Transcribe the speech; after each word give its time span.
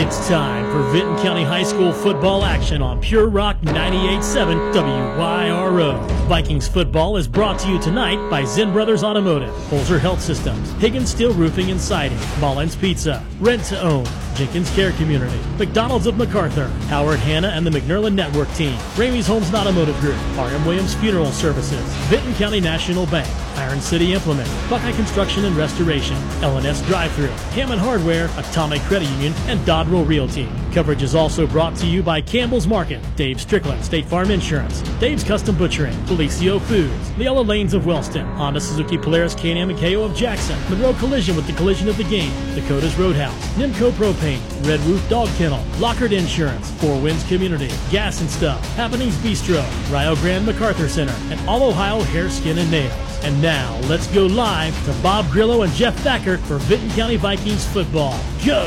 It's 0.00 0.28
time 0.28 0.70
for 0.70 0.88
Vinton 0.92 1.16
County 1.16 1.42
High 1.42 1.64
School 1.64 1.92
football 1.92 2.44
action 2.44 2.82
on 2.82 3.00
Pure 3.00 3.30
Rock 3.30 3.60
98.7 3.62 4.72
WYRO. 4.72 6.08
Vikings 6.28 6.68
football 6.68 7.16
is 7.16 7.26
brought 7.26 7.58
to 7.58 7.68
you 7.68 7.80
tonight 7.80 8.30
by 8.30 8.44
Zen 8.44 8.72
Brothers 8.72 9.02
Automotive, 9.02 9.52
Holzer 9.70 9.98
Health 9.98 10.20
Systems, 10.20 10.70
Higgins 10.74 11.10
Steel 11.10 11.34
Roofing 11.34 11.72
and 11.72 11.80
Siding, 11.80 12.18
Mullins 12.38 12.76
Pizza, 12.76 13.26
Rent 13.40 13.64
to 13.64 13.80
Own, 13.82 14.06
Jenkins 14.36 14.70
Care 14.76 14.92
Community, 14.92 15.36
McDonald's 15.58 16.06
of 16.06 16.16
MacArthur, 16.16 16.68
Howard 16.86 17.18
Hanna 17.18 17.48
and 17.48 17.66
the 17.66 17.70
McNerlin 17.70 18.14
Network 18.14 18.48
Team, 18.54 18.76
Ramey's 18.94 19.26
Homes 19.26 19.48
and 19.48 19.56
Automotive 19.56 19.98
Group, 19.98 20.16
R.M. 20.38 20.64
Williams 20.64 20.94
Funeral 20.94 21.32
Services, 21.32 21.82
Vinton 22.06 22.32
County 22.34 22.60
National 22.60 23.06
Bank, 23.06 23.28
Iron 23.56 23.80
City 23.80 24.12
Implement, 24.12 24.48
Buckeye 24.70 24.92
Construction 24.92 25.44
and 25.44 25.56
Restoration, 25.56 26.16
L&S 26.42 26.82
Drive-Thru, 26.82 27.26
Hammond 27.50 27.80
Hardware, 27.80 28.30
Atomic 28.36 28.80
Credit 28.82 29.08
Union, 29.08 29.32
and 29.48 29.64
Dodrell 29.88 30.06
Realty. 30.06 30.46
Coverage 30.72 31.02
is 31.02 31.14
also 31.14 31.46
brought 31.46 31.76
to 31.76 31.86
you 31.86 32.02
by 32.02 32.20
Campbell's 32.20 32.66
Market, 32.66 33.00
Dave 33.16 33.40
Strickland, 33.40 33.84
State 33.84 34.04
Farm 34.04 34.30
Insurance, 34.30 34.82
Dave's 35.00 35.24
Custom 35.24 35.56
Butchering, 35.56 35.94
Felicio 36.06 36.60
Foods, 36.60 37.12
the 37.14 37.28
Lanes 37.30 37.74
of 37.74 37.86
Wellston, 37.86 38.26
Honda 38.36 38.60
Suzuki 38.60 38.98
Polaris 38.98 39.34
K&M 39.34 39.70
and 39.70 39.78
KO 39.78 40.02
of 40.02 40.14
Jackson, 40.14 40.58
Monroe 40.70 40.92
Collision 40.94 41.36
with 41.36 41.46
the 41.46 41.52
collision 41.54 41.88
of 41.88 41.96
the 41.96 42.04
game, 42.04 42.32
Dakota's 42.54 42.96
Roadhouse, 42.96 43.34
Nimco 43.54 43.90
Propane, 43.92 44.40
Red 44.66 44.80
Roof 44.80 45.06
Dog 45.08 45.28
Kennel, 45.36 45.64
Lockard 45.78 46.12
Insurance, 46.12 46.70
Four 46.80 47.00
Winds 47.00 47.26
Community, 47.28 47.70
Gas 47.90 48.20
and 48.20 48.30
Stuff, 48.30 48.64
Happenings 48.74 49.16
Bistro, 49.16 49.64
Rio 49.90 50.16
Grande 50.16 50.46
MacArthur 50.46 50.88
Center, 50.88 51.14
and 51.30 51.48
All 51.48 51.62
Ohio 51.62 52.00
Hair, 52.00 52.30
Skin, 52.30 52.58
and 52.58 52.70
Nails. 52.70 52.92
And 53.22 53.40
now, 53.42 53.78
let's 53.88 54.06
go 54.08 54.26
live 54.26 54.74
to 54.84 54.92
Bob 55.02 55.28
Grillo 55.30 55.62
and 55.62 55.72
Jeff 55.72 55.96
Thacker 56.00 56.38
for 56.38 56.58
Vinton 56.58 56.90
County 56.90 57.16
Vikings 57.16 57.66
football. 57.66 58.18
Go 58.46 58.64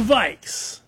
Vikes! 0.00 0.80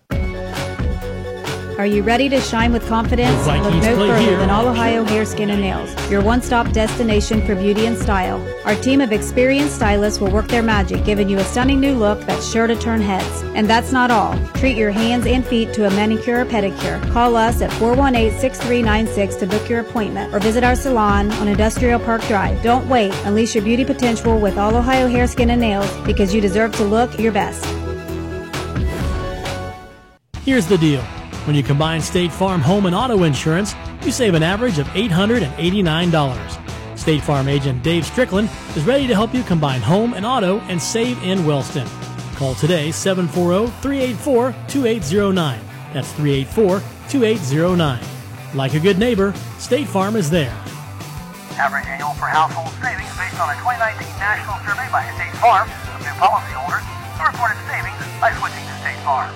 Are 1.77 1.85
you 1.85 2.03
ready 2.03 2.29
to 2.29 2.39
shine 2.41 2.73
with 2.73 2.87
confidence? 2.87 3.35
Vikings 3.45 3.73
Look 3.73 3.83
no 3.83 3.95
further 3.95 4.17
here. 4.17 4.37
than 4.37 4.49
All 4.49 4.67
Ohio 4.67 5.03
Hair, 5.03 5.25
Skin, 5.25 5.49
and 5.49 5.61
Nails, 5.61 6.11
your 6.11 6.21
one 6.21 6.41
stop 6.41 6.71
destination 6.71 7.45
for 7.45 7.55
beauty 7.55 7.85
and 7.85 7.97
style. 7.97 8.39
Our 8.65 8.75
team 8.75 9.01
of 9.01 9.11
experienced 9.11 9.75
stylists 9.75 10.19
will 10.19 10.31
work 10.31 10.47
their 10.47 10.61
magic, 10.61 11.05
giving 11.05 11.27
you 11.29 11.39
a 11.39 11.43
stunning 11.43 11.79
new 11.79 11.95
look 11.95 12.19
that's 12.21 12.47
sure 12.51 12.67
to 12.67 12.75
turn 12.75 13.01
heads. 13.01 13.41
And 13.55 13.67
that's 13.69 13.91
not 13.91 14.11
all. 14.11 14.37
Treat 14.55 14.77
your 14.77 14.91
hands 14.91 15.25
and 15.25 15.45
feet 15.45 15.73
to 15.73 15.87
a 15.87 15.89
manicure 15.91 16.41
or 16.41 16.45
pedicure. 16.45 17.01
Call 17.11 17.35
us 17.35 17.61
at 17.61 17.71
418 17.73 18.39
6396 18.39 19.35
to 19.37 19.47
book 19.47 19.69
your 19.69 19.79
appointment 19.79 20.33
or 20.33 20.39
visit 20.39 20.63
our 20.63 20.75
salon 20.75 21.31
on 21.33 21.47
Industrial 21.47 21.99
Park 21.99 22.21
Drive. 22.27 22.61
Don't 22.61 22.87
wait. 22.89 23.13
Unleash 23.25 23.55
your 23.55 23.63
beauty 23.63 23.85
potential 23.85 24.39
with 24.39 24.57
All 24.57 24.75
Ohio 24.75 25.07
Hair, 25.07 25.27
Skin, 25.27 25.49
and 25.49 25.61
Nails 25.61 25.89
because 26.05 26.33
you 26.33 26.41
deserve 26.41 26.73
to 26.73 26.83
look 26.83 27.17
your 27.19 27.31
best. 27.31 27.65
Here's 30.43 30.67
the 30.67 30.77
deal. 30.77 31.03
When 31.45 31.55
you 31.55 31.63
combine 31.63 32.01
State 32.01 32.31
Farm 32.31 32.61
home 32.61 32.85
and 32.85 32.93
auto 32.93 33.23
insurance, 33.23 33.73
you 34.03 34.11
save 34.11 34.35
an 34.35 34.43
average 34.43 34.77
of 34.77 34.85
$889. 34.89 36.97
State 36.97 37.23
Farm 37.23 37.47
agent 37.47 37.81
Dave 37.81 38.05
Strickland 38.05 38.47
is 38.75 38.83
ready 38.83 39.07
to 39.07 39.15
help 39.15 39.33
you 39.33 39.41
combine 39.41 39.81
home 39.81 40.13
and 40.13 40.23
auto 40.23 40.59
and 40.69 40.79
save 40.79 41.19
in 41.23 41.43
Wellston. 41.43 41.87
Call 42.35 42.53
today 42.53 42.89
740-384-2809. 42.89 45.57
That's 45.93 46.13
384-2809. 46.13 48.03
Like 48.53 48.75
a 48.75 48.79
good 48.79 48.99
neighbor, 48.99 49.33
State 49.57 49.87
Farm 49.87 50.15
is 50.15 50.29
there. 50.29 50.55
Average 51.57 51.87
annual 51.87 52.13
for 52.13 52.27
household 52.27 52.69
savings 52.83 53.09
based 53.17 53.41
on 53.41 53.49
a 53.49 53.55
2019 53.55 54.07
national 54.19 54.59
survey 54.61 54.87
by 54.91 55.09
State 55.17 55.33
Farm 55.41 55.67
of 55.67 56.01
new 56.01 56.13
policyholders 56.21 56.85
reported 57.17 57.57
savings 57.65 57.97
by 58.21 58.29
switching 58.37 58.61
to 58.61 58.77
State 58.81 59.01
Farm. 59.03 59.33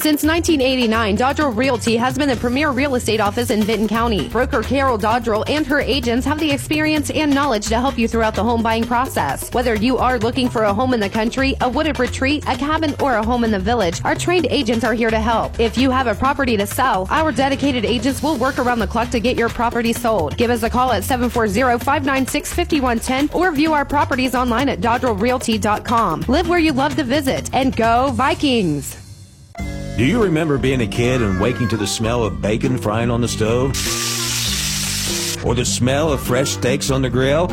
Since 0.00 0.24
1989, 0.24 1.18
Dodrell 1.18 1.54
Realty 1.54 1.98
has 1.98 2.16
been 2.16 2.30
the 2.30 2.36
premier 2.36 2.70
real 2.70 2.94
estate 2.94 3.20
office 3.20 3.50
in 3.50 3.62
Vinton 3.62 3.86
County. 3.86 4.30
Broker 4.30 4.62
Carol 4.62 4.96
Dodrell 4.96 5.44
and 5.46 5.66
her 5.66 5.78
agents 5.78 6.24
have 6.24 6.40
the 6.40 6.50
experience 6.50 7.10
and 7.10 7.34
knowledge 7.34 7.66
to 7.66 7.78
help 7.78 7.98
you 7.98 8.08
throughout 8.08 8.34
the 8.34 8.42
home 8.42 8.62
buying 8.62 8.84
process. 8.84 9.52
Whether 9.52 9.74
you 9.74 9.98
are 9.98 10.18
looking 10.18 10.48
for 10.48 10.62
a 10.62 10.72
home 10.72 10.94
in 10.94 11.00
the 11.00 11.10
country, 11.10 11.54
a 11.60 11.68
wooded 11.68 11.98
retreat, 11.98 12.44
a 12.48 12.56
cabin, 12.56 12.94
or 12.98 13.16
a 13.16 13.22
home 13.22 13.44
in 13.44 13.50
the 13.50 13.58
village, 13.58 14.00
our 14.02 14.14
trained 14.14 14.46
agents 14.48 14.84
are 14.84 14.94
here 14.94 15.10
to 15.10 15.20
help. 15.20 15.60
If 15.60 15.76
you 15.76 15.90
have 15.90 16.06
a 16.06 16.14
property 16.14 16.56
to 16.56 16.66
sell, 16.66 17.06
our 17.10 17.30
dedicated 17.30 17.84
agents 17.84 18.22
will 18.22 18.38
work 18.38 18.58
around 18.58 18.78
the 18.78 18.86
clock 18.86 19.10
to 19.10 19.20
get 19.20 19.36
your 19.36 19.50
property 19.50 19.92
sold. 19.92 20.34
Give 20.38 20.50
us 20.50 20.62
a 20.62 20.70
call 20.70 20.92
at 20.92 21.02
740-596-5110 21.02 23.34
or 23.34 23.52
view 23.52 23.74
our 23.74 23.84
properties 23.84 24.34
online 24.34 24.70
at 24.70 24.80
dodrellrealty.com. 24.80 26.24
Live 26.26 26.48
where 26.48 26.58
you 26.58 26.72
love 26.72 26.96
to 26.96 27.04
visit 27.04 27.50
and 27.52 27.76
go 27.76 28.12
Vikings! 28.12 29.09
Do 30.00 30.06
you 30.06 30.22
remember 30.22 30.56
being 30.56 30.80
a 30.80 30.86
kid 30.86 31.20
and 31.20 31.38
waking 31.38 31.68
to 31.68 31.76
the 31.76 31.86
smell 31.86 32.24
of 32.24 32.40
bacon 32.40 32.78
frying 32.78 33.10
on 33.10 33.20
the 33.20 33.28
stove? 33.28 33.72
Or 35.44 35.54
the 35.54 35.66
smell 35.66 36.10
of 36.10 36.22
fresh 36.22 36.52
steaks 36.52 36.90
on 36.90 37.02
the 37.02 37.10
grill? 37.10 37.48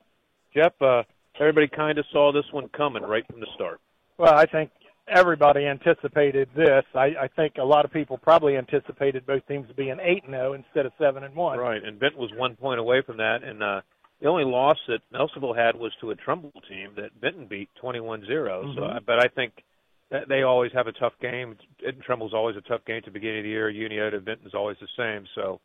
Jeff, 0.55 0.73
uh, 0.81 1.03
everybody 1.39 1.67
kind 1.67 1.99
of 1.99 2.05
saw 2.11 2.31
this 2.31 2.51
one 2.51 2.67
coming 2.69 3.03
right 3.03 3.27
from 3.27 3.39
the 3.39 3.47
start. 3.53 3.79
Well, 4.17 4.33
I 4.33 4.47
think 4.47 4.71
everybody 5.07 5.67
anticipated 5.67 6.49
this. 6.55 6.83
I, 6.95 7.13
I 7.21 7.27
think 7.35 7.57
a 7.59 7.63
lot 7.63 7.85
of 7.85 7.93
people 7.93 8.17
probably 8.17 8.57
anticipated 8.57 9.27
both 9.27 9.47
teams 9.47 9.67
being 9.77 9.97
eight 10.01 10.23
and 10.23 10.33
zero 10.33 10.53
instead 10.53 10.87
of 10.87 10.93
seven 10.97 11.23
and 11.23 11.35
one. 11.35 11.59
Right, 11.59 11.83
and 11.83 11.99
Vinton 11.99 12.19
was 12.19 12.31
one 12.35 12.55
point 12.55 12.79
away 12.79 13.03
from 13.03 13.17
that, 13.17 13.43
and 13.43 13.61
uh, 13.61 13.81
the 14.21 14.27
only 14.27 14.45
loss 14.45 14.77
that 14.87 15.01
Nelsonville 15.11 15.55
had 15.57 15.75
was 15.75 15.91
to 15.99 16.11
a 16.11 16.15
Trimble 16.15 16.51
team 16.69 16.91
that 16.95 17.11
Vinton 17.19 17.47
beat 17.47 17.69
21-0. 17.81 18.73
So, 18.75 18.81
Mhm. 18.81 18.95
I 18.95 18.99
but 18.99 19.19
I 19.19 19.27
think 19.27 19.63
that 20.09 20.27
they 20.27 20.43
always 20.43 20.71
have 20.73 20.87
a 20.87 20.91
tough 20.91 21.17
game. 21.19 21.57
Trimble's 22.01 22.33
always 22.33 22.55
a 22.55 22.61
tough 22.61 22.85
game 22.85 22.97
at 22.97 23.05
the 23.05 23.11
beginning 23.11 23.39
of 23.39 23.43
the 23.45 23.49
year. 23.49 23.71
Unioto 23.71 24.19
Vinton's 24.21 24.53
always 24.53 24.77
the 24.79 24.87
same. 24.97 25.25
So, 25.35 25.59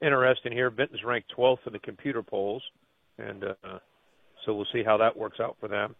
interesting 0.00 0.52
here. 0.52 0.70
Vinton's 0.70 1.02
ranked 1.02 1.30
12th 1.30 1.66
in 1.66 1.72
the 1.72 1.78
computer 1.78 2.22
polls, 2.22 2.62
and 3.18 3.42
uh, 3.44 3.78
so 4.44 4.54
we'll 4.54 4.66
see 4.66 4.82
how 4.82 4.96
that 4.98 5.16
works 5.16 5.40
out 5.40 5.56
for 5.58 5.68
them. 5.68 5.96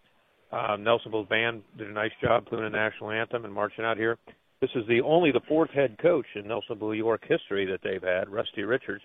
Um, 0.52 0.84
Nelsonville's 0.84 1.28
band 1.28 1.64
did 1.76 1.88
a 1.88 1.92
nice 1.92 2.12
job 2.22 2.46
playing 2.46 2.64
the 2.64 2.70
national 2.70 3.10
anthem 3.10 3.44
and 3.44 3.52
marching 3.52 3.84
out 3.84 3.96
here. 3.96 4.16
This 4.60 4.70
is 4.76 4.86
the 4.86 5.00
only 5.02 5.32
the 5.32 5.40
fourth 5.40 5.70
head 5.70 5.98
coach 5.98 6.26
in 6.36 6.44
Nelsonville 6.44 6.96
York 6.96 7.24
history 7.26 7.66
that 7.66 7.80
they've 7.82 8.02
had, 8.02 8.28
Rusty 8.28 8.62
Richards. 8.62 9.02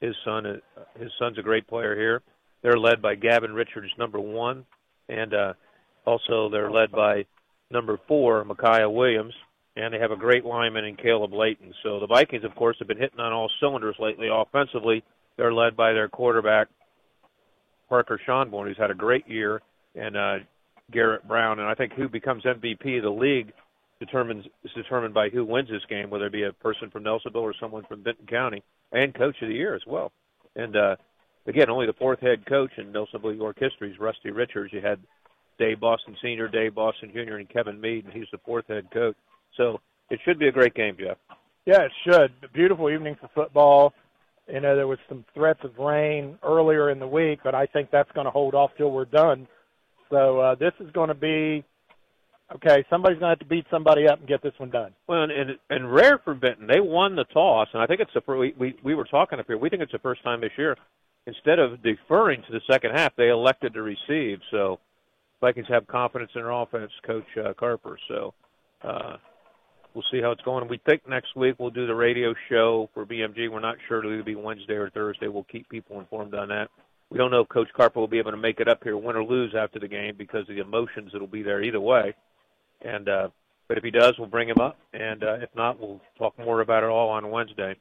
His 0.00 0.14
son, 0.24 0.46
uh, 0.46 0.80
his 0.98 1.12
son's 1.18 1.38
a 1.38 1.42
great 1.42 1.66
player 1.66 1.94
here. 1.94 2.22
They're 2.62 2.78
led 2.78 3.00
by 3.00 3.14
Gavin 3.14 3.52
Richards, 3.52 3.92
number 3.98 4.20
one, 4.20 4.64
and 5.08 5.32
uh, 5.32 5.52
also 6.04 6.48
they're 6.50 6.70
led 6.70 6.90
by 6.90 7.24
number 7.70 7.98
four, 8.08 8.44
Micaiah 8.44 8.90
Williams, 8.90 9.34
and 9.76 9.94
they 9.94 9.98
have 9.98 10.10
a 10.10 10.16
great 10.16 10.44
lineman 10.44 10.84
in 10.84 10.96
Caleb 10.96 11.32
Layton. 11.32 11.72
So 11.82 12.00
the 12.00 12.06
Vikings, 12.06 12.44
of 12.44 12.54
course, 12.56 12.76
have 12.78 12.88
been 12.88 12.98
hitting 12.98 13.20
on 13.20 13.32
all 13.32 13.50
cylinders 13.60 13.96
lately. 14.00 14.28
Offensively, 14.32 15.04
they're 15.36 15.52
led 15.52 15.76
by 15.76 15.92
their 15.92 16.08
quarterback 16.08 16.68
Parker 17.88 18.20
Schonborn, 18.26 18.66
who's 18.66 18.78
had 18.78 18.90
a 18.90 18.94
great 18.94 19.28
year, 19.28 19.62
and 19.94 20.16
uh, 20.16 20.38
Garrett 20.92 21.26
Brown. 21.26 21.58
And 21.58 21.68
I 21.68 21.74
think 21.74 21.92
who 21.92 22.08
becomes 22.08 22.42
MVP 22.44 22.98
of 22.98 23.04
the 23.04 23.10
league 23.10 23.52
determines 24.00 24.44
is 24.64 24.70
determined 24.74 25.14
by 25.14 25.28
who 25.28 25.44
wins 25.44 25.68
this 25.68 25.84
game, 25.88 26.10
whether 26.10 26.26
it 26.26 26.32
be 26.32 26.44
a 26.44 26.52
person 26.52 26.90
from 26.90 27.04
Nelsonville 27.04 27.36
or 27.36 27.54
someone 27.60 27.84
from 27.88 28.02
Vinton 28.02 28.26
County, 28.26 28.62
and 28.92 29.14
Coach 29.14 29.36
of 29.42 29.48
the 29.48 29.54
Year 29.54 29.74
as 29.74 29.82
well. 29.86 30.12
And 30.54 30.76
uh, 30.76 30.96
again, 31.48 31.70
only 31.70 31.86
the 31.86 31.94
fourth 31.94 32.20
head 32.20 32.46
coach 32.46 32.70
in 32.76 32.92
Nelsonville 32.92 33.36
York 33.36 33.56
history 33.58 33.90
is 33.90 33.98
Rusty 33.98 34.30
Richards. 34.30 34.72
You 34.72 34.80
had 34.80 35.00
Dave 35.58 35.80
Boston 35.80 36.16
Senior, 36.22 36.48
Dave 36.48 36.74
Boston 36.74 37.10
Junior, 37.12 37.36
and 37.36 37.48
Kevin 37.48 37.80
Mead, 37.80 38.04
and 38.04 38.14
he's 38.14 38.28
the 38.30 38.38
fourth 38.38 38.66
head 38.68 38.88
coach. 38.92 39.16
So 39.56 39.80
it 40.10 40.20
should 40.24 40.38
be 40.38 40.48
a 40.48 40.52
great 40.52 40.74
game, 40.74 40.96
Jeff. 40.98 41.16
Yeah, 41.66 41.82
it 41.82 41.92
should. 42.04 42.32
A 42.44 42.48
beautiful 42.52 42.88
evening 42.90 43.16
for 43.20 43.28
football. 43.34 43.92
You 44.46 44.60
know, 44.60 44.76
there 44.76 44.86
was 44.86 44.98
some 45.08 45.24
threats 45.34 45.60
of 45.64 45.76
rain 45.78 46.38
earlier 46.42 46.90
in 46.90 46.98
the 46.98 47.06
week, 47.06 47.40
but 47.44 47.54
I 47.54 47.66
think 47.66 47.90
that's 47.90 48.10
going 48.12 48.24
to 48.24 48.30
hold 48.30 48.54
off 48.54 48.70
till 48.78 48.90
we're 48.90 49.04
done. 49.04 49.46
So 50.10 50.40
uh, 50.40 50.54
this 50.54 50.72
is 50.80 50.90
going 50.92 51.08
to 51.08 51.14
be 51.14 51.64
okay. 52.54 52.84
Somebody's 52.88 53.18
going 53.18 53.28
to 53.28 53.38
have 53.38 53.38
to 53.40 53.44
beat 53.44 53.66
somebody 53.70 54.08
up 54.08 54.20
and 54.20 54.28
get 54.28 54.42
this 54.42 54.54
one 54.56 54.70
done. 54.70 54.92
Well, 55.06 55.24
and 55.24 55.32
and, 55.32 55.50
and 55.68 55.92
rare 55.92 56.18
for 56.24 56.32
Vinton, 56.32 56.66
they 56.66 56.80
won 56.80 57.14
the 57.14 57.24
toss, 57.24 57.68
and 57.74 57.82
I 57.82 57.86
think 57.86 58.00
it's 58.00 58.12
the 58.14 58.22
we 58.32 58.54
we 58.58 58.74
we 58.82 58.94
were 58.94 59.04
talking 59.04 59.38
up 59.38 59.46
here. 59.46 59.58
We 59.58 59.68
think 59.68 59.82
it's 59.82 59.92
the 59.92 59.98
first 59.98 60.22
time 60.22 60.40
this 60.40 60.52
year. 60.56 60.76
Instead 61.28 61.58
of 61.58 61.82
deferring 61.82 62.42
to 62.42 62.52
the 62.52 62.60
second 62.70 62.92
half, 62.92 63.14
they 63.16 63.28
elected 63.28 63.74
to 63.74 63.82
receive. 63.82 64.38
So 64.50 64.80
Vikings 65.42 65.66
have 65.68 65.86
confidence 65.86 66.30
in 66.34 66.40
their 66.40 66.50
offense, 66.50 66.90
Coach 67.06 67.26
uh, 67.36 67.52
Carper. 67.52 67.98
So 68.08 68.32
uh, 68.82 69.18
we'll 69.92 70.04
see 70.10 70.22
how 70.22 70.30
it's 70.30 70.40
going. 70.40 70.66
We 70.68 70.80
think 70.86 71.06
next 71.06 71.36
week 71.36 71.56
we'll 71.58 71.68
do 71.68 71.86
the 71.86 71.94
radio 71.94 72.34
show 72.48 72.88
for 72.94 73.04
BMG. 73.04 73.50
We're 73.50 73.60
not 73.60 73.76
sure 73.86 73.98
it'll 73.98 74.14
either 74.14 74.22
be 74.22 74.36
Wednesday 74.36 74.72
or 74.72 74.88
Thursday. 74.88 75.28
We'll 75.28 75.44
keep 75.44 75.68
people 75.68 76.00
informed 76.00 76.34
on 76.34 76.48
that. 76.48 76.70
We 77.10 77.18
don't 77.18 77.30
know 77.30 77.42
if 77.42 77.48
Coach 77.50 77.68
Carper 77.76 78.00
will 78.00 78.08
be 78.08 78.18
able 78.18 78.30
to 78.30 78.38
make 78.38 78.60
it 78.60 78.68
up 78.68 78.82
here, 78.82 78.96
win 78.96 79.14
or 79.14 79.24
lose 79.24 79.54
after 79.54 79.78
the 79.78 79.88
game, 79.88 80.14
because 80.16 80.48
of 80.48 80.56
the 80.56 80.62
emotions 80.62 81.10
that'll 81.12 81.26
be 81.26 81.42
there 81.42 81.62
either 81.62 81.80
way. 81.80 82.14
And 82.80 83.06
uh, 83.06 83.28
but 83.66 83.76
if 83.76 83.84
he 83.84 83.90
does, 83.90 84.14
we'll 84.18 84.28
bring 84.28 84.48
him 84.48 84.60
up, 84.60 84.78
and 84.94 85.22
uh, 85.22 85.34
if 85.42 85.50
not, 85.54 85.78
we'll 85.78 86.00
talk 86.16 86.38
more 86.38 86.62
about 86.62 86.84
it 86.84 86.88
all 86.88 87.10
on 87.10 87.30
Wednesday. 87.30 87.76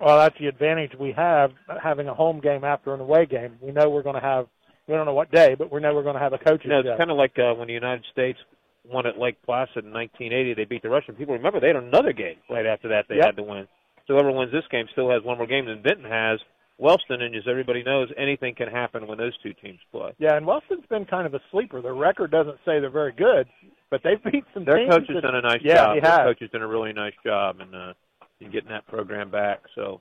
Well, 0.00 0.18
that's 0.18 0.36
the 0.38 0.46
advantage 0.48 0.92
we 0.98 1.12
have 1.12 1.52
having 1.82 2.08
a 2.08 2.14
home 2.14 2.40
game 2.40 2.64
after 2.64 2.92
an 2.94 3.00
away 3.00 3.26
game. 3.26 3.56
We 3.60 3.72
know 3.72 3.88
we're 3.90 4.02
going 4.02 4.16
to 4.16 4.20
have 4.20 4.46
we 4.88 4.94
don't 4.94 5.06
know 5.06 5.14
what 5.14 5.30
day, 5.30 5.54
but 5.54 5.72
we 5.72 5.80
know 5.80 5.94
we're 5.94 6.02
going 6.02 6.16
to 6.16 6.20
have 6.20 6.32
a 6.34 6.38
coaching. 6.38 6.70
You 6.70 6.82
know, 6.82 6.90
it's 6.90 6.98
kind 6.98 7.10
of 7.10 7.16
like 7.16 7.38
uh, 7.38 7.54
when 7.54 7.68
the 7.68 7.74
United 7.74 8.04
States 8.12 8.38
won 8.84 9.06
at 9.06 9.18
Lake 9.18 9.36
Placid 9.46 9.84
in 9.84 9.92
1980. 9.92 10.54
They 10.54 10.64
beat 10.66 10.82
the 10.82 10.90
Russian. 10.90 11.14
People 11.14 11.34
remember 11.34 11.58
they 11.58 11.68
had 11.68 11.76
another 11.76 12.12
game 12.12 12.36
right 12.50 12.66
after 12.66 12.88
that 12.88 13.06
they 13.08 13.16
Yep. 13.16 13.24
had 13.24 13.36
to 13.36 13.42
win. 13.42 13.66
So 14.06 14.12
whoever 14.14 14.30
wins 14.30 14.52
this 14.52 14.64
game 14.70 14.86
still 14.92 15.10
has 15.10 15.22
one 15.22 15.38
more 15.38 15.46
game 15.46 15.64
than 15.66 15.82
Vinton 15.82 16.04
has. 16.10 16.38
Wellston, 16.76 17.22
and 17.22 17.34
as 17.36 17.44
everybody 17.48 17.84
knows, 17.84 18.08
anything 18.18 18.54
can 18.56 18.66
happen 18.68 19.06
when 19.06 19.16
those 19.16 19.32
two 19.42 19.52
teams 19.54 19.78
play. 19.92 20.10
Yeah, 20.18 20.36
and 20.36 20.44
Wellston's 20.44 20.84
been 20.90 21.04
kind 21.04 21.24
of 21.24 21.32
a 21.32 21.40
sleeper. 21.52 21.80
Their 21.80 21.94
record 21.94 22.32
doesn't 22.32 22.56
say 22.66 22.80
they're 22.80 22.90
very 22.90 23.12
good, 23.12 23.46
but 23.90 24.02
they've 24.02 24.22
beat 24.32 24.44
some 24.52 24.64
Their 24.64 24.78
teams. 24.78 24.90
coach 24.90 25.04
has 25.08 25.22
done 25.22 25.36
a 25.36 25.40
nice 25.40 25.60
yeah, 25.62 25.76
job. 25.76 25.94
he 25.94 26.00
Their 26.00 26.10
has. 26.10 26.18
coach 26.26 26.40
has 26.40 26.50
done 26.50 26.62
a 26.62 26.66
really 26.66 26.92
nice 26.92 27.14
job 27.24 27.60
and 27.60 27.74
uh, 27.74 27.92
in 28.40 28.50
getting 28.50 28.70
that 28.70 28.86
program 28.86 29.30
back. 29.30 29.62
So 29.74 30.00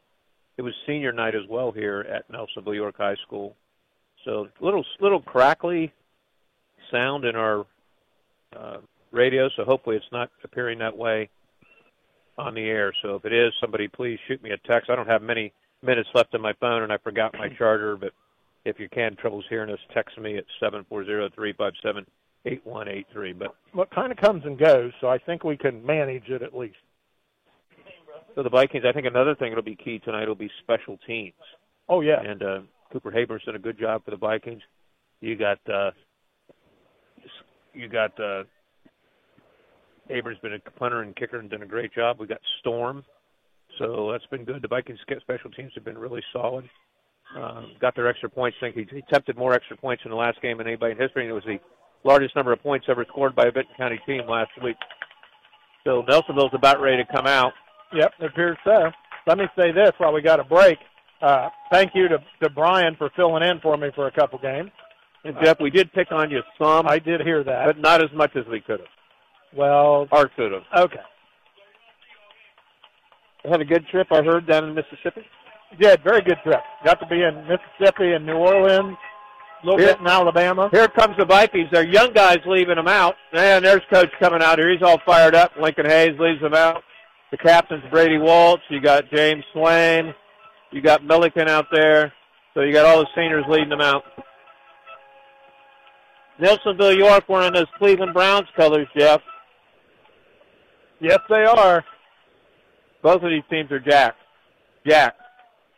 it 0.57 0.61
was 0.61 0.73
senior 0.85 1.11
night 1.11 1.35
as 1.35 1.47
well 1.49 1.71
here 1.71 2.05
at 2.09 2.31
Nelsonville 2.31 2.75
York 2.75 2.97
High 2.97 3.15
School. 3.25 3.55
So 4.25 4.47
little 4.59 4.85
little 4.99 5.21
crackly 5.21 5.91
sound 6.91 7.25
in 7.25 7.35
our 7.35 7.65
uh, 8.55 8.77
radio. 9.11 9.49
So 9.55 9.63
hopefully 9.65 9.95
it's 9.95 10.11
not 10.11 10.29
appearing 10.43 10.79
that 10.79 10.95
way 10.97 11.29
on 12.37 12.53
the 12.53 12.61
air. 12.61 12.93
So 13.01 13.15
if 13.15 13.25
it 13.25 13.33
is, 13.33 13.53
somebody 13.59 13.87
please 13.87 14.19
shoot 14.27 14.41
me 14.43 14.51
a 14.51 14.57
text. 14.57 14.89
I 14.89 14.95
don't 14.95 15.07
have 15.07 15.21
many 15.21 15.53
minutes 15.81 16.09
left 16.13 16.33
on 16.33 16.41
my 16.41 16.53
phone, 16.53 16.83
and 16.83 16.91
I 16.91 16.97
forgot 16.97 17.33
my 17.37 17.49
charger. 17.57 17.95
But 17.97 18.13
if 18.65 18.79
you 18.79 18.89
can 18.89 19.15
troubles 19.15 19.45
hearing 19.49 19.71
us, 19.71 19.79
text 19.93 20.17
me 20.17 20.37
at 20.37 20.45
seven 20.59 20.85
four 20.89 21.05
zero 21.05 21.29
three 21.33 21.53
five 21.53 21.73
seven 21.81 22.05
eight 22.45 22.65
one 22.65 22.87
eight 22.87 23.07
three. 23.11 23.33
But 23.33 23.55
Well, 23.73 23.83
it 23.83 23.91
kind 23.91 24.11
of 24.11 24.17
comes 24.17 24.45
and 24.45 24.57
goes, 24.57 24.91
so 25.01 25.07
I 25.09 25.17
think 25.17 25.43
we 25.43 25.57
can 25.57 25.85
manage 25.85 26.29
it 26.29 26.41
at 26.41 26.55
least. 26.55 26.77
So 28.35 28.43
the 28.43 28.49
Vikings, 28.49 28.83
I 28.87 28.91
think 28.91 29.05
another 29.05 29.35
thing 29.35 29.49
that'll 29.49 29.63
be 29.63 29.75
key 29.75 29.99
tonight 29.99 30.27
will 30.27 30.35
be 30.35 30.49
special 30.63 30.97
teams. 31.05 31.33
Oh 31.87 32.01
yeah, 32.01 32.21
And 32.21 32.41
uh, 32.41 32.59
Cooper 32.91 33.11
Habern's 33.11 33.43
done 33.43 33.55
a 33.55 33.59
good 33.59 33.79
job 33.79 34.03
for 34.05 34.11
the 34.11 34.17
Vikings. 34.17 34.61
You 35.21 35.35
got 35.35 35.59
uh, 35.71 35.91
you 37.73 37.87
got 37.87 38.17
uh, 38.19 38.43
Habern's 40.09 40.39
been 40.39 40.53
a 40.53 40.59
punter 40.79 41.01
and 41.01 41.15
kicker 41.15 41.39
and 41.39 41.49
done 41.49 41.61
a 41.61 41.67
great 41.67 41.93
job. 41.93 42.17
We 42.19 42.27
got 42.27 42.41
Storm, 42.59 43.03
so 43.79 44.11
that's 44.11 44.25
been 44.27 44.45
good. 44.45 44.61
The 44.61 44.67
Vikings 44.67 44.99
get 45.07 45.21
special 45.21 45.51
teams 45.51 45.71
have 45.75 45.85
been 45.85 45.97
really 45.97 46.21
solid. 46.31 46.69
Um, 47.35 47.71
got 47.79 47.95
their 47.95 48.07
extra 48.07 48.29
points. 48.29 48.57
I 48.61 48.71
think 48.71 48.75
he, 48.75 48.95
he 48.95 49.03
attempted 49.07 49.37
more 49.37 49.53
extra 49.53 49.75
points 49.77 50.03
in 50.05 50.11
the 50.11 50.17
last 50.17 50.41
game 50.41 50.57
than 50.57 50.67
anybody 50.67 50.91
in 50.91 50.97
history, 50.97 51.23
and 51.23 51.31
it 51.31 51.33
was 51.33 51.43
the 51.45 51.59
largest 52.03 52.35
number 52.35 52.51
of 52.53 52.61
points 52.61 52.85
ever 52.89 53.05
scored 53.09 53.35
by 53.35 53.45
a 53.45 53.51
Vinton 53.51 53.73
County 53.77 53.99
team 54.05 54.27
last 54.27 54.51
week. 54.63 54.75
So 55.83 56.03
Nelsonville's 56.07 56.53
about 56.53 56.79
ready 56.79 57.03
to 57.03 57.11
come 57.11 57.27
out. 57.27 57.53
Yep, 57.93 58.13
it 58.19 58.25
appears 58.25 58.57
so. 58.63 58.89
Let 59.27 59.37
me 59.37 59.45
say 59.57 59.71
this 59.71 59.91
while 59.97 60.13
we 60.13 60.21
got 60.21 60.39
a 60.39 60.43
break. 60.43 60.77
Uh, 61.21 61.49
thank 61.71 61.91
you 61.95 62.07
to, 62.09 62.17
to 62.41 62.49
Brian 62.49 62.95
for 62.97 63.09
filling 63.15 63.43
in 63.43 63.59
for 63.61 63.77
me 63.77 63.89
for 63.95 64.07
a 64.07 64.11
couple 64.11 64.37
games. 64.39 64.71
And 65.23 65.35
Jeff, 65.41 65.57
we 65.61 65.69
did 65.69 65.91
pick 65.93 66.11
on 66.11 66.29
you 66.29 66.41
some, 66.61 66.85
I 66.87 66.99
did 66.99 67.21
hear 67.21 67.43
that. 67.45 67.65
but 67.65 67.77
not 67.79 68.03
as 68.03 68.09
much 68.13 68.31
as 68.35 68.45
we 68.51 68.59
could 68.59 68.81
have 68.81 68.89
well, 69.55 70.07
or 70.11 70.27
could 70.35 70.51
have. 70.51 70.63
okay. 70.75 70.99
Had 73.49 73.61
a 73.61 73.65
good 73.65 73.85
trip, 73.87 74.07
I 74.11 74.21
heard, 74.23 74.47
down 74.47 74.65
in 74.69 74.73
Mississippi. 74.75 75.21
Yeah, 75.79 75.95
very 76.03 76.21
good 76.21 76.37
trip. 76.43 76.59
Got 76.85 76.99
to 77.01 77.05
be 77.07 77.21
in 77.21 77.45
Mississippi 77.47 78.13
and 78.13 78.25
New 78.25 78.35
Orleans, 78.37 78.95
a 79.63 79.65
little 79.65 79.79
Yeah. 79.81 79.93
bit 79.93 79.99
in 80.01 80.07
Alabama. 80.07 80.69
Here 80.71 80.87
comes 80.87 81.15
the 81.17 81.25
Vikings. 81.25 81.69
They're 81.71 81.85
young 81.87 82.13
guys 82.13 82.39
leaving 82.45 82.75
them 82.75 82.87
out. 82.87 83.15
And 83.33 83.63
there's 83.65 83.81
Coach 83.91 84.11
coming 84.19 84.41
out 84.41 84.59
here. 84.59 84.69
He's 84.71 84.81
all 84.81 84.99
fired 85.05 85.35
up. 85.35 85.51
Lincoln 85.59 85.85
Hayes 85.85 86.17
leaves 86.19 86.41
them 86.41 86.53
out. 86.53 86.83
The 87.33 87.37
captain's 87.37 87.83
Brady 87.89 88.19
Waltz. 88.19 88.61
You 88.69 88.79
got 88.79 89.09
James 89.11 89.43
Swaim. 89.55 90.13
You 90.71 90.83
got 90.83 91.03
Milliken 91.03 91.47
out 91.47 91.65
there. 91.71 92.13
So 92.53 92.61
you 92.61 92.71
got 92.71 92.85
all 92.85 92.99
the 92.99 93.07
seniors 93.15 93.43
leading 93.49 93.69
them 93.69 93.81
out. 93.81 94.03
Nelsonville, 96.39 96.95
York, 96.95 97.27
wearing 97.27 97.53
those 97.53 97.65
Cleveland 97.79 98.13
Browns 98.13 98.45
colors, 98.55 98.87
Jeff. 98.95 99.19
Yes, 100.99 101.17
they 101.27 101.43
are. 101.43 101.83
Both 103.01 103.23
of 103.23 103.31
these 103.31 103.41
teams 103.49 103.71
are 103.71 103.79
jacked. 103.79 104.19
Jacked. 104.85 105.19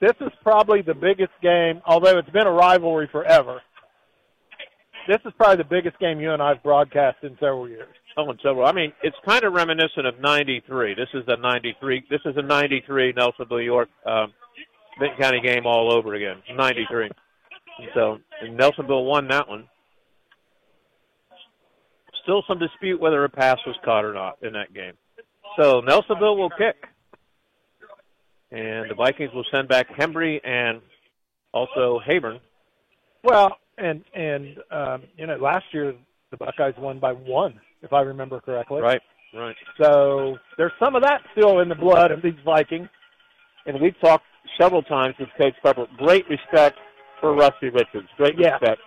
This 0.01 0.11
is 0.19 0.33
probably 0.43 0.81
the 0.81 0.93
biggest 0.93 1.31
game, 1.41 1.81
although 1.85 2.17
it's 2.17 2.29
been 2.31 2.47
a 2.47 2.51
rivalry 2.51 3.07
forever. 3.09 3.61
This 5.07 5.19
is 5.23 5.31
probably 5.37 5.63
the 5.63 5.69
biggest 5.69 5.97
game 5.99 6.19
you 6.19 6.33
and 6.33 6.41
I've 6.41 6.61
broadcast 6.63 7.19
in 7.23 7.37
several 7.39 7.69
years. 7.69 7.95
Oh, 8.17 8.29
and 8.29 8.39
several. 8.41 8.65
I 8.65 8.71
mean, 8.71 8.93
it's 9.03 9.17
kind 9.27 9.43
of 9.43 9.53
reminiscent 9.53 10.05
of 10.05 10.19
'93. 10.19 10.95
This 10.95 11.09
is 11.13 11.25
the 11.25 11.35
'93. 11.35 12.05
This 12.09 12.21
is 12.25 12.35
a 12.37 12.41
'93 12.41 13.13
Nelsonville, 13.13 13.63
York, 13.63 13.89
um, 14.05 14.33
Vinton 14.99 15.17
County 15.19 15.41
game 15.41 15.65
all 15.65 15.93
over 15.93 16.13
again. 16.13 16.41
'93. 16.55 17.09
So, 17.93 18.19
Nelsonville 18.43 19.05
won 19.05 19.27
that 19.27 19.49
one. 19.49 19.67
Still 22.23 22.43
some 22.47 22.57
dispute 22.57 23.01
whether 23.01 23.23
a 23.25 23.29
pass 23.29 23.57
was 23.67 23.75
caught 23.83 24.05
or 24.05 24.13
not 24.13 24.37
in 24.41 24.53
that 24.53 24.73
game. 24.73 24.93
So 25.57 25.81
Nelsonville 25.81 26.37
will 26.37 26.49
kick, 26.49 26.75
and 28.51 28.89
the 28.89 28.95
Vikings 28.95 29.31
will 29.33 29.45
send 29.51 29.67
back 29.67 29.87
Hembry 29.89 30.39
and 30.43 30.81
also 31.53 31.99
Habern. 32.05 32.39
Well, 33.23 33.57
and 33.77 34.03
and 34.13 34.57
um, 34.71 35.03
you 35.17 35.27
know, 35.27 35.37
last 35.37 35.65
year 35.71 35.93
the 36.31 36.37
Buckeyes 36.37 36.73
won 36.77 36.99
by 36.99 37.13
one, 37.13 37.59
if 37.85 37.93
I 37.93 38.01
remember 38.01 38.39
correctly. 38.41 38.81
Right, 38.81 39.01
right. 39.33 39.55
So 39.81 40.37
there's 40.57 40.71
some 40.83 40.95
of 40.95 41.03
that 41.03 41.21
still 41.37 41.59
in 41.59 41.69
the 41.69 41.75
blood 41.75 42.11
of 42.11 42.21
these 42.21 42.33
Vikings. 42.43 42.89
and 43.67 43.79
we've 43.81 43.99
talked 43.99 44.25
several 44.59 44.83
times 44.83 45.15
with 45.19 45.29
Coach 45.37 45.55
Pepper. 45.63 45.87
Great 45.97 46.25
respect 46.29 46.77
for 47.19 47.33
Rusty 47.33 47.69
Richards. 47.69 48.07
Great 48.17 48.35
Yeah. 48.37 48.51
respect. 48.53 48.81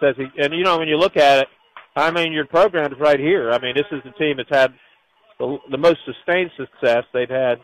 Says 0.00 0.14
he, 0.16 0.26
and 0.42 0.52
you 0.52 0.64
know 0.64 0.78
when 0.78 0.88
you 0.88 0.98
look 0.98 1.16
at 1.16 1.38
it, 1.42 1.48
I 1.94 2.10
mean 2.10 2.32
your 2.32 2.46
program 2.46 2.92
is 2.92 2.98
right 3.00 3.18
here. 3.18 3.50
I 3.52 3.58
mean 3.58 3.74
this 3.74 3.86
is 3.92 4.02
the 4.04 4.10
team 4.12 4.36
that's 4.36 4.50
had 4.50 4.74
the, 5.38 5.56
the 5.70 5.78
most 5.78 5.98
sustained 6.04 6.50
success. 6.56 7.04
They've 7.14 7.28
had, 7.28 7.58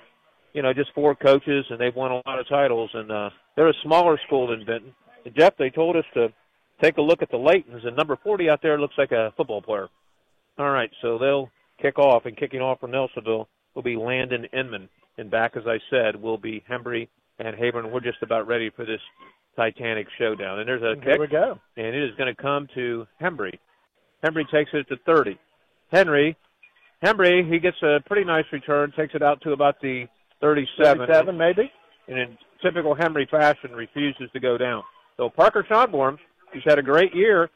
you 0.55 0.63
know, 0.63 0.73
just 0.73 0.93
four 0.95 1.15
coaches 1.15 1.67
and 1.71 1.79
they've 1.79 1.95
won 1.95 2.13
a 2.13 2.23
lot 2.27 2.39
of 2.39 2.49
titles. 2.49 2.91
And 2.95 3.11
uh, 3.11 3.31
they're 3.57 3.69
a 3.69 3.75
smaller 3.83 4.19
school 4.27 4.47
than 4.49 4.65
Vinton. 4.65 4.95
And 5.25 5.35
Jeff, 5.37 5.57
they 5.59 5.71
told 5.71 5.97
us 5.97 6.05
to 6.15 6.29
take 6.83 6.97
a 6.97 7.03
look 7.03 7.23
at 7.23 7.31
the 7.31 7.37
Laytons, 7.39 7.87
and 7.87 7.97
number 7.97 8.17
40 8.25 8.51
out 8.51 8.61
there 8.61 8.79
looks 8.81 8.95
like 8.99 9.13
a 9.13 9.33
football 9.37 9.63
player. 9.63 9.89
All 10.59 10.71
right, 10.71 10.91
so 11.01 11.19
they'll 11.19 11.51
kick 11.81 11.99
off, 11.99 12.27
and 12.27 12.37
kicking 12.37 12.61
off 12.61 12.81
for 12.81 12.89
Nelsonville 12.89 13.47
will 13.75 13.83
be 13.83 13.97
Landon 13.97 14.45
Inman. 14.53 14.89
And 15.19 15.31
back, 15.31 15.57
as 15.57 15.65
I 15.67 15.79
said, 15.91 16.21
will 16.21 16.39
be 16.39 16.63
Hembry 16.71 17.09
and 17.39 17.57
Habern. 17.57 17.91
We're 17.91 18.01
just 18.01 18.23
about 18.23 18.47
ready 18.47 18.71
for 18.71 18.85
this 18.85 19.01
Titanic 19.57 20.07
showdown. 20.19 20.59
And 20.61 20.69
there's 20.69 20.83
a 20.83 21.01
Here 21.03 21.19
we 21.19 21.27
go. 21.27 21.59
and 21.77 21.87
it 21.87 22.03
is 22.03 22.15
going 22.17 22.35
to 22.35 22.41
come 22.41 22.67
to 22.75 23.07
Hembry. 23.21 23.59
Hembry 24.25 24.49
takes 24.51 24.71
it 24.73 24.89
to 24.89 24.97
30. 25.05 25.39
Henry, 25.91 26.37
Hembry, 27.05 27.51
he 27.51 27.59
gets 27.59 27.77
a 27.83 27.99
pretty 28.07 28.25
nice 28.25 28.45
return, 28.53 28.93
takes 28.97 29.15
it 29.15 29.23
out 29.23 29.41
to 29.43 29.53
about 29.53 29.81
the 29.83 30.07
37. 30.41 30.99
37 31.07 31.37
maybe. 31.37 31.71
And 32.09 32.19
in 32.19 32.39
typical 32.63 32.95
Hembry 32.95 33.29
fashion, 33.29 33.73
refuses 33.73 34.31
to 34.33 34.41
go 34.41 34.57
down. 34.57 34.83
So 35.17 35.29
Parker 35.29 35.67
Schonborn, 35.69 36.17
who's 36.53 36.63
had 36.65 36.79
a 36.79 36.83
great 36.83 37.15
year 37.15 37.51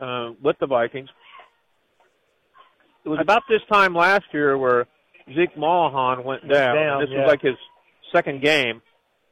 uh, 0.00 0.30
with 0.42 0.56
the 0.60 0.66
Vikings, 0.66 1.08
it 3.04 3.08
was 3.08 3.18
about 3.20 3.42
this 3.48 3.60
time 3.70 3.94
last 3.94 4.24
year 4.32 4.56
where 4.56 4.86
Zeke 5.34 5.56
Mullahan 5.56 6.24
went 6.24 6.48
down. 6.48 6.74
down, 6.74 7.00
this 7.00 7.10
yeah. 7.12 7.20
was 7.20 7.28
like 7.28 7.42
his 7.42 7.56
second 8.12 8.42
game, 8.42 8.82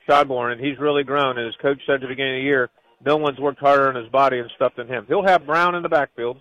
Schonborn, 0.09 0.53
and 0.53 0.61
he's 0.61 0.79
really 0.79 1.05
grown. 1.05 1.39
And 1.39 1.47
his 1.47 1.57
coach 1.57 1.79
said 1.87 1.97
at 1.97 2.01
the 2.03 2.09
beginning 2.09 2.37
of 2.37 2.41
the 2.41 2.45
year, 2.45 2.71
no 3.05 3.17
one's 3.17 3.39
worked 3.39 3.61
harder 3.61 3.89
on 3.89 3.97
his 3.97 4.09
body 4.11 4.39
and 4.39 4.51
stuff 4.57 4.73
than 4.77 4.89
him. 4.89 5.07
He'll 5.09 5.27
have 5.27 5.47
Brown 5.47 5.75
in 5.75 5.83
the 5.83 5.89
backfield. 5.89 6.41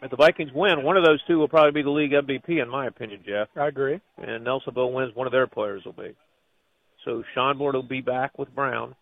If 0.00 0.10
the 0.10 0.16
Vikings 0.16 0.52
win, 0.54 0.84
one 0.84 0.96
of 0.96 1.04
those 1.04 1.20
two 1.26 1.38
will 1.38 1.48
probably 1.48 1.72
be 1.72 1.82
the 1.82 1.90
league 1.90 2.12
MVP, 2.12 2.62
in 2.62 2.68
my 2.68 2.86
opinion, 2.86 3.20
Jeff. 3.26 3.48
I 3.56 3.66
agree. 3.66 4.00
And 4.16 4.46
Nelsonville 4.46 4.92
wins, 4.92 5.14
one 5.14 5.26
of 5.26 5.32
their 5.32 5.48
players 5.48 5.84
will 5.84 5.92
be. 5.92 6.14
So 7.04 7.24
Schonborn 7.36 7.74
will 7.74 7.82
be 7.82 8.00
back 8.00 8.38
with 8.38 8.54
Brown. 8.54 8.94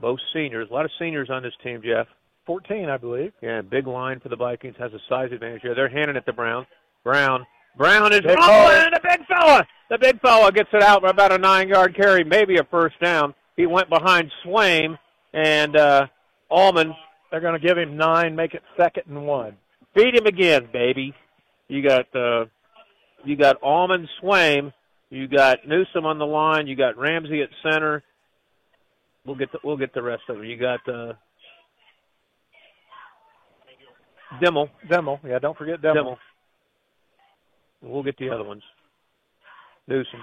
Both 0.00 0.18
seniors. 0.32 0.68
A 0.70 0.74
lot 0.74 0.84
of 0.84 0.90
seniors 0.98 1.30
on 1.30 1.42
this 1.42 1.52
team, 1.62 1.82
Jeff. 1.84 2.08
14, 2.48 2.88
I 2.88 2.96
believe. 2.96 3.32
Yeah, 3.42 3.60
big 3.60 3.86
line 3.86 4.20
for 4.20 4.30
the 4.30 4.36
Vikings 4.36 4.74
has 4.78 4.90
a 4.94 4.98
size 5.06 5.30
advantage 5.32 5.60
here. 5.60 5.74
They're 5.74 5.90
handing 5.90 6.16
it 6.16 6.24
to 6.24 6.32
Brown. 6.32 6.66
Brown. 7.04 7.46
Brown 7.76 8.10
is 8.14 8.22
Big 8.22 8.38
rolling. 8.38 8.90
The 8.90 9.00
big 9.02 9.26
fella. 9.26 9.66
The 9.90 9.98
big 9.98 10.18
fella 10.22 10.50
gets 10.50 10.70
it 10.72 10.82
out 10.82 11.02
for 11.02 11.08
about 11.08 11.30
a 11.30 11.36
nine-yard 11.36 11.94
carry, 11.94 12.24
maybe 12.24 12.56
a 12.56 12.64
first 12.64 12.98
down. 13.00 13.34
He 13.58 13.66
went 13.66 13.90
behind 13.90 14.32
Swaim 14.44 14.96
and 15.34 15.76
uh, 15.76 16.06
Allman. 16.50 16.94
They're 17.30 17.42
going 17.42 17.60
to 17.60 17.66
give 17.66 17.76
him 17.76 17.98
nine, 17.98 18.34
make 18.34 18.54
it 18.54 18.62
second 18.78 19.04
and 19.08 19.26
one. 19.26 19.58
Feed 19.94 20.14
him 20.14 20.24
again, 20.24 20.70
baby. 20.72 21.14
You 21.68 21.86
got 21.86 22.06
uh, 22.16 22.46
you 23.24 23.36
got 23.36 23.56
Allman 23.62 24.08
Swaim. 24.22 24.72
You 25.10 25.28
got 25.28 25.68
Newsom 25.68 26.06
on 26.06 26.18
the 26.18 26.26
line. 26.26 26.66
You 26.66 26.76
got 26.76 26.96
Ramsey 26.96 27.42
at 27.42 27.50
center. 27.62 28.02
We'll 29.26 29.36
get 29.36 29.52
the, 29.52 29.58
we'll 29.62 29.76
get 29.76 29.92
the 29.92 30.02
rest 30.02 30.22
of 30.30 30.36
them. 30.36 30.46
You 30.46 30.56
got 30.56 30.88
uh, 30.88 31.12
Dimmel. 34.42 34.68
demo. 34.88 35.20
Yeah, 35.26 35.38
don't 35.38 35.56
forget 35.56 35.80
demo. 35.80 35.94
Dimmel. 35.94 36.18
We'll 37.80 38.02
get 38.02 38.16
the 38.18 38.30
other 38.30 38.44
ones. 38.44 38.62
Newsom. 39.86 40.20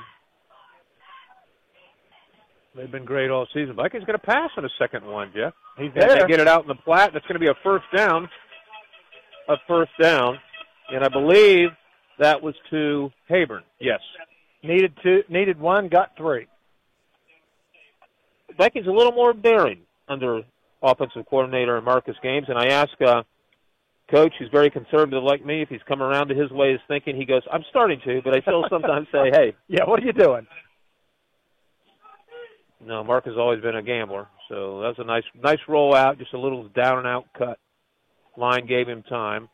They've 2.75 2.91
been 2.91 3.05
great 3.05 3.29
all 3.29 3.47
season. 3.53 3.75
Vikings 3.75 4.03
going 4.03 4.19
to 4.19 4.25
pass 4.25 4.51
on 4.57 4.65
a 4.65 4.69
second 4.77 5.05
one, 5.05 5.31
Jeff. 5.33 5.53
He's 5.77 5.91
there. 5.93 6.09
they 6.09 6.27
get 6.27 6.41
it 6.41 6.47
out 6.47 6.63
in 6.63 6.67
the 6.67 6.75
flat. 6.83 7.11
That's 7.13 7.25
going 7.25 7.39
to 7.39 7.39
be 7.39 7.47
a 7.47 7.55
first 7.63 7.85
down. 7.95 8.29
A 9.47 9.55
first 9.67 9.91
down. 10.01 10.37
And 10.91 11.03
I 11.03 11.07
believe 11.07 11.69
that 12.19 12.41
was 12.41 12.53
to 12.71 13.11
Habern. 13.29 13.61
Yes. 13.79 14.01
Needed 14.61 14.93
two, 15.01 15.23
needed 15.29 15.59
one, 15.59 15.87
got 15.87 16.17
three. 16.17 16.47
Vikings 18.57 18.87
a 18.87 18.91
little 18.91 19.11
more 19.11 19.33
daring 19.33 19.81
under 20.07 20.41
offensive 20.81 21.25
coordinator 21.29 21.79
Marcus 21.81 22.15
Games. 22.21 22.47
And 22.49 22.57
I 22.57 22.67
ask 22.67 22.91
uh, 23.01 23.23
Coach, 24.09 24.33
who's 24.37 24.49
very 24.51 24.69
conservative 24.69 25.23
like 25.23 25.43
me, 25.43 25.61
if 25.63 25.69
he's 25.69 25.81
come 25.87 26.01
around 26.01 26.27
to 26.27 26.35
his 26.35 26.51
ways 26.51 26.75
of 26.75 26.81
thinking. 26.87 27.15
He 27.15 27.25
goes, 27.25 27.41
I'm 27.51 27.63
starting 27.69 27.99
to, 28.05 28.21
but 28.23 28.35
I 28.35 28.41
still 28.41 28.65
sometimes 28.69 29.07
say, 29.11 29.31
hey, 29.31 29.55
Yeah, 29.67 29.85
what 29.85 30.01
are 30.01 30.05
you 30.05 30.13
doing? 30.13 30.45
No, 32.85 33.03
Mark 33.03 33.25
has 33.25 33.35
always 33.35 33.61
been 33.61 33.75
a 33.75 33.81
gambler, 33.81 34.27
so 34.47 34.81
that 34.81 34.89
was 34.89 34.95
a 34.99 35.03
nice, 35.03 35.23
nice 35.41 35.59
roll 35.67 35.95
out, 35.95 36.19
just 36.19 36.33
a 36.33 36.39
little 36.39 36.67
down 36.69 36.99
and 36.99 37.07
out 37.07 37.25
cut. 37.35 37.57
Line 38.37 38.67
gave 38.67 38.87
him 38.87 39.01
time. 39.03 39.49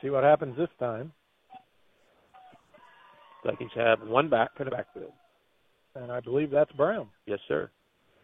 See 0.00 0.10
what 0.10 0.22
happens 0.22 0.56
this 0.56 0.68
time. 0.78 1.12
Vikings 3.44 3.70
have 3.74 4.00
one 4.02 4.28
back 4.28 4.50
in 4.58 4.66
the 4.66 4.70
backfield. 4.70 5.12
And 5.94 6.12
I 6.12 6.20
believe 6.20 6.50
that's 6.50 6.72
Brown. 6.72 7.08
Yes, 7.26 7.38
sir. 7.48 7.70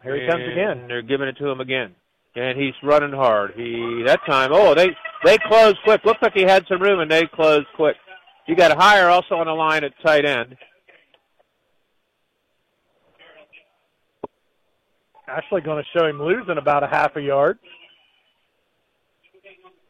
Here 0.03 0.21
he 0.21 0.27
comes 0.27 0.43
again. 0.51 0.87
They're 0.87 1.01
giving 1.01 1.27
it 1.27 1.37
to 1.37 1.47
him 1.49 1.59
again, 1.59 1.93
and 2.35 2.57
he's 2.57 2.73
running 2.83 3.11
hard. 3.11 3.51
He 3.55 4.03
that 4.05 4.21
time, 4.25 4.51
oh, 4.53 4.73
they 4.73 4.89
they 5.25 5.37
closed 5.37 5.77
quick. 5.83 6.05
Looks 6.05 6.21
like 6.21 6.33
he 6.33 6.43
had 6.43 6.65
some 6.67 6.81
room, 6.81 6.99
and 7.01 7.11
they 7.11 7.25
closed 7.27 7.67
quick. 7.75 7.97
You 8.47 8.55
got 8.55 8.75
higher 8.75 9.09
also 9.09 9.35
on 9.35 9.45
the 9.45 9.53
line 9.53 9.83
at 9.83 9.93
tight 10.03 10.25
end. 10.25 10.55
Actually 15.27 15.61
going 15.61 15.83
to 15.83 15.99
show 15.99 16.07
him 16.07 16.19
losing 16.19 16.57
about 16.57 16.83
a 16.83 16.87
half 16.87 17.15
a 17.15 17.21
yard. 17.21 17.59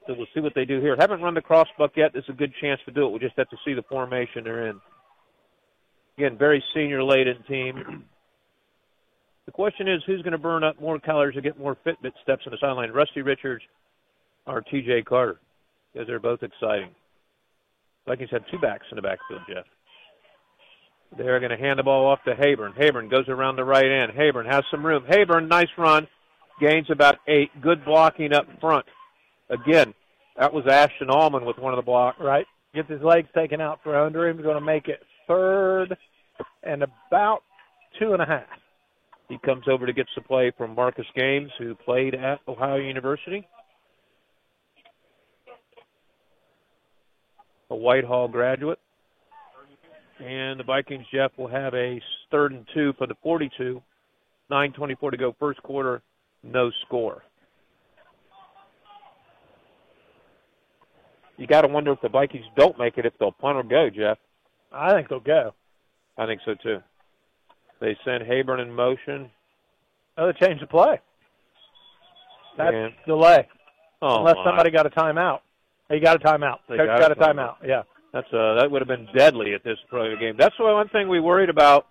So 0.06 0.16
we'll 0.18 0.28
see 0.34 0.42
what 0.42 0.54
they 0.56 0.66
do 0.66 0.82
here. 0.82 0.98
Haven't 1.00 1.22
run 1.22 1.36
the 1.36 1.42
cross 1.42 1.68
buck 1.78 1.92
yet. 1.96 2.12
This 2.14 2.24
is 2.24 2.32
a 2.32 2.38
good 2.38 2.52
chance 2.60 2.82
to 2.86 2.92
do 2.92 3.06
it. 3.06 3.10
We'll 3.12 3.20
just 3.20 3.38
have 3.38 3.50
to 3.50 3.58
see 3.64 3.74
the 3.74 3.84
formation 3.84 4.44
they're 4.44 4.68
in. 4.68 4.82
Again, 6.18 6.38
very 6.38 6.62
senior 6.74 7.04
laden 7.04 7.42
team. 7.48 8.04
The 9.50 9.54
question 9.54 9.88
is 9.88 10.04
who's 10.06 10.22
going 10.22 10.34
to 10.34 10.38
burn 10.38 10.64
up 10.64 10.80
more 10.80 11.00
calories 11.00 11.36
or 11.36 11.42
get 11.42 11.58
more 11.58 11.76
Fitbit 11.84 12.12
steps 12.22 12.44
on 12.46 12.52
the 12.52 12.60
sideline, 12.62 12.92
Rusty 12.92 13.24
Richards 13.24 13.64
or 14.46 14.62
TJ 14.62 15.06
Carter? 15.06 15.40
Because 15.92 16.06
they're 16.06 16.20
both 16.20 16.44
exciting. 16.44 16.92
Vikings 18.06 18.30
have 18.30 18.44
two 18.52 18.60
backs 18.60 18.86
in 18.92 18.98
the 18.98 19.02
backfield, 19.02 19.42
Jeff. 19.50 19.66
They're 21.18 21.40
going 21.40 21.50
to 21.50 21.58
hand 21.58 21.80
the 21.80 21.84
ball 21.84 22.06
off 22.06 22.24
to 22.26 22.36
Habern. 22.36 22.78
Habern 22.78 23.10
goes 23.10 23.28
around 23.28 23.56
the 23.56 23.64
right 23.64 23.90
end. 23.90 24.12
Habern 24.12 24.46
has 24.46 24.64
some 24.70 24.86
room. 24.86 25.04
Habern, 25.10 25.48
nice 25.48 25.76
run. 25.80 26.08
Gains 26.62 26.92
about 26.92 27.16
eight. 27.28 27.50
Good 27.60 27.84
blocking 27.84 28.34
up 28.34 28.46
front. 28.62 28.86
Again, 29.50 29.96
that 30.38 30.54
was 30.54 30.68
Ashton 30.68 31.10
Allman 31.10 31.44
with 31.44 31.58
one 31.58 31.74
of 31.74 31.78
the 31.78 31.82
blocks. 31.82 32.20
Right. 32.20 32.46
Gets 32.76 32.92
his 32.92 33.02
legs 33.02 33.30
taken 33.34 33.62
out 33.62 33.80
from 33.82 33.96
under 33.96 34.28
him. 34.28 34.38
He's 34.38 34.46
going 34.46 34.60
to 34.60 34.62
make 34.62 34.90
it 34.90 35.02
third 35.28 35.98
and 36.62 36.84
about 36.84 37.42
two 37.98 38.14
and 38.14 38.22
a 38.22 38.28
half. 38.28 38.46
He 39.30 39.38
comes 39.38 39.66
over 39.70 39.86
to 39.86 39.94
get 39.94 40.08
the 40.16 40.22
play 40.22 40.52
from 40.58 40.74
Marcus 40.74 41.06
Games, 41.16 41.52
who 41.60 41.76
played 41.76 42.16
at 42.16 42.40
Ohio 42.48 42.78
University. 42.78 43.48
A 47.70 47.76
Whitehall 47.76 48.28
graduate. 48.28 48.80
And 50.20 50.60
the 50.60 50.64
Vikings, 50.64 51.06
Jeff, 51.14 51.32
will 51.38 51.48
have 51.48 51.76
a 51.76 52.02
third 52.32 52.52
and 52.52 52.68
two 52.74 52.94
for 52.98 53.06
the 53.06 53.16
42. 53.22 53.82
9.24 54.52 55.12
to 55.12 55.18
go, 55.18 55.36
first 55.40 55.62
quarter, 55.62 56.02
no 56.42 56.72
score. 56.88 57.24
You 61.38 61.46
got 61.46 61.62
to 61.62 61.68
wonder 61.68 61.92
if 61.92 62.02
the 62.02 62.10
Vikings 62.10 62.46
don't 62.58 62.78
make 62.80 62.98
it, 62.98 63.06
if 63.06 63.14
they'll 63.20 63.32
punt 63.32 63.58
or 63.58 63.64
go, 63.64 63.90
Jeff. 63.96 64.18
I 64.74 64.94
think 64.94 65.08
they'll 65.08 65.20
go. 65.20 65.54
I 66.18 66.26
think 66.26 66.42
so 66.44 66.56
too. 66.62 66.80
They 67.80 67.98
sent 68.06 68.24
Habern 68.24 68.62
in 68.62 68.72
motion. 68.72 69.30
Oh, 70.18 70.32
they 70.32 70.46
changed 70.46 70.62
the 70.62 70.68
play. 70.68 71.00
That's 72.58 72.76
and, 72.76 72.94
delay. 73.06 73.48
oh 74.02 74.20
Unless 74.20 74.36
my. 74.38 74.44
somebody 74.44 74.72
got 74.72 74.86
a 74.86 74.90
timeout. 74.90 75.40
He 75.90 76.00
got 76.00 76.18
a 76.18 76.20
timeout. 76.20 76.58
They 76.68 76.78
Coach 76.78 76.88
got 76.88 77.00
got, 77.00 77.12
a 77.12 77.14
a 77.14 77.34
timeout. 77.34 77.56
Yeah. 77.66 77.84
That's 78.14 78.28
uh, 78.34 78.56
that 78.56 78.70
would 78.70 78.82
have 78.82 78.88
been 78.88 79.08
deadly 79.16 79.54
at 79.54 79.64
this 79.64 79.78
point 79.90 80.12
of 80.12 80.20
the 80.20 80.26
game. 80.26 80.36
That's 80.38 80.56
the 80.58 80.66
one 80.66 80.90
thing 80.90 81.10
we 81.10 81.20
worried 81.20 81.50
about 81.50 81.88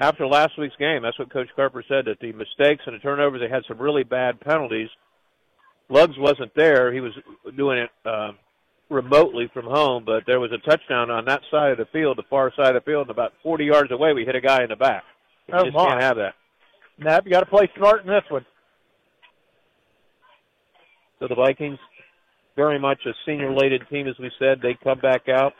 after 0.00 0.26
last 0.26 0.58
week's 0.58 0.76
game. 0.76 1.02
That's 1.02 1.18
what 1.18 1.32
Coach 1.32 1.48
Carper 1.54 1.84
said 1.88 2.06
that 2.06 2.18
the 2.20 2.32
mistakes 2.32 2.82
and 2.86 2.94
the 2.94 2.98
turnovers 2.98 3.40
they 3.40 3.48
had 3.48 3.62
some 3.68 3.78
really 3.78 4.02
bad 4.02 4.40
penalties. 4.40 4.88
Luggs 5.88 6.18
wasn't 6.18 6.52
there; 6.56 6.92
he 6.92 7.00
was 7.00 7.12
doing 7.56 7.78
it 7.78 7.90
uh, 8.04 8.32
remotely 8.88 9.48
from 9.52 9.64
home. 9.66 10.04
But 10.04 10.24
there 10.26 10.40
was 10.40 10.50
a 10.52 10.58
touchdown 10.68 11.10
on 11.10 11.24
that 11.26 11.40
side 11.50 11.72
of 11.72 11.78
the 11.78 11.86
field, 11.92 12.18
the 12.18 12.22
far 12.30 12.52
side 12.56 12.74
of 12.76 12.84
the 12.84 12.90
field, 12.90 13.02
and 13.08 13.10
about 13.10 13.32
40 13.42 13.64
yards 13.64 13.90
away, 13.90 14.12
we 14.12 14.24
hit 14.24 14.34
a 14.36 14.40
guy 14.40 14.62
in 14.62 14.68
the 14.68 14.76
back. 14.76 15.02
You 15.48 15.54
Oh, 15.56 15.64
just 15.64 15.74
my. 15.76 15.86
can't 15.86 16.02
have 16.02 16.16
that. 16.16 16.34
Nap, 16.98 17.24
you 17.26 17.32
got 17.32 17.40
to 17.40 17.46
play 17.46 17.70
smart 17.76 18.02
in 18.02 18.08
this 18.08 18.24
one. 18.28 18.44
So 21.18 21.28
the 21.28 21.34
Vikings, 21.34 21.78
very 22.56 22.78
much 22.78 22.98
a 23.06 23.12
senior-laden 23.24 23.86
team, 23.90 24.06
as 24.08 24.18
we 24.18 24.30
said. 24.38 24.60
They 24.62 24.76
come 24.82 24.98
back 25.00 25.28
out. 25.28 25.52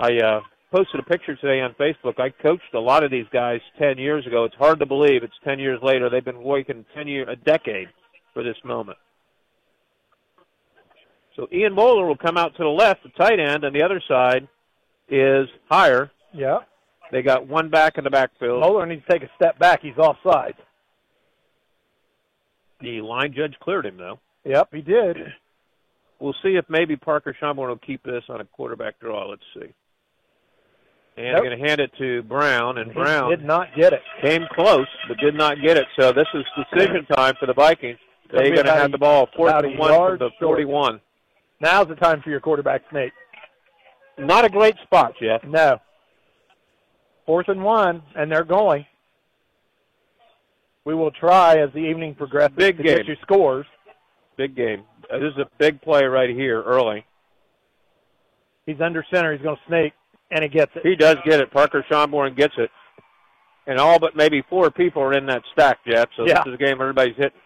I 0.00 0.16
uh, 0.18 0.40
posted 0.72 1.00
a 1.00 1.04
picture 1.04 1.36
today 1.36 1.60
on 1.60 1.74
Facebook. 1.74 2.18
I 2.18 2.30
coached 2.42 2.74
a 2.74 2.78
lot 2.80 3.04
of 3.04 3.10
these 3.10 3.26
guys 3.32 3.60
10 3.78 3.98
years 3.98 4.26
ago. 4.26 4.44
It's 4.44 4.54
hard 4.56 4.78
to 4.80 4.86
believe 4.86 5.22
it's 5.22 5.32
10 5.44 5.58
years 5.58 5.80
later. 5.82 6.08
They've 6.10 6.24
been 6.24 6.42
working 6.42 6.84
10 6.94 7.06
year, 7.08 7.28
a 7.28 7.36
decade 7.36 7.88
for 8.34 8.42
this 8.42 8.56
moment. 8.64 8.98
So 11.36 11.48
Ian 11.52 11.72
Moeller 11.74 12.06
will 12.06 12.16
come 12.16 12.36
out 12.36 12.54
to 12.56 12.62
the 12.62 12.68
left, 12.68 13.02
the 13.02 13.08
tight 13.10 13.40
end, 13.40 13.64
and 13.64 13.74
the 13.74 13.82
other 13.82 14.02
side 14.06 14.46
is 15.08 15.48
higher. 15.70 16.10
Yeah. 16.34 16.58
They 17.10 17.22
got 17.22 17.46
one 17.46 17.68
back 17.68 17.98
in 17.98 18.04
the 18.04 18.10
backfield. 18.10 18.60
Moeller 18.60 18.86
needs 18.86 19.04
to 19.06 19.12
take 19.12 19.22
a 19.22 19.30
step 19.36 19.58
back. 19.58 19.80
He's 19.82 19.96
offside. 19.98 20.54
The 22.80 23.00
line 23.00 23.32
judge 23.34 23.54
cleared 23.60 23.86
him, 23.86 23.96
though. 23.96 24.18
Yep, 24.44 24.68
he 24.72 24.80
did. 24.82 25.16
We'll 26.20 26.36
see 26.40 26.50
if 26.54 26.64
maybe 26.68 26.94
Parker 26.94 27.34
Schonborn 27.42 27.66
will 27.66 27.78
keep 27.78 28.00
this 28.04 28.22
on 28.28 28.40
a 28.40 28.44
quarterback 28.44 29.00
draw. 29.00 29.28
Let's 29.28 29.42
see. 29.54 29.62
And 31.16 31.26
Nope. 31.26 31.34
they're 31.42 31.42
going 31.42 31.58
to 31.60 31.66
hand 31.68 31.80
it 31.80 31.90
to 31.98 32.22
Brown, 32.22 32.78
and 32.78 32.92
He 32.92 32.94
Brown 32.94 33.28
did 33.28 33.44
not 33.44 33.74
get 33.76 33.92
it. 33.92 34.02
came 34.22 34.46
close 34.54 34.86
but 35.08 35.18
did 35.18 35.34
not 35.34 35.56
get 35.60 35.76
it. 35.76 35.86
So 35.98 36.12
this 36.12 36.28
is 36.32 36.44
decision 36.70 37.06
time 37.06 37.34
for 37.40 37.46
the 37.46 37.54
Vikings. 37.54 37.98
They're 38.30 38.54
going 38.54 38.66
to 38.66 38.72
have 38.72 38.86
a- 38.90 38.92
the 38.92 38.98
ball 38.98 39.28
fourth 39.34 39.52
and 39.64 39.76
one 39.76 39.90
from 39.90 40.18
the 40.18 40.30
short. 40.38 40.60
41. 41.62 41.74
Now's 41.74 41.88
the 41.88 41.94
time 42.00 42.20
for 42.22 42.30
your 42.30 42.40
quarterback 42.40 42.82
snake. 42.90 43.12
Not 44.18 44.44
a 44.44 44.48
great 44.48 44.76
spot, 44.84 45.14
Jeff. 45.20 45.42
No. 45.44 45.78
Fourth 47.26 47.48
and 47.48 47.62
one, 47.62 48.02
and 48.14 48.30
they're 48.30 48.44
going. 48.44 48.84
we 50.84 50.94
will 50.94 51.12
try 51.12 51.58
as 51.58 51.70
the 51.72 51.78
evening 51.78 52.14
progresses 52.14 52.56
Big 52.56 52.76
to 52.78 52.82
game. 52.82 52.96
get 52.98 53.06
you 53.06 53.16
scores. 53.22 53.66
Big 54.36 54.56
game. 54.56 54.82
Uh, 55.12 55.18
this 55.18 55.32
is 55.32 55.38
a 55.38 55.48
big 55.58 55.80
play 55.82 56.04
right 56.04 56.30
here 56.30 56.60
early. 56.62 57.04
He's 58.66 58.80
under 58.80 59.04
center. 59.12 59.32
He's 59.32 59.42
going 59.42 59.56
to 59.56 59.62
snake, 59.68 59.92
and 60.30 60.42
he 60.42 60.48
gets 60.48 60.72
it. 60.74 60.82
He 60.84 60.96
does 60.96 61.16
get 61.24 61.40
it. 61.40 61.50
Parker 61.52 61.84
Schonborn 61.90 62.36
gets 62.36 62.54
it. 62.58 62.70
And 63.66 63.78
all 63.78 64.00
but 64.00 64.16
maybe 64.16 64.42
four 64.50 64.70
people 64.72 65.02
are 65.02 65.12
in 65.12 65.26
that 65.26 65.42
stack, 65.52 65.78
Jeff. 65.86 66.08
So 66.16 66.26
Yeah. 66.26 66.42
this 66.44 66.46
is 66.48 66.54
a 66.54 66.56
game 66.64 66.80
everybody's 66.80 67.16
hitting. 67.16 67.38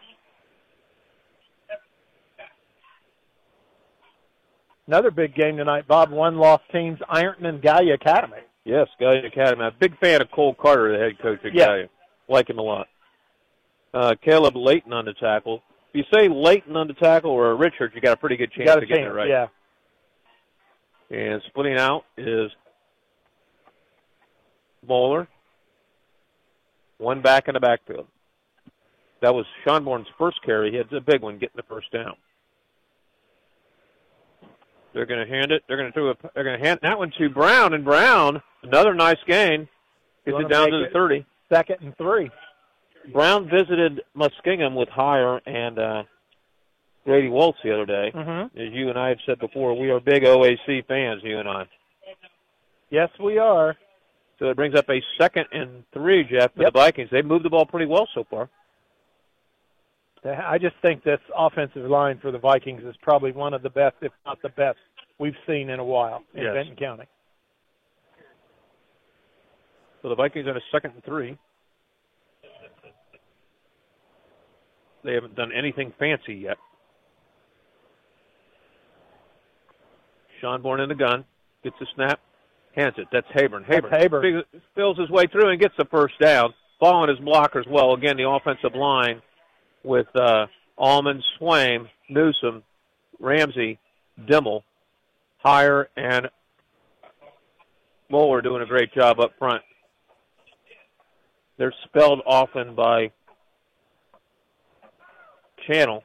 Another 4.86 5.10
big 5.10 5.34
game 5.34 5.56
tonight. 5.56 5.88
Bob 5.88 6.10
one 6.10 6.36
lost 6.36 6.62
teams 6.72 6.98
Ironton 7.08 7.46
and 7.46 7.60
Gallia 7.60 7.94
Academy. 7.94 8.38
Yes, 8.64 8.88
Gallia 9.00 9.26
Academy. 9.26 9.62
I'm 9.64 9.72
a 9.74 9.78
big 9.78 9.98
fan 9.98 10.20
of 10.22 10.30
Cole 10.30 10.54
Carter, 10.54 10.92
the 10.92 10.98
head 11.02 11.18
coach 11.20 11.44
at 11.44 11.54
Yeah. 11.54 11.66
Gallia. 11.66 11.88
Like 12.28 12.48
him 12.50 12.58
a 12.58 12.62
lot. 12.62 12.88
Uh, 13.94 14.14
Caleb 14.24 14.56
Layton 14.56 14.92
on 14.92 15.04
the 15.04 15.14
tackle. 15.14 15.62
If 15.92 16.04
you 16.12 16.18
say 16.18 16.28
Layton 16.28 16.76
on 16.76 16.86
the 16.88 16.94
tackle 16.94 17.30
or 17.30 17.54
Richards, 17.56 17.94
you 17.94 18.00
got 18.00 18.12
a 18.12 18.16
pretty 18.16 18.36
good 18.36 18.52
chance 18.52 18.66
got 18.66 18.76
to 18.76 18.82
a 18.82 18.86
get 18.86 18.96
chance, 18.98 19.08
it 19.10 19.14
right. 19.14 19.28
yeah. 19.28 19.46
And 21.10 21.40
splitting 21.46 21.78
out 21.78 22.04
is 22.16 22.50
Moeller. 24.86 25.28
One 26.98 27.22
back 27.22 27.48
in 27.48 27.54
the 27.54 27.60
backfield. 27.60 28.06
That 29.22 29.34
was 29.34 29.46
Schonborn's 29.64 30.08
first 30.18 30.42
carry. 30.44 30.70
He 30.70 30.76
had 30.76 30.92
a 30.92 31.00
big 31.00 31.22
one 31.22 31.38
getting 31.38 31.56
the 31.56 31.62
first 31.62 31.90
down. 31.92 32.14
They're 34.96 35.04
going 35.04 35.26
to 35.26 35.30
hand 35.30 35.52
it. 35.52 35.62
They're 35.68 35.76
going 35.76 35.92
to 35.92 35.92
throw. 35.92 36.10
A, 36.10 36.14
they're 36.34 36.42
going 36.42 36.58
to 36.58 36.66
hand 36.66 36.80
that 36.80 36.96
one 36.96 37.12
to 37.18 37.28
Brown, 37.28 37.74
and 37.74 37.84
Brown, 37.84 38.40
another 38.62 38.94
nice 38.94 39.18
gain, 39.26 39.68
gets 40.24 40.38
it 40.40 40.48
down 40.48 40.70
to 40.70 40.78
the 40.78 40.86
30. 40.90 41.26
Second 41.52 41.76
and 41.82 41.94
three. 41.98 42.30
Brown 43.12 43.44
visited 43.48 44.00
Muskingum 44.16 44.74
with 44.74 44.88
Hire 44.88 45.36
and 45.46 45.78
uh, 45.78 46.02
Brady 47.04 47.28
Waltz 47.28 47.58
the 47.62 47.74
other 47.74 47.84
day. 47.84 48.10
Mm-hmm. 48.14 48.58
As 48.58 48.72
you 48.72 48.88
and 48.88 48.98
I 48.98 49.10
have 49.10 49.18
said 49.26 49.38
before, 49.38 49.78
we 49.78 49.90
are 49.90 50.00
big 50.00 50.22
OAC 50.22 50.86
fans, 50.88 51.20
you 51.22 51.38
and 51.38 51.48
I. 51.48 51.64
Yes, 52.90 53.10
we 53.22 53.36
are. 53.36 53.76
So 54.38 54.46
it 54.46 54.56
brings 54.56 54.74
up 54.74 54.88
a 54.88 55.02
second 55.20 55.44
and 55.52 55.84
three, 55.92 56.24
Jeff, 56.24 56.54
for 56.54 56.62
Yep. 56.62 56.72
the 56.72 56.78
Vikings. 56.78 57.08
They've 57.12 57.24
moved 57.24 57.44
the 57.44 57.50
ball 57.50 57.66
pretty 57.66 57.86
well 57.86 58.08
so 58.14 58.24
far. 58.30 58.48
I 60.30 60.58
just 60.58 60.76
think 60.82 61.04
this 61.04 61.20
offensive 61.36 61.88
line 61.88 62.18
for 62.20 62.30
the 62.30 62.38
Vikings 62.38 62.82
is 62.84 62.94
probably 63.02 63.32
one 63.32 63.54
of 63.54 63.62
the 63.62 63.70
best, 63.70 63.96
if 64.00 64.12
not 64.24 64.40
the 64.42 64.48
best, 64.50 64.78
we've 65.18 65.36
seen 65.46 65.70
in 65.70 65.78
a 65.78 65.84
while 65.84 66.22
in 66.34 66.42
Yes. 66.42 66.54
Vinton 66.54 66.76
County. 66.76 67.04
So 70.02 70.08
the 70.08 70.14
Vikings 70.14 70.46
on 70.48 70.56
a 70.56 70.60
second 70.72 70.92
and 70.94 71.04
three. 71.04 71.36
They 75.04 75.14
haven't 75.14 75.36
done 75.36 75.52
anything 75.52 75.92
fancy 75.98 76.34
yet. 76.34 76.56
Schonborn 80.42 80.82
in 80.82 80.88
the 80.88 80.94
gun. 80.94 81.24
Gets 81.62 81.76
the 81.78 81.86
snap. 81.94 82.20
Hands 82.74 82.94
it. 82.98 83.06
That's 83.12 83.26
Haber. 83.32 83.62
Haber. 83.62 83.88
Haber. 83.88 84.20
Big- 84.20 84.62
Fills 84.74 84.98
his 84.98 85.08
way 85.10 85.26
through 85.26 85.50
and 85.50 85.60
gets 85.60 85.74
the 85.78 85.86
first 85.86 86.18
down. 86.20 86.52
Following 86.80 87.08
his 87.08 87.18
blockers 87.20 87.66
well. 87.68 87.94
Again, 87.94 88.16
the 88.16 88.28
offensive 88.28 88.74
line 88.74 89.22
with 89.86 90.08
uh, 90.14 90.46
Allman, 90.76 91.22
Swaim, 91.38 91.88
Newsom, 92.10 92.62
Ramsey, 93.18 93.78
Dimmel, 94.28 94.62
Hire, 95.38 95.88
and 95.96 96.28
Moeller 98.10 98.42
doing 98.42 98.62
a 98.62 98.66
great 98.66 98.92
job 98.92 99.20
up 99.20 99.32
front. 99.38 99.62
They're 101.58 101.74
spelled 101.84 102.20
often 102.26 102.74
by 102.74 103.12
channel. 105.66 106.02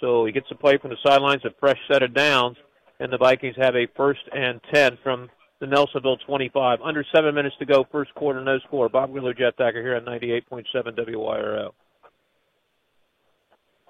So 0.00 0.26
he 0.26 0.32
gets 0.32 0.46
a 0.50 0.54
play 0.54 0.78
from 0.78 0.90
the 0.90 0.96
sidelines, 1.04 1.44
a 1.44 1.50
fresh 1.58 1.78
set 1.90 2.02
of 2.02 2.14
downs, 2.14 2.56
and 3.00 3.12
the 3.12 3.18
Vikings 3.18 3.56
have 3.58 3.74
a 3.74 3.86
first 3.96 4.20
and 4.32 4.60
10 4.72 4.98
from 5.02 5.30
the 5.60 5.66
Nelsonville 5.66 6.18
25. 6.26 6.80
Under 6.82 7.04
seven 7.14 7.34
minutes 7.34 7.56
to 7.58 7.66
go, 7.66 7.86
first 7.90 8.14
quarter, 8.14 8.42
no 8.42 8.58
score. 8.60 8.88
Bob 8.88 9.10
Wheeler, 9.10 9.34
Jeff 9.34 9.56
Thacker 9.56 9.82
here 9.82 9.96
on 9.96 10.04
98.7 10.04 10.64
WYRO. 10.74 11.72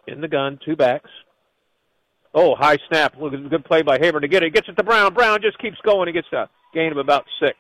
In 0.07 0.21
the 0.21 0.29
gun, 0.29 0.59
two 0.65 0.77
backs. 0.77 1.11
Oh, 2.35 2.55
high 2.55 2.79
snap. 2.89 3.15
Look, 3.19 3.33
at 3.33 3.49
good 3.49 3.65
play 3.65 3.83
by 3.83 3.99
Haber 3.99 4.21
to 4.21 4.29
get 4.29 4.43
it. 4.43 4.53
Gets 4.53 4.69
it 4.69 4.77
to 4.77 4.83
Brown. 4.83 5.15
Brown 5.15 5.41
just 5.41 5.59
keeps 5.59 5.77
going. 5.85 6.09
He 6.09 6.13
gets 6.13 6.27
a 6.33 6.49
gain 6.75 6.91
of 6.91 6.99
about 6.99 7.25
six. 7.41 7.57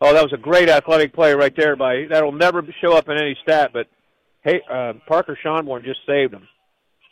Oh, 0.00 0.12
that 0.12 0.22
was 0.22 0.32
a 0.32 0.38
great 0.38 0.68
athletic 0.68 1.14
play 1.14 1.34
right 1.34 1.54
there 1.56 1.74
by 1.74 2.04
that'll 2.10 2.32
never 2.32 2.62
show 2.80 2.96
up 2.96 3.08
in 3.08 3.18
any 3.18 3.36
stat, 3.42 3.70
but 3.72 3.86
hey, 4.42 4.60
uh, 4.70 4.92
Parker 5.08 5.38
Schonborn 5.42 5.84
just 5.84 6.00
saved 6.06 6.34
him. 6.34 6.46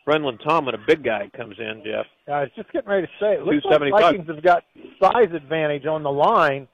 Brendan 0.04 0.36
Tomlin, 0.38 0.74
a 0.74 0.86
big 0.86 1.02
guy, 1.02 1.30
comes 1.34 1.56
in. 1.58 1.82
Jeff, 1.84 2.04
I 2.28 2.40
was 2.40 2.50
just 2.54 2.70
getting 2.72 2.90
ready 2.90 3.06
to 3.06 3.12
say, 3.18 3.34
it 3.34 3.42
looks 3.42 3.64
like 3.64 3.80
275. 3.80 4.00
Vikings 4.00 4.28
have 4.28 4.42
got 4.42 4.64
size 5.00 5.34
advantage 5.34 5.86
on 5.86 6.02
the 6.02 6.12
line, 6.12 6.68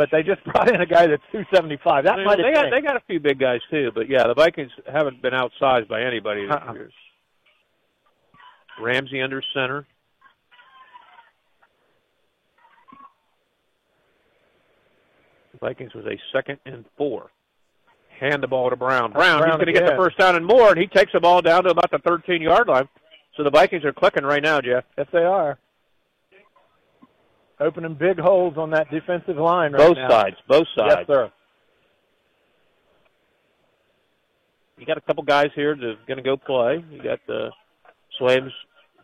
but 0.00 0.08
they 0.10 0.22
just 0.22 0.42
brought 0.50 0.74
in 0.74 0.80
a 0.80 0.86
guy 0.86 1.06
that's 1.06 1.22
275. 1.30 2.04
That 2.04 2.14
I 2.14 2.16
mean, 2.16 2.24
might 2.24 2.38
they 2.38 2.54
got 2.54 2.62
changed. 2.62 2.74
they 2.74 2.80
got 2.80 2.96
a 2.96 3.02
few 3.06 3.20
big 3.20 3.38
guys 3.38 3.60
too, 3.70 3.92
but 3.94 4.08
yeah, 4.08 4.26
the 4.26 4.32
Vikings 4.32 4.72
haven't 4.90 5.20
been 5.20 5.34
outsized 5.34 5.88
by 5.88 6.00
anybody 6.00 6.46
this 6.46 6.56
Uh-uh. 6.56 6.72
year. 6.72 6.90
Ramsey 8.80 9.20
under 9.20 9.42
center. 9.52 9.86
The 15.52 15.58
Vikings 15.58 15.92
was 15.92 16.06
a 16.06 16.18
second 16.32 16.60
and 16.64 16.86
four. 16.96 17.30
Hand 18.18 18.42
the 18.42 18.48
ball 18.48 18.70
to 18.70 18.76
Brown. 18.76 19.12
Brown, 19.12 19.40
Brown 19.40 19.50
he's 19.50 19.64
going 19.64 19.74
to 19.74 19.80
get 19.80 19.84
the 19.86 20.02
first 20.02 20.16
down 20.16 20.34
and 20.34 20.46
more, 20.46 20.70
and 20.70 20.78
he 20.78 20.86
takes 20.86 21.12
the 21.12 21.20
ball 21.20 21.42
down 21.42 21.64
to 21.64 21.70
about 21.70 21.90
the 21.90 21.98
13 21.98 22.40
yard 22.40 22.68
line. 22.68 22.88
So 23.36 23.44
the 23.44 23.50
Vikings 23.50 23.84
are 23.84 23.92
clicking 23.92 24.24
right 24.24 24.42
now, 24.42 24.62
Jeff. 24.62 24.84
Yes, 24.96 25.08
they 25.12 25.24
are. 25.24 25.58
Opening 27.60 27.94
big 27.94 28.18
holes 28.18 28.54
on 28.56 28.70
that 28.70 28.90
defensive 28.90 29.36
line 29.36 29.72
right 29.72 29.88
both 29.88 29.96
now. 29.96 30.08
sides, 30.08 30.36
both 30.48 30.66
sides. 30.76 30.94
Yes, 31.00 31.06
sir. 31.06 31.32
you 34.80 34.86
got 34.86 34.96
a 34.96 35.02
couple 35.02 35.22
guys 35.22 35.50
here 35.54 35.76
that 35.76 35.84
are 35.84 35.98
going 36.08 36.16
to 36.16 36.22
go 36.22 36.36
play. 36.36 36.82
You 36.90 37.02
got 37.02 37.20
uh, 37.28 37.28
the 37.28 37.50
Swaims 38.18 38.52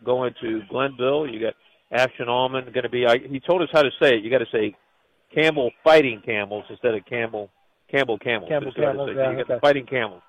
going 0.04 0.34
to 0.40 0.62
Glenville. 0.70 1.28
You 1.28 1.38
got 1.38 1.54
Ashton 1.92 2.28
Allman 2.28 2.64
going 2.72 2.84
to 2.84 2.88
be. 2.88 3.06
I, 3.06 3.18
he 3.18 3.40
told 3.40 3.62
us 3.62 3.68
how 3.72 3.82
to 3.82 3.90
say 4.00 4.16
it. 4.16 4.24
You 4.24 4.30
got 4.30 4.38
to 4.38 4.46
say 4.50 4.74
Campbell 5.34 5.70
fighting 5.84 6.22
Camels 6.24 6.64
instead 6.70 6.94
of 6.94 7.04
Campbell 7.04 7.50
Campbell 7.90 8.18
Camels. 8.18 8.48
Campbell 8.48 8.72
That's 8.74 8.78
what 8.78 8.88
I 8.88 8.92
Camels, 8.92 9.10
yeah, 9.14 9.30
you 9.30 9.36
got 9.36 9.44
okay. 9.44 9.54
the 9.54 9.60
fighting 9.60 9.86
Camels. 9.86 10.22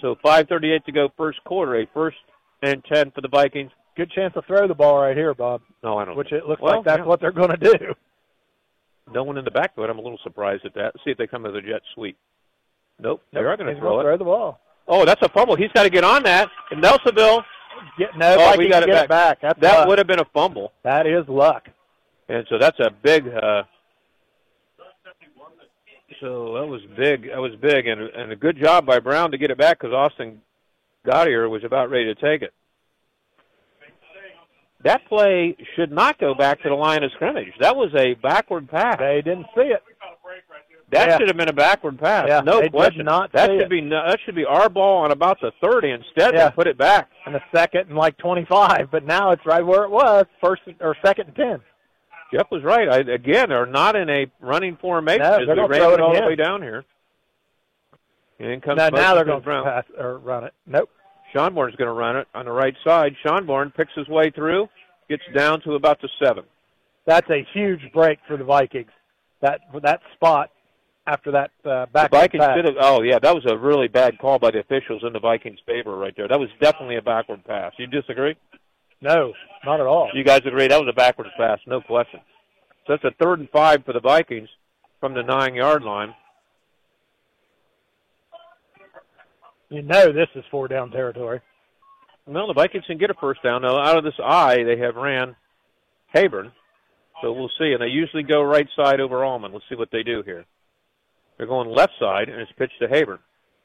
So 0.00 0.16
5:38 0.24 0.84
to 0.84 0.92
go, 0.92 1.08
first 1.16 1.42
quarter. 1.44 1.80
A 1.80 1.86
first 1.94 2.16
and 2.62 2.84
ten 2.92 3.12
for 3.12 3.20
the 3.20 3.28
Vikings. 3.28 3.70
Good 3.96 4.10
chance 4.10 4.34
to 4.34 4.42
throw 4.42 4.66
the 4.66 4.74
ball 4.74 4.98
right 5.00 5.16
here, 5.16 5.34
Bob. 5.34 5.60
No, 5.82 5.98
I 5.98 6.04
don't. 6.04 6.16
Which 6.16 6.32
it 6.32 6.46
looks 6.46 6.60
Well, 6.60 6.76
like 6.76 6.84
that's 6.84 6.98
yeah. 6.98 7.04
what 7.04 7.20
they're 7.20 7.30
going 7.32 7.50
to 7.50 7.56
do. 7.78 7.94
No 9.12 9.22
one 9.22 9.36
in 9.38 9.44
the 9.44 9.50
backfield. 9.50 9.88
I'm 9.90 9.98
a 9.98 10.02
little 10.02 10.18
surprised 10.24 10.64
at 10.64 10.74
that. 10.74 10.94
See 11.04 11.10
if 11.10 11.18
they 11.18 11.26
come 11.26 11.42
with 11.44 11.54
a 11.56 11.60
jet 11.62 11.82
sweep. 11.94 12.16
Nope, 12.98 13.22
they 13.32 13.40
Nope, 13.40 13.46
are 13.46 13.56
going 13.56 13.66
to 13.68 13.72
he's 13.74 13.80
throw 13.80 13.90
gonna 13.96 14.00
it. 14.00 14.02
throw 14.04 14.16
the 14.18 14.24
ball. 14.24 14.60
Oh, 14.88 15.04
that's 15.04 15.22
a 15.22 15.28
fumble. 15.28 15.56
He's 15.56 15.70
got 15.72 15.82
to 15.84 15.90
get 15.90 16.04
on 16.04 16.22
that. 16.24 16.48
And 16.70 16.82
Nelsonville, 16.82 17.42
Get, 17.98 18.16
no, 18.16 18.36
Oh, 18.38 18.54
we 18.56 18.68
got 18.68 18.82
it 18.82 18.88
back. 18.88 19.04
it 19.04 19.08
back. 19.08 19.38
That's 19.42 19.60
that 19.60 19.78
luck. 19.80 19.88
would 19.88 19.98
have 19.98 20.06
been 20.06 20.20
a 20.20 20.24
fumble. 20.32 20.72
That 20.84 21.06
is 21.06 21.26
luck. 21.28 21.68
And 22.28 22.46
so 22.48 22.56
that's 22.58 22.78
a 22.80 22.90
big. 22.90 23.26
Uh, 23.28 23.64
so 26.20 26.54
that 26.54 26.66
was 26.66 26.80
big. 26.96 27.28
That 27.28 27.38
was 27.40 27.54
big, 27.60 27.86
and 27.86 28.00
and 28.00 28.32
a 28.32 28.36
good 28.36 28.56
job 28.62 28.86
by 28.86 28.98
Brown 29.00 29.32
to 29.32 29.38
get 29.38 29.50
it 29.50 29.58
back 29.58 29.80
because 29.80 29.92
Austin 29.92 30.40
Gottier 31.06 31.50
was 31.50 31.64
about 31.64 31.90
ready 31.90 32.06
to 32.06 32.14
take 32.14 32.42
it. 32.42 32.52
That 34.84 35.06
play 35.08 35.56
should 35.74 35.90
not 35.90 36.18
go 36.18 36.34
back 36.34 36.62
to 36.62 36.68
the 36.68 36.74
line 36.74 37.02
of 37.02 37.10
scrimmage. 37.12 37.52
That 37.60 37.74
was 37.74 37.90
a 37.96 38.14
backward 38.14 38.68
pass. 38.70 38.98
They 38.98 39.22
didn't 39.22 39.46
see 39.54 39.62
it. 39.62 39.82
That 40.90 41.08
Yeah. 41.08 41.18
should 41.18 41.28
have 41.28 41.36
been 41.38 41.48
a 41.48 41.52
backward 41.54 41.98
pass. 41.98 42.26
Yeah, 42.28 42.40
no 42.40 42.60
they 42.60 42.68
question. 42.68 43.04
not 43.06 43.32
that 43.32 43.48
should 43.48 43.62
it. 43.62 43.68
be 43.70 43.80
no, 43.80 44.06
that 44.06 44.20
should 44.24 44.34
be 44.34 44.44
our 44.44 44.68
ball 44.68 44.98
on 45.04 45.10
about 45.10 45.40
the 45.40 45.50
thirty. 45.62 45.90
Instead, 45.90 46.34
Yeah. 46.34 46.50
they 46.50 46.54
put 46.54 46.66
it 46.66 46.76
back. 46.76 47.10
And 47.24 47.34
the 47.34 47.42
second 47.52 47.88
and 47.88 47.96
like 47.96 48.16
25, 48.18 48.90
but 48.90 49.04
now 49.04 49.30
it's 49.30 49.44
right 49.46 49.64
where 49.64 49.84
it 49.84 49.90
was, 49.90 50.26
first 50.42 50.62
or 50.80 50.94
second 51.04 51.28
and 51.28 51.36
10. 51.36 51.60
Jeff 52.32 52.50
was 52.50 52.62
right. 52.62 52.88
I, 52.88 52.98
again, 52.98 53.48
they're 53.48 53.64
not 53.66 53.96
in 53.96 54.10
a 54.10 54.26
running 54.40 54.76
formation 54.76 55.22
No, 55.22 55.32
as 55.34 55.40
we 55.40 55.46
gonna 55.46 55.66
ran 55.66 55.92
it 55.92 56.00
all 56.00 56.14
the 56.14 56.26
way 56.26 56.36
down 56.36 56.62
here. 56.62 56.84
And 58.38 58.62
comes 58.62 58.76
Now, 58.76 58.88
now 58.88 59.14
they're 59.14 59.24
going 59.24 59.42
to 59.42 59.62
pass 59.62 59.84
or 59.96 60.18
run 60.18 60.44
it. 60.44 60.52
Nope. 60.66 60.90
Schonborn's 61.34 61.76
going 61.76 61.88
to 61.88 61.92
run 61.92 62.16
it 62.16 62.28
on 62.34 62.44
the 62.44 62.52
right 62.52 62.74
side. 62.84 63.14
Schonborn 63.24 63.74
picks 63.74 63.92
his 63.94 64.08
way 64.08 64.30
through, 64.30 64.68
gets 65.08 65.22
down 65.34 65.60
to 65.62 65.74
about 65.74 66.00
the 66.00 66.08
seven. 66.22 66.44
That's 67.06 67.28
a 67.30 67.46
huge 67.52 67.80
break 67.92 68.18
for 68.26 68.36
the 68.36 68.44
Vikings. 68.44 68.90
That 69.42 69.60
that 69.82 70.00
spot 70.14 70.50
after 71.06 71.32
that 71.32 71.50
uh, 71.66 71.84
The 71.84 71.88
back 71.92 72.10
Vikings 72.10 72.42
pass. 72.44 72.56
should 72.56 72.64
have. 72.64 72.74
Oh 72.80 73.02
yeah, 73.02 73.18
that 73.18 73.34
was 73.34 73.44
a 73.46 73.58
really 73.58 73.88
bad 73.88 74.18
call 74.18 74.38
by 74.38 74.50
the 74.52 74.60
officials 74.60 75.02
in 75.06 75.12
the 75.12 75.20
Vikings' 75.20 75.58
favor 75.66 75.96
right 75.98 76.14
there. 76.16 76.28
That 76.28 76.40
was 76.40 76.48
definitely 76.60 76.96
a 76.96 77.02
backward 77.02 77.44
pass. 77.44 77.72
You 77.78 77.86
disagree? 77.86 78.36
No, 79.02 79.34
not 79.66 79.80
at 79.80 79.86
all. 79.86 80.08
You 80.14 80.24
guys 80.24 80.40
agree 80.46 80.66
that 80.68 80.80
was 80.80 80.88
a 80.88 80.94
backwards 80.94 81.30
pass, 81.36 81.58
no 81.66 81.82
question. 81.82 82.20
So 82.86 82.94
it's 82.94 83.04
a 83.04 83.10
third 83.22 83.40
and 83.40 83.50
five 83.50 83.84
for 83.84 83.92
the 83.92 84.00
Vikings 84.00 84.48
from 85.00 85.12
the 85.12 85.22
nine 85.22 85.54
yard 85.54 85.82
line. 85.82 86.14
You 89.70 89.82
know 89.82 90.12
this 90.12 90.28
is 90.34 90.44
four 90.50 90.68
down 90.68 90.90
territory. 90.90 91.40
Well, 92.26 92.46
the 92.46 92.54
Vikings 92.54 92.84
can 92.86 92.98
get 92.98 93.10
a 93.10 93.14
first 93.14 93.42
down. 93.42 93.62
Now, 93.62 93.78
out 93.78 93.98
of 93.98 94.04
this 94.04 94.18
eye, 94.22 94.62
they 94.62 94.78
have 94.78 94.96
ran 94.96 95.36
Habern. 96.14 96.52
So 97.20 97.32
we'll 97.32 97.50
see. 97.58 97.72
And 97.72 97.82
they 97.82 97.88
usually 97.88 98.22
go 98.22 98.42
right 98.42 98.68
side 98.76 99.00
over 99.00 99.24
Allman. 99.24 99.52
Let's 99.52 99.64
see 99.68 99.76
what 99.76 99.90
they 99.90 100.02
do 100.02 100.22
here. 100.24 100.44
They're 101.36 101.46
going 101.46 101.68
left 101.68 101.92
side, 101.98 102.28
and 102.28 102.40
it's 102.40 102.52
pitched 102.52 102.78
to 102.80 102.88
Habern. 102.88 103.18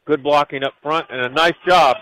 Good 0.06 0.24
blocking 0.24 0.64
up 0.64 0.74
front, 0.82 1.08
and 1.10 1.22
a 1.22 1.30
nice 1.30 1.54
job. 1.68 1.98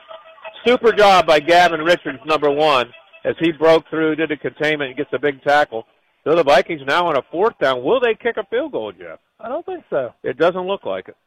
Super 0.65 0.91
job 0.93 1.27
by 1.27 1.39
Gavin 1.39 1.81
Richards, 1.81 2.19
number 2.25 2.49
one, 2.49 2.91
as 3.25 3.36
he 3.39 3.51
broke 3.51 3.88
through, 3.89 4.15
did 4.15 4.31
a 4.31 4.38
containment, 4.38 4.89
and 4.89 4.97
gets 4.97 5.12
a 5.13 5.19
big 5.19 5.41
tackle. 5.43 5.86
So 6.23 6.36
the 6.36 6.43
Vikings 6.43 6.81
now 6.86 7.05
on 7.07 7.17
a 7.17 7.21
fourth 7.31 7.57
down. 7.60 7.83
Will 7.83 7.99
they 7.99 8.15
kick 8.15 8.38
a 8.38 8.45
field 8.45 8.71
goal, 8.71 8.91
Jeff? 8.91 9.19
I 9.39 9.49
don't 9.49 9.65
think 9.65 9.83
so. 9.89 10.13
It 10.23 10.38
doesn't 10.38 10.67
look 10.67 10.86
like 10.86 11.10
it. 11.10 11.17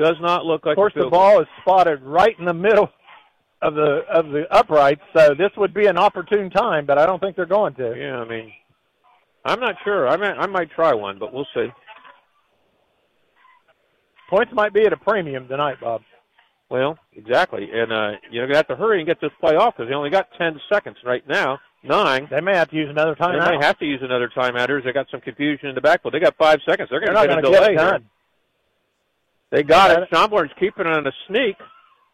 Does 0.00 0.16
not 0.20 0.46
look 0.46 0.64
like. 0.64 0.72
Of 0.72 0.76
course, 0.76 0.94
the 0.96 1.10
ball 1.10 1.40
is 1.42 1.46
spotted 1.60 2.00
right 2.02 2.34
in 2.38 2.46
the 2.46 2.54
middle 2.54 2.88
of 3.60 3.74
the 3.74 4.00
of 4.10 4.30
the 4.30 4.44
uprights, 4.50 5.02
so 5.14 5.34
this 5.34 5.50
would 5.58 5.74
be 5.74 5.86
an 5.86 5.98
opportune 5.98 6.48
time, 6.48 6.86
but 6.86 6.96
I 6.98 7.04
don't 7.04 7.20
think 7.20 7.36
they're 7.36 7.44
going 7.44 7.74
to. 7.74 7.94
Yeah, 7.94 8.16
I 8.16 8.24
mean, 8.26 8.50
I'm 9.44 9.60
not 9.60 9.74
sure. 9.84 10.08
I 10.08 10.16
might 10.16 10.38
I 10.38 10.46
might 10.46 10.70
try 10.70 10.94
one, 10.94 11.18
but 11.18 11.34
we'll 11.34 11.46
see. 11.54 11.66
Points 14.30 14.52
might 14.54 14.72
be 14.72 14.86
at 14.86 14.92
a 14.94 14.96
premium 14.96 15.48
tonight, 15.48 15.76
Bob. 15.82 16.00
Well, 16.70 16.96
exactly, 17.12 17.68
and 17.70 17.92
uh, 17.92 18.12
you're 18.30 18.46
gonna 18.46 18.56
have 18.56 18.68
to 18.68 18.76
hurry 18.76 19.00
and 19.00 19.06
get 19.06 19.20
this 19.20 19.32
play 19.38 19.56
off 19.56 19.74
because 19.76 19.90
they 19.90 19.94
only 19.94 20.08
got 20.10 20.28
ten 20.38 20.58
seconds 20.72 20.96
right 21.04 21.26
now. 21.28 21.58
Nine. 21.82 22.26
They 22.30 22.40
may 22.40 22.56
have 22.56 22.70
to 22.70 22.76
use 22.76 22.88
another 22.88 23.14
timeout. 23.14 23.50
They 23.50 23.58
may 23.58 23.66
have 23.66 23.78
to 23.78 23.86
use 23.86 24.00
another 24.02 24.30
timeout. 24.34 24.84
They 24.84 24.92
got 24.92 25.08
some 25.10 25.20
confusion 25.20 25.68
in 25.68 25.74
the 25.74 25.80
backfield. 25.80 26.14
They 26.14 26.20
got 26.20 26.36
five 26.36 26.60
seconds. 26.68 26.88
They're 26.90 27.00
going 27.00 27.14
to 27.14 27.26
get 27.26 27.38
a 27.38 27.42
delay. 27.42 27.74
Get 27.74 27.76
done. 27.76 28.04
They 29.50 29.62
got 29.62 29.90
it. 29.90 30.08
Schonborn's 30.10 30.52
keeping 30.58 30.86
it 30.86 30.92
on 30.92 31.06
a 31.06 31.12
sneak, 31.26 31.56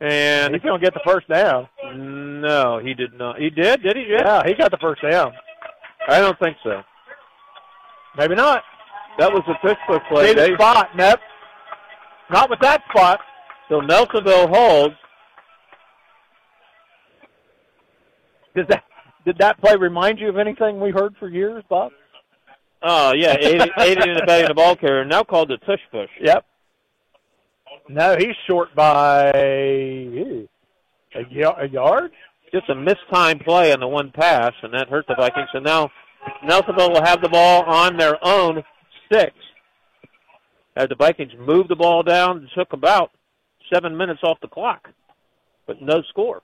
and 0.01 0.55
he's 0.55 0.63
going 0.63 0.81
to 0.81 0.85
get 0.85 0.95
the 0.95 1.01
first 1.05 1.29
down. 1.29 1.69
No, 2.41 2.79
he 2.79 2.95
did 2.95 3.13
not. 3.13 3.39
He 3.39 3.51
did. 3.51 3.83
Did 3.83 3.97
he? 3.97 4.05
Jeff? 4.05 4.25
Yeah, 4.25 4.43
he 4.47 4.55
got 4.55 4.71
the 4.71 4.79
first 4.79 5.03
down. 5.03 5.33
I 6.09 6.21
don't 6.21 6.39
think 6.39 6.57
so. 6.65 6.83
Maybe 8.17 8.35
not. 8.35 8.63
That 9.19 9.33
was 9.33 9.43
a 9.49 9.67
Pittsburgh 9.67 10.03
play. 10.09 10.35
The 10.35 10.55
spot, 10.55 10.91
nope. 10.97 11.21
Not 12.31 12.51
with 12.51 12.61
that 12.61 12.83
spot. 12.91 13.21
So 13.69 13.81
Nelsonville 13.81 14.49
holds. 14.49 14.95
Does 18.55 18.67
that 18.69 18.85
did 19.27 19.39
that 19.39 19.61
play 19.61 19.77
remind 19.77 20.19
you 20.19 20.29
of 20.29 20.39
anything 20.39 20.81
we 20.81 20.91
heard 20.91 21.15
for 21.19 21.29
years, 21.29 21.63
Bob? 21.69 21.93
Oh 22.83 23.13
yeah, 23.15 23.37
aiding, 23.39 23.69
aiding 23.79 24.09
and 24.09 24.23
abetting 24.23 24.49
the 24.49 24.55
ball 24.55 24.77
carrier, 24.77 25.05
now 25.05 25.23
called 25.23 25.49
the 25.49 25.59
tush 25.59 25.81
push. 25.91 26.11
Yep. 26.21 26.47
No, 27.89 28.17
he's 28.19 28.35
short 28.47 28.75
by 28.75 29.31
a, 29.35 30.49
a 31.15 31.69
yard. 31.69 32.13
Just 32.53 32.69
a 32.69 32.75
mistimed 32.75 33.45
play 33.45 33.73
on 33.73 33.81
the 33.81 33.89
one 33.89 34.11
pass, 34.13 34.53
and 34.63 34.73
that 34.75 34.89
hurt 34.89 35.07
the 35.09 35.15
Vikings. 35.15 35.49
And 35.53 35.65
now 35.65 35.91
Nelsonville 36.45 36.93
will 36.93 37.05
have 37.05 37.21
the 37.21 37.29
ball 37.29 37.63
on 37.65 37.97
their 37.97 38.17
own 38.25 38.63
six. 39.11 39.33
As 40.77 40.89
the 40.89 40.95
Vikings 40.95 41.33
moved 41.39 41.71
the 41.71 41.77
ball 41.77 42.03
down, 42.03 42.45
it 42.45 42.51
took 42.59 42.73
about 42.73 43.11
seven 43.73 43.97
minutes 43.97 44.21
off 44.23 44.39
the 44.41 44.49
clock, 44.49 44.89
but 45.67 45.81
no 45.81 46.03
score. 46.11 46.43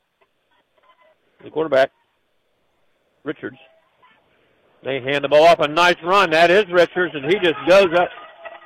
The 1.44 1.50
quarterback, 1.50 1.90
Richards. 3.24 3.58
They 4.84 5.00
hand 5.00 5.24
the 5.24 5.28
ball 5.28 5.44
off. 5.44 5.60
A 5.60 5.68
nice 5.68 5.96
run. 6.02 6.30
That 6.30 6.50
is 6.50 6.64
Richards, 6.72 7.14
and 7.14 7.24
he 7.26 7.34
just 7.38 7.58
goes 7.68 7.88
up 7.96 8.08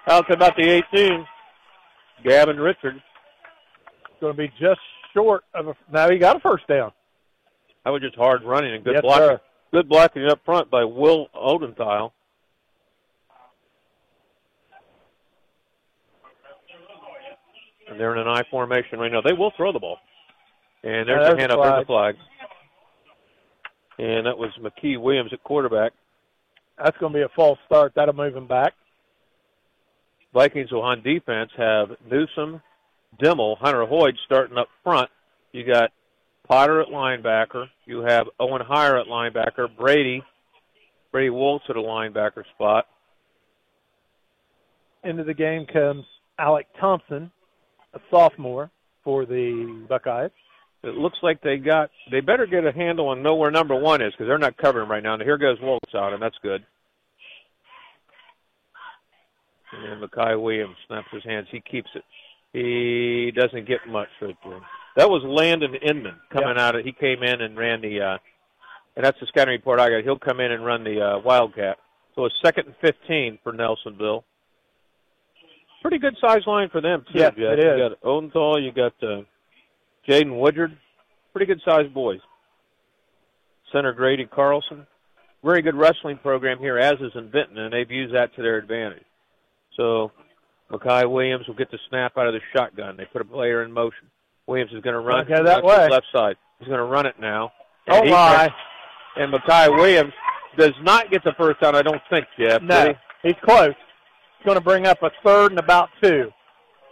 out 0.09 0.27
to 0.29 0.35
about 0.35 0.57
the 0.57 0.83
18. 0.95 1.27
Gavin 2.24 2.59
Richards. 2.59 3.00
Going 4.20 4.35
to 4.35 4.38
be 4.38 4.48
just 4.61 4.81
short 5.14 5.44
of 5.55 5.68
a. 5.68 5.76
Now 5.92 6.11
he 6.11 6.18
got 6.18 6.37
a 6.37 6.40
first 6.40 6.66
down. 6.66 6.92
That 7.85 7.90
was 7.90 8.02
just 8.02 8.16
hard 8.16 8.42
running 8.42 8.74
and 8.74 8.83
good 8.83 8.94
yes, 8.94 9.02
blocking. 9.02 9.26
Sir. 9.26 9.40
Good 9.72 9.88
blocking 9.88 10.26
up 10.26 10.40
front 10.44 10.70
by 10.70 10.85
Will 10.85 11.29
Odenthal. 11.35 12.12
And 17.88 18.00
they're 18.00 18.12
in 18.12 18.18
an 18.18 18.26
I 18.26 18.42
formation 18.50 18.98
right 18.98 19.12
now. 19.12 19.20
They 19.20 19.33
will 19.33 19.52
throw 19.57 19.72
the 19.72 19.79
ball. 19.79 19.98
And 20.83 21.09
there's 21.09 21.29
yeah, 21.29 21.35
a 21.35 21.38
hand 21.38 21.52
up. 21.52 21.62
There's 21.62 21.83
the 21.83 21.87
flag. 21.87 22.16
And 23.98 24.26
that 24.26 24.37
was 24.37 24.50
Makai 24.61 25.00
Williams 25.00 25.33
at 25.33 25.42
quarterback. 25.44 25.92
That's 26.83 26.96
going 26.98 27.12
to 27.12 27.18
be 27.18 27.22
a 27.22 27.29
false 27.35 27.59
start. 27.66 27.92
That'll 27.94 28.14
move 28.14 28.37
him 28.37 28.46
back. 28.46 28.74
Vikings 30.37 30.70
will 30.70 30.83
on 30.83 31.03
defense 31.03 31.51
have 31.57 31.88
Newsom, 32.11 32.61
Dimmel, 33.18 33.57
Hunter 33.59 33.87
Hoyd 33.87 34.12
starting 34.27 34.59
up 34.59 34.68
front. 34.85 35.09
You 35.53 35.64
got 35.64 35.92
Potter 36.46 36.83
at 36.83 36.88
linebacker. 36.88 37.68
You 37.87 38.01
have 38.01 38.27
Owen 38.38 38.61
Heyer 38.61 39.01
at 39.01 39.07
linebacker. 39.07 39.75
Brady, 39.79 40.22
Brady 41.11 41.31
Waltz 41.31 41.64
at 41.70 41.77
a 41.77 41.81
linebacker 41.81 42.44
spot. 42.55 42.87
Into 45.03 45.25
the 45.25 45.33
game 45.33 45.64
comes 45.72 46.05
Alec 46.38 46.66
Thompson, 46.79 47.31
a 47.94 48.01
sophomore 48.11 48.70
for 49.05 49.25
the 49.25 49.87
Buckeyes. 49.88 50.33
It 50.83 50.96
looks 50.96 51.16
like 51.22 51.40
they 51.40 51.57
got. 51.57 51.88
They 52.11 52.20
better 52.20 52.44
get 52.44 52.66
a 52.66 52.72
handle 52.72 53.09
on 53.09 53.22
know 53.22 53.37
where 53.37 53.51
number 53.51 53.75
one 53.75 54.03
is 54.03 54.12
because 54.12 54.27
they're 54.27 54.37
not 54.37 54.59
covering 54.59 54.90
right 54.90 55.03
now. 55.03 55.14
And 55.14 55.22
here 55.22 55.38
goes 55.38 55.57
Waltz 55.62 55.94
out, 55.94 56.12
and 56.12 56.20
that's 56.20 56.37
good. 56.42 56.62
And 59.85 60.03
Makai 60.03 60.41
Williams 60.41 60.77
snaps 60.87 61.09
his 61.12 61.25
hands. 61.25 61.49
He 61.51 61.61
keeps 61.61 61.91
it. 61.95 62.05
He 62.53 63.33
doesn't 63.33 63.67
get 63.67 63.81
much 63.89 64.09
right 64.21 64.37
there. 64.45 64.61
That 64.97 65.11
was 65.11 65.23
Landon 65.25 65.75
Inman 65.75 66.17
coming 66.31 66.57
yep. 66.57 66.59
out. 66.59 66.77
Of, 66.77 66.85
he 66.85 66.93
came 66.93 67.23
in 67.23 67.43
and 67.43 67.57
ran 67.57 67.83
the, 67.83 68.01
uh, 68.01 68.19
and 68.97 69.05
that's 69.05 69.21
the 69.21 69.27
scouting 69.27 69.53
report 69.53 69.79
I 69.79 69.91
got. 69.91 70.05
He'll 70.05 70.19
come 70.19 70.41
in 70.41 70.51
and 70.51 70.65
run 70.65 70.83
the 70.85 71.01
uh, 71.01 71.19
Wildcat. 71.19 71.77
So 72.15 72.25
it's 72.25 72.35
second 72.43 72.67
and 72.67 72.77
15 72.81 73.39
for 73.43 73.53
Nelsonville. 73.53 74.25
Pretty 75.83 75.99
good 75.99 76.17
size 76.21 76.47
line 76.47 76.71
for 76.71 76.81
them, 76.81 77.05
too. 77.12 77.19
Jeff. 77.19 77.35
it 77.37 77.59
is. 77.59 77.65
You 77.65 77.89
got 77.91 78.01
Odenthal, 78.03 78.65
you 78.65 78.73
got 78.73 78.95
uh, 79.03 79.23
Jaden 80.09 80.41
Woodard. 80.41 80.77
Pretty 81.33 81.47
good 81.47 81.61
sized 81.65 81.93
boys. 81.93 82.21
Center 83.71 83.93
Grady 83.93 84.25
Carlson. 84.25 84.87
Very 85.45 85.61
good 85.61 85.75
wrestling 85.75 86.19
program 86.19 86.59
here, 86.59 86.79
as 86.79 86.95
is 86.95 87.12
in 87.15 87.31
Vinton, 87.31 87.59
and 87.59 87.73
they've 87.73 87.91
used 87.91 88.15
that 88.15 88.35
to 88.35 88.43
their 88.43 88.57
advantage. 88.57 89.05
So 89.77 90.12
Makai 90.71 91.11
Williams 91.11 91.47
will 91.47 91.55
get 91.55 91.71
the 91.71 91.79
snap 91.89 92.17
out 92.17 92.27
of 92.27 92.35
the 92.35 92.41
shotgun. 92.55 92.97
They 92.97 93.05
put 93.05 93.23
a 93.23 93.25
player 93.25 93.62
in 93.62 93.73
motion. 93.73 94.09
Williams 94.47 94.73
is 94.73 94.81
going 94.83 94.95
to 94.95 95.01
run 95.01 95.25
okay, 95.25 95.43
that 95.43 95.65
uh, 95.65 95.67
way. 95.67 95.89
left 95.89 96.07
side. 96.12 96.37
He's 96.59 96.69
going 96.69 96.79
to 96.79 96.85
run 96.85 97.07
it 97.07 97.17
now. 97.21 97.53
Oh 97.89 98.03
and 98.03 98.11
my! 98.11 98.53
And 99.17 99.33
Makai 99.33 99.75
Williams 99.75 100.12
does 100.57 100.75
not 100.83 101.11
get 101.11 101.23
the 101.25 101.35
first 101.37 101.61
down. 101.61 101.75
I 101.75 101.83
don't 101.83 102.03
think, 102.11 102.27
Jeff. 102.39 102.62
No, 102.62 102.89
he? 103.23 103.29
he's 103.29 103.37
close. 103.45 103.75
He's 104.39 104.47
going 104.47 104.57
to 104.57 104.65
bring 104.65 104.87
up 104.87 105.03
a 105.03 105.11
third 105.25 105.53
and 105.53 105.59
about 105.59 105.89
two. 106.03 106.31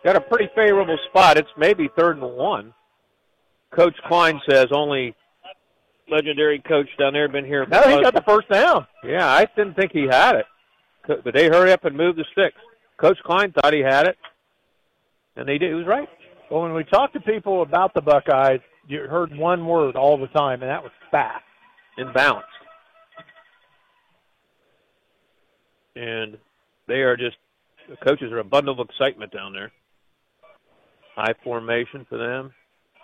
Got 0.04 0.16
a 0.16 0.20
pretty 0.20 0.48
favorable 0.54 0.98
spot. 1.08 1.38
It's 1.38 1.48
maybe 1.56 1.88
third 1.96 2.18
and 2.18 2.36
one. 2.36 2.74
Coach 3.74 3.96
Klein 4.06 4.40
says 4.48 4.66
only 4.70 5.14
legendary 6.08 6.60
coach 6.60 6.88
down 6.98 7.14
there 7.14 7.28
been 7.28 7.44
here. 7.44 7.66
No, 7.66 7.82
he 7.82 8.02
got 8.02 8.14
the 8.14 8.22
first 8.22 8.48
down. 8.48 8.86
Yeah, 9.02 9.26
I 9.26 9.46
didn't 9.56 9.74
think 9.74 9.92
he 9.92 10.06
had 10.08 10.36
it, 10.36 10.46
but 11.06 11.34
they 11.34 11.46
hurry 11.46 11.72
up 11.72 11.84
and 11.84 11.96
move 11.96 12.16
the 12.16 12.24
sticks. 12.32 12.58
Coach 12.96 13.18
Klein 13.24 13.52
thought 13.52 13.72
he 13.72 13.80
had 13.80 14.06
it, 14.06 14.16
and 15.36 15.48
he 15.48 15.58
did. 15.58 15.70
He 15.70 15.74
was 15.74 15.86
right. 15.86 16.08
Well, 16.50 16.62
when 16.62 16.74
we 16.74 16.84
talked 16.84 17.14
to 17.14 17.20
people 17.20 17.62
about 17.62 17.92
the 17.94 18.00
Buckeyes, 18.02 18.60
you 18.86 19.00
heard 19.00 19.36
one 19.36 19.66
word 19.66 19.96
all 19.96 20.16
the 20.18 20.26
time, 20.28 20.62
and 20.62 20.70
that 20.70 20.82
was 20.82 20.92
fast. 21.10 21.42
and 21.96 22.12
balanced. 22.12 22.48
And 25.96 26.36
they 26.88 27.00
are 27.02 27.16
just, 27.16 27.36
the 27.88 27.96
coaches 27.96 28.32
are 28.32 28.38
a 28.38 28.44
bundle 28.44 28.78
of 28.80 28.88
excitement 28.88 29.32
down 29.32 29.52
there. 29.52 29.70
High 31.14 31.34
formation 31.44 32.04
for 32.08 32.18
them. 32.18 32.52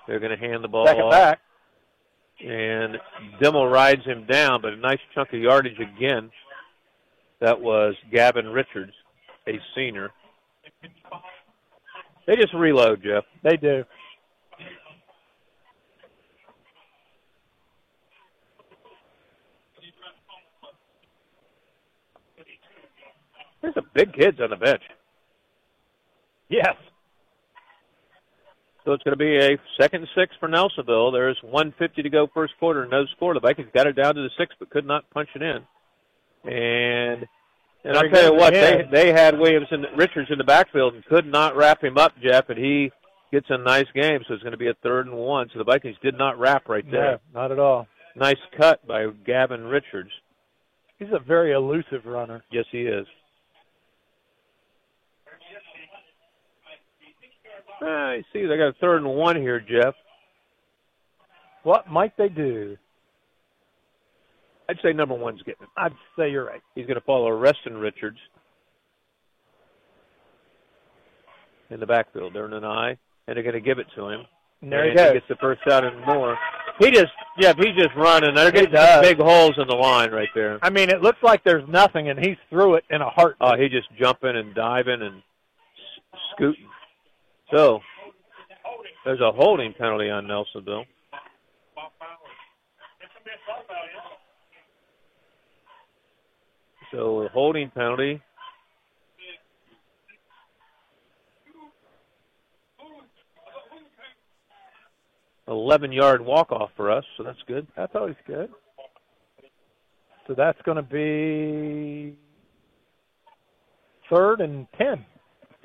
They're 0.06 0.18
going 0.18 0.36
to 0.36 0.44
hand 0.48 0.64
the 0.64 0.68
ball 0.68 0.86
Second 0.86 1.02
off. 1.04 1.12
back. 1.12 1.40
And 2.44 2.96
Dimmel 3.40 3.68
rides 3.70 4.04
him 4.04 4.26
down, 4.26 4.60
but 4.62 4.72
a 4.72 4.76
nice 4.76 4.98
chunk 5.14 5.32
of 5.32 5.40
yardage 5.40 5.78
again. 5.78 6.30
That 7.40 7.60
was 7.60 7.94
Gavin 8.12 8.48
Richards, 8.48 8.92
a 9.50 9.60
senior. 9.74 10.10
They 12.26 12.36
just 12.36 12.54
reload, 12.54 13.02
Jeff. 13.02 13.24
They 13.42 13.56
do. 13.56 13.84
There's 23.60 23.74
some 23.74 23.86
big 23.94 24.12
kids 24.14 24.38
on 24.40 24.50
the 24.50 24.56
bench. 24.56 24.82
Yes. 26.48 26.74
So 28.84 28.92
it's 28.92 29.02
going 29.02 29.16
to 29.16 29.22
be 29.22 29.36
a 29.36 29.58
second 29.78 30.08
six 30.16 30.34
for 30.40 30.48
Nelsonville. 30.48 31.12
There's 31.12 31.36
150 31.42 32.02
to 32.02 32.10
go 32.10 32.26
first 32.32 32.54
quarter, 32.58 32.86
no 32.86 33.04
score. 33.14 33.34
The 33.34 33.40
Vikings 33.40 33.68
got 33.74 33.86
it 33.86 33.92
down 33.92 34.14
to 34.14 34.22
the 34.22 34.30
six, 34.38 34.54
but 34.58 34.70
could 34.70 34.86
not 34.86 35.08
punch 35.10 35.28
it 35.34 35.42
in. 35.42 36.50
And 36.50 37.26
and 37.84 37.96
I'll 37.96 38.08
tell 38.08 38.32
you 38.32 38.38
what, 38.38 38.52
they 38.52 38.86
they 38.90 39.12
had 39.12 39.38
Williams 39.38 39.68
and 39.70 39.86
Richards 39.96 40.30
in 40.30 40.38
the 40.38 40.44
backfield 40.44 40.94
and 40.94 41.04
could 41.06 41.26
not 41.26 41.56
wrap 41.56 41.82
him 41.82 41.98
up, 41.98 42.12
Jeff. 42.22 42.48
And 42.48 42.58
he 42.58 42.90
gets 43.32 43.46
a 43.48 43.58
nice 43.58 43.86
game, 43.94 44.20
so 44.26 44.34
it's 44.34 44.42
going 44.42 44.52
to 44.52 44.58
be 44.58 44.68
a 44.68 44.74
third 44.82 45.06
and 45.06 45.16
one. 45.16 45.48
So 45.52 45.58
the 45.58 45.64
Vikings 45.64 45.96
did 46.02 46.16
not 46.18 46.38
wrap 46.38 46.68
right 46.68 46.84
there. 46.90 47.20
No, 47.32 47.40
not 47.40 47.52
at 47.52 47.58
all. 47.58 47.86
Nice 48.16 48.38
cut 48.56 48.86
by 48.86 49.06
Gavin 49.24 49.64
Richards. 49.64 50.10
He's 50.98 51.08
a 51.12 51.18
very 51.18 51.52
elusive 51.52 52.04
runner. 52.04 52.44
Yes, 52.50 52.66
he 52.70 52.82
is. 52.82 53.06
Ah, 57.82 58.12
you 58.12 58.24
see, 58.32 58.44
they 58.44 58.58
got 58.58 58.68
a 58.68 58.74
third 58.80 58.98
and 58.98 59.14
one 59.14 59.36
here, 59.36 59.60
Jeff. 59.60 59.94
What 61.62 61.88
might 61.88 62.16
they 62.18 62.28
do? 62.28 62.76
I'd 64.70 64.78
say 64.84 64.92
number 64.92 65.16
one's 65.16 65.42
getting 65.42 65.64
it. 65.64 65.68
I'd 65.76 65.92
say 66.16 66.30
you're 66.30 66.44
right. 66.44 66.60
He's 66.76 66.86
going 66.86 66.94
to 66.94 67.04
follow 67.04 67.28
Reston 67.30 67.76
Richards 67.76 68.18
in 71.70 71.80
the 71.80 71.86
backfield. 71.86 72.34
They're 72.34 72.46
in 72.46 72.52
an 72.52 72.64
eye, 72.64 72.96
and 73.26 73.36
they're 73.36 73.42
going 73.42 73.54
to 73.54 73.60
give 73.60 73.80
it 73.80 73.88
to 73.96 74.08
him. 74.08 74.20
And 74.62 74.70
there 74.70 74.82
and 74.82 74.90
he 74.90 74.96
goes. 74.96 75.12
gets 75.14 75.26
the 75.28 75.34
first 75.36 75.60
down 75.68 75.86
and 75.86 76.06
more. 76.06 76.38
He 76.78 76.92
just, 76.92 77.10
yeah, 77.36 77.52
he's 77.56 77.74
just 77.76 77.96
running. 77.96 78.32
They're 78.32 78.52
getting 78.52 78.70
big 79.02 79.18
holes 79.18 79.54
in 79.58 79.66
the 79.66 79.74
line 79.74 80.12
right 80.12 80.28
there. 80.36 80.60
I 80.62 80.70
mean, 80.70 80.88
it 80.88 81.02
looks 81.02 81.18
like 81.20 81.42
there's 81.42 81.68
nothing, 81.68 82.08
and 82.08 82.18
he's 82.18 82.36
through 82.48 82.76
it 82.76 82.84
in 82.90 83.02
a 83.02 83.10
heart. 83.10 83.38
Oh, 83.40 83.56
he 83.56 83.68
just 83.68 83.88
jumping 84.00 84.36
and 84.36 84.54
diving 84.54 85.02
and 85.02 85.20
scooting. 86.32 86.68
So 87.52 87.80
there's 89.04 89.20
a 89.20 89.32
holding 89.32 89.72
penalty 89.72 90.10
on 90.10 90.26
Nelsonville. 90.26 90.84
So 96.92 97.22
a 97.22 97.28
holding 97.28 97.70
penalty. 97.70 98.20
Eleven 105.46 105.90
yard 105.90 106.24
walk 106.24 106.52
off 106.52 106.70
for 106.76 106.90
us, 106.90 107.04
so 107.16 107.24
that's 107.24 107.38
good. 107.48 107.66
That's 107.76 107.94
always 107.94 108.14
good. 108.26 108.50
So 110.26 110.34
that's 110.34 110.60
going 110.62 110.76
to 110.76 110.82
be 110.82 112.16
third 114.08 114.40
and 114.40 114.68
ten, 114.78 115.04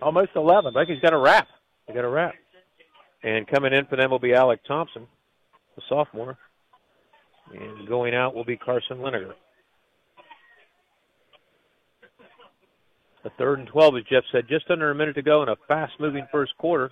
almost 0.01 0.31
eleven. 0.35 0.73
Vikings 0.73 1.01
got 1.01 1.13
a 1.13 1.17
wrap. 1.17 1.47
They 1.87 1.93
got 1.93 2.03
a 2.03 2.09
wrap. 2.09 2.33
And 3.21 3.47
coming 3.47 3.73
in 3.73 3.85
for 3.85 3.95
them 3.95 4.09
will 4.09 4.19
be 4.19 4.33
Alec 4.33 4.61
Thompson, 4.67 5.05
the 5.75 5.83
sophomore. 5.87 6.37
And 7.53 7.87
going 7.87 8.15
out 8.15 8.33
will 8.33 8.43
be 8.43 8.57
Carson 8.57 8.97
Lineker. 8.97 9.33
A 13.25 13.29
third 13.37 13.59
and 13.59 13.67
12, 13.67 13.97
as 13.97 14.03
Jeff 14.09 14.23
said, 14.31 14.47
just 14.47 14.69
under 14.69 14.91
a 14.91 14.95
minute 14.95 15.15
to 15.15 15.21
go 15.21 15.41
in 15.43 15.49
a 15.49 15.55
fast 15.67 15.93
moving 15.99 16.27
first 16.31 16.55
quarter. 16.57 16.91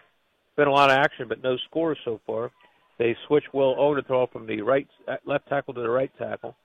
Been 0.55 0.67
a 0.67 0.71
lot 0.71 0.89
of 0.89 0.97
action, 0.97 1.27
but 1.27 1.43
no 1.43 1.57
scores 1.69 1.97
so 2.03 2.19
far. 2.27 2.51
They 2.99 3.15
switch 3.27 3.43
Will 3.53 3.75
Odenthal 3.75 4.31
from 4.31 4.45
the 4.47 4.61
right 4.61 4.87
left 5.25 5.47
tackle 5.47 5.73
to 5.75 5.81
the 5.81 5.89
right 5.89 6.11
tackle. 6.17 6.55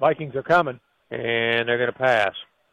Vikings 0.00 0.34
are 0.36 0.42
coming. 0.42 0.78
And 1.10 1.68
they're 1.68 1.76
going 1.78 1.92
to 1.92 1.98
pass. 1.98 2.32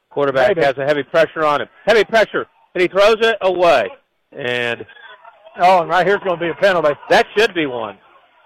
Quarterback 0.10 0.56
Maybe. 0.56 0.66
has 0.66 0.78
a 0.78 0.86
heavy 0.86 1.04
pressure 1.04 1.44
on 1.46 1.62
him. 1.62 1.68
Heavy 1.86 2.06
pressure. 2.06 2.46
And 2.74 2.82
he 2.82 2.88
throws 2.88 3.18
it 3.20 3.38
away. 3.42 3.90
And 4.32 4.86
Oh, 5.62 5.82
and 5.82 5.90
right 5.90 6.08
here's 6.08 6.20
going 6.24 6.40
to 6.40 6.46
be 6.46 6.50
a 6.50 6.54
penalty. 6.56 6.94
that 7.10 7.26
should 7.38 7.54
be 7.54 7.66
one. 7.66 7.98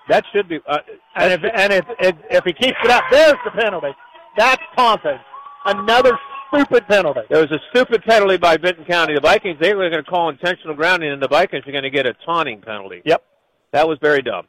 That 0.10 0.24
should 0.34 0.50
be. 0.50 0.60
Uh, 0.68 0.80
And 1.16 1.32
if 1.34 1.42
and 1.56 1.74
if 1.74 1.86
if, 2.00 2.16
if 2.32 2.44
he 2.44 2.54
keeps 2.54 2.78
it 2.84 2.90
up, 2.90 3.04
there's 3.12 3.36
the 3.46 3.52
penalty. 3.52 3.92
That's 4.36 4.62
taunting. 4.76 5.20
Another 5.66 6.18
stupid 6.56 6.88
penalty. 6.88 7.22
there 7.30 7.42
was 7.42 7.52
a 7.52 7.60
stupid 7.72 8.04
penalty 8.04 8.38
by 8.38 8.58
Vinton 8.58 8.86
County. 8.86 9.14
The 9.14 9.22
Vikings, 9.22 9.58
they 9.60 9.74
were 9.74 9.90
going 9.90 10.04
to 10.04 10.10
call 10.10 10.30
intentional 10.30 10.76
grounding, 10.76 11.12
and 11.12 11.22
the 11.22 11.28
Vikings 11.28 11.68
are 11.68 11.72
going 11.72 11.84
to 11.84 11.90
get 11.90 12.06
a 12.06 12.14
taunting 12.26 12.62
penalty. 12.62 13.02
Yep. 13.06 13.24
That 13.72 13.88
was 13.88 13.98
very 14.02 14.22
dumb. 14.22 14.48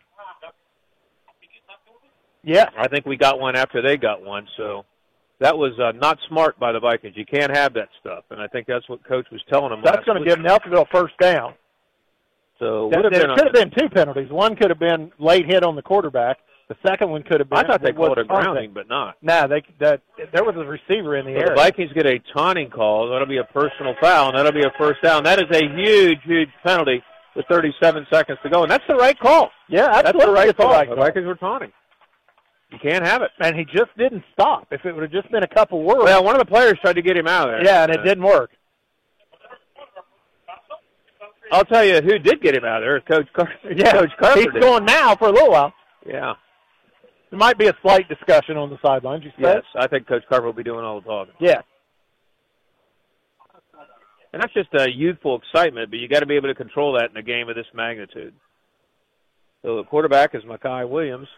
Yeah. 2.42 2.68
I 2.76 2.88
think 2.88 3.06
we 3.06 3.16
got 3.16 3.40
one 3.40 3.56
after 3.56 3.80
they 3.80 3.96
got 3.96 4.22
one, 4.22 4.46
so 4.56 4.84
that 5.40 5.56
was 5.56 5.72
uh, 5.80 5.92
not 5.92 6.18
smart 6.28 6.58
by 6.58 6.72
the 6.72 6.80
Vikings. 6.80 7.16
You 7.16 7.24
can't 7.24 7.54
have 7.56 7.74
that 7.74 7.88
stuff, 8.00 8.24
and 8.30 8.40
I 8.40 8.46
think 8.48 8.66
that's 8.66 8.88
what 8.88 9.02
Coach 9.04 9.26
was 9.32 9.42
telling 9.48 9.70
them. 9.70 9.80
That's 9.82 10.04
going 10.04 10.22
to 10.22 10.28
give 10.28 10.38
Nelsonville 10.38 10.86
first 10.92 11.14
down. 11.18 11.54
So 12.58 12.88
That, 12.90 13.10
there 13.10 13.34
could 13.34 13.44
have 13.44 13.52
been 13.52 13.70
two 13.76 13.88
penalties. 13.88 14.30
One 14.30 14.54
could 14.54 14.70
have 14.70 14.78
been 14.78 15.10
late 15.18 15.46
hit 15.46 15.64
on 15.64 15.74
the 15.74 15.82
quarterback. 15.82 16.38
The 16.68 16.76
second 16.86 17.10
one 17.10 17.22
could 17.22 17.40
have 17.40 17.50
been. 17.50 17.58
I 17.58 17.66
thought 17.66 17.82
they 17.82 17.92
called 17.92 18.16
taunting. 18.16 18.26
grounding, 18.26 18.72
but 18.72 18.88
not. 18.88 19.16
No, 19.20 19.46
they 19.46 19.62
that 19.80 20.00
there 20.32 20.44
was 20.44 20.54
a 20.56 20.64
receiver 20.64 21.16
in 21.16 21.26
the 21.26 21.34
So 21.34 21.40
air. 21.40 21.48
the 21.50 21.54
Vikings 21.56 21.92
get 21.92 22.06
a 22.06 22.18
taunting 22.34 22.70
call. 22.70 23.10
That'll 23.10 23.26
be 23.26 23.36
a 23.36 23.44
personal 23.44 23.94
foul, 24.00 24.28
and 24.30 24.38
that'll 24.38 24.52
be 24.52 24.64
a 24.64 24.72
first 24.78 25.02
down. 25.02 25.24
That 25.24 25.38
is 25.38 25.44
a 25.54 25.62
huge, 25.76 26.18
huge 26.24 26.48
penalty 26.64 27.02
with 27.36 27.44
37 27.50 28.06
seconds 28.10 28.38
to 28.44 28.48
go, 28.48 28.62
and 28.62 28.70
that's 28.70 28.84
the 28.88 28.94
right 28.94 29.18
call. 29.18 29.50
yeah, 29.68 30.00
That's 30.02 30.18
the 30.18 30.30
right 30.32 30.48
it's 30.48 30.56
the 30.56 30.62
call. 30.62 30.72
right 30.72 30.88
The 30.88 30.94
call. 30.94 31.04
Vikings 31.04 31.26
were 31.26 31.34
taunting. 31.34 31.72
You 32.70 32.78
can't 32.78 33.04
have 33.04 33.20
it. 33.22 33.30
And 33.40 33.54
he 33.56 33.64
just 33.66 33.94
didn't 33.98 34.24
stop. 34.32 34.66
If 34.70 34.84
it 34.86 34.92
would 34.94 35.02
have 35.02 35.12
just 35.12 35.30
been 35.30 35.42
a 35.42 35.48
couple 35.48 35.82
words. 35.82 36.04
Well, 36.04 36.24
one 36.24 36.34
of 36.34 36.38
the 36.40 36.46
players 36.50 36.78
tried 36.80 36.94
to 36.94 37.02
get 37.02 37.16
him 37.16 37.26
out 37.28 37.48
of 37.50 37.56
there. 37.56 37.64
yeah, 37.64 37.82
and 37.84 37.92
it 37.92 38.00
Uh, 38.00 38.04
didn't 38.04 38.24
work. 38.24 38.50
I'll 41.52 41.64
tell 41.64 41.84
you 41.84 42.00
who 42.00 42.18
did 42.18 42.40
get 42.40 42.56
him 42.56 42.64
out 42.64 42.82
of 42.82 42.84
there. 42.84 43.00
Coach 43.00 43.32
Car- 43.32 43.52
Yeah, 43.76 43.92
Coach 43.92 44.10
Carter. 44.18 44.40
he's 44.40 44.52
did. 44.52 44.62
going 44.62 44.84
now 44.86 45.14
for 45.14 45.28
a 45.28 45.32
little 45.32 45.50
while. 45.50 45.72
Yeah. 46.06 46.34
There 47.30 47.38
might 47.38 47.58
be 47.58 47.66
a 47.66 47.74
slight 47.82 48.08
discussion 48.08 48.56
on 48.56 48.70
the 48.70 48.78
sidelines. 48.84 49.24
You 49.24 49.32
said. 49.36 49.56
Yes, 49.56 49.64
I 49.76 49.88
think 49.88 50.06
Coach 50.06 50.22
Carter 50.28 50.46
will 50.46 50.52
be 50.52 50.62
doing 50.62 50.84
all 50.84 51.00
the 51.00 51.06
talking. 51.06 51.34
Yeah. 51.40 51.62
And 54.32 54.42
that's 54.42 54.52
just 54.52 54.68
a 54.74 54.90
youthful 54.90 55.40
excitement, 55.40 55.90
but 55.90 56.00
you 56.00 56.08
got 56.08 56.20
to 56.20 56.26
be 56.26 56.34
able 56.34 56.48
to 56.48 56.54
control 56.54 56.94
that 56.94 57.10
in 57.10 57.16
a 57.16 57.22
game 57.22 57.48
of 57.48 57.54
this 57.54 57.66
magnitude. 57.72 58.34
So 59.62 59.76
the 59.76 59.84
quarterback 59.84 60.34
is 60.34 60.42
Makai 60.42 60.88
Williams. 60.88 61.28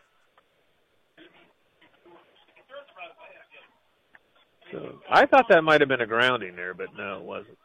So 4.72 4.99
I 5.11 5.27
thought 5.27 5.44
that 5.51 5.62
might 5.62 5.81
have 5.81 5.88
been 5.88 6.01
a 6.01 6.07
grounding 6.07 6.57
there, 6.57 6.75
but 6.75 6.88
no, 6.96 7.18
it 7.18 7.22
wasn't. 7.22 7.59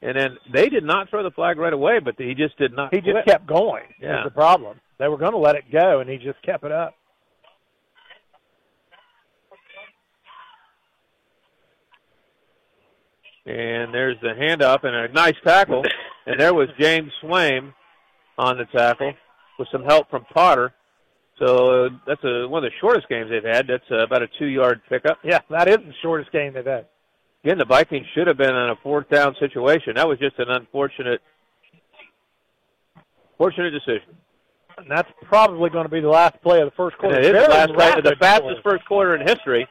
And 0.00 0.16
then 0.16 0.36
they 0.52 0.68
did 0.68 0.84
not 0.84 1.10
throw 1.10 1.22
the 1.22 1.30
flag 1.30 1.58
right 1.58 1.72
away, 1.72 1.98
but 1.98 2.14
he 2.16 2.34
just 2.34 2.56
did 2.56 2.72
not. 2.72 2.94
He 2.94 3.00
just 3.00 3.26
kept 3.26 3.46
going. 3.46 3.84
Yeah. 4.00 4.22
Was 4.22 4.24
the 4.26 4.30
problem. 4.30 4.80
They 4.98 5.08
were 5.08 5.18
going 5.18 5.32
to 5.32 5.38
let 5.38 5.56
it 5.56 5.64
go, 5.72 6.00
and 6.00 6.08
he 6.08 6.18
just 6.18 6.40
kept 6.42 6.64
it 6.64 6.72
up. 6.72 6.94
And 13.46 13.94
there's 13.94 14.16
the 14.20 14.30
handoff 14.30 14.82
and 14.82 14.94
a 14.94 15.12
nice 15.12 15.36
tackle. 15.44 15.84
and 16.26 16.38
there 16.38 16.52
was 16.52 16.68
James 16.78 17.12
Swaim 17.22 17.72
on 18.36 18.58
the 18.58 18.64
tackle 18.66 19.12
with 19.58 19.68
some 19.70 19.84
help 19.84 20.10
from 20.10 20.24
Potter. 20.34 20.74
So 21.38 21.84
uh, 21.84 21.88
that's 22.06 22.24
a, 22.24 22.48
one 22.48 22.64
of 22.64 22.70
the 22.70 22.76
shortest 22.80 23.08
games 23.08 23.30
they've 23.30 23.44
had. 23.44 23.66
That's 23.68 23.84
uh, 23.90 23.98
about 23.98 24.22
a 24.22 24.28
two-yard 24.38 24.80
pickup. 24.88 25.18
Yeah, 25.22 25.40
that 25.50 25.68
is 25.68 25.76
the 25.76 25.92
shortest 26.02 26.32
game 26.32 26.54
they've 26.54 26.64
had. 26.64 26.86
Again, 27.44 27.58
the 27.58 27.64
Vikings 27.64 28.06
should 28.14 28.26
have 28.26 28.38
been 28.38 28.54
in 28.54 28.70
a 28.70 28.76
fourth 28.82 29.08
down 29.08 29.36
situation. 29.38 29.94
That 29.94 30.08
was 30.08 30.18
just 30.18 30.38
an 30.38 30.48
unfortunate, 30.48 31.20
fortunate 33.38 33.70
decision. 33.70 34.16
And 34.78 34.90
that's 34.90 35.08
probably 35.24 35.70
going 35.70 35.84
to 35.84 35.90
be 35.90 36.00
the 36.00 36.08
last 36.08 36.42
play 36.42 36.60
of 36.60 36.66
the 36.66 36.76
first 36.76 36.98
quarter. 36.98 37.16
And 37.16 37.24
it 37.24 37.36
is 37.36 37.44
the 37.44 37.50
last 37.50 37.72
play, 37.72 37.92
the 38.02 38.16
fastest 38.18 38.62
first 38.64 38.84
quarter 38.86 39.14
in 39.14 39.26
history. 39.26 39.66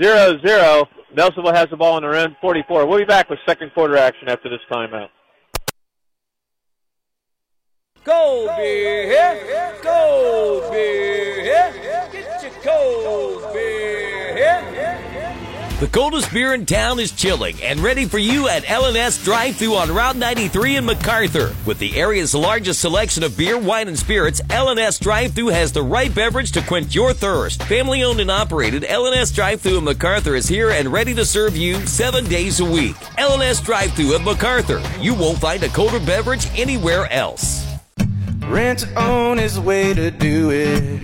Zero 0.00 0.38
zero. 0.44 0.88
Nelsonville 1.14 1.54
has 1.54 1.68
the 1.70 1.76
ball 1.76 1.96
in 1.98 2.02
their 2.02 2.14
end. 2.14 2.36
44. 2.40 2.86
We'll 2.86 2.98
be 2.98 3.04
back 3.04 3.28
with 3.28 3.38
second 3.46 3.72
quarter 3.74 3.96
action 3.96 4.28
after 4.28 4.48
this 4.48 4.60
timeout. 4.70 5.08
Cold 8.04 8.50
beer 8.56 9.78
cold 9.82 10.70
beer 10.72 11.44
get 11.44 12.42
your 12.42 12.52
cold. 12.62 13.33
The 15.80 15.88
coldest 15.88 16.32
beer 16.32 16.54
in 16.54 16.66
town 16.66 17.00
is 17.00 17.10
chilling 17.10 17.60
and 17.60 17.80
ready 17.80 18.04
for 18.04 18.18
you 18.18 18.48
at 18.48 18.70
L&S 18.70 19.22
Drive 19.24 19.56
Thru 19.56 19.74
on 19.74 19.92
Route 19.92 20.14
93 20.14 20.76
in 20.76 20.84
MacArthur. 20.84 21.52
With 21.66 21.80
the 21.80 21.96
area's 21.96 22.32
largest 22.32 22.80
selection 22.80 23.24
of 23.24 23.36
beer, 23.36 23.58
wine, 23.58 23.88
and 23.88 23.98
spirits, 23.98 24.40
L&S 24.50 25.00
Drive 25.00 25.32
Thru 25.32 25.48
has 25.48 25.72
the 25.72 25.82
right 25.82 26.14
beverage 26.14 26.52
to 26.52 26.62
quench 26.62 26.94
your 26.94 27.12
thirst. 27.12 27.64
Family 27.64 28.04
owned 28.04 28.20
and 28.20 28.30
operated, 28.30 28.84
L&S 28.84 29.32
Drive 29.32 29.62
Thru 29.62 29.78
in 29.78 29.84
MacArthur 29.84 30.36
is 30.36 30.46
here 30.46 30.70
and 30.70 30.92
ready 30.92 31.12
to 31.12 31.24
serve 31.24 31.56
you 31.56 31.84
seven 31.86 32.24
days 32.26 32.60
a 32.60 32.64
week. 32.64 32.94
L&S 33.18 33.60
Drive 33.60 33.92
Thru 33.94 34.14
at 34.14 34.22
MacArthur. 34.22 34.80
You 35.00 35.14
won't 35.14 35.38
find 35.38 35.60
a 35.64 35.68
colder 35.68 35.98
beverage 35.98 36.46
anywhere 36.56 37.12
else. 37.12 37.66
Rent 38.46 38.86
own 38.96 39.40
is 39.40 39.56
the 39.56 39.62
way 39.62 39.92
to 39.92 40.12
do 40.12 40.50
it. 40.52 41.00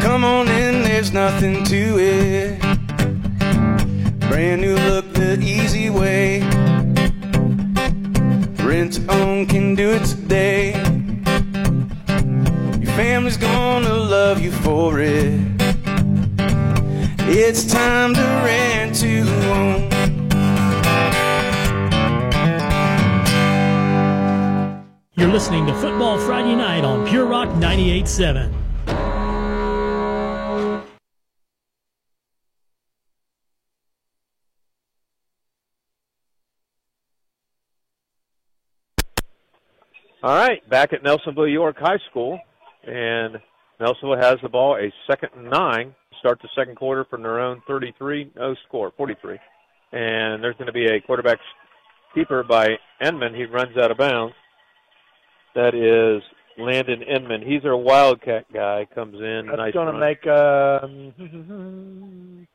Come 0.00 0.24
on 0.24 0.48
in, 0.48 0.82
there's 0.84 1.12
nothing 1.12 1.64
to 1.64 1.98
it. 1.98 2.67
Brand 4.38 4.60
new 4.60 4.76
look, 4.76 5.12
the 5.14 5.36
easy 5.40 5.90
way. 5.90 6.42
Rent 8.62 8.92
to 8.92 9.04
own 9.10 9.46
can 9.46 9.74
do 9.74 9.90
it 9.90 10.04
today. 10.04 10.74
Your 12.80 12.92
family's 12.92 13.36
gonna 13.36 13.92
love 13.92 14.40
you 14.40 14.52
for 14.52 15.00
it. 15.00 15.40
It's 17.26 17.64
time 17.64 18.14
to 18.14 18.20
rent 18.44 18.94
to 19.00 19.22
own. 19.50 19.90
You're 25.16 25.32
listening 25.32 25.66
to 25.66 25.74
Football 25.74 26.16
Friday 26.20 26.54
Night 26.54 26.84
on 26.84 27.08
Pure 27.08 27.26
Rock 27.26 27.48
98.7. 27.48 28.57
All 40.22 40.34
right, 40.34 40.66
back 40.68 40.92
at 40.92 41.02
Nelsonville 41.04 41.50
York 41.52 41.76
High 41.78 41.98
School, 42.10 42.40
and 42.84 43.38
Nelsonville 43.80 44.20
has 44.20 44.36
the 44.42 44.48
ball 44.48 44.76
a 44.76 44.92
second 45.08 45.30
and 45.36 45.48
nine. 45.50 45.94
Start 46.18 46.40
the 46.42 46.48
second 46.56 46.74
quarter 46.76 47.04
from 47.08 47.22
their 47.22 47.38
own 47.38 47.62
33, 47.68 48.32
no 48.34 48.56
score, 48.66 48.92
43. 48.96 49.38
And 49.92 50.42
there's 50.42 50.56
going 50.56 50.66
to 50.66 50.72
be 50.72 50.86
a 50.86 51.00
quarterback 51.00 51.38
keeper 52.14 52.42
by 52.42 52.70
Enman. 53.00 53.36
He 53.36 53.44
runs 53.44 53.76
out 53.76 53.92
of 53.92 53.98
bounds. 53.98 54.34
That 55.54 55.74
is 55.74 56.20
Landon 56.58 57.02
Enman. 57.08 57.46
He's 57.46 57.64
our 57.64 57.76
Wildcat 57.76 58.52
guy. 58.52 58.86
Comes 58.92 59.14
in. 59.14 59.44
That's 59.46 59.58
nice 59.58 59.72
going 59.72 59.94
to 59.94 60.00
make 60.00 60.26
um, 60.26 61.12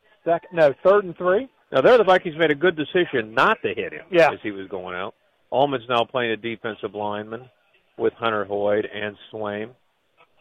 second, 0.24 0.48
no, 0.52 0.74
third 0.84 1.04
and 1.04 1.16
three. 1.16 1.48
Now 1.72 1.80
there, 1.80 1.96
the 1.96 2.04
Vikings 2.04 2.36
made 2.38 2.50
a 2.50 2.54
good 2.54 2.76
decision 2.76 3.32
not 3.32 3.56
to 3.62 3.72
hit 3.74 3.94
him 3.94 4.04
Yeah. 4.10 4.32
as 4.32 4.38
he 4.42 4.50
was 4.50 4.68
going 4.68 4.94
out. 4.94 5.14
Allman's 5.54 5.88
now 5.88 6.04
playing 6.04 6.32
a 6.32 6.36
defensive 6.36 6.96
lineman 6.96 7.48
with 7.96 8.12
Hunter 8.14 8.44
Hoyd 8.44 8.86
and 8.92 9.16
Swaim. 9.32 9.70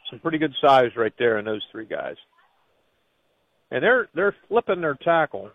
Some 0.09 0.17
pretty 0.19 0.39
good 0.39 0.55
size 0.59 0.89
right 0.97 1.13
there 1.19 1.37
in 1.37 1.45
those 1.45 1.61
three 1.71 1.85
guys. 1.85 2.15
And 3.69 3.83
they're 3.83 4.07
they're 4.15 4.35
flipping 4.47 4.81
their 4.81 4.95
tackle. 4.95 5.51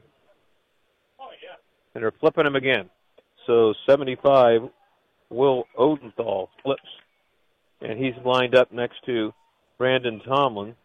Oh 1.20 1.30
yeah. 1.42 1.56
And 1.94 2.04
they're 2.04 2.14
flipping 2.20 2.46
him 2.46 2.54
again. 2.54 2.88
So 3.48 3.74
75, 3.88 4.62
Will 5.28 5.64
Odenthal 5.76 6.48
flips. 6.62 6.80
And 7.80 7.98
he's 7.98 8.14
lined 8.24 8.54
up 8.54 8.70
next 8.70 9.04
to 9.06 9.32
Brandon 9.76 10.20
Tomlin. 10.24 10.76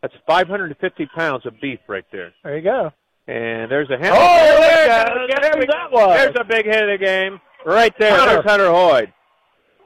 That's 0.00 0.14
550 0.28 1.06
pounds 1.06 1.44
of 1.44 1.60
beef 1.60 1.80
right 1.88 2.04
there. 2.12 2.32
There 2.44 2.56
you 2.56 2.62
go. 2.62 2.92
And 3.28 3.70
there's 3.70 3.90
a 3.90 3.98
hand. 3.98 4.14
Oh, 4.16 4.58
there, 4.58 4.58
there 4.58 5.18
it 5.18 5.24
it 5.24 5.28
goes. 5.28 5.28
goes. 5.28 5.40
There 5.42 5.56
we 5.60 5.66
Guess 5.66 5.66
who 5.66 5.66
go. 5.66 5.72
that 5.72 5.92
was? 5.92 6.16
There's 6.16 6.36
a 6.40 6.44
big 6.44 6.64
hit 6.66 6.88
of 6.88 6.98
the 6.98 7.04
game 7.04 7.40
right 7.66 7.92
there. 7.98 8.16
Hunter. 8.16 8.32
There's 8.34 8.44
Hunter 8.46 8.68
Hoyd. 8.68 9.12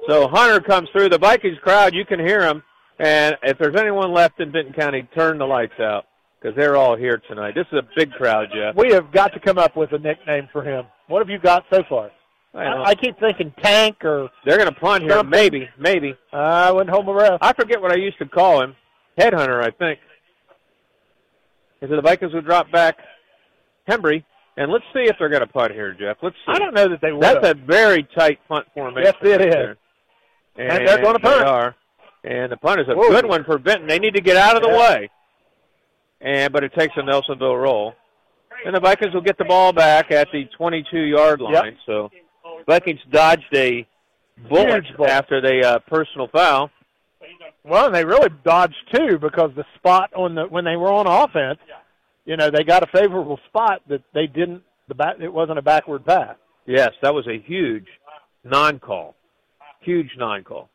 So 0.08 0.28
Hunter 0.28 0.60
comes 0.60 0.88
through 0.90 1.08
the 1.08 1.18
Vikings 1.18 1.58
crowd. 1.62 1.92
You 1.94 2.04
can 2.04 2.20
hear 2.20 2.42
him. 2.46 2.62
And 2.98 3.36
if 3.42 3.58
there's 3.58 3.74
anyone 3.76 4.12
left 4.12 4.38
in 4.40 4.52
Vinton 4.52 4.72
County, 4.74 5.08
turn 5.14 5.38
the 5.38 5.44
lights 5.44 5.78
out 5.80 6.04
because 6.40 6.56
they're 6.56 6.76
all 6.76 6.96
here 6.96 7.20
tonight. 7.28 7.54
This 7.56 7.66
is 7.72 7.78
a 7.78 7.88
big 7.96 8.12
crowd, 8.12 8.48
Jeff. 8.54 8.76
We 8.76 8.92
have 8.92 9.10
got 9.12 9.32
to 9.32 9.40
come 9.40 9.58
up 9.58 9.76
with 9.76 9.92
a 9.92 9.98
nickname 9.98 10.48
for 10.52 10.62
him. 10.62 10.86
What 11.08 11.18
have 11.18 11.28
you 11.28 11.38
got 11.40 11.64
so 11.72 11.82
far? 11.88 12.10
I. 12.54 12.64
I, 12.64 12.84
I 12.90 12.94
keep 12.94 13.18
thinking 13.18 13.52
Tank 13.62 14.04
or 14.04 14.28
They're 14.44 14.58
going 14.58 14.72
to 14.72 14.78
punt 14.78 15.02
here. 15.04 15.22
Maybe, 15.24 15.68
maybe. 15.78 16.14
I 16.32 16.70
wouldn't 16.70 16.90
hold 16.90 17.06
my 17.06 17.12
breath. 17.12 17.38
I 17.40 17.52
forget 17.54 17.80
what 17.80 17.90
I 17.90 17.96
used 17.96 18.18
to 18.18 18.26
call 18.26 18.62
him. 18.62 18.76
Headhunter, 19.18 19.64
I 19.64 19.70
think. 19.70 19.98
And 21.80 21.90
so 21.90 21.96
the 21.96 22.02
Vikings 22.02 22.32
would 22.34 22.44
drop 22.44 22.70
back 22.70 22.98
Hembry. 23.88 24.24
And 24.56 24.70
let's 24.70 24.84
see 24.92 25.00
if 25.04 25.16
they're 25.18 25.30
going 25.30 25.40
to 25.40 25.46
punt 25.46 25.72
here, 25.72 25.94
Jeff. 25.98 26.18
Let's 26.22 26.36
see. 26.36 26.52
I 26.52 26.58
don't 26.58 26.74
know 26.74 26.88
that 26.88 27.00
they 27.00 27.12
will. 27.12 27.20
That's 27.20 27.48
a 27.48 27.54
very 27.54 28.06
tight 28.16 28.38
punt 28.48 28.66
formation. 28.74 29.04
Yes, 29.04 29.14
it 29.22 29.28
right 29.40 29.48
is. 29.48 29.54
there. 29.54 29.76
And, 30.56 30.72
And 30.72 30.88
they're 30.88 31.02
gonna 31.02 31.18
punt. 31.18 31.38
They 31.40 31.44
are. 31.46 31.74
And 32.24 32.52
the 32.52 32.58
punt 32.58 32.80
is 32.82 32.86
a 32.88 32.94
Whoa. 32.94 33.08
good 33.08 33.24
one 33.26 33.42
for 33.44 33.56
Vinton. 33.58 33.86
They 33.88 33.98
need 33.98 34.14
to 34.14 34.20
get 34.20 34.36
out 34.36 34.54
of 34.56 34.62
the 34.62 34.68
Yeah. 34.68 34.78
way. 34.78 35.10
And 36.20 36.52
but 36.52 36.62
it 36.64 36.72
takes 36.74 36.94
a 36.96 37.00
Nelsonville 37.00 37.60
roll. 37.60 37.94
And 38.66 38.74
the 38.76 38.80
Vikings 38.80 39.14
will 39.14 39.22
get 39.22 39.38
the 39.38 39.44
ball 39.46 39.72
back 39.72 40.12
at 40.12 40.28
the 40.30 40.46
22-yard 40.60 41.40
line. 41.40 41.52
Yep. 41.54 41.74
So 41.86 42.10
Vikings 42.68 43.00
dodged 43.10 43.52
a 43.54 43.86
bullet 44.48 44.84
bullet. 44.96 45.10
after 45.10 45.40
the 45.40 45.66
uh, 45.66 45.78
personal 45.88 46.28
foul. 46.28 46.70
Well, 47.64 47.86
and 47.86 47.94
they 47.94 48.04
really 48.04 48.28
dodged 48.44 48.76
two 48.94 49.18
because 49.18 49.50
the 49.56 49.64
spot 49.76 50.10
on 50.14 50.34
the 50.34 50.44
when 50.46 50.64
they 50.64 50.76
were 50.76 50.92
on 50.92 51.06
offense, 51.06 51.58
you 52.24 52.36
know, 52.36 52.50
they 52.50 52.64
got 52.64 52.82
a 52.82 52.86
favorable 52.86 53.38
spot 53.48 53.82
that 53.88 54.02
they 54.14 54.26
didn't. 54.26 54.62
The 54.88 54.94
back 54.94 55.16
it 55.20 55.32
wasn't 55.32 55.58
a 55.58 55.62
backward 55.62 56.04
pass. 56.04 56.36
Yes, 56.66 56.90
that 57.02 57.14
was 57.14 57.26
a 57.26 57.38
huge 57.38 57.86
non-call. 58.44 59.14
Huge 59.80 60.10
non-call. 60.16 60.68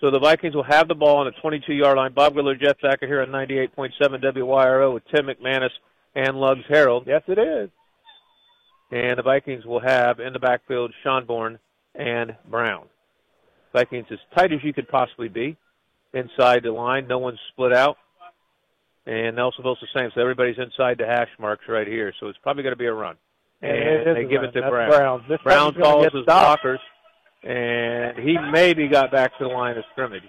So 0.00 0.10
the 0.12 0.20
Vikings 0.20 0.54
will 0.54 0.64
have 0.64 0.86
the 0.86 0.94
ball 0.94 1.16
on 1.16 1.26
the 1.26 1.32
22-yard 1.42 1.96
line. 1.96 2.12
Bob 2.12 2.36
Wheeler, 2.36 2.54
Jeff 2.54 2.78
Thacker 2.80 3.06
here 3.06 3.22
on 3.22 3.28
98.7 3.28 3.90
WYRO 4.00 4.94
with 4.94 5.02
Tim 5.12 5.26
McManus 5.26 5.70
and 6.14 6.36
Lugs 6.36 6.64
Harold. 6.68 7.04
Yes, 7.06 7.22
it 7.26 7.38
is. 7.38 7.70
And 8.92 9.18
the 9.18 9.22
Vikings 9.22 9.66
will 9.66 9.80
have 9.80 10.20
in 10.20 10.32
the 10.32 10.38
backfield 10.38 10.92
Sean 11.02 11.26
Schonborn 11.26 11.58
and 11.94 12.36
Brown. 12.48 12.86
Vikings 13.72 14.06
as 14.10 14.18
tight 14.36 14.52
as 14.52 14.60
you 14.62 14.72
could 14.72 14.88
possibly 14.88 15.28
be 15.28 15.56
inside 16.14 16.62
the 16.62 16.70
line. 16.70 17.06
No 17.08 17.18
one's 17.18 17.40
split 17.52 17.72
out. 17.72 17.96
And 19.08 19.38
Nelsonville's 19.38 19.78
the 19.80 19.86
same. 19.98 20.10
So 20.14 20.20
everybody's 20.20 20.58
inside 20.58 20.98
the 20.98 21.06
hash 21.06 21.30
marks 21.40 21.64
right 21.66 21.86
here. 21.86 22.12
So 22.20 22.26
it's 22.26 22.38
probably 22.42 22.62
going 22.62 22.74
to 22.74 22.76
be 22.76 22.84
a 22.84 22.92
run. 22.92 23.16
And 23.62 23.72
And 23.72 24.16
they 24.16 24.24
give 24.24 24.42
run. 24.42 24.50
it 24.50 24.52
to 24.52 24.60
That's 24.60 24.70
Brown. 24.70 24.90
Brown. 24.90 25.24
This 25.30 25.40
Brown 25.42 25.72
calls 25.74 26.04
his 26.12 26.24
stopped. 26.24 26.62
blockers. 26.62 26.78
And 27.42 28.18
he 28.18 28.36
maybe 28.52 28.86
got 28.86 29.10
back 29.10 29.30
to 29.38 29.44
the 29.44 29.48
line 29.50 29.78
of 29.78 29.84
scrimmage. 29.92 30.24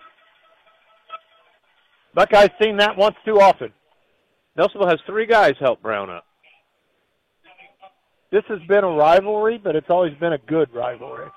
Buckeyes 2.13 2.51
seen 2.61 2.77
that 2.77 2.95
once 2.95 3.17
too 3.25 3.41
often. 3.41 3.73
Nelsonville 4.57 4.89
has 4.89 4.99
three 5.05 5.25
guys 5.25 5.55
help 5.59 5.81
Brown 5.81 6.09
up. 6.09 6.23
This 8.31 8.43
has 8.47 8.59
been 8.69 8.85
a 8.85 8.89
rivalry, 8.89 9.57
but 9.61 9.75
it's 9.75 9.89
always 9.89 10.13
been 10.19 10.33
a 10.33 10.37
good 10.37 10.73
rivalry. 10.73 11.27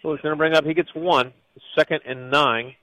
So 0.00 0.12
he's 0.12 0.20
going 0.22 0.32
to 0.32 0.36
bring 0.36 0.54
up, 0.54 0.64
he 0.64 0.72
gets 0.74 0.90
one, 0.94 1.32
second 1.76 2.00
and 2.06 2.30
nine 2.30 2.74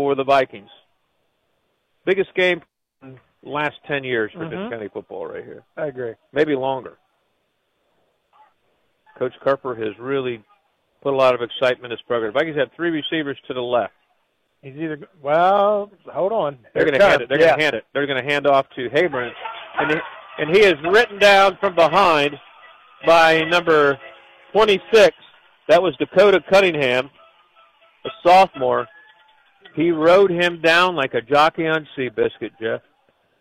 for 0.00 0.14
the 0.14 0.24
Vikings. 0.24 0.70
Biggest 2.06 2.32
game 2.34 2.62
in 3.02 3.18
the 3.42 3.50
last 3.50 3.74
10 3.86 4.02
years 4.02 4.32
for 4.32 4.38
Mhm. 4.38 4.48
Vinton 4.50 4.70
County 4.70 4.88
football 4.88 5.26
right 5.26 5.44
here. 5.44 5.62
I 5.76 5.86
agree. 5.88 6.14
Maybe 6.32 6.54
longer. 6.56 6.96
Coach 9.18 9.34
Carper 9.44 9.74
has 9.74 9.98
really 9.98 10.42
put 11.02 11.12
a 11.12 11.16
lot 11.16 11.34
of 11.34 11.42
excitement 11.42 11.84
in 11.84 11.90
this 11.90 12.00
program. 12.06 12.32
Vikings 12.32 12.56
have 12.56 12.72
three 12.72 12.88
receivers 12.90 13.38
to 13.46 13.52
the 13.52 13.60
left. 13.62 13.92
He's 14.62 14.74
either 14.76 14.98
well, 15.20 15.90
hold 16.10 16.32
on. 16.32 16.58
They're 16.72 16.86
going 16.86 16.98
to 16.98 17.06
hand 17.06 17.20
it. 17.22 17.28
They're 17.28 17.38
Yeah. 17.40 17.48
going 17.48 17.58
to 17.58 17.64
hand 17.64 17.74
it. 17.76 17.84
They're 17.92 18.06
going 18.06 18.24
to 18.24 18.30
hand 18.32 18.46
off 18.46 18.68
to 18.76 18.88
Habern, 18.88 19.34
and 19.78 19.90
he, 19.90 20.00
and 20.38 20.56
he 20.56 20.62
is 20.62 20.80
written 20.82 21.18
down 21.18 21.56
from 21.58 21.74
behind 21.74 22.40
by 23.04 23.40
number 23.42 23.98
26. 24.52 25.14
That 25.68 25.82
was 25.82 25.94
Dakota 25.98 26.40
Cunningham, 26.50 27.10
a 28.06 28.10
sophomore. 28.22 28.88
He 29.74 29.90
rode 29.90 30.30
him 30.30 30.60
down 30.60 30.96
like 30.96 31.14
a 31.14 31.20
jockey 31.20 31.66
on 31.66 31.86
Seabiscuit, 31.96 32.50
Jeff. 32.60 32.82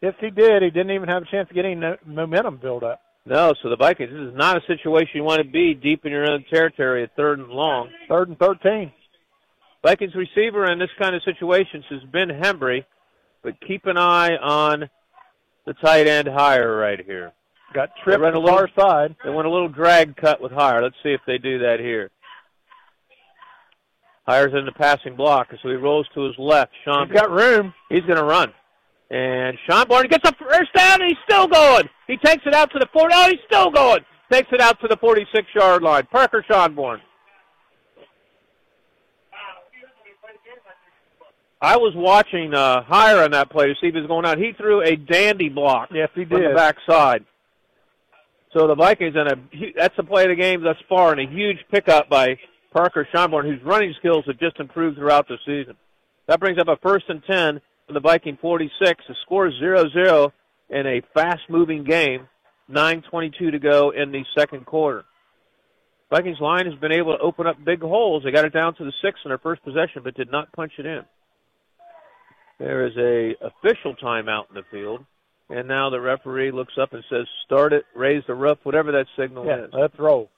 Yes, 0.01 0.13
he 0.19 0.29
did. 0.29 0.63
He 0.63 0.69
didn't 0.69 0.91
even 0.91 1.09
have 1.09 1.23
a 1.23 1.25
chance 1.25 1.49
to 1.49 1.53
get 1.53 1.65
any 1.65 1.81
momentum 2.05 2.57
build 2.57 2.83
up. 2.83 3.01
No, 3.25 3.53
so 3.61 3.69
the 3.69 3.75
Vikings. 3.75 4.11
This 4.11 4.29
is 4.29 4.35
not 4.35 4.57
a 4.57 4.65
situation 4.65 5.11
you 5.15 5.23
want 5.23 5.43
to 5.43 5.47
be 5.47 5.73
deep 5.73 6.05
in 6.05 6.11
your 6.11 6.29
own 6.29 6.45
territory 6.49 7.03
at 7.03 7.15
third 7.15 7.39
and 7.39 7.49
long. 7.49 7.89
Third 8.07 8.29
and 8.29 8.39
thirteen. 8.39 8.91
Vikings 9.83 10.15
receiver 10.15 10.71
in 10.71 10.79
this 10.79 10.89
kind 10.97 11.15
of 11.15 11.23
situations 11.23 11.85
has 11.89 12.01
been 12.11 12.29
Hembry, 12.29 12.85
but 13.43 13.59
keep 13.65 13.85
an 13.85 13.97
eye 13.97 14.35
on 14.37 14.89
the 15.65 15.73
tight 15.73 16.07
end 16.07 16.27
higher 16.27 16.75
right 16.75 17.03
here. 17.05 17.33
Got 17.73 17.91
tripped 18.03 18.23
on 18.23 18.33
the 18.33 18.41
far 18.41 18.69
side. 18.77 19.15
They 19.23 19.29
went 19.29 19.47
a 19.47 19.51
little 19.51 19.69
drag 19.69 20.15
cut 20.15 20.41
with 20.41 20.51
Hire. 20.51 20.81
Let's 20.81 20.95
see 21.03 21.11
if 21.11 21.21
they 21.27 21.37
do 21.37 21.59
that 21.59 21.79
here. 21.79 22.09
Hire's 24.27 24.53
in 24.53 24.65
the 24.65 24.71
passing 24.71 25.15
block, 25.15 25.47
so 25.61 25.69
he 25.69 25.75
rolls 25.75 26.07
to 26.13 26.21
his 26.21 26.35
left. 26.37 26.71
Sean, 26.85 27.07
He's 27.07 27.15
got 27.19 27.31
room. 27.31 27.73
he's 27.89 28.01
going 28.03 28.17
to 28.17 28.23
run. 28.23 28.53
And 29.11 29.57
Schonborn 29.67 30.07
gets 30.09 30.27
a 30.29 30.33
first 30.35 30.71
down, 30.75 31.01
and 31.01 31.09
he's 31.09 31.17
still 31.27 31.47
going. 31.47 31.89
He 32.07 32.17
takes 32.17 32.43
it 32.45 32.53
out 32.53 32.71
to 32.73 32.79
the 32.79 32.87
40. 32.93 33.13
Oh, 33.17 33.29
he's 33.29 33.39
still 33.47 33.71
going. 33.71 34.01
Takes 34.31 34.49
it 34.51 34.61
out 34.61 34.79
to 34.81 34.87
the 34.87 34.97
46-yard 34.97 35.81
line. 35.81 36.05
Parker 36.11 36.45
Sean 36.47 36.75
Schonborn. 36.75 36.99
I 41.61 41.75
was 41.75 41.93
watching 41.95 42.53
uh, 42.53 42.83
Hire 42.83 43.23
on 43.23 43.31
that 43.31 43.49
play 43.49 43.67
to 43.67 43.73
see 43.81 43.87
if 43.87 43.93
he 43.93 43.99
was 43.99 44.07
going 44.07 44.25
out. 44.25 44.37
He 44.37 44.53
threw 44.53 44.81
a 44.81 44.95
dandy 44.95 45.49
block 45.49 45.89
Yes, 45.93 46.09
he 46.15 46.23
from 46.23 46.41
the 46.41 46.53
backside. 46.55 47.25
So 48.53 48.65
the 48.67 48.75
Vikings, 48.75 49.15
and 49.17 49.49
that's 49.77 49.95
the 49.97 50.03
play 50.03 50.23
of 50.23 50.29
the 50.29 50.35
game 50.35 50.63
thus 50.63 50.77
far, 50.87 51.11
and 51.11 51.19
a 51.19 51.29
huge 51.29 51.57
pickup 51.69 52.09
by 52.09 52.37
Parker 52.71 53.07
Schonborn, 53.13 53.45
whose 53.45 53.63
running 53.63 53.93
skills 53.99 54.25
have 54.27 54.39
just 54.39 54.59
improved 54.59 54.97
throughout 54.97 55.27
the 55.27 55.37
season. 55.45 55.75
That 56.27 56.39
brings 56.39 56.59
up 56.59 56.67
a 56.67 56.77
first 56.77 57.05
and 57.09 57.23
10 57.25 57.61
for 57.87 57.93
the 57.93 57.99
Viking 57.99 58.37
46. 58.39 59.03
The 59.07 59.15
score 59.23 59.47
is 59.47 59.53
0-0 59.61 60.31
in 60.69 60.85
a 60.87 61.01
fast-moving 61.13 61.83
game. 61.83 62.27
9.22 62.71 63.51
to 63.51 63.59
go 63.59 63.89
in 63.89 64.11
the 64.11 64.23
second 64.37 64.65
quarter. 64.65 65.03
Vikings 66.11 66.39
line 66.39 66.65
has 66.65 66.75
been 66.75 66.91
able 66.91 67.15
to 67.17 67.23
open 67.23 67.47
up 67.47 67.63
big 67.63 67.81
holes. 67.81 68.23
They 68.23 68.31
got 68.31 68.45
it 68.45 68.53
down 68.53 68.75
to 68.75 68.83
the 68.83 68.93
six 69.03 69.19
in 69.25 69.29
their 69.29 69.39
first 69.39 69.63
possession, 69.63 70.01
but 70.03 70.15
did 70.15 70.31
not 70.31 70.51
punch 70.53 70.73
it 70.77 70.85
in. 70.85 71.01
There 72.59 72.85
is 72.85 72.93
a 72.97 73.35
official 73.45 73.95
timeout 73.95 74.49
in 74.49 74.55
the 74.55 74.63
field. 74.69 75.05
And 75.49 75.67
now 75.67 75.89
the 75.89 75.99
referee 75.99 76.51
looks 76.51 76.73
up 76.79 76.93
and 76.93 77.03
says, 77.09 77.25
"Start 77.45 77.73
it, 77.73 77.83
raise 77.95 78.23
the 78.27 78.35
roof, 78.35 78.59
whatever 78.63 78.91
that 78.91 79.07
signal 79.17 79.45
Yeah, 79.47 79.65
is." 79.65 79.73
let's 79.73 79.97
roll. 79.97 80.29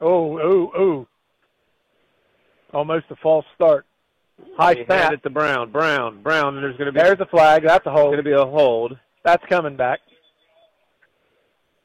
Oh, 0.00 0.38
oh, 0.38 0.72
oh. 0.76 1.06
Almost 2.72 3.06
a 3.10 3.16
false 3.16 3.46
start. 3.54 3.86
High 4.56 4.84
snap. 4.84 5.12
it 5.12 5.22
to 5.24 5.30
Brown. 5.30 5.70
Brown. 5.72 6.22
Brown. 6.22 6.54
And 6.54 6.64
there's 6.64 6.76
going 6.76 6.86
to 6.86 6.92
be 6.92 7.00
There's 7.00 7.20
a 7.20 7.26
flag. 7.26 7.62
That's 7.64 7.86
a 7.86 7.90
hold. 7.90 8.06
going 8.06 8.18
to 8.18 8.22
be 8.22 8.32
a 8.32 8.44
hold. 8.44 8.96
That's 9.24 9.44
coming 9.48 9.76
back. 9.76 10.00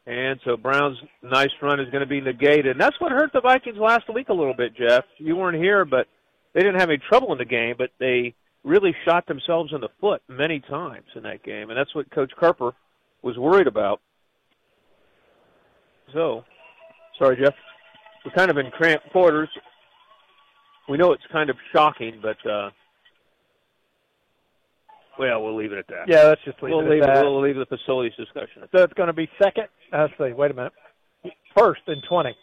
And 0.05 0.39
so 0.43 0.57
Brown's 0.57 0.97
nice 1.21 1.49
run 1.61 1.79
is 1.79 1.89
going 1.89 2.01
to 2.01 2.07
be 2.07 2.19
negated. 2.19 2.67
And 2.67 2.81
that's 2.81 2.99
what 2.99 3.11
hurt 3.11 3.31
the 3.33 3.41
Vikings 3.41 3.77
last 3.77 4.13
week 4.13 4.29
a 4.29 4.33
little 4.33 4.53
bit, 4.53 4.75
Jeff. 4.75 5.05
You 5.17 5.35
weren't 5.35 5.57
here, 5.57 5.85
but 5.85 6.07
they 6.53 6.59
didn't 6.59 6.79
have 6.79 6.89
any 6.89 6.99
trouble 7.09 7.31
in 7.31 7.37
the 7.37 7.45
game, 7.45 7.75
but 7.77 7.91
they 7.99 8.35
really 8.63 8.93
shot 9.05 9.25
themselves 9.27 9.71
in 9.73 9.81
the 9.81 9.89
foot 10.01 10.21
many 10.27 10.59
times 10.59 11.05
in 11.15 11.23
that 11.23 11.43
game. 11.43 11.69
And 11.69 11.77
that's 11.77 11.95
what 11.95 12.11
Coach 12.11 12.31
Carper 12.37 12.73
was 13.21 13.37
worried 13.37 13.67
about. 13.67 14.01
So, 16.13 16.43
sorry, 17.17 17.37
Jeff. 17.37 17.55
We're 18.25 18.31
kind 18.31 18.49
of 18.49 18.57
in 18.57 18.71
cramped 18.71 19.09
quarters. 19.11 19.49
We 20.87 20.97
know 20.97 21.13
it's 21.13 21.23
kind 21.31 21.49
of 21.49 21.57
shocking, 21.73 22.19
but, 22.21 22.49
uh, 22.49 22.69
well, 25.17 25.43
we'll 25.43 25.55
leave 25.55 25.71
it 25.71 25.77
at 25.77 25.87
that. 25.87 26.07
Yeah, 26.07 26.23
let's 26.23 26.41
just 26.43 26.61
leave 26.61 26.73
we'll 26.73 26.85
it 26.85 26.89
leave 26.89 27.03
at 27.03 27.13
that. 27.13 27.23
We'll 27.23 27.41
leave 27.41 27.55
the 27.55 27.65
facilities 27.65 28.13
discussion. 28.17 28.63
So 28.73 28.83
it's 28.83 28.93
going 28.93 29.07
to 29.07 29.13
be 29.13 29.29
second. 29.41 29.67
Let's 29.91 30.13
see. 30.17 30.33
Wait 30.33 30.51
a 30.51 30.53
minute. 30.53 30.73
First 31.55 31.81
and 31.87 32.01
20. 32.07 32.35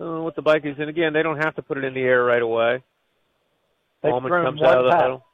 Uh, 0.00 0.22
with 0.22 0.34
the 0.34 0.42
Vikings, 0.42 0.76
and 0.80 0.90
again, 0.90 1.12
they 1.12 1.22
don't 1.22 1.38
have 1.38 1.54
to 1.54 1.62
put 1.62 1.78
it 1.78 1.84
in 1.84 1.94
the 1.94 2.00
air 2.00 2.24
right 2.24 2.42
away. 2.42 2.82
They've 4.02 4.12
Allman 4.12 4.30
comes 4.30 4.60
out 4.62 4.78
of 4.78 4.84
the 4.84 4.90
pass. 4.90 5.00
huddle. 5.00 5.24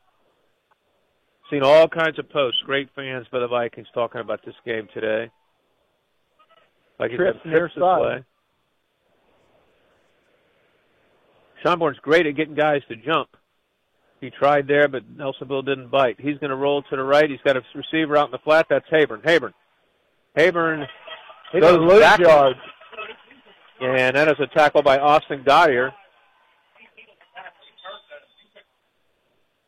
Seen 1.51 1.63
all 1.63 1.89
kinds 1.89 2.19
of 2.19 2.29
posts. 2.31 2.61
Great 2.65 2.89
fans 2.95 3.27
by 3.33 3.41
the 3.41 3.49
Vikings 3.49 3.89
talking 3.95 4.21
about 4.21 4.45
this 4.45 4.55
game 4.65 4.87
today. 4.95 5.31
Vikings 6.99 7.19
Trips 7.19 7.39
have 7.43 7.47
near 7.47 7.59
trips 7.69 7.75
side. 7.75 8.01
way. 8.03 8.25
Schonborn's 11.65 11.99
great 12.01 12.27
at 12.27 12.37
getting 12.37 12.55
guys 12.55 12.83
to 12.89 12.97
jump. 12.97 13.29
He 14.21 14.31
tried 14.31 14.67
there, 14.69 14.87
but 14.89 15.17
Nelsonville 15.17 15.65
didn't 15.65 15.91
bite. 15.91 16.17
He's 16.21 16.37
going 16.39 16.51
to 16.51 16.57
roll 16.57 16.83
to 16.83 16.97
the 16.97 17.03
right. 17.03 17.29
He's 17.31 17.41
got 17.45 17.57
a 17.57 17.63
receiver 17.75 18.17
out 18.17 18.27
in 18.27 18.33
the 18.33 18.39
flat. 18.39 18.67
That's 18.69 18.85
Habern. 18.91 19.23
Habern. 19.25 19.53
Habern 20.37 20.87
He 21.53 21.61
goes 21.61 22.01
back- 22.01 22.21
yards. 22.21 22.59
and 23.81 24.15
that 24.17 24.29
is 24.29 24.35
a 24.41 24.47
tackle 24.49 24.83
by 24.83 24.99
Austin 24.99 25.43
Dyer. 25.45 25.93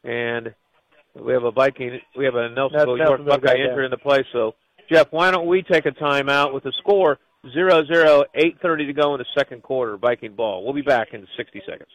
And 0.04 0.54
we 1.14 1.32
have 1.32 1.44
a 1.44 1.50
Viking, 1.52 1.98
we 2.16 2.24
have 2.24 2.34
a 2.34 2.48
Nelsonville 2.48 2.98
York 2.98 3.24
Buckeye 3.24 3.54
injury 3.56 3.84
in 3.84 3.90
the 3.90 3.96
play. 3.98 4.24
So, 4.32 4.54
Jeff, 4.90 5.08
why 5.12 5.30
don't 5.30 5.46
we 5.46 5.62
take 5.62 5.86
a 5.86 5.92
timeout 5.92 6.52
with 6.52 6.64
the 6.64 6.72
score 6.80 7.18
0 7.50 7.84
0, 7.86 8.24
8.30 8.36 8.86
to 8.86 8.92
go 8.92 9.14
in 9.14 9.18
the 9.18 9.26
second 9.36 9.62
quarter, 9.62 9.96
Viking 9.96 10.34
ball. 10.34 10.64
We'll 10.64 10.74
be 10.74 10.82
back 10.82 11.08
in 11.12 11.26
60 11.36 11.62
seconds. 11.66 11.90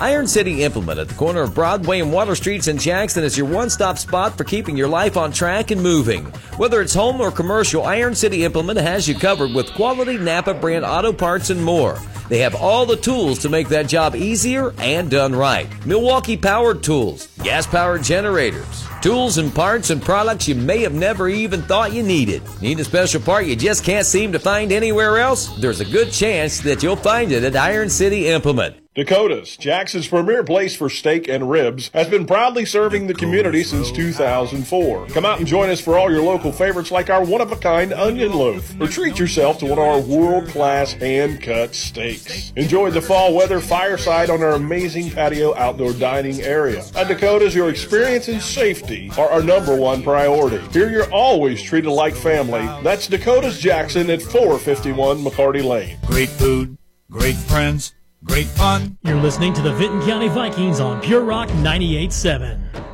Iron 0.00 0.28
City 0.28 0.62
Implement 0.62 1.00
at 1.00 1.08
the 1.08 1.14
corner 1.14 1.40
of 1.40 1.56
Broadway 1.56 1.98
and 1.98 2.12
Water 2.12 2.36
Streets 2.36 2.68
in 2.68 2.78
Jackson 2.78 3.24
is 3.24 3.36
your 3.36 3.48
one 3.48 3.68
stop 3.68 3.98
spot 3.98 4.38
for 4.38 4.44
keeping 4.44 4.76
your 4.76 4.86
life 4.86 5.16
on 5.16 5.32
track 5.32 5.72
and 5.72 5.82
moving. 5.82 6.26
Whether 6.56 6.80
it's 6.80 6.94
home 6.94 7.20
or 7.20 7.32
commercial, 7.32 7.82
Iron 7.82 8.14
City 8.14 8.44
Implement 8.44 8.78
has 8.78 9.08
you 9.08 9.16
covered 9.16 9.52
with 9.52 9.74
quality 9.74 10.16
Napa 10.16 10.54
brand 10.54 10.84
auto 10.84 11.12
parts 11.12 11.50
and 11.50 11.64
more. 11.64 11.98
They 12.28 12.38
have 12.38 12.54
all 12.54 12.86
the 12.86 12.96
tools 12.96 13.40
to 13.40 13.48
make 13.48 13.68
that 13.70 13.88
job 13.88 14.14
easier 14.14 14.72
and 14.78 15.10
done 15.10 15.34
right. 15.34 15.68
Milwaukee 15.84 16.36
powered 16.36 16.84
tools, 16.84 17.26
gas 17.42 17.66
powered 17.66 18.04
generators, 18.04 18.84
tools 19.02 19.38
and 19.38 19.52
parts 19.52 19.90
and 19.90 20.00
products 20.00 20.46
you 20.46 20.54
may 20.54 20.78
have 20.82 20.94
never 20.94 21.28
even 21.28 21.60
thought 21.62 21.92
you 21.92 22.04
needed. 22.04 22.42
Need 22.62 22.78
a 22.78 22.84
special 22.84 23.20
part 23.20 23.46
you 23.46 23.56
just 23.56 23.82
can't 23.82 24.06
seem 24.06 24.30
to 24.30 24.38
find 24.38 24.70
anywhere 24.70 25.18
else? 25.18 25.48
There's 25.56 25.80
a 25.80 25.84
good 25.84 26.12
chance 26.12 26.60
that 26.60 26.84
you'll 26.84 26.94
find 26.94 27.32
it 27.32 27.42
at 27.42 27.56
Iron 27.56 27.90
City 27.90 28.28
Implement. 28.28 28.76
Dakota's, 28.98 29.56
Jackson's 29.56 30.08
premier 30.08 30.42
place 30.42 30.74
for 30.74 30.90
steak 30.90 31.28
and 31.28 31.48
ribs, 31.48 31.88
has 31.94 32.08
been 32.08 32.26
proudly 32.26 32.64
serving 32.64 33.06
the 33.06 33.14
community 33.14 33.62
since 33.62 33.92
2004. 33.92 35.06
Come 35.06 35.24
out 35.24 35.38
and 35.38 35.46
join 35.46 35.70
us 35.70 35.80
for 35.80 35.96
all 35.96 36.10
your 36.10 36.24
local 36.24 36.50
favorites 36.50 36.90
like 36.90 37.08
our 37.08 37.24
one 37.24 37.40
of 37.40 37.52
a 37.52 37.56
kind 37.56 37.92
onion 37.92 38.32
loaf, 38.32 38.74
or 38.80 38.88
treat 38.88 39.16
yourself 39.16 39.58
to 39.58 39.66
one 39.66 39.78
of 39.78 39.84
our 39.84 40.00
world 40.00 40.48
class 40.48 40.94
hand 40.94 41.40
cut 41.40 41.76
steaks. 41.76 42.52
Enjoy 42.56 42.90
the 42.90 43.00
fall 43.00 43.36
weather 43.36 43.60
fireside 43.60 44.30
on 44.30 44.42
our 44.42 44.54
amazing 44.54 45.12
patio 45.12 45.54
outdoor 45.54 45.92
dining 45.92 46.40
area. 46.40 46.84
At 46.96 47.06
Dakota's, 47.06 47.54
your 47.54 47.70
experience 47.70 48.26
and 48.26 48.42
safety 48.42 49.12
are 49.16 49.28
our 49.28 49.44
number 49.44 49.76
one 49.76 50.02
priority. 50.02 50.58
Here 50.72 50.90
you're 50.90 51.12
always 51.12 51.62
treated 51.62 51.90
like 51.90 52.16
family. 52.16 52.66
That's 52.82 53.06
Dakota's 53.06 53.60
Jackson 53.60 54.10
at 54.10 54.22
451 54.22 55.18
McCarty 55.18 55.62
Lane. 55.62 55.98
Great 56.04 56.30
food, 56.30 56.76
great 57.08 57.36
friends, 57.36 57.94
great 58.24 58.46
fun. 58.46 58.98
You're 59.02 59.20
listening 59.20 59.52
to 59.54 59.62
the 59.62 59.72
Vinton 59.74 60.02
County 60.02 60.28
Vikings 60.28 60.80
on 60.80 61.00
Pure 61.00 61.22
Rock 61.22 61.48
98.7. 61.48 62.88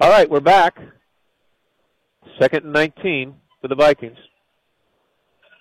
All 0.00 0.10
right, 0.10 0.28
we're 0.28 0.40
back. 0.40 0.76
Second 2.40 2.64
and 2.64 2.72
19 2.72 3.36
for 3.60 3.68
the 3.68 3.76
Vikings. 3.76 4.16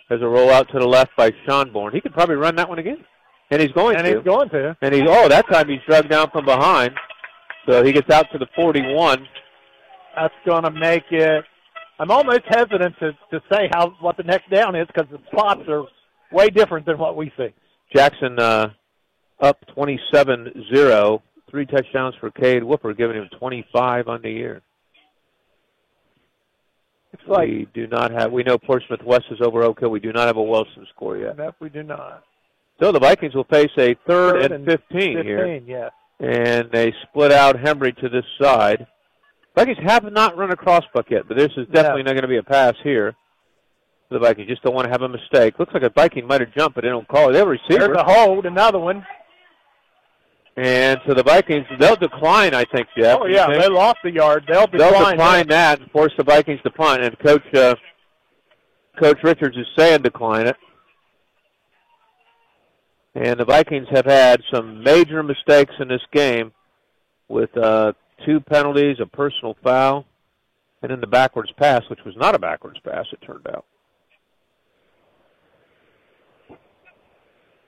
There's 0.10 0.22
a 0.22 0.26
rollout 0.26 0.68
to 0.72 0.80
the 0.80 0.88
left 0.88 1.12
by 1.16 1.32
Schonborn. 1.48 1.94
He 1.94 2.02
could 2.02 2.14
probably 2.14 2.36
run 2.36 2.56
that 2.56 2.68
one 2.68 2.80
again. 2.80 3.06
And 3.52 3.62
he's 3.62 3.72
going 3.74 3.94
to. 3.94 4.00
And 4.00 4.08
to. 4.08 4.16
he's 4.16 4.26
going 4.26 4.50
to. 4.50 4.76
And 4.82 4.96
he's, 4.96 5.04
oh, 5.08 5.30
that 5.30 5.48
time 5.48 5.70
he's 5.70 5.80
drugged 5.88 6.10
down 6.10 6.32
from 6.32 6.46
behind. 6.46 6.92
So 7.68 7.84
he 7.84 7.92
gets 7.92 8.10
out 8.10 8.26
to 8.32 8.40
the 8.40 8.48
41. 8.56 9.28
That's 10.16 10.34
going 10.44 10.64
to 10.64 10.72
make 10.72 11.04
it. 11.12 11.46
I'm 12.02 12.10
almost 12.10 12.42
hesitant 12.48 12.96
to, 12.98 13.12
to 13.30 13.44
say 13.52 13.70
how 13.72 13.94
what 14.00 14.18
the 14.18 14.24
next 14.24 14.50
down 14.50 14.76
is 14.76 14.88
because 14.88 15.08
the 15.12 15.20
spots 15.32 15.62
are 15.68 15.84
way 16.32 16.50
different 16.50 16.88
than 16.88 16.98
what 16.98 17.16
we 17.16 17.32
see. 17.38 17.50
Jackson 17.96 18.40
uh, 18.40 18.70
up 19.40 19.64
27-0. 19.78 21.22
Three 21.52 21.66
touchdowns 21.68 22.16
for 22.20 22.32
Cade 22.32 22.64
Whooper, 22.64 22.96
giving 22.96 23.18
him 23.18 23.30
25 23.38 24.08
on 24.08 24.22
the 24.24 24.32
year. 24.32 24.64
It's 27.14 27.22
like 27.28 27.48
we 27.48 27.68
do 27.72 27.86
not 27.86 28.12
have. 28.12 28.32
We 28.32 28.42
know 28.42 28.58
Portsmouth 28.58 29.04
West 29.06 29.26
is 29.30 29.40
over 29.40 29.62
Oak 29.62 29.82
Hill. 29.82 29.90
We 29.90 30.00
do 30.00 30.12
not 30.12 30.26
have 30.26 30.38
a 30.38 30.44
Wilson 30.44 30.88
score 30.96 31.18
yet. 31.18 31.38
that 31.38 31.54
we 31.60 31.70
do 31.70 31.84
not. 31.84 32.24
So 32.82 32.92
the 32.92 33.00
Vikings 33.00 33.36
will 33.36 33.44
face 33.44 33.70
a 33.78 33.94
third, 34.08 34.42
Third 34.42 34.52
and 34.54 34.54
and 34.54 34.66
15, 34.66 35.18
15, 35.18 35.24
here, 35.24 35.62
yeah. 35.68 35.90
and 36.20 36.72
they 36.72 36.92
split 37.04 37.32
out 37.32 37.58
Hembry 37.58 37.96
to 37.98 38.10
this 38.10 38.26
side. 38.42 38.88
Vikings 39.56 39.78
have 39.86 40.12
not 40.12 40.38
run 40.38 40.52
a 40.52 40.56
crossbuck 40.56 41.10
yet, 41.10 41.28
but 41.28 41.38
this 41.38 41.52
is 41.58 41.68
definitely 41.72 42.04
not 42.04 42.12
going 42.12 42.22
to 42.22 42.28
be 42.28 42.38
a 42.38 42.44
pass 42.44 42.74
here. 42.84 43.16
The 44.10 44.20
Vikings 44.20 44.48
just 44.50 44.62
don't 44.64 44.74
want 44.74 44.86
to 44.86 44.92
have 44.92 45.02
a 45.02 45.10
mistake. 45.10 45.58
Looks 45.60 45.74
like 45.74 45.84
a 45.84 45.90
Viking 45.90 46.28
might 46.28 46.42
have 46.42 46.54
jumped, 46.54 46.76
but 46.76 46.84
they 46.84 46.90
don't 46.90 47.08
call 47.08 47.30
it. 47.30 47.34
They 47.34 47.40
have 47.40 47.48
a 47.48 47.52
receiver. 47.52 47.88
There's 47.88 47.98
a 47.98 48.04
hold, 48.04 48.46
another 48.46 48.80
one. 48.80 49.06
And 50.58 51.00
so 51.08 51.14
the 51.14 51.24
Vikings, 51.24 51.66
they'll 51.80 51.96
decline, 51.96 52.54
I 52.54 52.66
think, 52.66 52.88
Jeff. 52.98 53.20
Oh 53.22 53.26
yeah, 53.26 53.48
they 53.48 53.70
lost 53.70 54.00
the 54.04 54.12
yard. 54.12 54.44
They'll 54.48 54.68
They'll 54.68 54.90
decline. 54.92 55.12
decline 55.16 55.48
that 55.48 55.80
and 55.80 55.90
force 55.92 56.12
the 56.18 56.24
Vikings 56.26 56.60
to 56.64 56.70
punt. 56.72 57.02
And 57.04 57.18
Coach 57.20 57.54
uh, 57.56 57.76
Coach 59.00 59.20
Richards 59.24 59.56
is 59.56 59.66
saying 59.78 60.02
decline 60.02 60.48
it. 60.48 60.58
And 63.16 63.40
the 63.40 63.46
Vikings 63.46 63.88
have 63.92 64.06
had 64.06 64.42
some 64.54 64.84
major 64.84 65.24
mistakes 65.24 65.74
in 65.80 65.88
this 65.88 66.02
game 66.14 66.52
with 67.30 67.56
uh, 67.58 67.94
two 68.26 68.40
penalties, 68.40 68.98
a 69.02 69.06
personal 69.06 69.56
foul, 69.64 70.06
and 70.82 70.92
then 70.92 71.02
the 71.02 71.08
backwards 71.08 71.52
pass, 71.58 71.82
which 71.90 72.00
was 72.06 72.16
not 72.18 72.36
a 72.36 72.40
backwards 72.40 72.80
pass, 72.84 73.06
it 73.12 73.20
turned 73.26 73.48
out. 73.48 73.66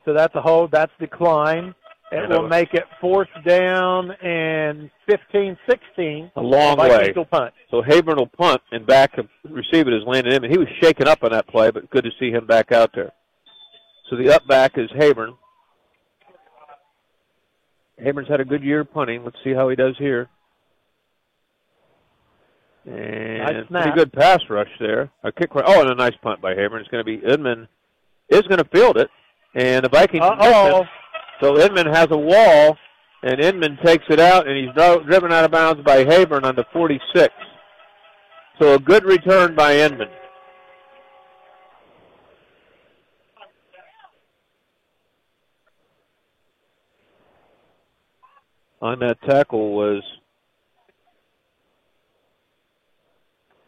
So 0.06 0.14
that's 0.14 0.36
a 0.36 0.42
hold. 0.42 0.72
That's 0.72 0.92
decline. 1.00 1.74
It 2.12 2.30
will 2.30 2.48
make 2.48 2.76
it 2.76 2.84
fourth 3.02 3.30
down 3.44 4.12
and 4.12 4.92
15, 5.10 5.58
16. 5.68 6.32
A 6.36 6.42
long 6.42 6.78
way. 6.78 7.12
punt. 7.12 7.54
So 7.72 7.82
Habern 7.82 8.18
will 8.18 8.28
punt, 8.28 8.62
and 8.72 8.86
back 8.86 9.16
to 9.16 9.28
receive 9.50 9.88
it 9.88 9.94
is 9.94 10.04
Landon 10.06 10.34
Inman. 10.34 10.52
He 10.52 10.60
was 10.60 10.68
shaken 10.80 11.08
up 11.08 11.24
on 11.24 11.32
that 11.32 11.48
play, 11.48 11.72
but 11.72 11.90
good 11.90 12.04
to 12.04 12.12
see 12.20 12.30
him 12.30 12.46
back 12.46 12.72
out 12.72 12.92
there. 12.94 13.14
So 14.10 14.16
the 14.16 14.30
up 14.30 14.46
back 14.48 14.74
is 14.78 14.92
Habern. 14.92 15.38
Habern's 18.00 18.30
had 18.30 18.42
a 18.42 18.46
good 18.46 18.64
year 18.64 18.84
punting. 18.84 19.24
Let's 19.24 19.38
see 19.44 19.54
how 19.54 19.70
he 19.70 19.76
does 19.76 19.96
here. 19.98 20.30
And 22.86 23.70
Nice 23.70 23.84
pretty 23.84 23.92
good 23.96 24.12
pass 24.12 24.40
rush 24.50 24.70
there. 24.80 25.10
A 25.24 25.32
kick. 25.32 25.52
Oh, 25.56 25.82
and 25.82 25.90
a 25.90 25.96
nice 25.96 26.16
punt 26.22 26.42
by 26.42 26.54
Habern. 26.54 26.82
It's 26.82 26.90
going 26.90 27.04
to 27.04 27.06
be 27.06 27.26
Edmond 27.26 27.68
is 28.30 28.42
going 28.44 28.58
to 28.58 28.70
field 28.74 28.98
it, 28.98 29.10
and 29.56 29.86
the 29.86 29.90
Vikings. 29.90 30.24
Uh-oh. 30.24 30.84
So 31.40 31.56
Edmond 31.58 31.90
has 31.90 32.08
a 32.12 32.18
wall, 32.18 32.78
and 33.22 33.44
Edmond 33.44 33.80
takes 33.84 34.06
it 34.10 34.20
out, 34.20 34.48
and 34.48 34.58
he's 34.58 34.74
driven 35.06 35.32
out 35.32 35.46
of 35.46 35.52
bounds 35.52 35.82
by 35.84 36.04
Habern 36.04 36.44
on 36.44 36.56
the 36.56 36.66
46. 36.74 37.34
So 38.60 38.74
a 38.76 38.80
good 38.80 39.06
return 39.06 39.56
by 39.56 39.76
Edmond. 39.76 40.12
on 48.84 49.00
that 49.00 49.18
tackle 49.22 49.74
was 49.74 50.04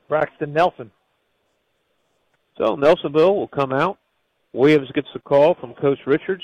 Braxton 0.07 0.53
Nelson. 0.53 0.91
So 2.57 2.75
Nelsonville 2.75 3.35
will 3.35 3.47
come 3.47 3.73
out. 3.73 3.97
Williams 4.53 4.89
gets 4.93 5.07
the 5.13 5.19
call 5.19 5.55
from 5.55 5.73
Coach 5.73 5.99
Richards. 6.05 6.43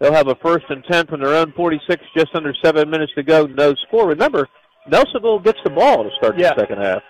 They'll 0.00 0.12
have 0.12 0.26
a 0.28 0.34
first 0.36 0.64
and 0.68 0.82
10 0.90 1.06
from 1.06 1.20
their 1.20 1.34
own 1.34 1.52
46, 1.52 2.02
just 2.16 2.34
under 2.34 2.52
seven 2.64 2.90
minutes 2.90 3.12
to 3.14 3.22
go. 3.22 3.46
No 3.46 3.74
score. 3.86 4.08
Remember, 4.08 4.48
Nelsonville 4.90 5.44
gets 5.44 5.58
the 5.62 5.70
ball 5.70 6.02
to 6.02 6.10
start 6.16 6.36
Yeah. 6.38 6.54
the 6.54 6.60
second 6.60 6.78
half. 6.82 7.02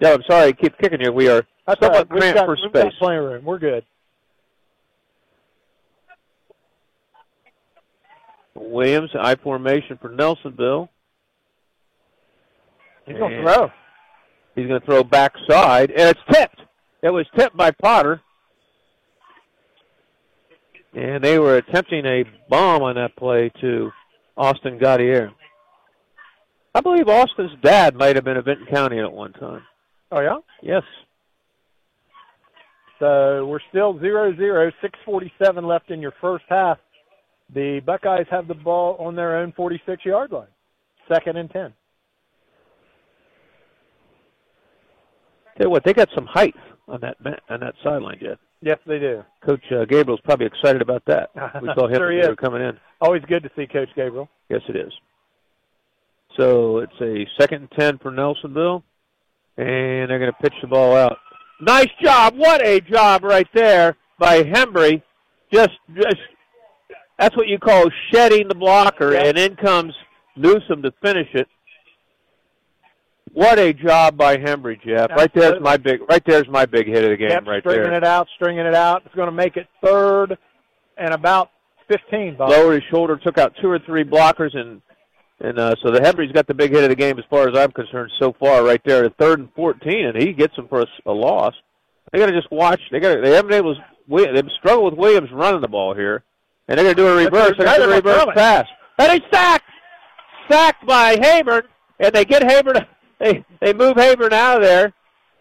Yeah, 0.00 0.14
I'm 0.14 0.22
sorry, 0.28 0.48
I 0.48 0.52
keep 0.52 0.76
kicking 0.78 1.00
you. 1.02 1.12
We 1.12 1.28
are 1.28 1.42
That's 1.66 1.80
somewhat 1.80 2.10
right. 2.10 2.20
Cramped 2.20 2.38
got, 2.38 2.46
for 2.46 2.56
got 2.56 2.70
space. 2.70 2.94
of 3.02 3.08
room. 3.24 3.44
We're 3.44 3.58
good. 3.58 3.84
Williams, 8.54 9.10
I 9.18 9.34
formation 9.36 9.98
for 10.00 10.10
Nelsonville. 10.10 10.88
He's 13.06 13.16
going 13.18 13.32
to 13.32 13.42
throw. 13.42 13.70
He's 14.54 14.66
going 14.66 14.80
to 14.80 14.86
throw 14.86 15.02
backside, 15.02 15.90
and 15.90 16.10
it's 16.10 16.20
tipped. 16.30 16.60
It 17.02 17.10
was 17.10 17.26
tipped 17.36 17.56
by 17.56 17.70
Potter. 17.70 18.20
And 20.94 21.24
they 21.24 21.38
were 21.38 21.56
attempting 21.56 22.04
a 22.04 22.24
bomb 22.48 22.82
on 22.82 22.96
that 22.96 23.16
play 23.16 23.50
to 23.62 23.90
Austin 24.36 24.78
Gaudier. 24.78 25.30
I 26.74 26.80
believe 26.80 27.08
Austin's 27.08 27.52
dad 27.62 27.94
might 27.94 28.16
have 28.16 28.24
been 28.24 28.36
a 28.36 28.42
Vinton 28.42 28.66
County 28.66 28.98
at 28.98 29.10
one 29.10 29.32
time. 29.32 29.62
Oh, 30.10 30.20
yeah? 30.20 30.38
Yes. 30.62 30.82
So 32.98 33.46
we're 33.46 33.60
still 33.70 33.98
0 33.98 34.36
0, 34.36 34.70
647 34.80 35.66
left 35.66 35.90
in 35.90 36.00
your 36.00 36.12
first 36.20 36.44
half. 36.48 36.78
The 37.54 37.80
Buckeyes 37.84 38.26
have 38.30 38.48
the 38.48 38.54
ball 38.54 38.96
on 38.98 39.16
their 39.16 39.38
own 39.38 39.52
46 39.52 40.04
yard 40.04 40.30
line. 40.30 40.46
Second 41.12 41.36
and 41.36 41.50
10. 41.50 41.72
Tell 45.62 45.68
you 45.68 45.70
what, 45.74 45.84
they 45.84 45.92
got 45.94 46.08
some 46.12 46.26
height 46.26 46.56
on 46.88 46.98
that 47.02 47.18
on 47.48 47.60
that 47.60 47.74
sideline, 47.84 48.18
Jeff. 48.20 48.36
Yes, 48.62 48.78
they 48.84 48.98
do. 48.98 49.22
Coach 49.46 49.62
uh, 49.70 49.84
Gabriel's 49.84 50.18
probably 50.24 50.46
excited 50.46 50.82
about 50.82 51.04
that. 51.06 51.30
We 51.62 51.68
saw 51.76 51.86
him 51.86 51.94
Sure 51.98 52.10
he 52.10 52.20
they 52.20 52.26
were 52.26 52.32
is. 52.32 52.38
coming 52.40 52.62
in. 52.62 52.76
Always 53.00 53.22
good 53.28 53.44
to 53.44 53.50
see 53.54 53.68
Coach 53.68 53.88
Gabriel. 53.94 54.28
Yes, 54.48 54.62
it 54.68 54.74
is. 54.74 54.92
So 56.36 56.78
it's 56.78 57.00
a 57.00 57.24
second 57.40 57.60
and 57.60 57.70
ten 57.78 57.98
for 57.98 58.10
Nelsonville, 58.10 58.82
and 59.56 60.10
they're 60.10 60.18
going 60.18 60.32
to 60.32 60.38
pitch 60.42 60.54
the 60.62 60.66
ball 60.66 60.96
out. 60.96 61.18
Nice 61.60 61.90
job! 62.02 62.34
What 62.36 62.60
a 62.66 62.80
job 62.80 63.22
right 63.22 63.46
there 63.54 63.96
by 64.18 64.42
Hembry. 64.42 65.00
Just, 65.52 65.70
just 65.94 66.16
that's 67.20 67.36
what 67.36 67.46
you 67.46 67.60
call 67.60 67.84
shedding 68.12 68.48
the 68.48 68.56
blocker, 68.56 69.14
and 69.14 69.38
in 69.38 69.54
comes 69.54 69.94
Newsom 70.34 70.82
to 70.82 70.92
finish 71.00 71.28
it. 71.34 71.46
What 73.34 73.58
a 73.58 73.72
job 73.72 74.16
by 74.16 74.36
Hembry, 74.36 74.78
Jeff! 74.84 75.10
Right 75.10 75.32
there's 75.34 75.60
my 75.60 75.78
big, 75.78 76.00
right 76.08 76.22
there's 76.26 76.48
my 76.48 76.66
big 76.66 76.86
hit 76.86 77.02
of 77.02 77.10
the 77.10 77.16
game, 77.16 77.30
Kept 77.30 77.46
right 77.46 77.62
stringing 77.62 77.84
there. 77.84 77.94
it 77.94 78.04
out, 78.04 78.28
stringing 78.36 78.66
it 78.66 78.74
out. 78.74 79.02
It's 79.06 79.14
going 79.14 79.28
to 79.28 79.32
make 79.32 79.56
it 79.56 79.66
third 79.82 80.36
and 80.98 81.14
about 81.14 81.50
15, 81.88 82.36
Bob. 82.36 82.50
lowered 82.50 82.74
his 82.74 82.82
shoulder, 82.90 83.16
took 83.16 83.38
out 83.38 83.54
two 83.60 83.70
or 83.70 83.78
three 83.78 84.04
blockers, 84.04 84.54
and 84.54 84.82
and 85.40 85.58
uh, 85.58 85.74
so 85.82 85.90
the 85.90 86.02
Hembry's 86.02 86.30
got 86.32 86.46
the 86.46 86.54
big 86.54 86.72
hit 86.72 86.84
of 86.84 86.90
the 86.90 86.94
game 86.96 87.18
as 87.18 87.24
far 87.30 87.48
as 87.48 87.56
I'm 87.56 87.72
concerned 87.72 88.10
so 88.20 88.34
far, 88.38 88.62
right 88.64 88.80
there 88.84 89.04
at 89.04 89.16
third 89.16 89.40
and 89.40 89.48
14, 89.54 90.06
and 90.06 90.22
he 90.22 90.32
gets 90.32 90.54
them 90.54 90.68
for 90.68 90.84
a 91.06 91.12
loss. 91.12 91.54
They 92.12 92.18
got 92.18 92.26
to 92.26 92.32
just 92.32 92.52
watch. 92.52 92.80
They 92.90 93.00
got. 93.00 93.22
They 93.22 93.30
haven't 93.30 93.48
been 93.48 93.58
able. 93.58 93.74
To, 93.74 94.32
they've 94.32 94.44
struggled 94.58 94.92
with 94.92 95.00
Williams 95.00 95.30
running 95.32 95.62
the 95.62 95.68
ball 95.68 95.94
here, 95.94 96.22
and 96.68 96.76
they're 96.76 96.84
going 96.84 96.96
to 96.96 97.02
do 97.02 97.08
a 97.08 97.16
reverse. 97.16 97.54
They're 97.56 97.66
going 97.66 97.80
to 97.80 97.86
do 97.86 97.92
a 97.92 97.96
reverse 97.96 98.34
pass, 98.34 98.66
and 98.98 99.12
he's 99.12 99.22
sacked. 99.32 99.64
Sacked 100.50 100.86
by 100.86 101.16
Habern, 101.16 101.62
and 101.98 102.12
they 102.12 102.24
get 102.26 102.42
Habern. 102.42 102.86
They 103.22 103.44
they 103.60 103.72
move 103.72 103.94
Habern 103.94 104.32
out 104.32 104.56
of 104.56 104.62
there 104.62 104.92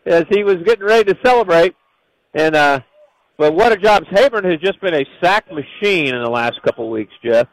as 0.05 0.25
he 0.29 0.43
was 0.43 0.57
getting 0.65 0.85
ready 0.85 1.11
to 1.13 1.19
celebrate, 1.23 1.75
and 2.33 2.55
uh, 2.55 2.79
but 3.37 3.55
what 3.55 3.71
a 3.71 3.77
job! 3.77 4.03
Habern 4.05 4.49
has 4.49 4.59
just 4.59 4.79
been 4.81 4.93
a 4.93 5.05
sack 5.21 5.45
machine 5.51 6.13
in 6.13 6.23
the 6.23 6.29
last 6.29 6.61
couple 6.63 6.85
of 6.85 6.91
weeks, 6.91 7.13
Jeff. 7.25 7.47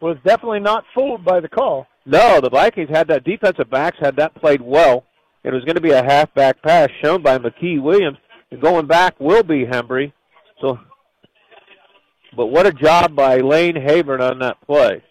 Was 0.00 0.16
definitely 0.24 0.60
not 0.60 0.84
fooled 0.94 1.24
by 1.24 1.40
the 1.40 1.48
call. 1.48 1.86
No, 2.06 2.40
the 2.40 2.50
Vikings 2.50 2.88
had 2.90 3.08
that 3.08 3.24
defensive 3.24 3.68
backs 3.68 3.96
had 4.00 4.16
that 4.16 4.34
played 4.36 4.60
well. 4.62 5.04
It 5.42 5.52
was 5.52 5.64
going 5.64 5.76
to 5.76 5.80
be 5.80 5.90
a 5.90 6.02
halfback 6.02 6.62
pass 6.62 6.88
shown 7.02 7.22
by 7.22 7.38
Makai 7.38 7.80
Williams. 7.80 8.18
And 8.50 8.60
going 8.60 8.86
back 8.86 9.18
will 9.18 9.42
be 9.42 9.64
Hembry. 9.64 10.12
So, 10.60 10.78
but 12.36 12.46
what 12.46 12.66
a 12.66 12.72
job 12.72 13.16
by 13.16 13.38
Lane 13.38 13.74
Habern 13.74 14.20
on 14.20 14.38
that 14.40 14.60
play. 14.66 15.02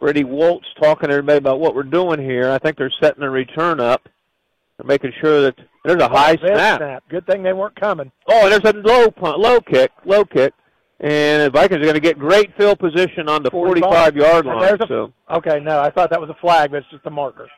Brady 0.00 0.24
Waltz 0.24 0.66
talking 0.80 1.08
to 1.08 1.14
everybody 1.14 1.38
about 1.38 1.60
what 1.60 1.74
we're 1.74 1.82
doing 1.82 2.20
here. 2.20 2.50
I 2.50 2.58
think 2.58 2.76
they're 2.76 2.92
setting 3.00 3.20
the 3.20 3.30
return 3.30 3.80
up. 3.80 4.08
They're 4.78 4.86
making 4.86 5.12
sure 5.20 5.42
that 5.42 5.54
there's 5.84 6.02
a 6.02 6.08
high 6.08 6.36
Bad 6.36 6.78
snap. 6.78 7.04
Good 7.08 7.26
thing 7.26 7.42
they 7.42 7.52
weren't 7.52 7.78
coming. 7.78 8.10
Oh, 8.28 8.44
and 8.46 8.52
there's 8.52 8.74
a 8.74 8.76
low 8.76 9.10
punt, 9.10 9.38
low 9.38 9.60
kick, 9.60 9.92
low 10.04 10.24
kick, 10.24 10.52
and 11.00 11.42
the 11.42 11.50
Vikings 11.50 11.80
are 11.80 11.84
going 11.84 11.94
to 11.94 12.00
get 12.00 12.18
great 12.18 12.56
field 12.56 12.78
position 12.78 13.28
on 13.28 13.42
the 13.42 13.50
45 13.50 14.16
yard 14.16 14.46
line. 14.46 14.74
a- 14.80 14.86
So 14.88 15.12
Okay, 15.30 15.60
no, 15.60 15.80
I 15.80 15.90
thought 15.90 16.10
that 16.10 16.20
was 16.20 16.30
a 16.30 16.34
flag, 16.40 16.70
but 16.70 16.78
it's 16.78 16.90
just 16.90 17.06
a 17.06 17.10
marker. 17.10 17.48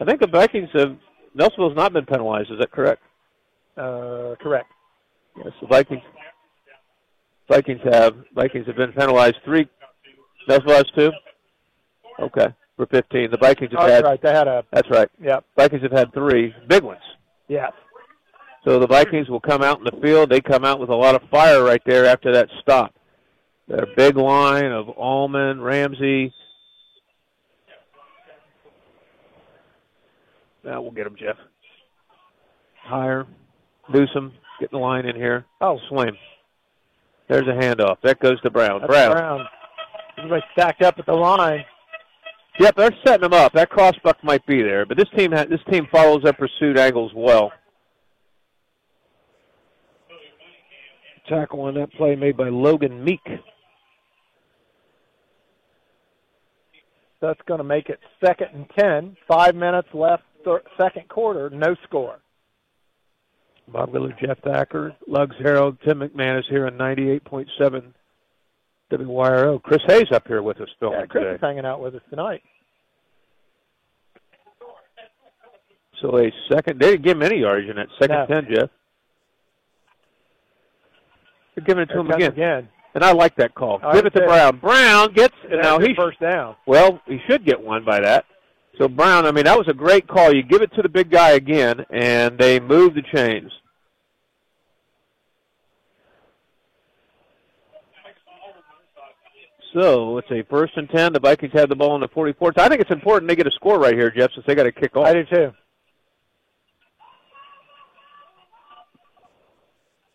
I 0.00 0.04
think 0.04 0.20
the 0.20 0.28
Vikings 0.28 0.68
have 0.74 0.96
Nelsonville's 1.36 1.76
not 1.76 1.92
been 1.92 2.06
penalized. 2.06 2.50
Is 2.50 2.58
that 2.60 2.70
correct? 2.70 3.02
Uh, 3.76 4.34
correct. 4.40 4.70
Yes, 5.36 5.52
the 5.60 5.66
Vikings. 5.66 6.02
Vikings 7.48 7.80
have 7.92 8.14
Vikings 8.34 8.66
have 8.66 8.76
been 8.76 8.92
penalized 8.92 9.36
three. 9.44 9.68
Nelsonville 10.48 10.74
has 10.76 10.84
two. 10.96 11.10
Okay, 12.20 12.46
for 12.76 12.86
15. 12.86 13.30
The 13.30 13.36
Vikings 13.36 13.70
have 13.72 13.80
Oh, 13.80 13.86
had. 13.86 13.92
that's 13.92 14.04
right. 14.04 14.22
They 14.22 14.32
had 14.32 14.48
a. 14.48 14.64
That's 14.72 14.90
right. 14.90 15.08
Yep. 15.22 15.44
Vikings 15.56 15.82
have 15.82 15.92
had 15.92 16.12
three 16.12 16.54
big 16.66 16.82
ones. 16.82 17.00
Yeah. 17.48 17.68
So 18.64 18.78
the 18.80 18.86
Vikings 18.86 19.28
will 19.28 19.40
come 19.40 19.62
out 19.62 19.78
in 19.78 19.84
the 19.84 20.00
field. 20.02 20.30
They 20.30 20.40
come 20.40 20.64
out 20.64 20.80
with 20.80 20.90
a 20.90 20.94
lot 20.94 21.14
of 21.14 21.22
fire 21.30 21.62
right 21.62 21.80
there 21.86 22.06
after 22.06 22.32
that 22.32 22.48
stop. 22.60 22.92
Their 23.68 23.86
big 23.96 24.16
line 24.16 24.72
of 24.72 24.88
Allman, 24.88 25.60
Ramsey. 25.60 26.32
Now 30.64 30.82
we'll 30.82 30.90
get 30.90 31.04
them, 31.04 31.16
Jeff. 31.18 31.36
Higher. 32.82 33.26
Newsom, 33.92 34.32
get 34.60 34.70
the 34.70 34.78
line 34.78 35.06
in 35.06 35.16
here. 35.16 35.46
Oh. 35.60 35.78
Swing. 35.88 36.16
There's 37.28 37.46
a 37.46 37.52
handoff. 37.52 37.96
That 38.02 38.18
goes 38.20 38.40
to 38.42 38.50
Brown. 38.50 38.80
That's 38.80 38.90
Brown. 38.90 39.12
Brown. 39.12 39.46
Everybody 40.18 40.42
stacked 40.52 40.82
up 40.82 40.98
at 40.98 41.06
the 41.06 41.12
line. 41.14 41.64
Yep, 42.58 42.74
they're 42.76 42.90
setting 43.06 43.22
them 43.22 43.32
up. 43.32 43.52
That 43.52 43.70
crossbuck 43.70 44.22
might 44.24 44.44
be 44.46 44.62
there, 44.62 44.84
but 44.84 44.96
this 44.96 45.08
team 45.16 45.30
ha- 45.30 45.44
this 45.48 45.60
team 45.70 45.86
follows 45.92 46.22
their 46.24 46.32
pursuit 46.32 46.76
angles 46.76 47.12
well. 47.14 47.52
Tackle 51.28 51.60
on 51.60 51.74
that 51.74 51.92
play 51.92 52.16
made 52.16 52.36
by 52.36 52.48
Logan 52.48 53.04
Meek. 53.04 53.20
That's 57.20 57.40
going 57.46 57.58
to 57.58 57.64
make 57.64 57.88
it 57.88 58.00
second 58.24 58.48
and 58.54 58.66
ten. 58.76 59.16
Five 59.28 59.54
minutes 59.54 59.88
left, 59.92 60.22
thir- 60.44 60.62
second 60.80 61.08
quarter, 61.08 61.50
no 61.50 61.76
score. 61.84 62.18
Bob 63.68 63.92
Miller, 63.92 64.14
Jeff 64.20 64.38
Thacker, 64.42 64.96
Lugs 65.06 65.36
Harold, 65.42 65.76
Tim 65.84 66.00
McManus 66.00 66.44
here 66.48 66.66
on 66.66 66.72
98.7 66.78 67.92
WYRO. 68.90 69.62
Chris 69.62 69.80
Hayes 69.86 70.10
up 70.12 70.26
here 70.26 70.42
with 70.42 70.60
us 70.60 70.68
filming 70.80 71.00
Yeah, 71.00 71.06
Chris 71.06 71.22
today. 71.22 71.34
is 71.34 71.40
hanging 71.40 71.64
out 71.66 71.80
with 71.80 71.94
us 71.94 72.02
tonight. 72.10 72.42
So 76.00 76.16
a 76.18 76.32
second, 76.50 76.80
they 76.80 76.92
didn't 76.92 77.04
give 77.04 77.16
him 77.16 77.22
any 77.22 77.40
yards 77.40 77.68
in 77.68 77.76
that 77.76 77.88
second 78.00 78.26
No. 78.30 78.40
10, 78.40 78.54
Jeff. 78.54 78.70
They're 81.54 81.64
giving 81.64 81.82
it 81.82 81.86
to 81.86 81.92
Here 81.94 82.00
him 82.02 82.10
again. 82.10 82.32
again. 82.32 82.68
And 82.94 83.04
I 83.04 83.12
like 83.12 83.34
that 83.36 83.54
call. 83.54 83.80
I 83.82 83.92
Give 83.94 84.06
it 84.06 84.14
to. 84.14 84.24
Brown. 84.26 84.58
Brown 84.58 85.12
gets, 85.12 85.34
and 85.50 85.60
now 85.62 85.78
he 85.78 85.94
first 85.94 86.18
down. 86.20 86.56
Well, 86.66 87.00
he 87.06 87.18
should 87.28 87.44
get 87.44 87.60
one 87.60 87.84
by 87.84 88.00
that. 88.00 88.24
So 88.78 88.88
Brown, 88.88 89.26
I 89.26 89.32
mean, 89.32 89.44
that 89.44 89.58
was 89.58 89.66
a 89.68 89.74
great 89.74 90.06
call. 90.06 90.32
You 90.32 90.42
give 90.42 90.62
it 90.62 90.72
to 90.74 90.82
the 90.82 90.88
big 90.88 91.10
guy 91.10 91.30
again, 91.30 91.84
and 91.90 92.38
they 92.38 92.60
move 92.60 92.94
the 92.94 93.02
chains. 93.14 93.50
So 99.74 100.18
it's 100.18 100.30
a 100.30 100.42
first 100.48 100.76
and 100.76 100.88
ten. 100.88 101.12
The 101.12 101.20
Vikings 101.20 101.52
have 101.54 101.68
the 101.68 101.76
ball 101.76 101.94
in 101.94 102.00
the 102.00 102.08
44. 102.08 102.54
So 102.56 102.64
I 102.64 102.68
think 102.68 102.80
it's 102.80 102.90
important 102.90 103.28
they 103.28 103.36
get 103.36 103.46
a 103.46 103.50
score 103.52 103.78
right 103.78 103.94
here, 103.94 104.10
Jeff, 104.10 104.30
since 104.34 104.46
they 104.46 104.54
got 104.54 104.62
to 104.64 104.72
kick 104.72 104.96
off. 104.96 105.06
I 105.06 105.12
do 105.12 105.24
too. 105.24 105.52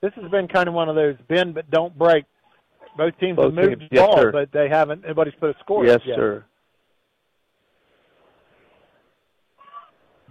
This 0.02 0.12
has 0.22 0.30
been 0.32 0.48
kind 0.48 0.68
of 0.68 0.74
one 0.74 0.90
of 0.90 0.96
those 0.96 1.16
bend 1.30 1.54
but 1.54 1.70
don't 1.72 1.98
break. 1.98 2.26
Both 2.98 3.18
teams 3.20 3.38
Both 3.38 3.46
have 3.46 3.54
moved 3.54 3.80
teams, 3.80 3.90
the 3.90 3.96
yes, 3.96 4.06
ball, 4.06 4.18
sir. 4.18 4.32
but 4.32 4.52
they 4.52 4.68
haven't. 4.70 5.06
Nobody's 5.06 5.34
put 5.40 5.56
a 5.56 5.60
score. 5.60 5.86
Yes, 5.86 6.02
yet. 6.06 6.16
sir. 6.16 6.46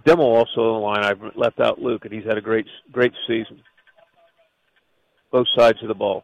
Demo 0.05 0.23
also 0.23 0.61
on 0.61 0.81
the 0.81 0.85
line. 0.85 1.03
I've 1.03 1.35
left 1.35 1.59
out 1.59 1.81
Luke, 1.81 2.05
and 2.05 2.13
he's 2.13 2.25
had 2.25 2.37
a 2.37 2.41
great, 2.41 2.65
great 2.91 3.13
season. 3.25 3.61
Both 5.31 5.47
sides 5.57 5.81
of 5.81 5.87
the 5.87 5.95
ball. 5.95 6.23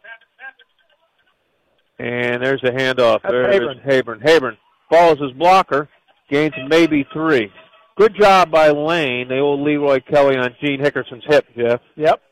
And 2.00 2.42
there's 2.42 2.62
the 2.62 2.70
handoff. 2.70 3.20
That's 3.22 3.32
There's 3.32 3.76
Habern. 3.76 3.84
Habern. 3.84 4.22
Habern 4.22 4.56
follows 4.90 5.18
his 5.20 5.32
blocker, 5.32 5.90
gains 6.30 6.54
maybe 6.66 7.06
three. 7.12 7.52
Good 7.98 8.14
job 8.18 8.50
by 8.50 8.70
Lane, 8.70 9.28
the 9.28 9.38
old 9.38 9.60
Leroy 9.60 10.00
Kelly 10.00 10.38
on 10.38 10.56
Gene 10.62 10.80
Hickerson's 10.80 11.24
hip, 11.26 11.46
Jeff. 11.54 11.82
Yep. 11.96 12.22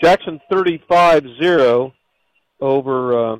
Jackson 0.00 0.40
35-0 0.52 1.92
over 2.60 3.32
uh, 3.32 3.36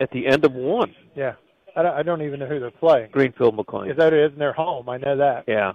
at 0.00 0.10
the 0.12 0.26
end 0.26 0.46
of 0.46 0.54
one. 0.54 0.94
Yeah. 1.14 1.34
I 1.76 1.82
don't, 1.82 1.94
I 1.94 2.02
don't 2.02 2.22
even 2.22 2.40
know 2.40 2.46
who 2.46 2.60
they're 2.60 2.70
playing. 2.70 3.10
Greenfield 3.12 3.54
McClain. 3.54 3.90
Is 3.90 3.98
that 3.98 4.14
it 4.14 4.24
is 4.24 4.32
in 4.32 4.38
their 4.38 4.54
home? 4.54 4.88
I 4.88 4.96
know 4.96 5.18
that. 5.18 5.44
Yeah. 5.46 5.72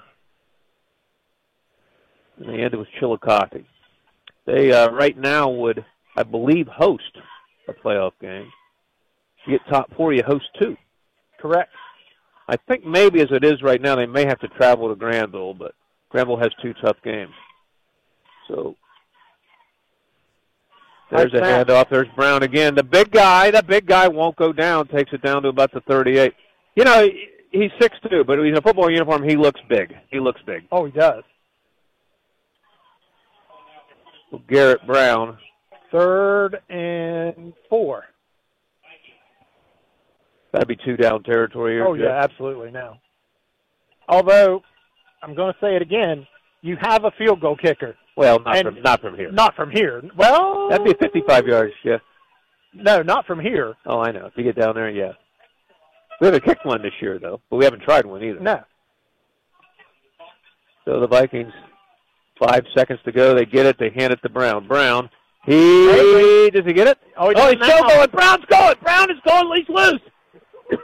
And 2.38 2.50
the 2.50 2.64
end 2.64 2.74
it 2.74 2.78
was 2.78 2.88
Chillicothe. 3.00 3.64
They 4.48 4.72
uh, 4.72 4.90
right 4.90 5.16
now 5.16 5.50
would, 5.50 5.86
I 6.18 6.24
believe, 6.24 6.68
host 6.68 7.20
a 7.68 7.74
playoff 7.74 8.12
game. 8.22 8.52
You 9.46 9.58
get 9.58 9.68
top 9.70 9.94
four, 9.96 10.14
you 10.14 10.24
host 10.26 10.46
two. 10.60 10.76
Correct. 11.40 11.72
I 12.48 12.58
think 12.68 12.86
maybe 12.86 13.22
as 13.22 13.30
it 13.32 13.44
is 13.44 13.62
right 13.62 13.82
now, 13.82 13.96
they 13.96 14.06
may 14.06 14.26
have 14.26 14.40
to 14.40 14.48
travel 14.50 14.90
to 14.90 14.96
Granville, 14.96 15.54
but 15.54 15.74
Granville 16.10 16.38
has 16.38 16.52
two 16.62 16.74
tough 16.82 16.98
games. 17.04 17.34
So 18.48 18.76
there's 21.10 21.34
a 21.34 21.40
Nice 21.40 21.66
handoff. 21.66 21.90
There's 21.90 22.08
Brown 22.16 22.44
again. 22.44 22.76
The 22.76 22.84
big 22.84 23.12
guy, 23.12 23.52
the 23.52 23.64
big 23.64 23.86
guy 23.86 24.08
won't 24.08 24.36
go 24.36 24.52
down. 24.52 24.88
Takes 24.88 25.14
it 25.14 25.22
down 25.22 25.44
to 25.44 25.50
about 25.50 25.72
the 25.72 25.82
38. 25.82 26.34
You 26.76 26.84
know, 26.84 27.08
he's 27.52 27.72
six 27.80 27.96
two, 28.10 28.24
but 28.24 28.40
he's 28.40 28.50
in 28.50 28.58
a 28.58 28.62
football 28.62 28.90
uniform, 28.90 29.24
he 29.24 29.36
looks 29.36 29.62
big. 29.70 29.96
He 30.10 30.20
looks 30.20 30.42
big. 30.46 30.64
Oh, 30.72 30.86
he 30.86 30.92
does. 30.92 31.24
Garrett 34.50 34.86
Brown. 34.88 35.38
Third 35.94 36.60
and 36.70 37.54
four. 37.70 38.04
That'd 40.52 40.68
be 40.68 40.76
two 40.84 40.98
down 40.98 41.24
territory 41.24 41.76
here. 41.76 41.86
Oh, 41.86 41.96
Jeff. 41.96 42.04
yeah, 42.06 42.24
absolutely 42.24 42.72
now. 42.72 43.00
Although, 44.10 44.62
I'm 45.22 45.34
going 45.36 45.54
to 45.54 45.60
say 45.60 45.76
it 45.76 45.82
again, 45.82 46.28
you 46.62 46.78
have 46.82 47.06
a 47.06 47.12
field 47.18 47.40
goal 47.42 47.56
kicker. 47.56 47.96
Well, 48.18 48.40
not 48.40 48.58
And- 48.58 48.66
from 48.76 48.82
not 48.84 49.02
from 49.02 49.16
here. 49.16 49.32
Not 49.32 49.56
from 49.56 49.72
here. 49.72 50.04
Well, 50.18 50.70
That'd 50.70 50.86
be 50.86 50.94
55 50.94 51.48
yards, 51.48 51.74
Yeah. 51.84 51.98
no, 52.74 53.02
not 53.02 53.26
from 53.26 53.40
here. 53.40 53.76
Oh, 53.86 54.00
I 54.02 54.12
know. 54.12 54.26
If 54.28 54.34
you 54.36 54.44
get 54.44 54.56
down 54.60 54.76
there, 54.76 54.90
yeah. 54.90 55.14
We 56.22 56.28
haven't 56.28 56.44
kicked 56.46 56.66
one 56.66 56.82
this 56.84 56.94
year, 57.02 57.18
though, 57.20 57.42
but 57.50 57.58
we 57.58 57.66
haven't 57.66 57.82
tried 57.82 58.06
one 58.06 58.24
either. 58.24 58.40
No. 58.40 58.64
So 60.86 61.00
the 61.00 61.08
Vikings, 61.08 61.54
five 62.40 62.64
seconds 62.76 63.00
to 63.06 63.12
go. 63.12 63.34
They 63.34 63.46
get 63.46 63.66
it. 63.66 63.78
They 63.80 63.90
hand 63.90 64.14
it 64.14 64.22
to 64.22 64.30
Brown. 64.30 64.68
Brown. 64.68 65.10
He 65.46 66.50
does 66.52 66.66
he 66.66 66.74
get 66.74 66.88
it? 66.88 66.98
Oh, 67.18 67.30
he 67.30 67.36
oh 67.36 67.50
he's 67.50 67.64
still 67.64 67.84
going. 67.84 68.10
Brown's 68.12 68.46
going. 68.46 68.76
Brown 68.82 69.12
is 69.12 69.18
going. 69.28 69.50
He's 69.58 69.70
loose. 69.70 70.02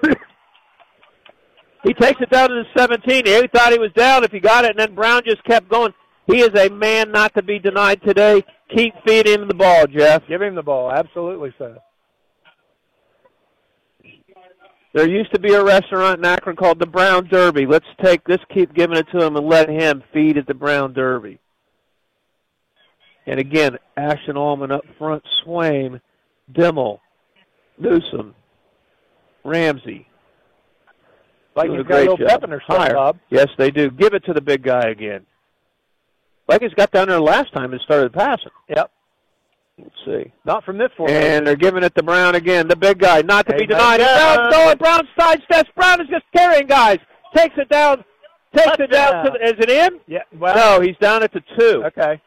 he 1.84 1.94
takes 1.94 2.22
it 2.22 2.30
down 2.30 2.50
to 2.50 2.64
the 2.64 2.66
17. 2.78 3.26
He 3.26 3.48
thought 3.48 3.72
he 3.72 3.80
was 3.80 3.92
down 3.96 4.26
if 4.26 4.32
he 4.32 4.40
got 4.40 4.66
it, 4.66 4.72
and 4.72 4.80
then 4.80 4.96
Brown 4.96 5.22
just 5.26 5.44
kept 5.46 5.70
going. 5.70 5.94
He 6.28 6.42
is 6.42 6.54
a 6.60 6.70
man 6.70 7.12
not 7.12 7.34
to 7.36 7.42
be 7.42 7.58
denied 7.58 8.02
today. 8.06 8.44
Keep 8.76 8.94
feeding 9.08 9.42
him 9.42 9.48
the 9.48 9.56
ball, 9.56 9.88
Jeff. 9.88 10.28
Give 10.28 10.42
him 10.42 10.56
the 10.56 10.62
ball. 10.62 10.92
Absolutely 10.92 11.54
sir. 11.58 11.78
There 14.94 15.08
used 15.08 15.32
to 15.34 15.40
be 15.40 15.54
a 15.54 15.64
restaurant 15.64 16.20
in 16.20 16.26
Akron 16.26 16.56
called 16.56 16.80
the 16.80 16.86
Brown 16.86 17.28
Derby. 17.28 17.66
Let's 17.66 17.86
take 18.04 18.22
let's 18.28 18.44
keep 18.54 18.74
giving 18.74 18.98
it 18.98 19.08
to 19.14 19.24
him 19.24 19.38
and 19.38 19.48
let 19.48 19.70
him 19.70 20.04
feed 20.12 20.38
at 20.38 20.48
the 20.48 20.54
Brown 20.54 20.94
Derby. 20.94 21.40
And 23.30 23.40
again, 23.40 23.78
Ashton 23.96 24.38
Allman 24.38 24.72
up 24.72 24.84
front, 24.98 25.24
Swaim, 25.46 26.02
Dimmel, 26.52 27.00
Newsom, 27.78 28.34
Ramsey. 29.46 30.08
Doing 31.56 31.80
a 31.80 31.84
got 31.84 31.96
a 31.96 32.00
little 32.00 32.18
job. 32.18 32.28
pep 32.28 32.44
in 32.44 32.50
their 32.50 32.62
step, 32.62 32.94
Bob. 32.94 33.20
Yes, 33.30 33.48
they 33.58 33.70
do. 33.70 33.92
Give 33.92 34.14
it 34.14 34.24
to 34.26 34.34
the 34.34 34.42
big 34.42 34.64
guy 34.64 34.90
again. 34.90 35.26
Like 36.48 36.62
he's 36.62 36.74
got 36.74 36.92
down 36.92 37.10
there 37.10 37.20
last 37.20 37.54
time 37.54 37.72
and 37.72 37.82
started 37.82 38.14
passing. 38.14 38.50
Yep. 38.70 38.92
Let's 39.78 39.96
see. 40.06 40.32
Not 40.46 40.64
from 40.64 40.80
this 40.80 40.90
one. 40.98 41.12
And 41.12 41.46
they're 41.46 41.56
giving 41.56 41.84
it 41.84 41.94
to 41.96 42.04
Brown 42.04 42.34
again, 42.34 42.68
the 42.68 42.76
big 42.76 42.98
guy, 42.98 43.22
not 43.22 43.46
to 43.48 43.54
Hey, 43.54 43.60
be 43.60 43.68
denied. 43.68 43.98
Brown's 44.00 44.56
going. 44.56 44.78
Brown 44.78 45.08
sidesteps. 45.20 45.68
Brown 45.76 46.02
is 46.02 46.08
just 46.08 46.26
carrying 46.36 46.66
guys. 46.66 46.98
Takes 47.36 47.56
it 47.58 47.70
down. 47.70 48.04
Takes 48.56 48.78
it 48.80 48.90
down 48.92 49.26
to 49.26 49.32
the, 49.32 49.46
is 49.46 49.54
it 49.60 49.70
in? 49.70 50.00
Yeah. 50.08 50.24
Well, 50.36 50.56
no, 50.56 50.82
he's 50.82 50.98
down 50.98 51.22
at 51.22 51.32
the 51.32 51.44
two. 51.58 51.84
Okay. 51.86 52.20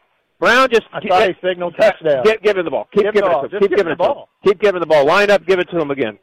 Brown 0.43 0.69
just 0.73 0.83
I 0.93 0.99
thought 1.07 1.29
he 1.29 1.35
signaled 1.41 1.77
touchdown. 1.79 2.25
Get, 2.25 2.43
give 2.43 2.57
him 2.57 2.65
the 2.65 2.71
ball. 2.73 2.89
Keep 2.93 3.05
Give 3.05 3.15
giving 3.15 3.31
the 3.31 3.33
ball. 3.33 3.45
it 3.45 3.49
to 3.51 3.55
him. 3.55 3.61
Just 3.61 3.63
Keep 3.63 3.71
give 3.71 3.77
giving 3.79 3.93
it 3.93 3.97
the 3.99 4.03
to 4.03 4.11
him. 4.11 4.15
ball. 4.17 4.29
Keep 4.45 4.61
giving 4.61 4.81
the 4.81 4.87
ball. 4.87 5.07
Line 5.07 5.31
up. 5.31 5.47
Give 5.47 5.61
it 5.61 5.69
to 5.71 5.81
him 5.81 5.93
again. 5.93 6.19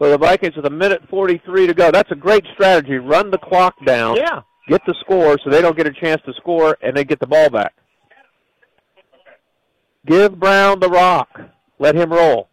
So 0.00 0.10
the 0.10 0.18
Vikings 0.18 0.56
with 0.56 0.66
a 0.66 0.70
minute 0.70 1.00
43 1.08 1.68
to 1.68 1.74
go. 1.74 1.92
That's 1.92 2.10
a 2.10 2.16
great 2.16 2.44
strategy. 2.54 2.96
Run 2.96 3.30
the 3.30 3.38
clock 3.38 3.76
down. 3.86 4.16
Yeah. 4.16 4.40
Get 4.66 4.80
the 4.84 4.96
score 4.98 5.38
so 5.44 5.48
they 5.48 5.62
don't 5.62 5.76
get 5.76 5.86
a 5.86 5.92
chance 5.92 6.20
to 6.26 6.32
score 6.38 6.76
and 6.82 6.96
they 6.96 7.04
get 7.04 7.20
the 7.20 7.28
ball 7.28 7.48
back. 7.50 7.72
Give 10.04 10.36
Brown 10.40 10.80
the 10.80 10.88
rock. 10.88 11.28
Let 11.78 11.94
him 11.94 12.12
roll. 12.12 12.48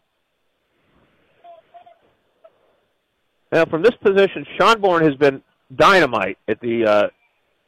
Now, 3.50 3.64
from 3.64 3.82
this 3.82 3.96
position, 4.00 4.46
Schonborn 4.56 5.02
has 5.02 5.16
been 5.16 5.42
dynamite 5.74 6.38
at 6.46 6.60
the 6.60 6.84
uh, 6.86 7.08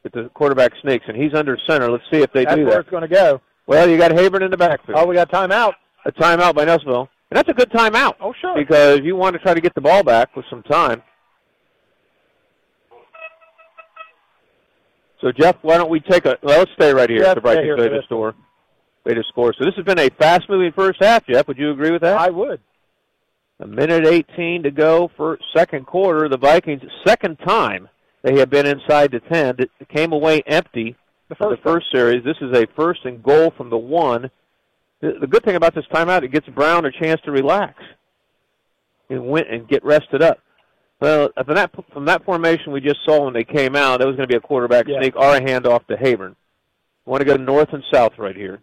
at 0.04 0.12
the 0.12 0.30
quarterback 0.34 0.72
sneaks, 0.82 1.04
and 1.08 1.16
he's 1.16 1.34
under 1.34 1.56
center. 1.68 1.90
Let's 1.90 2.04
see 2.12 2.22
if 2.22 2.32
they 2.32 2.44
That's 2.44 2.56
do 2.56 2.64
that. 2.64 2.70
That's 2.70 2.74
where 2.74 2.80
it's 2.80 2.90
going 2.90 3.02
to 3.02 3.08
go. 3.08 3.40
Well, 3.66 3.88
you 3.88 3.96
got 3.96 4.10
Habern 4.10 4.42
in 4.42 4.50
the 4.50 4.56
backfield. 4.56 4.98
Oh, 4.98 5.06
we 5.06 5.14
got 5.14 5.30
timeout. 5.30 5.74
A 6.04 6.12
timeout 6.12 6.54
by 6.54 6.64
Nelsonville. 6.64 7.08
And 7.30 7.38
that's 7.38 7.48
a 7.48 7.54
good 7.54 7.70
timeout. 7.70 8.16
Oh, 8.20 8.34
sure. 8.40 8.54
Because 8.56 9.00
you 9.02 9.16
want 9.16 9.34
to 9.34 9.38
try 9.38 9.54
to 9.54 9.60
get 9.60 9.74
the 9.74 9.80
ball 9.80 10.02
back 10.02 10.34
with 10.36 10.44
some 10.50 10.62
time. 10.64 11.02
So, 15.20 15.30
Jeff, 15.30 15.56
why 15.62 15.76
don't 15.76 15.88
we 15.88 16.00
take 16.00 16.26
a. 16.26 16.36
Well, 16.42 16.58
let's 16.58 16.72
stay 16.72 16.92
right 16.92 17.08
here 17.08 17.22
Yeah, 17.22 17.30
at 17.30 17.34
the 17.36 17.40
Vikings 17.40 17.78
for 17.78 17.88
to 17.88 18.02
score. 18.02 18.34
Way 19.06 19.14
to 19.14 19.22
score. 19.28 19.54
So 19.56 19.64
this 19.64 19.74
has 19.76 19.84
been 19.84 19.98
a 19.98 20.10
fast-moving 20.10 20.72
first 20.72 20.98
half, 21.00 21.24
Jeff. 21.26 21.46
Would 21.46 21.58
you 21.58 21.70
agree 21.70 21.92
with 21.92 22.02
that? 22.02 22.18
I 22.18 22.30
would. 22.30 22.60
A 23.60 23.66
minute 23.66 24.04
18 24.04 24.64
to 24.64 24.70
go 24.72 25.10
for 25.16 25.38
second 25.56 25.86
quarter. 25.86 26.28
The 26.28 26.36
Vikings, 26.36 26.82
second 27.06 27.36
time 27.46 27.88
they 28.22 28.38
have 28.38 28.50
been 28.50 28.66
inside 28.66 29.10
the 29.12 29.20
10. 29.20 29.56
It 29.58 29.70
came 29.88 30.12
away 30.12 30.42
empty 30.46 30.96
The 31.28 31.34
for 31.34 31.50
the 31.50 31.56
first 31.56 31.62
first 31.62 31.86
series. 31.92 32.24
This 32.24 32.36
is 32.40 32.56
a 32.56 32.66
first 32.76 33.04
and 33.04 33.22
goal 33.22 33.52
from 33.56 33.70
the 33.70 33.78
one. 33.78 34.30
The, 35.00 35.26
good 35.28 35.44
thing 35.44 35.56
about 35.56 35.74
this 35.74 35.84
timeout, 35.92 36.22
it 36.22 36.28
gets 36.32 36.46
Brown 36.48 36.84
a 36.84 36.92
chance 36.92 37.20
to 37.24 37.32
relax 37.32 37.74
and 39.10 39.26
win 39.26 39.44
and 39.50 39.68
get 39.68 39.84
rested 39.84 40.22
up. 40.22 40.38
Well, 41.00 41.30
uh, 41.36 41.42
from 41.42 41.56
that 41.56 41.70
from 41.92 42.04
that 42.04 42.24
formation 42.24 42.72
we 42.72 42.80
just 42.80 43.00
saw 43.04 43.24
when 43.24 43.34
they 43.34 43.42
came 43.42 43.74
out, 43.74 43.98
that 43.98 44.06
was 44.06 44.14
going 44.14 44.28
to 44.28 44.32
be 44.32 44.36
a 44.36 44.40
quarterback 44.40 44.86
Yeah. 44.86 45.00
sneak 45.00 45.16
or 45.16 45.34
a 45.34 45.40
handoff 45.40 45.84
to 45.88 45.96
Habern. 45.96 46.36
want 47.04 47.20
to 47.20 47.24
go 47.24 47.36
north 47.36 47.72
and 47.72 47.82
south 47.92 48.12
right 48.18 48.36
here. 48.36 48.60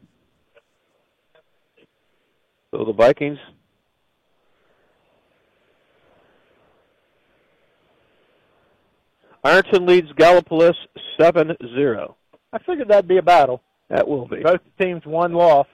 So 2.71 2.85
the 2.85 2.93
Vikings 2.93 3.37
Ironton 9.43 9.85
leads 9.85 10.11
Gallipolis 10.13 10.75
7-0. 11.19 12.13
I 12.51 12.57
figured 12.59 12.87
that'd 12.87 13.07
be 13.07 13.17
a 13.17 13.21
battle. 13.21 13.61
That 13.89 14.07
will 14.07 14.27
be. 14.27 14.41
Both 14.41 14.61
teams 14.79 15.05
one 15.05 15.33
loss. 15.33 15.67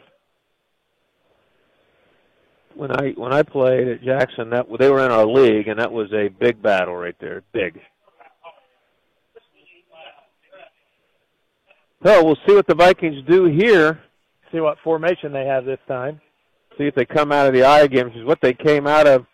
When 2.76 2.92
I 2.92 3.12
when 3.16 3.32
I 3.32 3.42
played 3.42 3.88
at 3.88 4.04
Jackson, 4.04 4.50
that 4.50 4.68
they 4.80 4.90
were 4.90 5.06
in 5.06 5.12
our 5.12 5.26
league, 5.26 5.70
and 5.70 5.80
that 5.80 5.92
was 5.92 6.12
a 6.12 6.28
big 6.28 6.62
battle 6.62 6.96
right 6.96 7.16
there. 7.22 7.42
Big. 7.54 7.80
So 12.06 12.24
we'll 12.24 12.38
see 12.48 12.54
what 12.54 12.68
the 12.68 12.76
Vikings 12.76 13.24
do 13.28 13.46
here. 13.46 14.02
See 14.52 14.60
what 14.60 14.78
formation 14.84 15.32
they 15.32 15.46
have 15.46 15.66
this 15.66 15.80
time. 15.88 16.22
See 16.78 16.84
if 16.84 16.96
they 16.96 17.06
come 17.06 17.32
out 17.32 17.48
of 17.48 17.54
the 17.54 17.64
eye 17.64 17.88
game, 17.88 18.08
which 18.08 18.18
is 18.18 18.26
what 18.26 18.42
they 18.42 18.54
came 18.54 18.86
out 18.86 19.08
of 19.08 19.26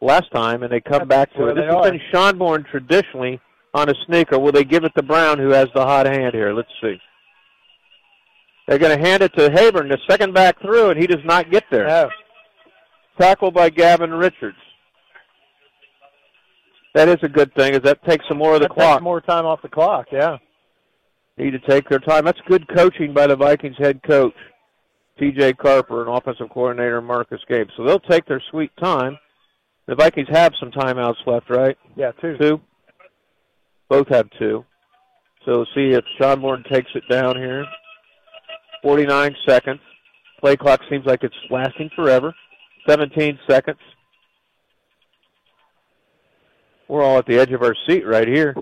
last 0.00 0.30
time, 0.32 0.64
and 0.64 0.72
they 0.72 0.80
come 0.80 1.06
back 1.06 1.32
to 1.34 1.46
it. 1.46 1.54
This 1.54 1.64
has 1.64 1.74
are. 1.74 1.90
been 1.90 2.00
Schonborn 2.12 2.66
traditionally 2.68 3.40
on 3.74 3.88
a 3.88 3.94
sneaker. 4.06 4.38
Will 4.38 4.52
they 4.52 4.64
give 4.64 4.84
it 4.84 4.92
to 4.96 5.02
Brown, 5.02 5.38
who 5.38 5.50
has 5.50 5.68
the 5.74 5.84
hot 5.84 6.06
hand 6.06 6.34
here? 6.34 6.52
Let's 6.52 6.68
see. 6.82 6.98
They're 8.66 8.78
going 8.78 8.96
to 8.96 9.04
hand 9.08 9.22
it 9.22 9.32
to 9.34 9.48
Habern, 9.50 9.88
the 9.88 9.98
second 10.08 10.32
back 10.34 10.60
through, 10.60 10.90
and 10.90 11.00
he 11.00 11.06
does 11.06 11.24
not 11.24 11.50
get 11.50 11.64
there. 11.70 11.86
No. 11.86 12.08
Tackled 13.18 13.54
by 13.54 13.68
Gavin 13.70 14.12
Richards. 14.12 14.56
That 16.94 17.08
is 17.08 17.18
a 17.22 17.28
good 17.28 17.54
thing, 17.54 17.74
as 17.74 17.82
that 17.82 18.04
takes 18.04 18.24
some 18.28 18.38
more 18.38 18.54
of 18.54 18.60
the 18.60 18.68
That 18.68 18.74
clock. 18.74 18.98
takes 18.98 19.04
more 19.04 19.20
time 19.20 19.46
off 19.46 19.62
the 19.62 19.68
clock, 19.68 20.06
yeah. 20.12 20.38
Need 21.36 21.52
to 21.52 21.58
take 21.60 21.88
their 21.88 22.00
time. 22.00 22.24
That's 22.24 22.40
good 22.48 22.66
coaching 22.74 23.14
by 23.14 23.26
the 23.26 23.36
Vikings 23.36 23.76
head 23.78 24.02
coach, 24.02 24.34
T.J. 25.18 25.54
Carper, 25.54 26.04
and 26.04 26.14
offensive 26.14 26.50
coordinator 26.50 27.00
Marcus 27.00 27.40
Gabe. 27.48 27.68
So 27.76 27.84
they'll 27.84 28.00
take 28.00 28.26
their 28.26 28.42
sweet 28.50 28.72
time. 28.82 29.18
The 29.86 29.94
Vikings 29.94 30.28
have 30.30 30.52
some 30.60 30.70
timeouts 30.70 31.26
left, 31.26 31.48
right? 31.48 31.76
Yeah, 31.96 32.12
two. 32.20 32.36
Two. 32.38 32.60
Both 33.90 34.08
have 34.08 34.30
two. 34.38 34.64
So 35.44 35.64
see 35.74 35.90
if 35.92 36.04
Schonborn 36.18 36.66
takes 36.72 36.90
it 36.94 37.02
down 37.10 37.36
here. 37.36 37.66
49 38.82 39.36
seconds. 39.46 39.80
Play 40.40 40.56
clock 40.56 40.80
seems 40.88 41.04
like 41.04 41.22
it's 41.22 41.34
lasting 41.50 41.90
forever. 41.94 42.32
17 42.88 43.38
seconds. 43.48 43.78
We're 46.88 47.02
all 47.02 47.18
at 47.18 47.26
the 47.26 47.38
edge 47.38 47.50
of 47.52 47.62
our 47.62 47.74
seat 47.86 48.06
right 48.06 48.26
here. 48.26 48.54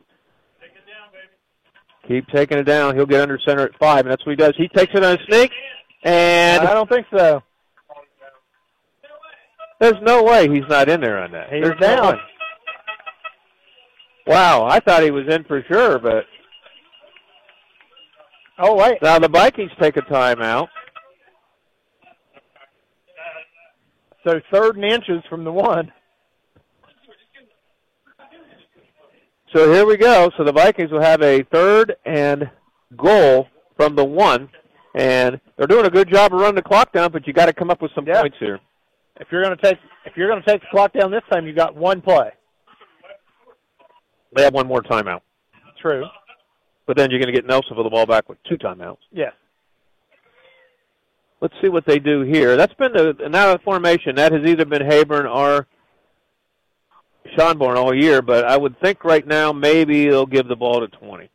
Keep 2.09 2.26
taking 2.29 2.59
it 2.59 2.64
down. 2.64 2.97
He'll 2.97 3.07
get 3.07 3.20
under 3.20 3.39
center 3.47 3.64
at 3.64 3.79
five, 3.79 4.01
and 4.07 4.11
that's 4.11 4.24
what 4.24 4.31
he 4.33 4.37
does. 4.37 4.55
He 4.57 4.68
takes 4.68 4.93
it 4.95 5.05
on 5.05 5.18
a 5.18 5.24
sneak, 5.29 5.53
and 6.05 6.66
I 6.66 6.72
don't 6.72 6.89
think 6.89 7.07
so. 7.14 7.43
there's 9.79 10.01
no 10.03 10.24
way 10.24 10.49
he's 10.49 10.66
not 10.70 10.89
in 10.89 11.03
there 11.03 11.18
on 11.18 11.33
that. 11.33 11.53
He's 11.53 11.62
There's 11.62 11.81
no 11.81 11.87
down. 11.87 12.14
way. 12.16 12.20
Wow, 14.29 14.66
I 14.66 14.79
thought 14.81 15.03
he 15.03 15.11
was 15.11 15.24
in 15.29 15.43
for 15.45 15.64
sure, 15.70 15.99
but 15.99 16.24
Oh 18.59 18.76
wait. 18.76 18.99
now 19.01 19.18
the 19.18 19.29
Vikings 19.29 19.70
take 19.81 19.97
a 19.97 20.03
timeout. 20.03 20.68
So 24.26 24.39
third 24.53 24.76
and 24.76 24.85
inches 24.85 25.22
from 25.31 25.45
the 25.45 25.53
one. 25.53 25.91
So 29.55 29.72
here 29.72 29.87
we 29.87 29.97
go. 29.97 30.31
So 30.37 30.45
the 30.45 30.53
Vikings 30.53 30.91
will 30.91 31.01
have 31.01 31.22
a 31.22 31.43
third 31.45 31.97
and 32.05 32.51
goal 32.99 33.47
from 33.76 33.97
the 33.97 34.05
one, 34.05 34.51
and 34.95 35.41
they're 35.57 35.66
doing 35.66 35.87
a 35.87 35.91
good 35.91 36.11
job 36.12 36.35
of 36.35 36.41
running 36.41 36.57
the 36.57 36.62
clock 36.62 36.93
down. 36.93 37.12
But 37.12 37.26
you 37.26 37.33
got 37.33 37.47
to 37.47 37.55
come 37.55 37.70
up 37.70 37.81
with 37.81 37.93
some 37.95 38.07
Yeah. 38.07 38.20
points 38.20 38.37
here. 38.39 38.61
If 39.20 39.29
you're 39.33 39.43
going 39.43 39.57
to 39.57 39.62
take 39.62 39.79
if 40.05 40.16
you're 40.16 40.29
going 40.29 40.43
to 40.43 40.51
take 40.51 40.61
the 40.61 40.66
clock 40.70 40.93
down 40.93 41.11
this 41.11 41.22
time, 41.33 41.47
you 41.47 41.55
got 41.55 41.74
one 41.74 42.03
play. 42.03 42.31
They 44.35 44.43
have 44.43 44.55
one 44.55 44.66
more 44.66 44.83
timeout, 44.83 45.20
True. 45.81 46.05
but 46.87 46.97
then 46.97 47.11
you're 47.11 47.18
going 47.20 47.33
to 47.33 47.39
get 47.39 47.47
Nelson 47.47 47.74
for 47.74 47.83
the 47.83 47.91
ball 47.91 48.07
back 48.07 48.29
with 48.29 48.39
two 48.45 48.57
timeouts. 48.59 48.99
Yes. 49.11 49.33
Let's 51.41 51.55
see 51.62 51.68
what 51.68 51.87
they 51.87 51.99
do 51.99 52.22
here. 52.22 52.57
That's 52.57 52.74
been 52.74 52.93
the 52.93 53.29
now 53.31 53.53
the 53.53 53.59
formation. 53.61 54.16
That 54.16 54.33
has 54.33 54.43
either 54.45 54.64
been 54.64 54.83
Habern 54.83 55.24
or 55.33 55.66
Schonborn 57.37 57.76
all 57.76 57.95
year, 57.95 58.22
but 58.22 58.45
I 58.45 58.57
would 58.57 58.79
think 58.81 59.05
right 59.05 59.26
now 59.26 59.53
maybe 59.53 60.07
they'll 60.09 60.26
give 60.26 60.49
the 60.49 60.57
ball 60.57 60.81
to 60.81 60.89
20. 60.89 61.31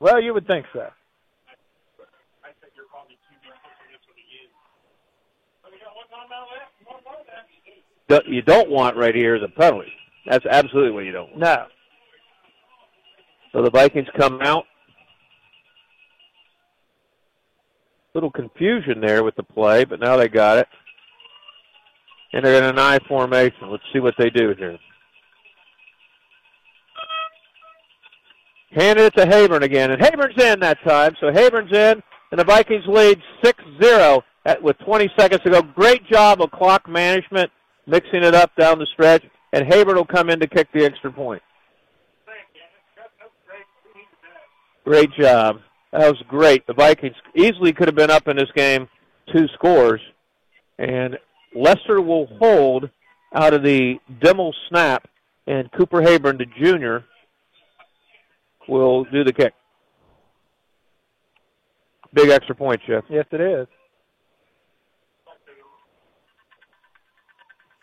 Well, 0.00 0.20
you 0.20 0.34
would 0.34 0.46
think 0.46 0.66
so. 0.72 0.80
I 0.80 2.48
said 2.60 2.70
you're 2.74 2.86
probably 2.86 3.16
too 8.08 8.20
good. 8.24 8.32
You 8.32 8.42
don't 8.42 8.70
want 8.70 8.96
right 8.96 9.14
here 9.14 9.36
is 9.36 9.42
a 9.42 9.48
penalty. 9.48 9.92
That's 10.28 10.44
absolutely 10.46 10.92
what 10.92 11.04
you 11.04 11.12
don't 11.12 11.30
want. 11.30 11.40
No. 11.40 11.66
So 13.52 13.62
the 13.62 13.70
Vikings 13.70 14.08
come 14.18 14.40
out. 14.42 14.64
Little 18.14 18.30
confusion 18.30 19.00
there 19.00 19.24
with 19.24 19.36
the 19.36 19.42
play, 19.42 19.84
but 19.84 20.00
now 20.00 20.16
they 20.16 20.28
got 20.28 20.58
it. 20.58 20.68
And 22.32 22.44
they're 22.44 22.58
in 22.58 22.64
an 22.64 22.78
I 22.78 22.98
formation. 23.08 23.70
Let's 23.70 23.82
see 23.92 24.00
what 24.00 24.14
they 24.18 24.30
do 24.30 24.54
here. 24.58 24.78
Handed 28.72 29.04
it 29.04 29.16
to 29.16 29.24
Habern 29.24 29.62
again, 29.62 29.90
and 29.90 30.02
Habern's 30.02 30.42
in 30.42 30.60
that 30.60 30.78
time. 30.86 31.14
So 31.20 31.28
Habern's 31.28 31.72
in, 31.72 32.02
and 32.30 32.38
the 32.38 32.44
Vikings 32.44 32.84
lead 32.86 33.20
6-0 33.42 34.22
at, 34.44 34.62
with 34.62 34.76
20 34.80 35.10
seconds 35.18 35.42
to 35.44 35.50
go. 35.50 35.62
Great 35.62 36.06
job 36.06 36.42
of 36.42 36.50
clock 36.50 36.88
management, 36.88 37.50
mixing 37.86 38.22
it 38.22 38.34
up 38.34 38.54
down 38.56 38.78
the 38.78 38.86
stretch, 38.92 39.24
and 39.52 39.66
Habern 39.66 39.94
will 39.94 40.04
come 40.04 40.30
in 40.30 40.40
to 40.40 40.46
kick 40.46 40.68
the 40.72 40.84
extra 40.84 41.12
point. 41.12 41.42
Great 44.84 45.10
job. 45.18 45.60
That 45.92 46.10
was 46.10 46.22
great. 46.28 46.66
The 46.66 46.74
Vikings 46.74 47.16
easily 47.34 47.72
could 47.72 47.88
have 47.88 47.94
been 47.94 48.10
up 48.10 48.28
in 48.28 48.36
this 48.36 48.50
game 48.54 48.88
two 49.32 49.46
scores. 49.54 50.00
And 50.78 51.16
Lester 51.54 52.00
will 52.00 52.26
hold 52.38 52.90
out 53.34 53.54
of 53.54 53.62
the 53.62 53.96
Dimmel 54.20 54.54
snap, 54.68 55.08
and 55.46 55.70
Cooper 55.72 56.02
Habern, 56.02 56.38
the 56.38 56.46
junior, 56.62 57.04
will 58.68 59.04
do 59.04 59.24
the 59.24 59.32
kick. 59.32 59.54
Big 62.12 62.30
extra 62.30 62.54
point, 62.54 62.80
Jeff. 62.86 63.04
Yes, 63.08 63.26
it 63.32 63.40
is. 63.40 63.66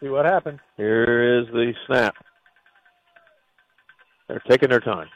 See 0.04 0.10
what 0.10 0.26
happens. 0.26 0.60
Here 0.76 1.40
is 1.40 1.48
the 1.54 1.74
snap. 1.88 2.14
They're 4.28 4.44
taking 4.50 4.70
their 4.70 4.82
time. 4.82 5.08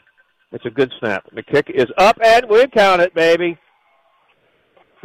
It's 0.50 0.64
a 0.64 0.70
good 0.70 0.90
snap. 0.98 1.24
The 1.34 1.42
kick 1.42 1.70
is 1.74 1.88
up, 1.98 2.16
and 2.24 2.46
we 2.48 2.66
count 2.68 3.02
it, 3.02 3.14
baby. 3.14 3.58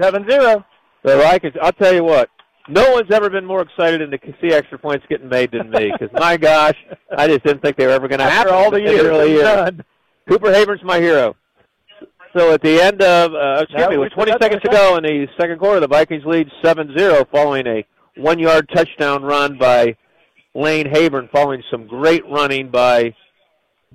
Seven 0.01 0.25
zero. 0.29 0.63
The 1.03 1.17
Vikings. 1.17 1.55
I'll 1.61 1.73
tell 1.73 1.93
you 1.93 2.05
what. 2.05 2.29
No 2.69 2.93
one's 2.93 3.11
ever 3.11 3.29
been 3.29 3.43
more 3.43 3.61
excited 3.61 3.99
than 3.99 4.11
to 4.11 4.17
see 4.41 4.53
extra 4.53 4.79
points 4.79 5.05
getting 5.09 5.27
made 5.27 5.51
than 5.51 5.69
me. 5.69 5.91
Because 5.91 6.13
my 6.13 6.37
gosh, 6.49 6.77
I 7.17 7.27
just 7.27 7.43
didn't 7.43 7.61
think 7.61 7.75
they 7.75 7.85
were 7.85 7.91
ever 7.91 8.07
going 8.07 8.19
to 8.19 8.25
After 8.25 8.51
happen. 8.51 8.53
all 8.53 8.71
the 8.71 8.79
years 8.79 9.03
really 9.03 9.35
done. 9.35 9.83
Cooper 10.29 10.53
Habern's 10.53 10.83
my 10.85 11.01
hero. 11.01 11.35
So 12.37 12.53
at 12.53 12.61
the 12.61 12.81
end 12.81 13.01
of, 13.01 13.33
uh, 13.33 13.63
excuse 13.63 13.81
No, 13.81 13.89
me, 13.89 13.97
with 13.97 14.13
20 14.13 14.31
seconds 14.41 14.61
to 14.63 14.71
go 14.71 14.95
in 14.95 15.03
the 15.03 15.27
second 15.37 15.59
quarter, 15.59 15.81
the 15.81 15.87
Vikings 15.89 16.23
lead 16.25 16.47
7-0 16.63 17.29
following 17.31 17.67
a 17.67 17.85
one-yard 18.17 18.69
touchdown 18.73 19.23
run 19.23 19.57
by 19.57 19.95
Lane 20.55 20.85
Habern, 20.85 21.29
following 21.31 21.63
some 21.71 21.87
great 21.87 22.23
running 22.29 22.69
by 22.69 23.15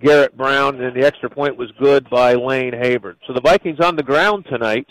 Garrett 0.00 0.36
Brown, 0.36 0.80
and 0.80 0.96
the 0.96 1.06
extra 1.06 1.30
point 1.30 1.56
was 1.56 1.70
good 1.80 2.08
by 2.10 2.34
Lane 2.34 2.72
Habern. 2.72 3.16
So 3.26 3.32
the 3.32 3.40
Vikings 3.40 3.80
on 3.80 3.96
the 3.96 4.02
ground 4.02 4.46
tonight. 4.50 4.86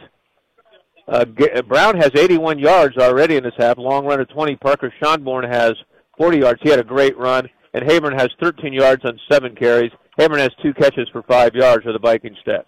Uh, 1.07 1.23
G- 1.23 1.61
Brown 1.67 1.95
has 1.97 2.11
81 2.15 2.59
yards 2.59 2.97
already 2.97 3.37
in 3.37 3.43
this 3.43 3.53
half. 3.57 3.77
Long 3.77 4.05
run 4.05 4.19
of 4.19 4.27
20. 4.29 4.57
Parker 4.57 4.93
Schonborn 5.01 5.49
has 5.49 5.73
40 6.17 6.39
yards. 6.39 6.59
He 6.61 6.69
had 6.69 6.79
a 6.79 6.83
great 6.83 7.17
run. 7.17 7.47
And 7.73 7.87
Habern 7.87 8.19
has 8.19 8.29
13 8.41 8.73
yards 8.73 9.05
on 9.05 9.19
seven 9.31 9.55
carries. 9.55 9.91
Habern 10.19 10.39
has 10.39 10.51
two 10.61 10.73
catches 10.73 11.07
for 11.09 11.23
five 11.23 11.53
yards 11.53 11.83
for 11.83 11.93
the 11.93 11.99
Viking 11.99 12.35
stats. 12.45 12.65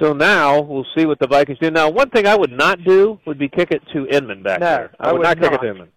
So 0.00 0.12
now 0.12 0.60
we'll 0.60 0.86
see 0.96 1.06
what 1.06 1.18
the 1.18 1.26
Vikings 1.26 1.58
do. 1.60 1.70
Now, 1.70 1.88
one 1.90 2.10
thing 2.10 2.26
I 2.26 2.34
would 2.36 2.50
not 2.52 2.82
do 2.84 3.20
would 3.26 3.38
be 3.38 3.48
kick 3.48 3.70
it 3.70 3.82
to 3.92 4.06
Inman 4.06 4.42
back 4.42 4.60
No, 4.60 4.66
there. 4.66 4.90
I, 4.98 5.08
I 5.08 5.12
would, 5.12 5.18
would 5.18 5.24
not, 5.24 5.36
kick 5.40 5.50
not. 5.50 5.54
it 5.54 5.58
to 5.66 5.70
Inman. 5.70 5.88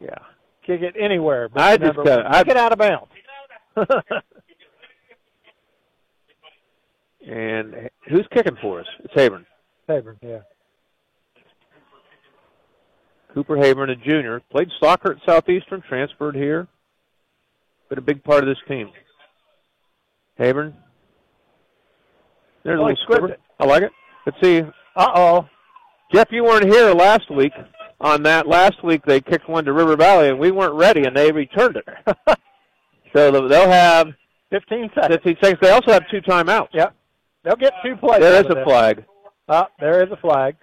Yeah. 0.00 0.18
Kick 0.66 0.80
it 0.82 0.94
anywhere. 1.00 1.48
But 1.48 1.62
I 1.62 1.76
just 1.76 1.96
got- 1.96 2.06
uh, 2.08 2.22
I- 2.28 2.42
kick 2.42 2.50
it 2.52 2.56
out 2.56 2.72
of 2.72 2.78
bounds. 2.78 3.10
And 7.26 7.90
who's 8.08 8.26
kicking 8.32 8.56
for 8.62 8.80
us? 8.80 8.86
It's 9.04 9.12
Habern. 9.14 9.44
Saber, 9.86 10.16
yeah. 10.22 10.38
Cooper 13.34 13.56
Habern, 13.56 13.90
a 13.90 13.96
junior, 13.96 14.40
played 14.50 14.68
soccer 14.80 15.12
at 15.12 15.18
Southeastern, 15.26 15.82
transferred 15.86 16.34
here, 16.34 16.66
been 17.88 17.98
a 17.98 18.02
big 18.02 18.24
part 18.24 18.42
of 18.42 18.48
this 18.48 18.58
team. 18.66 18.90
Habern. 20.40 20.72
There's 22.64 22.78
a 22.78 22.82
Oh, 22.82 22.86
little 22.86 22.88
he 22.96 23.02
squibber. 23.02 23.36
I 23.58 23.66
like 23.66 23.82
it. 23.82 23.92
Let's 24.26 24.38
see. 24.42 24.62
Uh-oh. 24.96 25.46
Jeff, 26.12 26.28
you 26.30 26.42
weren't 26.44 26.64
here 26.64 26.92
last 26.92 27.30
week 27.30 27.52
on 28.00 28.22
that. 28.24 28.46
Last 28.48 28.82
week 28.82 29.02
they 29.04 29.20
kicked 29.20 29.48
one 29.48 29.64
to 29.66 29.72
River 29.72 29.96
Valley, 29.96 30.28
and 30.28 30.38
we 30.38 30.50
weren't 30.50 30.74
ready, 30.74 31.04
and 31.04 31.16
they 31.16 31.30
returned 31.30 31.76
it. 31.76 31.86
so 33.14 33.30
they'll 33.48 33.70
have 33.70 34.08
15 34.50 34.90
seconds. 34.94 35.14
15 35.22 35.36
seconds. 35.42 35.58
They 35.62 35.70
also 35.70 35.92
have 35.92 36.08
two 36.10 36.20
timeouts. 36.22 36.68
Yep. 36.72 36.94
They'll 37.44 37.56
get 37.56 37.72
two 37.84 37.96
plays. 37.96 38.20
There 38.20 38.40
is 38.40 38.46
a 38.50 38.54
this. 38.54 38.64
flag. 38.64 39.04
Oh, 39.48 39.66
there 39.78 40.02
is 40.04 40.10
a 40.10 40.16
flag. 40.16 40.56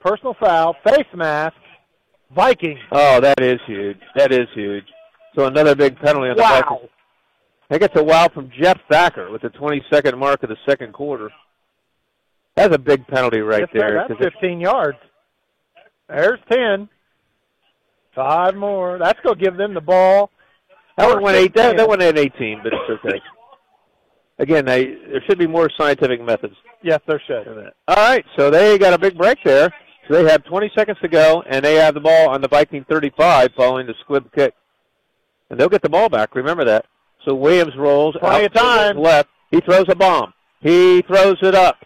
Personal 0.00 0.34
foul, 0.38 0.76
face 0.86 1.06
mask, 1.14 1.56
Vikings. 2.34 2.80
Oh, 2.92 3.20
that 3.20 3.40
is 3.40 3.60
huge. 3.66 3.98
That 4.16 4.32
is 4.32 4.48
huge. 4.54 4.84
So 5.36 5.46
another 5.46 5.74
big 5.74 5.96
penalty 5.98 6.30
on 6.30 6.36
the 6.36 6.42
Wow. 6.42 6.60
Vikings. 6.62 6.90
They 7.70 7.78
get 7.78 7.96
a 7.96 8.02
wow 8.04 8.28
from 8.32 8.50
Jeff 8.60 8.78
Thacker 8.90 9.30
with 9.30 9.42
the 9.42 9.48
22nd 9.50 10.18
mark 10.18 10.42
of 10.42 10.50
the 10.50 10.56
second 10.68 10.92
quarter. 10.92 11.30
That's 12.56 12.74
a 12.74 12.78
big 12.78 13.06
penalty 13.08 13.40
right 13.40 13.68
there. 13.72 13.94
That's 13.94 14.08
'cause 14.08 14.26
it- 14.26 14.32
15 14.34 14.60
yards. 14.60 14.98
There's 16.08 16.38
10. 16.50 16.88
Five 18.14 18.54
more. 18.54 18.98
That's 18.98 19.18
going 19.20 19.36
to 19.38 19.44
give 19.44 19.56
them 19.56 19.74
the 19.74 19.80
ball. 19.80 20.30
that 20.96 21.08
one 21.08 21.22
went 21.22 21.36
eight. 21.36 21.54
That, 21.54 21.76
that 21.76 21.88
one 21.88 21.98
had 22.00 22.16
18, 22.16 22.60
but 22.62 22.72
it's 22.72 23.04
okay. 23.04 23.20
Again, 24.38 24.64
they, 24.64 24.84
there 25.10 25.22
should 25.26 25.38
be 25.38 25.46
more 25.46 25.68
scientific 25.76 26.20
methods. 26.20 26.54
Yes, 26.82 27.00
there 27.06 27.20
should. 27.26 27.48
All 27.88 27.96
right, 27.96 28.24
so 28.36 28.50
they 28.50 28.78
got 28.78 28.92
a 28.92 28.98
big 28.98 29.16
break 29.16 29.38
there. 29.44 29.72
So 30.08 30.22
they 30.22 30.30
have 30.30 30.44
20 30.44 30.70
seconds 30.76 30.98
to 31.02 31.08
go, 31.08 31.42
and 31.48 31.64
they 31.64 31.74
have 31.76 31.94
the 31.94 32.00
ball 32.00 32.28
on 32.28 32.40
the 32.42 32.48
Viking 32.48 32.84
35 32.90 33.50
following 33.56 33.86
the 33.86 33.94
squib 34.00 34.30
kick. 34.34 34.54
And 35.50 35.58
they'll 35.58 35.68
get 35.68 35.82
the 35.82 35.88
ball 35.88 36.08
back. 36.08 36.34
Remember 36.34 36.64
that. 36.64 36.86
So 37.24 37.34
Williams 37.34 37.74
rolls 37.76 38.16
Plenty 38.20 38.44
out 38.44 38.44
of 38.44 38.52
time. 38.52 38.98
left. 38.98 39.28
He 39.50 39.60
throws 39.60 39.86
a 39.88 39.94
bomb. 39.94 40.34
He 40.60 41.02
throws 41.02 41.36
it 41.42 41.54
up. 41.54 41.76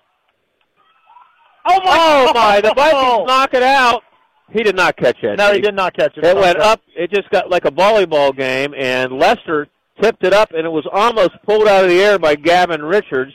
Oh, 1.70 1.80
my! 1.84 1.96
Oh 1.98 2.32
my! 2.34 2.60
The 2.60 2.72
Vikings 2.74 3.26
knock 3.26 3.52
it 3.52 3.62
out, 3.62 4.02
He 4.50 4.62
did 4.62 4.74
not 4.74 4.96
catch 4.96 5.22
it. 5.22 5.36
No, 5.36 5.52
he 5.52 5.60
did 5.60 5.74
not 5.74 5.94
catch 5.94 6.16
it. 6.16 6.24
It 6.24 6.34
went 6.36 6.58
up. 6.58 6.80
It 6.96 7.10
just 7.12 7.28
got 7.30 7.50
like 7.50 7.66
a 7.66 7.70
volleyball 7.70 8.34
game, 8.34 8.72
and 8.76 9.12
Lester 9.12 9.68
tipped 10.00 10.24
it 10.24 10.32
up, 10.32 10.52
and 10.52 10.64
it 10.64 10.70
was 10.70 10.86
almost 10.90 11.32
pulled 11.44 11.68
out 11.68 11.84
of 11.84 11.90
the 11.90 12.00
air 12.00 12.18
by 12.18 12.36
Gavin 12.36 12.82
Richards. 12.82 13.32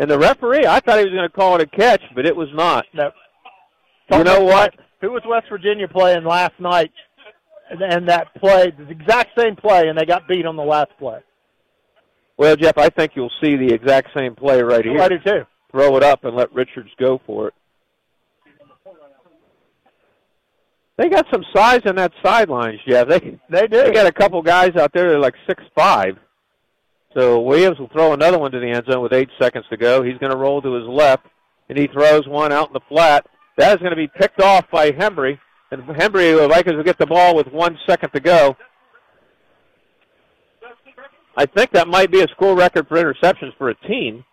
And 0.00 0.10
the 0.10 0.18
referee, 0.18 0.66
I 0.66 0.80
thought 0.80 0.98
he 0.98 1.04
was 1.04 1.12
going 1.14 1.28
to 1.28 1.34
call 1.34 1.54
it 1.56 1.60
a 1.60 1.66
catch, 1.66 2.02
but 2.14 2.26
it 2.26 2.34
was 2.34 2.48
not. 2.54 2.86
No. 2.94 3.12
You 4.10 4.24
know 4.24 4.40
what? 4.40 4.74
Who 5.00 5.12
was 5.12 5.22
West 5.26 5.46
Virginia 5.48 5.88
playing 5.88 6.24
last 6.24 6.58
night? 6.58 6.92
And, 7.70 7.82
and 7.82 8.08
that 8.08 8.34
play, 8.34 8.72
the 8.76 8.88
exact 8.90 9.38
same 9.38 9.54
play, 9.54 9.88
and 9.88 9.96
they 9.96 10.04
got 10.04 10.26
beat 10.26 10.44
on 10.44 10.56
the 10.56 10.64
last 10.64 10.90
play. 10.98 11.20
Well, 12.36 12.56
Jeff, 12.56 12.78
I 12.78 12.88
think 12.88 13.12
you'll 13.14 13.30
see 13.42 13.56
the 13.56 13.72
exact 13.72 14.08
same 14.16 14.34
play 14.34 14.60
right 14.62 14.84
here. 14.84 15.00
I 15.00 15.08
do 15.08 15.18
too. 15.18 15.46
Throw 15.70 15.96
it 15.96 16.02
up 16.02 16.24
and 16.24 16.34
let 16.34 16.52
Richards 16.52 16.90
go 16.98 17.20
for 17.26 17.48
it. 17.48 17.54
They 20.96 21.08
got 21.08 21.26
some 21.32 21.44
size 21.54 21.80
in 21.86 21.96
that 21.96 22.12
sidelines, 22.22 22.80
Jeff. 22.86 23.08
They 23.08 23.38
they 23.48 23.66
do. 23.66 23.84
They 23.84 23.92
got 23.92 24.06
a 24.06 24.12
couple 24.12 24.42
guys 24.42 24.76
out 24.76 24.92
there 24.92 25.08
that 25.08 25.16
are 25.16 25.20
like 25.20 25.34
six 25.46 25.62
five. 25.74 26.18
So 27.14 27.40
Williams 27.40 27.78
will 27.78 27.88
throw 27.88 28.12
another 28.12 28.38
one 28.38 28.52
to 28.52 28.60
the 28.60 28.68
end 28.68 28.84
zone 28.90 29.02
with 29.02 29.12
eight 29.12 29.30
seconds 29.40 29.64
to 29.70 29.76
go. 29.76 30.02
He's 30.02 30.18
going 30.18 30.30
to 30.30 30.36
roll 30.36 30.60
to 30.60 30.74
his 30.74 30.86
left, 30.86 31.26
and 31.68 31.78
he 31.78 31.86
throws 31.86 32.26
one 32.28 32.52
out 32.52 32.68
in 32.68 32.72
the 32.74 32.80
flat. 32.88 33.26
That 33.60 33.74
is 33.74 33.80
going 33.80 33.90
to 33.90 33.96
be 33.96 34.08
picked 34.08 34.40
off 34.40 34.64
by 34.70 34.90
Hembry, 34.90 35.38
and 35.70 35.82
Hembry, 35.82 36.34
the 36.34 36.48
Vikings 36.48 36.76
will 36.76 36.82
get 36.82 36.96
the 36.96 37.04
ball 37.04 37.36
with 37.36 37.46
one 37.48 37.76
second 37.86 38.08
to 38.14 38.20
go. 38.20 38.56
I 41.36 41.44
think 41.44 41.70
that 41.72 41.86
might 41.86 42.10
be 42.10 42.22
a 42.22 42.28
school 42.28 42.56
record 42.56 42.88
for 42.88 42.96
interceptions 42.96 43.54
for 43.58 43.68
a 43.68 43.74
team. 43.86 44.24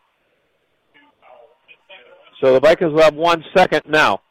So 2.42 2.54
the 2.54 2.62
Vikings 2.62 2.94
will 2.94 3.02
have 3.02 3.16
one 3.16 3.44
second 3.54 3.82
now. 3.90 4.22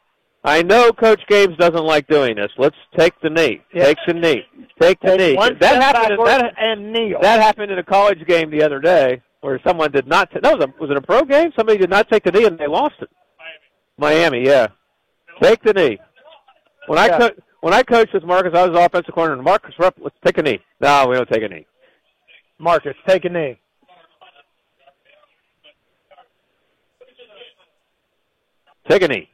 I 0.43 0.63
know 0.63 0.91
Coach 0.91 1.21
Games 1.27 1.55
doesn't 1.57 1.85
like 1.85 2.07
doing 2.07 2.35
this. 2.35 2.51
Let's 2.57 2.75
take 2.97 3.13
the 3.21 3.29
knee. 3.29 3.61
Take 3.75 3.99
the 4.07 4.15
knee. 4.15 4.45
Take 4.81 4.99
the 5.01 5.15
knee. 5.15 5.35
One 5.35 5.57
that 5.59 5.79
happened. 5.79 6.17
backwards 6.17 6.31
That, 6.31 6.53
and 6.57 6.91
kneel. 6.91 7.19
that 7.21 7.39
happened 7.39 7.71
in 7.71 7.77
a 7.77 7.83
college 7.83 8.25
game 8.25 8.49
the 8.49 8.63
other 8.63 8.79
day 8.79 9.21
where 9.41 9.59
someone 9.63 9.91
did 9.91 10.07
not. 10.07 10.31
T- 10.31 10.39
that 10.41 10.57
was 10.57 10.65
a 10.65 10.81
was 10.81 10.89
it 10.89 10.97
a 10.97 11.01
pro 11.01 11.23
game? 11.23 11.51
Somebody 11.55 11.77
did 11.77 11.91
not 11.91 12.09
take 12.09 12.23
the 12.23 12.31
knee 12.31 12.45
and 12.45 12.57
they 12.57 12.65
lost 12.67 12.95
it. 12.99 13.09
Miami, 13.99 14.43
yeah. 14.43 14.69
Take 15.41 15.61
the 15.63 15.73
knee. 15.73 15.99
When 16.87 16.97
I 16.99 17.07
Yeah. 17.07 17.17
co- 17.17 17.35
when 17.61 17.73
I 17.73 17.83
coached 17.83 18.13
with 18.13 18.23
Marcus, 18.23 18.53
I 18.53 18.67
was 18.67 18.77
offensive 18.79 19.13
corner. 19.13 19.33
And 19.33 19.43
Marcus, 19.43 19.73
rep, 19.79 19.95
let's 19.99 20.15
take 20.25 20.37
a 20.37 20.41
knee. 20.43 20.59
No, 20.79 21.07
we 21.07 21.15
don't 21.15 21.29
take 21.29 21.43
a 21.43 21.49
knee. 21.49 21.65
Marcus, 22.59 22.95
take 23.07 23.25
a 23.25 23.29
knee. 23.29 23.59
Take 28.89 29.01
a 29.01 29.07
knee. 29.07 29.29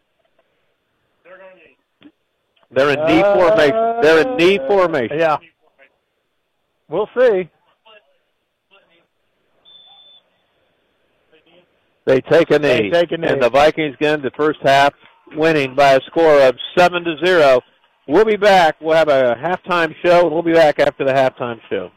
They're 2.72 2.90
in 2.90 3.06
knee 3.06 3.22
Uh, 3.22 3.36
formation. 3.36 4.02
They're 4.02 4.22
in 4.28 4.36
knee 4.38 4.58
formation. 4.68 5.20
Yeah. 5.20 5.38
We'll 6.88 7.10
see. 7.16 7.50
They 12.06 12.20
take 12.22 12.52
a 12.52 12.60
They 12.60 12.82
knee. 12.82 12.92
take 12.92 13.12
a 13.12 13.18
knee. 13.18 13.28
And 13.28 13.42
the 13.42 13.50
Vikings 13.50 13.96
get 14.00 14.16
into 14.16 14.30
the 14.30 14.36
first 14.36 14.60
half 14.64 14.94
winning 15.36 15.76
by 15.76 15.94
a 15.94 16.02
score 16.08 16.42
of 16.42 16.56
seven 16.78 17.04
to 17.04 17.16
zero. 17.24 17.62
We'll 18.08 18.26
be 18.26 18.36
back. 18.36 18.76
We'll 18.82 18.98
have 18.98 19.08
a 19.08 19.36
halftime 19.36 19.94
show, 20.04 20.26
and 20.26 20.32
we'll 20.34 20.44
be 20.44 20.54
back 20.54 20.80
after 20.80 21.06
the 21.06 21.14
halftime 21.14 21.60
show. 21.70 21.90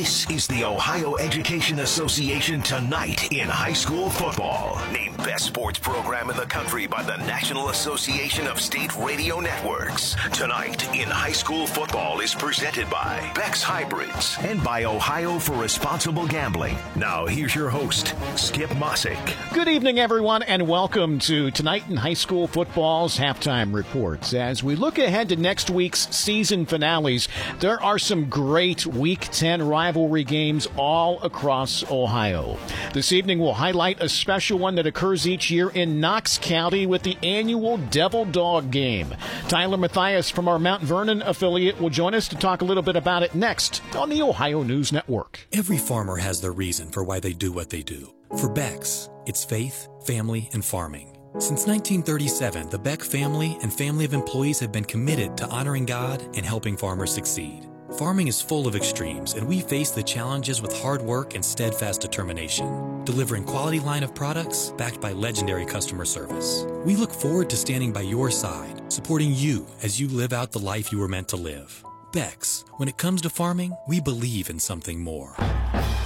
This 0.00 0.30
is 0.30 0.46
the 0.46 0.64
Ohio 0.64 1.16
Education 1.16 1.80
Association 1.80 2.62
Tonight 2.62 3.30
in 3.30 3.46
High 3.46 3.74
School 3.74 4.08
Football. 4.08 4.80
Named 4.94 5.14
Best 5.18 5.44
Sports 5.44 5.78
Program 5.78 6.30
in 6.30 6.36
the 6.38 6.46
Country 6.46 6.86
by 6.86 7.02
the 7.02 7.18
National 7.18 7.68
Association 7.68 8.46
of 8.46 8.58
State 8.58 8.96
Radio 8.96 9.40
Networks. 9.40 10.16
Tonight 10.32 10.88
in 10.96 11.06
High 11.06 11.32
School 11.32 11.66
Football 11.66 12.20
is 12.20 12.34
presented 12.34 12.88
by 12.88 13.30
Beck's 13.34 13.62
Hybrids 13.62 14.38
and 14.40 14.64
by 14.64 14.84
Ohio 14.84 15.38
for 15.38 15.52
Responsible 15.60 16.26
Gambling. 16.26 16.78
Now, 16.96 17.26
here's 17.26 17.54
your 17.54 17.68
host, 17.68 18.14
Skip 18.36 18.70
Mossick. 18.70 19.52
Good 19.52 19.68
evening, 19.68 19.98
everyone, 19.98 20.42
and 20.44 20.66
welcome 20.66 21.18
to 21.18 21.50
Tonight 21.50 21.84
in 21.90 21.96
High 21.98 22.14
School 22.14 22.46
Football's 22.46 23.18
halftime 23.18 23.74
reports. 23.74 24.32
As 24.32 24.64
we 24.64 24.76
look 24.76 24.96
ahead 24.96 25.28
to 25.28 25.36
next 25.36 25.68
week's 25.68 26.08
season 26.08 26.64
finales, 26.64 27.28
there 27.58 27.82
are 27.82 27.98
some 27.98 28.30
great 28.30 28.86
Week 28.86 29.28
10 29.30 29.60
rivalry 29.90 30.22
games 30.22 30.68
all 30.76 31.20
across 31.20 31.82
Ohio. 31.90 32.56
This 32.94 33.10
evening, 33.10 33.40
we'll 33.40 33.54
highlight 33.54 34.00
a 34.00 34.08
special 34.08 34.56
one 34.56 34.76
that 34.76 34.86
occurs 34.86 35.26
each 35.26 35.50
year 35.50 35.70
in 35.70 35.98
Knox 35.98 36.38
County 36.38 36.86
with 36.86 37.02
the 37.02 37.18
annual 37.24 37.76
Devil 37.76 38.24
Dog 38.24 38.70
Game. 38.70 39.12
Tyler 39.48 39.76
Matthias 39.76 40.30
from 40.30 40.46
our 40.46 40.60
Mount 40.60 40.80
Vernon 40.84 41.22
affiliate 41.22 41.80
will 41.80 41.90
join 41.90 42.14
us 42.14 42.28
to 42.28 42.36
talk 42.36 42.62
a 42.62 42.64
little 42.64 42.84
bit 42.84 42.94
about 42.94 43.24
it 43.24 43.34
next 43.34 43.82
on 43.96 44.08
the 44.08 44.22
Ohio 44.22 44.62
News 44.62 44.92
Network. 44.92 45.48
Every 45.52 45.78
farmer 45.78 46.14
has 46.18 46.40
their 46.40 46.52
reason 46.52 46.92
for 46.92 47.02
why 47.02 47.18
they 47.18 47.32
do 47.32 47.50
what 47.50 47.70
they 47.70 47.82
do. 47.82 48.14
For 48.38 48.48
Beck's, 48.48 49.10
it's 49.26 49.44
faith, 49.44 49.88
family, 50.06 50.48
and 50.52 50.64
farming. 50.64 51.16
Since 51.38 51.66
1937, 51.66 52.70
the 52.70 52.78
Beck 52.78 53.02
family 53.02 53.58
and 53.62 53.72
family 53.72 54.04
of 54.04 54.14
employees 54.14 54.60
have 54.60 54.70
been 54.70 54.84
committed 54.84 55.36
to 55.38 55.48
honoring 55.48 55.84
God 55.84 56.22
and 56.36 56.46
helping 56.46 56.76
farmers 56.76 57.12
succeed. 57.12 57.69
Farming 57.98 58.28
is 58.28 58.40
full 58.40 58.68
of 58.68 58.76
extremes, 58.76 59.34
and 59.34 59.46
we 59.48 59.60
face 59.60 59.90
the 59.90 60.02
challenges 60.02 60.62
with 60.62 60.80
hard 60.80 61.02
work 61.02 61.34
and 61.34 61.44
steadfast 61.44 62.00
determination, 62.00 63.04
delivering 63.04 63.42
quality 63.42 63.80
line 63.80 64.04
of 64.04 64.14
products 64.14 64.72
backed 64.78 65.00
by 65.00 65.10
legendary 65.10 65.66
customer 65.66 66.04
service. 66.04 66.64
We 66.84 66.94
look 66.94 67.12
forward 67.12 67.50
to 67.50 67.56
standing 67.56 67.92
by 67.92 68.02
your 68.02 68.30
side, 68.30 68.92
supporting 68.92 69.34
you 69.34 69.66
as 69.82 69.98
you 69.98 70.06
live 70.06 70.32
out 70.32 70.52
the 70.52 70.60
life 70.60 70.92
you 70.92 70.98
were 70.98 71.08
meant 71.08 71.26
to 71.28 71.36
live. 71.36 71.84
Beck's, 72.12 72.64
when 72.76 72.88
it 72.88 72.96
comes 72.96 73.22
to 73.22 73.30
farming, 73.30 73.76
we 73.88 74.00
believe 74.00 74.50
in 74.50 74.60
something 74.60 75.02
more. 75.02 75.34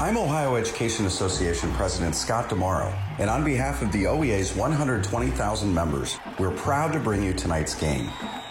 I'm 0.01 0.17
Ohio 0.17 0.57
Education 0.57 1.05
Association 1.05 1.71
President 1.73 2.15
Scott 2.15 2.49
DiMauro, 2.49 2.97
and 3.19 3.29
on 3.29 3.45
behalf 3.45 3.83
of 3.83 3.93
the 3.93 4.05
OEA's 4.05 4.57
120,000 4.57 5.73
members, 5.73 6.17
we're 6.39 6.51
proud 6.57 6.95
to 6.95 6.99
bring 6.99 7.23
you 7.23 7.35
tonight's 7.35 7.75
game. 7.75 8.11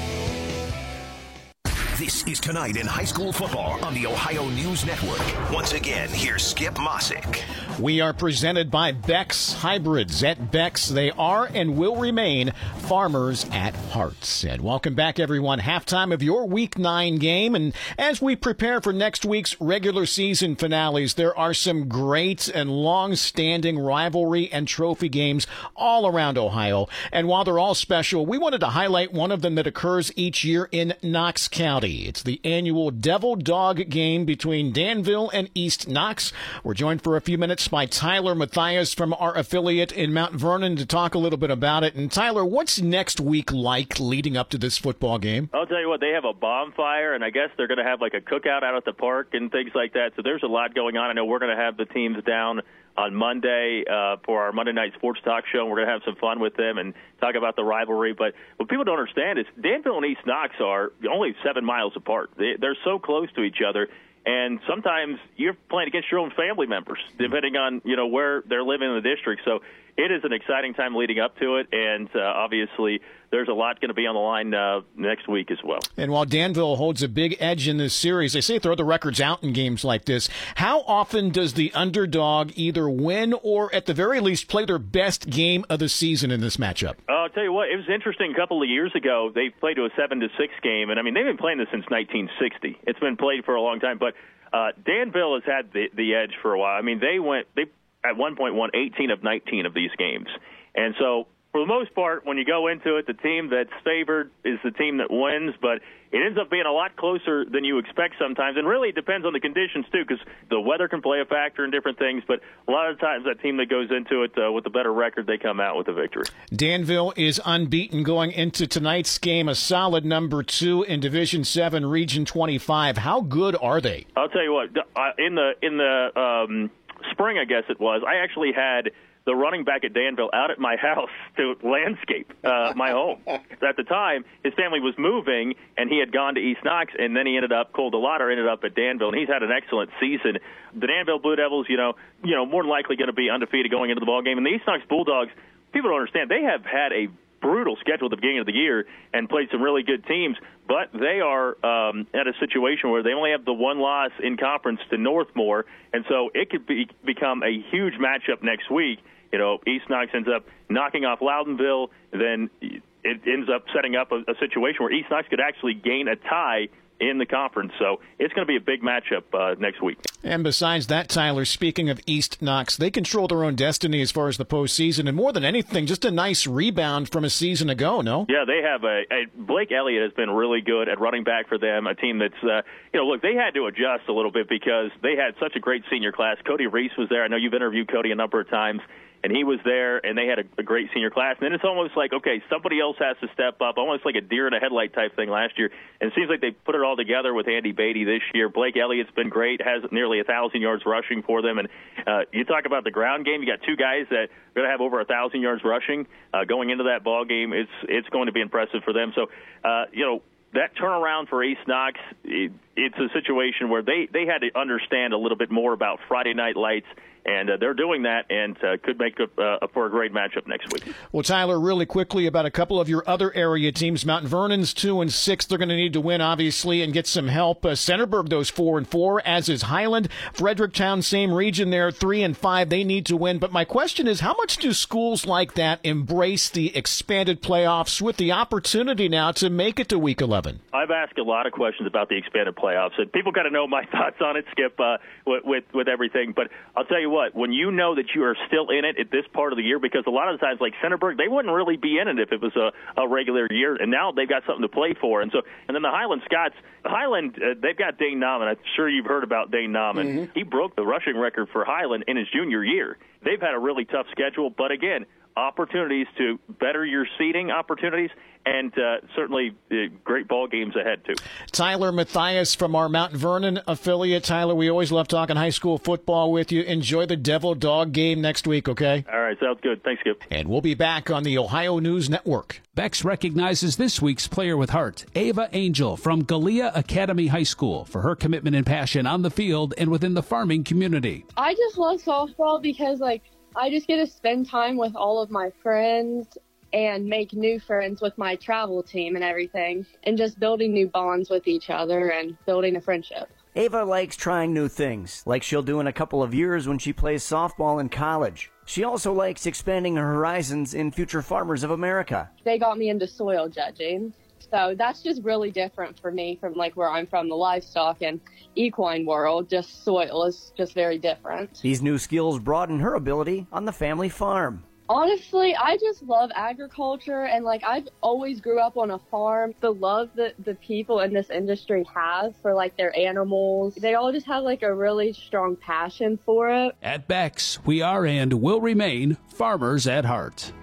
This 2.10 2.24
is 2.26 2.40
Tonight 2.40 2.76
in 2.76 2.88
High 2.88 3.04
School 3.04 3.32
Football 3.32 3.86
on 3.86 3.94
the 3.94 4.08
Ohio 4.08 4.50
News 4.50 4.84
Network. 4.84 5.22
Once 5.52 5.74
again, 5.74 6.10
here's 6.10 6.44
Skip 6.44 6.74
Mossick. 6.74 7.44
We 7.78 8.02
are 8.02 8.14
presented 8.14 8.72
by 8.72 8.94
Beck's 8.94 9.54
Hybrids. 9.54 10.24
At 10.24 10.52
Beck's, 10.52 10.88
they 10.88 11.12
are 11.12 11.46
and 11.46 11.78
will 11.78 11.98
remain 11.98 12.52
farmers 12.80 13.46
at 13.52 13.76
heart. 13.76 14.44
And 14.46 14.64
welcome 14.64 14.96
back, 14.96 15.20
everyone. 15.20 15.60
Halftime 15.60 16.12
of 16.12 16.24
your 16.24 16.48
Week 16.48 16.80
9 16.80 17.18
game. 17.18 17.54
And 17.54 17.76
as 18.00 18.20
we 18.20 18.36
prepare 18.36 18.82
for 18.82 18.92
next 18.92 19.24
week's 19.24 19.62
regular 19.62 20.08
season 20.08 20.56
finales, 20.56 21.14
there 21.14 21.38
are 21.38 21.54
some 21.54 21.88
great 21.88 22.48
and 22.48 22.72
long 22.72 23.16
standing 23.16 23.78
rivalry 23.78 24.52
and 24.52 24.68
trophy 24.68 25.10
games 25.10 25.46
all 25.76 26.08
around 26.08 26.40
Ohio. 26.40 26.88
And 27.12 27.28
while 27.28 27.44
they're 27.44 27.60
all 27.60 27.76
special, 27.76 28.26
we 28.26 28.40
wanted 28.40 28.62
to 28.62 28.70
highlight 28.70 29.14
one 29.14 29.32
of 29.32 29.44
them 29.44 29.54
that 29.56 29.68
occurs 29.68 30.12
each 30.16 30.44
year 30.44 30.68
in 30.72 30.96
Knox 31.04 31.48
County. 31.48 31.99
It's 32.08 32.24
the 32.24 32.40
annual 32.44 32.92
Devil 32.92 33.36
Dog 33.36 33.90
game 33.90 34.26
between 34.26 34.72
Danville 34.72 35.30
and 35.32 35.50
East 35.54 35.88
Knox. 35.88 36.32
We're 36.64 36.74
joined 36.74 37.02
for 37.02 37.18
a 37.18 37.22
few 37.22 37.38
minutes 37.38 37.68
by 37.68 37.86
Tyler 37.86 38.36
Matthias 38.36 38.94
from 38.94 39.14
our 39.14 39.38
affiliate 39.38 39.92
in 39.92 40.14
Mount 40.14 40.34
Vernon 40.34 40.76
to 40.78 40.86
talk 40.86 41.16
a 41.16 41.18
little 41.18 41.38
bit 41.38 41.52
about 41.52 41.84
it. 41.84 41.96
And 41.96 42.12
Tyler, 42.12 42.46
what's 42.46 42.80
next 42.80 43.20
week 43.20 43.52
like 43.52 44.00
leading 44.00 44.38
up 44.38 44.50
to 44.50 44.58
this 44.58 44.78
football 44.78 45.20
game? 45.20 45.50
I'll 45.54 45.66
tell 45.66 45.82
you 45.82 45.90
what, 45.90 46.00
they 46.00 46.12
have 46.12 46.26
a 46.26 46.34
bonfire, 46.34 47.14
and 47.14 47.24
I 47.24 47.30
guess 47.30 47.50
they're 47.58 47.68
going 47.68 47.78
to 47.78 47.84
have 47.84 48.02
like 48.02 48.14
a 48.14 48.22
cookout 48.22 48.64
out 48.64 48.76
at 48.76 48.86
the 48.86 48.94
park 48.94 49.30
and 49.34 49.52
things 49.52 49.72
like 49.76 49.94
that. 49.94 50.12
So 50.16 50.22
there's 50.24 50.44
a 50.44 50.48
lot 50.48 50.74
going 50.74 50.98
on. 50.98 51.10
I 51.10 51.14
know 51.14 51.26
we're 51.26 51.40
going 51.40 51.56
to 51.56 51.62
have 51.62 51.78
the 51.78 51.86
teams 51.86 52.24
down 52.24 52.62
on 53.00 53.16
Monday 53.16 53.84
uh, 53.90 54.18
for 54.26 54.44
our 54.44 54.52
Monday 54.52 54.74
night 54.74 54.92
sports 54.96 55.22
talk 55.24 55.46
show. 55.52 55.62
And 55.62 55.70
we're 55.70 55.78
going 55.78 55.88
to 55.88 55.94
have 55.94 56.02
some 56.04 56.16
fun 56.16 56.40
with 56.40 56.56
them 56.56 56.78
and 56.78 56.94
talk 57.22 57.36
about 57.36 57.56
the 57.56 57.64
rivalry. 57.64 58.14
But 58.14 58.34
what 58.58 58.68
people 58.68 58.84
don't 58.84 59.00
understand 59.00 59.40
is 59.40 59.46
Danville 59.62 59.98
and 59.98 60.06
East 60.06 60.22
Knox 60.26 60.56
are 60.60 60.92
only 61.10 61.34
seven 61.46 61.64
miles 61.64 61.94
apart. 61.96 62.32
They, 62.38 62.56
they're 62.60 62.78
so 62.84 63.00
close 63.00 63.32
to 63.34 63.44
each 63.44 63.60
other. 63.68 63.88
And 64.26 64.60
sometimes 64.68 65.18
you're 65.38 65.56
playing 65.70 65.88
against 65.88 66.12
your 66.12 66.20
own 66.20 66.32
family 66.32 66.68
members, 66.68 67.00
depending 67.18 67.56
on 67.56 67.82
you 67.86 67.96
know 67.96 68.08
where 68.08 68.44
they're 68.48 68.64
living 68.64 68.90
in 68.90 68.96
the 68.96 69.10
district. 69.16 69.44
So 69.46 69.62
it 70.00 70.12
is 70.12 70.24
an 70.24 70.32
exciting 70.32 70.74
time 70.74 70.96
leading 70.96 71.20
up 71.20 71.38
to 71.40 71.58
it, 71.58 71.68
and 71.74 72.10
uh, 72.16 72.20
obviously 72.20 73.02
there's 73.32 73.50
a 73.50 73.54
lot 73.54 73.82
going 73.82 73.90
to 73.90 73.94
be 73.94 74.08
on 74.08 74.16
the 74.16 74.22
line 74.22 74.54
uh, 74.54 74.82
next 74.96 75.28
week 75.28 75.52
as 75.52 75.58
well. 75.64 75.80
And 75.98 76.10
while 76.10 76.26
Danville 76.26 76.78
holds 76.78 77.04
a 77.04 77.10
big 77.10 77.36
edge 77.40 77.68
in 77.68 77.78
this 77.78 77.94
series, 77.94 78.32
they 78.34 78.42
say 78.42 78.60
throw 78.60 78.76
the 78.76 78.86
records 78.86 79.20
out 79.20 79.44
in 79.44 79.52
games 79.52 79.84
like 79.84 80.06
this. 80.06 80.30
How 80.56 80.82
often 80.82 81.32
does 81.32 81.54
the 81.54 81.72
underdog 81.74 82.52
either 82.56 82.90
win 82.90 83.34
or, 83.44 83.74
at 83.76 83.86
the 83.88 83.94
very 83.94 84.22
least, 84.22 84.48
play 84.48 84.66
their 84.66 84.80
best 84.80 85.30
game 85.30 85.66
of 85.70 85.80
the 85.80 85.90
season 85.90 86.32
in 86.32 86.40
this 86.40 86.56
matchup? 86.56 86.96
Uh, 87.10 87.14
I'll 87.14 87.30
tell 87.30 87.44
you 87.44 87.54
what, 87.54 87.70
it 87.70 87.76
was 87.76 87.90
interesting. 87.94 88.32
A 88.32 88.36
couple 88.36 88.64
of 88.64 88.70
years 88.70 88.94
ago, 88.96 89.32
they 89.36 89.50
played 89.50 89.76
to 89.76 89.84
a 89.84 89.90
seven 89.98 90.22
to 90.22 90.30
six 90.40 90.54
game, 90.64 90.90
and 90.90 90.98
I 90.98 91.04
mean 91.04 91.14
they've 91.14 91.26
been 91.26 91.38
playing 91.38 91.58
this 91.58 91.68
since 91.72 91.86
1960. 91.90 92.80
It's 92.88 93.00
been 93.00 93.18
played 93.18 93.44
for 93.44 93.56
a 93.56 93.62
long 93.62 93.82
time, 93.82 93.98
but 94.00 94.14
uh, 94.52 94.72
Danville 94.84 95.36
has 95.36 95.44
had 95.46 95.72
the, 95.74 95.88
the 95.94 96.16
edge 96.16 96.34
for 96.42 96.54
a 96.54 96.60
while. 96.60 96.78
I 96.78 96.82
mean, 96.82 97.00
they 97.00 97.20
went 97.20 97.48
they 97.56 97.66
at 98.04 98.18
one 98.18 98.36
point 98.36 98.56
won 98.56 98.70
18 98.74 99.12
of 99.12 99.24
19 99.24 99.66
of 99.66 99.74
these 99.74 99.92
games, 99.98 100.28
and 100.76 100.96
so 101.00 101.28
for 101.52 101.62
the 101.62 101.66
most 101.68 101.96
part, 101.96 102.26
when 102.26 102.38
you 102.38 102.46
go 102.46 102.68
into 102.68 102.98
it, 102.98 103.08
the 103.08 103.14
team 103.14 103.50
that's 103.50 103.74
favored 103.84 104.30
is 104.46 104.60
the 104.64 104.70
team 104.70 104.98
that 104.98 105.08
wins, 105.10 105.56
but 105.60 105.82
it 106.12 106.24
ends 106.24 106.38
up 106.40 106.50
being 106.52 106.66
a 106.68 106.72
lot 106.72 106.96
closer 106.96 107.44
than 107.44 107.64
you 107.64 107.80
expect 107.80 108.16
sometimes. 108.20 108.56
And 108.56 108.68
really, 108.68 108.90
it 108.90 108.96
depends 108.96 109.26
on 109.26 109.34
the 109.34 109.40
conditions, 109.40 109.86
too, 109.92 110.04
because 110.08 110.24
the 110.52 110.60
weather 110.60 110.88
can 110.88 111.02
play 111.02 111.22
a 111.22 111.26
factor 111.26 111.66
in 111.66 111.72
different 111.72 111.98
things. 111.98 112.22
But 112.28 112.42
a 112.68 112.72
lot 112.72 112.92
of 112.92 113.00
times, 113.00 113.26
that 113.26 113.42
team 113.42 113.58
that 113.58 113.68
goes 113.68 113.90
into 113.90 114.24
it 114.24 114.32
uh, 114.38 114.52
with 114.52 114.66
a 114.68 114.70
better 114.70 114.94
record, 114.94 115.26
they 115.26 115.38
come 115.38 115.60
out 115.60 115.76
with 115.76 115.88
a 115.88 115.94
victory. 115.94 116.26
Danville 116.56 117.14
is 117.18 117.42
unbeaten 117.44 118.04
going 118.04 118.32
into 118.32 118.68
tonight's 118.68 119.18
game, 119.18 119.50
a 119.50 119.56
solid 119.56 120.06
number 120.06 120.44
two 120.44 120.84
in 120.84 121.00
Division 121.00 121.44
7, 121.44 121.84
Region 121.84 122.26
25. 122.26 122.98
How 122.98 123.22
good 123.22 123.56
are 123.60 123.82
they? 123.82 124.06
I'll 124.16 124.30
tell 124.30 124.44
you 124.44 124.54
what, 124.54 124.70
uh, 124.96 125.12
in 125.18 125.34
the, 125.34 125.54
in 125.64 125.78
the 125.78 126.20
um, 126.20 126.72
spring, 127.12 127.38
I 127.38 127.46
guess 127.46 127.64
it 127.70 127.80
was, 127.80 128.02
I 128.06 128.24
actually 128.24 128.52
had– 128.54 128.92
the 129.30 129.36
running 129.36 129.64
back 129.64 129.84
at 129.84 129.94
Danville 129.94 130.32
out 130.34 130.50
at 130.50 130.58
my 130.60 130.76
house 130.82 131.10
to 131.38 131.56
landscape 131.64 132.34
uh, 132.44 132.74
my 132.76 132.92
home. 132.92 133.22
at 133.28 133.78
the 133.78 133.84
time, 133.84 134.26
his 134.44 134.54
family 134.56 134.80
was 134.80 134.96
moving, 134.98 135.54
and 135.78 135.90
he 135.90 136.00
had 136.00 136.12
gone 136.12 136.36
to 136.36 136.42
East 136.42 136.62
Knox, 136.64 136.94
and 136.98 137.16
then 137.16 137.28
he 137.28 137.36
ended 137.36 137.52
up 137.52 137.72
Cole 137.74 137.92
DeLauder 137.92 138.32
ended 138.32 138.48
up 138.48 138.64
at 138.64 138.76
Danville, 138.76 139.10
and 139.10 139.18
he's 139.18 139.28
had 139.28 139.44
an 139.44 139.52
excellent 139.52 139.92
season. 140.00 140.40
The 140.74 140.88
Danville 140.88 141.20
Blue 141.20 141.36
Devils, 141.36 141.68
you 141.70 141.78
know, 141.78 141.94
you 142.24 142.36
know, 142.36 142.46
more 142.46 142.64
than 142.64 142.72
likely 142.72 142.96
going 142.96 143.08
to 143.08 143.14
be 143.14 143.30
undefeated 143.30 143.72
going 143.72 143.92
into 143.92 144.00
the 144.00 144.08
ball 144.08 144.24
game, 144.24 144.38
and 144.38 144.46
the 144.46 144.52
East 144.52 144.64
Knox 144.66 144.82
Bulldogs. 144.90 145.32
People 145.72 145.92
don't 145.92 146.00
understand 146.00 146.32
they 146.32 146.42
have 146.42 146.66
had 146.66 146.92
a 146.92 147.10
brutal 147.42 147.76
schedule 147.80 148.08
at 148.08 148.12
the 148.12 148.16
beginning 148.18 148.40
of 148.40 148.46
the 148.46 148.54
year 148.54 148.86
and 149.14 149.30
played 149.30 149.50
some 149.52 149.62
really 149.62 149.84
good 149.84 150.06
teams, 150.06 150.38
but 150.68 150.92
they 150.94 151.20
are 151.22 151.50
um, 151.66 152.08
at 152.14 152.28
a 152.28 152.34
situation 152.40 152.90
where 152.92 153.04
they 153.04 153.14
only 153.14 153.32
have 153.32 153.46
the 153.46 153.54
one 153.54 153.80
loss 153.80 154.12
in 154.22 154.38
conference 154.38 154.80
to 154.90 154.98
Northmor, 154.98 155.64
and 155.94 156.06
so 156.10 156.30
it 156.34 156.50
could 156.50 156.66
be, 156.66 156.88
become 157.06 157.44
a 157.44 157.64
huge 157.72 157.96
matchup 157.96 158.44
next 158.44 158.70
week. 158.70 159.00
You 159.32 159.40
know, 159.40 159.60
East 159.68 159.90
Knox 159.90 160.12
ends 160.14 160.28
up 160.34 160.46
knocking 160.70 161.06
off 161.06 161.20
Loudonville, 161.20 161.90
then 162.12 162.50
it 162.62 163.22
ends 163.28 163.50
up 163.54 163.66
setting 163.74 163.96
up 163.96 164.12
a, 164.12 164.32
a 164.32 164.36
situation 164.40 164.84
where 164.84 164.92
East 164.92 165.10
Knox 165.10 165.28
could 165.30 165.40
actually 165.40 165.74
gain 165.74 166.08
a 166.08 166.16
tie 166.16 166.70
in 167.00 167.18
the 167.18 167.26
conference. 167.26 167.72
So 167.80 168.02
it's 168.18 168.34
going 168.34 168.46
to 168.46 168.52
be 168.52 168.58
a 168.58 168.62
big 168.62 168.82
matchup 168.82 169.24
uh, 169.34 169.56
next 169.60 169.82
week. 169.82 169.98
And 170.22 170.44
besides 170.44 170.88
that, 170.88 171.08
Tyler, 171.08 171.46
speaking 171.46 171.90
of 171.90 172.00
East 172.06 172.42
Knox, 172.42 172.76
they 172.76 172.92
control 172.92 173.28
their 173.28 173.44
own 173.44 173.56
destiny 173.56 174.02
as 174.02 174.12
far 174.12 174.28
as 174.28 174.38
the 174.38 174.46
postseason, 174.46 175.08
and 175.08 175.16
more 175.16 175.32
than 175.32 175.46
anything, 175.46 175.86
just 175.86 176.04
a 176.04 176.12
nice 176.12 176.46
rebound 176.46 177.10
from 177.10 177.24
a 177.24 177.30
season 177.30 177.70
ago. 177.70 178.02
No? 178.02 178.26
Yeah, 178.28 178.44
they 178.46 178.62
have 178.62 178.84
a, 178.84 179.04
a 179.12 179.26
Blake 179.34 179.72
Elliott 179.72 180.04
has 180.04 180.14
been 180.14 180.30
really 180.30 180.60
good 180.60 180.90
at 180.90 181.00
running 181.00 181.24
back 181.24 181.48
for 181.48 181.58
them. 181.58 181.88
A 181.88 181.96
team 181.96 182.20
that's 182.20 182.44
uh, 182.44 182.62
you 182.94 183.00
know 183.00 183.06
look 183.06 183.22
they 183.22 183.36
had 183.36 183.54
to 183.54 183.68
adjust 183.68 184.10
a 184.10 184.14
little 184.14 184.32
bit 184.32 184.50
because 184.50 184.92
they 185.02 185.16
had 185.16 185.36
such 185.40 185.56
a 185.56 185.60
great 185.60 185.84
senior 185.90 186.12
class. 186.12 186.38
Cody 186.46 186.68
Reese 186.68 186.92
was 186.98 187.08
there. 187.10 187.24
I 187.24 187.30
know 187.30 187.38
you've 187.38 187.54
interviewed 187.54 187.90
Cody 187.90 188.12
a 188.12 188.16
number 188.16 188.42
of 188.42 188.50
times 188.50 188.82
and 189.24 189.36
he 189.36 189.44
was 189.44 189.60
there, 189.66 190.04
and 190.04 190.18
they 190.18 190.28
had 190.28 190.40
a, 190.40 190.44
a 190.58 190.64
great 190.64 190.90
senior 190.94 191.10
class. 191.10 191.36
And 191.40 191.46
then 191.46 191.54
it's 191.54 191.64
almost 191.64 191.98
like, 191.98 192.14
okay, 192.14 192.42
somebody 192.50 192.80
else 192.80 192.96
has 193.00 193.18
to 193.22 193.28
step 193.34 193.62
up, 193.62 193.78
almost 193.78 194.06
like 194.06 194.16
a 194.16 194.22
deer 194.22 194.48
in 194.48 194.54
a 194.54 194.60
headlight 194.60 194.94
type 194.94 195.16
thing 195.16 195.30
last 195.30 195.58
year. 195.58 195.70
And 196.00 196.12
it 196.12 196.16
seems 196.16 196.30
like 196.30 196.42
they 196.42 196.52
put 196.52 196.76
it 196.76 196.82
all 196.82 196.96
together 196.96 197.34
with 197.34 197.48
Andy 197.48 197.72
Beatty 197.72 198.06
this 198.06 198.22
year. 198.34 198.50
Blake 198.50 198.78
Elliott's 198.78 199.12
been 199.12 199.30
great, 199.30 199.62
has 199.62 199.84
nearly 199.92 200.20
a 200.20 200.24
thousand 200.24 200.62
yards 200.62 200.84
rushing 200.86 201.24
for 201.24 201.42
them. 201.42 201.58
And 201.58 201.68
uh, 202.08 202.22
you 202.32 202.46
talk 202.46 202.66
about 202.66 202.84
the 202.84 202.92
ground 202.92 203.26
game, 203.26 203.42
you 203.42 203.48
got 203.48 203.66
two 203.66 203.76
guys 203.76 204.06
that 204.10 204.30
are 204.30 204.54
going 204.56 204.68
to 204.68 204.72
have 204.72 204.82
over 204.82 205.02
a 205.02 205.06
thousand 205.06 205.42
yards 205.42 205.64
rushing 205.64 206.08
uh, 206.34 206.46
going 206.46 206.70
into 206.70 206.86
that 206.86 207.04
ball 207.04 207.26
game. 207.26 207.54
It's 207.54 207.70
it's 207.84 208.08
going 208.10 208.28
to 208.28 208.32
be 208.32 208.42
impressive 208.42 208.84
for 208.84 208.94
them. 208.94 209.12
So, 209.16 209.28
uh, 209.64 209.86
you 209.92 210.06
know 210.06 210.22
that 210.54 210.76
turnaround 210.76 211.30
for 211.30 211.44
East 211.44 211.62
Knox, 211.68 212.00
it, 212.24 212.52
it's 212.76 212.98
a 212.98 213.10
situation 213.14 213.70
where 213.70 213.82
they, 213.82 214.08
they 214.12 214.26
had 214.26 214.40
to 214.40 214.58
understand 214.58 215.14
a 215.14 215.18
little 215.18 215.38
bit 215.38 215.52
more 215.52 215.74
about 215.74 216.00
Friday 216.08 216.34
night 216.34 216.56
lights 216.56 216.88
and 217.26 217.50
uh, 217.50 217.58
they're 217.58 217.74
doing 217.74 218.04
that 218.04 218.26
and 218.30 218.58
uh, 218.64 218.78
could 218.82 218.98
make 218.98 219.20
up 219.20 219.30
uh, 219.38 219.68
for 219.74 219.86
a 219.86 219.90
great 219.90 220.14
matchup 220.14 220.48
next 220.48 220.72
week. 220.74 220.94
Well, 221.12 221.24
Tyler, 221.24 221.60
really 221.60 221.86
quickly 221.86 222.26
about 222.26 222.46
a 222.46 222.52
couple 222.52 222.80
of 222.80 222.90
your 222.90 223.04
other 223.08 223.36
area 223.36 223.72
teams. 223.72 224.06
Mount 224.06 224.26
Vernon's 224.26 224.74
two 224.74 225.02
and 225.02 225.12
six. 225.12 225.46
They're 225.46 225.58
going 225.58 225.70
to 225.70 225.76
need 225.76 225.94
to 225.94 226.02
win, 226.02 226.22
obviously, 226.22 226.82
and 226.82 226.94
get 226.94 227.08
some 227.08 227.28
help. 227.28 227.66
Uh, 227.66 227.70
Centerburg, 227.70 228.30
those 228.30 228.50
four 228.50 228.78
and 228.78 228.88
four, 228.88 229.22
as 229.26 229.50
is 229.50 229.64
Highland. 229.64 230.10
Fredericktown, 230.34 231.02
same 231.02 231.34
region 231.34 231.70
there, 231.70 231.92
three 231.92 232.24
and 232.24 232.38
five. 232.38 232.70
They 232.70 232.84
need 232.84 233.06
to 233.08 233.18
win. 233.18 233.40
But 233.40 233.52
my 233.52 233.66
question 233.66 234.08
is, 234.08 234.22
how 234.22 234.36
much 234.36 234.58
do 234.58 234.74
schools 234.74 235.26
like 235.26 235.54
that 235.54 235.80
embrace 235.84 236.50
the 236.50 236.76
expanded 236.76 237.42
playoffs 237.42 238.02
with 238.02 238.18
the 238.18 238.32
opportunity 238.32 239.10
now 239.10 239.32
to 239.34 239.50
make 239.50 239.80
it 239.80 239.90
to 239.90 240.00
Week 240.00 240.22
11? 240.22 240.62
I've 240.74 240.92
asked 240.92 241.18
a 241.18 241.24
lot 241.24 241.46
of 241.46 241.54
questions 241.54 241.88
about 241.88 242.10
the 242.10 242.18
expanded 242.18 242.56
playoffs, 242.60 243.00
and 243.00 243.12
people 243.12 243.32
got 243.32 243.44
to 243.44 243.50
know 243.50 243.68
my 243.68 243.86
thoughts 243.92 244.18
on 244.22 244.38
it, 244.38 244.46
Skip, 244.52 244.80
uh, 244.80 244.98
with, 245.26 245.44
with 245.46 245.64
with 245.74 245.88
everything. 245.88 246.34
But 246.36 246.50
I'll 246.76 246.86
tell 246.86 247.00
you 247.00 247.10
what 247.10 247.34
when 247.36 247.52
you 247.52 247.72
know 247.72 247.96
that 247.96 248.14
you 248.14 248.24
are 248.24 248.36
still 248.48 248.70
in 248.70 248.86
it 248.86 249.00
at 249.00 249.12
this 249.12 249.26
part 249.34 249.54
of 249.54 249.58
the 249.58 249.64
year, 249.64 249.80
because 249.80 250.04
a 250.08 250.12
lot 250.12 250.32
of 250.32 250.40
the 250.40 250.46
times, 250.46 250.60
like 250.62 250.74
Centerburg, 250.84 251.18
they 251.18 251.28
wouldn't 251.28 251.54
really 251.54 251.78
be 251.78 251.98
in 251.98 252.08
it 252.08 252.20
if 252.20 252.32
it 252.32 252.42
was 252.42 252.56
a, 252.56 253.02
a 253.02 253.08
regular 253.08 253.48
year, 253.52 253.76
and 253.76 253.90
now 253.90 254.12
they've 254.12 254.30
got 254.30 254.44
something 254.46 254.64
to 254.64 254.70
play 254.70 254.94
for. 255.00 255.22
And 255.22 255.32
so, 255.32 255.42
and 255.68 255.76
then 255.76 255.82
the 255.82 255.92
Highland 255.92 256.22
Scots, 256.26 256.56
Highland, 256.84 257.36
uh, 257.38 257.56
they've 257.62 257.78
got 257.78 257.98
Dane 257.98 258.20
Nauman. 258.20 258.48
I'm 258.48 258.58
sure 258.76 258.90
you've 258.90 259.06
heard 259.06 259.24
about 259.24 259.52
Dane 259.52 259.72
Nauman. 259.72 260.06
Mm-hmm. 260.06 260.32
He 260.36 260.44
broke 260.44 260.76
the 260.76 260.84
rushing 260.86 261.18
record 261.18 261.50
for 261.52 261.64
Highland 261.66 262.06
in 262.08 262.18
his 262.18 262.28
junior 262.34 262.64
year. 262.64 262.98
They've 263.24 263.40
had 263.40 263.54
a 263.54 263.60
really 263.60 263.86
tough 263.86 264.06
schedule, 264.12 264.50
but 264.50 264.72
again, 264.72 265.06
opportunities 265.40 266.08
to 266.18 266.40
better 266.60 266.86
your 266.86 267.08
seating 267.18 267.50
opportunities 267.50 268.12
and 268.46 268.74
uh, 268.78 268.98
certainly 269.16 269.56
uh, 269.72 269.76
great 270.04 270.28
ball 270.28 270.48
games 270.48 270.76
ahead 270.76 271.02
too. 271.06 271.14
Tyler 271.52 271.92
Matthias 271.92 272.56
from 272.56 272.76
our 272.76 272.90
Mount 272.90 273.14
Vernon 273.14 273.60
affiliate. 273.68 274.24
Tyler, 274.24 274.56
we 274.56 274.70
always 274.70 274.92
love 274.92 275.08
talking 275.08 275.36
high 275.36 275.50
school 275.50 275.78
football 275.78 276.32
with 276.32 276.52
you. 276.52 276.62
Enjoy 276.64 277.06
the 277.06 277.18
Devil 277.18 277.56
Dog 277.56 277.92
game 277.92 278.22
next 278.22 278.48
week, 278.48 278.70
okay? 278.70 279.06
All 279.12 279.20
right, 279.20 279.38
sounds 279.40 279.60
good. 279.62 279.84
Thanks, 279.84 280.02
Skip. 280.02 280.24
And 280.32 280.48
we'll 280.48 280.62
be 280.62 280.74
back 280.74 281.10
on 281.10 281.24
the 281.24 281.38
Ohio 281.38 281.80
News 281.80 282.10
Network. 282.10 282.62
Beck's 282.76 283.04
recognizes 283.04 283.76
this 283.76 284.02
week's 284.02 284.28
player 284.28 284.56
with 284.56 284.70
heart, 284.70 285.06
Ava 285.16 285.50
Angel 285.52 285.98
from 285.98 286.24
Gallia 286.24 286.72
Academy 286.74 287.28
High 287.28 287.44
School, 287.44 287.84
for 287.86 288.02
her 288.02 288.16
commitment 288.16 288.56
and 288.56 288.66
passion 288.66 289.06
on 289.06 289.22
the 289.22 289.32
field 289.32 289.74
and 289.78 289.90
within 289.90 290.14
the 290.14 290.24
farming 290.24 290.64
community. 290.64 291.26
I 291.36 291.54
just 291.56 291.78
love 291.78 292.02
softball 292.02 292.62
because, 292.62 293.00
like, 293.00 293.24
I 293.56 293.70
just 293.70 293.88
get 293.88 293.98
to 293.98 294.08
spend 294.08 294.48
time 294.48 294.78
with 294.78 294.96
all 294.96 295.22
of 295.22 295.32
my 295.32 295.52
friends 295.62 296.38
and 296.72 297.06
make 297.06 297.34
new 297.34 297.60
friends 297.60 298.02
with 298.02 298.18
my 298.18 298.36
travel 298.36 298.84
team 298.84 299.16
and 299.16 299.24
everything, 299.24 299.86
and 300.04 300.18
just 300.18 300.40
building 300.40 300.72
new 300.72 300.88
bonds 300.88 301.30
with 301.30 301.48
each 301.48 301.70
other 301.70 302.12
and 302.12 302.38
building 302.46 302.76
a 302.76 302.82
friendship. 302.82 303.28
Ava 303.56 303.84
likes 303.84 304.16
trying 304.16 304.54
new 304.54 304.68
things, 304.68 305.24
like 305.26 305.42
she'll 305.42 305.64
do 305.64 305.80
in 305.80 305.88
a 305.88 305.94
couple 305.94 306.22
of 306.22 306.34
years 306.34 306.68
when 306.68 306.78
she 306.78 306.94
plays 306.94 307.24
softball 307.24 307.82
in 307.82 307.90
college. 307.90 308.52
She 308.66 308.84
also 308.84 309.12
likes 309.12 309.48
expanding 309.48 309.96
her 309.96 310.06
horizons 310.06 310.76
in 310.76 310.92
Future 310.92 311.24
Farmers 311.24 311.64
of 311.64 311.72
America. 311.72 312.30
They 312.44 312.60
got 312.60 312.78
me 312.78 312.90
into 312.90 313.08
soil 313.08 313.50
judging. 313.50 314.14
So 314.52 314.76
that's 314.78 315.02
just 315.02 315.24
really 315.24 315.52
different 315.52 316.00
for 316.00 316.12
me 316.12 316.38
from 316.40 316.54
like 316.54 316.76
where 316.76 316.90
I'm 316.90 317.06
from, 317.06 317.30
the 317.30 317.36
livestock 317.36 318.02
and 318.02 318.20
equine 318.56 319.06
world. 319.06 319.50
Just 319.50 319.84
soil 319.84 320.26
is 320.26 320.52
just 320.58 320.74
very 320.74 320.98
different. 320.98 321.62
These 321.62 321.82
new 321.82 321.98
skills 321.98 322.40
broaden 322.40 322.80
her 322.80 322.96
ability 322.96 323.48
on 323.52 323.66
the 323.66 323.72
family 323.72 324.10
farm. 324.10 324.64
Honestly, 324.90 325.56
I 325.56 325.78
just 325.78 326.02
love 326.02 326.32
agriculture 326.34 327.26
and 327.26 327.46
like 327.46 327.64
I've 327.64 327.88
always 328.02 328.42
grew 328.42 328.60
up 328.60 328.76
on 328.76 328.90
a 328.90 328.98
farm. 328.98 329.54
The 329.60 329.72
love 329.72 330.10
that 330.16 330.34
the 330.44 330.56
people 330.56 331.02
in 331.02 331.14
this 331.14 331.30
industry 331.30 331.86
have 331.94 332.36
for 332.42 332.56
like 332.56 332.76
their 332.76 332.98
animals, 332.98 333.76
they 333.76 333.94
all 333.94 334.12
just 334.12 334.26
have 334.26 334.44
like 334.44 334.64
a 334.64 334.74
really 334.74 335.14
strong 335.14 335.56
passion 335.56 336.18
for 336.26 336.50
it. 336.50 336.76
At 336.82 337.08
Beck's, 337.08 337.64
we 337.66 337.84
are 337.84 338.04
and 338.08 338.34
will 338.42 338.62
remain 338.62 339.18
farmers 339.28 339.86
at 339.86 340.06
heart. 340.06 340.54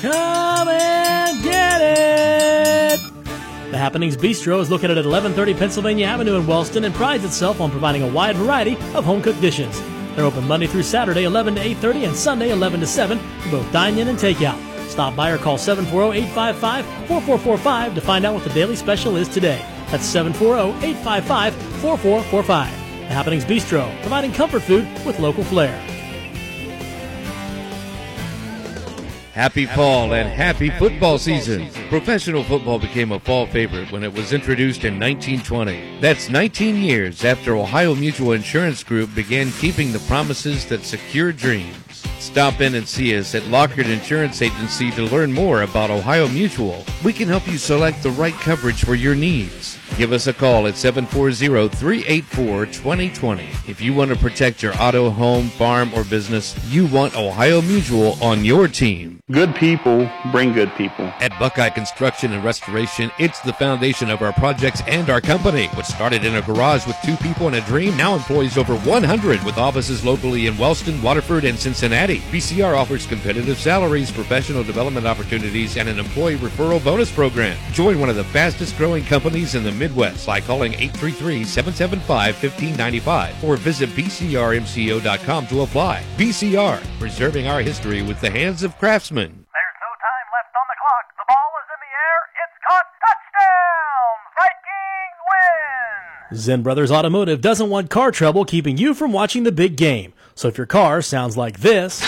Come 0.00 0.68
and 0.68 1.42
get 1.42 1.80
it! 1.80 3.00
The 3.70 3.78
Happenings 3.78 4.16
Bistro 4.16 4.60
is 4.60 4.70
located 4.70 4.98
at 4.98 5.04
1130 5.04 5.54
Pennsylvania 5.54 6.06
Avenue 6.06 6.36
in 6.36 6.46
Wellston 6.46 6.84
and 6.84 6.94
prides 6.94 7.24
itself 7.24 7.60
on 7.60 7.70
providing 7.70 8.02
a 8.02 8.08
wide 8.08 8.36
variety 8.36 8.76
of 8.94 9.04
home 9.04 9.22
cooked 9.22 9.40
dishes. 9.40 9.82
They're 10.14 10.24
open 10.24 10.46
Monday 10.46 10.68
through 10.68 10.84
Saturday, 10.84 11.24
11 11.24 11.56
to 11.56 11.60
8:30, 11.60 12.04
and 12.04 12.14
Sunday, 12.14 12.50
11 12.50 12.78
to 12.80 12.86
7, 12.86 13.18
for 13.18 13.50
both 13.50 13.72
dine-in 13.72 14.06
and 14.08 14.16
takeout. 14.16 14.56
Stop 14.88 15.16
by 15.16 15.30
or 15.30 15.38
call 15.38 15.58
740-855-4445 15.58 17.94
to 17.96 18.00
find 18.00 18.24
out 18.24 18.34
what 18.34 18.44
the 18.44 18.50
daily 18.50 18.76
special 18.76 19.16
is 19.16 19.28
today. 19.28 19.60
That's 19.90 20.06
740-855-4445. 20.06 22.46
The 22.46 23.12
Happenings 23.12 23.44
Bistro, 23.44 23.90
providing 24.02 24.32
comfort 24.32 24.62
food 24.62 24.86
with 25.04 25.18
local 25.18 25.42
flair. 25.42 25.76
Happy 29.34 29.66
fall 29.66 30.14
and 30.14 30.28
happy 30.28 30.70
football 30.70 31.18
season. 31.18 31.68
Professional 31.88 32.44
football 32.44 32.78
became 32.78 33.10
a 33.10 33.18
fall 33.18 33.48
favorite 33.48 33.90
when 33.90 34.04
it 34.04 34.14
was 34.14 34.32
introduced 34.32 34.84
in 34.84 34.94
1920. 34.94 35.98
That's 35.98 36.30
19 36.30 36.76
years 36.76 37.24
after 37.24 37.56
Ohio 37.56 37.96
Mutual 37.96 38.30
Insurance 38.30 38.84
Group 38.84 39.12
began 39.12 39.50
keeping 39.58 39.90
the 39.90 39.98
promises 40.06 40.66
that 40.66 40.84
secure 40.84 41.32
dreams. 41.32 41.74
Stop 42.20 42.60
in 42.60 42.76
and 42.76 42.86
see 42.86 43.18
us 43.18 43.34
at 43.34 43.44
Lockard 43.48 43.88
Insurance 43.88 44.40
Agency 44.40 44.92
to 44.92 45.02
learn 45.02 45.32
more 45.32 45.62
about 45.62 45.90
Ohio 45.90 46.28
Mutual. 46.28 46.84
We 47.04 47.12
can 47.12 47.26
help 47.26 47.48
you 47.48 47.58
select 47.58 48.04
the 48.04 48.12
right 48.12 48.34
coverage 48.34 48.84
for 48.84 48.94
your 48.94 49.16
needs. 49.16 49.76
Give 49.96 50.12
us 50.12 50.26
a 50.26 50.32
call 50.32 50.66
at 50.66 50.74
740-384-2020. 50.74 53.68
If 53.68 53.80
you 53.80 53.94
want 53.94 54.10
to 54.10 54.16
protect 54.16 54.60
your 54.60 54.74
auto, 54.76 55.08
home, 55.08 55.50
farm, 55.50 55.94
or 55.94 56.02
business, 56.02 56.56
you 56.68 56.86
want 56.86 57.16
Ohio 57.16 57.62
Mutual 57.62 58.20
on 58.20 58.44
your 58.44 58.66
team. 58.66 59.20
Good 59.30 59.54
people 59.54 60.10
bring 60.32 60.52
good 60.52 60.74
people. 60.74 61.04
At 61.20 61.38
Buckeye 61.38 61.70
Construction 61.70 62.32
and 62.32 62.42
Restoration, 62.42 63.12
it's 63.20 63.38
the 63.40 63.52
foundation 63.52 64.10
of 64.10 64.20
our 64.20 64.32
projects 64.32 64.82
and 64.88 65.08
our 65.08 65.20
company. 65.20 65.68
What 65.68 65.86
started 65.86 66.24
in 66.24 66.34
a 66.34 66.42
garage 66.42 66.88
with 66.88 66.96
two 67.04 67.14
people 67.18 67.46
and 67.46 67.54
a 67.54 67.60
dream 67.62 67.96
now 67.96 68.16
employs 68.16 68.58
over 68.58 68.74
100 68.76 69.44
with 69.44 69.58
offices 69.58 70.04
locally 70.04 70.48
in 70.48 70.58
Wellston, 70.58 71.00
Waterford, 71.02 71.44
and 71.44 71.56
Cincinnati. 71.56 72.18
BCR 72.32 72.76
offers 72.76 73.06
competitive 73.06 73.58
salaries, 73.58 74.10
professional 74.10 74.64
development 74.64 75.06
opportunities, 75.06 75.76
and 75.76 75.88
an 75.88 76.00
employee 76.00 76.34
referral 76.36 76.82
bonus 76.84 77.12
program. 77.12 77.56
Join 77.72 78.00
one 78.00 78.10
of 78.10 78.16
the 78.16 78.24
fastest 78.24 78.76
growing 78.76 79.04
companies 79.04 79.54
in 79.54 79.62
the 79.62 79.83
Midwest 79.84 80.24
by 80.26 80.40
calling 80.40 80.72
833-775-1595 80.72 83.44
or 83.44 83.56
visit 83.56 83.90
bcrmco.com 83.90 85.46
to 85.48 85.60
apply. 85.60 86.02
BCR, 86.16 86.82
preserving 86.98 87.46
our 87.46 87.60
history 87.60 88.00
with 88.00 88.18
the 88.22 88.30
hands 88.30 88.62
of 88.62 88.78
craftsmen. 88.78 89.28
There's 89.28 89.78
no 89.84 89.92
time 90.00 90.26
left 90.32 90.56
on 90.56 90.64
the 90.72 90.76
clock. 90.80 91.04
The 91.18 91.24
ball 91.28 91.50
is 91.60 91.68
in 91.68 91.80
the 91.84 91.92
air. 91.92 92.20
It's 92.40 92.56
caught. 92.66 92.88
Touchdown! 93.04 94.16
Vikings 94.40 95.20
win! 95.28 96.32
Zen 96.38 96.62
Brothers 96.62 96.90
Automotive 96.90 97.42
doesn't 97.42 97.68
want 97.68 97.90
car 97.90 98.10
trouble 98.10 98.46
keeping 98.46 98.78
you 98.78 98.94
from 98.94 99.12
watching 99.12 99.42
the 99.42 99.52
big 99.52 99.76
game. 99.76 100.14
So 100.34 100.48
if 100.48 100.56
your 100.56 100.66
car 100.66 101.02
sounds 101.02 101.36
like 101.36 101.60
this, 101.60 102.02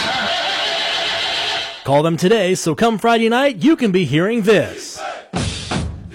call 1.84 2.02
them 2.02 2.16
today 2.16 2.54
so 2.54 2.74
come 2.74 2.96
Friday 2.96 3.28
night 3.28 3.62
you 3.62 3.76
can 3.76 3.92
be 3.92 4.06
hearing 4.06 4.40
this. 4.42 4.98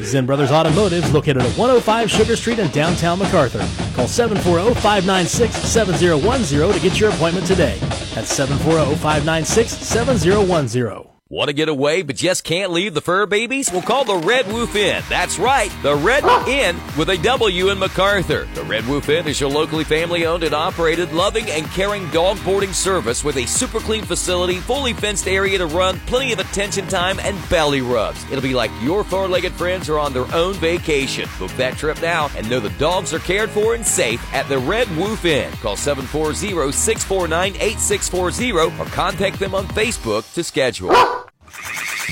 Zen 0.04 0.26
Brothers 0.26 0.52
Automotive 0.52 1.14
located 1.14 1.44
at 1.44 1.58
105 1.58 2.10
Sugar 2.10 2.36
Street 2.36 2.58
in 2.60 2.70
downtown 2.72 3.20
McArthur. 3.20 3.62
Call 3.96 4.08
740-596-7010 4.08 6.74
to 6.74 6.80
get 6.80 7.00
your 7.00 7.12
appointment 7.12 7.46
today. 7.46 7.78
That's 8.14 8.36
740-596-7010. 8.38 11.11
Want 11.32 11.48
to 11.48 11.54
get 11.54 11.70
away 11.70 12.02
but 12.02 12.18
just 12.18 12.44
can't 12.44 12.74
leave 12.74 12.94
the 12.94 13.00
fur 13.00 13.26
babies? 13.26 13.72
Well, 13.72 13.82
call 13.82 14.04
the 14.04 14.18
Red 14.18 14.48
Wolf 14.48 14.76
Inn. 14.76 15.02
That's 15.08 15.40
right, 15.40 15.72
the 15.82 15.96
Red 15.96 16.26
Inn 16.46 16.78
with 16.98 17.10
a 17.10 17.16
W 17.16 17.70
in 17.70 17.78
McArthur. 17.78 18.54
The 18.54 18.66
Red 18.66 18.86
Wolf 18.86 19.08
Inn 19.08 19.26
is 19.26 19.40
your 19.40 19.50
locally 19.50 19.86
family 19.86 20.26
owned 20.26 20.44
and 20.44 20.54
operated, 20.54 21.14
loving 21.14 21.50
and 21.50 21.66
caring 21.68 22.10
dog 22.10 22.38
boarding 22.44 22.74
service 22.74 23.24
with 23.24 23.38
a 23.38 23.46
super 23.46 23.80
clean 23.80 24.04
facility, 24.04 24.58
fully 24.58 24.92
fenced 24.92 25.26
area 25.26 25.58
to 25.58 25.68
run, 25.68 26.02
plenty 26.02 26.34
of 26.34 26.40
attention 26.40 26.86
time, 26.90 27.18
and 27.22 27.38
belly 27.50 27.80
rubs. 27.80 28.26
It'll 28.26 28.42
be 28.42 28.54
like 28.54 28.72
your 28.82 29.06
four 29.06 29.30
legged 29.30 29.54
friends 29.54 29.88
are 29.88 30.00
on 30.00 30.12
their 30.12 30.30
own 30.36 30.56
vacation. 30.56 31.30
Book 31.40 31.52
that 31.52 31.78
trip 31.78 32.02
now 32.02 32.30
and 32.36 32.50
know 32.50 32.60
the 32.60 32.72
dogs 32.72 33.14
are 33.14 33.20
cared 33.20 33.50
for 33.52 33.74
and 33.74 33.88
safe 33.88 34.22
at 34.34 34.50
the 34.50 34.60
Red 34.60 34.94
Wolf 34.98 35.24
Inn. 35.24 35.50
Call 35.62 35.78
740 35.78 36.74
649 36.74 37.56
8640 37.56 38.52
or 38.52 38.86
contact 38.88 39.40
them 39.40 39.56
on 39.56 39.66
Facebook 39.70 40.34
to 40.34 40.44
schedule. 40.44 41.21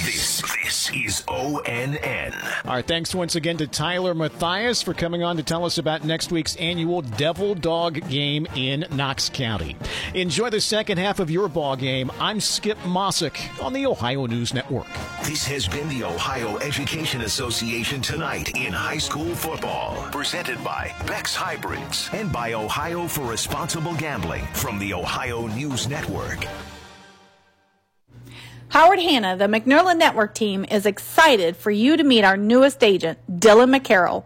This, 0.05 0.41
this 0.63 0.91
is 0.91 1.23
ONN. 1.27 2.33
All 2.65 2.75
right, 2.75 2.85
thanks 2.85 3.15
once 3.15 3.35
again 3.35 3.57
to 3.57 3.67
Tyler 3.67 4.13
Matthias 4.13 4.81
for 4.81 4.93
coming 4.93 5.23
on 5.23 5.37
to 5.37 5.43
tell 5.43 5.65
us 5.65 5.77
about 5.77 6.03
next 6.03 6.31
week's 6.31 6.55
annual 6.57 7.01
Devil 7.01 7.55
Dog 7.55 8.07
game 8.09 8.47
in 8.55 8.85
Knox 8.91 9.29
County. 9.29 9.75
Enjoy 10.13 10.49
the 10.49 10.61
second 10.61 10.99
half 10.99 11.19
of 11.19 11.31
your 11.31 11.47
ball 11.47 11.75
game. 11.75 12.11
I'm 12.19 12.39
Skip 12.39 12.77
Mossick 12.79 13.39
on 13.63 13.73
the 13.73 13.87
Ohio 13.87 14.25
News 14.27 14.53
Network. 14.53 14.87
This 15.23 15.45
has 15.47 15.67
been 15.67 15.89
the 15.89 16.03
Ohio 16.03 16.57
Education 16.57 17.21
Association 17.21 18.01
tonight 18.01 18.55
in 18.55 18.71
high 18.71 18.99
school 18.99 19.33
football. 19.35 19.95
Presented 20.11 20.63
by 20.63 20.93
Beck's 21.07 21.35
Hybrids 21.35 22.09
and 22.13 22.31
by 22.31 22.53
Ohio 22.53 23.07
for 23.07 23.25
Responsible 23.25 23.95
Gambling 23.95 24.45
from 24.53 24.77
the 24.79 24.93
Ohio 24.93 25.47
News 25.47 25.89
Network. 25.89 26.45
Howard 28.69 28.99
Hanna, 28.99 29.35
the 29.35 29.47
McNerlin 29.47 29.97
Network 29.97 30.33
team, 30.35 30.63
is 30.69 30.85
excited 30.85 31.57
for 31.57 31.71
you 31.71 31.97
to 31.97 32.03
meet 32.03 32.23
our 32.23 32.37
newest 32.37 32.83
agent, 32.83 33.17
Dylan 33.27 33.75
McCarroll. 33.75 34.25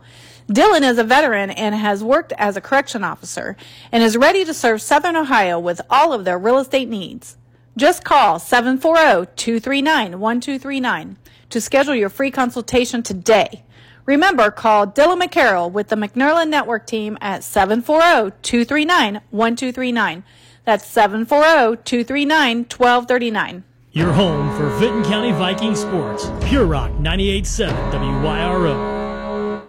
Dylan 0.50 0.82
is 0.82 0.98
a 0.98 1.06
veteran 1.06 1.52
and 1.52 1.74
has 1.74 2.04
worked 2.04 2.34
as 2.34 2.58
a 2.58 2.62
correction 2.62 3.06
officer 3.06 3.56
and 3.90 4.04
is 4.04 4.18
ready 4.18 4.44
to 4.44 4.54
serve 4.54 4.82
Southern 4.82 5.16
Ohio 5.16 5.58
with 5.58 5.80
all 5.90 6.12
of 6.12 6.26
their 6.26 6.38
real 6.38 6.58
estate 6.58 6.90
needs. 6.90 7.38
Just 7.78 8.04
call 8.04 8.38
740-239-1239 8.38 11.16
to 11.50 11.62
schedule 11.62 11.96
your 11.96 12.10
free 12.10 12.30
consultation 12.30 13.02
today. 13.02 13.64
Remember, 14.06 14.52
call 14.52 14.86
Dylan 14.86 15.24
McCarroll 15.24 15.72
with 15.72 15.88
the 15.88 15.96
McNerlin 15.96 16.50
Network 16.50 16.86
team 16.86 17.18
at 17.22 17.44
740-239-1239. 17.44 20.24
That's 20.66 20.94
740-239-1239. 20.94 23.64
Your 23.96 24.12
home 24.12 24.50
for 24.58 24.70
Vinton 24.80 25.04
County 25.04 25.32
Viking 25.34 25.76
sports. 25.76 26.28
Pure 26.46 26.66
Rock 26.66 26.90
98.7 26.94 27.92
WYRO. 28.24 29.68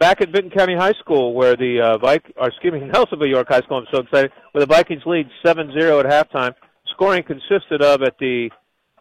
Back 0.00 0.20
at 0.20 0.30
Vinton 0.30 0.50
County 0.50 0.74
High 0.74 0.94
School, 0.94 1.34
where 1.34 1.54
the 1.54 1.80
uh, 1.80 1.98
Vik- 1.98 2.32
or 2.36 2.48
excuse 2.48 2.72
me, 2.72 2.80
Nelsonville 2.92 3.30
York 3.30 3.46
High 3.48 3.60
School. 3.60 3.78
I'm 3.78 3.86
so 3.92 4.00
excited. 4.00 4.32
Where 4.50 4.66
the 4.66 4.66
Vikings 4.66 5.02
lead 5.06 5.28
7-0 5.46 6.04
at 6.04 6.28
halftime. 6.32 6.52
Scoring 6.96 7.22
consisted 7.22 7.80
of 7.80 8.02
at 8.02 8.18
the 8.18 8.50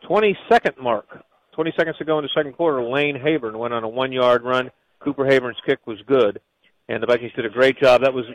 22nd 0.07 0.79
mark, 0.79 1.07
20 1.55 1.73
seconds 1.75 1.97
to 1.97 2.05
go 2.05 2.19
in 2.19 2.23
the 2.23 2.29
second 2.35 2.53
quarter. 2.53 2.83
Lane 2.83 3.17
Habern 3.17 3.57
went 3.57 3.73
on 3.73 3.83
a 3.83 3.89
one-yard 3.89 4.43
run. 4.43 4.69
Cooper 4.99 5.25
Habern's 5.25 5.57
kick 5.65 5.79
was 5.87 5.97
good, 6.05 6.41
and 6.89 7.01
the 7.01 7.07
Vikings 7.07 7.33
did 7.35 7.47
a 7.47 7.49
great 7.49 7.79
job. 7.79 8.01
That 8.03 8.13
was 8.13 8.25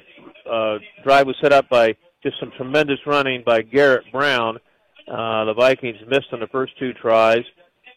uh, 0.51 0.79
drive 1.05 1.29
was 1.29 1.37
set 1.41 1.53
up 1.53 1.69
by 1.69 1.95
just 2.27 2.41
some 2.41 2.51
tremendous 2.57 2.99
running 3.07 3.45
by 3.47 3.63
Garrett 3.63 4.05
Brown. 4.11 4.57
Uh, 5.07 5.45
the 5.45 5.55
Vikings 5.55 5.99
missed 6.09 6.27
on 6.33 6.41
the 6.41 6.49
first 6.49 6.77
two 6.77 6.93
tries, 6.93 7.45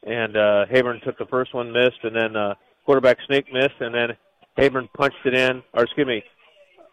and 0.03 0.37
uh, 0.37 0.65
Habern 0.71 1.03
took 1.03 1.17
the 1.17 1.25
first 1.25 1.51
one, 1.51 1.71
missed, 1.71 1.97
and 2.03 2.15
then 2.15 2.35
uh, 2.35 2.53
quarterback 2.85 3.17
Snake 3.25 3.45
missed, 3.51 3.79
and 3.79 3.95
then 3.95 4.09
Habern 4.55 4.87
punched 4.95 5.25
it 5.25 5.33
in, 5.33 5.63
or 5.73 5.83
excuse 5.83 6.05
me, 6.05 6.21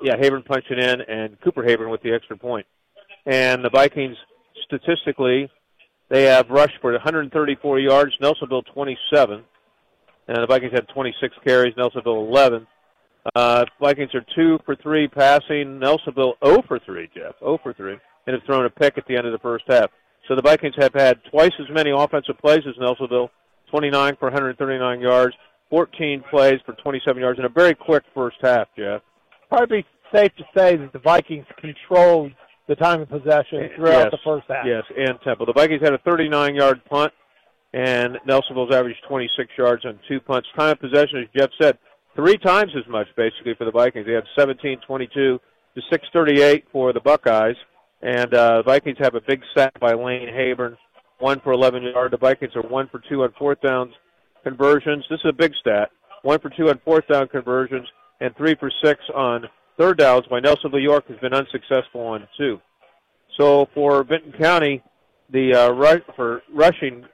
yeah, 0.01 0.17
Habern 0.17 0.47
punched 0.47 0.71
it 0.71 0.79
in, 0.79 1.03
and 1.03 1.39
Cooper 1.43 1.63
Habern 1.63 1.91
with 1.91 2.01
the 2.01 2.15
extra 2.15 2.39
point. 2.39 2.65
and 3.27 3.63
the 3.63 3.71
Vikings 3.71 4.17
statistically 4.65 5.51
they 6.09 6.23
have 6.25 6.49
rushed 6.49 6.79
for 6.81 6.93
134 6.93 7.81
yards. 7.81 8.13
Nelsonville 8.23 8.65
27, 8.73 9.43
and 10.29 10.37
the 10.39 10.47
Vikings 10.47 10.73
had 10.73 10.89
26 10.89 11.35
carries. 11.45 11.75
Nelsonville 11.75 12.29
11. 12.29 12.67
Uh, 13.35 13.65
Vikings 13.81 14.15
are 14.15 14.25
two 14.35 14.59
for 14.65 14.77
three 14.77 15.09
passing. 15.09 15.81
Nelsonville 15.81 16.35
0 16.45 16.63
for 16.69 16.79
three. 16.79 17.09
Jeff 17.15 17.35
0 17.41 17.59
for 17.63 17.73
three, 17.73 17.97
and 18.27 18.35
have 18.35 18.43
thrown 18.45 18.67
a 18.67 18.71
pick 18.71 18.99
at 18.99 19.07
the 19.07 19.17
end 19.17 19.27
of 19.27 19.33
the 19.33 19.39
first 19.39 19.65
half. 19.69 19.91
So 20.29 20.35
the 20.35 20.43
Vikings 20.43 20.75
have 20.79 20.93
had 20.95 21.21
twice 21.31 21.53
as 21.61 21.67
many 21.73 21.91
offensive 21.91 22.39
plays 22.39 22.63
as 22.69 22.75
Nelsonville, 22.81 23.31
29 23.71 24.17
for 24.19 24.27
139 24.27 25.01
yards, 25.01 25.35
14 25.71 26.25
plays 26.31 26.61
for 26.65 26.75
27 26.75 27.21
yards, 27.21 27.39
and 27.39 27.47
a 27.47 27.51
very 27.51 27.75
quick 27.75 28.05
first 28.15 28.37
half. 28.43 28.69
Jeff. 28.77 29.03
Probably 29.49 29.85
safe 30.13 30.33
to 30.37 30.45
say 30.57 30.77
that 30.77 30.93
the 30.93 30.99
Vikings 30.99 31.47
controlled 31.59 32.33
the 32.69 32.75
time 32.75 33.01
of 33.01 33.09
possession 33.09 33.71
throughout 33.77 34.05
yes, 34.05 34.11
the 34.11 34.19
first 34.25 34.47
half. 34.49 34.67
Yes, 34.67 34.83
and 34.97 35.19
tempo. 35.23 35.47
The 35.47 35.53
Vikings 35.53 35.83
had 35.83 35.93
a 35.93 35.99
39-yard 35.99 36.85
punt, 36.87 37.13
and 37.73 38.19
Nelsonville's 38.29 38.75
averaged 38.75 38.99
26 39.09 39.51
yards 39.57 39.85
on 39.85 39.99
two 40.09 40.21
punts. 40.21 40.49
Time 40.57 40.73
of 40.73 40.81
possession, 40.81 41.19
as 41.21 41.29
Jeff 41.37 41.51
said, 41.61 41.79
three 42.17 42.39
times 42.39 42.73
as 42.77 42.89
much 42.89 43.07
basically 43.17 43.55
for 43.55 43.65
the 43.65 43.71
Vikings. 43.71 44.07
They 44.07 44.13
had 44.13 44.25
17-22 44.37 45.09
to 45.13 45.41
6:38 45.93 46.65
for 46.73 46.93
the 46.93 47.01
Buckeyes, 47.01 47.57
and 48.03 48.33
uh, 48.35 48.59
the 48.59 48.63
Vikings 48.65 48.99
have 49.01 49.15
a 49.15 49.21
big 49.21 49.43
sack 49.55 49.79
by 49.79 49.93
Lane 49.93 50.29
Habern, 50.29 50.77
one 51.19 51.41
for 51.41 51.53
11 51.53 51.83
yards. 51.83 52.11
The 52.11 52.17
Vikings 52.17 52.57
are 52.57 52.63
one 52.63 52.89
for 52.89 53.01
two 53.09 53.23
on 53.23 53.33
fourth 53.39 53.61
downs 53.61 53.93
conversions. 54.43 55.05
This 55.11 55.21
is 55.25 55.31
a 55.31 55.33
big 55.33 55.53
stat. 55.61 55.91
One 56.23 56.39
for 56.39 56.51
two 56.51 56.71
on 56.71 56.81
fourth 56.85 57.07
down 57.09 57.29
conversions, 57.29 57.87
and 58.21 58.35
three 58.37 58.55
for 58.59 58.71
six 58.83 59.01
on 59.15 59.47
third 59.79 59.99
downs 59.99 60.25
by 60.31 60.41
Nelsonville 60.41 60.83
York 60.83 61.07
has 61.09 61.19
been 61.19 61.35
unsuccessful 61.35 62.01
on 62.01 62.27
two. 62.39 62.61
So 63.39 63.69
for 63.75 64.03
Vinton 64.05 64.33
County, 64.33 64.83
the 65.31 65.55
uh, 65.55 65.71
rush, 65.73 66.01
for 66.15 66.43
rushing, 66.55 67.05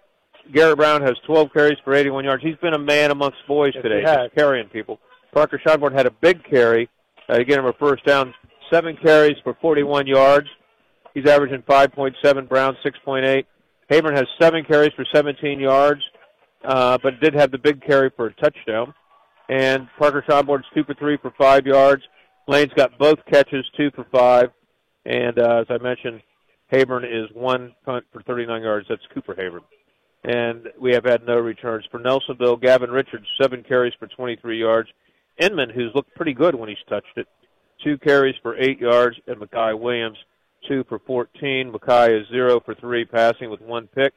Garrett 0.52 0.76
Brown 0.76 1.02
has 1.02 1.14
12 1.26 1.52
carries 1.52 1.78
for 1.84 1.94
81 1.94 2.24
yards. 2.24 2.42
He's 2.42 2.56
been 2.56 2.74
a 2.74 2.78
man 2.78 3.10
amongst 3.10 3.38
boys 3.46 3.72
Yes, 3.74 3.82
today, 3.82 4.02
just 4.02 4.34
carrying 4.34 4.68
people. 4.68 4.98
Parker 5.32 5.60
Schonborn 5.64 5.92
had 5.92 6.06
a 6.06 6.10
big 6.10 6.42
carry 6.44 6.88
uh, 7.28 7.38
to 7.38 7.44
get 7.44 7.58
him 7.58 7.66
a 7.66 7.72
first 7.74 8.04
down. 8.04 8.34
Seven 8.70 8.96
carries 9.02 9.36
for 9.44 9.56
41 9.60 10.06
yards. 10.06 10.48
He's 11.14 11.26
averaging 11.26 11.62
5.7. 11.62 12.48
Brown 12.48 12.76
6.8. 12.84 13.44
Habern 13.90 14.16
has 14.16 14.26
seven 14.40 14.64
carries 14.64 14.92
for 14.94 15.04
17 15.14 15.60
yards, 15.60 16.00
uh, 16.64 16.98
but 17.02 17.20
did 17.20 17.34
have 17.34 17.50
the 17.50 17.58
big 17.58 17.82
carry 17.84 18.10
for 18.16 18.26
a 18.26 18.34
touchdown. 18.34 18.94
And 19.48 19.86
Parker 19.98 20.24
Schonborn's 20.26 20.64
two 20.74 20.84
for 20.84 20.94
three 20.94 21.18
for 21.20 21.32
five 21.38 21.66
yards. 21.66 22.02
Lane's 22.48 22.72
got 22.74 22.98
both 22.98 23.18
catches, 23.30 23.64
two 23.76 23.90
for 23.94 24.06
five. 24.10 24.50
And 25.04 25.38
uh, 25.38 25.60
as 25.60 25.66
I 25.68 25.82
mentioned, 25.82 26.22
Habern 26.72 27.04
is 27.04 27.28
one 27.34 27.74
punt 27.84 28.04
for 28.12 28.22
39 28.22 28.62
yards. 28.62 28.86
That's 28.88 29.02
Cooper 29.12 29.34
Habern. 29.34 29.60
And 30.24 30.68
we 30.80 30.92
have 30.92 31.04
had 31.04 31.26
no 31.26 31.38
returns. 31.38 31.84
For 31.90 31.98
Nelsonville, 31.98 32.60
Gavin 32.60 32.90
Richards, 32.90 33.26
seven 33.40 33.64
carries 33.64 33.94
for 33.98 34.06
23 34.06 34.58
yards. 34.58 34.88
Inman, 35.38 35.70
who's 35.70 35.94
looked 35.94 36.14
pretty 36.14 36.34
good 36.34 36.54
when 36.54 36.68
he's 36.68 36.78
touched 36.88 37.16
it, 37.16 37.26
two 37.82 37.98
carries 37.98 38.36
for 38.42 38.56
eight 38.56 38.78
yards. 38.78 39.16
And 39.26 39.38
Makai 39.38 39.78
Williams, 39.78 40.18
two 40.68 40.84
for 40.88 41.00
14. 41.00 41.72
Makai 41.72 42.20
is 42.20 42.28
zero 42.28 42.60
for 42.60 42.74
three 42.74 43.04
passing 43.04 43.50
with 43.50 43.60
one 43.60 43.88
pick. 43.88 44.12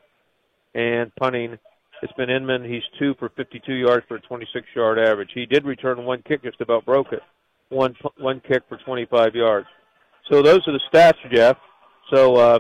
And 0.76 1.11
punting, 1.15 1.57
it's 2.02 2.14
been 2.14 2.30
Inman. 2.30 2.64
He's 2.64 2.84
two 2.99 3.15
for 3.18 3.30
52 3.30 3.73
yards 3.73 4.06
for 4.07 4.15
a 4.15 4.22
26 4.22 4.68
yard 4.76 4.99
average. 4.99 5.32
He 5.34 5.45
did 5.45 5.65
return 5.65 6.03
one 6.06 6.22
kick, 6.27 6.44
just 6.44 6.61
about 6.61 6.86
broke 6.86 7.14
it. 7.14 7.22
One, 7.69 7.95
one 8.19 8.41
kick 8.48 8.64
for 8.69 8.77
25 8.77 9.36
yards. 9.36 9.68
So 10.30 10.41
those 10.41 10.61
are 10.68 10.73
the 10.73 10.82
stats, 10.91 11.18
Jeff. 11.32 11.57
So 12.14 12.36
uh, 12.36 12.60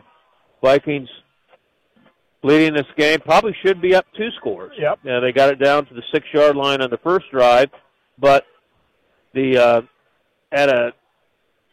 Vikings 0.63 1.09
leading 2.45 2.73
this 2.73 2.85
game 2.97 3.19
probably 3.21 3.55
should 3.65 3.81
be 3.81 3.95
up 3.95 4.05
two 4.15 4.29
scores. 4.37 4.71
Yep. 4.79 4.99
Yeah, 5.03 5.19
they 5.19 5.31
got 5.31 5.49
it 5.49 5.55
down 5.59 5.85
to 5.87 5.93
the 5.93 6.03
six 6.13 6.25
yard 6.33 6.55
line 6.55 6.81
on 6.81 6.89
the 6.89 6.97
first 6.99 7.25
drive, 7.31 7.69
but 8.19 8.45
the 9.33 9.57
uh, 9.57 9.81
at 10.51 10.69
a 10.69 10.93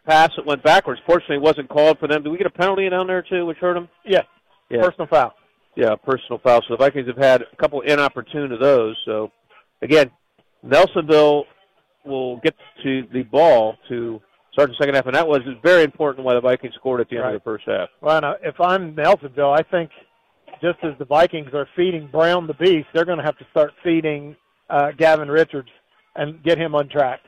pass 0.06 0.30
that 0.36 0.46
went 0.46 0.62
backwards. 0.62 1.00
Fortunately, 1.06 1.36
it 1.36 1.42
wasn't 1.42 1.68
called 1.68 1.98
for 1.98 2.08
them. 2.08 2.22
Did 2.22 2.30
we 2.30 2.38
get 2.38 2.46
a 2.46 2.50
penalty 2.50 2.88
down 2.88 3.06
there 3.06 3.22
too, 3.22 3.46
which 3.46 3.58
hurt 3.58 3.74
them? 3.74 3.88
Yeah. 4.04 4.22
Yeah. 4.70 4.80
Personal 4.82 5.06
foul. 5.06 5.34
Yeah, 5.76 5.94
personal 5.96 6.38
foul. 6.38 6.60
So 6.66 6.74
the 6.74 6.76
Vikings 6.78 7.06
have 7.06 7.16
had 7.18 7.42
a 7.42 7.56
couple 7.56 7.80
inopportune 7.82 8.50
of 8.52 8.60
those. 8.60 8.96
So 9.04 9.30
again, 9.82 10.10
Nelsonville 10.66 11.44
will 12.04 12.38
get 12.38 12.54
to 12.82 13.04
the 13.12 13.22
ball 13.22 13.76
to 13.88 14.20
start 14.52 14.70
the 14.70 14.76
second 14.78 14.94
half, 14.94 15.06
and 15.06 15.14
that 15.14 15.26
was 15.26 15.40
very 15.62 15.82
important 15.84 16.24
why 16.26 16.34
the 16.34 16.40
Vikings 16.40 16.74
scored 16.74 17.00
at 17.00 17.08
the 17.08 17.16
end 17.16 17.24
Right. 17.24 17.34
of 17.34 17.40
the 17.40 17.44
first 17.44 17.64
half. 17.66 17.88
Well, 18.00 18.20
now, 18.20 18.34
if 18.42 18.60
I'm 18.60 18.94
Nelsonville, 18.94 19.56
I 19.58 19.62
think 19.62 19.90
just 20.62 20.78
as 20.84 20.92
the 20.98 21.04
Vikings 21.04 21.52
are 21.52 21.68
feeding 21.76 22.08
Brown 22.10 22.46
the 22.46 22.54
beast, 22.54 22.86
they're 22.94 23.04
going 23.04 23.18
to 23.18 23.24
have 23.24 23.36
to 23.38 23.46
start 23.50 23.72
feeding 23.82 24.36
uh, 24.70 24.92
Gavin 24.96 25.28
Richards 25.28 25.68
and 26.14 26.42
get 26.42 26.56
him 26.56 26.74
untracked. 26.74 27.26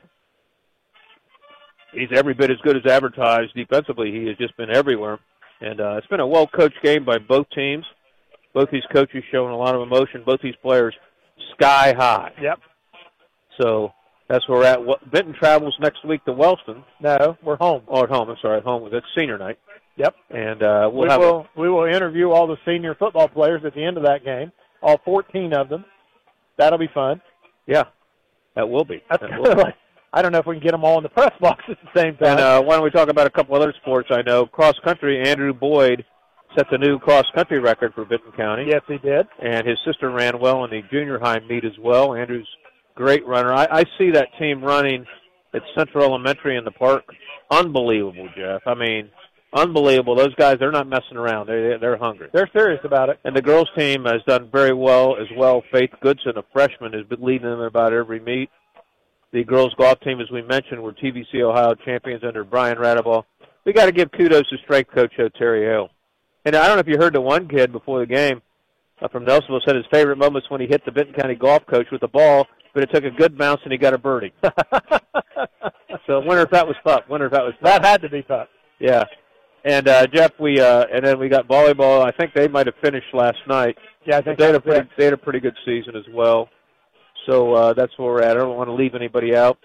He's 1.91 2.09
every 2.13 2.33
bit 2.33 2.49
as 2.49 2.57
good 2.63 2.75
as 2.77 2.85
advertised 2.91 3.53
defensively. 3.53 4.11
He 4.11 4.27
has 4.27 4.37
just 4.37 4.55
been 4.57 4.69
everywhere, 4.73 5.19
and 5.61 5.79
uh, 5.79 5.95
it's 5.97 6.07
been 6.07 6.19
a 6.19 6.27
well-coached 6.27 6.81
game 6.81 7.05
by 7.05 7.17
both 7.17 7.47
teams. 7.53 7.85
Both 8.53 8.69
these 8.71 8.83
coaches 8.93 9.23
showing 9.31 9.53
a 9.53 9.57
lot 9.57 9.75
of 9.75 9.81
emotion. 9.81 10.23
Both 10.25 10.41
these 10.41 10.55
players 10.61 10.95
sky 11.53 11.93
high. 11.93 12.31
Yep. 12.41 12.59
So 13.61 13.91
that's 14.29 14.47
where 14.47 14.59
we're 14.59 14.65
at. 14.65 15.01
Vinton 15.11 15.33
travels 15.33 15.75
next 15.79 16.05
week 16.05 16.23
to 16.25 16.31
Wellston. 16.31 16.83
No, 17.01 17.37
we're 17.43 17.57
home. 17.57 17.83
Oh, 17.87 18.03
at 18.03 18.09
home. 18.09 18.29
I'm 18.29 18.37
sorry, 18.41 18.57
at 18.57 18.63
home. 18.63 18.89
That's 18.91 19.05
senior 19.17 19.37
night. 19.37 19.59
Yep. 19.97 20.15
And 20.29 20.61
uh, 20.61 20.89
we'll 20.91 21.03
we 21.03 21.09
have 21.09 21.19
will 21.19 21.47
we 21.57 21.69
will 21.69 21.85
interview 21.85 22.31
all 22.31 22.47
the 22.47 22.57
senior 22.65 22.95
football 22.95 23.27
players 23.27 23.61
at 23.65 23.73
the 23.73 23.83
end 23.83 23.97
of 23.97 24.03
that 24.03 24.25
game, 24.25 24.51
all 24.81 24.99
14 25.05 25.53
of 25.53 25.69
them. 25.69 25.85
That'll 26.57 26.79
be 26.79 26.89
fun. 26.93 27.21
Yeah, 27.65 27.85
that 28.55 28.67
will 28.69 28.85
be. 28.85 29.01
That's 29.09 29.21
That 29.21 29.39
will 29.39 29.55
be. 29.55 29.71
I 30.13 30.21
don't 30.21 30.31
know 30.31 30.39
if 30.39 30.45
we 30.45 30.55
can 30.55 30.63
get 30.63 30.71
them 30.71 30.85
all 30.85 30.97
in 30.97 31.03
the 31.03 31.09
press 31.09 31.33
box 31.41 31.63
at 31.67 31.77
the 31.81 31.99
same 31.99 32.15
time. 32.15 32.37
And 32.37 32.39
uh, 32.39 32.61
why 32.61 32.75
don't 32.75 32.85
we 32.85 32.89
talk 32.89 33.09
about 33.09 33.27
a 33.27 33.29
couple 33.29 33.53
other 33.55 33.73
sports 33.81 34.07
I 34.11 34.21
know? 34.21 34.45
Cross 34.45 34.75
country, 34.83 35.21
Andrew 35.27 35.53
Boyd 35.53 36.05
set 36.55 36.67
the 36.71 36.77
new 36.77 36.97
cross 36.97 37.25
country 37.35 37.59
record 37.59 37.93
for 37.93 38.05
Vinton 38.05 38.31
County. 38.31 38.65
yes, 38.67 38.81
he 38.87 38.97
did. 38.97 39.27
And 39.43 39.67
his 39.67 39.77
sister 39.85 40.09
ran 40.09 40.39
well 40.39 40.63
in 40.63 40.71
the 40.71 40.81
junior 40.89 41.19
high 41.19 41.39
meet 41.39 41.65
as 41.65 41.77
well. 41.81 42.15
Andrew's 42.15 42.47
great 42.95 43.27
runner. 43.27 43.51
I, 43.53 43.67
I 43.69 43.83
see 43.97 44.11
that 44.11 44.29
team 44.39 44.63
running 44.63 45.05
at 45.53 45.61
Central 45.77 46.05
Elementary 46.05 46.55
in 46.55 46.63
the 46.63 46.71
park. 46.71 47.03
Unbelievable, 47.51 48.29
Jeff. 48.37 48.61
I 48.65 48.73
mean, 48.73 49.09
unbelievable. 49.55 50.15
Those 50.15 50.35
guys, 50.35 50.57
they're 50.59 50.71
not 50.71 50.87
messing 50.87 51.17
around. 51.17 51.47
They 51.47 51.77
they're 51.79 51.97
hungry. 51.97 52.29
They're 52.31 52.49
serious 52.53 52.81
about 52.83 53.09
it. 53.09 53.19
And 53.23 53.35
the 53.35 53.41
girls 53.41 53.69
team 53.75 54.05
has 54.05 54.21
done 54.27 54.49
very 54.51 54.73
well 54.73 55.15
as 55.15 55.27
well. 55.35 55.63
Faith 55.71 55.91
Goodson, 56.01 56.37
a 56.37 56.43
freshman, 56.53 56.93
has 56.93 57.05
been 57.05 57.21
leading 57.21 57.49
them 57.49 57.61
about 57.61 57.93
every 57.93 58.19
meet. 58.19 58.49
The 59.31 59.43
girls 59.43 59.73
golf 59.77 59.99
team, 60.01 60.21
as 60.21 60.29
we 60.31 60.41
mentioned, 60.41 60.81
were 60.81 60.93
TVC 60.93 61.41
Ohio 61.41 61.73
champions 61.75 62.23
under 62.23 62.43
Brian 62.43 62.77
Radaball. 62.77 63.23
We 63.65 63.73
got 63.73 63.87
to 63.87 63.91
give 63.91 64.11
kudos 64.11 64.47
to 64.49 64.57
strength 64.63 64.91
coach 64.93 65.13
uh, 65.19 65.29
Terry 65.37 65.65
Hale. 65.65 65.89
And 66.45 66.55
I 66.55 66.67
don't 66.67 66.75
know 66.75 66.81
if 66.81 66.87
you 66.87 66.97
heard 66.97 67.13
the 67.13 67.21
one 67.21 67.47
kid 67.47 67.71
before 67.71 67.99
the 67.99 68.05
game 68.05 68.41
uh, 69.01 69.07
from 69.07 69.25
Nelsonville 69.25 69.61
said 69.65 69.75
his 69.75 69.85
favorite 69.91 70.17
moments 70.17 70.49
when 70.49 70.61
he 70.61 70.67
hit 70.67 70.85
the 70.85 70.91
Vinton 70.91 71.15
County 71.15 71.35
golf 71.35 71.65
coach 71.65 71.87
with 71.91 72.01
the 72.01 72.07
ball, 72.07 72.47
but 72.73 72.83
it 72.83 72.89
took 72.93 73.03
a 73.03 73.11
good 73.11 73.37
bounce 73.37 73.61
and 73.63 73.71
he 73.71 73.77
got 73.77 73.93
a 73.93 73.97
birdie. 73.97 74.31
so 74.43 76.21
I 76.21 76.25
wonder 76.25 76.41
if 76.41 76.51
that 76.51 76.67
was 76.67 76.75
pup. 76.83 77.09
Wonder 77.09 77.25
if 77.25 77.31
that 77.33 77.43
was 77.43 77.53
pup. 77.61 77.81
That 77.81 77.85
had 77.85 78.01
to 78.03 78.09
be 78.09 78.21
tough. 78.21 78.47
Yeah. 78.79 79.03
And 79.65 79.87
uh, 79.87 80.05
Jeff, 80.05 80.31
we 80.39 80.61
uh, 80.61 80.85
and 80.93 81.03
then 81.03 81.17
we 81.19 81.27
got 81.27 81.47
volleyball. 81.47 82.05
I 82.05 82.11
think 82.11 82.33
they 82.35 82.47
might 82.47 82.67
have 82.67 82.75
finished 82.83 83.07
last 83.13 83.39
night. 83.47 83.75
Yeah, 84.05 84.17
I 84.17 84.19
But 84.19 84.25
think 84.25 84.39
they 84.39 84.45
had 84.45 84.55
a 84.55 84.59
pretty 84.61 84.89
they 84.95 85.05
had 85.05 85.13
a 85.13 85.17
pretty 85.17 85.39
good 85.39 85.55
season 85.65 85.95
as 85.95 86.05
well. 86.13 86.49
So 87.27 87.53
uh, 87.53 87.73
that's 87.73 87.91
where 87.97 88.13
we're 88.13 88.21
at. 88.21 88.37
I 88.37 88.41
don't 88.41 88.55
want 88.55 88.69
to 88.69 88.73
leave 88.73 88.93
anybody 88.93 89.35
out. 89.35 89.57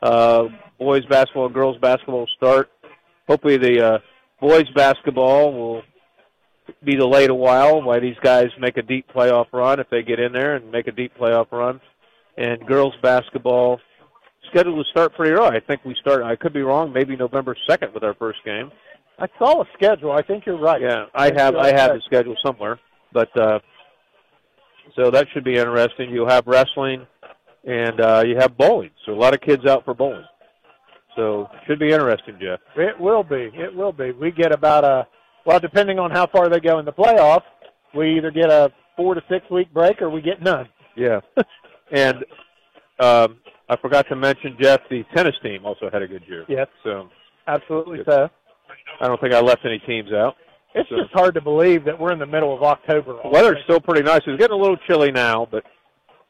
Uh, 0.00 0.44
boys 0.78 1.04
basketball 1.06 1.46
and 1.46 1.54
girls 1.54 1.76
basketball 1.78 2.20
will 2.20 2.28
start. 2.36 2.70
Hopefully 3.28 3.56
the 3.56 3.84
uh, 3.84 3.98
boys 4.40 4.70
basketball 4.74 5.52
will 5.52 5.82
be 6.84 6.94
delayed 6.94 7.30
a 7.30 7.34
while 7.34 7.82
while 7.82 8.00
these 8.00 8.16
guys 8.22 8.46
make 8.60 8.76
a 8.76 8.82
deep 8.82 9.06
playoff 9.12 9.46
run 9.52 9.80
if 9.80 9.90
they 9.90 10.02
get 10.02 10.20
in 10.20 10.32
there 10.32 10.54
and 10.54 10.70
make 10.70 10.86
a 10.86 10.92
deep 10.92 11.12
playoff 11.18 11.50
run. 11.50 11.80
And 12.36 12.64
girls 12.66 12.94
basketball 13.02 13.80
scheduled 14.48 14.84
to 14.84 14.90
start 14.90 15.14
pretty 15.14 15.32
early. 15.32 15.56
I 15.56 15.60
think 15.60 15.84
we 15.84 15.96
start. 16.00 16.22
I 16.22 16.36
could 16.36 16.52
be 16.52 16.62
wrong. 16.62 16.92
Maybe 16.92 17.16
November 17.16 17.56
second 17.68 17.92
with 17.92 18.04
our 18.04 18.14
first 18.14 18.38
game. 18.44 18.70
I 19.20 19.28
saw 19.38 19.62
a 19.62 19.66
schedule. 19.74 20.12
I 20.12 20.22
think 20.22 20.46
you're 20.46 20.58
right. 20.58 20.80
Yeah, 20.80 21.04
I 21.14 21.26
have 21.36 21.54
I 21.54 21.68
have 21.68 21.92
the 21.92 22.00
schedule 22.06 22.36
somewhere, 22.44 22.80
but 23.12 23.28
uh, 23.38 23.58
so 24.96 25.10
that 25.10 25.26
should 25.32 25.44
be 25.44 25.56
interesting. 25.56 26.10
You'll 26.10 26.28
have 26.28 26.46
wrestling, 26.46 27.06
and 27.64 28.00
uh, 28.00 28.22
you 28.26 28.36
have 28.38 28.56
bowling. 28.56 28.90
So 29.04 29.12
a 29.12 29.20
lot 29.20 29.34
of 29.34 29.42
kids 29.42 29.66
out 29.66 29.84
for 29.84 29.92
bowling. 29.92 30.24
So 31.16 31.48
should 31.66 31.78
be 31.78 31.90
interesting, 31.90 32.38
Jeff. 32.40 32.60
It 32.76 32.98
will 32.98 33.22
be. 33.22 33.50
It 33.52 33.74
will 33.74 33.92
be. 33.92 34.12
We 34.12 34.30
get 34.30 34.52
about 34.52 34.84
a 34.84 35.06
well, 35.44 35.60
depending 35.60 35.98
on 35.98 36.10
how 36.10 36.26
far 36.26 36.48
they 36.48 36.60
go 36.60 36.78
in 36.78 36.86
the 36.86 36.92
playoffs, 36.92 37.44
we 37.94 38.16
either 38.16 38.30
get 38.30 38.48
a 38.50 38.72
four 38.96 39.14
to 39.14 39.22
six 39.28 39.44
week 39.50 39.72
break 39.74 40.00
or 40.00 40.08
we 40.08 40.22
get 40.22 40.40
none. 40.40 40.66
Yeah, 40.96 41.20
and 41.92 42.24
um, 42.98 43.38
I 43.68 43.76
forgot 43.82 44.08
to 44.08 44.16
mention 44.16 44.56
Jeff. 44.58 44.80
The 44.88 45.04
tennis 45.14 45.34
team 45.42 45.66
also 45.66 45.90
had 45.92 46.00
a 46.00 46.08
good 46.08 46.22
year. 46.26 46.46
Yes. 46.48 46.68
So 46.82 47.10
Absolutely 47.46 47.98
Good. 47.98 48.06
so. 48.06 48.30
I 49.00 49.06
don't 49.08 49.20
think 49.20 49.32
I 49.34 49.40
left 49.40 49.64
any 49.64 49.78
teams 49.80 50.12
out. 50.12 50.36
It's 50.74 50.88
So- 50.88 50.96
just 50.98 51.12
hard 51.12 51.34
to 51.34 51.40
believe 51.40 51.84
that 51.84 51.98
we're 51.98 52.12
in 52.12 52.18
the 52.18 52.26
middle 52.26 52.54
of 52.54 52.62
October. 52.62 53.14
The 53.22 53.28
weather's 53.28 53.58
still 53.64 53.80
pretty 53.80 54.02
nice. 54.02 54.20
It's 54.26 54.38
getting 54.38 54.56
a 54.56 54.60
little 54.60 54.76
chilly 54.88 55.10
now, 55.10 55.46
but 55.50 55.64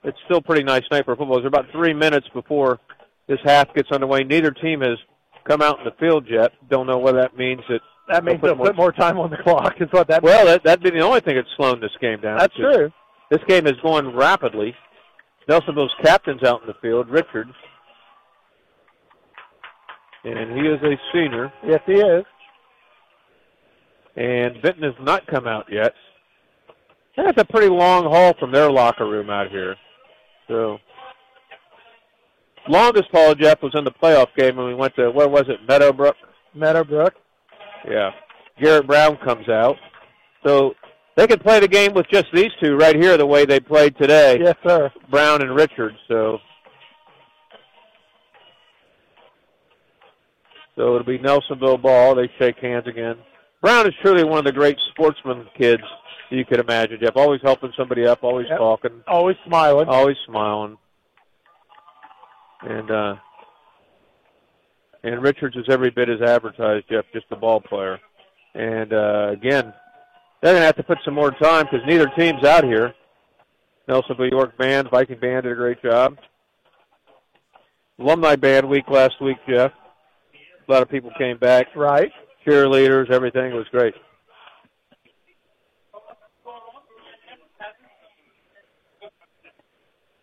it's 0.05 0.19
still 0.25 0.41
pretty 0.41 0.63
nice 0.63 0.83
night 0.91 1.05
for 1.05 1.15
football. 1.17 1.37
There's 1.37 1.47
about 1.47 1.67
three 1.73 1.93
minutes 1.93 2.27
before 2.33 2.79
this 3.27 3.39
half 3.45 3.73
gets 3.75 3.91
underway. 3.93 4.25
Neither 4.25 4.51
team 4.51 4.81
has 4.81 4.99
come 5.45 5.61
out 5.63 5.79
in 5.79 5.85
the 5.85 5.93
field 5.93 6.27
yet. 6.29 6.53
Don't 6.71 6.87
know 6.87 6.99
what 6.99 7.15
that 7.17 7.37
means. 7.37 7.61
That 7.69 7.81
That 8.09 8.25
means 8.25 8.41
they'll 8.41 8.57
put 8.57 8.77
more 8.77 8.93
time 8.93 9.19
on 9.19 9.31
the 9.31 9.37
clock. 9.37 9.75
Is 9.81 9.89
what 9.93 10.09
that 10.09 10.23
well, 10.23 10.39
means. 10.45 10.49
that, 10.57 10.63
that'd 10.65 10.83
be 10.83 10.91
the 10.91 11.01
only 11.05 11.21
thing 11.21 11.37
that's 11.37 11.49
slowing 11.57 11.81
this 11.81 11.93
game 12.01 12.21
down. 12.21 12.39
That's 12.39 12.55
true. 12.57 12.91
This 13.31 13.41
game 13.47 13.67
is 13.67 13.75
going 13.83 14.15
rapidly. 14.17 14.75
Nelsonville's 15.49 15.95
captain's 16.03 16.43
out 16.43 16.61
in 16.63 16.67
the 16.67 16.75
field, 16.83 17.09
Richards, 17.09 17.53
and 20.25 20.53
he 20.53 20.67
is 20.67 20.81
a 20.83 20.97
senior. 21.13 21.53
Yes, 21.67 21.81
he 21.87 21.95
is. 21.95 22.25
And 24.17 24.61
Vinton 24.63 24.83
has 24.83 24.95
not 25.01 25.27
come 25.27 25.47
out 25.47 25.67
yet. 25.71 25.95
That's 27.17 27.41
a 27.41 27.45
pretty 27.45 27.69
long 27.69 28.05
haul 28.05 28.35
from 28.39 28.53
their 28.53 28.71
locker 28.71 29.09
room 29.09 29.31
out 29.31 29.51
here. 29.51 29.77
So, 30.49 30.79
longest 32.69 33.09
haul, 33.13 33.35
Jeff, 33.35 33.63
was 33.63 33.73
in 33.75 33.85
the 33.85 33.91
playoff 33.91 34.29
game 34.37 34.57
when 34.57 34.67
we 34.67 34.75
went 34.75 34.95
to, 34.97 35.11
where 35.11 35.29
was 35.29 35.45
it, 35.49 35.59
Meadowbrook? 35.69 36.17
Meadowbrook. 36.55 37.15
Yeah. 37.89 38.11
Garrett 38.61 38.87
Brown 38.87 39.17
comes 39.25 39.49
out. 39.49 39.77
So, 40.45 40.75
they 41.17 41.27
could 41.27 41.43
play 41.43 41.61
the 41.61 41.69
game 41.69 41.93
with 41.95 42.07
just 42.11 42.27
these 42.33 42.51
two 42.63 42.77
right 42.77 42.97
here 42.97 43.17
the 43.17 43.27
way 43.27 43.45
they 43.45 43.61
played 43.61 43.97
today. 43.99 44.39
Yes, 44.41 44.57
sir. 44.67 44.91
Brown 45.11 45.43
and 45.43 45.55
Richards. 45.55 45.97
So, 46.09 46.39
so 50.81 50.95
it'll 50.95 51.05
be 51.05 51.19
Nelsonville 51.19 51.81
ball. 51.83 52.15
They 52.15 52.31
shake 52.39 52.57
hands 52.59 52.87
again. 52.87 53.17
Brown 53.61 53.87
is 53.87 53.93
truly 54.01 54.25
one 54.25 54.39
of 54.39 54.45
the 54.47 54.53
great 54.53 54.79
sportsman 54.93 55.47
kids 55.59 55.83
you 56.31 56.47
could 56.47 56.59
imagine. 56.59 56.99
Jeff 57.03 57.17
always 57.17 57.41
helping 57.43 57.71
somebody 57.77 58.07
up, 58.07 58.25
always 58.25 58.47
Yep. 58.49 58.59
talking, 58.59 59.03
Always 59.07 59.37
smiling. 59.47 59.89
always 59.89 60.17
smiling, 60.27 60.79
and 62.63 62.91
uh, 62.91 63.17
and 65.03 65.23
Richards 65.23 65.57
is 65.57 65.67
every 65.69 65.91
bit 65.91 66.09
as 66.09 66.23
advertised. 66.23 66.87
Jeff, 66.91 67.05
just 67.13 67.27
a 67.31 67.37
ball 67.37 67.61
player, 67.61 68.01
and 68.55 68.93
uh, 68.95 69.29
again, 69.33 69.75
they're 70.41 70.53
going 70.55 70.63
to 70.63 70.67
have 70.67 70.77
to 70.77 70.83
put 70.83 70.99
some 71.05 71.15
more 71.15 71.31
time 71.33 71.67
because 71.71 71.87
neither 71.87 72.07
team's 72.17 72.45
out 72.45 72.65
here. 72.65 72.95
Nelsonville 73.89 74.31
York 74.31 74.57
band, 74.57 74.89
Viking 74.91 75.19
band 75.19 75.43
did 75.43 75.53
a 75.53 75.57
great 75.57 75.83
job. 75.83 76.17
Alumni 77.99 78.37
band 78.37 78.67
week 78.67 78.89
last 78.89 79.21
week, 79.21 79.37
Jeff. 79.47 79.73
A 80.71 80.73
lot 80.73 80.83
of 80.83 80.89
people 80.89 81.11
came 81.19 81.37
back. 81.37 81.75
Right. 81.75 82.13
Cheerleaders, 82.47 83.11
everything 83.11 83.53
was 83.57 83.67
great. 83.73 83.93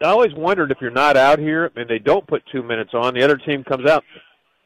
I 0.02 0.06
always 0.06 0.34
wondered 0.36 0.72
if 0.72 0.78
you're 0.80 0.92
not 0.92 1.18
out 1.18 1.40
here 1.40 1.72
and 1.76 1.90
they 1.90 2.00
don't 2.00 2.26
put 2.28 2.44
two 2.52 2.62
minutes 2.64 2.92
on, 2.94 3.14
the 3.14 3.24
other 3.24 3.38
team 3.38 3.64
comes 3.64 3.90
out. 3.90 4.04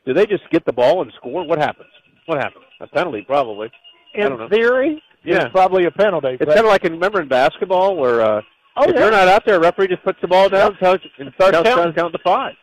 Do 0.05 0.13
they 0.13 0.25
just 0.25 0.43
get 0.51 0.65
the 0.65 0.73
ball 0.73 1.01
and 1.01 1.11
score? 1.17 1.45
What 1.47 1.57
happens? 1.57 1.89
What 2.25 2.37
happens? 2.37 2.65
A 2.81 2.87
penalty, 2.87 3.23
probably. 3.25 3.71
I 4.15 4.19
don't 4.21 4.37
know. 4.37 4.45
In 4.45 4.49
theory, 4.51 5.01
Yeah. 5.23 5.45
it's 5.45 5.51
probably 5.51 5.85
a 5.85 5.91
penalty. 5.91 6.37
It's 6.39 6.45
kind 6.45 6.59
of 6.59 6.65
like 6.65 6.83
in, 6.83 6.93
remember 6.93 7.21
in 7.21 7.27
basketball 7.27 7.95
where 7.95 8.21
uh, 8.21 8.41
Oh, 8.77 8.83
if 8.83 8.93
yeah. 8.95 9.01
you're 9.01 9.11
not 9.11 9.27
out 9.27 9.45
there, 9.45 9.59
referee 9.59 9.87
just 9.87 10.03
puts 10.03 10.19
the 10.21 10.27
ball 10.27 10.47
down 10.49 10.75
tells, 10.77 10.99
and 11.17 11.31
starts 11.35 11.55
counting, 11.57 11.83
down. 11.83 11.93
count 11.93 12.13
to 12.13 12.19
five. 12.23 12.53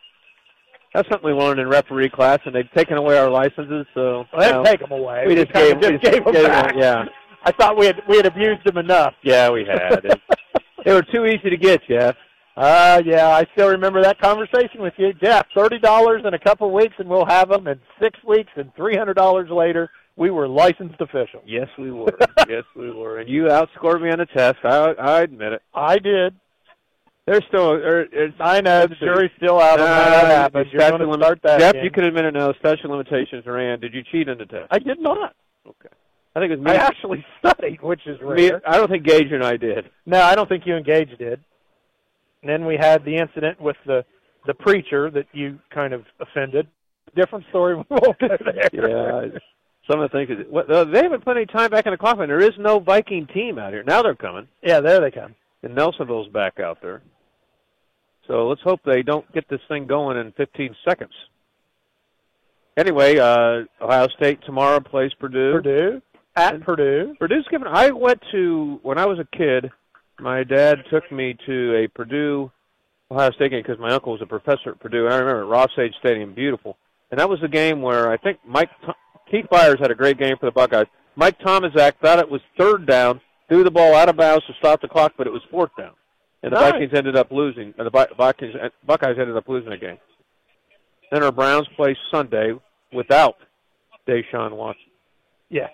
That's 0.94 1.08
something 1.10 1.26
we 1.26 1.32
learned 1.32 1.60
in 1.60 1.68
referee 1.68 2.08
class, 2.10 2.38
and 2.46 2.54
they've 2.54 2.70
taken 2.74 2.96
away 2.96 3.18
our 3.18 3.30
licenses. 3.30 3.86
So 3.94 4.24
Well, 4.32 4.40
they 4.40 4.46
you 4.46 4.52
know, 4.52 4.64
take 4.64 4.80
them 4.80 4.92
away. 4.92 5.24
We 5.26 5.34
just 5.34 5.52
gave, 5.52 5.80
just 5.80 5.92
we 5.92 5.98
just 5.98 6.12
gave 6.12 6.24
them 6.24 6.32
gave 6.32 6.46
back. 6.46 6.74
yeah, 6.76 7.04
I 7.44 7.52
thought 7.52 7.76
we 7.78 7.86
had 7.86 8.02
we 8.08 8.16
had 8.16 8.26
abused 8.26 8.64
them 8.64 8.78
enough. 8.78 9.14
yeah, 9.22 9.50
we 9.50 9.64
had. 9.64 10.20
They 10.84 10.94
were 10.94 11.02
too 11.02 11.26
easy 11.26 11.50
to 11.50 11.56
get, 11.56 11.82
Jeff. 11.88 12.14
Uh, 12.56 13.02
yeah, 13.04 13.28
I 13.28 13.44
still 13.52 13.68
remember 13.68 14.00
that 14.02 14.18
conversation 14.20 14.80
with 14.80 14.94
you, 14.96 15.12
Jeff. 15.12 15.46
Thirty 15.54 15.78
dollars 15.78 16.22
in 16.24 16.34
a 16.34 16.38
couple 16.38 16.68
of 16.68 16.72
weeks, 16.72 16.94
and 16.98 17.08
we'll 17.08 17.26
have 17.26 17.48
them. 17.50 17.66
in 17.66 17.78
six 18.00 18.18
weeks, 18.26 18.50
and 18.56 18.72
three 18.74 18.96
hundred 18.96 19.14
dollars 19.14 19.50
later, 19.50 19.90
we 20.16 20.30
were 20.30 20.48
licensed 20.48 21.00
officials. 21.00 21.42
Yes, 21.46 21.68
we 21.78 21.90
were. 21.90 22.16
yes, 22.48 22.64
we 22.74 22.90
were. 22.90 23.18
And 23.18 23.28
you 23.28 23.44
outscored 23.44 24.00
me 24.00 24.10
on 24.10 24.18
the 24.18 24.26
test. 24.26 24.58
I 24.64 24.92
I 24.98 25.20
admit 25.22 25.52
it. 25.52 25.62
I 25.74 25.98
did. 25.98 26.34
There's 27.28 27.44
still. 27.48 27.78
There, 27.78 28.00
it's, 28.02 28.34
I 28.40 28.60
know 28.60 28.86
the 28.86 28.94
jury's 28.96 29.30
still 29.36 29.60
out 29.60 29.80
on 29.80 29.86
how 29.86 30.10
that 30.10 30.24
happened. 30.26 30.66
You're 30.72 30.80
going 30.88 31.00
to 31.00 31.06
limit- 31.06 31.20
start 31.24 31.40
that. 31.42 31.60
Jeff, 31.60 31.70
again. 31.70 31.84
you 31.84 31.90
can 31.90 32.04
admit 32.04 32.24
it 32.24 32.34
now. 32.34 32.52
Special 32.54 32.90
limitations 32.90 33.44
ran. 33.46 33.80
Did 33.80 33.94
you 33.94 34.02
cheat 34.10 34.28
in 34.28 34.38
the 34.38 34.46
test? 34.46 34.66
I 34.70 34.78
did 34.78 35.00
not. 35.00 35.34
Okay. 35.66 35.88
I 36.36 36.40
think 36.40 36.52
it 36.52 36.58
was 36.58 36.64
me. 36.64 36.72
I 36.72 36.76
actually 36.76 37.24
studied, 37.38 37.82
which 37.82 38.06
is 38.06 38.20
me 38.20 38.50
rare. 38.50 38.62
I 38.66 38.76
don't 38.76 38.88
think 38.88 39.04
Gage 39.04 39.30
and 39.32 39.44
I 39.44 39.56
did. 39.56 39.90
No, 40.06 40.22
I 40.22 40.34
don't 40.34 40.48
think 40.48 40.66
you 40.66 40.76
and 40.76 40.84
Gage 40.84 41.10
did. 41.18 41.40
And 42.42 42.48
then 42.50 42.64
we 42.64 42.76
had 42.76 43.04
the 43.04 43.16
incident 43.16 43.60
with 43.60 43.76
the 43.86 44.04
the 44.46 44.54
preacher 44.54 45.10
that 45.10 45.26
you 45.32 45.58
kind 45.74 45.92
of 45.92 46.04
offended. 46.20 46.68
Different 47.16 47.44
story. 47.50 47.74
We 47.90 47.96
won't 48.02 48.18
go 48.18 48.28
there. 48.28 48.68
Yeah. 48.72 49.38
Some 49.90 50.00
of 50.00 50.10
the 50.10 50.18
things. 50.18 50.28
that- 50.38 50.50
What, 50.50 50.70
uh, 50.70 50.84
they 50.84 51.02
haven't 51.02 51.24
put 51.24 51.36
any 51.36 51.46
time 51.46 51.70
back 51.70 51.86
in 51.86 51.92
the 51.92 51.96
clock, 51.98 52.18
and 52.20 52.30
there 52.30 52.40
is 52.40 52.52
no 52.58 52.78
Viking 52.78 53.26
team 53.26 53.58
out 53.58 53.72
here. 53.72 53.82
Now 53.82 54.02
they're 54.02 54.14
coming. 54.14 54.46
Yeah, 54.62 54.80
there 54.80 55.00
they 55.00 55.10
come. 55.10 55.34
And 55.62 55.74
Nelsonville's 55.74 56.28
back 56.28 56.60
out 56.60 56.78
there. 56.80 57.02
So 58.28 58.46
let's 58.46 58.60
hope 58.62 58.80
they 58.84 59.02
don't 59.02 59.30
get 59.32 59.48
this 59.48 59.60
thing 59.68 59.86
going 59.86 60.16
in 60.18 60.32
15 60.32 60.76
seconds. 60.86 61.12
Anyway, 62.76 63.18
uh, 63.18 63.64
Ohio 63.80 64.06
State 64.16 64.38
tomorrow 64.46 64.78
plays 64.78 65.12
Purdue. 65.18 65.52
Purdue 65.52 66.02
at 66.36 66.60
Purdue. 66.62 67.16
Purdue's 67.18 67.46
given. 67.50 67.66
I 67.66 67.90
went 67.90 68.22
to 68.30 68.78
when 68.82 68.98
I 68.98 69.06
was 69.06 69.18
a 69.18 69.36
kid. 69.36 69.70
My 70.20 70.44
dad 70.44 70.84
took 70.90 71.10
me 71.10 71.36
to 71.46 71.84
a 71.84 71.88
Purdue 71.88 72.50
Ohio 73.10 73.30
State 73.32 73.50
game 73.50 73.62
because 73.62 73.80
my 73.80 73.92
uncle 73.92 74.12
was 74.12 74.22
a 74.22 74.26
professor 74.26 74.70
at 74.70 74.80
Purdue, 74.80 75.06
and 75.06 75.14
I 75.14 75.18
remember 75.18 75.46
Ross-Ade 75.46 75.94
Stadium, 75.98 76.34
beautiful. 76.34 76.76
And 77.10 77.18
that 77.18 77.28
was 77.28 77.40
the 77.40 77.48
game 77.48 77.82
where 77.82 78.10
I 78.10 78.16
think 78.16 78.38
Mike 78.46 78.70
Th- 78.82 78.96
Keith 79.30 79.46
Byars 79.50 79.80
had 79.80 79.90
a 79.90 79.94
great 79.94 80.18
game 80.18 80.36
for 80.38 80.46
the 80.46 80.52
Buckeyes. 80.52 80.86
Mike 81.16 81.38
Tomczak 81.40 81.94
thought 82.00 82.18
it 82.18 82.30
was 82.30 82.40
third 82.58 82.86
down, 82.86 83.20
threw 83.48 83.64
the 83.64 83.70
ball 83.70 83.94
out 83.94 84.08
of 84.08 84.16
bounds 84.16 84.44
to 84.46 84.52
stop 84.58 84.80
the 84.80 84.88
clock, 84.88 85.14
but 85.16 85.26
it 85.26 85.32
was 85.32 85.42
fourth 85.50 85.70
down, 85.76 85.92
and 86.42 86.52
the 86.52 86.56
Nice. 86.60 86.72
Vikings 86.72 86.92
ended 86.94 87.16
up 87.16 87.30
losing. 87.32 87.74
And 87.78 87.86
the 87.86 87.90
Vi- 87.90 88.06
Vikings, 88.16 88.54
Buckeyes 88.86 89.16
ended 89.18 89.36
up 89.36 89.48
losing 89.48 89.70
the 89.70 89.76
game. 89.76 89.98
Then 91.10 91.22
our 91.22 91.32
Browns 91.32 91.66
play 91.76 91.96
Sunday 92.10 92.52
without 92.92 93.36
Deshaun 94.06 94.52
Watson. 94.56 94.82
Yes. 95.48 95.70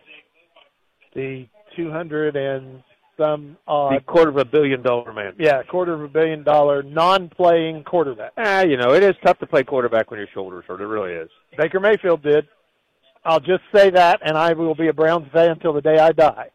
The 1.14 1.46
two 1.76 1.90
hundred 1.90 2.36
and 2.36 2.82
some 3.16 3.56
The 3.66 3.72
odd. 3.72 4.06
quarter 4.06 4.30
of 4.30 4.36
a 4.38 4.44
billion 4.44 4.82
dollar 4.82 5.12
man. 5.12 5.34
Yeah, 5.38 5.62
quarter 5.62 5.94
of 5.94 6.02
a 6.02 6.08
billion 6.08 6.42
dollar 6.42 6.82
non-playing 6.82 7.84
quarterback. 7.84 8.32
Ah, 8.36 8.62
you 8.62 8.76
know, 8.76 8.92
it 8.92 9.02
is 9.04 9.14
tough 9.24 9.38
to 9.38 9.46
play 9.46 9.62
quarterback 9.62 10.10
when 10.10 10.18
your 10.18 10.28
shoulders 10.34 10.64
hurt. 10.66 10.80
It 10.80 10.86
really 10.86 11.12
is. 11.12 11.30
Baker 11.56 11.78
Mayfield 11.80 12.22
did. 12.22 12.48
I'll 13.24 13.40
just 13.40 13.62
say 13.74 13.90
that, 13.90 14.20
and 14.24 14.36
I 14.36 14.52
will 14.52 14.74
be 14.74 14.88
a 14.88 14.92
Browns 14.92 15.26
fan 15.32 15.50
until 15.50 15.72
the 15.72 15.80
day 15.80 15.98
I 15.98 16.10
die. 16.12 16.50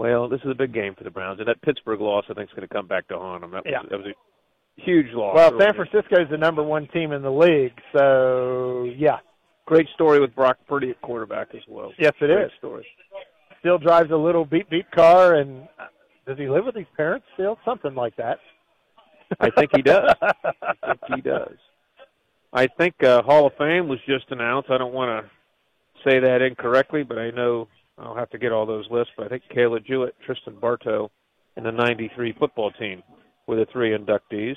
Well, 0.00 0.30
this 0.30 0.40
is 0.46 0.50
a 0.50 0.54
big 0.54 0.72
game 0.72 0.94
for 0.96 1.04
the 1.04 1.10
Browns, 1.10 1.40
and 1.40 1.48
that 1.48 1.60
Pittsburgh 1.60 2.00
loss, 2.00 2.24
I 2.30 2.32
think, 2.32 2.48
is 2.48 2.54
going 2.56 2.66
to 2.66 2.72
come 2.74 2.86
back 2.86 3.06
to 3.08 3.18
haunt 3.18 3.42
them. 3.42 3.50
That 3.50 3.64
was, 3.66 3.70
Yeah. 3.70 3.82
that 3.90 3.98
was 3.98 4.06
a 4.06 4.80
huge 4.82 5.08
loss. 5.12 5.34
Well, 5.36 5.60
San 5.60 5.74
Francisco 5.74 6.22
is 6.22 6.30
the 6.30 6.38
number 6.38 6.62
one 6.62 6.88
team 6.88 7.12
in 7.12 7.20
the 7.20 7.30
league, 7.30 7.74
so 7.94 8.84
yeah, 8.96 9.18
Great 9.66 9.86
story 9.94 10.18
with 10.18 10.34
Brock 10.34 10.56
Purdy 10.66 10.88
at 10.90 11.00
quarterback 11.02 11.48
as 11.54 11.60
well. 11.68 11.92
yes, 11.98 12.12
it 12.20 12.26
Great 12.28 12.46
is. 12.46 12.50
story. 12.56 12.86
Still 13.58 13.76
drives 13.76 14.10
a 14.10 14.16
little 14.16 14.46
beep 14.46 14.70
beep 14.70 14.90
car, 14.90 15.34
and 15.34 15.68
uh, 15.78 15.84
does 16.26 16.38
he 16.38 16.48
live 16.48 16.64
with 16.64 16.74
his 16.76 16.86
parents 16.96 17.26
still? 17.34 17.58
Something 17.66 17.94
like 17.94 18.16
that. 18.16 18.38
I 19.38 19.50
think 19.50 19.70
he 19.76 19.82
does. 19.82 20.14
I 20.22 20.32
think 20.94 21.14
he 21.16 21.20
does. 21.20 21.56
I 22.54 22.66
think 22.68 22.94
uh, 23.04 23.20
Hall 23.22 23.46
of 23.46 23.52
Fame 23.58 23.86
was 23.86 23.98
just 24.06 24.24
announced. 24.30 24.70
I 24.70 24.78
don't 24.78 24.94
want 24.94 25.24
to 25.26 26.10
say 26.10 26.20
that 26.20 26.40
incorrectly, 26.42 27.02
but 27.04 27.18
I 27.18 27.30
know 27.30 27.68
I'll 28.00 28.16
have 28.16 28.30
to 28.30 28.38
get 28.38 28.52
all 28.52 28.66
those 28.66 28.86
lists. 28.90 29.12
But 29.16 29.26
I 29.26 29.28
think 29.28 29.42
Kayla 29.54 29.84
Jewett, 29.84 30.14
Tristan 30.24 30.56
Bartow, 30.60 31.10
and 31.56 31.64
the 31.66 31.72
'93 31.72 32.32
football 32.38 32.70
team 32.72 33.02
were 33.46 33.56
the 33.56 33.66
three 33.72 33.96
inductees. 33.96 34.56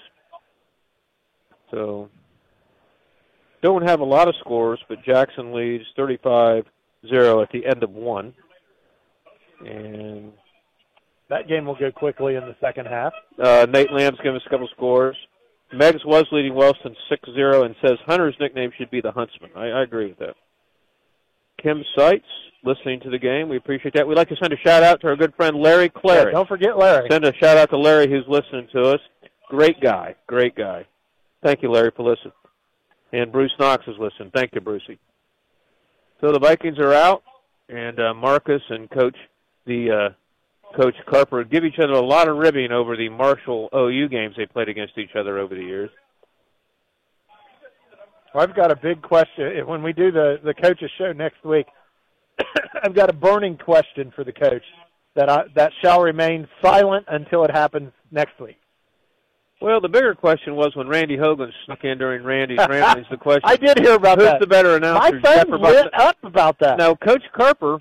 So 1.72 2.10
don't 3.62 3.88
have 3.88 4.00
a 4.00 4.06
lot 4.06 4.28
of 4.28 4.36
scores, 4.40 4.80
but 4.88 5.04
Jackson 5.04 5.54
leads 5.54 5.86
35-0 5.98 6.64
at 7.42 7.52
the 7.52 7.66
end 7.66 7.82
of 7.84 7.90
one. 7.92 8.34
And 9.66 10.34
That 11.30 11.48
game 11.48 11.66
will 11.66 11.76
go 11.76 11.92
quickly 11.92 12.36
in 12.36 12.42
the 12.44 12.56
second 12.62 12.86
half. 12.88 13.14
uh, 13.42 13.66
Nate 13.70 13.92
Lamb's 13.92 14.20
given 14.20 14.36
us 14.36 14.44
a 14.46 14.50
couple 14.50 14.68
scores. 14.76 15.16
Meggs 15.72 16.06
was 16.06 16.26
leading 16.32 16.54
Wellston 16.54 16.96
6-0 17.12 17.66
and 17.66 17.76
says 17.82 17.98
Hunter's 18.06 18.36
nickname 18.40 18.72
should 18.78 18.92
be 18.92 19.02
the 19.02 19.12
Huntsman. 19.12 19.50
I, 19.56 19.68
I 19.70 19.82
agree 19.84 20.10
with 20.10 20.20
that. 20.20 20.36
Kim 21.64 21.84
Seitz, 21.98 22.26
listening 22.64 23.00
to 23.02 23.10
the 23.10 23.18
game. 23.18 23.50
We 23.50 23.58
appreciate 23.58 23.94
that. 23.96 24.08
We'd 24.08 24.18
like 24.18 24.30
to 24.30 24.36
send 24.36 24.54
a 24.54 24.58
shout 24.58 24.84
out 24.84 25.02
to 25.02 25.08
our 25.08 25.16
good 25.16 25.34
friend 25.36 25.56
Larry 25.58 25.90
Clary. 25.90 26.32
Yeah, 26.32 26.38
don't 26.38 26.48
forget 26.48 26.78
Larry. 26.78 27.08
Send 27.10 27.26
a 27.26 27.34
shout 27.38 27.58
out 27.58 27.70
to 27.72 27.78
Larry 27.78 28.10
who's 28.10 28.26
listening 28.28 28.68
to 28.74 28.82
us. 28.92 29.00
Great 29.50 29.80
guy. 29.82 30.16
Great 30.28 30.56
guy. 30.56 30.86
Thank 31.44 31.62
you, 31.62 31.72
Larry, 31.72 31.92
for 31.96 32.04
listening. 32.04 32.34
And 33.12 33.32
Bruce 33.32 33.52
Knox 33.60 33.84
is 33.88 33.96
listening. 34.00 34.32
Thank 34.36 34.52
you, 34.54 34.62
Brucey. 34.62 35.00
So 36.22 36.32
the 36.32 36.40
Vikings 36.40 36.80
are 36.80 36.94
out. 36.94 37.24
and 37.70 38.00
uh, 38.00 38.14
Marcus 38.14 38.62
and 38.70 38.90
Coach 38.90 39.16
the 39.66 39.92
uh, 40.12 40.76
Coach 40.76 40.96
Carper 41.10 41.44
give 41.44 41.64
each 41.64 41.80
other 41.80 41.94
a 41.94 42.06
lot 42.06 42.28
of 42.28 42.38
ribbing 42.38 42.72
over 42.72 42.98
the 42.98 43.10
Marshall 43.10 43.70
OU 43.74 44.10
games 44.10 44.36
they 44.36 44.46
played 44.46 44.68
against 44.70 44.98
each 44.98 45.16
other 45.18 45.38
over 45.38 45.54
the 45.56 45.62
years. 45.62 45.90
Well, 48.34 48.44
I've 48.44 48.56
got 48.56 48.72
a 48.72 48.76
big 48.76 49.02
question. 49.02 49.66
When 49.68 49.84
we 49.84 49.94
do 49.94 50.12
the 50.12 50.40
the 50.44 50.54
coaches 50.54 50.90
show 50.98 51.12
next 51.14 51.44
week, 51.46 51.68
I've 52.84 52.96
got 52.96 53.10
a 53.10 53.14
burning 53.14 53.58
question 53.58 54.12
for 54.16 54.24
the 54.24 54.32
coach 54.34 54.64
that 55.16 55.30
I, 55.30 55.44
that 55.56 55.72
shall 55.82 56.02
remain 56.02 56.48
silent 56.62 57.06
until 57.08 57.44
it 57.44 57.52
happens 57.52 57.92
next 58.12 58.40
week. 58.40 58.58
Well, 59.62 59.80
the 59.80 59.88
bigger 59.88 60.14
question 60.16 60.56
was 60.56 60.76
when 60.76 60.88
Randy 60.88 61.16
Hogan 61.16 61.52
snuck 61.66 61.84
in 61.84 61.98
during 61.98 62.24
Randy's 62.24 62.58
ramblings. 62.68 63.08
The 63.10 63.18
question 63.22 63.44
I 63.46 63.56
did 63.56 63.80
hear 63.80 63.94
about 63.96 64.18
who's 64.18 64.28
that. 64.28 64.40
the 64.42 64.48
better 64.48 64.76
announcer? 64.76 65.20
My 65.22 65.36
phone 65.46 65.62
lit 65.62 65.94
up 65.94 66.18
about 66.24 66.60
that. 66.60 66.78
No, 66.80 66.96
Coach 66.96 67.24
Carper 67.34 67.78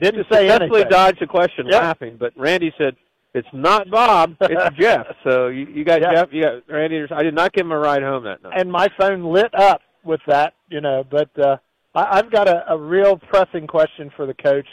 Didn't 0.00 0.26
say 0.30 0.46
successfully 0.48 0.82
anything. 0.82 0.90
dodged 0.90 1.20
the 1.20 1.26
question 1.26 1.66
Yep. 1.66 1.82
laughing, 1.82 2.16
but 2.20 2.32
Randy 2.36 2.72
said 2.78 2.94
it's 3.32 3.48
not 3.52 3.90
Bob, 3.90 4.36
it's 4.42 4.76
Jeff. 4.78 5.06
So 5.24 5.48
you, 5.48 5.66
you 5.66 5.84
got 5.84 6.02
Yeah. 6.02 6.12
Jeff, 6.12 6.28
you 6.30 6.42
got 6.42 6.62
Randy. 6.68 7.04
I 7.10 7.22
did 7.24 7.34
not 7.34 7.52
give 7.52 7.66
him 7.66 7.72
a 7.72 7.78
ride 7.78 8.02
home 8.02 8.22
that 8.24 8.40
night. 8.42 8.52
and 8.60 8.70
my 8.70 8.88
phone 8.96 9.24
lit 9.24 9.52
up 9.58 9.80
with 10.04 10.20
that, 10.26 10.54
you 10.68 10.80
know. 10.80 11.04
But 11.08 11.30
uh, 11.38 11.56
I, 11.94 12.18
I've 12.18 12.30
got 12.30 12.48
a, 12.48 12.72
a 12.72 12.78
real 12.78 13.16
pressing 13.16 13.66
question 13.66 14.10
for 14.16 14.26
the 14.26 14.34
coach, 14.34 14.66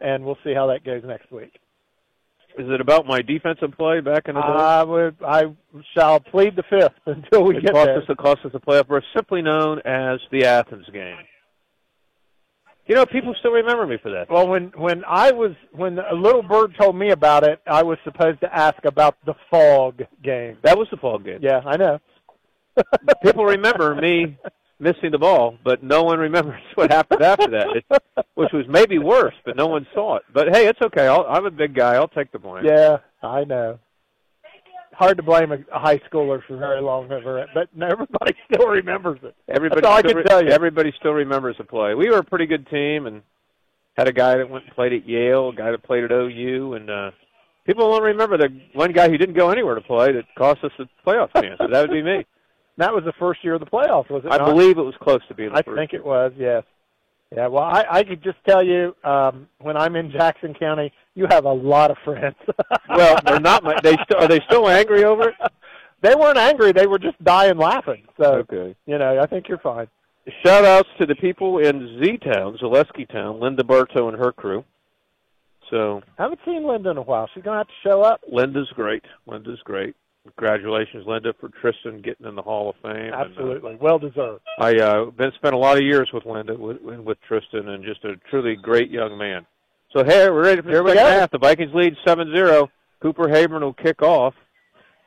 and 0.00 0.24
we'll 0.24 0.38
see 0.44 0.54
how 0.54 0.66
that 0.68 0.84
goes 0.84 1.02
next 1.04 1.30
week. 1.30 1.58
Is 2.56 2.66
it 2.70 2.80
about 2.80 3.04
my 3.06 3.20
defensive 3.20 3.72
play 3.76 4.00
back 4.00 4.28
in 4.28 4.36
the 4.36 4.40
day? 4.40 4.46
I 4.46 4.82
would, 4.84 5.16
I 5.26 5.42
shall 5.96 6.20
plead 6.20 6.54
the 6.54 6.62
fifth 6.70 6.94
until 7.06 7.42
we 7.44 7.56
it 7.56 7.62
get 7.64 7.72
cost 7.72 7.86
there. 7.86 7.98
us, 7.98 8.04
it 8.08 8.16
cost 8.16 8.44
us 8.44 8.52
a 8.54 8.60
playoff 8.60 8.86
berth, 8.86 9.02
simply 9.14 9.42
known 9.42 9.80
as 9.84 10.20
the 10.30 10.44
Athens 10.44 10.86
game. 10.92 11.16
You 12.86 12.94
know, 12.94 13.06
people 13.06 13.34
still 13.38 13.52
remember 13.52 13.86
me 13.86 13.96
for 14.00 14.10
that. 14.10 14.30
Well, 14.30 14.46
when 14.46 14.70
when 14.76 15.04
I 15.08 15.32
was 15.32 15.52
when 15.72 15.98
a 15.98 16.14
little 16.14 16.42
bird 16.42 16.76
told 16.78 16.94
me 16.94 17.10
about 17.10 17.42
it, 17.42 17.60
I 17.66 17.82
was 17.82 17.96
supposed 18.04 18.40
to 18.40 18.54
ask 18.54 18.84
about 18.84 19.16
the 19.24 19.34
fog 19.50 20.02
game. 20.22 20.58
That 20.62 20.76
was 20.76 20.86
the 20.90 20.98
fog 20.98 21.24
game. 21.24 21.38
Yeah, 21.40 21.60
I 21.64 21.78
know. 21.78 21.98
People 23.22 23.46
remember 23.46 23.94
me 23.94 24.36
missing 24.78 25.10
the 25.10 25.18
ball, 25.18 25.56
but 25.64 25.82
no 25.82 26.02
one 26.02 26.18
remembers 26.18 26.60
what 26.74 26.90
happened 26.90 27.22
after 27.22 27.50
that, 27.50 27.68
it, 27.76 28.02
which 28.34 28.52
was 28.52 28.64
maybe 28.68 28.98
worse, 28.98 29.34
but 29.44 29.56
no 29.56 29.66
one 29.66 29.86
saw 29.94 30.16
it. 30.16 30.22
But 30.32 30.54
hey, 30.54 30.66
it's 30.66 30.80
okay. 30.82 31.06
I'll, 31.06 31.26
I'm 31.28 31.46
a 31.46 31.50
big 31.50 31.74
guy. 31.74 31.94
I'll 31.94 32.08
take 32.08 32.32
the 32.32 32.38
blame. 32.38 32.64
Yeah, 32.64 32.98
I 33.22 33.44
know. 33.44 33.78
Hard 34.92 35.16
to 35.16 35.24
blame 35.24 35.50
a, 35.50 35.58
high 35.72 35.98
schooler 36.10 36.40
for 36.46 36.56
very 36.56 36.80
long 36.80 37.08
but 37.08 37.68
everybody 37.82 38.32
still 38.52 38.68
remembers 38.68 39.18
it. 39.24 39.34
Everybody, 39.48 39.80
That's 39.80 39.90
all 39.90 39.96
I 39.96 40.00
still 40.00 40.10
can 40.10 40.18
re- 40.18 40.24
tell 40.24 40.44
you. 40.44 40.50
Everybody 40.50 40.92
still 41.00 41.12
remembers 41.12 41.56
the 41.58 41.64
play. 41.64 41.94
We 41.94 42.10
were 42.10 42.18
a 42.18 42.24
pretty 42.24 42.46
good 42.46 42.68
team, 42.68 43.06
and 43.06 43.22
had 43.96 44.08
a 44.08 44.12
guy 44.12 44.36
that 44.36 44.48
went 44.48 44.66
and 44.66 44.74
played 44.74 44.92
at 44.92 45.08
Yale, 45.08 45.48
a 45.50 45.54
guy 45.54 45.70
that 45.70 45.82
played 45.82 46.04
at 46.04 46.12
OU, 46.12 46.74
and 46.74 46.90
uh, 46.90 47.10
people 47.64 47.90
don't 47.90 48.02
remember 48.02 48.36
the 48.36 48.48
one 48.72 48.92
guy 48.92 49.08
who 49.08 49.18
didn't 49.18 49.36
go 49.36 49.50
anywhere 49.50 49.74
to 49.74 49.80
play 49.80 50.12
that 50.12 50.24
cost 50.36 50.62
us 50.62 50.72
the 50.78 50.86
playoff 51.06 51.32
chance. 51.34 51.58
So 51.58 51.68
that 51.68 51.80
would 51.80 51.90
be 51.90 52.02
me. 52.02 52.24
That 52.76 52.92
was 52.92 53.04
the 53.04 53.12
first 53.18 53.44
year 53.44 53.54
of 53.54 53.60
the 53.60 53.66
playoffs, 53.66 54.10
was 54.10 54.24
it? 54.24 54.32
I 54.32 54.36
not? 54.38 54.46
believe 54.46 54.78
it 54.78 54.82
was 54.82 54.94
close 55.00 55.20
to 55.28 55.34
being 55.34 55.52
the 55.52 55.58
I 55.58 55.62
think 55.62 55.92
it 55.92 56.04
was. 56.04 56.32
Yes. 56.36 56.64
Yeah. 57.34 57.46
Well, 57.46 57.62
I, 57.64 57.84
I 57.90 58.04
could 58.04 58.22
just 58.22 58.38
tell 58.48 58.64
you, 58.64 58.94
um, 59.04 59.48
when 59.60 59.76
I'm 59.76 59.94
in 59.96 60.10
Jackson 60.10 60.54
County, 60.54 60.92
you 61.14 61.26
have 61.30 61.44
a 61.44 61.52
lot 61.52 61.90
of 61.90 61.96
friends. 62.04 62.36
well, 62.88 63.16
they're 63.24 63.40
not. 63.40 63.62
My, 63.62 63.74
they 63.82 63.96
still 64.04 64.18
are 64.18 64.28
they 64.28 64.40
still 64.46 64.68
angry 64.68 65.04
over 65.04 65.28
it? 65.30 65.34
They 66.02 66.14
weren't 66.14 66.36
angry. 66.36 66.72
They 66.72 66.86
were 66.86 66.98
just 66.98 67.16
dying 67.24 67.56
laughing. 67.56 68.04
So 68.20 68.44
Okay. 68.52 68.76
you 68.84 68.98
know, 68.98 69.18
I 69.22 69.26
think 69.26 69.48
you're 69.48 69.56
fine. 69.56 69.86
Shout 70.44 70.62
outs 70.66 70.88
to 71.00 71.06
the 71.06 71.14
people 71.14 71.60
in 71.60 71.98
Z 71.98 72.18
Town, 72.18 72.58
Zaleski 72.62 73.08
Town, 73.10 73.40
Linda 73.40 73.64
Bartow 73.64 74.08
and 74.08 74.18
her 74.18 74.30
crew. 74.30 74.64
So 75.70 76.02
haven't 76.18 76.40
seen 76.44 76.66
Linda 76.68 76.90
in 76.90 76.98
a 76.98 77.02
while. 77.02 77.30
She's 77.32 77.42
gonna 77.42 77.56
have 77.56 77.68
to 77.68 77.72
show 77.82 78.02
up. 78.02 78.20
Linda's 78.30 78.68
great. 78.74 79.02
Linda's 79.26 79.60
great. 79.64 79.96
Congratulations, 80.24 81.04
Linda, 81.06 81.34
for 81.38 81.50
Tristan 81.60 82.00
getting 82.00 82.26
in 82.26 82.34
the 82.34 82.42
Hall 82.42 82.70
of 82.70 82.76
Fame. 82.82 82.96
And, 82.96 83.14
uh, 83.14 83.18
Absolutely, 83.18 83.76
well 83.76 83.98
deserved. 83.98 84.40
I 84.58 84.76
uh 84.78 85.10
been 85.10 85.32
spent 85.36 85.54
a 85.54 85.58
lot 85.58 85.76
of 85.76 85.82
years 85.82 86.08
with 86.14 86.24
Linda 86.24 86.54
with, 86.54 86.80
with 86.82 87.18
Tristan 87.28 87.68
and 87.68 87.84
just 87.84 88.04
a 88.04 88.16
truly 88.30 88.56
great 88.56 88.90
young 88.90 89.18
man. 89.18 89.44
So 89.94 90.02
hey, 90.02 90.28
we're 90.30 90.42
ready 90.44 90.62
for 90.62 90.68
Here 90.70 90.78
the 90.78 90.84
we 90.84 90.90
second 90.92 91.04
go. 91.04 91.10
half. 91.10 91.30
The 91.30 91.38
Vikings 91.38 91.72
lead 91.74 91.94
7-0. 92.06 92.68
Cooper 93.00 93.24
Haberman 93.28 93.60
will 93.60 93.74
kick 93.74 94.02
off. 94.02 94.34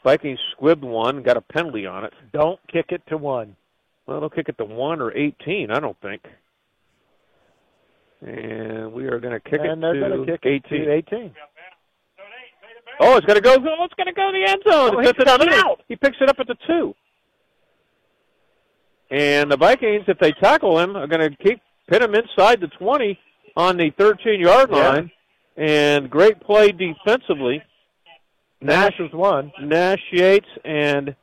Vikings 0.03 0.39
squibbed 0.55 0.81
one, 0.81 1.23
got 1.23 1.35
a 1.35 1.41
penalty 1.41 1.85
on 1.85 2.05
it. 2.05 2.13
Don't 2.31 2.59
kick 2.71 2.87
it 2.89 3.01
to 3.09 3.17
one. 3.17 3.55
Well, 4.05 4.21
they'll 4.21 4.29
kick 4.29 4.47
it 4.47 4.57
to 4.59 4.65
one 4.65 5.01
or 5.01 5.11
18, 5.17 5.71
I 5.71 5.79
don't 5.79 5.99
think. 6.01 6.21
And 8.21 8.93
we 8.93 9.05
are 9.07 9.19
going 9.19 9.33
to 9.33 9.39
kick 9.39 9.59
and 9.61 9.83
it 9.83 9.93
to 9.93 9.99
gonna 9.99 10.25
kick 10.25 10.41
18. 10.45 10.81
it 10.81 10.85
to 10.85 11.15
18. 11.15 11.33
Oh, 12.99 13.15
it's 13.17 13.25
going 13.25 13.35
to 13.35 13.41
go. 13.41 13.53
Oh, 13.55 13.83
it's 13.85 13.93
to 14.07 14.13
go 14.13 14.31
to 14.31 14.37
the 14.37 14.49
end 14.49 14.61
zone. 14.67 14.95
Oh, 14.95 15.23
coming 15.23 15.53
out. 15.53 15.81
He 15.87 15.95
picks 15.95 16.17
it 16.19 16.29
up 16.29 16.37
at 16.39 16.47
the 16.47 16.55
two. 16.65 16.95
And 19.09 19.51
the 19.51 19.57
Vikings, 19.57 20.05
if 20.07 20.19
they 20.19 20.31
tackle 20.33 20.79
him, 20.79 20.95
are 20.97 21.07
going 21.07 21.29
to 21.31 21.35
keep 21.37 21.61
pin 21.89 22.01
him 22.03 22.15
inside 22.15 22.59
the 22.59 22.67
20 22.67 23.17
on 23.55 23.77
the 23.77 23.91
13-yard 23.91 24.69
Yeah. 24.71 24.77
line. 24.89 25.11
And 25.55 26.09
great 26.09 26.39
play 26.41 26.71
defensively. 26.71 27.63
Nash 28.61 28.93
was 28.99 29.11
one. 29.13 29.51
Nash, 29.61 30.01
Yates, 30.11 30.47
and 30.65 31.15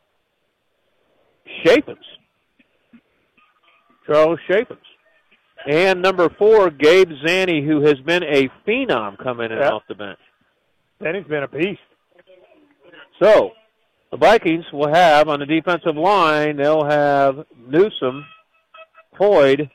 Shapins. 1.64 2.04
Charles 4.06 4.38
Shapins. 4.48 4.80
And 5.68 6.02
number 6.02 6.28
four, 6.38 6.70
Gabe 6.70 7.10
Zanny, 7.24 7.64
who 7.66 7.80
has 7.82 7.98
been 8.00 8.22
a 8.22 8.48
phenom 8.66 9.18
coming 9.22 9.50
in 9.50 9.58
Yeah. 9.58 9.70
off 9.70 9.82
the 9.88 9.94
bench. 9.94 10.18
Then 11.04 11.16
he's 11.16 11.26
been 11.26 11.42
a 11.42 11.48
beast. 11.48 11.80
So, 13.22 13.50
the 14.10 14.16
Vikings 14.16 14.64
will 14.72 14.88
have 14.92 15.28
on 15.28 15.38
the 15.38 15.44
defensive 15.44 15.96
line, 15.96 16.56
they'll 16.56 16.84
have 16.86 17.44
Newsom, 17.68 18.24
Hoyd, 19.20 19.70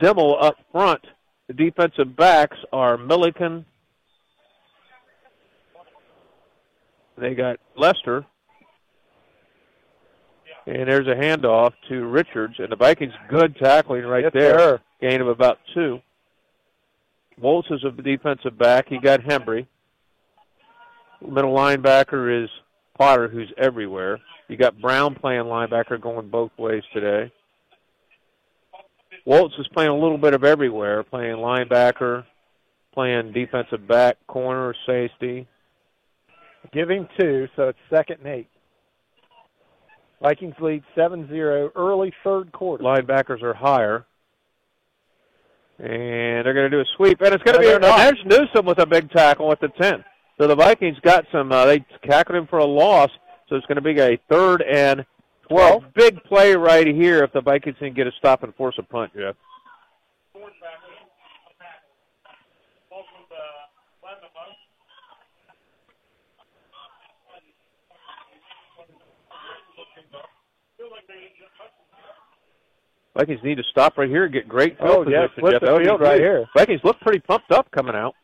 Dimmel 0.00 0.42
up 0.42 0.56
front. 0.72 1.02
The 1.48 1.52
defensive 1.52 2.16
backs 2.16 2.56
are 2.72 2.96
Milliken. 2.96 3.66
They 7.18 7.34
got 7.34 7.60
Lester. 7.76 8.24
And 10.66 10.88
there's 10.88 11.06
a 11.06 11.14
handoff 11.14 11.74
to 11.90 12.06
Richards, 12.06 12.54
and 12.58 12.72
the 12.72 12.76
Vikings 12.76 13.12
good 13.28 13.56
tackling 13.56 14.04
right 14.04 14.24
Yes, 14.24 14.32
there. 14.32 14.58
sir. 14.58 14.80
Gain 15.02 15.20
of 15.20 15.28
about 15.28 15.58
two. 15.74 16.00
Waltz 17.38 17.68
is 17.70 17.84
a 17.84 17.90
defensive 17.90 18.56
back. 18.58 18.88
He 18.88 18.98
got 18.98 19.20
Hembry. 19.20 19.66
Middle 21.20 21.54
linebacker 21.54 22.44
is 22.44 22.50
Potter, 22.98 23.28
who's 23.28 23.52
everywhere. 23.58 24.18
You 24.48 24.56
got 24.56 24.80
Brown 24.80 25.14
playing 25.14 25.44
linebacker 25.44 26.00
going 26.00 26.28
both 26.28 26.50
ways 26.58 26.82
today. 26.92 27.32
Waltz 29.24 29.54
is 29.58 29.66
playing 29.74 29.90
a 29.90 29.94
little 29.98 30.18
bit 30.18 30.34
of 30.34 30.44
everywhere, 30.44 31.02
playing 31.02 31.36
linebacker, 31.36 32.24
playing 32.94 33.32
defensive 33.32 33.86
back, 33.88 34.16
corner, 34.28 34.74
safety. 34.86 35.48
Give 36.72 36.88
him 36.90 37.08
two, 37.18 37.48
so 37.56 37.68
it's 37.68 37.78
second 37.90 38.18
and 38.24 38.28
eight. 38.28 38.48
Vikings 40.22 40.54
lead 40.60 40.82
7-0 40.96 41.70
early 41.76 42.12
third 42.24 42.50
quarter. 42.52 42.82
Linebackers 42.84 43.42
are 43.42 43.52
higher. 43.54 44.06
And 45.78 46.46
they're 46.46 46.54
going 46.54 46.70
to 46.70 46.76
do 46.76 46.80
a 46.80 46.84
sweep, 46.96 47.20
and 47.20 47.34
it's 47.34 47.42
going 47.42 47.58
to 47.58 47.60
No, 47.60 47.60
be 47.60 47.66
they're 47.66 47.80
not. 47.80 47.96
there's 47.98 48.24
Newsom 48.24 48.64
with 48.64 48.78
a 48.78 48.86
big 48.86 49.10
tackle 49.10 49.52
at 49.52 49.60
the 49.60 49.68
ten. 49.80 50.02
So 50.38 50.46
the 50.46 50.54
Vikings 50.54 50.98
got 51.02 51.24
some. 51.32 51.50
Uh, 51.50 51.64
they 51.66 51.84
tackled 52.04 52.36
him 52.36 52.46
for 52.46 52.58
a 52.58 52.64
loss, 52.64 53.10
so 53.48 53.56
it's 53.56 53.66
going 53.66 53.76
to 53.76 53.82
be 53.82 53.98
a 53.98 54.18
third 54.30 54.62
and 54.62 55.04
twelve. 55.48 55.84
Big 55.94 56.22
play 56.24 56.54
right 56.54 56.86
here 56.86 57.24
if 57.24 57.32
the 57.32 57.40
Vikings 57.40 57.76
can 57.78 57.94
get 57.94 58.06
a 58.06 58.12
stop 58.18 58.42
and 58.42 58.54
force 58.54 58.74
a 58.78 58.82
punt, 58.82 59.12
Jeff. 59.16 59.34
Vikings 73.16 73.40
need 73.42 73.56
to 73.56 73.62
stop 73.70 73.96
right 73.96 74.08
here 74.08 74.24
and 74.24 74.32
get 74.32 74.46
great 74.48 74.76
field 74.78 74.90
Oh, 74.90 75.10
yeah, 75.10 75.26
position. 75.26 75.40
flip 75.40 75.52
Jeff. 75.52 75.60
the 75.60 75.66
That 75.66 75.72
would 75.72 75.78
be 75.80 75.84
field 75.86 76.00
right 76.00 76.20
here. 76.20 76.46
Vikings 76.54 76.80
look 76.84 77.00
pretty 77.00 77.20
pumped 77.20 77.50
up 77.50 77.70
coming 77.70 77.94
out. 77.94 78.14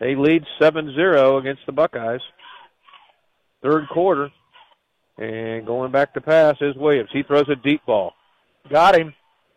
They 0.00 0.14
lead 0.14 0.44
7-0 0.60 1.38
against 1.38 1.62
the 1.66 1.72
Buckeyes. 1.72 2.20
Third 3.62 3.88
quarter. 3.88 4.30
And 5.18 5.64
going 5.64 5.92
back 5.92 6.12
to 6.14 6.20
pass 6.20 6.56
is 6.60 6.74
Williams. 6.76 7.10
He 7.12 7.22
throws 7.22 7.48
a 7.48 7.56
deep 7.56 7.84
ball. 7.86 8.12
Got 8.70 8.96
him. 8.98 9.14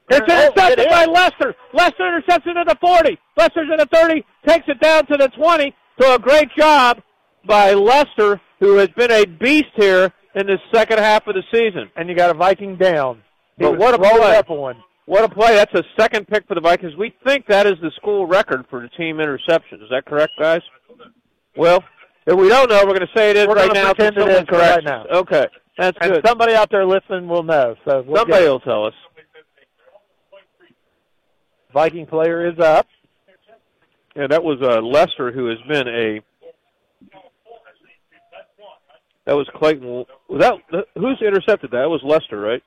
It's 0.10 0.20
Oh, 0.22 0.24
intercepted 0.46 0.80
it 0.80 0.90
by. 0.90 1.06
Lester. 1.06 1.56
Lester 1.74 2.08
intercepts 2.08 2.46
it 2.48 2.56
at 2.56 2.68
the 2.68 2.78
40. 2.80 3.18
Lester's 3.36 3.68
at 3.74 3.80
the 3.90 3.98
30. 3.98 4.24
Takes 4.48 4.68
it 4.68 4.80
down 4.80 5.06
to 5.08 5.18
the 5.18 5.28
20. 5.30 5.74
So 6.00 6.16
a 6.16 6.20
great 6.20 6.50
job 6.58 7.02
by 7.46 7.74
Lester, 7.74 8.40
who 8.60 8.76
has 8.78 8.90
been 8.90 9.12
a 9.12 9.26
beast 9.26 9.72
here 9.76 10.14
in 10.36 10.46
the 10.48 10.58
second 10.74 11.00
half 11.00 11.26
of 11.28 11.34
the 11.36 11.44
season. 11.52 11.90
And 11.96 12.08
you 12.08 12.16
got 12.16 12.30
a 12.30 12.34
Viking 12.36 12.76
down. 12.78 13.22
He 13.58 13.64
But 13.66 13.78
what 13.78 13.96
a 13.96 13.98
play. 13.98 14.38
up 14.38 14.50
on. 14.50 14.76
What 15.08 15.24
a 15.24 15.34
play. 15.34 15.56
That's 15.56 15.74
a 15.74 15.84
second 15.98 16.28
pick 16.28 16.46
for 16.48 16.54
the 16.54 16.60
Vikings. 16.60 16.94
We 16.98 17.16
think 17.26 17.48
that 17.48 17.66
is 17.66 17.76
the 17.82 17.92
school 17.96 18.28
record 18.28 18.66
for 18.70 18.82
the 18.82 18.90
team 18.90 19.22
interception. 19.22 19.82
Is 19.82 19.90
that 19.90 20.06
correct, 20.06 20.34
guys? 20.38 20.60
Well, 21.56 21.82
if 22.26 22.38
we 22.38 22.50
don't 22.50 22.70
know, 22.70 22.84
we're 22.86 22.94
going 22.94 23.08
to 23.08 23.18
say 23.18 23.30
it 23.30 23.38
is 23.38 23.48
We're 23.48 23.56
right 23.56 23.74
now. 23.74 23.94
pretend 23.94 24.18
it 24.18 24.48
someone 24.50 24.62
right 24.62 24.84
now. 24.84 25.06
Okay. 25.10 25.46
That's 25.78 25.98
and 26.02 26.12
good. 26.12 26.28
somebody 26.28 26.56
out 26.56 26.70
there 26.72 26.86
listening 26.86 27.30
will 27.30 27.44
know. 27.44 27.76
So 27.88 28.04
we'll 28.06 28.18
Somebody 28.18 28.48
will 28.48 28.60
tell 28.60 28.86
us. 28.86 28.94
Viking 31.74 32.06
player 32.06 32.46
is 32.46 32.60
up. 32.60 32.86
Yeah, 34.14 34.28
that 34.28 34.44
was 34.44 34.58
uh, 34.62 34.82
Lester, 34.82 35.32
who 35.32 35.48
has 35.48 35.58
been 35.70 35.88
a. 35.88 36.20
That 39.26 39.36
was 39.36 39.48
Clayton. 39.56 40.04
Was 40.28 40.42
that 40.42 40.86
who's 40.96 41.22
intercepted 41.26 41.72
that? 41.72 41.78
That 41.78 41.90
was 41.90 42.02
Lester, 42.04 42.40
right? 42.42 42.64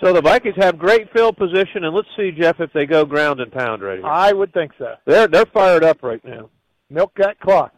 So 0.00 0.12
the 0.12 0.20
Vikings 0.20 0.54
have 0.58 0.78
great 0.78 1.12
field 1.12 1.36
position, 1.36 1.84
and 1.84 1.94
let's 1.94 2.08
see, 2.16 2.30
Jeff, 2.30 2.60
if 2.60 2.72
they 2.72 2.86
go 2.86 3.04
ground 3.04 3.40
and 3.40 3.50
pound 3.50 3.82
right 3.82 3.98
here. 3.98 4.06
I 4.06 4.32
would 4.32 4.52
think 4.52 4.72
so. 4.78 4.94
They're 5.06 5.26
they're 5.26 5.46
fired 5.46 5.82
up 5.82 6.02
right 6.02 6.24
now. 6.24 6.50
Milk 6.88 7.12
that 7.16 7.40
clock. 7.40 7.74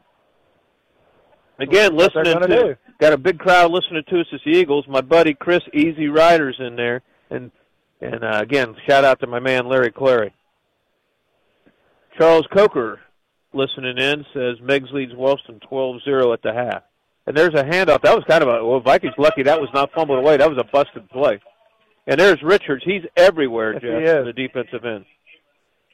Again, 1.59 1.97
they're 1.97 2.09
listening 2.09 2.35
gonna 2.35 2.49
do. 2.49 2.77
got 2.99 3.13
a 3.13 3.19
big 3.19 3.39
crowd 3.39 3.71
listening 3.71 4.03
to 4.09 4.21
us 4.21 4.27
as 4.35 4.41
the 4.45 4.51
Eagles. 4.51 4.87
My 4.87 5.01
buddy 5.01 5.35
Chris 5.35 5.63
Easy 5.73 6.09
Riders 6.09 6.57
in 6.59 6.77
there, 6.77 7.03
and 7.31 7.51
and 8.03 8.23
uh, 8.23 8.39
again, 8.41 8.77
shout 8.87 9.05
out 9.05 9.21
to 9.21 9.27
my 9.27 9.41
man 9.41 9.67
Larry 9.67 9.91
Clary. 9.91 10.35
Charles 12.19 12.47
Coker 12.55 13.01
listening 13.53 13.99
in 13.99 14.25
says 14.35 14.61
Meggs 14.61 14.91
leads 14.93 15.15
Wellston 15.15 15.61
12-0 15.71 16.33
at 16.33 16.43
the 16.43 16.53
half. 16.53 16.83
And 17.27 17.37
there's 17.37 17.55
a 17.55 17.65
handoff. 17.65 18.03
That 18.03 18.15
was 18.15 18.25
kind 18.29 18.43
of 18.43 18.49
a 18.49 18.65
well, 18.65 18.81
Vikings 18.81 19.15
lucky 19.19 19.43
that 19.45 19.61
was 19.61 19.71
not 19.73 19.93
fumbled 19.93 20.19
away. 20.19 20.37
That 20.37 20.51
was 20.51 20.59
a 20.59 20.65
busted 20.65 21.09
play. 21.11 21.41
And 22.07 22.19
there's 22.19 22.43
Richards. 22.43 22.83
He's 22.85 23.03
everywhere, 23.17 23.75
Yes, 23.75 23.83
Jeff, 23.83 24.25
he 24.27 24.33
the 24.33 24.33
defensive 24.33 24.85
end. 24.85 25.05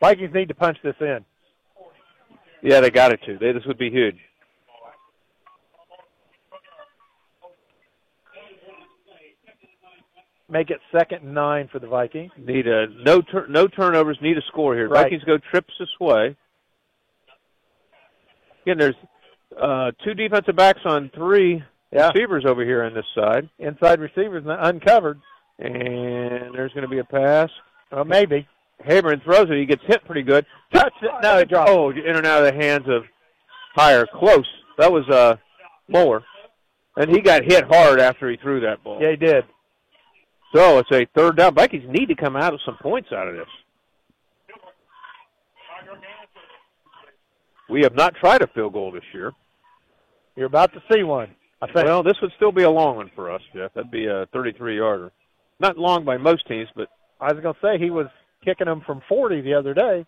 Vikings 0.00 0.32
need 0.34 0.48
to 0.48 0.54
punch 0.54 0.78
this 0.82 0.94
in. 1.00 1.24
Yeah, 2.62 2.80
they 2.80 2.90
got 2.90 3.12
it 3.12 3.20
to. 3.26 3.38
They, 3.38 3.52
this 3.52 3.64
would 3.66 3.78
be 3.78 3.90
huge. 3.90 4.16
Make 10.48 10.70
it 10.70 10.78
second 10.96 11.24
and 11.24 11.34
nine 11.34 11.68
for 11.72 11.80
the 11.80 11.88
Vikings. 11.88 12.30
Need 12.38 12.68
a 12.68 12.86
no 13.02 13.20
tur- 13.20 13.48
no 13.48 13.66
turnovers. 13.66 14.16
Need 14.22 14.38
a 14.38 14.42
score 14.42 14.74
here. 14.76 14.88
Right. 14.88 15.04
Vikings 15.04 15.24
go 15.24 15.38
trips 15.50 15.74
this 15.78 15.88
way. 16.00 16.36
Again, 18.62 18.78
there's 18.78 18.94
uh, 19.60 19.90
two 20.04 20.14
defensive 20.14 20.54
backs 20.54 20.80
on 20.84 21.10
three 21.14 21.62
Yeah. 21.92 22.08
receivers 22.08 22.44
over 22.46 22.64
here 22.64 22.84
on 22.84 22.94
this 22.94 23.06
side, 23.14 23.48
Inside 23.58 24.00
receivers 24.00 24.44
uncovered. 24.46 25.20
And 25.58 26.54
there's 26.54 26.72
going 26.72 26.82
to 26.82 26.88
be 26.88 26.98
a 26.98 27.04
pass. 27.04 27.50
Well, 27.90 28.04
maybe. 28.04 28.46
Haberman 28.86 29.22
throws 29.24 29.48
it. 29.48 29.58
He 29.58 29.66
gets 29.66 29.82
hit 29.86 30.04
pretty 30.04 30.22
good. 30.22 30.44
Touch 30.72 30.92
it. 31.00 31.10
No, 31.22 31.38
it 31.38 31.48
dropped. 31.48 31.70
Oh, 31.70 31.90
in 31.90 32.16
and 32.16 32.26
out 32.26 32.44
of 32.44 32.54
the 32.54 32.60
hands 32.60 32.86
of 32.88 33.04
Higher. 33.74 34.06
Close. 34.06 34.46
That 34.78 34.92
was 34.92 35.08
uh, 35.08 35.36
Moeller. 35.88 36.22
And 36.96 37.10
he 37.10 37.20
got 37.20 37.44
hit 37.44 37.64
hard 37.64 38.00
after 38.00 38.30
he 38.30 38.36
threw 38.36 38.60
that 38.60 38.82
ball. 38.82 38.98
Yeah, 39.00 39.10
he 39.10 39.16
did. 39.16 39.44
So 40.54 40.78
it's 40.78 40.90
a 40.92 41.06
third 41.14 41.36
down. 41.36 41.54
Vikings 41.54 41.84
need 41.88 42.06
to 42.06 42.14
come 42.14 42.36
out 42.36 42.52
with 42.52 42.62
some 42.64 42.76
points 42.80 43.10
out 43.12 43.28
of 43.28 43.34
this. 43.34 43.48
We 47.68 47.82
have 47.82 47.94
not 47.94 48.14
tried 48.14 48.42
a 48.42 48.46
field 48.46 48.72
goal 48.72 48.92
this 48.92 49.02
year. 49.12 49.32
You're 50.36 50.46
about 50.46 50.72
to 50.74 50.82
see 50.90 51.02
one. 51.02 51.34
I 51.60 51.66
think. 51.66 51.86
Well, 51.86 52.02
this 52.02 52.16
would 52.22 52.32
still 52.36 52.52
be 52.52 52.62
a 52.62 52.70
long 52.70 52.96
one 52.96 53.10
for 53.14 53.30
us, 53.30 53.40
Jeff. 53.54 53.72
That'd 53.74 53.90
be 53.90 54.06
a 54.06 54.26
33 54.32 54.76
yarder. 54.76 55.10
Not 55.60 55.78
long 55.78 56.04
by 56.04 56.16
most 56.16 56.46
teams, 56.46 56.68
but 56.76 56.88
I 57.20 57.32
was 57.32 57.42
going 57.42 57.54
to 57.54 57.60
say 57.60 57.78
he 57.82 57.90
was 57.90 58.06
kicking 58.44 58.66
them 58.66 58.82
from 58.86 59.02
40 59.08 59.40
the 59.40 59.54
other 59.54 59.74
day. 59.74 60.04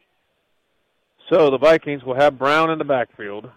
so 1.30 1.50
the 1.50 1.58
Vikings 1.58 2.04
will 2.04 2.14
have 2.14 2.38
Brown 2.38 2.70
in 2.70 2.78
the 2.78 2.84
backfield. 2.84 3.50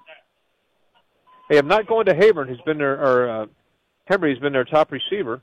Hey, 1.50 1.58
I'm 1.58 1.68
not 1.68 1.88
going 1.88 2.06
to 2.06 2.14
Habern, 2.14 2.48
who's 2.48 2.62
been 2.62 2.78
their 2.78 2.94
or 2.94 3.30
uh, 3.30 3.46
Henry's 4.06 4.40
been 4.40 4.54
their 4.54 4.64
top 4.64 4.92
receiver 4.92 5.42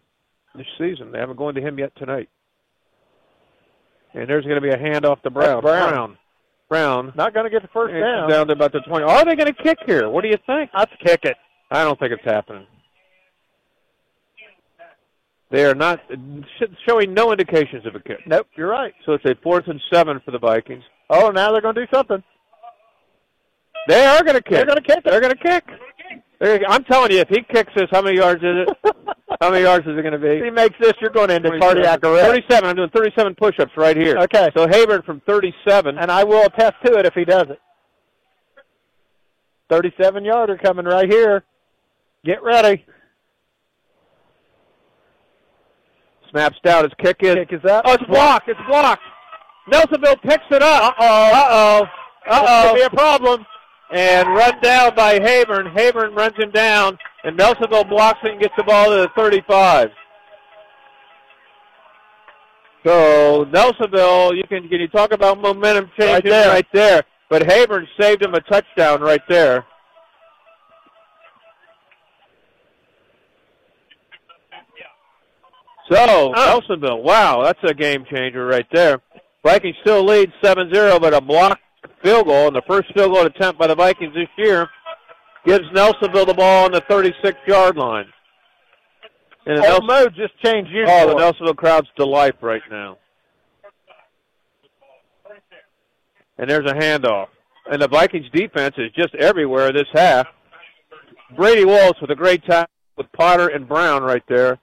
this 0.54 0.66
season. 0.78 1.12
They 1.12 1.18
haven't 1.18 1.36
gone 1.36 1.54
to 1.54 1.60
him 1.60 1.78
yet 1.78 1.92
tonight. 1.96 2.28
And 4.14 4.28
there's 4.28 4.44
going 4.44 4.56
to 4.56 4.62
be 4.62 4.70
a 4.70 4.76
handoff 4.78 5.20
to 5.22 5.30
Brown. 5.30 5.62
That's 5.62 5.62
Brown. 5.62 5.90
Brown. 5.90 6.18
Brown. 6.68 7.12
Not 7.14 7.34
going 7.34 7.44
to 7.44 7.50
get 7.50 7.62
the 7.62 7.68
first 7.68 7.92
down. 7.92 8.28
down 8.28 8.46
to 8.46 8.54
about 8.54 8.72
the 8.72 8.80
20. 8.80 9.04
Are 9.04 9.24
they 9.24 9.36
going 9.36 9.52
to 9.54 9.62
kick 9.62 9.78
here? 9.86 10.08
What 10.08 10.22
do 10.22 10.28
you 10.28 10.38
think? 10.46 10.70
Let's 10.76 10.92
kick 11.04 11.20
it. 11.24 11.36
I 11.70 11.84
don't 11.84 11.98
think 11.98 12.12
it's 12.12 12.24
happening. 12.24 12.66
They 15.50 15.64
are 15.64 15.74
not 15.74 16.00
showing 16.86 17.14
no 17.14 17.32
indications 17.32 17.86
of 17.86 17.94
a 17.94 18.00
kick. 18.00 18.18
Nope, 18.26 18.48
you're 18.54 18.68
right. 18.68 18.94
So 19.06 19.12
it's 19.12 19.24
a 19.24 19.34
fourth 19.42 19.66
and 19.66 19.80
seven 19.92 20.20
for 20.24 20.30
the 20.30 20.38
Vikings. 20.38 20.84
Oh, 21.08 21.30
now 21.30 21.52
they're 21.52 21.62
going 21.62 21.74
to 21.74 21.86
do 21.86 21.90
something. 21.92 22.22
They 23.88 24.04
are 24.04 24.22
going 24.22 24.34
to 24.34 24.42
kick. 24.42 24.52
They're 24.52 24.66
going 24.66 24.76
to 24.76 24.82
kick. 24.82 25.04
They're 25.04 25.20
going 25.20 25.34
to 25.34 25.42
kick. 25.42 25.64
They're, 26.38 26.60
I'm 26.68 26.84
telling 26.84 27.10
you, 27.10 27.18
if 27.18 27.28
he 27.28 27.42
kicks 27.42 27.72
this, 27.74 27.88
how 27.90 28.02
many 28.02 28.18
yards 28.18 28.42
is 28.42 28.66
it? 28.66 28.94
how 29.40 29.50
many 29.50 29.64
yards 29.64 29.86
is 29.86 29.98
it 29.98 30.02
going 30.02 30.12
to 30.12 30.18
be? 30.18 30.36
If 30.36 30.44
he 30.44 30.50
makes 30.50 30.76
this, 30.78 30.92
you're 31.00 31.10
going 31.10 31.30
into 31.30 31.58
cardiac 31.58 32.04
arrest. 32.04 32.26
37. 32.26 32.68
I'm 32.68 32.76
doing 32.76 32.90
37 32.90 33.34
push-ups 33.34 33.72
right 33.76 33.96
here. 33.96 34.18
Okay. 34.18 34.50
So 34.54 34.66
Habern 34.66 35.04
from 35.04 35.20
37. 35.26 35.98
And 35.98 36.10
I 36.10 36.24
will 36.24 36.44
attest 36.44 36.74
to 36.84 36.98
it 36.98 37.06
if 37.06 37.14
he 37.14 37.24
does 37.24 37.46
it. 37.48 37.58
37 39.70 40.24
yarder 40.24 40.58
coming 40.58 40.84
right 40.84 41.10
here. 41.10 41.42
Get 42.24 42.42
ready. 42.42 42.84
Snaps 46.30 46.56
down. 46.64 46.84
His 46.84 46.92
kick 47.02 47.16
is. 47.20 47.34
Kick 47.34 47.52
is 47.52 47.64
up. 47.64 47.82
Oh, 47.86 47.94
it's 47.94 48.05
blocked. 48.05 48.48
It's 48.48 48.60
blocked. 48.68 49.02
Nelsonville 49.70 50.20
picks 50.22 50.44
it 50.50 50.62
up. 50.62 50.94
Uh 50.98 51.02
oh. 51.05 51.32
Uh 51.32 51.48
oh. 51.50 51.86
Uh-oh. 52.30 52.68
Could 52.72 52.76
be 52.76 52.82
a 52.82 52.90
problem. 52.90 53.44
and 53.90 54.28
run 54.34 54.60
down 54.60 54.94
by 54.94 55.18
Habern. 55.18 55.74
Habern 55.74 56.14
runs 56.14 56.36
him 56.36 56.50
down, 56.50 56.98
and 57.24 57.38
Nelsonville 57.38 57.88
blocks 57.88 58.18
it 58.24 58.32
and 58.32 58.40
gets 58.40 58.52
the 58.56 58.64
ball 58.64 58.86
to 58.90 58.96
the 58.96 59.09
35. 59.16 59.88
So 62.86 63.44
Nelsonville, 63.46 64.36
you 64.36 64.44
can 64.48 64.68
can 64.68 64.80
you 64.80 64.88
talk 64.88 65.12
about 65.12 65.40
momentum 65.40 65.90
changes 65.98 66.12
Right 66.14 66.24
there. 66.24 66.48
right 66.48 66.66
there. 66.72 67.02
But 67.30 67.42
Habern 67.42 67.86
saved 68.00 68.22
him 68.22 68.34
a 68.34 68.40
touchdown 68.40 69.00
right 69.00 69.20
there. 69.28 69.64
So 75.90 75.97
oh. 75.97 76.32
Nelsonville, 76.36 77.02
wow, 77.02 77.43
that's 77.43 77.59
a 77.65 77.74
game 77.74 78.05
changer 78.10 78.47
right 78.47 78.66
there. 78.73 79.01
Vikings 79.44 79.77
still 79.81 80.05
lead 80.05 80.31
7-0, 80.43 81.01
but 81.01 81.15
a 81.15 81.20
blocked 81.20 81.62
field 82.02 82.27
goal, 82.27 82.48
and 82.48 82.56
the 82.56 82.62
first 82.69 82.93
field 82.94 83.15
goal 83.15 83.24
attempt 83.24 83.59
by 83.59 83.66
the 83.66 83.74
Vikings 83.74 84.15
this 84.15 84.28
year 84.36 84.69
gives 85.47 85.65
Nelsonville 85.74 86.27
the 86.27 86.35
ball 86.35 86.66
on 86.66 86.73
the 86.73 86.82
36-yard 86.82 87.77
line. 87.77 88.06
And 89.47 89.59
the 89.59 89.62
Nelson- 89.62 90.15
just 90.15 90.39
changed 90.44 90.70
you. 90.70 90.85
oh, 90.86 91.09
the 91.09 91.15
Nelsonville 91.15 91.56
crowd's 91.56 91.89
delight 91.97 92.35
right 92.43 92.60
now. 92.70 92.98
And 96.36 96.51
there's 96.51 96.70
a 96.70 96.74
handoff. 96.74 97.28
And 97.70 97.81
the 97.81 97.89
Vikings 97.89 98.27
defense 98.32 98.74
is 98.78 98.90
just 98.93 99.15
everywhere 99.15 99.73
this 99.73 99.89
half. 99.93 100.27
Brady 101.35 101.65
Waltz 101.65 102.01
with 102.01 102.10
a 102.10 102.15
great 102.15 102.44
tackle 102.44 102.73
with 102.97 103.10
Potter 103.12 103.48
and 103.48 103.66
Brown 103.66 104.02
right 104.02 104.23
there. 104.28 104.59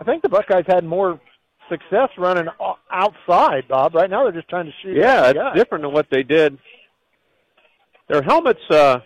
I 0.00 0.04
think 0.04 0.22
the 0.22 0.28
Buckeyes 0.28 0.64
had 0.66 0.84
more 0.84 1.20
success 1.68 2.08
running 2.18 2.46
outside, 2.90 3.68
Bob. 3.68 3.94
Right 3.94 4.10
now 4.10 4.24
they're 4.24 4.32
just 4.32 4.48
trying 4.48 4.66
to 4.66 4.72
shoot. 4.82 4.96
Yeah, 4.96 5.26
it's 5.28 5.38
guy. 5.38 5.54
different 5.54 5.82
than 5.82 5.92
what 5.92 6.06
they 6.10 6.22
did. 6.22 6.58
Their 8.08 8.22
helmets, 8.22 8.60
uh, 8.70 8.98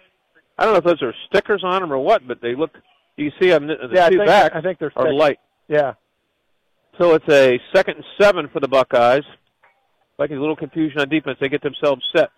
I 0.57 0.65
don't 0.65 0.73
know 0.73 0.79
if 0.79 0.85
those 0.85 1.03
are 1.03 1.15
stickers 1.27 1.63
on 1.65 1.83
them 1.83 1.93
or 1.93 1.99
what, 1.99 2.27
but 2.27 2.41
they 2.41 2.55
look. 2.55 2.71
You 3.17 3.31
see 3.41 3.49
them 3.51 3.67
the 3.67 3.77
Yeah, 3.93 4.07
I 4.07 4.11
two 4.11 4.17
think, 4.17 4.27
backs 4.27 4.57
I 4.57 4.61
think 4.61 4.79
they're 4.79 4.93
are 4.97 5.13
light. 5.13 5.39
Yeah. 5.69 5.95
So 6.99 7.15
it's 7.15 7.29
a 7.29 7.61
second 7.75 7.97
and 7.97 8.05
seven 8.21 8.49
for 8.49 8.61
the 8.61 8.69
Buckeyes. 8.69 9.25
Vikings 10.17 10.39
a 10.39 10.41
little 10.41 10.57
confusion 10.57 11.01
on 11.01 11.09
defense. 11.09 11.39
They 11.41 11.49
get 11.49 11.63
themselves 11.63 12.03
set. 12.15 12.31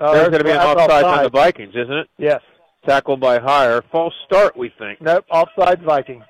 Oh, 0.00 0.12
There's 0.12 0.28
going 0.28 0.38
to 0.40 0.44
be 0.44 0.50
an 0.50 0.56
that's 0.56 0.80
offside 0.80 1.04
on 1.04 1.22
the 1.22 1.30
Vikings, 1.30 1.74
isn't 1.76 1.96
it? 1.96 2.08
Yes. 2.18 2.40
Tackled 2.86 3.20
by 3.20 3.38
Higher. 3.38 3.82
False 3.92 4.12
start, 4.26 4.56
we 4.56 4.72
think. 4.78 5.00
Nope. 5.00 5.24
Offside 5.30 5.82
Viking. 5.82 6.22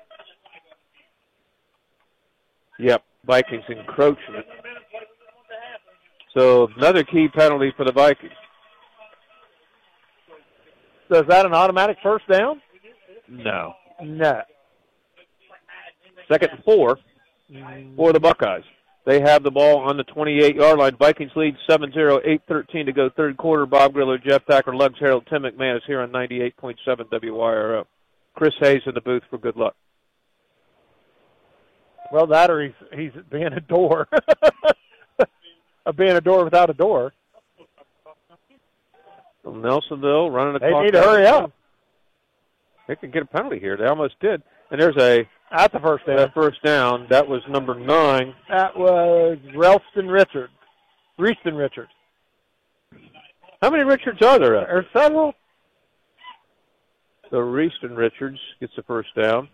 Yep. 2.79 3.03
Vikings 3.25 3.63
encroachment. 3.69 4.45
So 6.37 6.67
another 6.77 7.03
key 7.03 7.27
penalty 7.33 7.73
for 7.75 7.85
the 7.85 7.91
Vikings. 7.91 8.33
So 11.09 11.19
is 11.19 11.27
that 11.27 11.45
an 11.45 11.53
automatic 11.53 11.97
first 12.03 12.27
down? 12.27 12.61
No. 13.29 13.73
No. 14.03 14.41
Second 16.31 16.49
and 16.51 16.63
four 16.63 16.97
for 17.95 18.11
the 18.11 18.19
Buckeyes. 18.19 18.63
They 19.05 19.21
have 19.21 19.43
the 19.43 19.51
ball 19.51 19.81
on 19.81 19.97
the 19.97 20.03
28-yard 20.03 20.79
line. 20.79 20.97
Vikings 20.97 21.31
lead 21.35 21.55
7-0, 21.69 22.39
8-13 22.49 22.85
to 22.87 22.91
go 22.91 23.09
third 23.15 23.37
quarter. 23.37 23.67
Bob 23.67 23.93
Griller, 23.93 24.21
Jeff 24.23 24.43
Packer, 24.47 24.75
Lugs 24.75 24.97
Harold, 24.99 25.27
Tim 25.29 25.43
McManus 25.43 25.81
here 25.85 26.01
on 26.01 26.09
98.7 26.09 26.75
WYRO. 26.87 27.85
Chris 28.33 28.53
Hayes 28.59 28.81
in 28.87 28.95
the 28.95 29.01
booth 29.01 29.21
for 29.29 29.37
good 29.37 29.55
luck. 29.55 29.75
Well, 32.11 32.27
that 32.27 32.49
or 32.51 32.63
he's 32.63 32.73
he's 32.93 33.11
being 33.31 33.53
a 33.53 33.59
door, 33.59 34.07
a 35.85 35.93
being 35.93 36.11
a 36.15 36.21
door 36.21 36.43
without 36.43 36.69
a 36.69 36.73
door. 36.73 37.13
Nelsonville 39.45 40.33
running 40.33 40.53
the 40.53 40.59
They 40.59 40.69
clock. 40.69 40.83
need 40.85 40.91
to 40.93 41.01
hurry 41.01 41.27
up. 41.27 41.51
They 42.87 42.95
could 42.95 43.11
get 43.13 43.23
a 43.23 43.25
penalty 43.25 43.59
here. 43.59 43.77
They 43.77 43.85
almost 43.85 44.19
did. 44.19 44.41
And 44.71 44.81
there's 44.81 44.97
a 44.97 45.27
At 45.51 45.71
the 45.71 45.79
first 45.79 46.05
down. 46.05 46.17
that 46.17 46.33
first 46.33 46.61
down. 46.63 47.07
That 47.09 47.27
was 47.27 47.41
number 47.47 47.75
nine. 47.75 48.33
That 48.49 48.75
was 48.77 49.37
Ralston 49.55 50.07
Richards. 50.07 50.51
Reeston 51.17 51.55
Richards. 51.55 51.91
How 53.61 53.69
many 53.69 53.83
Richards 53.83 54.21
are 54.23 54.37
there? 54.39 54.51
There's 54.51 54.85
several. 54.93 55.33
So 57.31 57.37
Reeston 57.39 57.95
Richards 57.95 58.39
gets 58.59 58.73
the 58.75 58.83
first 58.83 59.09
down. 59.15 59.47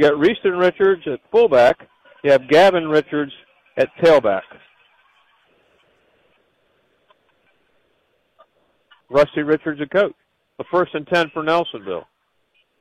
You 0.00 0.08
got 0.08 0.18
Reeston 0.18 0.56
Richards 0.56 1.02
at 1.06 1.20
fullback. 1.30 1.86
You 2.24 2.30
have 2.30 2.48
Gavin 2.48 2.88
Richards 2.88 3.32
at 3.76 3.90
tailback. 4.02 4.40
Rusty 9.10 9.42
Richards, 9.42 9.78
a 9.82 9.86
coach. 9.86 10.14
The 10.56 10.64
first 10.70 10.94
and 10.94 11.06
ten 11.06 11.30
for 11.34 11.42
Nelsonville. 11.42 12.04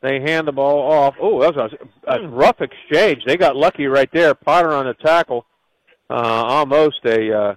They 0.01 0.21
hand 0.21 0.47
the 0.47 0.53
ball 0.53 0.89
off. 0.89 1.15
Oh, 1.19 1.41
that 1.41 1.53
was 1.53 1.73
a, 2.07 2.21
a 2.21 2.27
rough 2.29 2.61
exchange. 2.61 3.23
They 3.27 3.35
got 3.35 3.57
lucky 3.57 3.87
right 3.87 4.09
there. 4.13 4.33
Potter 4.33 4.71
on 4.71 4.85
the 4.85 4.93
tackle. 4.93 5.45
Uh, 6.09 6.13
almost 6.13 7.03
a 7.03 7.37
uh, 7.37 7.55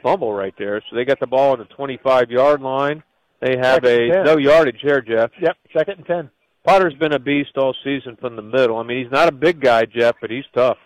fumble 0.00 0.32
right 0.32 0.54
there. 0.60 0.80
So 0.88 0.94
they 0.94 1.04
got 1.04 1.18
the 1.18 1.26
ball 1.26 1.54
on 1.54 1.58
the 1.58 1.64
25-yard 1.64 2.60
line. 2.60 3.02
They 3.40 3.56
have 3.56 3.84
Second 3.84 4.12
a 4.12 4.24
no 4.24 4.36
yardage 4.36 4.80
here, 4.80 5.00
Jeff. 5.00 5.32
Yep, 5.42 5.56
second 5.74 5.96
and 5.96 6.06
ten. 6.06 6.30
Potter's 6.64 6.94
been 6.94 7.12
a 7.12 7.18
beast 7.18 7.56
all 7.56 7.74
season 7.82 8.16
from 8.20 8.36
the 8.36 8.42
middle. 8.42 8.76
I 8.76 8.82
mean, 8.82 9.02
he's 9.02 9.12
not 9.12 9.28
a 9.28 9.32
big 9.32 9.60
guy, 9.60 9.86
Jeff, 9.86 10.16
but 10.20 10.30
he's 10.30 10.44
tough. 10.54 10.76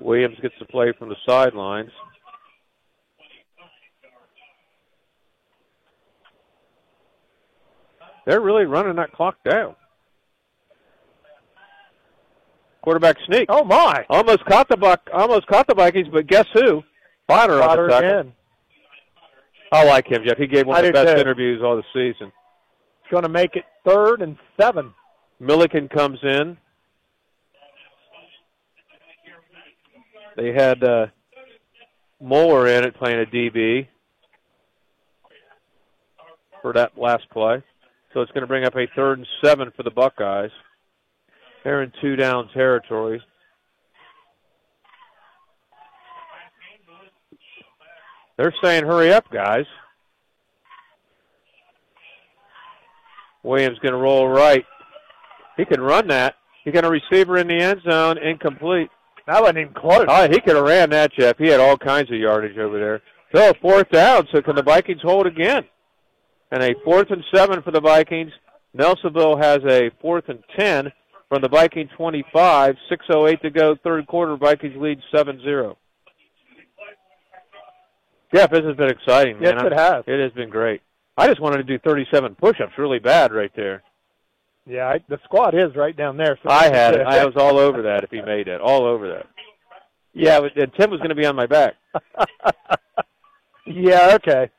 Williams 0.00 0.38
gets 0.40 0.54
the 0.58 0.64
play 0.64 0.92
from 0.98 1.08
the 1.08 1.16
sidelines. 1.26 1.90
They're 8.26 8.40
really 8.40 8.64
running 8.66 8.96
that 8.96 9.12
clock 9.12 9.36
down. 9.48 9.74
Quarterback 12.82 13.16
sneak. 13.26 13.46
Oh 13.48 13.64
my! 13.64 14.04
Almost 14.08 14.44
caught 14.44 14.68
the 14.68 14.76
buck. 14.76 15.08
Almost 15.12 15.46
caught 15.46 15.66
the 15.66 15.74
Vikings, 15.74 16.08
but 16.12 16.26
guess 16.26 16.46
who? 16.52 16.82
Potter, 17.26 17.60
on 17.60 17.68
Potter 17.68 17.86
the 17.86 17.92
tackle. 17.92 18.08
again. 18.08 18.32
I 19.70 19.84
like 19.84 20.06
him, 20.10 20.22
Jeff. 20.26 20.38
He 20.38 20.46
gave 20.46 20.66
one 20.66 20.76
I 20.76 20.80
of 20.80 20.86
the 20.86 20.92
best 20.92 21.14
too. 21.14 21.20
interviews 21.20 21.60
all 21.62 21.76
the 21.76 21.82
season. 21.92 22.32
It's 23.02 23.10
going 23.10 23.24
to 23.24 23.28
make 23.28 23.54
it 23.56 23.64
third 23.84 24.22
and 24.22 24.36
seven. 24.60 24.94
Milliken 25.40 25.88
comes 25.88 26.18
in. 26.22 26.56
They 30.36 30.52
had 30.52 30.82
uh, 30.84 31.06
Moeller 32.20 32.68
in 32.68 32.84
it 32.84 32.96
playing 32.96 33.20
a 33.20 33.26
DB 33.26 33.88
for 36.62 36.72
that 36.72 36.96
last 36.96 37.28
play. 37.30 37.62
So 38.14 38.20
it's 38.20 38.32
going 38.32 38.42
to 38.42 38.46
bring 38.46 38.64
up 38.64 38.74
a 38.76 38.86
third 38.96 39.18
and 39.18 39.26
seven 39.44 39.70
for 39.76 39.82
the 39.82 39.90
Buckeyes. 39.90 40.50
They're 41.64 41.82
in 41.82 41.92
two 42.00 42.16
down 42.16 42.48
territory. 42.54 43.20
They're 48.38 48.54
saying, 48.62 48.84
hurry 48.84 49.12
up, 49.12 49.30
guys. 49.30 49.66
Williams 53.42 53.78
going 53.80 53.92
to 53.92 53.98
roll 53.98 54.28
right. 54.28 54.64
He 55.56 55.64
can 55.64 55.80
run 55.80 56.08
that. 56.08 56.36
He 56.64 56.70
got 56.70 56.84
a 56.84 56.90
receiver 56.90 57.38
in 57.38 57.48
the 57.48 57.56
end 57.60 57.82
zone, 57.88 58.16
incomplete. 58.18 58.90
That 59.26 59.40
wasn't 59.40 59.58
even 59.58 59.74
close. 59.74 60.06
Oh, 60.08 60.28
he 60.30 60.40
could 60.40 60.56
have 60.56 60.64
ran 60.64 60.90
that, 60.90 61.12
Jeff. 61.12 61.36
He 61.36 61.48
had 61.48 61.60
all 61.60 61.76
kinds 61.76 62.10
of 62.10 62.18
yardage 62.18 62.56
over 62.56 62.78
there. 62.78 63.02
So 63.34 63.52
fourth 63.60 63.90
down. 63.90 64.26
So 64.32 64.40
can 64.40 64.54
the 64.54 64.62
Vikings 64.62 65.02
hold 65.02 65.26
again? 65.26 65.64
And 66.50 66.62
a 66.62 66.74
fourth 66.84 67.10
and 67.10 67.24
seven 67.34 67.60
for 67.62 67.72
the 67.72 67.80
Vikings. 67.80 68.32
Nelsonville 68.76 69.42
has 69.42 69.58
a 69.68 69.90
fourth 70.00 70.28
and 70.28 70.42
ten 70.56 70.92
from 71.28 71.42
the 71.42 71.48
Viking 71.48 71.88
25. 71.96 72.76
6.08 72.90 73.40
to 73.42 73.50
go, 73.50 73.76
third 73.82 74.06
quarter. 74.06 74.36
Vikings 74.36 74.76
lead 74.78 74.98
7-0. 75.12 75.74
Jeff, 78.34 78.50
this 78.50 78.64
has 78.64 78.76
been 78.76 78.90
exciting, 78.90 79.38
Yes, 79.40 79.54
man. 79.54 79.66
it 79.72 79.72
has. 79.72 80.04
It 80.06 80.20
has 80.22 80.32
been 80.32 80.50
great. 80.50 80.82
I 81.16 81.26
just 81.26 81.40
wanted 81.40 81.58
to 81.58 81.62
do 81.64 81.78
37 81.78 82.34
push-ups 82.36 82.72
really 82.78 82.98
bad 82.98 83.32
right 83.32 83.50
there. 83.56 83.82
Yeah, 84.66 84.86
I, 84.86 85.00
the 85.08 85.18
squat 85.24 85.54
is 85.54 85.74
right 85.74 85.96
down 85.96 86.16
there. 86.18 86.38
So 86.42 86.50
I 86.50 86.64
had 86.64 86.94
it. 86.94 87.06
I 87.06 87.24
was 87.24 87.34
all 87.36 87.58
over 87.58 87.82
that 87.82 88.04
if 88.04 88.10
he 88.10 88.20
made 88.20 88.48
it. 88.48 88.60
All 88.60 88.84
over 88.84 89.08
that. 89.08 89.26
Yeah, 90.12 90.40
but, 90.40 90.56
and 90.56 90.70
Tim 90.78 90.90
was 90.90 90.98
going 90.98 91.08
to 91.08 91.14
be 91.14 91.24
on 91.24 91.34
my 91.34 91.46
back. 91.46 91.74
yeah, 93.66 94.10
okay. 94.14 94.50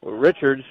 Well, 0.00 0.14
Richards. 0.14 0.62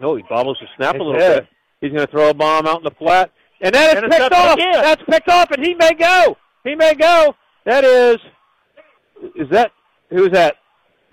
No, 0.00 0.16
he 0.16 0.22
bobbles 0.28 0.58
the 0.60 0.66
snap 0.76 0.96
a 0.96 0.98
little 0.98 1.14
did. 1.14 1.40
bit. 1.42 1.48
He's 1.80 1.92
going 1.92 2.06
to 2.06 2.10
throw 2.10 2.28
a 2.30 2.34
bomb 2.34 2.66
out 2.66 2.78
in 2.78 2.84
the 2.84 2.90
flat. 2.92 3.32
And 3.62 3.74
that 3.74 3.96
is 3.96 4.02
picked 4.10 4.32
off. 4.32 4.54
again. 4.58 4.72
That's 4.82 5.02
picked 5.04 5.28
off, 5.28 5.50
and 5.50 5.64
he 5.64 5.74
may 5.74 5.94
go. 5.94 6.36
He 6.64 6.74
may 6.74 6.94
go. 6.94 7.34
That 7.64 7.84
is, 7.84 8.16
is 9.34 9.48
that, 9.50 9.72
who 10.10 10.24
is 10.24 10.32
that? 10.32 10.56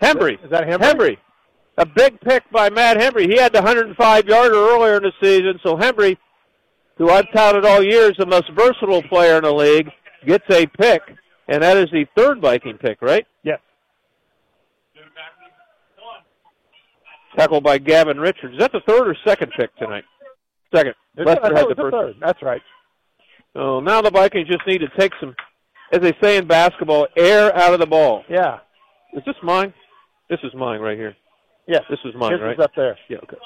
Hembry. 0.02 0.44
Is 0.44 0.52
that 0.52 0.64
Hembry? 0.64 0.94
Hembry. 0.94 1.18
A 1.78 1.86
big 1.86 2.20
pick 2.22 2.44
by 2.52 2.70
Matt 2.70 2.98
Hembry. 2.98 3.30
He 3.30 3.38
had 3.38 3.54
the 3.54 3.60
105-yarder 3.60 4.56
earlier 4.56 4.98
in 4.98 5.04
the 5.04 5.12
season, 5.22 5.60
so 5.64 5.76
Hembry, 5.76 6.18
who 6.98 7.10
I've 7.10 7.32
touted 7.34 7.66
all 7.66 7.84
year 7.84 8.10
as 8.10 8.18
the 8.18 8.26
most 8.26 8.50
versatile 8.56 9.04
player 9.04 9.38
in 9.38 9.44
the 9.44 9.54
league, 9.54 9.90
gets 10.26 10.46
a 10.50 10.66
pick, 10.66 11.02
and 11.48 11.62
that 11.62 11.78
is 11.78 11.88
the 11.92 12.06
third 12.16 12.42
Viking 12.42 12.78
pick, 12.78 13.02
right? 13.02 13.26
Yes. 13.44 13.60
Tackled 17.38 17.64
by 17.64 17.78
Gavin 17.78 18.20
Richards. 18.20 18.54
Is 18.54 18.60
that 18.60 18.72
the 18.72 18.82
third 18.88 19.08
or 19.08 19.16
second 19.24 19.52
pick 19.56 19.76
tonight? 19.78 20.04
Second. 20.74 20.96
Lester 21.16 21.56
had 21.56 21.68
the 21.70 21.76
first. 21.76 21.94
third. 21.94 22.16
That's 22.20 22.42
right. 22.42 22.62
So 23.54 23.80
now 23.80 24.02
the 24.02 24.10
Vikings 24.10 24.48
just 24.48 24.66
need 24.66 24.80
to 24.80 24.90
take 24.98 25.14
some, 25.20 25.36
as 25.92 26.02
they 26.02 26.14
say 26.22 26.38
in 26.38 26.48
basketball, 26.48 27.08
air 27.16 27.56
out 27.56 27.74
of 27.74 27.80
the 27.80 27.86
ball. 27.86 28.24
Yeah. 28.30 28.60
Is 29.14 29.24
this 29.26 29.36
mine? 29.42 29.74
This 30.30 30.40
is 30.44 30.54
mine 30.54 30.80
right 30.82 30.98
here. 30.98 31.16
Yes. 31.68 31.84
This 31.90 32.00
is 32.06 32.14
mine, 32.16 32.34
This 32.34 32.42
right? 32.42 32.60
is 32.60 32.64
up 32.64 32.72
there. 32.76 32.98
Yeah, 33.10 33.18
okay. 33.24 33.38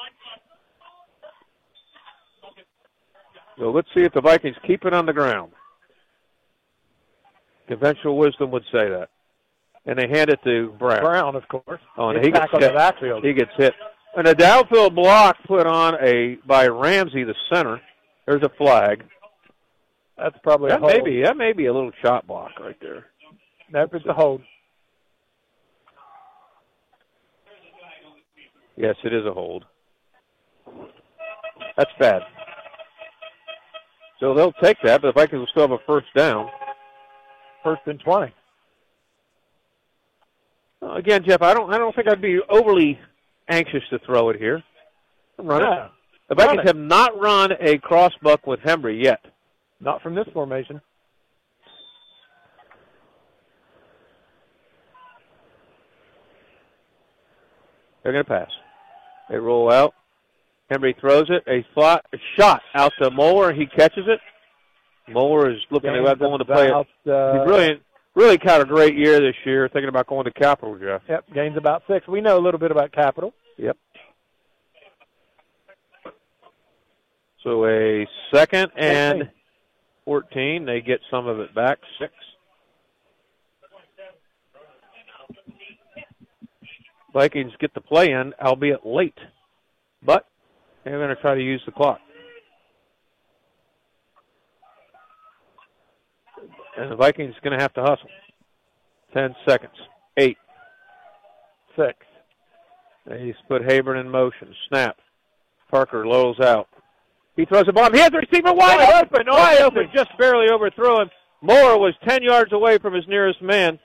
So 3.57 3.69
let's 3.71 3.87
see 3.95 4.03
if 4.03 4.13
the 4.13 4.21
Vikings 4.21 4.55
keep 4.65 4.85
it 4.85 4.93
on 4.93 5.05
the 5.05 5.13
ground. 5.13 5.51
Conventional 7.67 8.17
wisdom 8.17 8.51
would 8.51 8.63
say 8.71 8.89
that. 8.89 9.09
And 9.85 9.97
they 9.97 10.07
hand 10.07 10.29
it 10.29 10.39
to 10.43 10.73
Brown. 10.79 11.01
Brown, 11.01 11.35
of 11.35 11.47
course. 11.47 11.81
Oh, 11.97 12.09
and 12.09 12.17
He's 12.19 12.27
he 12.27 12.31
gets 12.31 12.45
back 12.45 12.53
on 12.53 12.61
hit. 12.61 12.67
the 12.71 12.77
backfield. 12.77 13.23
He 13.23 13.33
gets 13.33 13.51
hit. 13.57 13.73
And 14.15 14.27
a 14.27 14.35
downfield 14.35 14.93
block 14.93 15.37
put 15.47 15.65
on 15.65 15.95
a 16.03 16.37
by 16.45 16.67
Ramsey, 16.67 17.23
the 17.23 17.35
center. 17.51 17.79
There's 18.27 18.43
a 18.43 18.49
flag. 18.57 19.03
That's 20.21 20.37
probably 20.43 20.69
That 20.69 20.77
a 20.77 20.81
hold. 20.81 20.93
may 20.93 21.01
be 21.01 21.21
that 21.23 21.35
may 21.35 21.51
be 21.51 21.65
a 21.65 21.73
little 21.73 21.91
shot 22.03 22.27
block 22.27 22.59
right 22.59 22.77
there. 22.79 23.05
That 23.71 23.91
was 23.91 24.05
a 24.07 24.13
hold. 24.13 24.41
Yes, 28.77 28.95
it 29.03 29.13
is 29.13 29.25
a 29.25 29.33
hold. 29.33 29.65
That's 31.77 31.89
bad. 31.99 32.21
So 34.19 34.33
they'll 34.35 34.53
take 34.63 34.77
that, 34.83 35.01
but 35.01 35.07
the 35.15 35.19
Vikings 35.19 35.39
will 35.39 35.47
still 35.47 35.63
have 35.63 35.71
a 35.71 35.79
first 35.87 36.07
down. 36.15 36.49
First 37.63 37.81
and 37.87 37.99
twenty. 37.99 38.33
Again, 40.83 41.23
Jeff, 41.27 41.41
I 41.41 41.53
don't 41.53 41.73
I 41.73 41.77
don't 41.77 41.95
think 41.95 42.07
I'd 42.07 42.21
be 42.21 42.39
overly 42.49 42.99
anxious 43.49 43.83
to 43.89 43.99
throw 44.05 44.29
it 44.29 44.37
here. 44.37 44.61
Run 45.39 45.61
Yeah. 45.61 45.85
it. 45.85 45.91
The 46.29 46.35
Vikings 46.35 46.61
it. 46.63 46.67
have 46.67 46.77
not 46.77 47.19
run 47.19 47.51
a 47.59 47.77
cross 47.79 48.13
buck 48.21 48.45
with 48.45 48.59
Hembry 48.61 49.03
yet. 49.03 49.19
Not 49.81 50.01
from 50.03 50.13
this 50.13 50.27
formation. 50.33 50.79
They're 58.03 58.13
going 58.13 58.23
to 58.23 58.29
pass. 58.29 58.49
They 59.29 59.37
roll 59.37 59.71
out. 59.71 59.93
Henry 60.69 60.95
throws 60.99 61.29
it. 61.29 61.43
A, 61.47 61.65
fly, 61.73 61.99
a 62.13 62.17
shot 62.39 62.61
out 62.75 62.93
to 63.01 63.11
Moeller. 63.11 63.53
He 63.53 63.65
catches 63.65 64.05
it. 64.07 64.19
Moeller 65.11 65.51
is 65.51 65.57
looking 65.69 65.89
at 65.89 66.19
going 66.19 66.39
to 66.39 66.45
play 66.45 66.67
it. 66.67 66.69
about, 66.69 66.87
uh, 67.07 67.45
really, 67.45 67.81
really 68.15 68.37
had 68.41 68.61
a 68.61 68.65
great 68.65 68.95
year 68.95 69.19
this 69.19 69.35
year. 69.45 69.67
Thinking 69.67 69.89
about 69.89 70.07
going 70.07 70.25
to 70.25 70.31
Capital, 70.31 70.77
Jeff. 70.77 71.01
Yep, 71.09 71.25
gains 71.33 71.57
about 71.57 71.83
six. 71.87 72.07
We 72.07 72.21
know 72.21 72.37
a 72.37 72.39
little 72.39 72.59
bit 72.59 72.71
about 72.71 72.91
Capital. 72.91 73.33
Yep. 73.57 73.77
So 77.43 77.65
a 77.65 78.07
second 78.33 78.71
and 78.77 79.29
14. 80.05 80.65
They 80.65 80.81
get 80.81 80.99
some 81.09 81.27
of 81.27 81.39
it 81.39 81.53
back. 81.53 81.79
Six. 81.99 82.11
Vikings 87.13 87.51
get 87.59 87.73
the 87.73 87.81
play 87.81 88.11
in, 88.11 88.33
albeit 88.41 88.85
late. 88.85 89.17
But 90.03 90.25
They're 90.83 90.97
going 90.97 91.15
to 91.15 91.21
try 91.21 91.35
to 91.35 91.41
use 91.41 91.61
the 91.65 91.71
clock. 91.71 91.99
And 96.77 96.91
the 96.91 96.95
Vikings 96.95 97.35
are 97.35 97.41
going 97.47 97.57
to 97.57 97.61
have 97.61 97.73
to 97.73 97.81
hustle. 97.81 98.09
Ten 99.13 99.35
seconds. 99.47 99.75
Eight. 100.17 100.37
Six. 101.75 101.97
He's 103.19 103.35
put 103.47 103.61
Habern 103.61 103.99
in 103.99 104.09
motion. 104.09 104.55
Snap. 104.69 104.95
Parker 105.69 106.07
lolls 106.07 106.39
out. 106.39 106.67
He 107.35 107.45
throws 107.45 107.63
a 107.67 107.73
bomb. 107.73 107.93
He 107.93 107.99
has 107.99 108.11
the 108.11 108.17
receiver 108.19 108.53
wide, 108.53 108.77
Wide 108.77 109.03
open. 109.05 109.21
open, 109.21 109.33
Wide 109.33 109.61
open. 109.61 109.77
open. 109.83 109.91
Just 109.95 110.09
barely 110.17 110.47
overthrew 110.51 111.01
him. 111.01 111.09
Moore 111.41 111.79
was 111.79 111.93
10 112.07 112.23
yards 112.23 112.51
away 112.53 112.77
from 112.77 112.93
his 112.93 113.07
nearest 113.07 113.41
man. 113.41 113.79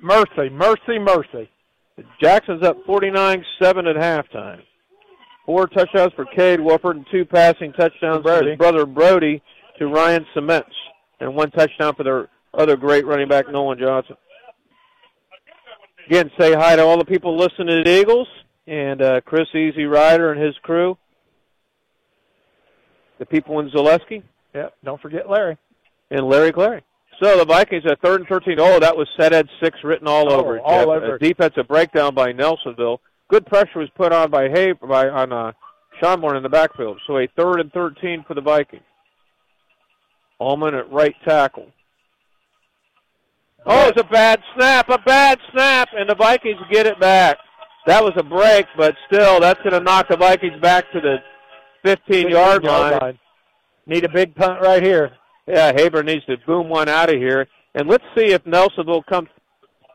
Mercy, 0.00 0.48
mercy, 0.50 0.98
mercy. 0.98 1.50
Jackson's 2.22 2.62
up 2.62 2.78
49-7 2.86 3.42
at 3.60 3.96
halftime. 3.96 4.60
Four 5.44 5.66
touchdowns 5.66 6.12
for 6.14 6.24
Cade 6.24 6.60
Wolford 6.60 6.96
and 6.96 7.06
two 7.10 7.24
passing 7.24 7.72
touchdowns 7.72 8.22
for 8.22 8.42
his 8.44 8.56
brother 8.56 8.86
Brody 8.86 9.42
to 9.78 9.88
Ryan 9.88 10.24
Cements. 10.32 10.70
And 11.20 11.34
one 11.34 11.50
touchdown 11.50 11.94
for 11.96 12.04
their 12.04 12.28
other 12.54 12.76
great 12.76 13.04
running 13.04 13.28
back, 13.28 13.50
Nolan 13.50 13.78
Johnson. 13.78 14.16
Again, 16.06 16.30
say 16.38 16.54
hi 16.54 16.76
to 16.76 16.82
all 16.82 16.96
the 16.98 17.04
people 17.04 17.36
listening 17.36 17.68
to 17.68 17.82
the 17.84 18.00
Eagles 18.00 18.28
and 18.70 19.02
uh, 19.02 19.20
Chris 19.22 19.48
Easy 19.54 19.84
Rider 19.84 20.32
and 20.32 20.40
his 20.40 20.54
crew. 20.62 20.96
The 23.18 23.26
people 23.26 23.58
in 23.60 23.68
Zaleski 23.70 24.22
Yep. 24.54 24.74
Don't 24.84 25.00
forget 25.00 25.28
Larry. 25.30 25.56
and 26.10 26.26
Larry 26.26 26.52
Clary. 26.52 26.82
So 27.22 27.36
the 27.38 27.44
Vikings 27.44 27.84
at 27.86 28.00
third 28.00 28.20
and 28.20 28.28
thirteen. 28.28 28.56
Oh, 28.58 28.80
that 28.80 28.96
was 28.96 29.06
set 29.18 29.32
at 29.32 29.46
six 29.62 29.78
written 29.84 30.08
all 30.08 30.32
Oh, 30.32 30.40
over 30.40 30.56
it. 30.56 30.62
all 30.64 30.78
Jeff. 30.86 30.88
over 31.02 31.14
A 31.16 31.18
defensive 31.18 31.68
breakdown 31.68 32.14
by 32.14 32.32
Nelsonville. 32.32 32.98
Good 33.28 33.44
pressure 33.46 33.78
was 33.80 33.90
put 33.96 34.12
on 34.12 34.30
by 34.30 34.48
Hay 34.48 34.72
by 34.72 35.08
on 35.08 35.32
uh, 35.32 35.52
Schonborn 36.00 36.36
in 36.36 36.42
the 36.42 36.48
backfield. 36.48 36.98
So 37.06 37.18
a 37.18 37.28
third 37.36 37.60
and 37.60 37.70
thirteen 37.72 38.24
for 38.26 38.34
the 38.34 38.40
Vikings. 38.40 38.82
Allman 40.38 40.74
at 40.74 40.90
right 40.90 41.14
tackle. 41.24 41.66
Oh, 43.66 43.88
it's 43.88 44.00
a 44.00 44.04
bad 44.04 44.40
snap, 44.56 44.88
a 44.88 44.98
bad 44.98 45.38
snap, 45.52 45.90
and 45.94 46.08
the 46.08 46.14
Vikings 46.14 46.58
get 46.72 46.86
it 46.86 46.98
back. 46.98 47.36
That 47.86 48.04
was 48.04 48.12
a 48.16 48.22
break, 48.22 48.66
but 48.76 48.94
still, 49.06 49.40
that's 49.40 49.60
going 49.60 49.72
to 49.72 49.80
knock 49.80 50.08
the 50.08 50.16
Vikings 50.16 50.60
back 50.60 50.90
to 50.92 51.00
the 51.00 51.16
15-yard 51.84 52.64
line. 52.64 53.18
Need 53.86 54.04
a 54.04 54.08
big 54.08 54.34
punt 54.34 54.60
right 54.60 54.82
here. 54.82 55.12
Yeah, 55.46 55.72
Habern 55.72 56.04
needs 56.04 56.24
to 56.26 56.36
boom 56.46 56.68
one 56.68 56.88
out 56.88 57.12
of 57.12 57.16
here, 57.16 57.48
and 57.74 57.88
let's 57.88 58.04
see 58.16 58.26
if 58.26 58.44
Nelsonville 58.44 59.04
comes 59.06 59.28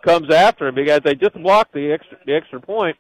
comes 0.04 0.32
after 0.32 0.68
him 0.68 0.76
because 0.76 1.02
they 1.04 1.16
just 1.16 1.34
blocked 1.42 1.74
the 1.74 1.92
extra 1.92 2.18
the 2.26 2.36
extra 2.36 2.60
point. 2.60 2.98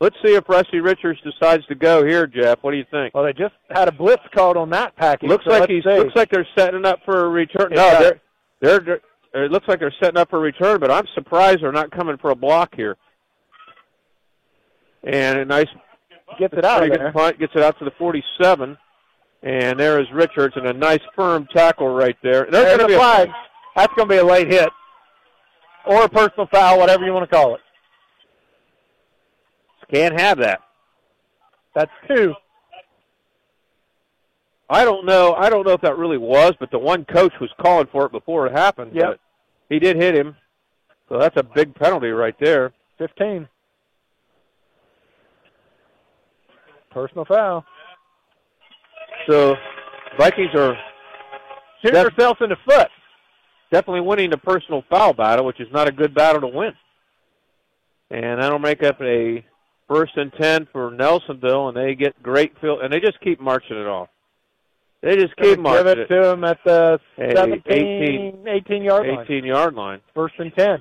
Let's 0.00 0.16
see 0.24 0.34
if 0.34 0.48
Rusty 0.48 0.80
Richards 0.80 1.20
decides 1.22 1.64
to 1.66 1.74
go 1.74 2.04
here, 2.04 2.26
Jeff. 2.26 2.58
What 2.62 2.72
do 2.72 2.76
you 2.76 2.84
think? 2.90 3.14
Well, 3.14 3.24
they 3.24 3.32
just 3.32 3.54
had 3.70 3.88
a 3.88 3.92
blitz 3.92 4.22
called 4.34 4.56
on 4.56 4.68
that 4.70 4.94
package. 4.96 5.30
Looks 5.30 5.44
so 5.44 5.52
like 5.52 5.70
he's 5.70 5.84
see. 5.84 5.96
looks 5.96 6.14
like 6.14 6.30
they're 6.30 6.46
setting 6.58 6.84
up 6.84 7.00
for 7.04 7.24
a 7.24 7.28
return. 7.28 7.70
No, 7.72 8.00
they're, 8.00 8.20
they're 8.60 8.80
they're 8.80 9.44
it 9.44 9.50
looks 9.50 9.66
like 9.66 9.80
they're 9.80 9.94
setting 10.02 10.18
up 10.18 10.30
for 10.30 10.36
a 10.36 10.42
return, 10.42 10.78
but 10.78 10.90
I'm 10.90 11.06
surprised 11.14 11.62
they're 11.62 11.72
not 11.72 11.90
coming 11.90 12.16
for 12.18 12.30
a 12.30 12.36
block 12.36 12.74
here. 12.76 12.96
And 15.06 15.38
a 15.38 15.44
nice 15.44 15.68
gets 16.38 16.54
it 16.54 16.64
out 16.64 16.80
pretty 16.80 16.96
good 16.96 17.12
punt 17.12 17.38
gets 17.38 17.52
it 17.54 17.62
out 17.62 17.78
to 17.78 17.84
the 17.84 17.90
47, 17.98 18.76
and 19.42 19.78
there 19.78 20.00
is 20.00 20.06
Richards 20.12 20.54
and 20.56 20.66
a 20.66 20.72
nice 20.72 21.02
firm 21.14 21.46
tackle 21.54 21.88
right 21.88 22.16
there. 22.22 22.46
There's 22.50 22.64
There's 22.64 22.78
going 22.78 22.88
to 22.90 22.94
be 22.94 22.94
flag. 22.94 23.28
a 23.28 23.34
That's 23.76 23.92
going 23.94 24.08
to 24.08 24.14
be 24.14 24.18
a 24.18 24.24
late 24.24 24.50
hit 24.50 24.70
or 25.86 26.04
a 26.04 26.08
personal 26.08 26.46
foul, 26.46 26.78
whatever 26.78 27.04
you 27.04 27.12
want 27.12 27.28
to 27.28 27.36
call 27.36 27.54
it. 27.54 27.60
can't 29.92 30.18
have 30.18 30.38
that. 30.38 30.60
That's 31.74 31.90
two. 32.08 32.34
I 34.70 34.84
don't 34.84 35.04
know. 35.04 35.34
I 35.34 35.50
don't 35.50 35.66
know 35.66 35.72
if 35.74 35.82
that 35.82 35.98
really 35.98 36.16
was, 36.16 36.54
but 36.58 36.70
the 36.70 36.78
one 36.78 37.04
coach 37.04 37.34
was 37.40 37.50
calling 37.60 37.86
for 37.92 38.06
it 38.06 38.12
before 38.12 38.46
it 38.46 38.52
happened. 38.52 38.92
But 39.10 39.20
He 39.68 39.78
did 39.78 39.96
hit 39.96 40.14
him, 40.14 40.36
so 41.08 41.18
that's 41.18 41.36
a 41.36 41.42
big 41.42 41.74
penalty 41.74 42.08
right 42.08 42.34
there. 42.40 42.72
15. 42.98 43.46
Personal 46.94 47.24
foul. 47.24 47.64
So 49.28 49.56
Vikings 50.16 50.54
are 50.54 50.76
Shooting 51.82 52.02
Def- 52.02 52.14
themselves 52.16 52.40
in 52.40 52.50
the 52.50 52.56
foot. 52.64 52.88
definitely 53.70 54.00
winning 54.02 54.30
the 54.30 54.38
personal 54.38 54.84
foul 54.88 55.12
battle, 55.12 55.44
which 55.44 55.60
is 55.60 55.66
not 55.72 55.88
a 55.88 55.92
good 55.92 56.14
battle 56.14 56.40
to 56.40 56.46
win. 56.46 56.72
And 58.10 58.40
that'll 58.40 58.58
make 58.60 58.82
up 58.84 59.00
a 59.02 59.44
first 59.88 60.16
and 60.16 60.32
ten 60.40 60.68
for 60.72 60.90
Nelsonville, 60.92 61.68
and 61.68 61.76
they 61.76 61.94
get 61.94 62.22
great 62.22 62.52
field, 62.60 62.80
and 62.82 62.92
they 62.92 63.00
just 63.00 63.20
keep 63.20 63.40
marching 63.40 63.76
it 63.76 63.86
off. 63.86 64.08
They 65.02 65.16
just 65.16 65.36
keep 65.36 65.56
Gonna 65.56 65.56
give 65.56 65.60
marching 65.60 66.02
it 66.02 66.06
to 66.08 66.22
them 66.22 66.44
at 66.44 66.58
the 66.64 66.98
Hey, 67.16 67.34
17, 67.34 67.72
18 67.72 68.48
18 68.48 68.82
yard 68.82 69.06
line. 69.08 69.18
18 69.24 69.44
yard 69.44 69.74
line. 69.74 70.00
First 70.14 70.34
and 70.38 70.54
10. 70.54 70.78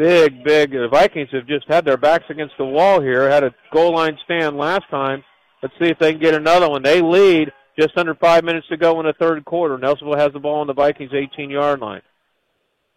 Big, 0.00 0.42
big. 0.42 0.70
The 0.72 0.88
Vikings 0.90 1.28
have 1.32 1.46
just 1.46 1.66
had 1.68 1.84
their 1.84 1.98
backs 1.98 2.24
against 2.30 2.54
the 2.56 2.64
wall 2.64 3.00
here. 3.00 3.28
Had 3.28 3.44
a 3.44 3.54
goal 3.72 3.94
line 3.94 4.16
stand 4.24 4.56
last 4.56 4.84
time. 4.90 5.22
Let's 5.62 5.74
see 5.78 5.88
if 5.90 5.98
they 5.98 6.12
can 6.12 6.20
get 6.22 6.34
another 6.34 6.70
one. 6.70 6.82
They 6.82 7.02
lead 7.02 7.52
just 7.78 7.96
under 7.98 8.14
five 8.14 8.42
minutes 8.42 8.66
to 8.68 8.78
go 8.78 8.98
in 8.98 9.06
the 9.06 9.12
third 9.12 9.44
quarter. 9.44 9.76
Nelsonville 9.76 10.18
has 10.18 10.32
the 10.32 10.38
ball 10.40 10.60
on 10.62 10.66
the 10.66 10.72
Vikings' 10.72 11.12
18-yard 11.12 11.80
line. 11.80 12.00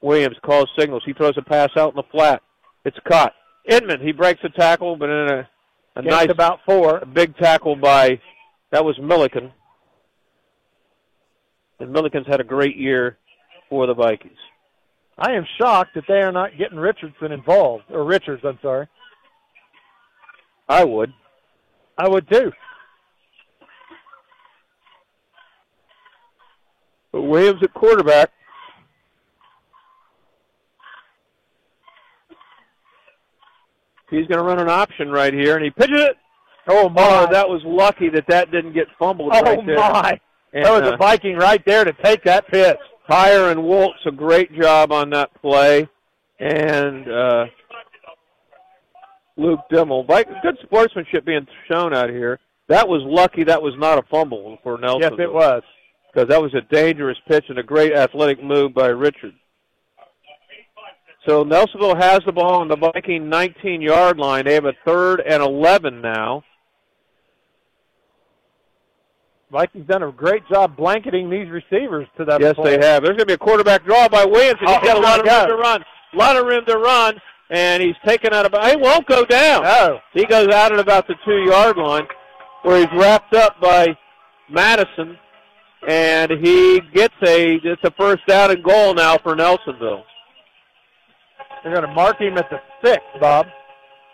Williams 0.01 0.37
calls 0.45 0.69
signals. 0.79 1.03
He 1.05 1.13
throws 1.13 1.37
a 1.37 1.41
pass 1.41 1.69
out 1.77 1.91
in 1.91 1.97
the 1.97 2.03
flat. 2.09 2.41
It's 2.85 2.97
caught. 3.07 3.33
Inman, 3.69 4.01
he 4.01 4.13
breaks 4.13 4.41
a 4.43 4.49
tackle, 4.49 4.95
but 4.95 5.09
in 5.09 5.27
a, 5.29 5.49
a 5.97 6.03
Gets 6.03 6.11
nice, 6.15 6.29
about 6.29 6.59
four. 6.65 6.99
a 6.99 7.05
big 7.05 7.35
tackle 7.37 7.75
by, 7.75 8.19
that 8.71 8.83
was 8.83 8.97
Milliken. 9.01 9.51
And 11.79 11.91
Milliken's 11.91 12.27
had 12.27 12.39
a 12.39 12.45
great 12.45 12.77
year 12.77 13.17
for 13.69 13.87
the 13.87 13.93
Vikings. 13.93 14.37
I 15.17 15.33
am 15.33 15.45
shocked 15.59 15.95
that 15.95 16.05
they 16.07 16.21
are 16.21 16.31
not 16.31 16.57
getting 16.57 16.77
Richardson 16.77 17.31
involved. 17.31 17.85
Or 17.89 18.03
Richards, 18.03 18.43
I'm 18.43 18.59
sorry. 18.61 18.87
I 20.67 20.83
would. 20.83 21.13
I 21.97 22.07
would 22.07 22.29
too. 22.29 22.51
But 27.11 27.21
Williams 27.21 27.61
at 27.61 27.73
quarterback. 27.73 28.31
He's 34.09 34.27
going 34.27 34.39
to 34.39 34.43
run 34.43 34.59
an 34.59 34.69
option 34.69 35.09
right 35.09 35.33
here, 35.33 35.55
and 35.55 35.63
he 35.63 35.71
pitches 35.71 35.99
it. 35.99 36.17
Oh 36.67 36.87
my! 36.87 37.01
Oh, 37.01 37.31
that 37.31 37.49
was 37.49 37.61
lucky 37.65 38.09
that 38.09 38.25
that 38.29 38.51
didn't 38.51 38.73
get 38.73 38.87
fumbled 38.97 39.31
oh 39.33 39.41
right 39.41 39.65
there. 39.65 39.75
my! 39.75 40.19
And, 40.53 40.65
that 40.65 40.71
was 40.71 40.83
uh, 40.83 40.93
a 40.93 40.97
Viking 40.97 41.35
right 41.35 41.63
there 41.65 41.83
to 41.83 41.91
take 42.03 42.23
that 42.23 42.47
pitch. 42.47 42.77
Tyre 43.09 43.51
and 43.51 43.63
Waltz 43.63 43.99
a 44.05 44.11
great 44.11 44.53
job 44.59 44.91
on 44.91 45.09
that 45.11 45.29
play, 45.41 45.87
and 46.39 47.09
uh, 47.11 47.45
Luke 49.37 49.59
Dimmel. 49.71 50.05
Good 50.41 50.57
sportsmanship 50.63 51.25
being 51.25 51.47
shown 51.69 51.93
out 51.93 52.09
here. 52.09 52.39
That 52.69 52.87
was 52.87 53.01
lucky. 53.05 53.43
That 53.43 53.61
was 53.61 53.73
not 53.77 53.97
a 53.99 54.03
fumble 54.09 54.57
for 54.63 54.77
Nelson. 54.77 55.01
Yes, 55.01 55.19
it 55.19 55.31
was. 55.33 55.63
because 56.13 56.29
that 56.29 56.41
was 56.41 56.53
a 56.53 56.61
dangerous 56.73 57.17
pitch 57.27 57.45
and 57.49 57.59
a 57.59 57.63
great 57.63 57.93
athletic 57.93 58.41
move 58.41 58.73
by 58.73 58.87
Richard. 58.87 59.33
So 61.27 61.43
Nelsonville 61.43 61.99
has 62.01 62.19
the 62.25 62.31
ball 62.33 62.61
on 62.61 62.67
the 62.67 62.75
Viking 62.75 63.23
19-yard 63.23 64.17
line. 64.17 64.45
They 64.45 64.55
have 64.55 64.65
a 64.65 64.73
third 64.85 65.21
and 65.21 65.41
11 65.41 66.01
now. 66.01 66.43
Vikings 69.53 69.85
done 69.87 70.01
a 70.01 70.11
great 70.11 70.41
job 70.51 70.75
blanketing 70.75 71.29
these 71.29 71.47
receivers 71.47 72.07
to 72.17 72.25
that 72.25 72.41
Yes, 72.41 72.55
point. 72.55 72.67
they 72.81 72.85
have. 72.85 73.03
There's 73.03 73.15
going 73.15 73.19
to 73.19 73.25
be 73.27 73.33
a 73.33 73.37
quarterback 73.37 73.85
draw 73.85 74.09
by 74.09 74.25
Williams, 74.25 74.57
and 74.59 74.67
Oh, 74.69 74.79
he's 74.79 74.87
got 74.89 74.97
a 74.97 74.99
oh, 74.99 75.03
lot 75.03 75.19
of 75.19 75.25
room 75.27 75.47
to 75.47 75.61
run. 75.63 75.83
A 76.13 76.17
lot 76.17 76.35
of 76.35 76.45
room 76.47 76.65
to 76.65 76.77
run, 76.79 77.21
and 77.51 77.83
he's 77.83 77.95
taken 78.03 78.33
out 78.33 78.47
about. 78.47 78.67
He 78.71 78.75
won't 78.77 79.05
go 79.07 79.23
down. 79.25 79.61
No. 79.63 79.99
He 80.13 80.25
goes 80.25 80.47
out 80.47 80.73
at 80.73 80.79
about 80.79 81.07
the 81.07 81.13
two-yard 81.23 81.77
line, 81.77 82.07
where 82.63 82.79
he's 82.79 82.99
wrapped 82.99 83.35
up 83.35 83.61
by 83.61 83.95
Madison, 84.49 85.17
and 85.87 86.31
he 86.43 86.81
gets 86.93 87.13
a. 87.23 87.59
It's 87.63 87.83
a 87.83 87.91
first 87.91 88.25
down 88.27 88.49
and 88.49 88.63
goal 88.63 88.95
now 88.95 89.19
for 89.19 89.35
Nelsonville. 89.35 90.01
They're 91.63 91.73
going 91.73 91.87
to 91.87 91.93
mark 91.93 92.19
him 92.19 92.37
at 92.39 92.49
the 92.49 92.57
six, 92.83 93.01
Bob. 93.21 93.45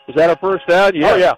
Is 0.10 0.16
that 0.16 0.30
a 0.30 0.36
first 0.36 0.68
down? 0.68 0.92
Oh 1.04 1.16
yeah. 1.16 1.34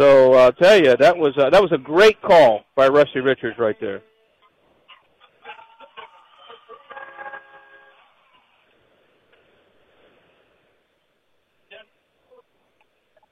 So 0.00 0.32
uh, 0.32 0.38
I'll 0.38 0.52
tell 0.52 0.78
you, 0.82 0.96
that 0.96 1.18
was 1.18 1.36
uh, 1.36 1.50
that 1.50 1.60
was 1.60 1.72
a 1.72 1.78
great 1.78 2.22
call 2.22 2.64
by 2.74 2.88
Rusty 2.88 3.20
Richards 3.20 3.58
right 3.58 3.78
there. 3.80 4.00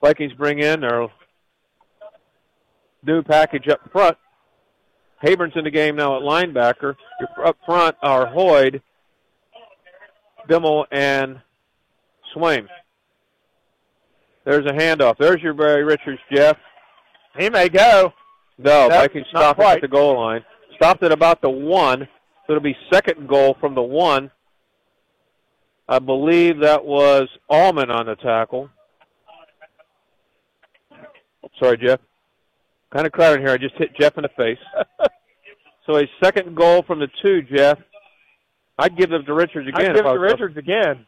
Vikings 0.02 0.34
bring 0.34 0.58
in 0.58 0.80
their 0.80 1.08
new 3.02 3.22
package 3.22 3.66
up 3.68 3.80
front. 3.90 4.18
Habern's 5.22 5.54
in 5.56 5.64
the 5.64 5.70
game 5.70 5.96
now 5.96 6.16
at 6.16 6.22
linebacker. 6.22 6.96
Up 7.42 7.56
front 7.64 7.96
are 8.02 8.26
Hoyd, 8.26 8.82
Dimmel, 10.50 10.84
and 10.92 11.40
Swaim. 12.36 12.68
There's 14.48 14.64
a 14.64 14.72
handoff. 14.72 15.18
There's 15.18 15.42
your 15.42 15.52
Barry 15.52 15.84
Richards, 15.84 16.22
Jeff. 16.32 16.56
He 17.38 17.50
may 17.50 17.68
go. 17.68 18.14
No, 18.56 18.88
Nope, 18.88 18.92
Vikings 18.92 19.26
stop 19.28 19.58
at 19.60 19.82
the 19.82 19.88
goal 19.88 20.16
line. 20.18 20.42
Stopped 20.76 21.02
at 21.02 21.12
about 21.12 21.42
the 21.42 21.50
one. 21.50 22.08
So 22.46 22.54
it'll 22.54 22.62
be 22.62 22.74
second 22.90 23.28
goal 23.28 23.58
from 23.60 23.74
the 23.74 23.82
one. 23.82 24.30
I 25.86 25.98
believe 25.98 26.60
that 26.60 26.82
was 26.82 27.28
Allman 27.50 27.90
on 27.90 28.06
the 28.06 28.14
tackle. 28.14 28.70
Sorry, 31.58 31.76
Jeff. 31.76 32.00
Kind 32.90 33.06
of 33.06 33.12
crowded 33.12 33.40
here. 33.40 33.50
I 33.50 33.58
just 33.58 33.74
hit 33.74 33.94
Jeff 34.00 34.16
in 34.16 34.22
the 34.22 34.30
face. 34.30 34.58
so 35.86 35.98
a 35.98 36.08
second 36.24 36.56
goal 36.56 36.82
from 36.86 37.00
the 37.00 37.08
two, 37.22 37.42
Jeff. 37.42 37.78
I'd 38.78 38.96
give 38.96 39.12
it 39.12 39.26
to 39.26 39.34
Richards 39.34 39.68
again. 39.68 39.90
I'd 39.90 39.96
give 39.96 40.06
it 40.06 40.10
to 40.10 40.18
Richards 40.18 40.56
again. 40.56 41.04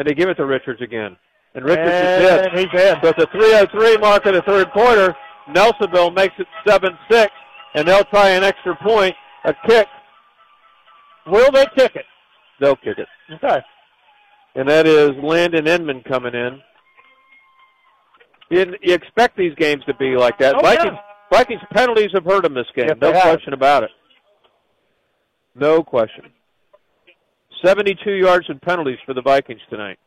And 0.00 0.08
they 0.08 0.14
give 0.14 0.30
it 0.30 0.36
to 0.36 0.46
Richards 0.46 0.80
again. 0.80 1.14
And 1.54 1.62
Richards 1.62 1.90
And 1.92 2.24
is 2.24 2.46
in. 2.46 2.52
he's 2.70 2.80
in. 2.80 2.94
So 3.02 3.12
the 3.18 3.26
303 3.32 3.98
mark 3.98 4.24
of 4.24 4.32
the 4.32 4.40
third 4.46 4.70
quarter, 4.70 5.14
Nelsonville 5.50 6.14
makes 6.14 6.32
it 6.38 6.46
7-6, 6.66 7.28
and 7.74 7.86
they'll 7.86 8.04
try 8.04 8.30
an 8.30 8.42
extra 8.42 8.74
point, 8.76 9.14
a 9.44 9.52
kick. 9.66 9.86
Will 11.26 11.52
they 11.52 11.66
kick 11.76 11.96
it? 11.96 12.06
They'll 12.60 12.76
kick 12.76 12.96
it. 12.96 13.08
Okay. 13.30 13.58
And 14.54 14.70
that 14.70 14.86
is 14.86 15.10
Landon 15.22 15.66
Inman 15.66 16.02
coming 16.04 16.34
in. 16.34 16.62
You, 18.48 18.74
you 18.80 18.94
expect 18.94 19.36
these 19.36 19.54
games 19.56 19.84
to 19.84 19.94
be 19.96 20.16
like 20.16 20.38
that. 20.38 20.54
Oh, 20.56 20.62
Vikings, 20.62 20.92
yeah. 20.94 21.00
Vikings 21.30 21.60
penalties 21.74 22.08
have 22.14 22.24
hurt 22.24 22.44
them 22.44 22.54
this 22.54 22.64
game. 22.74 22.86
Yes, 22.88 22.96
no 23.02 23.12
question 23.12 23.52
about 23.52 23.82
it. 23.82 23.90
No 25.54 25.82
question. 25.82 26.32
72 27.64 28.12
yards 28.12 28.46
in 28.48 28.58
penalties 28.58 28.98
for 29.04 29.14
the 29.14 29.22
Vikings 29.22 29.60
tonight. 29.68 29.98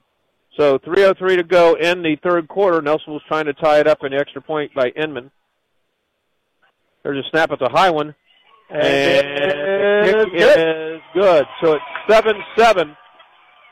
So 0.58 0.78
3.03 0.80 1.38
to 1.38 1.44
go 1.44 1.76
in 1.76 2.04
the 2.04 2.16
third 2.24 2.48
quarter. 2.48 2.82
Nelson 2.82 3.14
was 3.14 3.22
trying 3.28 3.46
to 3.46 3.54
tie 3.54 3.80
it 3.80 3.88
up 3.88 4.04
in 4.04 4.12
the 4.12 4.18
extra 4.18 4.42
point 4.42 4.74
by 4.74 4.90
Inman. 4.90 5.32
There's 7.04 7.26
a 7.26 7.30
snap 7.30 7.52
at 7.52 7.60
the 7.60 7.70
high 7.70 7.90
one. 7.90 8.16
And 8.70 10.06
the 10.08 10.26
kick 10.32 10.58
is 10.58 11.02
good. 11.14 11.46
So 11.62 11.74
it's 11.74 11.84
7-7 12.58 12.96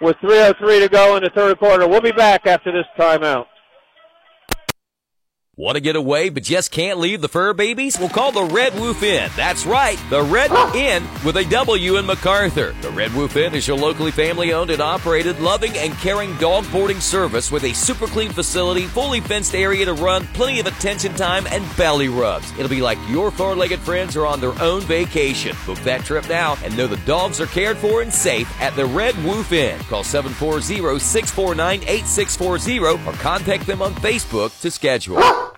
with 0.01 0.17
3.03 0.17 0.81
to 0.81 0.89
go 0.89 1.15
in 1.15 1.23
the 1.23 1.29
third 1.29 1.57
quarter. 1.59 1.87
We'll 1.87 2.01
be 2.01 2.11
back 2.11 2.45
after 2.47 2.71
this 2.71 2.85
timeout. 2.97 3.45
Want 5.61 5.75
to 5.75 5.79
get 5.79 5.95
away 5.95 6.29
but 6.29 6.41
just 6.41 6.71
can't 6.71 6.97
leave 6.97 7.21
the 7.21 7.27
fur 7.27 7.53
babies? 7.53 7.99
Well, 7.99 8.09
call 8.09 8.31
the 8.31 8.45
Red 8.45 8.73
Wolf 8.73 9.03
Inn. 9.03 9.29
That's 9.35 9.63
right, 9.63 9.99
the 10.09 10.23
Red 10.23 10.49
ah! 10.51 10.73
Inn 10.73 11.03
with 11.23 11.37
a 11.37 11.45
W 11.45 11.97
in 11.97 12.05
McArthur. 12.07 12.73
The 12.81 12.89
Red 12.89 13.13
Wolf 13.13 13.35
Inn 13.35 13.53
is 13.53 13.67
your 13.67 13.77
locally 13.77 14.09
family 14.09 14.53
owned 14.53 14.71
and 14.71 14.81
operated, 14.81 15.39
loving 15.39 15.77
and 15.77 15.93
caring 15.99 16.35
dog 16.37 16.65
boarding 16.71 16.99
service 16.99 17.51
with 17.51 17.63
a 17.63 17.73
super 17.73 18.07
clean 18.07 18.31
facility, 18.31 18.87
fully 18.87 19.19
fenced 19.19 19.53
area 19.53 19.85
to 19.85 19.93
run, 19.93 20.25
plenty 20.33 20.59
of 20.59 20.65
attention 20.65 21.13
time, 21.13 21.45
and 21.51 21.63
belly 21.77 22.09
rubs. 22.09 22.51
It'll 22.53 22.67
be 22.67 22.81
like 22.81 22.97
your 23.07 23.29
four 23.29 23.55
legged 23.55 23.81
friends 23.81 24.17
are 24.17 24.25
on 24.25 24.39
their 24.39 24.59
own 24.63 24.81
vacation. 24.81 25.55
Book 25.67 25.77
that 25.81 26.03
trip 26.03 26.27
now 26.27 26.57
and 26.63 26.75
know 26.75 26.87
the 26.87 26.97
dogs 27.05 27.39
are 27.39 27.45
cared 27.45 27.77
for 27.77 28.01
and 28.01 28.11
safe 28.11 28.49
at 28.59 28.75
the 28.75 28.87
Red 28.87 29.15
Wolf 29.23 29.51
Inn. 29.51 29.79
Call 29.81 30.03
740 30.03 30.97
649 30.97 31.83
8640 31.87 32.79
or 32.79 33.13
contact 33.21 33.67
them 33.67 33.83
on 33.83 33.93
Facebook 33.93 34.59
to 34.61 34.71
schedule. 34.71 35.17
Ah! 35.19 35.50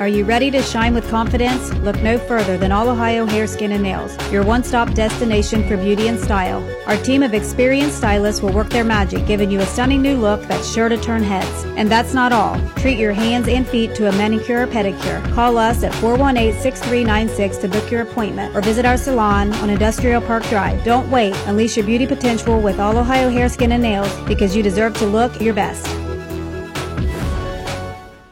Are 0.00 0.08
you 0.08 0.24
ready 0.24 0.50
to 0.52 0.62
shine 0.62 0.94
with 0.94 1.06
confidence? 1.10 1.74
Look 1.74 2.00
no 2.00 2.16
further 2.16 2.56
than 2.56 2.72
All 2.72 2.88
Ohio 2.88 3.26
Hair, 3.26 3.46
Skin, 3.46 3.72
and 3.72 3.82
Nails, 3.82 4.16
your 4.32 4.42
one 4.42 4.64
stop 4.64 4.94
destination 4.94 5.62
for 5.68 5.76
beauty 5.76 6.08
and 6.08 6.18
style. 6.18 6.66
Our 6.86 6.96
team 6.96 7.22
of 7.22 7.34
experienced 7.34 7.98
stylists 7.98 8.40
will 8.40 8.54
work 8.54 8.70
their 8.70 8.82
magic, 8.82 9.26
giving 9.26 9.50
you 9.50 9.60
a 9.60 9.66
stunning 9.66 10.00
new 10.00 10.16
look 10.16 10.40
that's 10.44 10.72
sure 10.72 10.88
to 10.88 10.96
turn 10.96 11.22
heads. 11.22 11.64
And 11.76 11.90
that's 11.90 12.14
not 12.14 12.32
all. 12.32 12.58
Treat 12.76 12.98
your 12.98 13.12
hands 13.12 13.46
and 13.46 13.68
feet 13.68 13.94
to 13.96 14.08
a 14.08 14.12
manicure 14.12 14.62
or 14.62 14.66
pedicure. 14.66 15.22
Call 15.34 15.58
us 15.58 15.82
at 15.84 15.94
418 15.96 16.58
6396 16.62 17.58
to 17.58 17.68
book 17.68 17.90
your 17.90 18.00
appointment 18.00 18.56
or 18.56 18.62
visit 18.62 18.86
our 18.86 18.96
salon 18.96 19.52
on 19.56 19.68
Industrial 19.68 20.22
Park 20.22 20.44
Drive. 20.44 20.82
Don't 20.82 21.10
wait. 21.10 21.36
Unleash 21.44 21.76
your 21.76 21.84
beauty 21.84 22.06
potential 22.06 22.58
with 22.58 22.80
All 22.80 22.96
Ohio 22.96 23.28
Hair, 23.28 23.50
Skin, 23.50 23.72
and 23.72 23.82
Nails 23.82 24.18
because 24.26 24.56
you 24.56 24.62
deserve 24.62 24.96
to 24.96 25.04
look 25.04 25.38
your 25.42 25.52
best. 25.52 25.86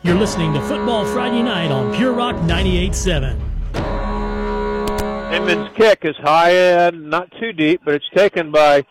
You're 0.09 0.17
listening 0.17 0.55
to 0.55 0.61
Football 0.63 1.05
Friday 1.05 1.43
Night 1.43 1.71
on 1.71 1.95
Pure 1.95 2.15
Rock 2.15 2.35
98.7. 2.37 3.35
Inman's 5.35 5.69
kick 5.77 5.99
is 6.05 6.17
high 6.17 6.51
and 6.51 7.11
not 7.11 7.31
too 7.39 7.53
deep, 7.53 7.83
but 7.85 7.93
it's 7.93 8.09
taken 8.17 8.51
by 8.51 8.87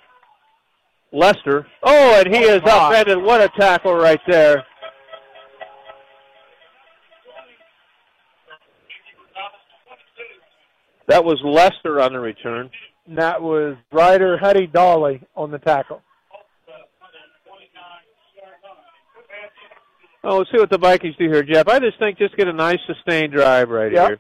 Lester. 1.11 1.65
Oh, 1.81 2.22
and 2.22 2.31
he 2.31 2.44
is 2.44 2.61
upended. 2.64 3.19
What 3.19 3.41
a 3.41 3.49
tackle 3.60 3.95
right 3.95 4.19
there. 4.27 4.64
That 11.07 11.26
was 11.26 11.41
Lester 11.44 11.99
on 11.99 12.14
the 12.14 12.19
return. 12.19 12.69
And 13.07 13.18
that 13.18 13.41
was 13.41 13.76
Ryder 13.91 14.38
Huddy 14.38 14.68
Dolly 14.68 15.23
on 15.35 15.49
the 15.49 15.57
tackle. 15.57 16.03
Oh, 20.23 20.38
let's 20.39 20.52
see 20.52 20.57
what 20.57 20.69
the 20.69 20.77
Vikings 20.77 21.15
do 21.18 21.30
here, 21.30 21.44
Jeff. 21.44 21.68
I 21.68 21.80
just 21.80 21.98
think 21.99 22.18
just 22.18 22.35
get 22.35 22.48
a 22.48 22.53
nice 22.53 22.80
sustained 22.85 23.34
drive 23.34 23.69
right 23.69 23.91
Yep. 23.91 24.07
here. 24.07 24.19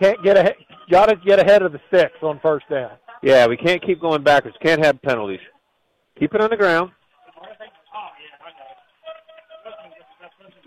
Can't 0.00 0.22
get 0.22 0.36
ahead. 0.36 0.54
Got 0.90 1.06
to 1.06 1.16
get 1.16 1.38
ahead 1.38 1.62
of 1.62 1.72
the 1.72 1.80
six 1.92 2.12
on 2.22 2.40
first 2.40 2.68
down. 2.68 2.92
Yeah, 3.22 3.46
we 3.46 3.56
can't 3.56 3.82
keep 3.84 4.00
going 4.00 4.22
backwards. 4.22 4.56
Can't 4.62 4.84
have 4.84 5.00
penalties. 5.02 5.40
Keep 6.18 6.34
it 6.34 6.40
on 6.40 6.50
the 6.50 6.56
ground. 6.56 6.90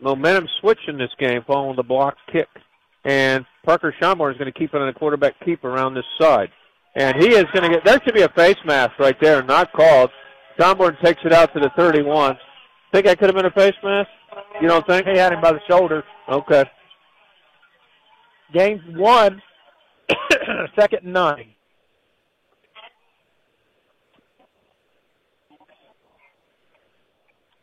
Momentum 0.01 0.47
switch 0.61 0.79
in 0.87 0.97
this 0.97 1.09
game 1.19 1.43
following 1.45 1.75
the 1.75 1.83
block 1.83 2.15
kick. 2.31 2.47
And 3.03 3.45
Parker 3.63 3.93
Schonborn 4.01 4.31
is 4.31 4.37
going 4.37 4.51
to 4.51 4.57
keep 4.57 4.73
it 4.73 4.81
on 4.81 4.87
the 4.87 4.93
quarterback 4.93 5.33
keep 5.43 5.63
around 5.63 5.93
this 5.93 6.05
side. 6.19 6.49
And 6.95 7.15
he 7.21 7.29
is 7.29 7.45
going 7.53 7.63
to 7.63 7.69
get, 7.69 7.85
there 7.85 7.99
should 8.03 8.13
be 8.15 8.21
a 8.21 8.29
face 8.29 8.57
mask 8.65 8.97
right 8.99 9.19
there, 9.19 9.43
not 9.43 9.71
called. 9.73 10.09
Schonborn 10.57 10.99
takes 11.03 11.21
it 11.25 11.33
out 11.33 11.53
to 11.53 11.59
the 11.59 11.69
31. 11.75 12.37
Think 12.95 13.07
that 13.07 13.19
could 13.19 13.27
have 13.27 13.35
been 13.35 13.45
a 13.45 13.51
face 13.51 13.73
mask? 13.83 14.09
You 14.61 14.69
don't 14.69 14.87
think? 14.87 15.05
He 15.05 15.17
had 15.17 15.33
him 15.33 15.41
by 15.41 15.51
the 15.51 15.59
shoulder. 15.67 16.01
Okay. 16.31 16.63
Game's 18.53 18.79
one. 18.95 19.41
Second 20.79 21.03
and 21.03 21.11
nine. 21.11 21.47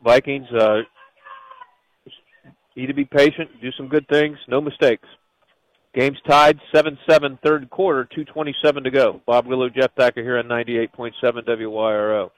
Vikings 0.03 0.45
uh, 0.51 0.81
need 2.75 2.85
to 2.85 2.93
be 2.93 3.05
patient, 3.05 3.49
do 3.59 3.71
some 3.71 3.87
good 3.87 4.07
things, 4.09 4.37
no 4.47 4.61
mistakes. 4.61 5.07
Game's 5.95 6.19
tied 6.29 6.59
7-7 6.75 7.39
third 7.43 7.71
quarter, 7.71 8.03
227 8.03 8.83
to 8.83 8.91
go. 8.91 9.19
Bob 9.25 9.47
Willow, 9.47 9.69
Jeff 9.69 9.95
Thacker 9.97 10.21
here 10.21 10.37
on 10.37 10.45
98.7 10.45 11.13
WYRO. 11.23 12.29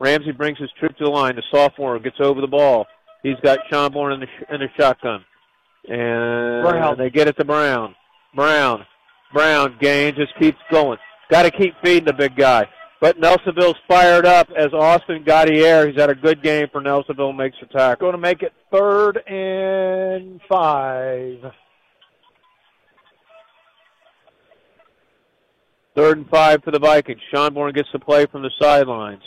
Ramsey 0.00 0.32
brings 0.32 0.58
his 0.58 0.70
troop 0.78 0.96
to 0.96 1.04
the 1.04 1.10
line. 1.10 1.36
The 1.36 1.42
sophomore 1.52 1.98
gets 1.98 2.16
over 2.20 2.40
the 2.40 2.46
ball. 2.46 2.86
He's 3.22 3.36
got 3.42 3.58
Schonborn 3.70 4.14
in 4.14 4.20
the, 4.20 4.26
sh- 4.26 4.44
in 4.50 4.60
the 4.60 4.68
shotgun. 4.76 5.24
And 5.88 6.62
Brown. 6.62 6.98
they 6.98 7.10
get 7.10 7.28
it 7.28 7.36
to 7.36 7.44
Brown. 7.44 7.94
Brown. 8.34 8.86
Brown 9.32 9.76
gain 9.80 10.14
just 10.14 10.36
keeps 10.38 10.58
going. 10.70 10.98
Got 11.30 11.42
to 11.42 11.50
keep 11.50 11.74
feeding 11.84 12.06
the 12.06 12.12
big 12.12 12.34
guy. 12.34 12.66
But 13.00 13.18
Nelsonville's 13.18 13.78
fired 13.88 14.26
up 14.26 14.48
as 14.56 14.72
Austin 14.74 15.24
Gaudier, 15.24 15.86
he's 15.88 15.98
had 15.98 16.10
a 16.10 16.14
good 16.14 16.42
game 16.42 16.66
for 16.70 16.82
Nelsonville, 16.82 17.36
makes 17.36 17.56
the 17.60 17.66
tackle. 17.66 18.08
Going 18.10 18.12
to 18.12 18.18
make 18.18 18.42
it 18.42 18.52
third 18.70 19.18
and 19.26 20.40
five. 20.50 21.38
Third 25.94 26.18
and 26.18 26.28
five 26.28 26.62
for 26.62 26.70
the 26.70 26.78
Vikings. 26.78 27.20
Schonborn 27.32 27.74
gets 27.74 27.88
the 27.92 27.98
play 27.98 28.26
from 28.26 28.42
the 28.42 28.50
sidelines. 28.60 29.22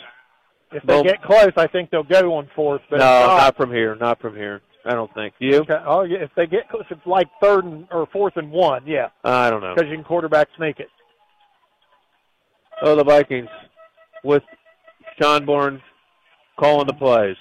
If 0.74 0.84
they 0.84 0.94
Well- 0.94 1.04
get 1.04 1.22
close, 1.22 1.52
I 1.56 1.68
think 1.68 1.90
they'll 1.90 2.04
go 2.04 2.36
on 2.36 2.50
fourth. 2.56 2.82
But 2.90 3.00
no, 3.00 3.06
not, 3.06 3.38
not 3.38 3.58
from 3.58 3.72
here. 3.72 3.96
Not 3.96 4.20
from 4.20 4.36
here. 4.36 4.62
I 4.86 4.96
don't 4.96 5.14
think. 5.14 5.34
You? 5.40 5.60
Okay. 5.60 5.82
Oh, 5.86 6.04
yeah. 6.04 6.18
If 6.20 6.32
they 6.36 6.46
get 6.46 6.68
close, 6.70 6.84
it's 6.90 7.06
like 7.06 7.28
third 7.42 7.64
and 7.64 7.88
or 7.92 8.06
fourth 8.08 8.36
and 8.36 8.52
one. 8.52 8.84
Yeah, 8.86 9.10
I 9.24 9.50
don't 9.50 9.62
know. 9.62 9.74
because 9.76 9.90
you 9.90 9.96
can 9.96 10.04
quarterback 10.04 10.50
sneak 10.58 10.80
it. 10.80 10.90
Oh, 12.82 12.96
the 12.96 13.04
Vikings 13.04 13.50
with 14.24 14.44
Schonborn 15.18 15.82
calling 16.60 16.88
the 16.88 16.94
plays. 16.94 17.38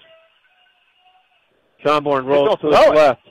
Schonborn 1.84 2.26
rolls 2.26 2.58
to 2.60 2.68
his 2.68 2.88
left. 2.94 3.22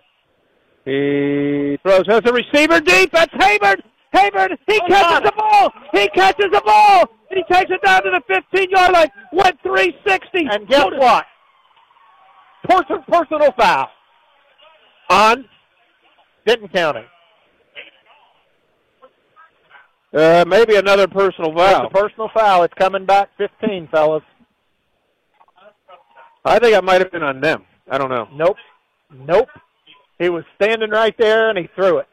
He 0.83 1.77
throws. 1.83 2.05
Has 2.07 2.21
a 2.25 2.33
receiver 2.33 2.81
deep. 2.81 3.11
That's 3.11 3.33
Hayward. 3.39 3.83
Hayward. 4.13 4.57
He 4.67 4.79
oh, 4.83 4.87
catches 4.87 5.29
the 5.29 5.33
ball. 5.37 5.71
He 5.93 6.09
catches 6.09 6.51
the 6.51 6.61
ball. 6.65 7.05
And 7.31 7.43
he 7.47 7.53
takes 7.53 7.71
it 7.71 7.81
down 7.81 8.03
to 8.03 8.09
the 8.09 8.33
15-yard 8.33 8.91
line. 8.91 9.07
Went 9.31 9.57
360. 9.63 10.47
And 10.51 10.67
guess 10.67 10.85
what? 10.97 11.25
Person, 12.67 13.03
personal 13.07 13.51
foul 13.57 13.87
On 15.09 15.45
Vinton 16.45 16.67
County. 16.67 17.05
Uh, 20.13 20.43
maybe 20.45 20.75
another 20.75 21.07
personal 21.07 21.55
foul. 21.55 21.85
It's 21.85 21.95
a 21.95 21.97
personal 21.97 22.29
foul. 22.33 22.63
It's 22.63 22.73
coming 22.73 23.05
back 23.05 23.29
15, 23.37 23.87
fellas. 23.91 24.23
I 26.43 26.59
think 26.59 26.75
I 26.75 26.81
might 26.81 26.99
have 26.99 27.11
been 27.11 27.23
on 27.23 27.39
them. 27.39 27.63
I 27.89 27.97
don't 27.97 28.09
know. 28.09 28.27
Nope. 28.33 28.57
Nope. 29.09 29.47
He 30.19 30.27
was 30.27 30.43
standing 30.61 30.89
right 30.89 31.15
there 31.17 31.49
and 31.49 31.57
he 31.57 31.69
threw 31.75 31.99
it. 31.99 32.07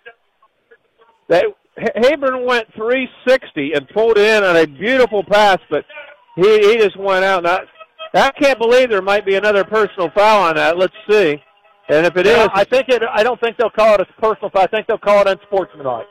They, 1.28 1.42
Habern 1.96 2.44
went 2.44 2.66
360 2.74 3.72
and 3.74 3.88
pulled 3.90 4.18
in 4.18 4.42
on 4.44 4.56
a 4.56 4.66
beautiful 4.66 5.22
pass, 5.24 5.58
but 5.70 5.84
he 6.36 6.42
he 6.42 6.76
just 6.78 6.96
went 6.96 7.24
out. 7.24 7.42
Now, 7.42 7.60
I 8.14 8.30
can't 8.32 8.58
believe 8.58 8.90
there 8.90 9.02
might 9.02 9.26
be 9.26 9.36
another 9.36 9.64
personal 9.64 10.10
foul 10.14 10.42
on 10.48 10.56
that. 10.56 10.76
Let's 10.78 10.94
see. 11.08 11.42
And 11.90 12.04
if 12.06 12.16
it 12.16 12.26
is, 12.26 12.36
Yeah, 12.36 12.48
I 12.52 12.64
think 12.64 12.88
it. 12.88 13.02
I 13.10 13.22
don't 13.22 13.40
think 13.40 13.56
they'll 13.56 13.70
call 13.70 13.94
it 13.94 14.00
a 14.00 14.06
personal 14.20 14.50
foul. 14.50 14.62
I 14.62 14.66
think 14.66 14.86
they'll 14.86 14.98
call 14.98 15.20
it 15.22 15.28
unsportsmanlike. 15.28 16.06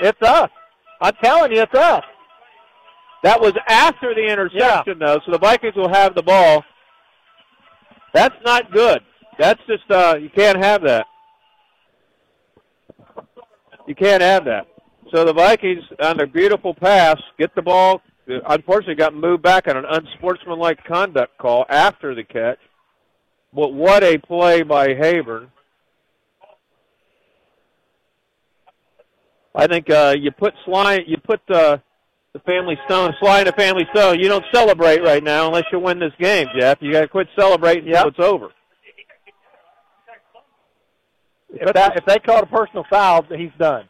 It's 0.00 0.20
us. 0.22 0.50
I'm 1.00 1.14
telling 1.22 1.52
you, 1.52 1.62
it's 1.62 1.74
us. 1.74 2.02
that 3.22 3.40
was 3.40 3.52
after 3.68 4.14
the 4.14 4.26
interception, 4.32 4.98
though, 4.98 5.18
so 5.24 5.32
the 5.32 5.38
Vikings 5.38 5.74
will 5.76 5.88
have 5.88 6.14
the 6.14 6.22
ball. 6.22 6.64
That's 8.14 8.34
not 8.44 8.72
good. 8.72 9.00
That's 9.38 9.60
just 9.68 9.88
uh, 9.90 10.16
you 10.20 10.30
can't 10.30 10.56
have 10.62 10.82
that. 10.82 11.06
You 13.88 13.94
can't 13.94 14.20
have 14.20 14.44
that. 14.44 14.66
So 15.14 15.24
the 15.24 15.32
Vikings 15.32 15.82
on 15.98 16.20
a 16.20 16.26
beautiful 16.26 16.74
pass 16.74 17.16
get 17.38 17.54
the 17.54 17.62
ball. 17.62 18.02
Unfortunately, 18.26 18.94
got 18.94 19.14
moved 19.14 19.42
back 19.42 19.66
on 19.66 19.78
an 19.78 19.86
unsportsmanlike 19.88 20.84
conduct 20.84 21.38
call 21.38 21.64
after 21.70 22.14
the 22.14 22.22
catch. 22.22 22.58
But 23.54 23.72
what 23.72 24.04
a 24.04 24.18
play 24.18 24.62
by 24.62 24.88
Habern. 24.88 25.48
I 29.54 29.66
think 29.66 29.88
uh, 29.88 30.14
you 30.20 30.32
put 30.32 30.52
Sly, 30.66 31.00
you 31.06 31.16
put 31.16 31.40
uh, 31.50 31.78
the 32.34 32.40
Family 32.40 32.76
Stone, 32.84 33.14
Sly 33.18 33.44
the 33.44 33.52
Family 33.52 33.86
Stone. 33.94 34.20
You 34.20 34.28
don't 34.28 34.44
celebrate 34.52 35.02
right 35.02 35.24
now 35.24 35.46
unless 35.46 35.64
you 35.72 35.80
win 35.80 35.98
this 35.98 36.12
game, 36.20 36.46
Jeff. 36.60 36.76
You 36.82 36.92
got 36.92 37.00
to 37.00 37.08
quit 37.08 37.28
celebrating 37.34 37.88
until 37.88 38.08
it's 38.08 38.18
over. 38.18 38.50
If, 41.50 41.72
that, 41.74 41.96
if 41.96 42.04
they 42.04 42.18
call 42.18 42.38
it 42.38 42.44
a 42.44 42.46
personal 42.46 42.84
foul, 42.90 43.22
he's 43.22 43.50
done. 43.58 43.88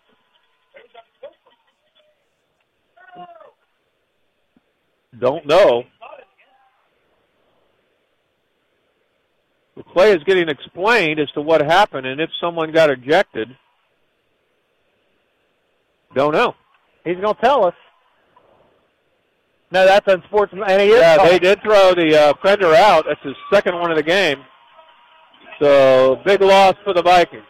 Don't 5.19 5.47
know. 5.47 5.85
The 9.77 9.83
play 9.85 10.13
is 10.13 10.23
getting 10.25 10.49
explained 10.49 11.21
as 11.21 11.31
to 11.33 11.41
what 11.41 11.61
happened 11.61 12.07
and 12.07 12.21
if 12.21 12.31
someone 12.41 12.73
got 12.73 12.91
ejected. 12.91 13.49
Don't 16.15 16.33
know. 16.33 16.55
He's 17.05 17.17
going 17.17 17.35
to 17.35 17.41
tell 17.41 17.65
us. 17.65 17.75
No, 19.71 19.85
that's 19.87 20.07
unsportsmanlike. 20.13 20.71
And 20.71 20.83
he 20.83 20.91
Yeah, 20.91 21.23
they 21.25 21.39
did 21.39 21.63
throw 21.63 21.95
the 21.95 22.19
uh, 22.19 22.33
fender 22.43 22.75
out. 22.75 23.05
That's 23.07 23.23
his 23.23 23.37
second 23.53 23.79
one 23.79 23.91
of 23.91 23.97
the 23.97 24.03
game. 24.03 24.39
So 25.61 26.21
big 26.25 26.41
loss 26.41 26.75
for 26.85 26.95
the 26.95 27.03
Vikings. 27.03 27.45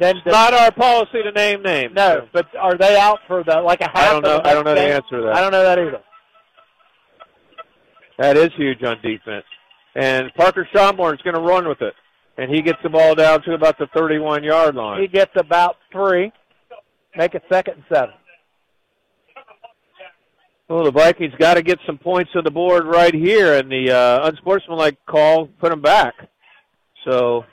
Then 0.00 0.16
It's 0.16 0.26
not 0.26 0.52
our 0.52 0.72
policy 0.72 1.22
to 1.22 1.30
name 1.30 1.62
names. 1.62 1.92
No, 1.94 2.26
but 2.32 2.46
are 2.56 2.76
they 2.76 2.98
out 2.98 3.20
for 3.28 3.44
the 3.44 3.60
like 3.60 3.80
a 3.80 3.88
half? 3.88 3.96
I 3.96 4.12
don't 4.12 4.22
know. 4.22 4.40
I 4.44 4.52
don't 4.52 4.64
know 4.64 4.74
the 4.74 4.80
answer 4.80 5.18
to 5.18 5.22
that. 5.26 5.36
I 5.36 5.40
don't 5.40 5.52
know 5.52 5.62
that 5.62 5.78
either. 5.78 6.02
That 8.18 8.36
is 8.36 8.50
huge 8.56 8.82
on 8.82 8.96
defense. 9.02 9.44
And 9.94 10.32
Parker 10.34 10.68
Schonborn's 10.74 11.22
going 11.22 11.36
to 11.36 11.40
run 11.40 11.68
with 11.68 11.80
it. 11.82 11.94
And 12.36 12.54
he 12.54 12.62
gets 12.62 12.78
the 12.82 12.88
ball 12.88 13.14
down 13.14 13.42
to 13.42 13.54
about 13.54 13.78
the 13.78 13.86
31 13.94 14.42
yard 14.42 14.74
line. 14.74 15.00
He 15.00 15.08
gets 15.08 15.32
about 15.36 15.76
three. 15.92 16.32
Make 17.16 17.34
it 17.34 17.42
second 17.50 17.74
and 17.74 17.84
seven. 17.90 18.14
Well, 20.68 20.84
the 20.84 20.90
Vikings 20.90 21.32
got 21.38 21.54
to 21.54 21.62
get 21.62 21.78
some 21.86 21.96
points 21.96 22.32
on 22.34 22.42
the 22.42 22.50
board 22.50 22.86
right 22.86 23.14
here, 23.14 23.54
and 23.54 23.70
the 23.70 23.92
uh, 23.92 24.28
unsportsmanlike 24.28 24.98
call 25.06 25.46
put 25.60 25.70
them 25.70 25.80
back. 25.80 26.14
So, 27.06 27.44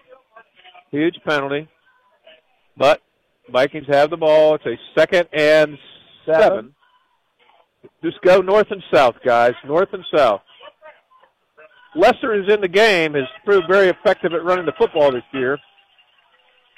huge 0.92 1.16
penalty. 1.26 1.68
But 2.76 3.02
Vikings 3.52 3.88
have 3.88 4.10
the 4.10 4.18
ball. 4.18 4.56
It's 4.56 4.66
a 4.66 5.00
second 5.00 5.28
and 5.32 5.78
seven. 6.26 6.74
Just 8.04 8.22
go 8.22 8.42
north 8.42 8.68
and 8.72 8.84
south, 8.94 9.16
guys. 9.26 9.54
North 9.66 9.90
and 9.94 10.04
south. 10.14 10.42
Lester 11.96 12.34
is 12.34 12.52
in 12.52 12.62
the 12.62 12.68
game, 12.68 13.14
has 13.14 13.26
proved 13.46 13.66
very 13.70 13.90
effective 13.90 14.34
at 14.34 14.44
running 14.44 14.66
the 14.66 14.74
football 14.78 15.12
this 15.12 15.24
year. 15.32 15.60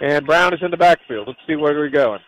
And 0.02 0.26
Brown 0.26 0.54
is 0.54 0.60
in 0.62 0.72
the 0.72 0.78
backfield. 0.78 1.28
Let's 1.28 1.40
see 1.48 1.56
where 1.56 1.74
we're 1.74 1.90
going. 1.90 2.20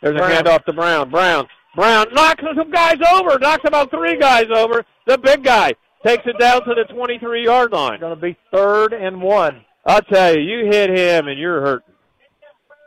There's 0.00 0.14
a 0.14 0.18
Brown. 0.18 0.44
handoff 0.44 0.64
to 0.64 0.72
Brown. 0.72 1.10
Brown. 1.10 1.46
Brown 1.76 2.06
knocks 2.12 2.42
some 2.56 2.70
guys 2.70 2.96
over. 3.12 3.38
Knocks 3.38 3.64
about 3.66 3.90
three 3.90 4.18
guys 4.18 4.46
over. 4.54 4.84
The 5.06 5.18
big 5.18 5.44
guy 5.44 5.74
takes 6.06 6.24
it 6.26 6.38
down 6.38 6.64
to 6.64 6.74
the 6.74 6.84
23 6.92 7.44
yard 7.44 7.72
line. 7.72 8.00
Going 8.00 8.14
to 8.14 8.20
be 8.20 8.36
third 8.52 8.92
and 8.92 9.20
one. 9.20 9.64
I'll 9.84 10.02
tell 10.02 10.34
you, 10.34 10.40
you 10.40 10.66
hit 10.70 10.90
him 10.90 11.28
and 11.28 11.38
you're 11.38 11.60
hurting. 11.60 11.94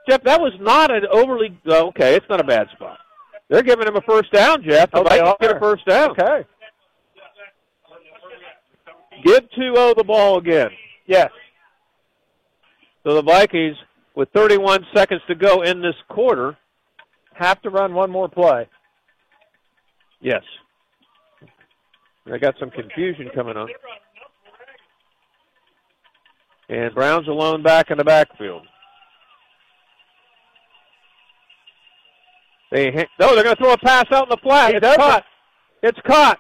Jeff, 0.10 0.24
that 0.24 0.40
was 0.40 0.54
not 0.60 0.92
an 0.92 1.04
overly 1.12 1.58
oh, 1.68 1.88
okay. 1.88 2.16
It's 2.16 2.26
not 2.30 2.40
a 2.40 2.44
bad 2.44 2.68
spot. 2.76 3.00
They're 3.50 3.64
giving 3.64 3.88
him 3.88 3.96
a 3.96 4.02
first 4.02 4.32
down, 4.32 4.64
Jeff. 4.64 4.92
The 4.92 5.04
they 5.04 5.20
Vikings 5.20 5.36
get 5.42 5.58
a 5.58 5.60
first 5.60 5.86
down. 5.86 6.12
Okay. 6.12 6.46
Give 9.24 9.42
2-0 9.58 9.96
the 9.96 10.04
ball 10.04 10.38
again. 10.38 10.70
Yes. 11.08 11.32
So 13.04 13.16
the 13.16 13.22
Vikings, 13.24 13.78
with 14.16 14.30
31 14.34 14.86
seconds 14.96 15.22
to 15.28 15.36
go 15.36 15.62
in 15.62 15.82
this 15.82 15.96
quarter, 16.10 16.58
Have 17.34 17.62
to 17.64 17.70
run 17.70 17.94
one 17.94 18.10
more 18.12 18.30
play. 18.30 18.68
yes. 20.22 20.44
I 22.32 22.38
got 22.38 22.56
some 22.60 22.72
confusion 22.72 23.30
coming 23.34 23.56
on. 23.56 23.68
And 26.70 26.94
Brown's 26.96 27.28
alone 27.28 27.62
back 27.62 27.92
in 27.92 27.98
the 27.98 28.04
backfield. 28.04 28.64
They 32.72 32.92
ha- 32.92 33.08
no, 33.20 33.36
they're 33.36 33.44
going 33.44 33.56
to 33.56 33.62
throw 33.62 33.74
a 33.74 33.78
pass 33.78 34.06
out 34.12 34.24
in 34.24 34.30
the 34.30 34.38
flat. 34.42 34.72
He 34.72 34.78
it's 34.78 34.96
caught. 34.98 35.24
It's 35.84 36.00
caught. 36.08 36.40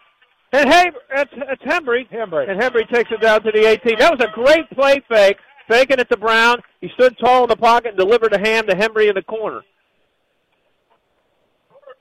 And 0.51 0.69
hey, 0.69 0.91
it's, 1.15 1.31
it's 1.33 1.63
Hembry. 1.63 2.09
Hembry. 2.09 2.49
And 2.49 2.59
Hembry 2.59 2.89
takes 2.89 3.11
it 3.11 3.21
down 3.21 3.43
to 3.43 3.51
the 3.51 3.67
18. 3.67 3.99
That 3.99 4.17
was 4.17 4.27
a 4.27 4.31
great 4.33 4.69
play 4.71 5.01
fake. 5.07 5.37
Faking 5.69 5.99
it 5.99 6.09
to 6.09 6.17
Brown. 6.17 6.61
He 6.81 6.89
stood 6.95 7.17
tall 7.19 7.43
in 7.43 7.49
the 7.49 7.55
pocket 7.55 7.89
and 7.89 7.97
delivered 7.97 8.33
a 8.33 8.39
hand 8.39 8.67
to 8.67 8.75
Hembry 8.75 9.09
in 9.09 9.15
the 9.15 9.23
corner. 9.23 9.61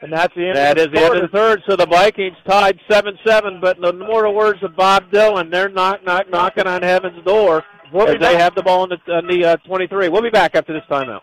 And 0.05 0.13
that's 0.13 0.35
the 0.35 0.49
end 0.49 0.57
That 0.57 0.77
of 0.77 0.89
is 0.89 0.93
the 0.93 1.01
the 1.01 1.05
end 1.07 1.17
of 1.17 1.23
the 1.23 1.29
third. 1.35 1.63
So 1.67 1.77
the 1.77 1.87
Vikings 1.87 2.37
tied 2.47 2.79
7-7. 2.91 3.59
But 3.59 3.77
in 3.77 3.83
the 3.83 3.89
immortal 3.89 4.35
words 4.35 4.63
of 4.63 4.77
Bob 4.77 5.11
Dylan, 5.11 5.51
they're 5.51 5.71
knock, 5.71 6.05
knock, 6.05 6.29
knocking 6.29 6.67
on 6.67 6.83
heaven's 6.83 7.25
door 7.25 7.65
We'll 7.91 8.09
as 8.09 8.13
they 8.15 8.19
back. 8.19 8.39
have 8.39 8.55
the 8.55 8.63
ball 8.63 8.83
on 8.83 8.91
the, 8.91 9.13
on 9.13 9.27
the 9.27 9.43
uh, 9.47 9.57
23. 9.67 10.11
We'll 10.11 10.21
be 10.21 10.29
back 10.29 10.55
after 10.55 10.75
this 10.75 10.83
timeout. 10.91 11.23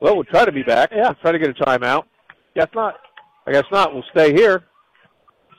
Well, 0.00 0.16
we'll 0.16 0.24
try 0.24 0.44
to 0.44 0.52
be 0.52 0.64
back. 0.64 0.90
Yeah. 0.92 1.12
Try 1.22 1.30
to 1.30 1.38
get 1.38 1.50
a 1.50 1.54
timeout. 1.54 2.06
Guess 2.56 2.68
not. 2.74 2.96
I 3.46 3.52
guess 3.52 3.66
not. 3.70 3.94
We'll 3.94 4.02
stay 4.10 4.34
here. 4.34 4.64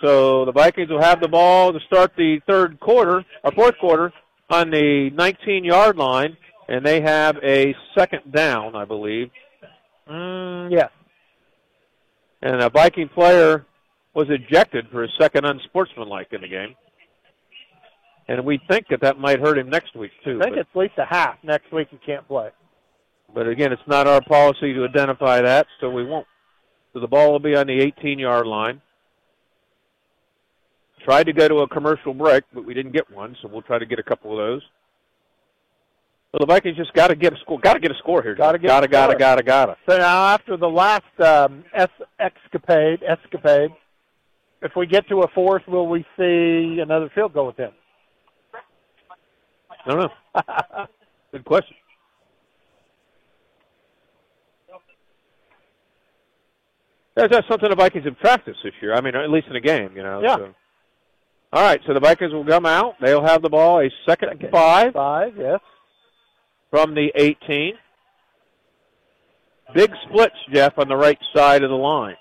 So 0.04 0.44
the 0.44 0.52
Vikings 0.52 0.90
will 0.90 1.02
have 1.02 1.22
the 1.22 1.30
ball 1.30 1.72
to 1.72 1.80
start 1.88 2.12
the 2.18 2.42
third 2.46 2.78
quarter, 2.82 3.24
or 3.46 3.52
fourth 3.54 3.78
quarter, 3.80 4.12
on 4.50 4.70
the 4.70 5.12
19-yard 5.16 5.96
line, 5.96 6.36
and 6.68 6.86
they 6.86 7.02
have 7.02 7.38
a 7.44 7.76
second 7.98 8.32
down, 8.32 8.76
I 8.76 8.86
believe. 8.86 9.30
Mm, 10.10 10.72
yes. 10.72 10.90
And 12.42 12.62
a 12.62 12.70
Viking 12.70 13.10
player 13.10 13.66
was 14.14 14.28
ejected 14.30 14.88
for 14.92 15.04
a 15.04 15.08
second 15.20 15.46
unsportsmanlike 15.46 16.34
in 16.34 16.42
the 16.42 16.48
game. 16.48 16.76
And 18.28 18.44
we 18.46 18.60
think 18.70 18.88
that 18.90 19.02
that 19.02 19.20
might 19.20 19.40
hurt 19.40 19.58
him 19.58 19.70
next 19.70 19.96
week, 19.96 20.12
too. 20.24 20.40
I 20.42 20.46
think 20.46 20.56
but- 20.56 20.60
it's 20.60 20.70
at 20.74 20.80
least 20.80 20.94
a 20.98 21.06
half. 21.06 21.38
Next 21.44 21.72
week 21.72 21.88
he 21.92 21.98
can't 21.98 22.28
play. 22.28 22.50
But 23.34 23.48
again, 23.48 23.72
it's 23.72 23.88
not 23.88 24.08
our 24.08 24.22
policy 24.22 24.74
to 24.74 24.86
identify 24.86 25.42
that, 25.42 25.68
so 25.80 25.90
we 25.90 26.06
won't. 26.06 26.28
So 26.94 27.00
the 27.00 27.08
ball 27.08 27.32
will 27.32 27.40
be 27.40 27.56
on 27.56 27.68
the 27.68 27.80
18 27.80 28.20
yard 28.20 28.48
line. 28.48 28.82
Tried 31.04 31.26
to 31.26 31.34
go 31.34 31.48
to 31.48 31.58
a 31.60 31.68
commercial 31.68 32.14
break, 32.14 32.44
but 32.54 32.66
we 32.66 32.74
didn't 32.74 32.92
get 32.94 33.10
one, 33.12 33.36
so 33.42 33.48
we'll 33.48 33.62
try 33.62 33.78
to 33.80 33.86
get 33.86 34.00
a 34.00 34.04
couple 34.04 34.32
of 34.32 34.38
those. 34.38 34.62
So 36.32 36.40
the 36.40 36.46
Vikings 36.46 36.76
just 36.76 36.94
got 36.94 37.08
to 37.08 37.16
get 37.16 37.34
a 37.34 37.38
score. 37.38 37.60
Got 37.60 37.74
to 37.74 37.80
get 37.80 37.92
a 37.92 37.98
score 38.00 38.22
here. 38.22 38.36
Gotta 38.36 38.60
get 38.60 38.68
Gotta, 38.68 38.88
gotta, 38.88 39.16
gotta, 39.16 39.44
gotta. 39.44 39.78
So 39.90 39.98
now 39.98 40.28
after 40.28 40.58
the 40.58 40.68
last 40.68 41.04
um, 41.20 41.64
es- 41.74 41.88
escapade, 42.20 43.02
escapade, 43.04 43.72
if 44.62 44.74
we 44.76 44.88
get 44.88 45.08
to 45.08 45.22
a 45.22 45.28
fourth, 45.30 45.64
will 45.68 45.88
we 45.88 46.06
see 46.18 46.80
another 46.82 47.10
field 47.16 47.34
goal 47.34 47.50
attempt? 47.50 47.78
I 49.86 49.90
don't 49.90 50.00
know. 50.00 50.86
Good 51.32 51.46
question. 51.46 51.76
That's, 57.16 57.32
that's 57.32 57.48
something 57.48 57.70
the 57.70 57.76
Vikings 57.76 58.06
have 58.06 58.20
practiced 58.20 58.60
this 58.64 58.74
year. 58.82 58.94
I 58.94 59.02
mean, 59.02 59.16
at 59.16 59.30
least 59.32 59.48
in 59.48 59.56
a 59.56 59.62
game, 59.62 59.96
you 59.96 60.04
know. 60.04 60.22
Yeah. 60.22 60.36
So. 60.36 60.54
All 61.54 61.64
right, 61.64 61.80
so 61.88 61.94
the 61.94 62.00
Vikings 62.00 62.34
will 62.34 62.46
come 62.46 62.66
out. 62.66 62.96
They'll 63.02 63.24
have 63.24 63.42
the 63.42 63.50
ball. 63.50 63.80
A 63.80 63.90
second 64.06 64.30
and 64.30 64.52
five. 64.52 64.94
Five, 64.94 65.34
yes. 65.38 65.60
From 66.70 66.94
the 66.94 67.12
18. 67.16 67.74
Big 69.74 69.92
splits, 70.08 70.36
Jeff, 70.54 70.78
on 70.78 70.88
the 70.88 70.96
right 70.96 71.20
side 71.36 71.64
of 71.64 71.70
the 71.70 71.76
line. 71.76 72.16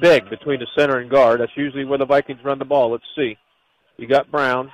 Big 0.00 0.28
between 0.30 0.60
the 0.60 0.66
center 0.78 0.98
and 0.98 1.10
guard. 1.10 1.40
That's 1.40 1.56
usually 1.56 1.84
where 1.84 1.98
the 1.98 2.06
Vikings 2.06 2.44
run 2.44 2.58
the 2.58 2.64
ball. 2.64 2.92
Let's 2.92 3.04
see. 3.16 3.36
You 3.96 4.06
got 4.06 4.30
Brown 4.30 4.70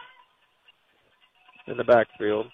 in 1.66 1.76
the 1.76 1.84
backfield. 1.84 2.46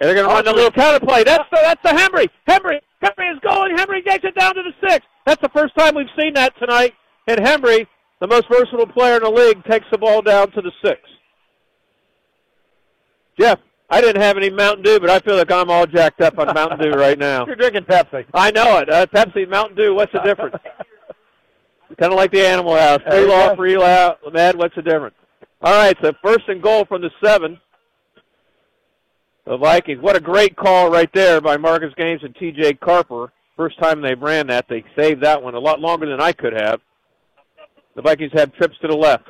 And 0.00 0.08
they're 0.08 0.14
going 0.14 0.28
to 0.28 0.34
run 0.34 0.44
the 0.44 0.52
little 0.52 0.70
counter 0.70 1.04
play. 1.04 1.22
That's 1.22 1.48
the, 1.50 1.58
that's 1.62 1.82
the 1.82 1.90
Hembry. 1.90 2.28
Hembry. 2.48 2.80
Hembry 3.02 3.32
is 3.32 3.38
going. 3.40 3.76
Hembry 3.76 4.04
takes 4.04 4.24
it 4.24 4.34
down 4.34 4.54
to 4.54 4.62
the 4.62 4.88
six. 4.88 5.04
That's 5.26 5.40
the 5.40 5.50
first 5.50 5.74
time 5.76 5.94
we've 5.94 6.06
seen 6.18 6.34
that 6.34 6.54
tonight. 6.58 6.94
And 7.26 7.38
Hembry, 7.38 7.86
the 8.20 8.26
most 8.26 8.46
versatile 8.50 8.86
player 8.86 9.16
in 9.16 9.22
the 9.22 9.30
league, 9.30 9.62
takes 9.64 9.86
the 9.90 9.98
ball 9.98 10.22
down 10.22 10.50
to 10.52 10.60
the 10.60 10.72
six. 10.84 11.00
Jeff, 13.38 13.58
I 13.92 14.00
didn't 14.00 14.22
have 14.22 14.38
any 14.38 14.48
Mountain 14.48 14.84
Dew, 14.84 14.98
but 14.98 15.10
I 15.10 15.18
feel 15.18 15.36
like 15.36 15.50
I'm 15.50 15.68
all 15.68 15.86
jacked 15.86 16.22
up 16.22 16.38
on 16.38 16.46
Mountain 16.54 16.78
Dew 16.78 16.96
right 16.96 17.18
now. 17.18 17.44
You're 17.46 17.56
drinking 17.56 17.82
Pepsi. 17.82 18.24
I 18.32 18.50
know 18.50 18.78
it. 18.78 18.88
Uh, 18.88 19.04
Pepsi, 19.04 19.46
Mountain 19.46 19.76
Dew. 19.76 19.94
What's 19.94 20.10
the 20.12 20.20
difference? 20.20 20.56
kind 22.00 22.10
of 22.10 22.16
like 22.16 22.32
the 22.32 22.40
Animal 22.40 22.74
House. 22.74 23.02
Free 23.06 23.26
law, 23.26 23.54
free 23.54 23.76
law. 23.76 24.14
Mad, 24.32 24.56
what's 24.56 24.74
the 24.74 24.80
difference? 24.80 25.14
All 25.60 25.74
right, 25.74 25.94
so 26.02 26.14
first 26.24 26.48
and 26.48 26.62
goal 26.62 26.86
from 26.86 27.02
the 27.02 27.10
seven. 27.22 27.60
The 29.44 29.58
Vikings. 29.58 30.00
What 30.00 30.16
a 30.16 30.20
great 30.20 30.56
call 30.56 30.90
right 30.90 31.12
there 31.12 31.42
by 31.42 31.58
Marcus 31.58 31.92
Gaines 31.94 32.22
and 32.22 32.34
T.J. 32.36 32.74
Carper. 32.74 33.30
First 33.58 33.78
time 33.78 34.00
they've 34.00 34.18
ran 34.18 34.46
that, 34.46 34.68
they 34.70 34.82
saved 34.96 35.22
that 35.22 35.42
one 35.42 35.54
a 35.54 35.60
lot 35.60 35.80
longer 35.80 36.08
than 36.08 36.20
I 36.20 36.32
could 36.32 36.54
have. 36.54 36.80
The 37.94 38.00
Vikings 38.00 38.32
had 38.32 38.54
trips 38.54 38.76
to 38.80 38.88
the 38.88 38.96
left. 38.96 39.28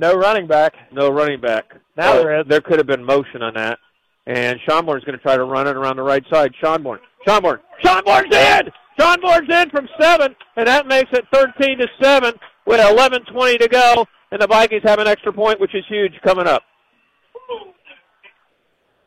No 0.00 0.14
running 0.14 0.46
back. 0.46 0.72
No 0.90 1.10
running 1.10 1.40
back. 1.40 1.74
Now 1.94 2.14
So 2.14 2.22
there 2.22 2.44
there 2.44 2.60
could 2.62 2.78
have 2.78 2.86
been 2.86 3.04
motion 3.04 3.42
on 3.42 3.54
that. 3.54 3.78
And 4.26 4.58
Schonborn's 4.66 5.04
going 5.04 5.18
to 5.18 5.22
try 5.22 5.36
to 5.36 5.44
run 5.44 5.66
it 5.66 5.76
around 5.76 5.96
the 5.96 6.02
right 6.02 6.24
side. 6.32 6.52
Schonborn. 6.62 7.00
Schonborn. 7.26 7.58
Schonborn's 7.84 8.34
in! 8.34 8.70
Schonborn's 8.98 9.50
in 9.50 9.70
from 9.70 9.88
seven, 10.00 10.34
and 10.56 10.66
that 10.66 10.86
makes 10.86 11.10
it 11.12 11.24
13 11.32 11.78
to 11.78 11.88
7 12.00 12.34
with 12.66 12.80
11.20 12.80 13.58
to 13.58 13.68
go. 13.68 14.06
And 14.30 14.40
the 14.40 14.46
Vikings 14.46 14.82
have 14.84 15.00
an 15.00 15.06
extra 15.06 15.32
point, 15.32 15.60
which 15.60 15.74
is 15.74 15.84
huge 15.88 16.12
coming 16.24 16.46
up. 16.46 16.62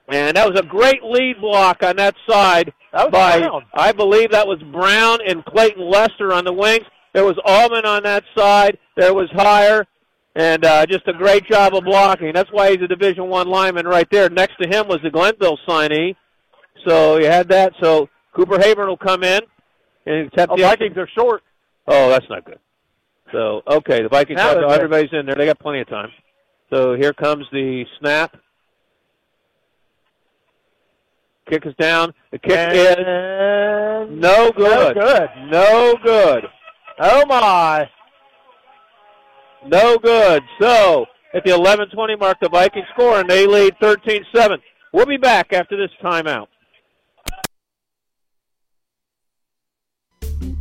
And 0.09 0.35
that 0.35 0.47
was 0.47 0.59
a 0.59 0.63
great 0.63 1.01
lead 1.03 1.39
block 1.39 1.81
on 1.81 1.95
that 1.95 2.15
side 2.29 2.73
That 2.91 3.05
was 3.05 3.11
by, 3.11 3.39
Brown. 3.39 3.63
I 3.73 3.93
believe 3.93 4.31
that 4.31 4.45
was 4.45 4.61
Brown 4.71 5.19
and 5.25 5.45
Clayton 5.45 5.89
Lester 5.89 6.33
on 6.33 6.43
the 6.43 6.53
wings. 6.53 6.85
There 7.13 7.23
was 7.23 7.39
Allman 7.45 7.85
on 7.85 8.03
that 8.03 8.23
side. 8.35 8.77
There 8.97 9.13
was 9.13 9.29
Hire, 9.31 9.85
and 10.35 10.65
uh, 10.65 10.85
just 10.85 11.07
a 11.07 11.13
great 11.13 11.45
job 11.47 11.75
of 11.75 11.83
blocking. 11.83 12.31
That's 12.33 12.51
why 12.51 12.71
he's 12.71 12.81
a 12.81 12.87
Division 12.87 13.27
One 13.27 13.47
lineman 13.47 13.85
right 13.87 14.07
there. 14.09 14.29
Next 14.29 14.55
to 14.61 14.67
him 14.67 14.87
was 14.87 14.99
the 15.03 15.09
Glenville 15.09 15.59
signee. 15.67 16.15
So 16.87 17.17
you 17.17 17.25
had 17.27 17.47
that. 17.49 17.73
So 17.81 18.09
Cooper 18.35 18.57
Habern 18.57 18.87
will 18.87 18.97
come 18.97 19.23
in 19.23 19.41
and 20.05 20.27
accept 20.27 20.51
Oh, 20.51 20.57
the 20.57 20.63
Vikings 20.63 20.97
are 20.97 21.07
short. 21.17 21.43
Oh, 21.87 22.09
that's 22.09 22.25
not 22.29 22.45
good. 22.45 22.59
So 23.31 23.61
okay, 23.67 24.01
the 24.01 24.09
Vikings. 24.09 24.39
Have- 24.39 24.55
they're 24.55 24.67
good. 24.67 24.71
everybody's 24.71 25.13
in 25.13 25.25
there. 25.25 25.35
They 25.35 25.45
got 25.45 25.59
plenty 25.59 25.81
of 25.81 25.89
time. 25.89 26.09
So 26.71 26.95
here 26.95 27.13
comes 27.13 27.45
the 27.51 27.85
snap. 27.99 28.35
Kick 31.49 31.65
is 31.65 31.73
down. 31.79 32.13
The 32.31 32.39
kick 32.39 32.73
is 32.73 32.95
And 32.97 34.19
no 34.19 34.51
good. 34.51 34.95
No 34.95 35.05
good. 35.05 35.29
No 35.51 35.95
good. 36.03 36.45
Oh 36.99 37.25
my. 37.25 37.89
No 39.65 39.97
good. 39.97 40.43
So 40.59 41.05
at 41.33 41.43
the 41.43 41.51
11:20 41.51 42.19
mark, 42.19 42.37
the 42.41 42.49
Vikings 42.49 42.85
score 42.93 43.19
and 43.19 43.29
they 43.29 43.47
lead 43.47 43.75
13-7. 43.79 44.57
We'll 44.91 45.05
be 45.05 45.17
back 45.17 45.53
after 45.53 45.75
this 45.75 45.89
timeout. 46.03 46.47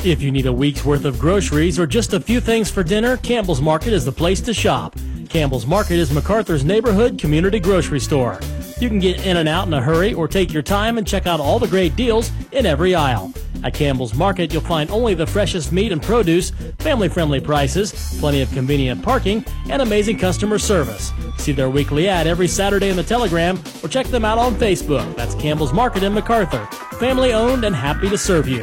If 0.05 0.21
you 0.21 0.33
need 0.33 0.47
a 0.47 0.53
week's 0.53 0.85
worth 0.85 1.05
of 1.05 1.19
groceries 1.19 1.79
or 1.79 1.87
just 1.87 2.13
a 2.13 2.21
few 2.21 2.41
things 2.41 2.71
for 2.71 2.83
dinner, 2.83 3.19
Campbell's 3.19 3.61
Market 3.61 3.93
is 3.93 4.05
the 4.05 4.11
place 4.11 4.41
to 4.41 4.53
shop. 4.53 4.97
Campbell's 5.29 5.65
Market 5.65 5.95
is 5.95 6.11
McArthur's 6.11 6.65
neighborhood 6.65 7.19
community 7.19 7.61
grocery 7.61 8.01
store. 8.01 8.41
You 8.81 8.89
can 8.89 8.99
get 8.99 9.25
in 9.25 9.37
and 9.37 9.49
out 9.49 9.69
in 9.69 9.75
a 9.75 9.81
hurry 9.81 10.13
or 10.13 10.27
take 10.27 10.53
your 10.53 10.63
time 10.63 10.99
and 10.99 11.07
check 11.07 11.29
out 11.29 11.39
all 11.39 11.61
the 11.61 11.69
great 11.69 11.95
deals 11.95 12.33
in 12.51 12.67
every 12.67 12.97
aisle. 12.97 13.33
At 13.65 13.75
Campbell's 13.75 14.15
Market, 14.15 14.53
you'll 14.53 14.63
find 14.63 14.91
only 14.91 15.15
the 15.15 15.27
freshest 15.27 15.73
meat 15.73 15.93
and 15.93 16.03
produce, 16.03 16.51
family 16.79 17.09
friendly 17.09 17.41
prices, 17.41 17.93
plenty 18.19 18.43
of 18.43 18.51
convenient 18.53 19.03
parking, 19.03 19.45
and 19.69 19.83
amazing 19.83 20.19
customer 20.19 20.59
service. 20.59 21.13
See 21.39 21.53
their 21.53 21.71
weekly 21.71 22.09
ad 22.09 22.27
every 22.27 22.49
Saturday 22.49 22.89
in 22.89 22.97
the 22.97 23.03
Telegram 23.03 23.59
or 23.83 23.89
check 23.89 24.07
them 24.07 24.25
out 24.25 24.39
on 24.39 24.55
Facebook. 24.55 25.15
That's 25.17 25.35
Campbell's 25.37 25.73
Market 25.73 26.03
in 26.03 26.13
McArthur. 26.13 26.69
Family 26.99 27.33
owned 27.33 27.65
and 27.65 27.75
happy 27.75 28.09
to 28.09 28.19
serve 28.19 28.49
you. 28.49 28.63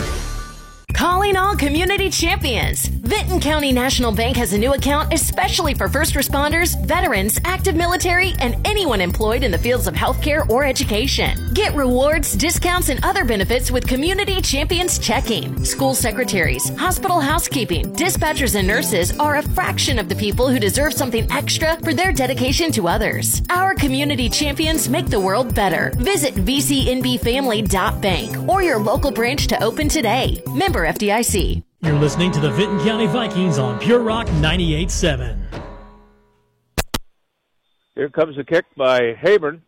Calling 0.99 1.38
all 1.38 1.55
community 1.55 2.09
champions. 2.09 2.89
Vinton 2.89 3.39
County 3.39 3.71
National 3.71 4.11
Bank 4.11 4.35
has 4.35 4.51
a 4.51 4.57
new 4.57 4.73
account 4.73 5.13
especially 5.13 5.73
for 5.73 5.88
first 5.88 6.13
responders, 6.13 6.76
veterans, 6.85 7.39
active 7.45 7.73
military, 7.73 8.34
and 8.39 8.57
anyone 8.67 8.99
employed 8.99 9.41
in 9.41 9.49
the 9.49 9.57
fields 9.57 9.88
of 9.88 9.93
healthcare 9.93 10.45
or 10.49 10.65
education. 10.65 11.38
Get 11.53 11.73
rewards, 11.73 12.34
discounts, 12.34 12.89
and 12.89 13.01
other 13.05 13.23
benefits 13.23 13.71
with 13.71 13.88
Community 13.88 14.41
Champions 14.41 14.99
Checking. 14.99 15.63
School 15.63 15.95
secretaries, 15.95 16.67
hospital 16.77 17.21
housekeeping, 17.21 17.93
dispatchers, 17.93 18.55
and 18.55 18.67
nurses 18.67 19.17
are 19.19 19.38
a 19.38 19.43
fraction 19.43 19.99
of 19.99 20.09
the 20.09 20.15
people 20.15 20.49
who 20.49 20.59
deserve 20.59 20.93
something 20.93 21.26
extra 21.31 21.77
for 21.77 21.93
their 21.93 22.11
dedication 22.11 22.73
to 22.73 22.89
others. 22.89 23.41
Our 23.49 23.73
community 23.73 24.27
champions 24.27 24.89
make 24.89 25.07
the 25.07 25.19
world 25.19 25.55
better. 25.55 25.93
Visit 25.95 26.35
vcnbfamily.bank 26.35 28.49
or 28.49 28.61
your 28.61 28.80
local 28.80 29.11
branch 29.11 29.47
to 29.47 29.63
open 29.63 29.88
today. 29.88 30.43
Member 30.47 30.89
FDIC. 30.90 31.61
You're 31.82 31.99
listening 31.99 32.32
to 32.32 32.40
the 32.40 32.49
Vinton 32.49 32.80
County 32.80 33.06
Vikings 33.06 33.60
on 33.60 33.78
Pure 33.78 33.99
Rock 33.99 34.26
98.7. 34.26 35.38
Here 37.94 38.10
comes 38.10 38.36
the 38.36 38.44
kick 38.44 38.66
by 38.76 39.14
Habern, 39.14 39.61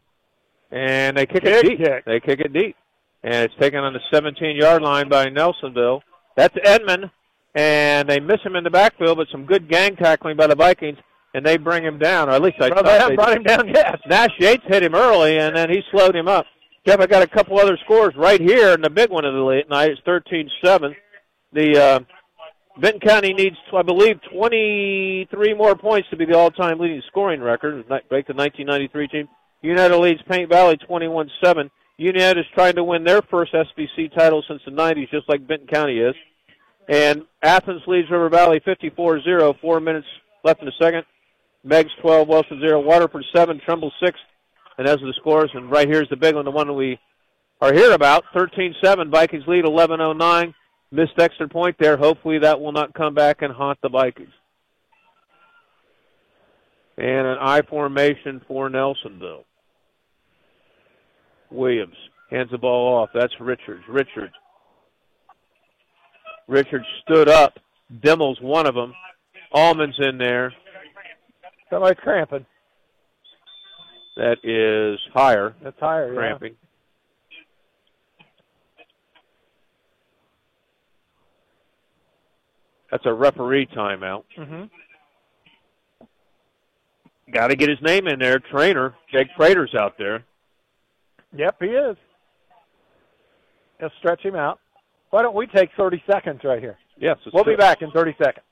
and 0.72 1.16
they 1.16 1.28
kick 1.28 1.44
it 1.44 1.62
deep. 1.64 1.78
kick. 1.78 2.06
They 2.06 2.20
kick 2.20 2.40
it 2.40 2.52
deep, 2.54 2.76
and 3.22 3.36
it's 3.36 3.54
taken 3.60 3.82
on 3.82 3.94
the 3.94 4.00
17-yard 4.12 4.82
line 4.82 5.10
by 5.10 5.28
Nelsonville. 5.28 6.02
That's 6.36 6.58
Edmond, 6.64 7.12
and 7.54 8.10
they 8.10 8.20
miss 8.20 8.42
him 8.44 8.56
in 8.56 8.64
the 8.64 8.72
backfield, 8.72 9.18
but 9.20 9.28
some 9.32 9.46
good 9.46 9.70
gang 9.70 9.96
tackling 9.98 10.38
by 10.38 10.48
the 10.48 10.56
Vikings, 10.56 10.98
and 11.36 11.46
they 11.46 11.58
bring 11.58 11.84
him 11.84 12.00
down, 12.00 12.30
or 12.30 12.32
at 12.32 12.42
least 12.42 12.58
I 12.60 12.70
Well, 12.70 12.78
thought 12.78 12.86
they 12.86 12.98
have 12.98 13.10
they 13.10 13.16
brought 13.16 13.38
him 13.38 13.44
down, 13.44 13.68
yes. 13.68 13.98
Nash 14.08 14.32
Yates 14.40 14.64
hit 14.68 14.82
him 14.82 14.96
early, 14.96 15.38
and 15.38 15.56
then 15.56 15.70
he 15.70 15.84
slowed 15.92 16.16
him 16.16 16.28
up. 16.28 16.48
Jeff, 16.88 17.00
I 17.00 17.06
got 17.06 17.22
a 17.22 17.28
couple 17.28 17.60
other 17.60 17.78
scores 17.86 18.16
right 18.18 18.42
here, 18.42 18.74
and 18.74 18.84
the 18.84 18.90
big 18.90 19.12
one 19.12 19.24
of 19.24 19.36
the 19.36 19.42
late 19.42 19.70
night 19.70 19.92
is 19.92 20.00
13-7. 20.08 20.96
The 21.54 21.78
uh, 21.78 22.00
Vinton 22.80 23.02
County 23.02 23.34
needs, 23.34 23.58
I 23.76 23.82
believe, 23.82 24.20
23 24.34 25.54
more 25.54 25.76
points 25.76 26.10
to 26.10 26.18
be 26.18 26.26
the 26.26 26.38
all-time 26.38 26.80
leading 26.80 27.02
scoring 27.08 27.42
record, 27.42 27.88
break 27.88 28.28
the 28.28 28.34
1993 28.34 29.08
team. 29.08 29.28
United 29.62 29.98
leads 29.98 30.22
Paint 30.30 30.50
Valley 30.50 30.78
21-7. 30.90 31.70
United 31.98 32.40
is 32.40 32.46
trying 32.56 32.76
to 32.76 32.84
win 32.84 33.04
their 33.04 33.22
first 33.22 33.54
SBC 33.54 34.16
title 34.16 34.44
since 34.48 34.62
the 34.66 34.72
90s, 34.72 35.10
just 35.12 35.30
like 35.30 35.48
Vinton 35.48 35.68
County 35.68 36.00
is. 36.00 36.16
And 36.90 37.24
Athens 37.44 37.82
leads 37.86 38.10
River 38.10 38.30
Valley 38.30 38.60
54-0. 38.62 39.60
Four 39.62 39.80
minutes 39.80 40.08
left 40.44 40.62
in 40.62 40.66
the 40.66 40.72
second. 40.82 41.04
Meigs 41.64 41.92
12, 42.02 42.28
Wilson 42.28 42.60
0. 42.60 42.80
Waterford 42.82 43.24
7, 43.36 43.62
Trimble 43.64 43.92
6. 44.04 44.20
And 44.78 44.88
are 44.88 44.98
the 44.98 45.14
scores. 45.18 45.52
And 45.54 45.70
right 45.70 45.88
here's 45.88 46.10
the 46.10 46.16
big 46.16 46.36
one, 46.36 46.46
the 46.46 46.52
one 46.52 46.76
we 46.76 46.98
are 47.60 47.72
here 47.74 47.92
about. 47.92 48.24
13-7. 48.36 49.12
Vikings 49.12 49.44
lead 49.46 49.66
11-09. 49.66 50.54
Missed 50.92 51.20
extra 51.20 51.48
point 51.48 51.78
there. 51.80 51.96
Hopefully 51.98 52.40
that 52.40 52.60
will 52.60 52.74
not 52.74 52.94
come 52.94 53.14
back 53.14 53.42
and 53.42 53.54
haunt 53.54 53.80
the 53.82 53.90
Vikings. 53.90 54.34
And 56.98 57.28
an 57.28 57.38
I 57.40 57.62
formation 57.62 58.42
for 58.48 58.70
Nelsonville. 58.70 59.46
Williams 61.50 61.96
hands 62.30 62.50
the 62.52 62.58
ball 62.58 63.02
off. 63.02 63.10
That's 63.14 63.34
Richards. 63.40 63.84
Richards. 63.88 64.34
Richards 66.48 66.86
stood 67.04 67.30
up. 67.30 67.58
Dimmel's 68.04 68.40
one 68.42 68.68
of 68.68 68.76
them. 68.76 68.94
Allman's 69.54 69.96
in 70.00 70.18
there. 70.18 70.54
Somebody's 71.70 72.00
cramping. 72.02 72.46
That 74.18 74.38
is 74.44 75.00
higher. 75.14 75.56
That's 75.64 75.80
higher, 75.80 76.14
yeah. 76.14 76.38
That's 82.92 83.06
a 83.06 83.14
referee 83.14 83.68
timeout. 83.68 84.24
Mm-hmm. 84.38 84.64
Got 87.34 87.48
to 87.48 87.56
get 87.56 87.70
his 87.70 87.82
name 87.82 88.08
in 88.08 88.20
there. 88.20 88.40
Trainer 88.40 88.94
Jake 89.12 89.28
Prater's 89.38 89.74
out 89.74 89.98
there. 89.98 90.26
Yep, 91.36 91.56
he 91.62 91.68
is. 91.68 91.96
Let's 93.82 93.94
stretch 94.00 94.22
him 94.22 94.36
out. 94.36 94.60
Why 95.12 95.22
don't 95.22 95.36
we 95.36 95.48
take 95.48 95.70
30 95.78 96.04
seconds 96.06 96.42
right 96.44 96.60
here? 96.60 96.78
Yes, 96.98 97.18
We'll 97.34 97.44
be 97.46 97.52
it. 97.54 97.60
back 97.60 97.82
in 97.82 97.90
30 97.92 98.16
seconds. 98.22 98.46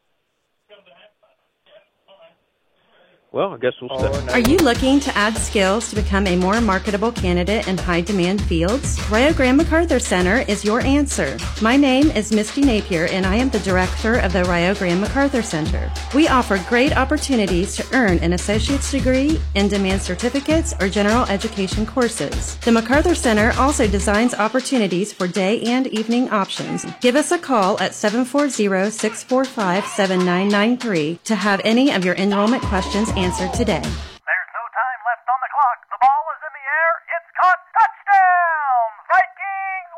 Well, 3.32 3.54
I 3.54 3.58
guess 3.58 3.74
we'll 3.80 3.92
oh, 3.94 4.12
stay. 4.12 4.34
Are 4.34 4.40
you 4.40 4.58
looking 4.58 5.00
to 5.02 5.16
add 5.16 5.38
skills 5.38 5.92
to 5.92 5.96
become 5.96 6.26
a 6.26 6.36
more 6.36 6.60
marketable 6.62 7.12
candidate 7.12 7.68
in 7.68 7.78
high 7.78 8.02
demand 8.02 8.42
fields? 8.42 9.00
Rio 9.12 9.32
Grande 9.34 9.62
McArthur 9.62 10.02
Center 10.02 10.40
is 10.48 10.66
your 10.66 10.80
answer. 10.80 11.38
My 11.62 11.78
name 11.78 12.10
is 12.10 12.32
Misty 12.32 12.62
Napier 12.62 13.06
and 13.06 13.28
I 13.28 13.36
am 13.36 13.50
the 13.50 13.60
director 13.60 14.16
of 14.16 14.34
the 14.34 14.46
Rio 14.46 14.74
Grande 14.74 15.04
McArthur 15.04 15.44
Center. 15.44 15.92
We 16.16 16.28
offer 16.28 16.58
great 16.68 16.98
opportunities 16.98 17.76
to 17.76 17.86
earn 17.94 18.18
an 18.18 18.34
associate's 18.34 18.90
degree, 18.90 19.40
in 19.54 19.68
demand 19.68 20.02
certificates, 20.02 20.74
or 20.82 20.90
general 20.90 21.26
education 21.26 21.86
courses. 21.86 22.56
The 22.58 22.72
McArthur 22.72 23.16
Center 23.16 23.52
also 23.60 23.88
designs 23.88 24.34
opportunities 24.34 25.14
for 25.14 25.28
day 25.28 25.62
and 25.62 25.86
evening 25.88 26.32
options. 26.32 26.84
Give 27.00 27.16
us 27.16 27.32
a 27.32 27.38
call 27.38 27.80
at 27.80 27.94
740 27.94 28.90
645 28.90 29.86
7993 29.86 31.20
to 31.26 31.36
have 31.36 31.62
any 31.64 31.92
of 31.92 32.04
your 32.04 32.16
enrollment 32.16 32.64
questions 32.64 33.12
answered 33.20 33.52
today. 33.54 33.82
There's 33.82 33.84
no 33.84 34.64
time 34.80 35.00
left 35.04 35.28
on 35.28 35.40
the 35.44 35.52
clock. 35.52 35.78
The 35.92 36.00
ball 36.00 36.24
is 36.32 36.40
in 36.48 36.54
the 36.56 36.66
air. 36.80 36.92
It's 37.16 37.30
caught. 37.40 37.60
Touchdown! 37.76 38.88
Vikings 39.12 39.92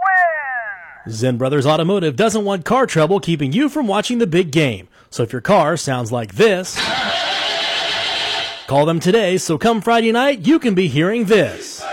win! 1.05 1.13
Zen 1.13 1.37
Brothers 1.37 1.65
Automotive 1.67 2.15
doesn't 2.15 2.43
want 2.45 2.65
car 2.65 2.87
trouble 2.87 3.19
keeping 3.19 3.51
you 3.51 3.69
from 3.69 3.85
watching 3.87 4.17
the 4.17 4.25
big 4.27 4.51
game. 4.51 4.87
So 5.11 5.21
if 5.23 5.31
your 5.31 5.41
car 5.41 5.77
sounds 5.77 6.11
like 6.11 6.33
this, 6.35 6.79
call 8.67 8.85
them 8.87 8.99
today 8.99 9.37
so 9.37 9.55
come 9.57 9.81
Friday 9.81 10.11
night 10.11 10.47
you 10.47 10.57
can 10.57 10.73
be 10.73 10.87
hearing 10.87 11.25
this. 11.25 11.83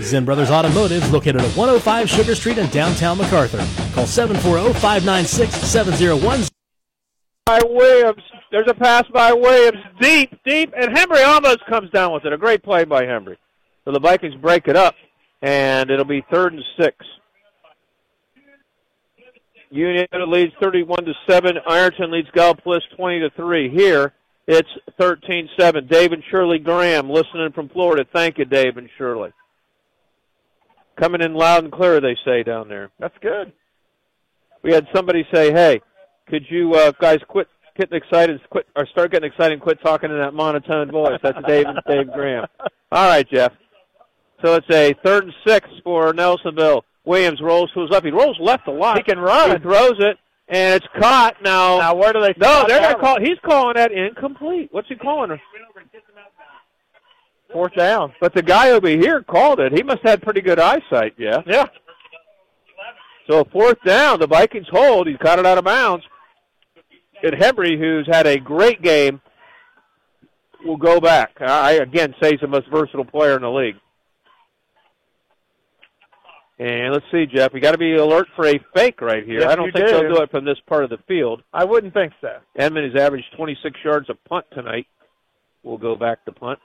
Zen 0.00 0.24
Brothers 0.24 0.50
Automotive 0.50 1.02
is 1.02 1.10
located 1.12 1.42
at 1.42 1.56
105 1.56 2.08
Sugar 2.08 2.34
Street 2.34 2.56
in 2.58 2.68
downtown 2.70 3.18
McArthur. 3.18 3.58
Call 3.94 4.04
740-596-7010. 4.04 6.48
by 7.46 7.60
Williams. 7.64 8.22
There's 8.52 8.68
a 8.68 8.74
pass 8.74 9.04
by 9.14 9.32
Williams, 9.32 9.82
deep, 9.98 10.30
deep, 10.44 10.74
and 10.76 10.94
Hembry 10.94 11.26
almost 11.26 11.64
comes 11.70 11.90
down 11.90 12.12
with 12.12 12.26
it. 12.26 12.34
A 12.34 12.36
great 12.36 12.62
play 12.62 12.84
by 12.84 13.04
Hembry. 13.04 13.38
So 13.86 13.92
the 13.92 13.98
Vikings 13.98 14.34
break 14.34 14.68
it 14.68 14.76
up, 14.76 14.94
and 15.40 15.90
it'll 15.90 16.04
be 16.04 16.22
third 16.30 16.52
and 16.52 16.62
six. 16.78 16.94
Union 19.70 20.06
leads 20.26 20.52
31 20.60 21.06
to 21.06 21.14
seven. 21.26 21.56
Ironton 21.66 22.12
leads 22.12 22.28
Gallipolis 22.32 22.82
20 22.94 23.20
to 23.20 23.30
three. 23.30 23.70
Here 23.70 24.12
it's 24.46 24.68
13-7. 25.00 25.88
Dave 25.88 26.12
and 26.12 26.22
Shirley 26.30 26.58
Graham 26.58 27.08
listening 27.08 27.52
from 27.54 27.70
Florida. 27.70 28.04
Thank 28.12 28.36
you, 28.36 28.44
Dave 28.44 28.76
and 28.76 28.90
Shirley. 28.98 29.32
Coming 31.00 31.22
in 31.22 31.32
loud 31.32 31.64
and 31.64 31.72
clear, 31.72 32.02
they 32.02 32.18
say 32.22 32.42
down 32.42 32.68
there. 32.68 32.90
That's 32.98 33.16
good. 33.22 33.50
We 34.62 34.74
had 34.74 34.86
somebody 34.94 35.26
say, 35.32 35.52
"Hey, 35.52 35.80
could 36.28 36.44
you 36.50 36.74
uh, 36.74 36.92
guys 37.00 37.20
quit 37.26 37.48
getting 37.76 37.96
excited, 37.96 38.40
quit 38.50 38.66
or 38.76 38.86
start 38.86 39.10
getting 39.12 39.30
excited, 39.30 39.54
and 39.54 39.62
quit 39.62 39.78
talking 39.82 40.10
in 40.10 40.18
that 40.18 40.34
monotone 40.34 40.90
voice?" 40.90 41.18
That's 41.22 41.38
Dave 41.46 41.66
Dave 41.88 42.12
Graham. 42.12 42.46
All 42.90 43.08
right, 43.08 43.28
Jeff. 43.28 43.52
So 44.44 44.54
it's 44.56 44.70
a 44.70 44.94
third 45.04 45.24
and 45.24 45.34
six 45.46 45.68
for 45.84 46.12
Nelsonville. 46.12 46.82
Williams 47.04 47.40
rolls 47.40 47.70
his 47.74 47.90
left. 47.90 48.04
He 48.04 48.10
rolls 48.12 48.36
left 48.40 48.66
a 48.68 48.72
lot. 48.72 48.96
He 48.96 49.02
can 49.02 49.18
run. 49.18 49.50
He 49.52 49.58
throws 49.58 49.94
it, 49.98 50.16
and 50.48 50.74
it's 50.74 50.86
caught. 51.00 51.36
Now, 51.42 51.78
Now, 51.78 51.94
where 51.94 52.12
do 52.12 52.20
they? 52.20 52.34
no, 52.36 52.64
they're 52.68 52.80
not 52.80 53.00
call. 53.00 53.18
He's 53.20 53.38
calling 53.44 53.74
that 53.76 53.92
incomplete. 53.92 54.68
What's 54.72 54.88
he 54.88 54.94
calling? 54.96 55.38
Fourth 57.52 57.74
down. 57.74 58.14
But 58.20 58.34
the 58.34 58.42
guy 58.42 58.70
over 58.70 58.88
here 58.88 59.22
called 59.22 59.60
it. 59.60 59.72
He 59.72 59.82
must 59.82 60.00
have 60.02 60.10
had 60.12 60.22
pretty 60.22 60.40
good 60.40 60.58
eyesight. 60.58 61.14
Yeah. 61.18 61.42
Yeah. 61.46 61.66
So 63.28 63.44
fourth 63.52 63.78
down, 63.84 64.20
the 64.20 64.26
Vikings 64.26 64.66
hold. 64.70 65.06
He's 65.06 65.18
caught 65.18 65.38
it 65.38 65.46
out 65.46 65.58
of 65.58 65.64
bounds. 65.64 66.04
And 67.22 67.34
Hembry, 67.34 67.78
who's 67.78 68.06
had 68.06 68.26
a 68.26 68.38
great 68.38 68.82
game, 68.82 69.20
will 70.64 70.76
go 70.76 71.00
back. 71.00 71.40
I 71.40 71.72
again 71.72 72.14
say 72.20 72.32
he's 72.32 72.40
the 72.40 72.46
most 72.48 72.68
versatile 72.70 73.04
player 73.04 73.36
in 73.36 73.42
the 73.42 73.50
league. 73.50 73.76
And 76.58 76.92
let's 76.92 77.06
see, 77.10 77.26
Jeff. 77.26 77.52
We 77.52 77.60
got 77.60 77.72
to 77.72 77.78
be 77.78 77.96
alert 77.96 78.28
for 78.36 78.46
a 78.46 78.60
fake 78.74 79.00
right 79.00 79.24
here. 79.24 79.40
Yes, 79.40 79.50
I 79.50 79.56
don't 79.56 79.72
think 79.72 79.86
do. 79.86 79.92
they'll 79.92 80.14
do 80.14 80.22
it 80.22 80.30
from 80.30 80.44
this 80.44 80.58
part 80.68 80.84
of 80.84 80.90
the 80.90 80.98
field. 81.08 81.42
I 81.52 81.64
wouldn't 81.64 81.92
think 81.92 82.12
so. 82.20 82.38
Edmond 82.56 82.92
has 82.92 83.02
averaged 83.02 83.26
26 83.36 83.80
yards 83.84 84.08
a 84.10 84.14
punt 84.28 84.46
tonight. 84.52 84.86
We'll 85.64 85.78
go 85.78 85.96
back 85.96 86.24
to 86.26 86.32
punt. 86.32 86.60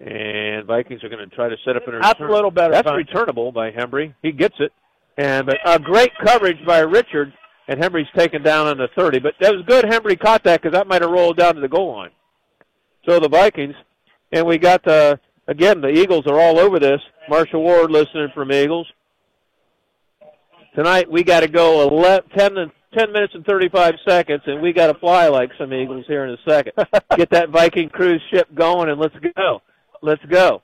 And 0.00 0.66
Vikings 0.66 1.04
are 1.04 1.08
going 1.08 1.28
to 1.28 1.34
try 1.34 1.48
to 1.48 1.56
set 1.64 1.76
up 1.76 1.86
an 1.86 2.00
That's 2.00 2.18
return. 2.18 2.30
a 2.30 2.34
little 2.34 2.50
better 2.50 2.72
That's 2.72 2.86
punt. 2.86 2.96
returnable 2.96 3.52
by 3.52 3.70
Hembry. 3.70 4.14
He 4.22 4.32
gets 4.32 4.56
it. 4.58 4.72
And 5.16 5.46
but 5.46 5.58
a 5.64 5.78
great 5.78 6.10
coverage 6.24 6.58
by 6.66 6.80
Richard, 6.80 7.32
and 7.68 7.82
Hembry's 7.82 8.06
taken 8.16 8.42
down 8.42 8.66
on 8.66 8.78
the 8.78 8.88
30. 8.96 9.20
But 9.20 9.34
that 9.40 9.54
was 9.54 9.64
good. 9.66 9.84
Hembry 9.84 10.18
caught 10.18 10.44
that 10.44 10.62
because 10.62 10.76
that 10.76 10.86
might 10.86 11.02
have 11.02 11.10
rolled 11.10 11.36
down 11.36 11.54
to 11.54 11.60
the 11.60 11.68
goal 11.68 11.96
line. 11.96 12.10
So 13.08 13.20
the 13.20 13.28
Vikings, 13.28 13.74
and 14.32 14.46
we 14.46 14.58
got 14.58 14.82
the 14.84 15.18
again 15.46 15.80
the 15.80 15.88
Eagles 15.88 16.26
are 16.26 16.40
all 16.40 16.58
over 16.58 16.78
this. 16.78 17.00
Marshall 17.28 17.62
Ward 17.62 17.90
listening 17.90 18.28
from 18.34 18.52
Eagles. 18.52 18.86
Tonight 20.74 21.10
we 21.10 21.22
got 21.22 21.40
to 21.40 21.48
go 21.48 21.86
11, 21.88 22.30
10, 22.36 22.58
and 22.58 22.72
10 22.98 23.12
minutes 23.12 23.34
and 23.34 23.44
35 23.44 23.94
seconds, 24.06 24.42
and 24.46 24.60
we 24.60 24.72
got 24.72 24.88
to 24.88 24.98
fly 24.98 25.28
like 25.28 25.50
some 25.58 25.72
Eagles 25.72 26.04
here 26.08 26.24
in 26.24 26.30
a 26.30 26.50
second. 26.50 26.72
Get 27.16 27.30
that 27.30 27.50
Viking 27.50 27.88
cruise 27.88 28.22
ship 28.32 28.48
going, 28.54 28.88
and 28.88 29.00
let's 29.00 29.14
go. 29.36 29.62
Let's 30.02 30.24
go. 30.26 30.62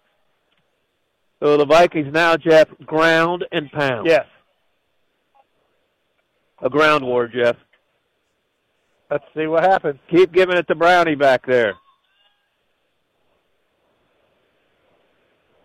So 1.42 1.56
the 1.56 1.64
Vikings 1.64 2.12
now, 2.12 2.36
Jeff, 2.36 2.68
ground 2.84 3.44
and 3.52 3.70
pound. 3.70 4.06
Yes. 4.06 4.26
A 6.62 6.68
ground 6.70 7.04
war, 7.04 7.26
Jeff. 7.26 7.56
Let's 9.10 9.24
see 9.34 9.46
what 9.46 9.64
happens. 9.64 9.98
Keep 10.10 10.32
giving 10.32 10.56
it 10.56 10.68
to 10.68 10.74
Brownie 10.74 11.14
back 11.16 11.44
there. 11.46 11.74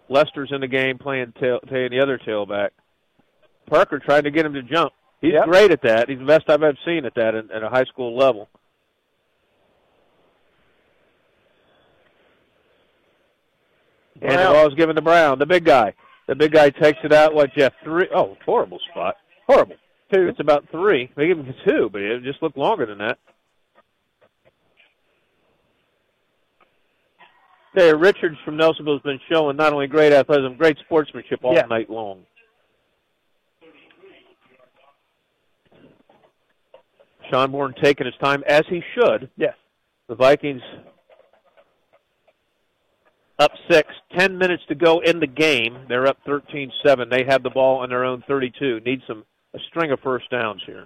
Lester's 0.10 0.52
in 0.52 0.62
the 0.62 0.68
game 0.68 0.98
playing 0.98 1.34
tail, 1.40 1.60
playing 1.68 1.92
the 1.92 2.00
other 2.00 2.18
tailback. 2.18 2.70
Parker 3.68 4.00
trying 4.00 4.24
to 4.24 4.32
get 4.32 4.46
him 4.46 4.54
to 4.54 4.62
jump. 4.64 4.94
He's 5.22 5.34
Yep. 5.34 5.46
great 5.46 5.72
at 5.72 5.82
that. 5.82 6.10
He's 6.10 6.20
the 6.20 6.26
best 6.26 6.50
I've 6.50 6.62
ever 6.62 6.78
seen 6.86 7.06
at 7.06 7.16
that 7.16 7.34
in, 7.36 7.50
at 7.52 7.64
a 7.64 7.70
high 7.70 7.86
school 7.86 8.16
level. 8.16 8.48
And 14.22 14.32
the 14.32 14.36
Brown. 14.36 14.54
ball's 14.54 14.74
given 14.76 14.96
to 14.96 15.02
Brown, 15.02 15.40
the 15.40 15.46
big 15.46 15.66
guy. 15.66 15.94
The 16.28 16.36
big 16.36 16.52
guy 16.52 16.70
takes 16.70 17.00
it 17.04 17.12
out. 17.12 17.34
What, 17.34 17.52
Jeff? 17.54 17.74
Three? 17.84 18.08
Oh, 18.16 18.36
horrible 18.46 18.80
spot. 18.92 19.16
Horrible. 19.48 19.76
Two. 20.14 20.28
It's 20.28 20.40
about 20.40 20.66
three. 20.72 21.10
They 21.16 21.28
give 21.28 21.40
him 21.40 21.54
two, 21.68 21.90
but 21.92 22.02
it 22.02 22.24
just 22.24 22.42
looked 22.42 22.58
longer 22.58 22.86
than 22.86 23.00
that. 23.00 23.18
Hey, 27.74 27.94
Richards 27.94 28.38
from 28.46 28.56
Nelsonville 28.58 28.94
has 28.94 29.02
been 29.02 29.20
showing 29.30 29.58
not 29.58 29.74
only 29.74 29.88
great 29.88 30.14
athleticism, 30.14 30.56
great 30.58 30.78
sportsmanship 30.86 31.40
all 31.44 31.54
Yeah. 31.54 31.66
night 31.66 31.90
long. 31.90 32.26
Schonborn 37.32 37.76
taking 37.82 38.06
his 38.06 38.16
time 38.18 38.44
as 38.48 38.62
he 38.70 38.82
should. 38.94 39.30
Yes. 39.36 39.56
The 40.08 40.16
Vikings 40.16 40.62
up 43.40 43.52
six. 43.70 43.90
Ten 44.18 44.38
minutes 44.38 44.64
to 44.68 44.76
go 44.76 45.00
in 45.00 45.20
the 45.20 45.28
game. 45.28 45.86
They're 45.90 46.08
up 46.08 46.20
13-7. 46.26 47.10
They 47.10 47.24
have 47.28 47.44
the 47.44 47.50
ball 47.50 47.80
on 47.80 47.90
their 47.90 48.06
own 48.06 48.22
32. 48.28 48.80
Need 48.86 49.02
some 49.08 49.26
a 49.56 49.60
string 49.70 49.92
of 49.92 50.00
first 50.02 50.30
downs 50.30 50.62
here. 50.66 50.86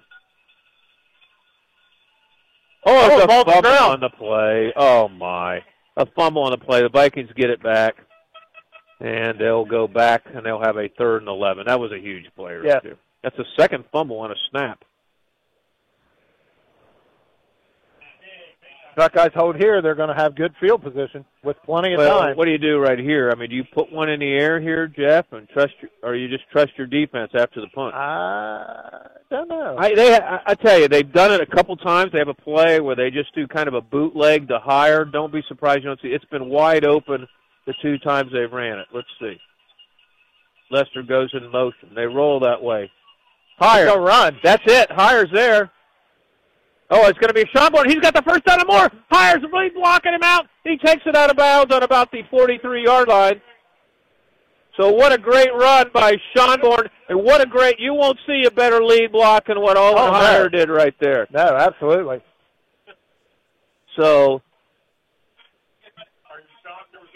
Oh, 2.86 3.10
Oh, 3.12 3.22
a 3.22 3.26
ball 3.26 3.44
fumble 3.44 3.62
ground. 3.62 3.92
on 3.92 4.00
the 4.00 4.08
play. 4.10 4.72
Oh 4.76 5.08
my, 5.08 5.60
a 5.96 6.06
fumble 6.16 6.42
on 6.44 6.50
the 6.52 6.58
play. 6.58 6.80
The 6.82 6.88
Vikings 6.88 7.30
get 7.36 7.50
it 7.50 7.62
back, 7.62 7.96
and 9.00 9.38
they'll 9.38 9.66
go 9.66 9.86
back 9.86 10.22
and 10.34 10.44
they'll 10.44 10.62
have 10.62 10.76
a 10.76 10.88
third 10.96 11.18
and 11.22 11.28
eleven. 11.28 11.64
That 11.66 11.78
was 11.80 11.92
a 11.92 11.98
huge 11.98 12.24
play 12.36 12.54
right 12.54 12.64
Yes. 12.66 12.80
there. 12.82 12.96
That's 13.22 13.38
a 13.38 13.44
second 13.58 13.84
fumble 13.92 14.18
on 14.20 14.30
a 14.30 14.34
snap. 14.50 14.82
Buckeyes 18.96 19.30
hold 19.34 19.56
here. 19.56 19.80
They're 19.82 19.94
going 19.94 20.08
to 20.14 20.14
have 20.14 20.34
good 20.36 20.52
field 20.60 20.82
position 20.82 21.24
with 21.44 21.56
plenty 21.64 21.92
of 21.94 21.98
Well, 21.98 22.20
time. 22.20 22.36
what 22.36 22.44
do 22.44 22.50
you 22.50 22.58
do 22.58 22.78
right 22.78 22.98
here? 22.98 23.30
I 23.30 23.38
mean, 23.38 23.50
do 23.50 23.56
you 23.56 23.64
put 23.64 23.92
one 23.92 24.08
in 24.10 24.20
the 24.20 24.32
air 24.32 24.60
here, 24.60 24.86
Jeff, 24.88 25.26
and 25.32 25.48
trust, 25.48 25.72
your, 25.80 25.90
or 26.02 26.14
you 26.16 26.28
just 26.28 26.48
trust 26.50 26.72
your 26.76 26.86
defense 26.86 27.30
after 27.34 27.60
the 27.60 27.68
punt? 27.74 27.94
I 27.94 29.08
don't 29.30 29.48
know. 29.48 29.76
I 29.78 29.94
they 29.94 30.16
I, 30.16 30.40
I 30.46 30.54
tell 30.54 30.78
you, 30.78 30.88
they've 30.88 31.10
done 31.12 31.32
it 31.32 31.40
a 31.40 31.46
couple 31.46 31.76
times. 31.76 32.12
They 32.12 32.18
have 32.18 32.28
a 32.28 32.34
play 32.34 32.80
where 32.80 32.96
they 32.96 33.10
just 33.10 33.34
do 33.34 33.46
kind 33.46 33.68
of 33.68 33.74
a 33.74 33.80
bootleg 33.80 34.48
to 34.48 34.58
higher. 34.58 35.04
Don't 35.04 35.32
be 35.32 35.42
surprised 35.48 35.78
you 35.84 35.88
don't 35.90 36.00
see. 36.00 36.08
It's 36.08 36.24
been 36.26 36.48
wide 36.48 36.84
open 36.84 37.26
the 37.66 37.74
two 37.80 37.98
times 37.98 38.32
they've 38.32 38.52
ran 38.52 38.78
it. 38.78 38.86
Let's 38.92 39.08
see. 39.20 39.36
Lester 40.70 41.02
goes 41.02 41.30
in 41.32 41.50
motion. 41.50 41.90
They 41.94 42.06
roll 42.06 42.40
that 42.40 42.62
way. 42.62 42.90
Higher. 43.58 43.86
Go 43.86 43.98
run. 43.98 44.38
That's 44.42 44.62
it. 44.66 44.90
Hire's 44.90 45.30
there. 45.32 45.70
Oh, 46.92 47.06
it's 47.06 47.18
going 47.18 47.28
to 47.28 47.34
be 47.34 47.44
Schonborn. 47.54 47.86
He's 47.86 48.00
got 48.00 48.14
the 48.14 48.22
first 48.22 48.44
down 48.44 48.58
and 48.60 48.68
more. 48.68 48.90
Hire's 49.10 49.42
really 49.52 49.68
blocking 49.70 50.12
him 50.12 50.24
out. 50.24 50.46
He 50.64 50.76
takes 50.76 51.02
it 51.06 51.14
out 51.14 51.30
of 51.30 51.36
bounds 51.36 51.72
on 51.72 51.84
about 51.84 52.10
the 52.10 52.22
43-yard 52.32 53.08
line. 53.08 53.40
So 54.76 54.90
what 54.90 55.12
a 55.12 55.18
great 55.18 55.52
run 55.54 55.90
by 55.92 56.14
Schonborn, 56.34 56.88
and 57.08 57.22
what 57.22 57.40
a 57.40 57.46
great, 57.46 57.78
you 57.78 57.92
won't 57.92 58.18
see 58.26 58.44
a 58.46 58.50
better 58.50 58.82
lead 58.82 59.12
block 59.12 59.46
than 59.46 59.60
what 59.60 59.76
Owen 59.76 59.94
Oh, 59.98 60.10
no. 60.42 60.48
Did 60.48 60.68
right 60.70 60.94
there. 61.00 61.26
No, 61.32 61.54
absolutely. 61.56 62.22
So 63.98 64.40
are 64.40 66.38
you 66.38 66.46
shocked? 66.62 66.92
There 66.92 67.00
was 67.00 67.10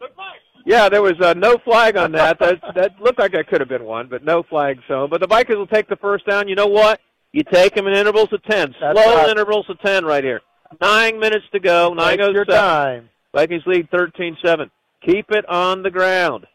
no 0.00 0.06
flag. 0.14 0.34
Yeah, 0.66 0.88
there 0.88 1.02
was 1.02 1.20
uh, 1.20 1.34
no 1.34 1.58
flag 1.64 1.96
on 1.96 2.12
that. 2.12 2.38
That 2.38 2.60
that 2.74 2.92
looked 3.00 3.18
like 3.18 3.32
that 3.32 3.48
could 3.48 3.60
have 3.60 3.68
been 3.68 3.84
one, 3.84 4.08
but 4.08 4.24
no 4.24 4.42
flag 4.42 4.78
So, 4.86 5.08
But 5.08 5.20
the 5.20 5.26
Vikings 5.26 5.56
will 5.56 5.66
take 5.66 5.88
the 5.88 5.96
first 5.96 6.26
down. 6.26 6.46
You 6.48 6.54
know 6.54 6.66
what? 6.66 7.00
You 7.34 7.42
take 7.42 7.74
them 7.74 7.88
in 7.88 7.94
intervals 7.94 8.32
of 8.32 8.44
ten, 8.44 8.72
That's 8.80 8.96
slow 8.96 9.16
right. 9.16 9.28
intervals 9.28 9.66
of 9.68 9.80
ten, 9.80 10.04
right 10.04 10.22
here. 10.22 10.40
Nine 10.80 11.18
minutes 11.18 11.44
to 11.50 11.58
go. 11.58 11.92
Nine 11.92 12.16
goes 12.16 12.28
oh 12.28 12.32
your 12.32 12.44
time. 12.44 13.10
Vikings 13.34 13.64
lead 13.66 13.90
13-7. 13.90 14.70
Keep 15.04 15.32
it 15.32 15.44
on 15.48 15.82
the 15.82 15.90
ground. 15.90 16.46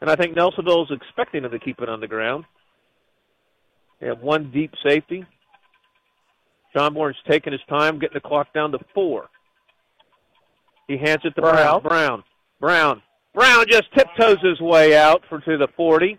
And 0.00 0.10
I 0.10 0.16
think 0.16 0.36
Nelsonville 0.36 0.90
is 0.90 0.90
expecting 0.90 1.42
them 1.42 1.52
to 1.52 1.60
keep 1.60 1.80
it 1.80 1.88
on 1.88 2.00
the 2.00 2.08
ground. 2.08 2.46
They 4.00 4.08
have 4.08 4.20
one 4.20 4.50
deep 4.50 4.72
safety. 4.84 5.24
Schonborn's 6.74 7.16
taking 7.30 7.52
his 7.52 7.62
time, 7.68 8.00
getting 8.00 8.14
the 8.14 8.28
clock 8.28 8.52
down 8.52 8.72
to 8.72 8.78
four. 8.92 9.28
He 10.88 10.98
hands 10.98 11.20
it 11.22 11.36
to 11.36 11.42
Brown. 11.42 11.80
Brown. 11.80 11.82
Brown. 11.82 12.22
Brown. 12.60 13.02
Brown 13.34 13.66
just 13.70 13.84
tiptoes 13.96 14.38
his 14.42 14.60
way 14.60 14.96
out 14.96 15.22
for 15.28 15.38
to 15.38 15.56
the 15.58 15.68
40. 15.76 16.18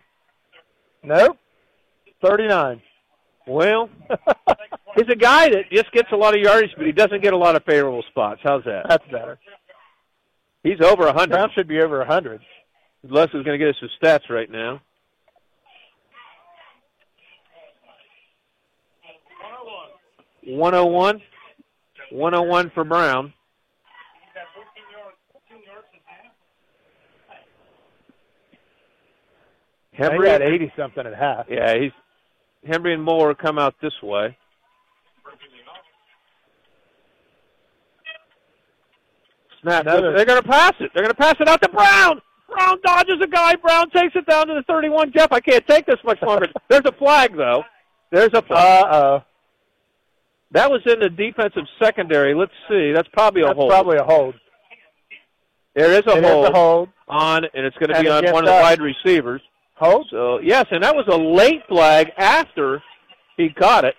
Nope. 1.04 1.38
39. 2.24 2.82
Well, 3.50 3.90
he's 4.96 5.10
a 5.10 5.16
guy 5.16 5.50
that 5.50 5.72
just 5.72 5.92
gets 5.92 6.12
a 6.12 6.16
lot 6.16 6.36
of 6.36 6.42
yardage, 6.42 6.70
but 6.78 6.86
he 6.86 6.92
doesn't 6.92 7.24
get 7.24 7.34
a 7.34 7.38
lot 7.38 7.56
of 7.56 7.64
favorable 7.66 8.04
spots. 8.10 8.42
How's 8.44 8.64
that? 8.66 8.86
That's 8.88 9.06
better. 9.12 9.40
He's 10.62 10.80
over 10.82 11.06
100. 11.06 11.32
Brown 11.32 11.50
should 11.56 11.68
be 11.68 11.82
over 11.82 11.98
100. 11.98 12.42
Les 13.10 13.24
is 13.24 13.32
going 13.32 13.46
to 13.46 13.58
get 13.58 13.70
us 13.70 13.76
his 13.82 13.90
stats 14.00 14.30
right 14.30 14.52
now. 14.52 14.82
One 20.46 20.76
oh 20.76 20.86
one. 20.86 21.22
One 22.12 22.36
oh 22.36 22.44
one 22.44 22.72
for 22.76 22.84
Brown. 22.84 23.34
Henry 29.92 30.28
got 30.28 30.42
80 30.42 30.72
something 30.78 31.06
at 31.06 31.16
half. 31.16 31.48
Yeah, 31.50 31.78
he's 31.78 31.92
Henry 32.66 32.94
and 32.94 33.04
Moore 33.04 33.34
come 33.36 33.58
out 33.58 33.76
this 33.82 33.94
way. 34.04 34.38
Snap. 39.62 39.86
They're 39.86 40.26
going 40.26 40.42
to 40.42 40.48
pass 40.48 40.74
it. 40.80 40.92
They're 40.94 41.04
going 41.04 41.14
to 41.14 41.20
pass 41.22 41.36
it 41.40 41.48
out 41.48 41.62
to 41.62 41.70
Brown. 41.70 42.22
Brown 42.48 42.80
dodges 42.84 43.16
a 43.22 43.28
guy. 43.28 43.56
Brown 43.56 43.90
takes 43.92 44.16
it 44.16 44.26
down 44.26 44.48
to 44.48 44.54
the 44.56 44.64
31. 44.68 45.12
Jeff, 45.16 45.32
I 45.32 45.40
can't 45.40 45.66
take 45.68 45.86
this 45.86 45.98
much 46.04 46.22
longer. 46.22 46.48
There's 46.70 46.86
a 46.86 46.92
flag, 46.94 47.36
though. 47.36 47.64
There's 48.12 48.32
a 48.34 48.42
flag. 48.42 48.86
Uh-oh. 48.86 49.24
That 50.52 50.72
was 50.72 50.82
in 50.88 51.00
the 51.00 51.10
defensive 51.10 51.66
secondary. 51.82 52.34
Let's 52.34 52.54
see. 52.70 52.92
That's 52.96 53.08
probably 53.14 53.42
a 53.44 53.48
That's 53.48 53.58
hold. 53.58 53.70
probably 53.70 53.98
a 53.98 54.04
hold. 54.04 54.36
There 55.76 55.92
is 55.92 56.02
a 56.08 56.18
It 56.18 56.24
is 56.24 56.30
hold, 56.32 56.46
a 56.48 56.52
hold. 56.52 56.90
on, 57.08 57.46
and 57.54 57.66
it's 57.66 57.78
going 57.78 57.90
to 57.90 57.96
And 57.98 58.04
be 58.06 58.10
on 58.10 58.34
one 58.34 58.44
of 58.46 58.48
the 58.48 58.60
wide 58.62 58.82
receivers. 58.82 59.42
Hold? 59.80 60.08
So 60.12 60.40
yes, 60.40 60.66
and 60.72 60.84
that 60.84 60.96
was 60.96 61.06
a 61.08 61.18
late 61.18 61.62
flag 61.68 62.12
after 62.18 62.84
he 63.38 63.50
caught 63.50 63.86
it. 63.86 63.96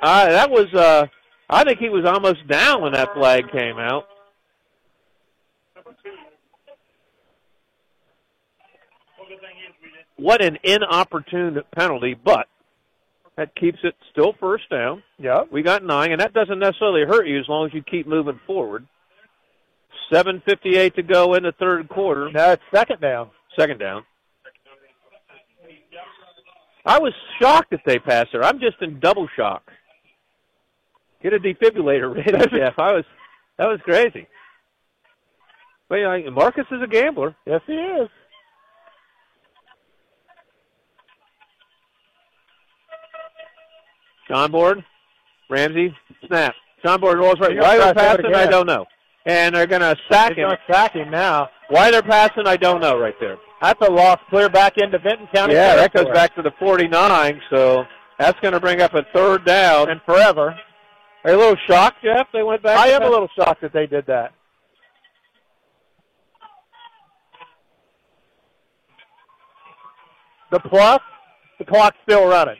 Uh, 0.00 0.28
that 0.28 0.50
was. 0.50 0.72
Uh, 0.72 1.06
I 1.50 1.64
think 1.64 1.78
he 1.78 1.88
was 1.88 2.04
almost 2.04 2.46
down 2.46 2.82
when 2.82 2.92
that 2.92 3.14
flag 3.14 3.50
came 3.50 3.78
out. 3.78 4.06
What 10.16 10.42
an 10.42 10.58
inopportune 10.64 11.62
penalty, 11.74 12.14
but 12.14 12.48
that 13.36 13.54
keeps 13.54 13.78
it 13.84 13.94
still 14.10 14.34
first 14.40 14.68
down. 14.68 15.02
Yeah. 15.18 15.42
We 15.50 15.62
got 15.62 15.84
nine, 15.84 16.10
and 16.10 16.20
that 16.20 16.34
doesn't 16.34 16.58
necessarily 16.58 17.04
hurt 17.06 17.28
you 17.28 17.38
as 17.38 17.48
long 17.48 17.66
as 17.66 17.74
you 17.74 17.82
keep 17.82 18.06
moving 18.06 18.40
forward. 18.46 18.86
7.58 20.12 20.94
to 20.96 21.02
go 21.02 21.34
in 21.34 21.44
the 21.44 21.52
third 21.52 21.88
quarter. 21.88 22.32
No, 22.32 22.52
it's 22.52 22.62
second 22.74 23.00
down. 23.00 23.30
Second 23.58 23.78
down. 23.78 24.04
I 26.86 26.98
was 26.98 27.12
shocked 27.40 27.70
that 27.72 27.80
they 27.84 27.98
passed 27.98 28.28
her. 28.32 28.42
I'm 28.42 28.60
just 28.60 28.80
in 28.80 29.00
double 29.00 29.28
shock. 29.36 29.62
Get 31.22 31.34
a 31.34 31.38
defibrillator 31.38 32.14
ready, 32.32 32.56
Jeff. 32.56 32.78
I 32.78 32.92
was, 32.92 33.04
that 33.58 33.66
was 33.66 33.80
crazy. 33.82 34.26
But 35.88 35.96
you 35.96 36.04
know, 36.04 36.30
Marcus 36.30 36.66
is 36.70 36.80
a 36.82 36.86
gambler. 36.86 37.34
Yes, 37.46 37.60
he 37.66 37.72
is. 37.72 38.08
John 44.28 44.52
Board, 44.52 44.84
Ramsey, 45.50 45.94
snap. 46.26 46.54
John 46.84 47.00
Board 47.00 47.18
rolls 47.18 47.40
right. 47.40 47.56
Why 47.58 47.78
they're 47.78 47.94
passing, 47.94 48.34
I 48.34 48.46
don't 48.46 48.66
know. 48.66 48.84
And 49.26 49.54
they're 49.54 49.66
going 49.66 49.80
to 49.80 49.96
sack 50.10 50.34
They're 50.36 50.44
him. 50.44 50.48
going 50.50 50.58
to 50.66 50.72
sack 50.72 50.92
him 50.94 51.10
now. 51.10 51.48
Why 51.68 51.90
they're 51.90 52.02
passing, 52.02 52.46
I 52.46 52.56
don't 52.56 52.80
know 52.80 52.98
right 52.98 53.14
there. 53.20 53.36
That's 53.60 53.80
a 53.86 53.90
loss 53.90 54.18
clear 54.30 54.48
back 54.48 54.74
into 54.78 54.98
Vinton 54.98 55.28
County. 55.34 55.54
Yeah, 55.54 55.74
that 55.76 55.92
goes 55.92 56.06
back 56.14 56.34
to 56.36 56.42
the 56.42 56.52
49, 56.58 57.40
so 57.50 57.84
that's 58.18 58.38
going 58.40 58.52
to 58.52 58.60
bring 58.60 58.80
up 58.80 58.94
a 58.94 59.02
third 59.12 59.44
down. 59.44 59.90
And 59.90 60.00
forever. 60.06 60.56
Are 61.24 61.30
you 61.30 61.36
a 61.36 61.38
little 61.38 61.56
shocked, 61.66 61.98
Jeff? 62.02 62.28
They 62.32 62.42
went 62.42 62.62
back. 62.62 62.78
I 62.78 62.90
am 62.90 63.02
a 63.02 63.08
little 63.08 63.28
shocked 63.36 63.62
that 63.62 63.72
they 63.72 63.86
did 63.86 64.06
that. 64.06 64.32
The 70.50 70.60
plus, 70.60 71.00
the 71.58 71.64
clock's 71.64 71.96
still 72.04 72.26
running. 72.26 72.56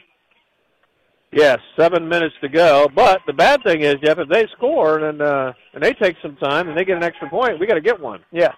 Yes, 1.32 1.58
seven 1.78 2.08
minutes 2.08 2.34
to 2.40 2.48
go. 2.48 2.88
But 2.94 3.20
the 3.26 3.32
bad 3.32 3.62
thing 3.62 3.82
is, 3.82 3.96
Jeff, 4.02 4.18
if 4.18 4.28
they 4.28 4.46
score 4.56 5.06
and 5.06 5.20
uh, 5.20 5.52
and 5.74 5.82
they 5.82 5.92
take 5.92 6.16
some 6.22 6.36
time 6.36 6.68
and 6.68 6.76
they 6.76 6.84
get 6.84 6.96
an 6.96 7.02
extra 7.02 7.28
point, 7.28 7.60
we 7.60 7.66
got 7.66 7.74
to 7.74 7.80
get 7.80 8.00
one. 8.00 8.20
Yeah. 8.32 8.52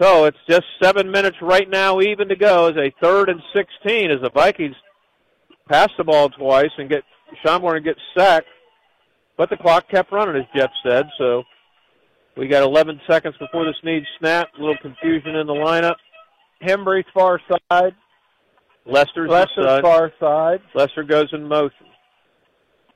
So 0.00 0.26
it's 0.26 0.36
just 0.48 0.64
seven 0.82 1.10
minutes 1.10 1.36
right 1.40 1.68
now, 1.68 2.00
even 2.00 2.28
to 2.28 2.36
go. 2.36 2.68
As 2.68 2.76
a 2.76 2.92
third 3.02 3.28
and 3.28 3.40
sixteen, 3.54 4.10
as 4.10 4.20
the 4.20 4.30
Vikings 4.30 4.76
pass 5.68 5.88
the 5.96 6.04
ball 6.04 6.28
twice 6.28 6.70
and 6.78 6.88
get 6.88 7.02
Schonborn 7.44 7.82
gets 7.82 8.00
sacked, 8.16 8.48
but 9.36 9.50
the 9.50 9.56
clock 9.56 9.88
kept 9.88 10.12
running, 10.12 10.36
as 10.36 10.48
Jeff 10.54 10.70
said. 10.86 11.06
So 11.18 11.42
we 12.36 12.48
got 12.48 12.62
11 12.62 13.00
seconds 13.08 13.34
before 13.38 13.64
this 13.64 13.76
needs 13.82 14.06
snap. 14.18 14.48
A 14.56 14.60
little 14.60 14.76
confusion 14.82 15.34
in 15.36 15.46
the 15.46 15.54
lineup. 15.54 15.96
Hembry's 16.60 17.06
far 17.14 17.40
side. 17.48 17.94
Lester's 18.84 19.28
Lester's 19.28 19.80
far 19.80 20.12
side. 20.20 20.60
Lester 20.74 21.02
goes 21.02 21.28
in 21.32 21.48
motion. 21.48 21.86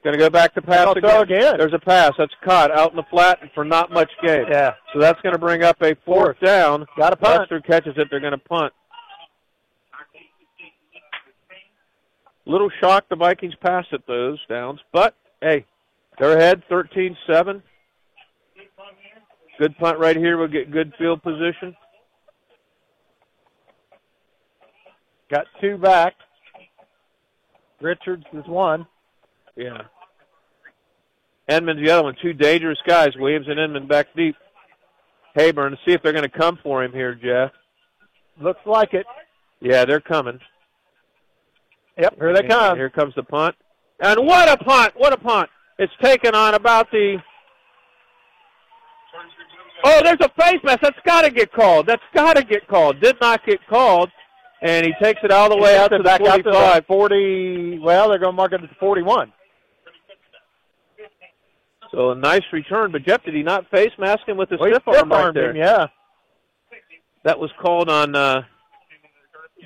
Going 0.02 0.14
to 0.14 0.18
go 0.18 0.31
back 0.31 0.55
to 0.55 0.62
pass 0.62 0.94
They'll 0.94 1.20
again. 1.20 1.59
There's 1.59 1.74
a 1.74 1.78
pass. 1.78 2.12
That's 2.16 2.32
caught 2.43 2.70
out 2.70 2.90
in 2.90 2.97
the 2.97 3.05
flat 3.10 3.39
for 3.55 3.64
not 3.64 3.93
much 3.93 4.10
gain. 4.22 4.47
Yeah. 4.51 4.72
So 4.94 4.98
that's 4.98 5.20
going 5.20 5.35
to 5.35 5.39
bring 5.39 5.62
up 5.62 5.77
a 5.82 5.94
fourth 6.06 6.40
down. 6.40 6.86
Got 6.97 7.12
a 7.12 7.16
punt. 7.16 7.40
Lester 7.40 7.60
catches 7.60 7.94
it. 7.98 8.09
They're 8.10 8.20
going 8.20 8.32
to 8.32 8.39
punt. 8.39 8.72
Little 12.47 12.70
shocked 12.81 13.10
the 13.10 13.16
Vikings 13.16 13.55
passed 13.60 13.93
at 13.93 14.06
those 14.06 14.39
downs, 14.48 14.81
but 14.93 15.14
hey, 15.40 15.66
they're 16.18 16.36
ahead 16.36 16.62
13-7. 16.70 17.62
Good 19.59 19.77
punt 19.78 19.98
right 19.98 20.16
here. 20.16 20.39
We'll 20.39 20.48
get 20.48 20.72
good 20.72 20.93
field 20.98 21.22
position. 21.22 21.77
Got 25.31 25.44
two 25.60 25.77
back. 25.77 26.14
Richards 27.81 28.24
is 28.32 28.47
one. 28.47 28.86
Yeah. 29.61 29.82
Edmond's 31.49 31.85
the 31.85 31.91
other 31.91 32.05
one. 32.05 32.16
Two 32.23 32.32
dangerous 32.32 32.78
guys. 32.87 33.11
Williams 33.16 33.47
and 33.49 33.59
Edmond 33.59 33.89
back 33.89 34.07
deep. 34.16 34.37
Habern, 35.37 35.77
see 35.85 35.93
if 35.93 36.03
they're 36.03 36.12
going 36.12 36.28
to 36.28 36.39
come 36.39 36.59
for 36.62 36.82
him 36.82 36.93
here, 36.93 37.15
Jeff. 37.15 37.53
Looks 38.41 38.61
like 38.66 38.95
it. 38.95 39.07
Yeah, 39.61 39.85
they're 39.85 40.01
coming. 40.01 40.41
Yep, 41.99 42.15
here 42.16 42.32
they 42.32 42.41
And 42.41 42.49
come. 42.49 42.77
Here 42.77 42.91
comes 42.91 43.15
the 43.15 43.23
punt. 43.23 43.55
And 44.01 44.27
what 44.27 44.49
a 44.49 44.57
punt! 44.65 44.95
What 44.97 45.12
a 45.12 45.19
punt! 45.19 45.51
It's 45.78 45.93
taken 46.01 46.35
on 46.35 46.55
about 46.55 46.91
the. 46.91 47.19
Oh, 49.85 50.01
there's 50.03 50.20
a 50.20 50.31
face 50.41 50.61
mask. 50.65 50.81
That's 50.82 50.99
got 51.05 51.23
to 51.23 51.31
get 51.31 51.53
called. 51.53 51.87
That's 51.87 52.03
got 52.15 52.37
to 52.37 52.45
get 52.45 52.66
called. 52.66 53.01
Did 53.01 53.16
not 53.20 53.45
get 53.45 53.59
called, 53.69 54.11
and 54.62 54.87
he 54.87 54.93
takes 55.03 55.20
it 55.23 55.31
all 55.31 55.51
the 55.51 55.57
way 55.57 55.77
out 55.77 55.89
to 55.89 55.99
the 55.99 56.05
back 56.05 56.23
out 56.23 56.39
to 56.39 56.43
the 56.43 56.53
45. 56.53 56.87
40. 56.87 57.78
Well, 57.81 58.09
they're 58.09 58.19
going 58.19 58.32
to 58.32 58.37
mark 58.37 58.53
it 58.53 58.62
at 58.62 58.77
41. 58.78 59.32
So 61.91 62.11
a 62.12 62.15
nice 62.15 62.43
return, 62.53 62.93
but 62.93 63.05
Jeff, 63.05 63.25
did 63.25 63.35
he 63.35 63.43
not 63.43 63.69
face 63.71 63.91
mask 63.99 64.29
him 64.29 64.37
with 64.37 64.49
the 64.49 64.57
Well, 64.59 64.69
he 64.69 64.75
stiff 64.75 64.87
arm 64.87 65.11
right 65.11 65.35
there? 65.35 65.51
him, 65.51 65.57
yeah. 65.57 65.87
That 67.25 67.39
was 67.39 67.51
called 67.61 67.89
on 67.91 68.15
uh, 68.15 68.43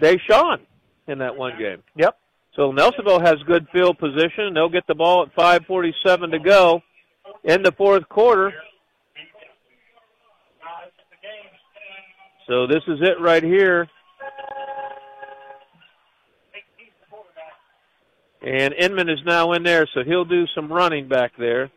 Deshaun 0.01 0.61
in 1.07 1.19
that 1.19 1.37
one 1.37 1.59
game. 1.59 1.83
Yep. 1.97 2.17
So 2.57 2.73
Nelsonville 2.73 3.25
has 3.25 3.37
good 3.47 3.67
field 3.73 3.99
position. 3.99 4.55
They'll 4.55 4.69
get 4.69 4.87
the 4.87 4.95
ball 4.95 5.23
at 5.23 5.35
5:47 5.35 6.31
to 6.31 6.39
go 6.39 6.83
in 7.45 7.63
the 7.63 7.73
fourth 7.73 8.09
quarter. 8.09 8.53
So 12.47 12.67
this 12.67 12.83
is 12.89 12.99
it 13.01 13.21
right 13.21 13.43
here. 13.43 13.89
And 18.43 18.75
Inman 18.75 19.09
is 19.09 19.21
now 19.25 19.53
in 19.53 19.63
there, 19.63 19.89
so 19.95 20.05
he'll 20.05 20.27
do 20.27 20.47
some 20.55 20.71
running 20.71 21.09
back 21.09 21.33
there. 21.39 21.71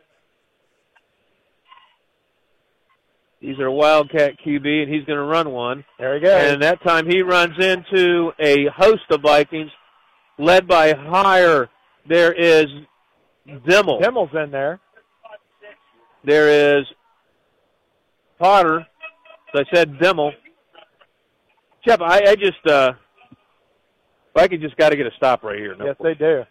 He's 3.39 3.59
our 3.59 3.69
Wildcat 3.69 4.33
QB, 4.45 4.83
and 4.83 4.93
he's 4.93 5.05
going 5.05 5.17
to 5.19 5.23
run 5.23 5.51
one. 5.51 5.85
There 5.99 6.15
he 6.15 6.21
goes. 6.21 6.51
And 6.51 6.61
that 6.63 6.81
time 6.83 7.07
he 7.07 7.21
runs 7.21 7.53
into 7.63 8.31
a 8.39 8.65
host 8.75 9.03
of 9.11 9.21
Vikings, 9.21 9.69
led 10.39 10.67
by 10.67 10.93
Higher. 10.93 11.69
There 12.07 12.33
is 12.33 12.65
Dimmel. 13.47 14.01
Dimmel's 14.01 14.33
in 14.33 14.49
there. 14.49 14.79
There 16.23 16.79
is 16.79 16.85
Potter. 18.39 18.79
As 19.53 19.65
I 19.71 19.75
said, 19.75 19.99
Dimmel. 19.99 20.31
Jeff, 21.85 22.01
I, 22.01 22.21
I 22.29 22.35
just, 22.35 22.65
uh, 22.67 22.93
Vikings 24.35 24.63
just 24.63 24.77
got 24.77 24.89
to 24.89 24.97
get 24.97 25.05
a 25.05 25.11
stop 25.15 25.43
right 25.43 25.59
here. 25.59 25.75
No 25.75 25.85
Yes, 25.85 25.95
they 26.01 26.15
do. 26.15 26.43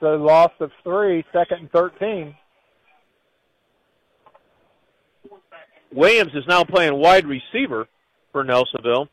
So 0.00 0.14
loss 0.16 0.52
of 0.60 0.70
three, 0.84 1.24
second 1.32 1.58
and 1.60 1.72
13. 1.72 2.34
Williams 5.96 6.32
is 6.34 6.44
now 6.46 6.62
playing 6.62 6.94
wide 6.94 7.26
receiver 7.26 7.88
for 8.30 8.44
Nelsonville. 8.44 9.08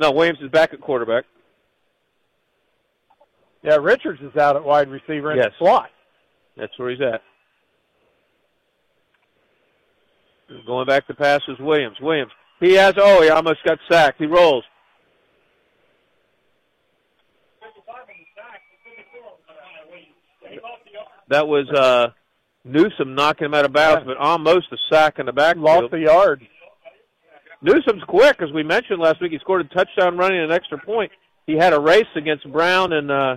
No, 0.00 0.12
Williams 0.12 0.38
is 0.40 0.48
back 0.48 0.72
at 0.72 0.80
quarterback. 0.80 1.24
Yeah, 3.62 3.76
Richards 3.76 4.20
is 4.22 4.36
out 4.36 4.56
at 4.56 4.64
wide 4.64 4.88
receiver 4.88 5.32
in 5.32 5.38
Yes. 5.38 5.50
the 5.58 5.64
slot. 5.64 5.90
That's 6.56 6.76
where 6.78 6.90
he's 6.90 7.00
at. 7.00 7.22
Going 10.66 10.86
back 10.86 11.06
to 11.08 11.14
pass 11.14 11.40
is 11.48 11.58
Williams. 11.58 11.98
Williams. 12.00 12.32
He 12.60 12.74
has, 12.74 12.94
oh, 12.96 13.22
he 13.22 13.30
almost 13.30 13.64
got 13.64 13.78
sacked. 13.88 14.18
He 14.18 14.26
rolls. 14.26 14.64
That 21.28 21.48
was 21.48 21.68
uh, 21.70 22.10
Newsom 22.64 23.14
knocking 23.14 23.46
him 23.46 23.54
out 23.54 23.64
of 23.64 23.72
bounds, 23.72 24.04
but 24.06 24.16
almost 24.16 24.66
a 24.72 24.76
sack 24.90 25.18
in 25.18 25.26
the 25.26 25.32
backfield. 25.32 25.64
Lost 25.64 25.90
the 25.90 26.00
yard. 26.00 26.46
Newsom's 27.60 28.02
quick, 28.08 28.40
as 28.40 28.52
we 28.52 28.62
mentioned 28.62 29.00
last 29.00 29.20
week. 29.20 29.32
He 29.32 29.38
scored 29.38 29.66
a 29.66 29.74
touchdown 29.74 30.16
running 30.16 30.40
an 30.40 30.50
extra 30.50 30.78
point. 30.78 31.10
He 31.46 31.54
had 31.54 31.72
a 31.72 31.80
race 31.80 32.06
against 32.16 32.50
Brown 32.50 32.92
and 32.92 33.10
uh, 33.10 33.36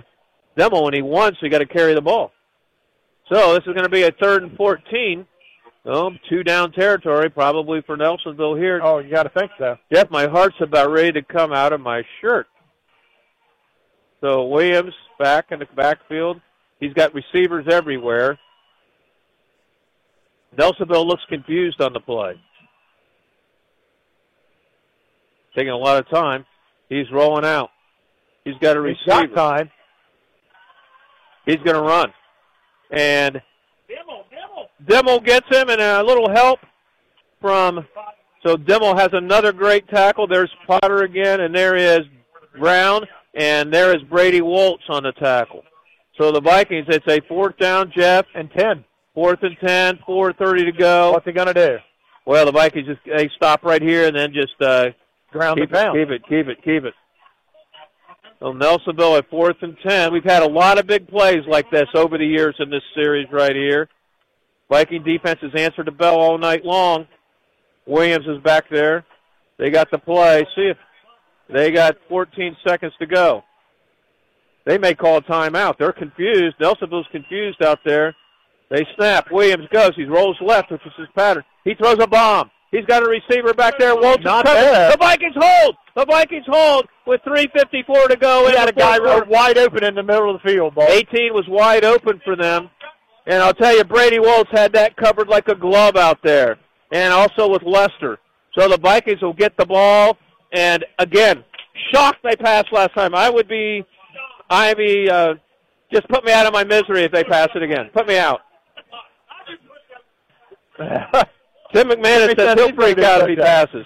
Demo, 0.56 0.86
and 0.86 0.94
he 0.94 1.02
won, 1.02 1.32
so 1.32 1.38
he 1.42 1.48
got 1.48 1.58
to 1.58 1.66
carry 1.66 1.94
the 1.94 2.00
ball. 2.00 2.32
So 3.32 3.54
this 3.54 3.62
is 3.66 3.72
going 3.74 3.84
to 3.84 3.88
be 3.88 4.02
a 4.02 4.12
third 4.12 4.42
and 4.42 4.56
14. 4.56 5.26
Oh, 5.88 6.10
two 6.28 6.42
down 6.42 6.72
territory, 6.72 7.30
probably 7.30 7.80
for 7.82 7.96
Nelsonville 7.96 8.58
here. 8.58 8.80
Oh, 8.82 8.98
you 8.98 9.10
got 9.10 9.22
to 9.24 9.28
think 9.28 9.52
so. 9.58 9.76
Jeff, 9.92 10.10
my 10.10 10.26
heart's 10.26 10.56
about 10.60 10.90
ready 10.90 11.12
to 11.12 11.22
come 11.22 11.52
out 11.52 11.72
of 11.72 11.80
my 11.80 12.02
shirt. 12.20 12.48
So 14.20 14.46
Williams 14.46 14.94
back 15.18 15.46
in 15.52 15.60
the 15.60 15.66
backfield. 15.76 16.40
He's 16.80 16.92
got 16.92 17.14
receivers 17.14 17.66
everywhere. 17.70 18.38
Nelsonville 20.58 21.06
looks 21.06 21.22
confused 21.28 21.80
on 21.80 21.92
the 21.92 22.00
play. 22.00 22.34
Taking 25.54 25.70
a 25.70 25.76
lot 25.76 25.98
of 25.98 26.08
time. 26.10 26.44
He's 26.88 27.10
rolling 27.10 27.44
out. 27.44 27.70
He's 28.44 28.54
got 28.60 28.76
a 28.76 28.80
He's 28.80 28.96
receiver. 29.06 29.26
got 29.28 29.56
time. 29.56 29.70
He's 31.46 31.56
going 31.56 31.76
to 31.76 31.82
run. 31.82 32.12
And 32.90 33.40
Demo 34.86 35.18
gets 35.20 35.46
him, 35.50 35.68
and 35.68 35.80
a 35.80 36.02
little 36.02 36.30
help 36.30 36.60
from. 37.40 37.86
So 38.44 38.56
Demo 38.56 38.94
has 38.94 39.08
another 39.12 39.52
great 39.52 39.88
tackle. 39.88 40.26
There's 40.26 40.50
Potter 40.66 41.02
again, 41.02 41.40
and 41.40 41.54
there 41.54 41.74
is 41.76 42.00
Brown, 42.58 43.04
and 43.34 43.72
there 43.72 43.96
is 43.96 44.02
Brady 44.04 44.40
Waltz 44.40 44.84
on 44.88 45.02
the 45.02 45.12
tackle. 45.12 45.62
So 46.18 46.30
the 46.30 46.40
Vikings, 46.40 46.86
it's 46.88 47.06
a 47.08 47.20
fourth 47.26 47.56
down, 47.58 47.92
Jeff. 47.96 48.26
And 48.34 48.50
10. 48.56 48.84
Fourth 49.16 49.38
and 49.42 49.56
10, 49.66 50.00
4.30 50.06 50.66
to 50.66 50.72
go. 50.72 51.12
What's 51.12 51.24
he 51.24 51.32
going 51.32 51.46
to 51.46 51.54
do? 51.54 51.78
Well, 52.26 52.44
the 52.44 52.52
Vikings 52.52 52.86
just 52.86 53.00
they 53.06 53.30
stop 53.34 53.64
right 53.64 53.80
here 53.80 54.06
and 54.06 54.14
then 54.14 54.34
just 54.34 54.60
uh, 54.60 54.90
Ground 55.32 55.58
keep 55.58 55.70
and 55.70 55.72
pound. 55.72 55.98
it, 55.98 56.06
keep 56.06 56.10
it, 56.10 56.22
keep 56.28 56.48
it, 56.48 56.58
keep 56.62 56.84
it. 56.84 56.92
So 58.40 58.52
Nelsonville 58.52 59.16
at 59.16 59.30
fourth 59.30 59.56
and 59.62 59.74
ten. 59.82 60.12
We've 60.12 60.22
had 60.22 60.42
a 60.42 60.48
lot 60.48 60.78
of 60.78 60.86
big 60.86 61.08
plays 61.08 61.44
like 61.48 61.70
this 61.70 61.88
over 61.94 62.18
the 62.18 62.26
years 62.26 62.56
in 62.58 62.68
this 62.68 62.82
series 62.94 63.26
right 63.32 63.56
here. 63.56 63.88
Viking 64.68 65.02
defense 65.02 65.38
has 65.40 65.52
answered 65.56 65.86
the 65.86 65.92
bell 65.92 66.20
all 66.20 66.36
night 66.36 66.66
long. 66.66 67.06
Williams 67.86 68.26
is 68.26 68.42
back 68.42 68.68
there. 68.70 69.06
They 69.58 69.70
got 69.70 69.90
the 69.90 69.98
play. 69.98 70.46
See 70.54 70.70
if 70.72 70.76
they 71.48 71.70
got 71.70 71.96
14 72.10 72.54
seconds 72.66 72.92
to 72.98 73.06
go. 73.06 73.44
They 74.66 74.76
may 74.76 74.94
call 74.94 75.18
a 75.18 75.22
timeout. 75.22 75.78
They're 75.78 75.92
confused. 75.92 76.56
Nelsonville's 76.60 77.06
confused 77.12 77.62
out 77.64 77.78
there. 77.86 78.14
They 78.70 78.86
snap. 78.96 79.30
Williams 79.30 79.68
goes. 79.72 79.92
He 79.96 80.04
rolls 80.04 80.36
left, 80.40 80.70
which 80.70 80.84
is 80.84 80.92
his 80.96 81.08
pattern. 81.14 81.44
He 81.64 81.74
throws 81.74 81.98
a 82.00 82.06
bomb. 82.06 82.50
He's 82.70 82.84
got 82.84 83.02
a 83.02 83.06
receiver 83.06 83.54
back 83.54 83.78
there. 83.78 83.94
Waltz 83.94 84.24
Not 84.24 84.44
bad. 84.44 84.92
The 84.92 84.98
Vikings 84.98 85.36
hold. 85.38 85.76
The 85.94 86.04
Vikings 86.04 86.44
hold 86.46 86.86
with 87.06 87.22
3:54 87.22 88.08
to 88.08 88.16
go. 88.16 88.48
He 88.48 88.56
had 88.56 88.68
a 88.68 88.72
guy 88.72 88.98
wide 88.98 89.56
open 89.56 89.84
in 89.84 89.94
the 89.94 90.02
middle 90.02 90.34
of 90.34 90.42
the 90.42 90.48
field, 90.48 90.74
ball. 90.74 90.86
18 90.88 91.32
was 91.32 91.46
wide 91.48 91.84
open 91.84 92.20
for 92.24 92.36
them. 92.36 92.68
And 93.26 93.42
I'll 93.42 93.54
tell 93.54 93.76
you, 93.76 93.84
Brady 93.84 94.18
Waltz 94.18 94.50
had 94.52 94.72
that 94.74 94.96
covered 94.96 95.28
like 95.28 95.48
a 95.48 95.54
glove 95.54 95.96
out 95.96 96.18
there. 96.22 96.58
And 96.92 97.12
also 97.12 97.48
with 97.48 97.62
Lester. 97.62 98.18
So 98.58 98.68
the 98.68 98.78
Vikings 98.78 99.22
will 99.22 99.32
get 99.32 99.56
the 99.56 99.66
ball. 99.66 100.16
And 100.52 100.84
again, 100.98 101.44
shocked 101.92 102.18
they 102.22 102.36
passed 102.36 102.72
last 102.72 102.94
time. 102.94 103.14
I 103.14 103.28
would 103.28 103.48
be, 103.48 103.84
I'd 104.48 104.76
be, 104.76 105.08
uh, 105.10 105.34
just 105.92 106.08
put 106.08 106.24
me 106.24 106.32
out 106.32 106.46
of 106.46 106.52
my 106.52 106.64
misery 106.64 107.04
if 107.04 107.12
they 107.12 107.24
pass 107.24 107.48
it 107.54 107.62
again. 107.62 107.90
Put 107.92 108.06
me 108.06 108.18
out. 108.18 108.40
Tim 111.72 111.88
McManus 111.88 112.36
says 112.38 112.54
he'll 112.58 112.74
freak 112.74 112.98
out 112.98 113.22
if 113.22 113.28
he 113.28 113.36
passes. 113.36 113.84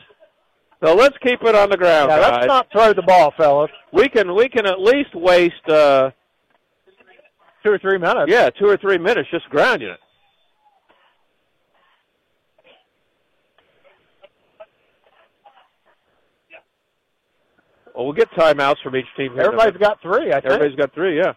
So 0.85 0.95
let's 0.95 1.17
keep 1.19 1.43
it 1.43 1.55
on 1.55 1.69
the 1.71 1.77
ground, 1.77 2.11
Yeah, 2.11 2.21
guys. 2.21 2.33
let's 2.33 2.47
not 2.47 2.67
throw 2.73 2.93
the 2.93 3.03
ball, 3.03 3.33
fellas. 3.37 3.71
we 3.93 4.09
can 4.09 4.35
we 4.35 4.49
can 4.49 4.67
at 4.67 4.81
least 4.81 5.15
waste 5.15 5.69
uh, 5.69 6.11
Two 7.63 7.73
or 7.73 7.79
three 7.79 7.99
minutes. 7.99 8.31
yeah 8.31 8.49
two 8.51 8.67
or 8.67 8.77
three 8.79 8.97
minutes 8.99 9.29
just 9.31 9.49
grounding 9.51 9.89
it. 9.91 10.01
Well, 17.95 18.05
we'll 18.07 18.15
get 18.15 18.31
timeouts 18.33 18.81
from 18.83 18.97
each 18.97 19.07
team. 19.17 19.33
here. 19.33 19.43
Everybody's 19.43 19.79
got 19.79 20.01
three, 20.01 20.31
I 20.31 20.35
think. 20.41 20.47
Everybody's 20.47 20.77
got 20.77 20.95
three. 20.95 21.17
Yeah. 21.19 21.33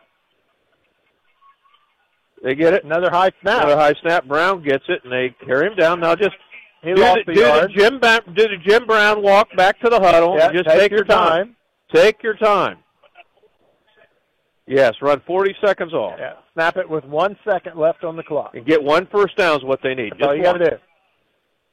They 2.44 2.56
get 2.56 2.74
it. 2.74 2.84
Another 2.84 3.10
high 3.10 3.32
snap. 3.42 3.64
Another 3.64 3.78
high 3.78 3.94
snap. 4.02 4.26
Brown 4.28 4.62
gets 4.62 4.84
it, 4.90 5.02
and 5.04 5.12
they 5.12 5.34
carry 5.46 5.68
him 5.68 5.76
down. 5.76 6.02
Now 6.02 6.14
just 6.14 6.36
He 6.84 6.94
do 6.94 7.02
lost 7.02 7.20
the, 7.26 7.34
the 7.34 7.36
do 7.36 7.42
yard. 7.42 7.70
the 7.70 7.74
Jim 7.74 8.00
do 8.36 8.44
the 8.44 8.58
Jim 8.68 8.86
Brown 8.86 9.24
walk 9.24 9.48
back 9.56 9.80
to 9.80 9.90
the 9.90 10.00
huddle. 10.00 10.36
Yeah, 10.38 10.48
and 10.48 10.58
just 10.58 10.68
take 10.70 10.80
take, 10.80 10.92
your 10.92 11.06
time. 11.06 11.56
Take 11.94 12.22
your 12.22 12.36
time. 12.36 12.80
Yes, 14.68 14.94
run 15.02 15.22
40 15.26 15.56
seconds 15.66 15.94
off. 15.94 16.16
Yeah. 16.20 16.34
Snap 16.54 16.78
it 16.78 16.90
with 16.90 17.04
one 17.06 17.38
second 17.50 17.78
left 17.78 18.04
on 18.04 18.16
the 18.16 18.24
clock. 18.24 18.56
And 18.56 18.66
get 18.66 18.82
one 18.82 19.08
first 19.12 19.36
down 19.36 19.58
is 19.58 19.64
what 19.64 19.80
they 19.84 19.94
need. 19.94 20.14
That's 20.14 20.28
all 20.28 20.36
Just 20.36 20.38
you 20.38 20.44
got 20.44 20.54
to 20.54 20.70
do. 20.72 20.76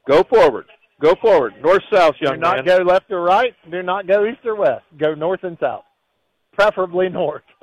Go 0.08 0.24
forward. 0.24 0.66
Go 1.00 1.14
forward. 1.20 1.54
North 1.62 1.82
south, 1.92 2.14
young 2.20 2.34
Do 2.34 2.40
not 2.40 2.56
man. 2.56 2.78
go 2.78 2.84
left 2.84 3.10
or 3.10 3.22
right. 3.22 3.54
Do 3.70 3.82
not 3.82 4.06
go 4.06 4.26
east 4.26 4.44
or 4.44 4.56
west. 4.56 4.84
Go 4.98 5.14
north 5.14 5.44
and 5.44 5.56
south. 5.60 5.84
Preferably 6.52 7.08
north. 7.08 7.42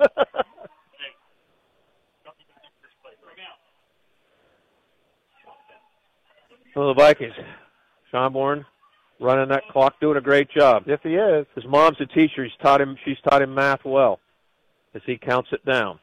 So 6.78 6.86
the 6.86 6.94
Vikings. 6.94 7.34
Schonborn 8.12 8.64
running 9.18 9.48
that 9.48 9.64
clock, 9.72 9.98
doing 10.00 10.16
a 10.16 10.20
great 10.20 10.48
job. 10.48 10.84
yes, 10.86 11.00
he 11.02 11.16
is. 11.16 11.44
His 11.56 11.64
mom's 11.66 11.96
a 12.00 12.06
teacher. 12.06 12.44
He's 12.44 12.52
taught 12.62 12.80
him. 12.80 12.96
She's 13.04 13.16
taught 13.28 13.42
him 13.42 13.52
math 13.52 13.84
well, 13.84 14.20
as 14.94 15.02
he 15.04 15.18
counts 15.18 15.48
it 15.50 15.64
down. 15.66 15.98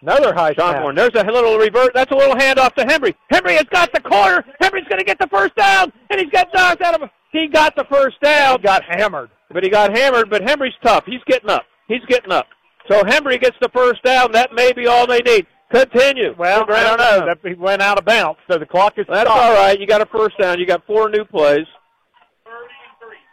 Another 0.00 0.32
high 0.32 0.54
snap. 0.54 0.80
Bourne. 0.80 0.94
There's 0.94 1.10
a 1.16 1.24
little 1.24 1.58
revert. 1.58 1.90
That's 1.92 2.12
a 2.12 2.14
little 2.14 2.36
handoff 2.36 2.72
to 2.76 2.84
Henry. 2.84 3.16
Henry 3.32 3.54
has 3.54 3.66
got 3.72 3.92
the 3.92 4.00
corner. 4.00 4.44
Henry's 4.60 4.86
going 4.88 5.00
to 5.00 5.04
get 5.04 5.18
the 5.18 5.26
first 5.26 5.56
down, 5.56 5.92
and 6.08 6.20
he's 6.20 6.30
got 6.30 6.46
knocked 6.54 6.80
out 6.80 7.02
of. 7.02 7.10
He 7.32 7.48
got 7.48 7.74
the 7.74 7.86
first 7.90 8.20
down. 8.20 8.58
He 8.60 8.62
got 8.62 8.84
hammered. 8.84 9.30
but 9.50 9.64
he 9.64 9.70
got 9.70 9.90
hammered. 9.90 10.30
But 10.30 10.48
Henry's 10.48 10.74
tough. 10.84 11.02
He's 11.04 11.22
getting 11.26 11.50
up. 11.50 11.64
He's 11.88 12.04
getting 12.06 12.30
up. 12.30 12.46
So 12.88 13.04
Henry 13.04 13.38
gets 13.38 13.56
the 13.60 13.70
first 13.70 14.04
down. 14.04 14.30
That 14.30 14.52
may 14.52 14.72
be 14.72 14.86
all 14.86 15.08
they 15.08 15.18
need. 15.18 15.48
Continue. 15.70 16.34
Well, 16.36 16.64
I 16.68 16.82
don't 16.82 16.98
know. 16.98 17.26
That 17.26 17.38
he 17.48 17.54
went 17.54 17.80
out 17.80 17.98
of 17.98 18.04
bounds, 18.04 18.40
so 18.50 18.58
the 18.58 18.66
clock 18.66 18.94
is 18.98 19.06
That's 19.08 19.28
stopped. 19.30 19.40
all 19.40 19.52
right. 19.54 19.78
You 19.78 19.86
got 19.86 20.00
a 20.00 20.06
first 20.06 20.36
down. 20.38 20.58
You 20.58 20.66
got 20.66 20.84
four 20.86 21.08
new 21.08 21.24
plays. 21.24 21.66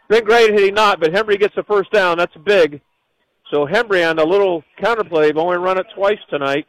Been 0.08 0.24
great 0.24 0.50
had 0.52 0.60
he 0.60 0.70
not, 0.70 1.00
but 1.00 1.12
Henry 1.12 1.36
gets 1.36 1.54
the 1.54 1.64
first 1.64 1.90
down. 1.92 2.16
That's 2.18 2.34
big. 2.44 2.80
So 3.52 3.66
Henry 3.66 4.04
on 4.04 4.16
the 4.16 4.24
little 4.24 4.62
counter 4.82 5.04
play, 5.04 5.26
they've 5.26 5.36
only 5.36 5.58
run 5.58 5.78
it 5.78 5.86
twice 5.94 6.18
tonight. 6.30 6.66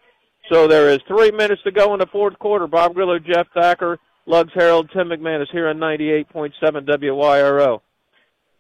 So 0.52 0.68
there 0.68 0.90
is 0.90 1.00
three 1.08 1.32
minutes 1.32 1.62
to 1.64 1.72
go 1.72 1.94
in 1.94 2.00
the 2.00 2.08
fourth 2.08 2.38
quarter. 2.40 2.68
Bob 2.68 2.96
Grillo, 2.96 3.20
Jeff 3.20 3.48
Thacker, 3.54 4.00
Lugs 4.26 4.52
Harold, 4.56 4.90
Tim 4.92 5.10
McManus 5.10 5.50
here 5.52 5.68
on 5.70 5.78
98.7 5.78 6.52
WYRO. 6.62 7.82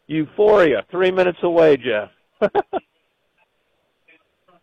Euphoria, 0.07 0.85
three 0.91 1.11
minutes 1.11 1.39
away, 1.43 1.77
Jeff. 1.77 2.09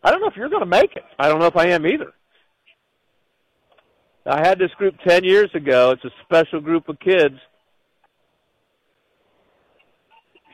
I 0.03 0.11
don't 0.11 0.21
know 0.21 0.27
if 0.27 0.35
you're 0.35 0.49
going 0.49 0.61
to 0.61 0.65
make 0.65 0.95
it. 0.95 1.03
I 1.19 1.27
don't 1.27 1.39
know 1.39 1.47
if 1.47 1.55
I 1.57 1.67
am 1.67 1.85
either. 1.85 2.13
I 4.29 4.39
had 4.45 4.59
this 4.59 4.71
group 4.77 4.95
10 5.07 5.23
years 5.23 5.49
ago. 5.53 5.91
It's 5.91 6.03
a 6.03 6.11
special 6.23 6.59
group 6.59 6.89
of 6.89 6.99
kids. 6.99 7.35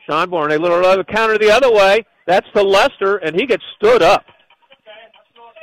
Sean 0.08 0.28
Schonborn, 0.28 0.54
a 0.54 0.58
little 0.60 0.84
other 0.84 1.04
counter 1.04 1.38
the 1.38 1.50
other 1.50 1.72
way. 1.72 2.04
That's 2.26 2.46
to 2.54 2.62
Lester, 2.62 3.16
and 3.16 3.34
he 3.38 3.46
gets 3.46 3.62
stood 3.76 4.02
up. 4.02 4.24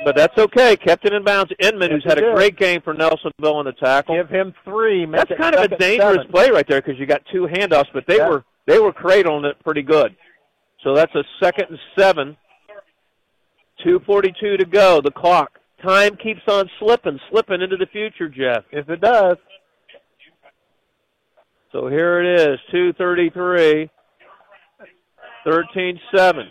But 0.04 0.16
that's 0.16 0.36
okay. 0.36 0.76
Kept 0.76 1.04
it 1.06 1.12
in 1.12 1.22
bounds. 1.24 1.52
Inman, 1.60 1.92
who's 1.92 2.04
had 2.04 2.18
a 2.18 2.34
great 2.34 2.56
game 2.56 2.80
for 2.82 2.92
Nelsonville 2.92 3.54
on 3.54 3.64
the 3.66 3.72
tackle. 3.72 4.16
Give 4.16 4.28
him 4.28 4.52
three. 4.64 5.06
That's 5.06 5.30
kind 5.36 5.54
of 5.54 5.62
a 5.70 5.76
dangerous 5.76 6.16
seven. 6.16 6.32
play 6.32 6.50
right 6.50 6.66
there 6.68 6.80
because 6.82 6.98
you 6.98 7.06
got 7.06 7.22
two 7.32 7.46
handoffs, 7.46 7.86
but 7.94 8.04
they 8.06 8.16
Yeah. 8.18 8.28
were 8.28 8.44
they 8.66 8.78
were 8.80 8.92
cradling 8.92 9.44
it 9.44 9.56
pretty 9.64 9.82
good. 9.82 10.14
So 10.82 10.94
that's 10.94 11.14
a 11.14 11.24
second 11.40 11.66
and 11.70 11.78
seven. 11.96 12.36
Two 13.84 14.00
forty 14.00 14.32
two 14.40 14.56
to 14.56 14.64
go. 14.64 15.00
The 15.00 15.10
clock. 15.12 15.60
Time 15.82 16.16
keeps 16.16 16.42
on 16.46 16.70
slipping, 16.78 17.18
slipping 17.30 17.60
into 17.60 17.76
the 17.76 17.86
future, 17.86 18.28
Jeff. 18.28 18.64
If 18.70 18.88
it 18.88 19.00
does. 19.00 19.36
So 21.72 21.88
here 21.88 22.22
it 22.22 22.40
is, 22.40 22.58
two 22.70 22.92
thirty 22.94 23.30
three. 23.30 23.90
13-7. 25.46 26.44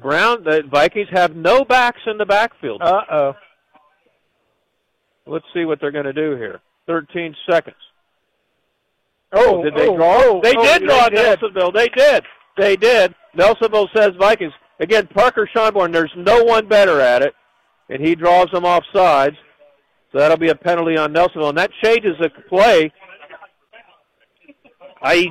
Brown, 0.00 0.44
the 0.44 0.62
Vikings 0.70 1.08
have 1.10 1.34
no 1.34 1.64
backs 1.64 2.00
in 2.06 2.16
the 2.16 2.26
backfield. 2.26 2.80
Uh 2.80 3.00
oh. 3.10 3.32
Let's 5.26 5.44
see 5.54 5.64
what 5.64 5.80
they're 5.80 5.90
going 5.90 6.06
to 6.06 6.12
do 6.12 6.36
here. 6.36 6.60
13 6.86 7.34
seconds. 7.48 7.76
Oh, 9.32 9.62
did 9.62 9.74
they 9.74 9.88
oh, 9.88 9.96
draw? 9.96 10.16
oh, 10.22 10.40
they 10.42 10.54
oh, 10.56 10.62
did 10.62 10.82
they 10.82 10.86
draw 10.86 11.08
did. 11.08 11.38
Nelsonville. 11.38 11.74
They 11.74 11.88
did. 11.88 12.24
They 12.56 12.76
did. 12.76 13.14
Nelsonville 13.36 13.88
says 13.94 14.10
Vikings. 14.18 14.52
Again, 14.80 15.06
Parker 15.08 15.48
Schonborn, 15.54 15.92
there's 15.92 16.12
no 16.16 16.42
one 16.42 16.66
better 16.66 17.00
at 17.00 17.22
it, 17.22 17.34
and 17.90 18.04
he 18.04 18.14
draws 18.14 18.50
them 18.52 18.64
off 18.64 18.84
sides. 18.94 19.36
So 20.12 20.18
that'll 20.18 20.38
be 20.38 20.48
a 20.48 20.54
penalty 20.54 20.96
on 20.96 21.12
Nelsonville, 21.12 21.50
and 21.50 21.58
that 21.58 21.70
changes 21.82 22.16
the 22.18 22.30
play. 22.48 22.92
I. 25.02 25.26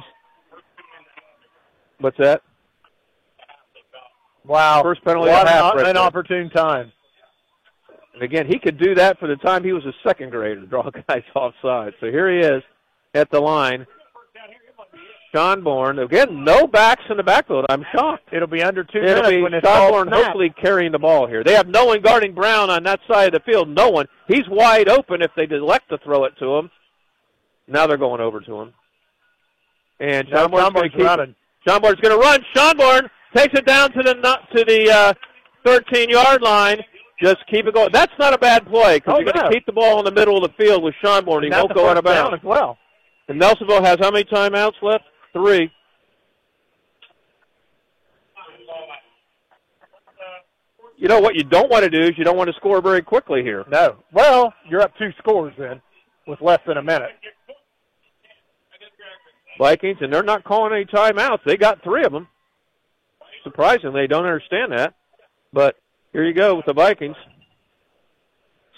What's 1.99 2.17
that? 2.17 2.41
Wow. 4.45 4.83
First 4.83 5.03
penalty 5.03 5.29
What 5.29 5.43
of 5.43 5.49
half 5.49 5.75
an, 5.75 5.85
an 5.85 5.97
opportune 5.97 6.49
time. 6.49 6.91
And 8.13 8.23
again, 8.23 8.47
he 8.47 8.57
could 8.57 8.77
do 8.77 8.95
that 8.95 9.19
for 9.19 9.27
the 9.27 9.35
time 9.37 9.63
he 9.63 9.73
was 9.73 9.85
a 9.85 9.93
second 10.07 10.31
grader, 10.31 10.61
to 10.61 10.67
draw 10.67 10.89
guys 11.07 11.23
offside. 11.35 11.93
So 11.99 12.07
here 12.07 12.31
he 12.31 12.39
is 12.39 12.63
at 13.13 13.29
the 13.31 13.39
line. 13.39 13.85
Schonborn, 15.33 16.03
again, 16.03 16.43
no 16.43 16.65
backs 16.65 17.03
in 17.09 17.17
the 17.17 17.23
backfield. 17.23 17.65
I'm 17.69 17.85
shocked. 17.93 18.29
It'll 18.31 18.47
be 18.47 18.63
under 18.63 18.83
2 18.83 18.97
It'll 18.97 19.07
minutes 19.15 19.29
be 19.29 19.41
when 19.41 19.53
it's 19.53 19.65
Schonborn 19.67 20.07
snapped. 20.07 20.23
hopefully 20.23 20.53
carrying 20.61 20.91
the 20.91 20.99
ball 20.99 21.27
here. 21.27 21.43
They 21.43 21.53
have 21.53 21.67
no 21.67 21.85
one 21.85 22.01
guarding 22.01 22.33
Brown 22.33 22.69
on 22.69 22.83
that 22.83 22.99
side 23.07 23.33
of 23.33 23.43
the 23.43 23.51
field. 23.51 23.69
No 23.69 23.89
one. 23.89 24.07
He's 24.27 24.47
wide 24.49 24.89
open 24.89 25.21
if 25.21 25.31
they 25.35 25.43
elect 25.43 25.89
to 25.89 25.97
throw 25.99 26.23
it 26.25 26.33
to 26.39 26.55
him. 26.55 26.71
Now 27.67 27.85
they're 27.85 27.97
going 27.97 28.21
over 28.21 28.39
to 28.41 28.61
him. 28.61 28.73
And 29.99 30.27
No, 30.29 30.47
Schonborn's 30.47 30.73
going 30.73 30.89
to 30.91 30.97
keep. 30.97 31.05
running. 31.05 31.35
Schonborn's 31.67 31.99
going 32.01 32.15
to 32.15 32.17
run. 32.17 32.43
Schonborn 32.55 33.09
takes 33.35 33.53
it 33.57 33.65
down 33.65 33.91
to 33.91 34.01
the 34.01 34.13
to 34.55 34.65
the 34.65 34.89
uh, 34.91 35.13
13 35.65 36.09
yard 36.09 36.41
line. 36.41 36.81
Just 37.21 37.37
keep 37.51 37.67
it 37.67 37.73
going. 37.75 37.89
That's 37.91 38.13
not 38.17 38.33
a 38.33 38.37
bad 38.37 38.65
play 38.65 38.97
because 38.97 39.15
Oh, 39.17 39.19
you're 39.19 39.33
going 39.33 39.45
to 39.45 39.51
keep 39.51 39.65
the 39.65 39.73
ball 39.73 39.99
in 39.99 40.05
the 40.05 40.11
middle 40.11 40.43
of 40.43 40.49
the 40.49 40.63
field 40.63 40.83
with 40.83 40.95
Schonborn. 41.03 41.41
He 41.41 41.47
And 41.47 41.53
that's 41.53 41.63
won't 41.65 41.75
go 41.75 41.89
out 41.89 41.97
of 41.97 42.05
bounds. 42.05 42.35
as 42.35 42.43
well. 42.43 42.77
And 43.27 43.39
Nelsonville 43.39 43.83
has 43.83 43.97
how 43.99 44.09
many 44.09 44.23
timeouts 44.23 44.81
left? 44.81 45.03
Three. 45.33 45.71
You 50.97 51.07
know 51.07 51.19
what 51.21 51.35
you 51.35 51.43
don't 51.43 51.71
want 51.71 51.85
to 51.85 51.89
do 51.89 52.03
is 52.03 52.17
you 52.17 52.25
don't 52.25 52.35
want 52.35 52.49
to 52.49 52.55
score 52.57 52.81
very 52.81 53.01
quickly 53.01 53.41
here. 53.41 53.63
No. 53.71 54.03
Well, 54.11 54.53
you're 54.69 54.81
up 54.81 54.91
two 54.97 55.11
scores 55.19 55.53
then 55.57 55.81
with 56.27 56.41
less 56.41 56.59
than 56.67 56.75
a 56.75 56.83
minute. 56.83 57.11
Vikings, 59.57 59.97
and 60.01 60.11
they're 60.11 60.23
not 60.23 60.43
calling 60.43 60.73
any 60.73 60.85
timeouts. 60.85 61.39
They 61.45 61.57
got 61.57 61.83
three 61.83 62.03
of 62.03 62.11
them. 62.11 62.27
Surprisingly, 63.43 64.01
they 64.01 64.07
don't 64.07 64.25
understand 64.25 64.73
that. 64.73 64.93
But 65.53 65.75
here 66.11 66.25
you 66.25 66.33
go 66.33 66.55
with 66.55 66.65
the 66.65 66.73
Vikings. 66.73 67.15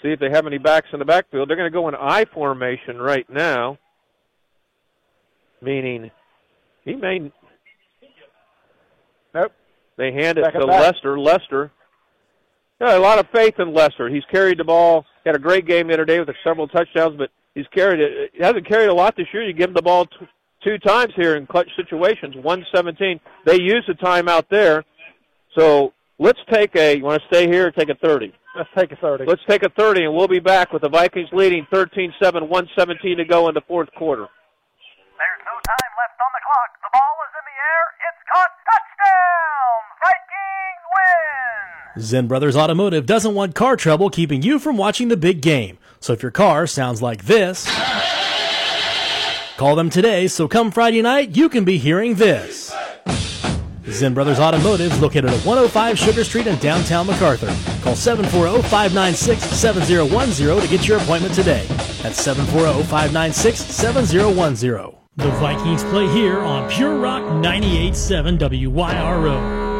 See 0.02 0.08
if 0.08 0.20
they 0.20 0.30
have 0.30 0.46
any 0.46 0.58
backs 0.58 0.88
in 0.92 0.98
the 0.98 1.04
backfield. 1.04 1.48
They're 1.48 1.56
going 1.56 1.70
to 1.70 1.76
go 1.76 1.88
in 1.88 1.94
I 1.94 2.24
formation 2.24 2.98
right 2.98 3.28
now, 3.28 3.78
meaning 5.60 6.10
he 6.84 6.94
may. 6.94 7.30
Nope. 9.34 9.52
They 9.96 10.12
hand 10.12 10.38
it 10.38 10.44
Second 10.44 10.62
to 10.62 10.66
back. 10.66 10.80
Lester. 10.94 11.18
Lester. 11.18 11.70
Yeah, 12.80 12.96
a 12.96 12.98
lot 12.98 13.18
of 13.18 13.26
faith 13.32 13.54
in 13.58 13.72
Lester. 13.72 14.08
He's 14.08 14.24
carried 14.30 14.58
the 14.58 14.64
ball. 14.64 15.04
He 15.22 15.28
had 15.28 15.36
a 15.36 15.38
great 15.38 15.66
game 15.66 15.86
the 15.88 15.94
other 15.94 16.04
day 16.04 16.18
with 16.18 16.28
several 16.42 16.66
touchdowns, 16.66 17.16
but 17.16 17.30
he's 17.54 17.66
carried 17.72 18.00
it. 18.00 18.32
He 18.34 18.42
hasn't 18.42 18.66
carried 18.66 18.88
a 18.88 18.94
lot 18.94 19.14
this 19.16 19.26
year. 19.32 19.44
You 19.44 19.52
give 19.52 19.68
him 19.68 19.74
the 19.74 19.82
ball 19.82 20.06
t- 20.06 20.26
two 20.64 20.78
times 20.78 21.12
here 21.14 21.36
in 21.36 21.46
clutch 21.46 21.68
situations. 21.76 22.34
117. 22.34 23.20
They 23.46 23.60
use 23.60 23.84
the 23.86 23.94
timeout 23.94 24.48
there. 24.50 24.84
So 25.56 25.92
let's 26.18 26.40
take 26.50 26.74
a. 26.74 26.96
You 26.96 27.04
want 27.04 27.22
to 27.22 27.28
stay 27.28 27.46
here 27.46 27.68
or 27.68 27.70
take 27.70 27.88
a 27.88 27.94
30? 27.94 28.32
Let's 28.56 28.68
take 28.76 28.90
a 28.92 28.96
30. 28.96 29.24
Let's 29.26 29.40
take 29.48 29.62
a 29.62 29.70
30, 29.70 30.04
and 30.04 30.14
we'll 30.14 30.28
be 30.28 30.40
back 30.40 30.72
with 30.72 30.82
the 30.82 30.88
Vikings 30.88 31.28
leading 31.32 31.64
13-7, 31.72 32.12
117 32.20 33.16
to 33.16 33.24
go 33.24 33.48
in 33.48 33.54
the 33.54 33.62
fourth 33.68 33.88
quarter. 33.96 34.26
There's 34.26 35.42
no 35.46 35.56
time 35.64 35.92
left 35.96 36.18
on 36.20 36.32
the 36.34 36.42
clock. 36.44 36.70
The 36.82 36.90
ball 36.92 37.14
is 37.24 37.32
in 37.32 37.44
the 37.48 37.56
air. 37.56 37.84
It's 38.10 38.22
caught. 38.28 38.52
Touchdown! 38.68 39.80
Vikings 40.04 40.84
win! 40.92 41.81
Zen 41.98 42.26
Brothers 42.26 42.56
Automotive 42.56 43.04
doesn't 43.04 43.34
want 43.34 43.54
car 43.54 43.76
trouble 43.76 44.08
keeping 44.08 44.40
you 44.40 44.58
from 44.58 44.78
watching 44.78 45.08
the 45.08 45.16
big 45.16 45.42
game. 45.42 45.76
So 46.00 46.14
if 46.14 46.22
your 46.22 46.30
car 46.30 46.66
sounds 46.66 47.02
like 47.02 47.26
this, 47.26 47.70
call 49.58 49.76
them 49.76 49.90
today 49.90 50.26
so 50.26 50.48
come 50.48 50.70
Friday 50.70 51.02
night 51.02 51.36
you 51.36 51.50
can 51.50 51.64
be 51.64 51.76
hearing 51.76 52.14
this. 52.14 52.74
Zen 53.88 54.14
Brothers 54.14 54.40
Automotive 54.40 54.92
is 54.92 55.00
located 55.00 55.26
at 55.26 55.44
105 55.44 55.98
Sugar 55.98 56.24
Street 56.24 56.46
in 56.46 56.58
downtown 56.60 57.06
McArthur. 57.06 57.48
Call 57.82 57.92
740-596-7010 57.94 60.62
to 60.62 60.68
get 60.68 60.88
your 60.88 60.96
appointment 60.98 61.34
today. 61.34 61.66
That's 62.00 62.26
740-596-7010. 62.26 64.94
The 65.16 65.30
Vikings 65.32 65.84
play 65.84 66.08
here 66.08 66.38
on 66.38 66.70
Pure 66.70 66.96
Rock 66.96 67.22
98.7 67.22 68.38
WYRO. 68.38 69.71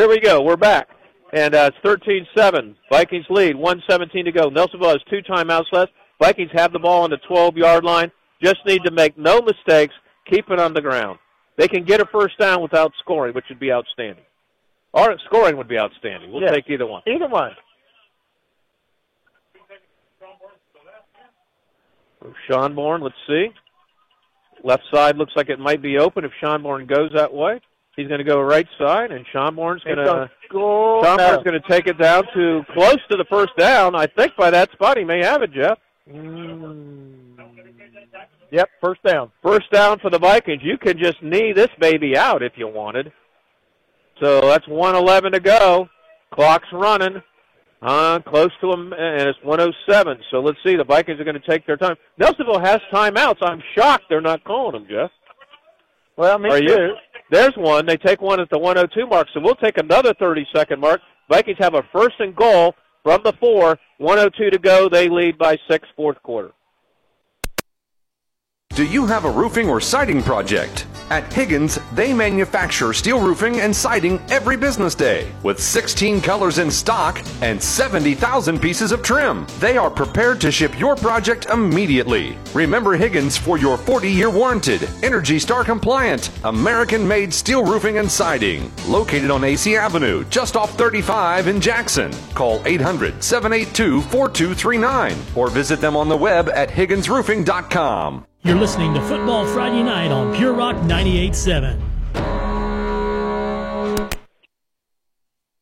Here 0.00 0.08
we 0.08 0.18
go. 0.18 0.40
We're 0.40 0.56
back. 0.56 0.88
And 1.34 1.54
uh, 1.54 1.70
it's 1.84 2.26
13-7. 2.34 2.74
Vikings 2.90 3.26
lead. 3.28 3.54
117 3.54 4.24
to 4.24 4.32
go. 4.32 4.48
Nelsonville 4.48 4.92
has 4.92 5.02
two 5.10 5.20
timeouts 5.30 5.70
left. 5.72 5.92
Vikings 6.18 6.48
have 6.54 6.72
the 6.72 6.78
ball 6.78 7.02
on 7.02 7.10
the 7.10 7.18
12-yard 7.30 7.84
line. 7.84 8.10
Just 8.42 8.60
need 8.64 8.82
to 8.86 8.90
make 8.92 9.18
no 9.18 9.42
mistakes. 9.42 9.92
Keep 10.30 10.48
it 10.48 10.58
on 10.58 10.72
the 10.72 10.80
ground. 10.80 11.18
They 11.58 11.68
can 11.68 11.84
get 11.84 12.00
a 12.00 12.06
first 12.06 12.38
down 12.38 12.62
without 12.62 12.92
scoring, 13.00 13.34
which 13.34 13.44
would 13.50 13.60
be 13.60 13.70
outstanding. 13.70 14.24
Or 14.94 15.18
scoring 15.26 15.58
would 15.58 15.68
be 15.68 15.78
outstanding. 15.78 16.32
We'll 16.32 16.40
Yes. 16.40 16.54
take 16.54 16.70
either 16.70 16.86
one. 16.86 17.02
Either 17.06 17.28
one. 17.28 17.54
Schonborn, 22.48 23.02
let's 23.02 23.14
see. 23.26 23.48
Left 24.64 24.82
side 24.90 25.18
looks 25.18 25.36
like 25.36 25.50
it 25.50 25.58
might 25.58 25.82
be 25.82 25.98
open 25.98 26.24
if 26.24 26.32
Schonborn 26.40 26.86
goes 26.86 27.10
that 27.12 27.34
way. 27.34 27.60
He's 28.00 28.08
going 28.08 28.18
to 28.18 28.24
go 28.24 28.40
right 28.40 28.66
side, 28.78 29.10
and 29.12 29.26
Sean 29.30 29.54
He's 29.54 29.84
going 29.84 29.96
to. 29.98 30.30
Schonborn's 30.50 31.18
No. 31.18 31.42
going 31.44 31.60
to 31.60 31.68
take 31.68 31.86
it 31.86 31.98
down 31.98 32.24
to 32.34 32.62
close 32.72 32.96
to 33.10 33.16
the 33.18 33.26
first 33.28 33.54
down. 33.58 33.94
I 33.94 34.06
think 34.06 34.34
by 34.36 34.50
that 34.50 34.72
spot 34.72 34.96
he 34.96 35.04
may 35.04 35.22
have 35.22 35.42
it, 35.42 35.52
Jeff. 35.52 35.78
Yep, 38.52 38.68
first 38.80 39.02
down. 39.04 39.30
First 39.42 39.70
down 39.70 39.98
for 40.00 40.10
the 40.10 40.18
Vikings. 40.18 40.62
You 40.64 40.76
can 40.78 40.98
just 40.98 41.22
knee 41.22 41.52
this 41.52 41.68
baby 41.78 42.16
out 42.16 42.42
if 42.42 42.52
you 42.56 42.66
wanted. 42.66 43.12
So 44.20 44.40
that's 44.40 44.66
111 44.66 45.32
to 45.32 45.40
go. 45.40 45.88
Clock's 46.32 46.68
running. 46.72 47.22
Uh, 47.82 48.18
close 48.20 48.50
to 48.60 48.70
them, 48.70 48.92
and 48.92 49.28
it's 49.28 49.38
107. 49.42 50.18
So 50.30 50.40
let's 50.40 50.58
see. 50.64 50.76
The 50.76 50.84
Vikings 50.84 51.20
are 51.20 51.24
going 51.24 51.40
to 51.40 51.48
take 51.48 51.66
their 51.66 51.76
time. 51.76 51.96
Nelsonville 52.18 52.60
has 52.64 52.80
timeouts. 52.92 53.38
I'm 53.42 53.62
shocked 53.76 54.04
they're 54.08 54.20
not 54.20 54.42
calling 54.44 54.72
them, 54.72 54.86
Jeff. 54.90 55.10
Well, 56.16 56.38
me 56.38 56.50
Are 56.50 56.58
too. 56.60 56.64
you? 56.66 56.94
There's 57.30 57.54
one. 57.56 57.86
They 57.86 57.96
take 57.96 58.20
one 58.20 58.40
at 58.40 58.50
the 58.50 58.58
102 58.58 59.06
mark, 59.06 59.28
so 59.32 59.40
we'll 59.40 59.54
take 59.54 59.78
another 59.78 60.12
30 60.14 60.46
second 60.54 60.80
mark. 60.80 61.00
Vikings 61.28 61.58
have 61.60 61.74
a 61.74 61.82
first 61.92 62.16
and 62.18 62.34
goal 62.34 62.74
from 63.04 63.20
the 63.24 63.32
four. 63.34 63.78
102 63.98 64.50
to 64.50 64.58
go. 64.58 64.88
They 64.88 65.08
lead 65.08 65.38
by 65.38 65.56
six, 65.68 65.86
fourth 65.96 66.20
quarter. 66.22 66.52
Do 68.80 68.86
you 68.86 69.04
have 69.04 69.26
a 69.26 69.30
roofing 69.30 69.68
or 69.68 69.78
siding 69.78 70.22
project? 70.22 70.86
At 71.10 71.30
Higgins, 71.30 71.78
they 71.92 72.14
manufacture 72.14 72.94
steel 72.94 73.20
roofing 73.20 73.60
and 73.60 73.76
siding 73.76 74.18
every 74.30 74.56
business 74.56 74.94
day 74.94 75.30
with 75.42 75.60
16 75.60 76.22
colors 76.22 76.56
in 76.56 76.70
stock 76.70 77.22
and 77.42 77.62
70,000 77.62 78.58
pieces 78.58 78.90
of 78.90 79.02
trim. 79.02 79.46
They 79.58 79.76
are 79.76 79.90
prepared 79.90 80.40
to 80.40 80.50
ship 80.50 80.80
your 80.80 80.96
project 80.96 81.44
immediately. 81.52 82.38
Remember 82.54 82.94
Higgins 82.94 83.36
for 83.36 83.58
your 83.58 83.76
40 83.76 84.08
year 84.08 84.30
warranted, 84.30 84.88
Energy 85.02 85.38
Star 85.38 85.62
compliant, 85.62 86.30
American 86.44 87.06
made 87.06 87.34
steel 87.34 87.62
roofing 87.62 87.98
and 87.98 88.10
siding. 88.10 88.72
Located 88.88 89.30
on 89.30 89.44
AC 89.44 89.76
Avenue, 89.76 90.24
just 90.30 90.56
off 90.56 90.74
35 90.78 91.48
in 91.48 91.60
Jackson. 91.60 92.10
Call 92.32 92.62
800 92.64 93.22
782 93.22 94.00
4239 94.00 95.18
or 95.36 95.50
visit 95.50 95.82
them 95.82 95.98
on 95.98 96.08
the 96.08 96.16
web 96.16 96.48
at 96.48 96.70
higginsroofing.com. 96.70 98.24
You're 98.42 98.56
listening 98.56 98.94
to 98.94 99.02
Football 99.02 99.44
Friday 99.44 99.82
Night 99.82 100.10
on 100.10 100.34
Pure 100.34 100.54
Rock 100.54 100.74
98.7. 100.76 101.78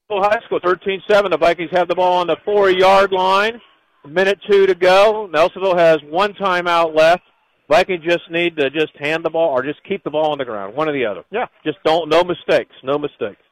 High 0.09 0.41
School, 0.47 0.61
13-7. 0.61 1.31
The 1.31 1.37
Vikings 1.39 1.71
have 1.73 1.89
the 1.89 1.97
ball 1.97 2.21
on 2.21 2.29
the 2.29 2.37
four-yard 2.45 3.11
line. 3.11 3.61
A 4.05 4.09
minute 4.09 4.39
two 4.49 4.67
to 4.67 4.77
go. 4.77 5.29
Nelsonville 5.33 5.77
has 5.77 5.99
one 6.09 6.35
timeout 6.35 6.95
left. 6.95 7.25
Vikings 7.69 8.05
just 8.05 8.31
need 8.31 8.57
to 8.57 8.71
just 8.71 8.97
hand 8.97 9.25
the 9.25 9.31
ball 9.31 9.51
or 9.51 9.65
just 9.65 9.83
keep 9.83 10.05
the 10.05 10.11
ball 10.11 10.31
on 10.31 10.39
the 10.39 10.45
ground, 10.45 10.77
one 10.77 10.89
or 10.89 10.93
the 10.93 11.05
other. 11.05 11.25
Yeah. 11.33 11.47
Just 11.65 11.79
don't, 11.85 12.09
no 12.09 12.23
mistakes, 12.23 12.75
no 12.85 12.97
mistakes. 12.97 13.43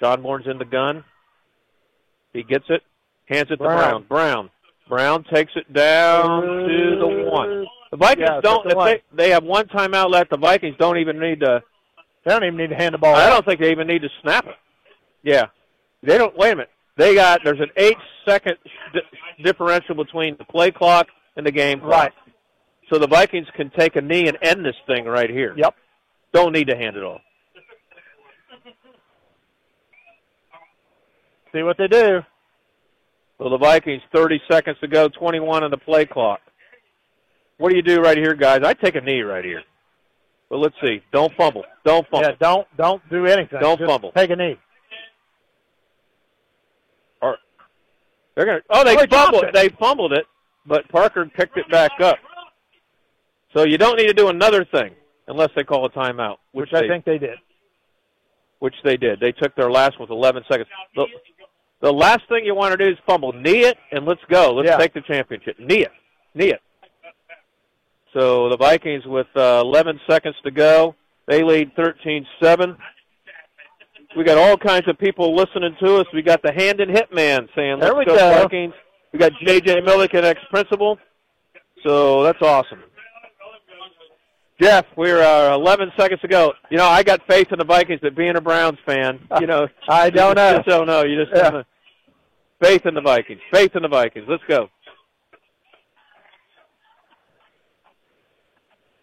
Schonborn's 0.00 0.46
in 0.46 0.56
the 0.56 0.64
gun. 0.64 1.04
He 2.32 2.44
gets 2.44 2.64
it, 2.70 2.82
hands 3.26 3.48
it 3.50 3.56
to 3.56 3.64
Brown. 3.64 4.04
Brown. 4.08 4.48
Brown. 4.90 5.24
Takes 5.32 5.52
it 5.56 5.72
down 5.72 6.42
to 6.42 6.96
the 7.00 7.06
one. 7.30 7.64
The 7.90 7.96
Vikings 7.96 8.28
Yeah, 8.30 8.40
don't. 8.42 8.68
the 8.68 8.78
If 8.78 9.02
they, 9.10 9.24
they 9.24 9.30
have 9.30 9.42
one 9.44 9.66
timeout 9.68 10.10
left. 10.10 10.30
The 10.30 10.36
Vikings 10.36 10.76
don't 10.78 10.98
even 10.98 11.18
need 11.18 11.40
to. 11.40 11.62
They 12.24 12.30
don't 12.30 12.44
even 12.44 12.58
need 12.58 12.68
to 12.70 12.76
hand 12.76 12.92
the 12.94 12.98
ball. 12.98 13.14
I 13.16 13.24
out. 13.26 13.30
don't 13.30 13.46
think 13.46 13.60
they 13.60 13.70
even 13.70 13.86
need 13.86 14.02
to 14.02 14.08
snap 14.20 14.46
it. 14.46 14.54
Yeah, 15.22 15.46
they 16.02 16.18
don't. 16.18 16.36
Wait 16.36 16.52
a 16.52 16.56
minute. 16.56 16.70
They 16.98 17.14
got 17.14 17.40
there's 17.44 17.60
an 17.60 17.70
eight 17.76 17.96
second 18.28 18.56
di- 18.92 19.42
differential 19.42 19.94
between 19.94 20.36
the 20.36 20.44
play 20.44 20.70
clock 20.70 21.06
and 21.36 21.46
the 21.46 21.50
game 21.52 21.80
clock. 21.80 21.90
Right. 21.92 22.12
So 22.92 22.98
the 22.98 23.06
Vikings 23.06 23.46
can 23.56 23.70
take 23.70 23.96
a 23.96 24.00
knee 24.02 24.28
and 24.28 24.36
end 24.42 24.64
this 24.66 24.74
thing 24.86 25.06
right 25.06 25.30
here. 25.30 25.54
Yep. 25.56 25.74
Don't 26.34 26.52
need 26.52 26.66
to 26.68 26.76
hand 26.76 26.96
it 26.96 27.02
off. 27.02 27.20
See 31.52 31.62
what 31.62 31.76
they 31.78 31.88
do. 31.88 32.20
So 33.40 33.48
the 33.48 33.56
Vikings, 33.56 34.02
30 34.14 34.38
seconds 34.50 34.76
to 34.82 34.86
go, 34.88 35.08
21 35.08 35.64
on 35.64 35.70
the 35.70 35.78
play 35.78 36.04
clock. 36.04 36.40
What 37.56 37.70
do 37.70 37.76
you 37.76 37.82
do 37.82 38.00
right 38.02 38.16
here, 38.18 38.34
guys? 38.34 38.60
I 38.62 38.74
take 38.74 38.96
a 38.96 39.00
knee 39.00 39.22
right 39.22 39.44
here. 39.44 39.62
Well, 40.50 40.60
let's 40.60 40.74
see. 40.84 41.00
Don't 41.10 41.32
fumble. 41.36 41.64
Don't 41.84 42.06
fumble. 42.08 42.28
Yeah, 42.28 42.34
don't 42.40 42.66
don't 42.76 43.02
do 43.08 43.24
anything. 43.26 43.60
Don't 43.60 43.78
Just 43.78 43.88
fumble. 43.88 44.12
Take 44.12 44.30
a 44.30 44.36
knee. 44.36 44.58
Or 47.22 47.38
they're 48.34 48.44
gonna. 48.46 48.60
Oh, 48.68 48.84
they 48.84 48.96
Oh, 48.96 49.00
they 49.00 49.06
fumbled. 49.06 49.44
it. 49.44 49.54
They 49.54 49.68
fumbled 49.70 50.12
it, 50.12 50.26
but 50.66 50.86
Parker 50.88 51.24
picked 51.34 51.56
it 51.56 51.70
back 51.70 51.92
up. 52.00 52.16
So 53.56 53.64
you 53.64 53.78
don't 53.78 53.96
need 53.96 54.08
to 54.08 54.12
do 54.14 54.28
another 54.28 54.64
thing 54.64 54.92
unless 55.28 55.50
they 55.56 55.64
call 55.64 55.86
a 55.86 55.90
timeout, 55.90 56.36
which, 56.52 56.70
Which 56.72 56.74
I 56.74 56.80
they, 56.82 56.88
think 56.88 57.04
they 57.04 57.18
did. 57.18 57.38
which 58.58 58.74
they 58.84 58.96
did. 58.96 59.20
They 59.20 59.32
took 59.32 59.54
their 59.54 59.70
last 59.70 59.98
one 59.98 60.08
with 60.08 60.16
11 60.16 60.42
seconds. 60.50 60.68
The, 60.96 61.06
the 61.82 61.92
last 61.92 62.22
thing 62.28 62.44
you 62.44 62.54
want 62.54 62.72
to 62.72 62.84
do 62.84 62.90
is 62.90 62.98
fumble. 63.06 63.32
Knee 63.32 63.64
it 63.64 63.78
and 63.92 64.04
let's 64.06 64.20
go. 64.30 64.52
Let's 64.54 64.68
Yeah. 64.68 64.76
take 64.76 64.92
the 64.94 65.00
championship. 65.02 65.58
Knee 65.58 65.82
it. 65.82 65.92
Knee 66.34 66.50
it. 66.52 66.60
So 68.12 68.48
the 68.48 68.56
Vikings 68.56 69.04
with 69.06 69.28
uh, 69.36 69.60
11 69.64 70.00
seconds 70.08 70.34
to 70.44 70.50
go, 70.50 70.94
they 71.28 71.42
lead 71.44 71.70
13-7. 71.76 72.76
We 74.16 74.24
got 74.24 74.36
all 74.38 74.56
kinds 74.56 74.88
of 74.88 74.98
people 74.98 75.36
listening 75.36 75.76
to 75.84 75.96
us. 75.98 76.06
We 76.12 76.22
got 76.22 76.42
the 76.42 76.52
hand 76.52 76.80
and 76.80 76.90
hit 76.90 77.12
man 77.14 77.48
saying, 77.54 77.78
There 77.78 77.92
"Let's 77.94 77.98
we 77.98 78.04
go, 78.06 78.16
go. 78.16 78.42
Vikings." 78.42 78.74
We 79.12 79.18
got 79.20 79.32
JJ 79.44 79.84
Milliken, 79.84 80.24
ex-principal. 80.24 80.98
So 81.84 82.22
that's 82.24 82.42
awesome. 82.42 82.82
Jeff, 84.60 84.84
we're 84.96 85.22
uh, 85.22 85.54
11 85.54 85.90
seconds 85.98 86.20
to 86.20 86.28
go. 86.28 86.52
You 86.70 86.76
know, 86.76 86.84
I 86.86 87.02
got 87.02 87.20
faith 87.26 87.48
in 87.50 87.58
the 87.58 87.64
Vikings, 87.64 88.00
but 88.02 88.14
being 88.14 88.36
a 88.36 88.40
Browns 88.40 88.78
fan, 88.84 89.18
you 89.40 89.46
know, 89.46 89.66
I 89.88 90.10
don't 90.10 90.36
know. 90.36 90.56
just 90.56 90.68
don't 90.68 90.86
know. 90.86 91.02
You 91.04 91.24
just 91.24 91.34
Yeah. 91.34 91.62
faith 92.62 92.84
in 92.84 92.94
the 92.94 93.00
Vikings. 93.00 93.40
Faith 93.52 93.74
in 93.74 93.82
the 93.82 93.88
Vikings. 93.88 94.26
Let's 94.28 94.42
go. 94.48 94.68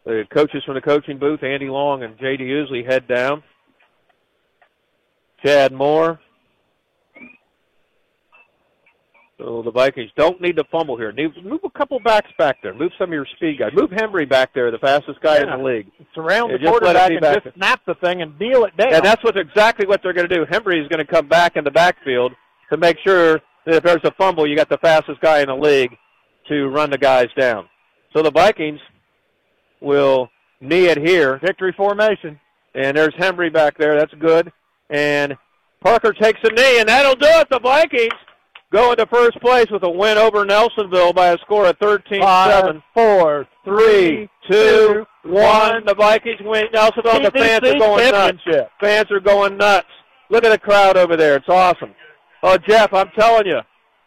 The 0.05 0.23
coaches 0.33 0.63
from 0.65 0.75
the 0.75 0.81
coaching 0.81 1.17
booth, 1.17 1.43
Andy 1.43 1.67
Long 1.69 2.03
and 2.03 2.17
J.D. 2.17 2.43
Usley, 2.45 2.85
head 2.89 3.07
down. 3.07 3.43
Chad 5.43 5.73
Moore. 5.73 6.19
So 9.37 9.61
the 9.63 9.69
Vikings 9.71 10.09
don't 10.17 10.41
need 10.41 10.55
to 10.57 10.63
fumble 10.71 10.97
here. 10.97 11.11
Need- 11.11 11.43
Move 11.45 11.59
a 11.63 11.69
couple 11.69 11.99
backs 11.99 12.29
back 12.39 12.57
there. 12.63 12.73
Move 12.73 12.91
some 12.97 13.09
of 13.09 13.13
your 13.13 13.27
speed 13.35 13.59
guys. 13.59 13.71
Move 13.73 13.91
Henry 13.91 14.25
back 14.25 14.51
there, 14.55 14.71
the 14.71 14.79
fastest 14.79 15.21
guy 15.21 15.39
in 15.41 15.47
the 15.49 15.57
league. 15.57 15.87
Surround 16.15 16.49
Yeah, 16.51 16.57
the 16.57 16.63
just 16.63 16.71
let 16.73 16.75
it 16.75 16.79
quarterback 16.81 17.11
and 17.11 17.21
just 17.21 17.43
there. 17.43 17.53
snap 17.55 17.81
the 17.85 17.93
thing 17.95 18.23
and 18.23 18.37
deal 18.39 18.65
it 18.65 18.75
down. 18.75 18.93
And 18.95 19.05
that's 19.05 19.23
what 19.23 19.37
exactly 19.37 19.85
what 19.85 20.01
they're 20.01 20.13
going 20.13 20.27
to 20.27 20.35
do. 20.35 20.43
Henry 20.49 20.81
is 20.81 20.87
going 20.87 21.05
to 21.05 21.11
come 21.11 21.27
back 21.27 21.55
in 21.55 21.63
the 21.63 21.69
backfield 21.71 22.31
to 22.71 22.77
make 22.77 22.97
sure 23.05 23.39
that 23.67 23.75
if 23.75 23.83
there's 23.83 24.03
a 24.05 24.11
fumble, 24.17 24.47
you 24.49 24.55
got 24.55 24.69
the 24.69 24.77
fastest 24.79 25.21
guy 25.21 25.41
in 25.41 25.47
the 25.49 25.55
league 25.55 25.95
to 26.49 26.67
run 26.69 26.89
the 26.89 26.97
guys 26.97 27.27
down. 27.37 27.69
So 28.15 28.23
the 28.23 28.31
Vikings 28.31 28.79
will 29.81 30.29
knee 30.61 30.85
it 30.87 30.97
here. 30.97 31.37
Victory 31.43 31.73
formation. 31.77 32.39
And 32.73 32.97
there's 32.97 33.13
Henry 33.17 33.49
back 33.51 33.77
there. 33.77 33.99
That's 33.99 34.13
good. 34.15 34.51
And 34.89 35.35
Parker 35.81 36.13
takes 36.13 36.39
a 36.43 36.49
knee, 36.53 36.79
and 36.79 36.89
that'll 36.89 37.15
do 37.15 37.27
it. 37.27 37.47
The 37.51 37.59
Vikings 37.59 38.13
go 38.71 38.91
into 38.91 39.05
first 39.07 39.39
place 39.41 39.67
with 39.71 39.83
a 39.83 39.89
win 39.89 40.17
over 40.17 40.45
Nelsonville 40.45 41.15
by 41.15 41.27
a 41.27 41.37
score 41.39 41.67
of 41.67 41.77
13-7. 41.79 42.21
Five, 42.21 42.81
four, 42.93 43.47
Three, 43.67 44.29
two, 44.49 45.05
one. 45.25 45.85
The 45.85 45.95
Vikings 45.95 46.39
win. 46.41 46.67
Nelsonville. 46.73 47.23
The 47.23 47.31
fans 47.31 47.63
are 47.67 47.77
going 47.77 48.11
nuts. 48.11 48.37
Fans 48.79 49.11
are 49.11 49.19
going 49.19 49.57
nuts. 49.57 49.87
Look 50.29 50.45
at 50.45 50.51
the 50.51 50.57
crowd 50.57 50.95
over 50.95 51.17
there. 51.17 51.35
It's 51.35 51.49
awesome. 51.49 51.93
Oh, 52.43 52.57
Jeff, 52.57 52.93
I'm 52.93 53.09
telling 53.17 53.47
you, 53.47 53.59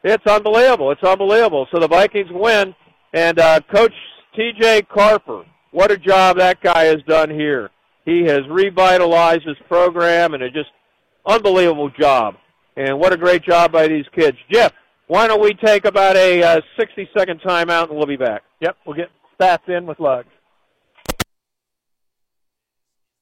it's 0.02 0.26
unbelievable. 0.26 0.92
It's 0.92 1.02
unbelievable. 1.02 1.66
So 1.72 1.78
the 1.78 1.88
Vikings 1.88 2.30
win, 2.30 2.74
and 3.12 3.38
uh, 3.38 3.60
Coach 3.74 3.92
T.J. 4.34 4.82
Carper, 4.82 5.44
what 5.72 5.90
a 5.90 5.98
job 5.98 6.38
that 6.38 6.62
guy 6.62 6.84
has 6.84 7.02
done 7.06 7.28
here. 7.28 7.70
He 8.06 8.22
has 8.24 8.40
revitalized 8.48 9.46
his 9.46 9.58
program, 9.68 10.32
and 10.32 10.42
a 10.42 10.50
just 10.50 10.70
unbelievable 11.26 11.90
job. 11.90 12.36
And 12.80 12.98
what 12.98 13.12
a 13.12 13.16
great 13.18 13.42
job 13.44 13.72
by 13.72 13.88
these 13.88 14.06
kids. 14.16 14.38
Jeff, 14.50 14.72
why 15.06 15.26
don't 15.26 15.42
we 15.42 15.52
take 15.52 15.84
about 15.84 16.16
a 16.16 16.42
uh, 16.42 16.60
60-second 16.78 17.42
timeout, 17.42 17.90
and 17.90 17.96
we'll 17.98 18.06
be 18.06 18.16
back. 18.16 18.42
Yep, 18.60 18.76
we'll 18.86 18.96
get 18.96 19.10
stats 19.38 19.68
in 19.68 19.84
with 19.84 20.00
Lugs. 20.00 20.30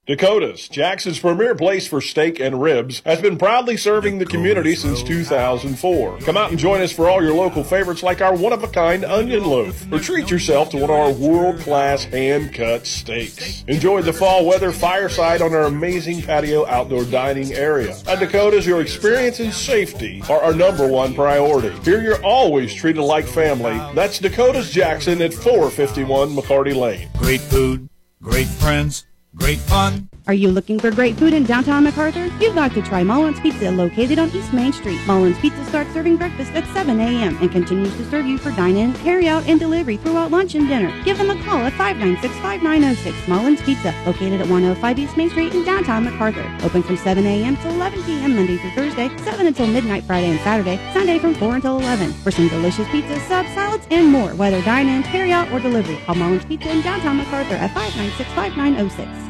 Dakota's, 0.08 0.70
Jackson's 0.70 1.18
premier 1.18 1.54
place 1.54 1.86
for 1.86 2.00
steak 2.00 2.40
and 2.40 2.62
ribs, 2.62 3.02
has 3.04 3.20
been 3.20 3.36
proudly 3.36 3.76
serving 3.76 4.18
the 4.18 4.24
community 4.24 4.74
since 4.74 5.02
2004. 5.02 6.20
Come 6.20 6.36
out 6.38 6.48
and 6.48 6.58
join 6.58 6.80
us 6.80 6.90
for 6.90 7.10
all 7.10 7.22
your 7.22 7.34
local 7.34 7.62
favorites 7.62 8.02
like 8.02 8.22
our 8.22 8.34
one-of-a-kind 8.34 9.04
onion 9.04 9.44
loaf, 9.44 9.84
or 9.92 9.98
treat 9.98 10.30
yourself 10.30 10.70
to 10.70 10.78
one 10.78 10.88
of 10.88 10.96
our 10.96 11.12
world-class 11.12 12.04
hand-cut 12.04 12.86
steaks. 12.86 13.64
Enjoy 13.68 14.00
the 14.00 14.14
fall 14.14 14.46
weather 14.46 14.72
fireside 14.72 15.42
on 15.42 15.52
our 15.52 15.64
amazing 15.64 16.22
patio 16.22 16.66
outdoor 16.68 17.04
dining 17.04 17.52
area. 17.52 17.94
At 18.06 18.20
Dakota's, 18.20 18.66
your 18.66 18.80
experience 18.80 19.40
and 19.40 19.52
safety 19.52 20.22
are 20.30 20.40
our 20.40 20.54
number 20.54 20.88
one 20.88 21.12
priority. 21.12 21.78
Here 21.80 22.00
you're 22.00 22.24
always 22.24 22.72
treated 22.72 23.02
like 23.02 23.26
family. 23.26 23.76
That's 23.94 24.20
Dakota's 24.20 24.70
Jackson 24.70 25.20
at 25.20 25.34
451 25.34 26.34
McCarty 26.34 26.74
Lane. 26.74 27.10
Great 27.18 27.42
food, 27.42 27.90
great 28.22 28.46
friends, 28.46 29.04
great 29.38 29.58
fun. 29.58 30.08
Are 30.26 30.34
you 30.34 30.50
looking 30.50 30.78
for 30.78 30.90
great 30.90 31.16
food 31.16 31.32
in 31.32 31.44
downtown 31.44 31.86
McArthur? 31.86 32.28
You've 32.38 32.54
got 32.54 32.74
to 32.74 32.82
try 32.82 33.02
Mullins 33.02 33.40
Pizza 33.40 33.70
located 33.70 34.18
on 34.18 34.28
East 34.32 34.52
Main 34.52 34.74
Street. 34.74 35.00
Mullins 35.06 35.38
Pizza 35.38 35.64
starts 35.64 35.90
serving 35.94 36.18
breakfast 36.18 36.52
at 36.52 36.66
7 36.74 37.00
a.m. 37.00 37.38
and 37.40 37.50
continues 37.50 37.96
to 37.96 38.04
serve 38.10 38.26
you 38.26 38.36
for 38.36 38.50
dine-in, 38.50 38.92
carry-out, 38.96 39.46
and 39.48 39.58
delivery 39.58 39.96
throughout 39.96 40.30
lunch 40.30 40.54
and 40.54 40.68
dinner. 40.68 40.92
Give 41.02 41.16
them 41.16 41.30
a 41.30 41.42
call 41.44 41.60
at 41.60 41.72
596-5906. 41.72 43.26
Mullins 43.26 43.62
Pizza, 43.62 43.94
located 44.04 44.42
at 44.42 44.48
105 44.48 44.98
East 44.98 45.16
Main 45.16 45.30
Street 45.30 45.54
in 45.54 45.64
downtown 45.64 46.04
McArthur. 46.04 46.62
Open 46.62 46.82
from 46.82 46.98
7 46.98 47.24
a.m. 47.24 47.56
to 47.56 47.68
11 47.70 48.02
p.m. 48.02 48.36
Monday 48.36 48.58
through 48.58 48.72
Thursday, 48.72 49.08
7 49.24 49.46
until 49.46 49.66
midnight 49.66 50.04
Friday 50.04 50.28
and 50.28 50.40
Saturday, 50.40 50.78
Sunday 50.92 51.18
from 51.18 51.34
4 51.36 51.54
until 51.54 51.78
11. 51.78 52.12
For 52.12 52.30
some 52.30 52.48
delicious 52.48 52.86
pizzas, 52.88 53.26
subs, 53.28 53.48
salads, 53.54 53.86
and 53.90 54.08
more, 54.08 54.34
whether 54.34 54.60
dine-in, 54.60 55.04
carry-out, 55.04 55.50
or 55.52 55.58
delivery. 55.58 55.96
Call 56.04 56.16
Mullins 56.16 56.44
Pizza 56.44 56.70
in 56.70 56.82
downtown 56.82 57.18
McArthur 57.18 57.52
at 57.52 57.70
596-5906. 57.70 59.27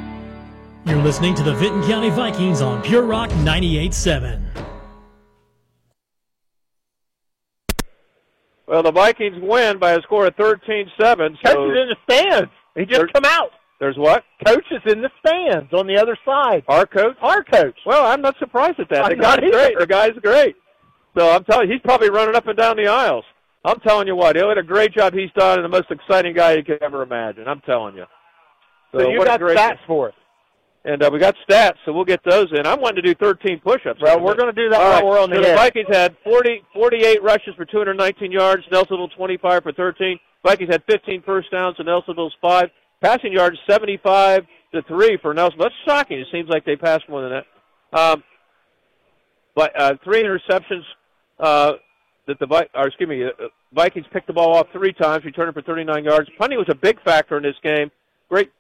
You're 0.88 1.02
listening 1.02 1.34
to 1.34 1.42
the 1.42 1.54
Vinton 1.54 1.82
County 1.82 2.08
Vikings 2.08 2.62
on 2.62 2.80
Pure 2.82 3.02
Rock 3.02 3.28
98.7. 3.30 4.40
Well, 8.66 8.82
the 8.82 8.92
Vikings 8.92 9.36
win 9.42 9.78
by 9.78 9.92
a 9.92 10.02
score 10.02 10.26
of 10.26 10.36
13-7. 10.36 10.88
So 10.98 11.06
Coach 11.06 11.16
is 11.16 11.34
in 11.44 11.88
the 11.90 11.96
stands. 12.10 12.50
He 12.74 12.84
just 12.86 12.98
There's- 12.98 13.10
come 13.14 13.24
out. 13.26 13.50
there's 13.80 13.96
what? 13.98 14.24
Coach 14.46 14.64
is 14.70 14.80
in 14.92 15.02
the 15.02 15.10
stands 15.24 15.72
on 15.74 15.86
the 15.86 15.96
other 15.98 16.16
side. 16.24 16.64
Our 16.68 16.86
coach? 16.86 17.16
Our 17.20 17.44
coach. 17.44 17.78
Well, 17.84 18.06
I'm 18.06 18.20
not 18.22 18.36
surprised 18.38 18.80
at 18.80 18.88
that. 18.88 19.04
The 19.06 19.12
I'm 19.12 19.18
not 19.18 19.40
guy's 19.40 19.48
either. 19.48 19.58
great. 19.58 19.78
The 19.78 19.86
guy's 19.86 20.12
great. 20.22 20.56
So 21.18 21.30
I'm 21.30 21.44
telling 21.44 21.68
you, 21.68 21.74
he's 21.74 21.82
probably 21.82 22.10
running 22.10 22.34
up 22.34 22.46
and 22.46 22.56
down 22.56 22.76
the 22.76 22.88
aisles. 22.88 23.24
I'm 23.64 23.80
telling 23.80 24.06
you 24.06 24.16
what, 24.16 24.36
he 24.36 24.42
did 24.42 24.56
a 24.58 24.62
great 24.62 24.92
job 24.94 25.12
he's 25.12 25.32
done, 25.36 25.58
and 25.58 25.64
the 25.64 25.68
most 25.68 25.90
exciting 25.90 26.34
guy 26.34 26.52
you 26.54 26.62
could 26.64 26.82
ever 26.82 27.02
imagine. 27.02 27.46
I'm 27.48 27.60
telling 27.60 27.94
you. 27.96 28.04
So, 28.92 29.06
you 29.08 29.18
what 29.18 29.26
got 29.26 29.40
great- 29.40 29.58
stats 29.58 29.78
for 29.86 30.08
us. 30.08 30.14
And 30.88 31.02
uh, 31.02 31.10
we 31.12 31.18
got 31.18 31.34
stats, 31.46 31.74
so 31.84 31.92
we'll 31.92 32.06
get 32.06 32.24
those 32.24 32.46
in. 32.50 32.66
I'm 32.66 32.80
wanting 32.80 33.02
to 33.02 33.12
do 33.12 33.14
13 33.14 33.60
push-ups. 33.60 34.00
Well, 34.00 34.20
we're 34.20 34.36
going 34.36 34.54
to 34.54 34.58
do 34.58 34.70
that 34.70 34.80
All 34.80 34.88
while 34.88 34.92
right. 34.94 35.04
we're 35.04 35.20
on 35.20 35.28
the 35.28 35.36
so 35.36 35.42
the 35.42 35.48
air. 35.48 35.56
Vikings 35.56 35.86
had 35.90 36.16
40, 36.24 36.62
48 36.72 37.22
rushes 37.22 37.54
for 37.56 37.66
219 37.66 38.32
yards. 38.32 38.62
Nelsonville 38.72 39.14
25 39.14 39.62
for 39.64 39.72
13. 39.72 40.18
Vikings 40.42 40.70
had 40.72 40.82
15 40.88 41.22
first 41.26 41.50
downs, 41.50 41.76
and 41.78 41.86
Nelsonville's 41.86 42.32
five. 42.40 42.70
Passing 43.02 43.34
yards 43.34 43.58
75 43.68 44.46
to 44.72 44.82
three 44.84 45.18
for 45.20 45.34
Nelson. 45.34 45.58
That's 45.60 45.74
shocking. 45.86 46.20
It 46.20 46.26
seems 46.32 46.48
like 46.48 46.64
they 46.64 46.76
passed 46.76 47.06
more 47.06 47.20
than 47.20 47.32
that. 47.92 47.98
Um, 47.98 48.24
but 49.54 49.78
uh, 49.78 49.94
three 50.02 50.22
interceptions 50.22 50.84
uh, 51.38 51.74
that 52.26 52.38
the 52.38 52.46
Vi- 52.46 52.68
or 52.74 52.86
excuse 52.86 53.08
me, 53.10 53.24
uh, 53.24 53.30
Vikings 53.74 54.06
picked 54.10 54.26
the 54.26 54.32
ball 54.32 54.56
off 54.56 54.68
three 54.72 54.94
times, 54.94 55.24
returning 55.26 55.52
for 55.52 55.60
39 55.62 56.04
yards. 56.04 56.30
Punting 56.38 56.58
was 56.58 56.68
a 56.70 56.74
big 56.74 56.98
factor 57.02 57.36
in 57.36 57.42
this 57.42 57.56
game. 57.62 57.90
Great, 58.28 58.50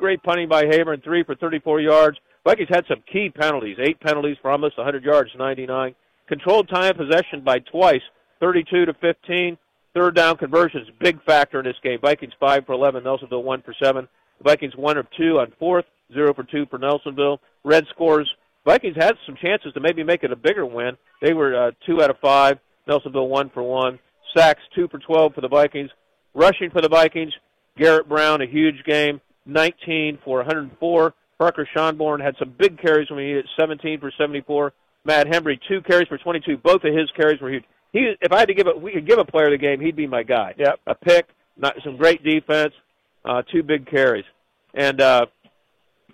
great 0.00 0.22
punting 0.22 0.48
by 0.48 0.64
Haber, 0.66 0.96
three 0.96 1.22
for 1.22 1.36
34 1.36 1.80
yards. 1.80 2.18
Vikings 2.44 2.70
had 2.70 2.86
some 2.88 3.02
key 3.12 3.30
penalties, 3.30 3.76
eight 3.78 4.00
penalties 4.00 4.38
for 4.40 4.50
almost 4.50 4.76
100 4.78 5.04
yards, 5.04 5.30
99. 5.38 5.94
Controlled 6.26 6.68
time 6.68 6.96
possession 6.96 7.42
by 7.44 7.58
twice, 7.58 8.00
32 8.40 8.86
to 8.86 8.94
15. 8.94 9.58
Third 9.92 10.14
down 10.14 10.36
conversions, 10.36 10.88
big 11.00 11.22
factor 11.24 11.58
in 11.58 11.64
this 11.64 11.76
game. 11.82 11.98
Vikings 12.00 12.32
five 12.38 12.64
for 12.64 12.72
11, 12.72 13.02
Nelsonville 13.02 13.42
one 13.42 13.60
for 13.62 13.74
seven. 13.82 14.08
Vikings 14.42 14.76
one 14.76 14.96
of 14.96 15.06
two 15.16 15.40
on 15.40 15.52
fourth, 15.58 15.84
zero 16.14 16.32
for 16.32 16.44
two 16.44 16.64
for 16.66 16.78
Nelsonville. 16.78 17.38
Red 17.64 17.86
scores. 17.90 18.30
Vikings 18.64 18.96
had 18.96 19.16
some 19.26 19.36
chances 19.36 19.72
to 19.74 19.80
maybe 19.80 20.04
make 20.04 20.22
it 20.22 20.32
a 20.32 20.36
bigger 20.36 20.64
win. 20.64 20.96
They 21.20 21.34
were 21.34 21.68
uh, 21.68 21.70
two 21.84 22.02
out 22.02 22.10
of 22.10 22.18
five. 22.20 22.58
Nelsonville 22.88 23.28
one 23.28 23.50
for 23.50 23.64
one. 23.64 23.98
Sacks 24.36 24.62
two 24.74 24.86
for 24.88 24.98
12 24.98 25.34
for 25.34 25.40
the 25.40 25.48
Vikings. 25.48 25.90
Rushing 26.34 26.70
for 26.70 26.80
the 26.80 26.88
Vikings, 26.88 27.32
Garrett 27.76 28.08
Brown 28.08 28.40
a 28.40 28.46
huge 28.46 28.84
game, 28.86 29.20
19 29.50 30.18
for 30.24 30.38
104. 30.38 31.14
Parker 31.38 31.68
Schonborn 31.74 32.22
had 32.22 32.34
some 32.38 32.54
big 32.58 32.80
carries 32.80 33.10
when 33.10 33.20
he 33.20 33.32
hit 33.32 33.46
17 33.58 34.00
for 34.00 34.12
74. 34.18 34.72
Matt 35.04 35.26
Hembry 35.26 35.58
two 35.68 35.80
carries 35.80 36.08
for 36.08 36.18
22. 36.18 36.58
Both 36.58 36.84
of 36.84 36.94
his 36.94 37.10
carries 37.16 37.40
were 37.40 37.50
huge. 37.50 37.64
He, 37.92 38.14
if 38.20 38.32
I 38.32 38.40
had 38.40 38.48
to 38.48 38.54
give 38.54 38.66
a, 38.66 38.78
we 38.78 38.92
could 38.92 39.06
give 39.06 39.18
a 39.18 39.24
player 39.24 39.50
the 39.50 39.58
game, 39.58 39.80
he'd 39.80 39.96
be 39.96 40.06
my 40.06 40.22
guy. 40.22 40.54
Yep. 40.58 40.80
A 40.86 40.94
pick, 40.94 41.28
not 41.56 41.74
some 41.82 41.96
great 41.96 42.22
defense, 42.22 42.72
uh, 43.24 43.42
two 43.50 43.62
big 43.62 43.90
carries, 43.90 44.24
and 44.74 45.00
uh, 45.00 45.26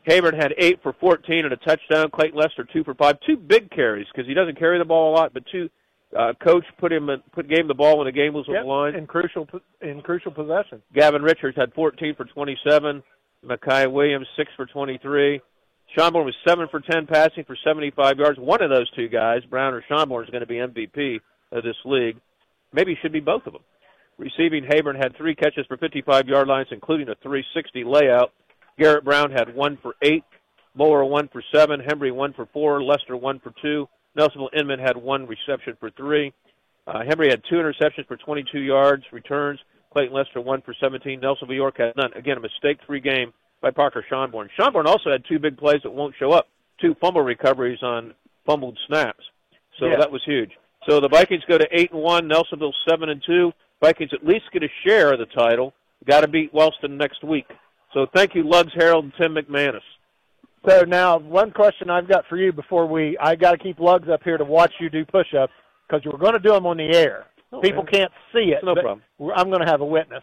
Habern 0.08 0.40
had 0.40 0.54
eight 0.58 0.80
for 0.82 0.94
14 0.94 1.44
and 1.44 1.52
a 1.52 1.56
touchdown. 1.56 2.10
Clayton 2.10 2.38
Lester 2.38 2.66
two 2.72 2.84
for 2.84 2.94
five, 2.94 3.16
two 3.26 3.36
big 3.36 3.70
carries 3.70 4.06
because 4.12 4.28
he 4.28 4.34
doesn't 4.34 4.58
carry 4.58 4.78
the 4.78 4.84
ball 4.84 5.12
a 5.12 5.14
lot, 5.14 5.34
but 5.34 5.44
two. 5.50 5.68
Uh, 6.16 6.32
coach 6.42 6.64
put 6.78 6.92
him 6.92 7.10
in, 7.10 7.20
put 7.32 7.48
gave 7.48 7.58
him 7.58 7.68
the 7.68 7.74
ball 7.74 7.98
when 7.98 8.06
the 8.06 8.12
game 8.12 8.32
was 8.32 8.46
on 8.48 8.54
the 8.54 8.60
line. 8.62 8.94
in 8.94 9.08
crucial 9.08 9.46
in 9.82 10.00
crucial 10.00 10.30
possession. 10.30 10.80
Gavin 10.94 11.20
Richards 11.20 11.56
had 11.56 11.74
14 11.74 12.14
for 12.14 12.24
27. 12.24 13.02
Makai 13.44 13.90
Williams, 13.90 14.26
6 14.36 14.50
for 14.56 14.66
23. 14.66 15.40
Schonborn 15.96 16.24
was 16.24 16.34
7 16.46 16.68
for 16.70 16.80
10 16.80 17.06
passing 17.06 17.44
for 17.44 17.56
75 17.64 18.18
yards. 18.18 18.38
One 18.38 18.62
of 18.62 18.70
those 18.70 18.90
two 18.90 19.08
guys, 19.08 19.44
Brown 19.48 19.74
or 19.74 19.84
Schonborn, 19.88 20.24
is 20.24 20.30
going 20.30 20.40
to 20.40 20.46
be 20.46 20.56
MVP 20.56 21.20
of 21.52 21.62
this 21.62 21.76
league. 21.84 22.16
Maybe 22.72 22.98
should 23.00 23.12
be 23.12 23.20
both 23.20 23.46
of 23.46 23.52
them. 23.52 23.62
Receiving, 24.18 24.64
Habern 24.64 24.96
had 24.96 25.16
three 25.16 25.34
catches 25.34 25.66
for 25.66 25.76
55 25.76 26.26
yard 26.26 26.48
lines, 26.48 26.68
including 26.70 27.08
a 27.08 27.14
360 27.22 27.84
layout. 27.84 28.32
Garrett 28.78 29.04
Brown 29.04 29.30
had 29.30 29.54
one 29.54 29.78
for 29.82 29.94
8. 30.02 30.24
Moore 30.74 31.04
one 31.04 31.28
for 31.28 31.42
7. 31.54 31.80
Hembry 31.80 32.12
one 32.12 32.32
for 32.32 32.46
4. 32.52 32.82
Lester 32.82 33.16
one 33.16 33.40
for 33.40 33.52
2. 33.62 33.88
Nelsonville 34.18 34.54
Inman 34.58 34.80
had 34.80 34.96
one 34.96 35.26
reception 35.26 35.76
for 35.78 35.90
3. 35.90 36.32
Uh, 36.86 37.00
Hembry 37.00 37.30
had 37.30 37.42
two 37.48 37.56
interceptions 37.56 38.06
for 38.06 38.16
22 38.16 38.60
yards, 38.60 39.04
returns. 39.12 39.60
Clayton 39.96 40.14
Lester 40.14 40.42
one 40.42 40.60
for 40.60 40.74
17. 40.78 41.22
Nelsonville 41.22 41.54
York 41.56 41.78
had 41.78 41.96
none. 41.96 42.12
Again, 42.12 42.36
a 42.36 42.40
mistake-free 42.40 43.00
game 43.00 43.32
by 43.62 43.70
Parker 43.70 44.04
Schonborn. 44.10 44.48
Schonborn 44.58 44.84
also 44.84 45.10
had 45.10 45.24
two 45.26 45.38
big 45.38 45.56
plays 45.56 45.80
that 45.84 45.90
won't 45.90 46.14
show 46.18 46.32
up. 46.32 46.48
Two 46.78 46.94
fumble 47.00 47.22
recoveries 47.22 47.82
on 47.82 48.12
fumbled 48.44 48.78
snaps. 48.86 49.24
So 49.78 49.86
Yeah. 49.86 49.96
that 49.96 50.12
was 50.12 50.22
huge. 50.24 50.50
So 50.86 51.00
the 51.00 51.08
Vikings 51.08 51.44
go 51.48 51.56
to 51.56 51.66
eight 51.72 51.92
and 51.92 52.02
one. 52.02 52.28
Nelsonville 52.28 52.74
seven 52.86 53.08
and 53.08 53.22
two. 53.24 53.54
Vikings 53.82 54.12
at 54.12 54.22
least 54.22 54.44
get 54.52 54.62
a 54.62 54.68
share 54.84 55.14
of 55.14 55.18
the 55.18 55.24
title. 55.26 55.72
Got 56.04 56.20
to 56.20 56.28
beat 56.28 56.52
Wellston 56.52 56.98
next 56.98 57.24
week. 57.24 57.46
So 57.94 58.04
thank 58.14 58.34
you, 58.34 58.42
Lugs 58.42 58.74
Harold 58.74 59.04
and 59.04 59.14
Tim 59.18 59.34
McManus. 59.34 59.80
So 60.68 60.82
now, 60.82 61.16
one 61.16 61.52
question 61.52 61.88
I've 61.88 62.06
got 62.08 62.26
for 62.26 62.36
you 62.36 62.52
before 62.52 62.84
we, 62.86 63.16
I 63.18 63.34
got 63.34 63.52
to 63.52 63.58
keep 63.58 63.80
Lugs 63.80 64.10
up 64.10 64.22
here 64.22 64.36
to 64.36 64.44
watch 64.44 64.74
you 64.78 64.90
do 64.90 65.06
push-ups 65.06 65.52
because 65.88 66.04
we're 66.04 66.18
going 66.18 66.34
to 66.34 66.38
do 66.38 66.50
them 66.50 66.66
on 66.66 66.76
the 66.76 66.94
air. 66.94 67.24
People 67.62 67.84
can't 67.84 68.12
see 68.32 68.52
it. 68.52 68.64
No 68.64 68.74
problem. 68.74 69.02
I'm 69.34 69.48
going 69.48 69.60
to 69.60 69.66
have 69.70 69.80
a 69.80 69.86
witness. 69.86 70.22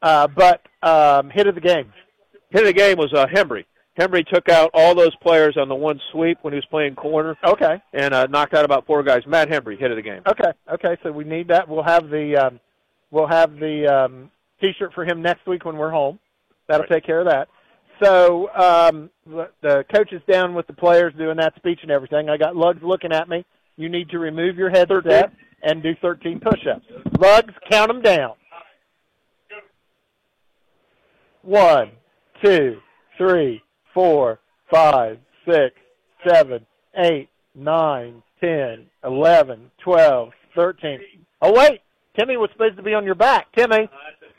Uh, 0.00 0.26
but 0.28 0.62
um, 0.82 1.30
hit 1.30 1.46
of 1.46 1.54
the 1.54 1.60
game. 1.60 1.92
Hit 2.50 2.62
of 2.62 2.66
the 2.66 2.72
game 2.72 2.98
was 2.98 3.12
uh, 3.14 3.26
Hembry. 3.26 3.64
Hembry 3.98 4.26
took 4.26 4.48
out 4.48 4.70
all 4.74 4.94
those 4.94 5.14
players 5.16 5.56
on 5.56 5.68
the 5.68 5.74
one 5.74 6.00
sweep 6.12 6.38
when 6.42 6.52
he 6.52 6.56
was 6.56 6.64
playing 6.70 6.94
corner. 6.94 7.36
Okay. 7.44 7.80
And 7.92 8.14
uh, 8.14 8.26
knocked 8.26 8.54
out 8.54 8.64
about 8.64 8.86
four 8.86 9.02
guys. 9.02 9.22
Matt 9.26 9.48
Hembry, 9.48 9.78
hit 9.78 9.90
of 9.90 9.96
the 9.96 10.02
game. 10.02 10.22
Okay. 10.26 10.50
Okay. 10.72 10.96
So 11.02 11.12
we 11.12 11.24
need 11.24 11.48
that. 11.48 11.68
We'll 11.68 11.82
have 11.82 12.08
the 12.08 12.36
um, 12.36 12.60
we'll 13.10 13.26
have 13.28 13.54
the 13.56 13.86
um, 13.86 14.30
T-shirt 14.60 14.92
for 14.94 15.04
him 15.04 15.20
next 15.22 15.46
week 15.46 15.64
when 15.64 15.76
we're 15.76 15.90
home. 15.90 16.18
That'll 16.68 16.86
take 16.86 17.04
care 17.04 17.20
of 17.20 17.26
that. 17.26 17.48
So 18.02 18.48
um, 18.54 19.10
the- 19.26 19.50
the 19.60 19.84
coach 19.94 20.12
is 20.12 20.22
down 20.30 20.54
with 20.54 20.66
the 20.66 20.72
players 20.72 21.12
doing 21.18 21.36
that 21.36 21.54
speech 21.56 21.80
and 21.82 21.90
everything. 21.90 22.28
I 22.30 22.36
got 22.36 22.56
Lugs 22.56 22.82
looking 22.82 23.12
at 23.12 23.28
me. 23.28 23.44
You 23.76 23.88
need 23.88 24.08
to 24.10 24.18
remove 24.18 24.56
your 24.56 24.70
headset 24.70 24.88
and 25.62 25.82
do 25.82 25.94
13 26.00 26.40
push-ups. 26.40 26.84
Lugs, 27.18 27.54
count 27.70 27.88
them 27.88 28.02
down. 28.02 28.34
One, 31.42 31.90
two, 32.44 32.78
three, 33.18 33.62
four, 33.92 34.38
five, 34.70 35.18
six, 35.44 35.74
seven, 36.26 36.64
eight, 36.96 37.28
nine, 37.54 38.22
ten, 38.40 38.86
eleven, 39.04 39.70
twelve, 39.82 40.30
thirteen. 40.54 41.00
Oh 41.40 41.52
wait, 41.52 41.80
Timmy 42.18 42.36
was 42.36 42.50
supposed 42.52 42.76
to 42.76 42.82
be 42.82 42.94
on 42.94 43.04
your 43.04 43.16
back. 43.16 43.46
Timmy. 43.56 43.88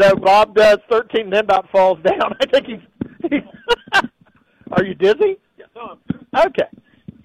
so 0.00 0.16
Bob 0.16 0.54
does 0.54 0.78
thirteen, 0.90 1.30
then 1.30 1.44
about 1.44 1.70
falls 1.70 1.98
down. 2.02 2.36
I 2.40 2.46
think 2.46 2.66
he's. 2.66 2.80
he's 3.30 3.42
Are 4.72 4.84
you 4.84 4.94
dizzy? 4.94 5.38
Okay. 6.34 6.68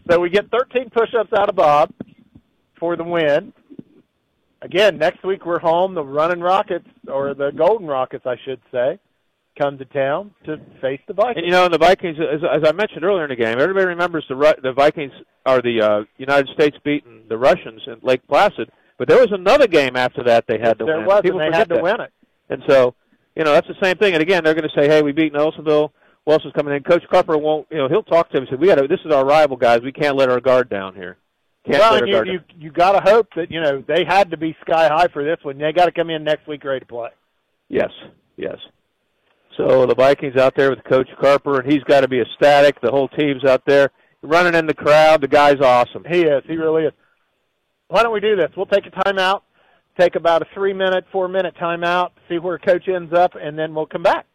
So 0.09 0.19
we 0.19 0.29
get 0.29 0.49
13 0.51 0.89
push-ups 0.89 1.31
out 1.37 1.49
of 1.49 1.55
Bob 1.55 1.91
for 2.79 2.95
the 2.95 3.03
win. 3.03 3.53
Again, 4.61 4.97
next 4.97 5.23
week 5.23 5.45
we're 5.45 5.59
home. 5.59 5.93
The 5.93 6.03
Running 6.03 6.39
Rockets, 6.39 6.87
or 7.07 7.33
the 7.33 7.51
Golden 7.51 7.87
Rockets, 7.87 8.25
I 8.25 8.35
should 8.45 8.59
say, 8.71 8.99
come 9.59 9.77
to 9.77 9.85
town 9.85 10.31
to 10.45 10.57
face 10.81 10.99
the 11.07 11.13
Vikings. 11.13 11.37
And 11.37 11.45
you 11.45 11.51
know, 11.51 11.65
and 11.65 11.73
the 11.73 11.77
Vikings, 11.77 12.17
as, 12.19 12.41
as 12.43 12.67
I 12.67 12.71
mentioned 12.71 13.03
earlier 13.03 13.23
in 13.23 13.29
the 13.29 13.35
game, 13.35 13.59
everybody 13.59 13.85
remembers 13.87 14.25
the 14.29 14.35
Ru- 14.35 14.53
the 14.63 14.73
Vikings 14.73 15.11
are 15.45 15.61
the 15.61 15.81
uh, 15.81 16.03
United 16.17 16.47
States 16.53 16.75
beating 16.83 17.23
the 17.29 17.37
Russians 17.37 17.81
in 17.85 17.97
Lake 18.01 18.21
Placid. 18.27 18.69
But 18.97 19.07
there 19.07 19.19
was 19.19 19.31
another 19.31 19.67
game 19.67 19.95
after 19.95 20.23
that 20.23 20.45
they 20.47 20.57
had 20.57 20.79
to 20.79 20.85
there 20.85 20.97
win. 20.97 21.05
was, 21.05 21.21
People 21.21 21.39
and 21.39 21.53
they 21.53 21.57
had 21.57 21.69
to 21.69 21.75
that. 21.75 21.83
win 21.83 22.01
it. 22.01 22.11
And 22.49 22.63
so, 22.67 22.95
you 23.35 23.43
know, 23.43 23.51
that's 23.51 23.67
the 23.67 23.75
same 23.83 23.97
thing. 23.97 24.13
And 24.15 24.23
again, 24.23 24.43
they're 24.43 24.55
going 24.55 24.67
to 24.67 24.75
say, 24.81 24.87
"Hey, 24.87 25.03
we 25.03 25.11
beat 25.11 25.33
Nelsonville. 25.33 25.91
Wellston's 26.27 26.53
coming 26.53 26.75
in." 26.75 26.83
Coach 26.83 27.03
Carper 27.09 27.37
won't. 27.37 27.65
You 27.71 27.77
know, 27.77 27.87
he'll 27.87 28.03
talk 28.03 28.29
to 28.29 28.37
him. 28.37 28.43
and 28.43 28.51
say, 28.51 28.55
"We 28.57 28.67
got 28.67 28.75
to. 28.75 28.87
This 28.87 28.99
is 29.03 29.11
our 29.11 29.25
rival, 29.25 29.57
guys. 29.57 29.81
We 29.81 29.91
can't 29.91 30.15
let 30.15 30.29
our 30.29 30.39
guard 30.39 30.69
down 30.69 30.93
here. 30.93 31.17
Can't 31.65 31.79
well, 31.79 31.93
let 31.93 32.01
our 32.01 32.03
and 32.03 32.07
you, 32.07 32.13
guard 32.13 32.27
you 32.27 32.39
down." 32.39 32.61
you 32.61 32.71
got 32.71 32.91
to 32.91 33.01
hope 33.01 33.29
that 33.35 33.49
you 33.49 33.61
know 33.61 33.83
they 33.87 34.05
had 34.05 34.29
to 34.31 34.37
be 34.37 34.55
sky 34.61 34.87
high 34.87 35.07
for 35.07 35.23
this 35.23 35.39
one. 35.41 35.57
They 35.57 35.73
got 35.73 35.85
to 35.85 35.91
come 35.91 36.11
in 36.11 36.23
next 36.23 36.47
week 36.47 36.63
ready 36.63 36.81
to 36.81 36.85
play. 36.85 37.09
Yes, 37.69 37.91
yes. 38.35 38.57
So 39.57 39.87
the 39.87 39.95
Vikings 39.95 40.37
out 40.37 40.55
there 40.55 40.69
with 40.69 40.83
Coach 40.83 41.09
Carper, 41.19 41.59
and 41.59 41.71
he's 41.71 41.83
got 41.85 42.01
to 42.01 42.07
be 42.07 42.21
ecstatic. 42.21 42.79
The 42.79 42.91
whole 42.91 43.07
team's 43.07 43.43
out 43.43 43.63
there 43.65 43.89
running 44.21 44.53
in 44.53 44.67
the 44.67 44.73
crowd. 44.73 45.21
The 45.21 45.27
guy's 45.27 45.59
awesome. 45.59 46.05
He 46.07 46.21
is. 46.21 46.43
He 46.47 46.55
really 46.55 46.83
is. 46.83 46.93
Why 47.87 48.03
don't 48.03 48.13
we 48.13 48.19
do 48.19 48.35
this? 48.35 48.51
We'll 48.55 48.65
take 48.67 48.85
a 48.85 48.91
timeout, 48.91 49.41
take 49.99 50.15
about 50.15 50.41
a 50.41 50.45
three 50.53 50.73
minute, 50.73 51.05
four 51.11 51.27
minute 51.27 51.55
timeout, 51.59 52.11
see 52.29 52.37
where 52.37 52.59
Coach 52.59 52.87
ends 52.87 53.13
up, 53.13 53.33
and 53.35 53.57
then 53.57 53.73
we'll 53.73 53.85
come 53.85 54.03
back. 54.03 54.25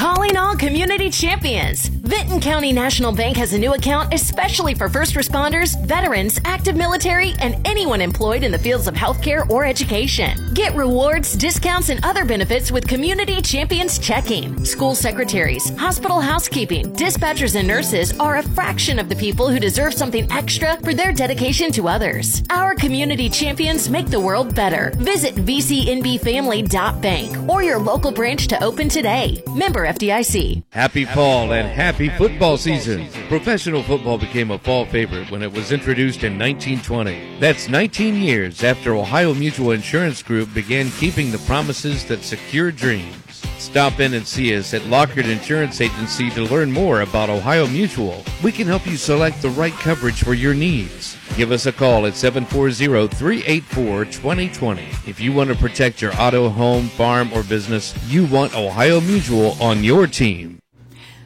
Calling 0.00 0.32
all 0.34 0.56
community 0.56 1.10
champions. 1.10 1.88
Vinton 1.88 2.40
County 2.40 2.72
National 2.72 3.12
Bank 3.12 3.36
has 3.36 3.52
a 3.52 3.58
new 3.58 3.74
account 3.74 4.14
especially 4.14 4.72
for 4.72 4.88
first 4.88 5.14
responders, 5.14 5.78
veterans, 5.86 6.40
active 6.46 6.74
military, 6.74 7.34
and 7.38 7.54
anyone 7.68 8.00
employed 8.00 8.42
in 8.42 8.50
the 8.50 8.58
fields 8.58 8.88
of 8.88 8.94
healthcare 8.94 9.46
or 9.50 9.66
education. 9.66 10.38
Get 10.54 10.74
rewards, 10.74 11.36
discounts, 11.36 11.90
and 11.90 12.02
other 12.02 12.24
benefits 12.24 12.72
with 12.72 12.88
Community 12.88 13.42
Champions 13.42 13.98
Checking. 13.98 14.64
School 14.64 14.94
secretaries, 14.94 15.68
hospital 15.78 16.18
housekeeping, 16.18 16.94
dispatchers, 16.94 17.54
and 17.54 17.68
nurses 17.68 18.18
are 18.18 18.38
a 18.38 18.42
fraction 18.42 18.98
of 18.98 19.10
the 19.10 19.16
people 19.16 19.50
who 19.50 19.60
deserve 19.60 19.92
something 19.92 20.26
extra 20.32 20.78
for 20.78 20.94
their 20.94 21.12
dedication 21.12 21.70
to 21.72 21.88
others. 21.88 22.42
Our 22.48 22.74
community 22.74 23.28
champions 23.28 23.90
make 23.90 24.08
the 24.08 24.18
world 24.18 24.54
better. 24.54 24.94
Visit 24.96 25.34
VCNBFamily.bank 25.34 27.50
or 27.50 27.62
your 27.62 27.78
local 27.78 28.12
branch 28.12 28.48
to 28.48 28.64
open 28.64 28.88
today. 28.88 29.42
Member 29.54 29.89
FDIC. 29.90 30.62
Happy 30.70 31.04
fall 31.04 31.52
and 31.52 31.66
happy 31.66 32.10
football 32.10 32.56
season. 32.56 33.08
Professional 33.26 33.82
football 33.82 34.18
became 34.18 34.52
a 34.52 34.58
fall 34.58 34.86
favorite 34.86 35.28
when 35.32 35.42
it 35.42 35.52
was 35.52 35.72
introduced 35.72 36.22
in 36.22 36.38
1920. 36.38 37.40
That's 37.40 37.68
19 37.68 38.14
years 38.14 38.62
after 38.62 38.94
Ohio 38.94 39.34
Mutual 39.34 39.72
Insurance 39.72 40.22
Group 40.22 40.54
began 40.54 40.90
keeping 40.92 41.32
the 41.32 41.38
promises 41.38 42.04
that 42.06 42.22
secure 42.22 42.70
dreams. 42.70 43.29
Stop 43.58 44.00
in 44.00 44.14
and 44.14 44.26
see 44.26 44.56
us 44.56 44.74
at 44.74 44.86
Lockard 44.86 45.26
Insurance 45.26 45.80
Agency 45.80 46.30
to 46.30 46.42
learn 46.42 46.72
more 46.72 47.02
about 47.02 47.30
Ohio 47.30 47.66
Mutual. 47.66 48.24
We 48.42 48.50
can 48.52 48.66
help 48.66 48.86
you 48.86 48.96
select 48.96 49.42
the 49.42 49.50
right 49.50 49.74
coverage 49.74 50.24
for 50.24 50.34
your 50.34 50.54
needs. 50.54 51.16
Give 51.36 51.52
us 51.52 51.66
a 51.66 51.72
call 51.72 52.06
at 52.06 52.14
740-384-2020. 52.14 55.08
If 55.08 55.20
you 55.20 55.32
want 55.32 55.50
to 55.50 55.56
protect 55.56 56.02
your 56.02 56.12
auto, 56.20 56.48
home, 56.48 56.88
farm, 56.88 57.32
or 57.32 57.44
business, 57.44 57.94
you 58.08 58.24
want 58.26 58.56
Ohio 58.56 59.00
Mutual 59.00 59.52
on 59.62 59.84
your 59.84 60.06
team. 60.06 60.58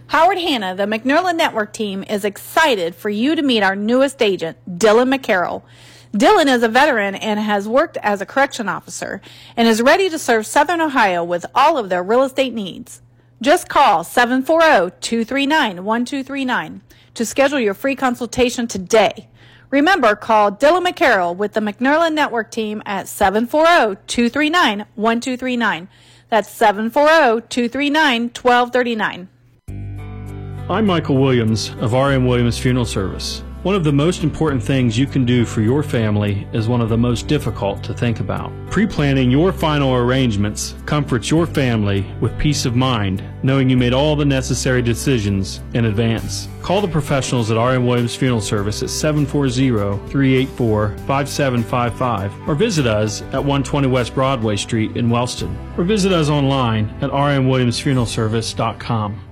Howard 0.09 0.39
Hanna, 0.39 0.75
the 0.77 0.85
McNerlin 0.85 1.37
Network 1.37 1.73
team, 1.73 2.05
is 2.05 2.25
excited 2.25 2.95
for 2.95 3.11
you 3.11 3.35
to 3.35 3.43
meet 3.43 3.63
our 3.63 3.75
newest 3.75 4.23
agent, 4.23 4.57
Dylan 4.69 5.13
McCarroll. 5.13 5.63
Dylan 6.15 6.47
is 6.47 6.63
a 6.63 6.69
veteran 6.69 7.17
and 7.17 7.41
has 7.41 7.67
worked 7.67 7.97
as 7.97 8.21
a 8.21 8.27
correction 8.27 8.69
officer 8.69 9.21
and 9.57 9.67
is 9.67 9.83
ready 9.83 10.09
to 10.09 10.17
serve 10.17 10.47
Southern 10.47 10.81
Ohio 10.81 11.25
with 11.25 11.45
all 11.57 11.77
of 11.77 11.89
their 11.89 12.05
real 12.05 12.23
estate 12.23 12.55
needs. 12.55 13.03
Just 13.43 13.69
call 13.69 14.05
740-239-1239 14.05 16.81
to 17.15 17.27
schedule 17.27 17.59
your 17.59 17.75
free 17.75 17.97
consultation 17.97 18.69
today. 18.69 19.27
Remember, 19.71 20.15
call 20.15 20.53
Dylan 20.53 20.87
McCarroll 20.87 21.37
with 21.37 21.55
the 21.55 21.61
McNerlin 21.61 22.15
Network 22.15 22.53
team 22.53 22.81
at 22.87 23.07
740-239-1239. 23.07 25.89
That's 26.29 26.61
740-239-1239. 26.61 29.27
I'm 30.71 30.87
Michael 30.87 31.17
Williams 31.17 31.71
of 31.81 31.93
RM 31.93 32.25
Williams 32.25 32.57
Funeral 32.57 32.85
Service. 32.85 33.43
One 33.65 33.75
of 33.75 33.83
the 33.83 33.93
most 33.95 34.23
important 34.23 34.63
things 34.63 34.97
you 34.99 35.07
can 35.07 35.25
do 35.25 35.47
for 35.47 35.63
your 35.63 35.83
family 35.83 36.47
is 36.53 36.69
one 36.69 36.83
of 36.83 36.91
the 36.91 36.99
most 36.99 37.29
difficult 37.29 37.83
to 37.85 37.95
think 37.95 38.21
about. 38.21 38.53
Pre 38.71 38.87
planning 38.87 39.31
your 39.31 39.55
final 39.55 39.95
arrangements 39.95 40.75
comforts 40.85 41.31
your 41.31 41.47
family 41.47 42.05
with 42.21 42.39
peace 42.39 42.67
of 42.67 42.77
mind, 42.77 43.25
knowing 43.43 43.71
you 43.71 43.79
made 43.79 43.95
all 43.95 44.17
the 44.17 44.25
necessary 44.27 44.83
decisions 44.83 45.63
in 45.73 45.87
advance. 45.87 46.47
Call 46.61 46.83
the 46.83 46.89
professionals 46.89 47.51
at 47.51 47.57
RM 47.57 47.87
Williams 47.87 48.15
Funeral 48.15 48.43
Service 48.43 48.83
at 48.83 48.91
740 48.91 49.71
384 50.11 50.89
5755 51.07 52.47
or 52.47 52.55
visit 52.55 52.87
us 52.87 53.23
at 53.23 53.43
120 53.43 53.89
West 53.89 54.15
Broadway 54.15 54.57
Street 54.57 54.95
in 54.95 55.09
Wellston 55.09 55.57
or 55.79 55.85
visit 55.85 56.13
us 56.13 56.29
online 56.29 56.91
at 57.01 57.09
rmwilliamsfuneralservice.com. 57.09 59.24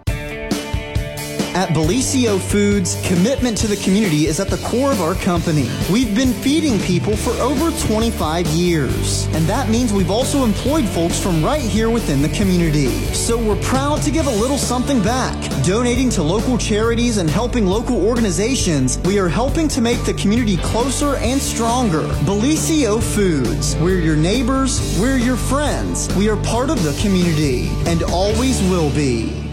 At 1.54 1.68
Belicio 1.68 2.40
Foods, 2.40 2.98
commitment 3.06 3.58
to 3.58 3.66
the 3.66 3.76
community 3.76 4.26
is 4.26 4.40
at 4.40 4.48
the 4.48 4.56
core 4.66 4.90
of 4.90 5.02
our 5.02 5.14
company. 5.14 5.68
We've 5.92 6.16
been 6.16 6.32
feeding 6.32 6.80
people 6.80 7.14
for 7.14 7.32
over 7.32 7.70
25 7.88 8.46
years, 8.46 9.26
and 9.34 9.44
that 9.46 9.68
means 9.68 9.92
we've 9.92 10.10
also 10.10 10.44
employed 10.44 10.88
folks 10.88 11.20
from 11.22 11.44
right 11.44 11.60
here 11.60 11.90
within 11.90 12.22
the 12.22 12.30
community. 12.30 12.88
So 13.12 13.36
we're 13.36 13.60
proud 13.60 14.00
to 14.00 14.10
give 14.10 14.28
a 14.28 14.30
little 14.30 14.56
something 14.56 15.02
back. 15.02 15.36
Donating 15.62 16.08
to 16.10 16.22
local 16.22 16.56
charities 16.56 17.18
and 17.18 17.28
helping 17.28 17.66
local 17.66 18.02
organizations, 18.02 18.96
we 19.04 19.18
are 19.18 19.28
helping 19.28 19.68
to 19.68 19.82
make 19.82 20.02
the 20.06 20.14
community 20.14 20.56
closer 20.56 21.16
and 21.16 21.38
stronger. 21.38 22.08
Belicio 22.24 23.02
Foods, 23.02 23.76
we're 23.76 24.00
your 24.00 24.16
neighbors, 24.16 24.98
we're 24.98 25.18
your 25.18 25.36
friends, 25.36 26.08
we 26.16 26.30
are 26.30 26.42
part 26.44 26.70
of 26.70 26.82
the 26.82 26.98
community, 27.02 27.68
and 27.86 28.02
always 28.04 28.58
will 28.70 28.90
be. 28.94 29.51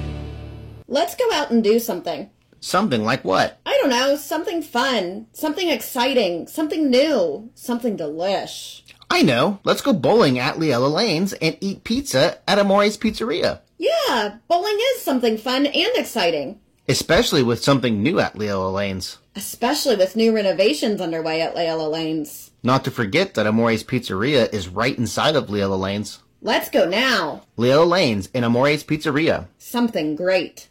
Let's 0.92 1.16
go 1.16 1.32
out 1.32 1.52
and 1.52 1.64
do 1.64 1.78
something. 1.78 2.32
Something 2.60 3.04
like 3.04 3.24
what? 3.24 3.60
I 3.64 3.78
don't 3.80 3.92
know, 3.92 4.16
something 4.16 4.64
fun, 4.64 5.28
something 5.34 5.70
exciting, 5.70 6.48
something 6.48 6.90
new, 6.90 7.52
something 7.54 7.96
delish. 7.96 8.82
I 9.08 9.22
know. 9.22 9.60
Let's 9.64 9.82
go 9.82 9.94
bowling 9.94 10.40
at 10.40 10.56
Leella 10.56 10.92
Lanes 10.92 11.34
and 11.34 11.56
eat 11.62 11.84
pizza 11.84 12.40
at 12.50 12.58
Amore's 12.58 12.98
Pizzeria. 12.98 13.60
Yeah, 13.78 14.38
bowling 14.48 14.80
is 14.96 15.04
something 15.04 15.38
fun 15.38 15.68
and 15.68 15.92
exciting. 15.96 16.60
Especially 16.88 17.44
with 17.44 17.64
something 17.64 18.02
new 18.02 18.20
at 18.20 18.34
Leella 18.34 18.74
Lanes. 18.74 19.20
Especially 19.36 19.96
with 19.96 20.16
new 20.16 20.36
renovations 20.36 21.02
underway 21.02 21.40
at 21.40 21.56
Leella 21.56 21.90
Lanes. 21.90 22.50
Not 22.64 22.84
to 22.86 22.92
forget 22.92 23.36
that 23.36 23.46
Amore's 23.46 23.84
Pizzeria 23.84 24.52
is 24.52 24.68
right 24.68 24.98
inside 24.98 25.36
of 25.36 25.50
Leella 25.50 25.80
Lanes. 25.80 26.24
Let's 26.42 26.70
go 26.70 26.88
now. 26.88 27.44
Leo 27.58 27.84
Lanes 27.86 28.30
in 28.34 28.46
Amore's 28.46 28.86
Pizzeria. 28.86 29.48
Something 29.58 30.16
great. 30.16 30.70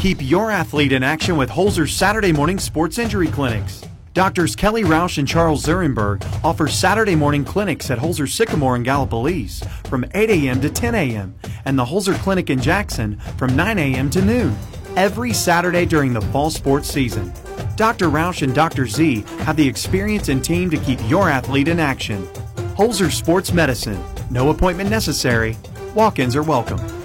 Keep 0.00 0.18
your 0.20 0.50
athlete 0.50 0.90
in 0.90 1.04
action 1.04 1.36
with 1.36 1.48
Holzer's 1.48 1.94
Saturday 1.94 2.32
morning 2.32 2.58
sports 2.58 2.98
injury 2.98 3.28
clinics. 3.28 3.82
Doctors 4.14 4.56
Kelly 4.56 4.82
Roush 4.82 5.16
and 5.16 5.28
Charles 5.28 5.64
Zurenberg 5.64 6.24
offer 6.44 6.66
Saturday 6.66 7.14
morning 7.14 7.44
clinics 7.44 7.88
at 7.88 7.98
Holzer 7.98 8.28
Sycamore 8.28 8.74
in 8.74 8.82
Gallipolis 8.82 9.64
from 9.86 10.04
8 10.12 10.28
a.m. 10.28 10.60
to 10.60 10.68
10 10.68 10.96
a.m. 10.96 11.36
and 11.64 11.78
the 11.78 11.84
Holzer 11.84 12.18
Clinic 12.18 12.50
in 12.50 12.60
Jackson 12.60 13.16
from 13.38 13.54
9 13.54 13.78
a.m. 13.78 14.10
to 14.10 14.20
noon 14.20 14.56
every 14.96 15.32
Saturday 15.32 15.86
during 15.86 16.12
the 16.12 16.20
fall 16.20 16.50
sports 16.50 16.88
season. 16.90 17.32
Dr. 17.76 18.08
Roush 18.08 18.42
and 18.42 18.54
Dr. 18.54 18.88
Z 18.88 19.24
have 19.44 19.56
the 19.56 19.68
experience 19.68 20.28
and 20.28 20.44
team 20.44 20.68
to 20.70 20.78
keep 20.78 20.98
your 21.08 21.30
athlete 21.30 21.68
in 21.68 21.78
action. 21.78 22.28
Holzer 22.76 23.12
Sports 23.12 23.52
Medicine. 23.52 24.02
No 24.30 24.48
appointment 24.50 24.88
necessary. 24.88 25.56
Walk-ins 25.94 26.34
are 26.34 26.42
welcome. 26.42 27.01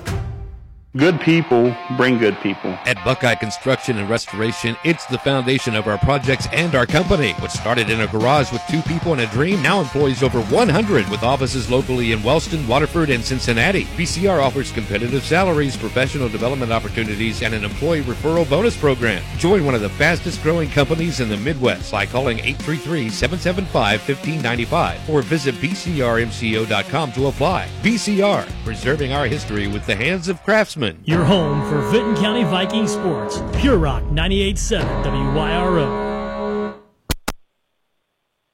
Good 0.98 1.22
people 1.22 1.74
bring 1.96 2.18
good 2.18 2.36
people. 2.40 2.72
At 2.86 3.02
Buckeye 3.06 3.36
Construction 3.36 4.00
and 4.00 4.10
Restoration, 4.10 4.76
it's 4.84 5.06
the 5.06 5.20
foundation 5.20 5.76
of 5.76 5.86
our 5.86 6.00
projects 6.00 6.48
and 6.52 6.74
our 6.74 6.88
company. 6.88 7.34
What 7.34 7.52
started 7.52 7.92
in 7.92 8.02
a 8.02 8.08
garage 8.08 8.52
with 8.52 8.64
two 8.68 8.82
people 8.82 9.12
and 9.12 9.22
a 9.22 9.28
dream 9.28 9.62
now 9.62 9.80
employs 9.80 10.24
over 10.24 10.42
100 10.42 11.08
with 11.10 11.22
offices 11.22 11.70
locally 11.70 12.14
in 12.14 12.24
Wellston, 12.24 12.68
Waterford, 12.68 13.12
and 13.12 13.24
Cincinnati. 13.24 13.84
BCR 13.96 14.42
offers 14.42 14.72
competitive 14.72 15.24
salaries, 15.24 15.78
professional 15.78 16.30
development 16.30 16.72
opportunities, 16.72 17.44
and 17.44 17.54
an 17.54 17.64
employee 17.64 18.02
referral 18.02 18.50
bonus 18.50 18.76
program. 18.76 19.22
Join 19.38 19.66
one 19.66 19.76
of 19.76 19.82
the 19.82 19.90
fastest 19.90 20.42
growing 20.42 20.72
companies 20.72 21.20
in 21.20 21.30
the 21.30 21.38
Midwest 21.38 21.92
by 21.92 22.08
calling 22.08 22.40
833-775-1595 22.40 25.10
or 25.10 25.22
visit 25.22 25.54
bcrmco.com 25.56 27.12
to 27.12 27.28
apply. 27.28 27.70
BCR, 27.84 28.50
preserving 28.64 29.14
our 29.14 29.28
history 29.28 29.68
with 29.68 29.86
the 29.86 29.96
hands 29.96 30.28
of 30.28 30.42
craftsmen. 30.44 30.87
Your 31.06 31.24
home 31.24 31.62
for 31.70 31.82
Vinton 31.90 32.16
County 32.16 32.44
Viking 32.44 32.88
sports. 32.88 33.42
Pure 33.60 33.78
Rock 33.78 34.04
98.7 34.04 35.34
WYRO. 35.34 36.78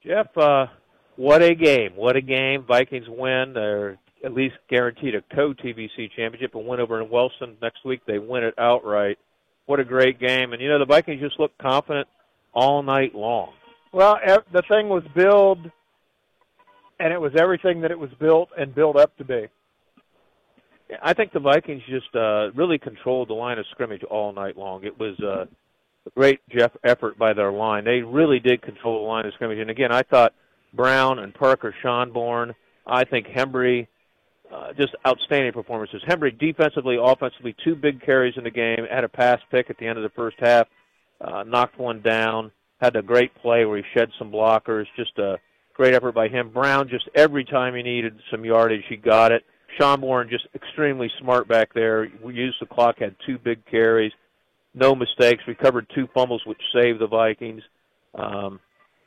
Jeff, 0.05 0.37
uh, 0.37 0.67
what 1.15 1.41
a 1.41 1.55
game. 1.55 1.91
What 1.95 2.15
a 2.15 2.21
game. 2.21 2.65
Vikings 2.67 3.07
win. 3.07 3.53
They're 3.53 3.97
at 4.23 4.33
least 4.33 4.55
guaranteed 4.69 5.15
a 5.15 5.21
co-TVC 5.35 6.11
championship 6.15 6.55
and 6.55 6.65
win 6.65 6.79
over 6.79 7.01
in 7.01 7.09
Wellston 7.09 7.57
next 7.61 7.85
week. 7.85 8.01
They 8.05 8.19
win 8.19 8.43
it 8.43 8.53
outright. 8.57 9.17
What 9.65 9.79
a 9.79 9.85
great 9.85 10.19
game. 10.19 10.53
And, 10.53 10.61
you 10.61 10.69
know, 10.69 10.79
the 10.79 10.85
Vikings 10.85 11.21
just 11.21 11.39
looked 11.39 11.57
confident 11.57 12.07
all 12.53 12.83
night 12.83 13.15
long. 13.15 13.53
Well, 13.91 14.17
the 14.51 14.63
thing 14.67 14.89
was 14.89 15.03
built, 15.15 15.59
and 16.99 17.13
it 17.13 17.21
was 17.21 17.33
everything 17.37 17.81
that 17.81 17.91
it 17.91 17.99
was 17.99 18.09
built 18.19 18.49
and 18.57 18.73
built 18.73 18.97
up 18.97 19.15
to 19.17 19.23
be. 19.23 19.47
I 21.01 21.13
think 21.13 21.31
the 21.31 21.39
Vikings 21.39 21.83
just 21.88 22.15
uh, 22.15 22.51
really 22.51 22.77
controlled 22.77 23.30
the 23.30 23.33
line 23.33 23.57
of 23.59 23.65
scrimmage 23.72 24.03
all 24.03 24.33
night 24.33 24.57
long. 24.57 24.83
It 24.83 24.99
was 24.99 25.19
uh, 25.19 25.45
a 26.05 26.09
great 26.15 26.41
Jeff 26.49 26.72
effort 26.83 27.17
by 27.17 27.33
their 27.33 27.51
line. 27.51 27.85
They 27.85 28.01
really 28.01 28.39
did 28.39 28.61
control 28.61 29.01
the 29.01 29.07
line 29.07 29.25
of 29.25 29.33
scrimmage. 29.33 29.59
And 29.59 29.69
again, 29.69 29.91
I 29.91 30.01
thought 30.03 30.33
Brown 30.73 31.19
and 31.19 31.33
Parker 31.33 31.73
Schonborn, 31.83 32.53
I 32.85 33.05
think 33.05 33.27
Hembry, 33.27 33.88
uh, 34.53 34.73
just 34.73 34.95
outstanding 35.07 35.53
performances. 35.53 36.01
Hembry 36.07 36.38
defensively, 36.38 36.97
offensively, 37.01 37.55
two 37.63 37.75
big 37.75 38.01
carries 38.01 38.35
in 38.38 38.43
the 38.43 38.51
game. 38.51 38.85
Had 38.89 39.03
a 39.03 39.09
pass 39.09 39.39
pick 39.49 39.69
at 39.69 39.77
the 39.77 39.88
end 39.88 39.97
of 39.97 40.03
the 40.03 40.09
first 40.09 40.38
half, 40.39 40.67
uh, 41.22 41.43
knocked 41.43 41.80
one 41.80 42.01
down. 42.01 42.51
Had 42.80 42.95
a 42.95 43.01
great 43.01 43.33
play 43.35 43.65
where 43.65 43.77
he 43.77 43.83
shed 43.93 44.09
some 44.19 44.31
blockers. 44.31 44.85
Just 44.97 45.17
a 45.17 45.39
great 45.73 45.93
effort 45.93 46.13
by 46.13 46.27
him. 46.27 46.49
Brown, 46.49 46.89
just 46.89 47.07
every 47.15 47.45
time 47.45 47.75
he 47.75 47.81
needed 47.81 48.19
some 48.30 48.43
yardage, 48.43 48.83
he 48.89 48.97
got 48.97 49.31
it. 49.31 49.43
Schonborn 49.79 50.29
just 50.29 50.47
extremely 50.55 51.09
smart 51.19 51.47
back 51.47 51.73
there. 51.73 52.07
We 52.23 52.33
used 52.35 52.57
the 52.61 52.65
clock, 52.65 52.99
had 52.99 53.15
two 53.25 53.37
big 53.37 53.65
carries, 53.65 54.11
no 54.73 54.95
mistakes, 54.95 55.43
recovered 55.47 55.87
two 55.93 56.07
fumbles, 56.13 56.41
which 56.45 56.61
saved 56.73 56.99
the 56.99 57.07
Vikings. 57.07 57.61
Um, 58.15 58.59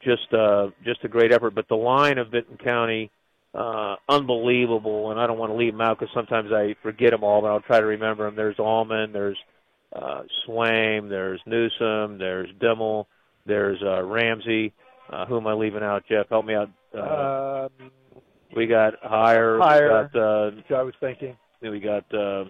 just 0.04 0.32
uh, 0.32 0.68
just 0.84 1.04
a 1.04 1.08
great 1.08 1.32
effort. 1.32 1.54
But 1.54 1.68
the 1.68 1.76
line 1.76 2.18
of 2.18 2.30
Vinton 2.30 2.58
County, 2.58 3.10
uh, 3.54 3.96
unbelievable. 4.08 5.10
And 5.10 5.18
I 5.20 5.26
don't 5.26 5.38
want 5.38 5.50
to 5.52 5.56
leave 5.56 5.72
them 5.72 5.80
out 5.80 5.98
because 5.98 6.14
sometimes 6.14 6.52
I 6.52 6.74
forget 6.82 7.10
them 7.10 7.24
all, 7.24 7.40
but 7.40 7.48
I'll 7.48 7.60
try 7.60 7.80
to 7.80 7.86
remember 7.86 8.24
them. 8.26 8.36
There's 8.36 8.58
Allman, 8.58 9.12
there's 9.12 9.38
uh, 9.92 10.22
Swaim, 10.46 11.08
there's 11.08 11.40
Newsom, 11.46 12.18
there's 12.18 12.48
Dimmel, 12.60 13.06
there's 13.46 13.82
uh, 13.82 14.02
Ramsey. 14.02 14.72
Uh, 15.08 15.24
who 15.26 15.36
am 15.38 15.46
I 15.46 15.52
leaving 15.52 15.82
out, 15.82 16.04
Jeff? 16.08 16.28
Help 16.28 16.46
me 16.46 16.54
out. 16.54 16.70
Uh, 16.94 17.68
Um, 17.80 17.90
we 18.56 18.66
got 18.66 18.94
Higher. 19.02 19.58
Higher. 19.58 20.08
We 20.12 20.18
got, 20.18 20.74
uh, 20.74 20.78
I 20.78 20.82
was 20.82 20.94
thinking. 21.00 21.36
then 21.60 21.70
we 21.70 21.80
got 21.80 22.04
uh, 22.14 22.44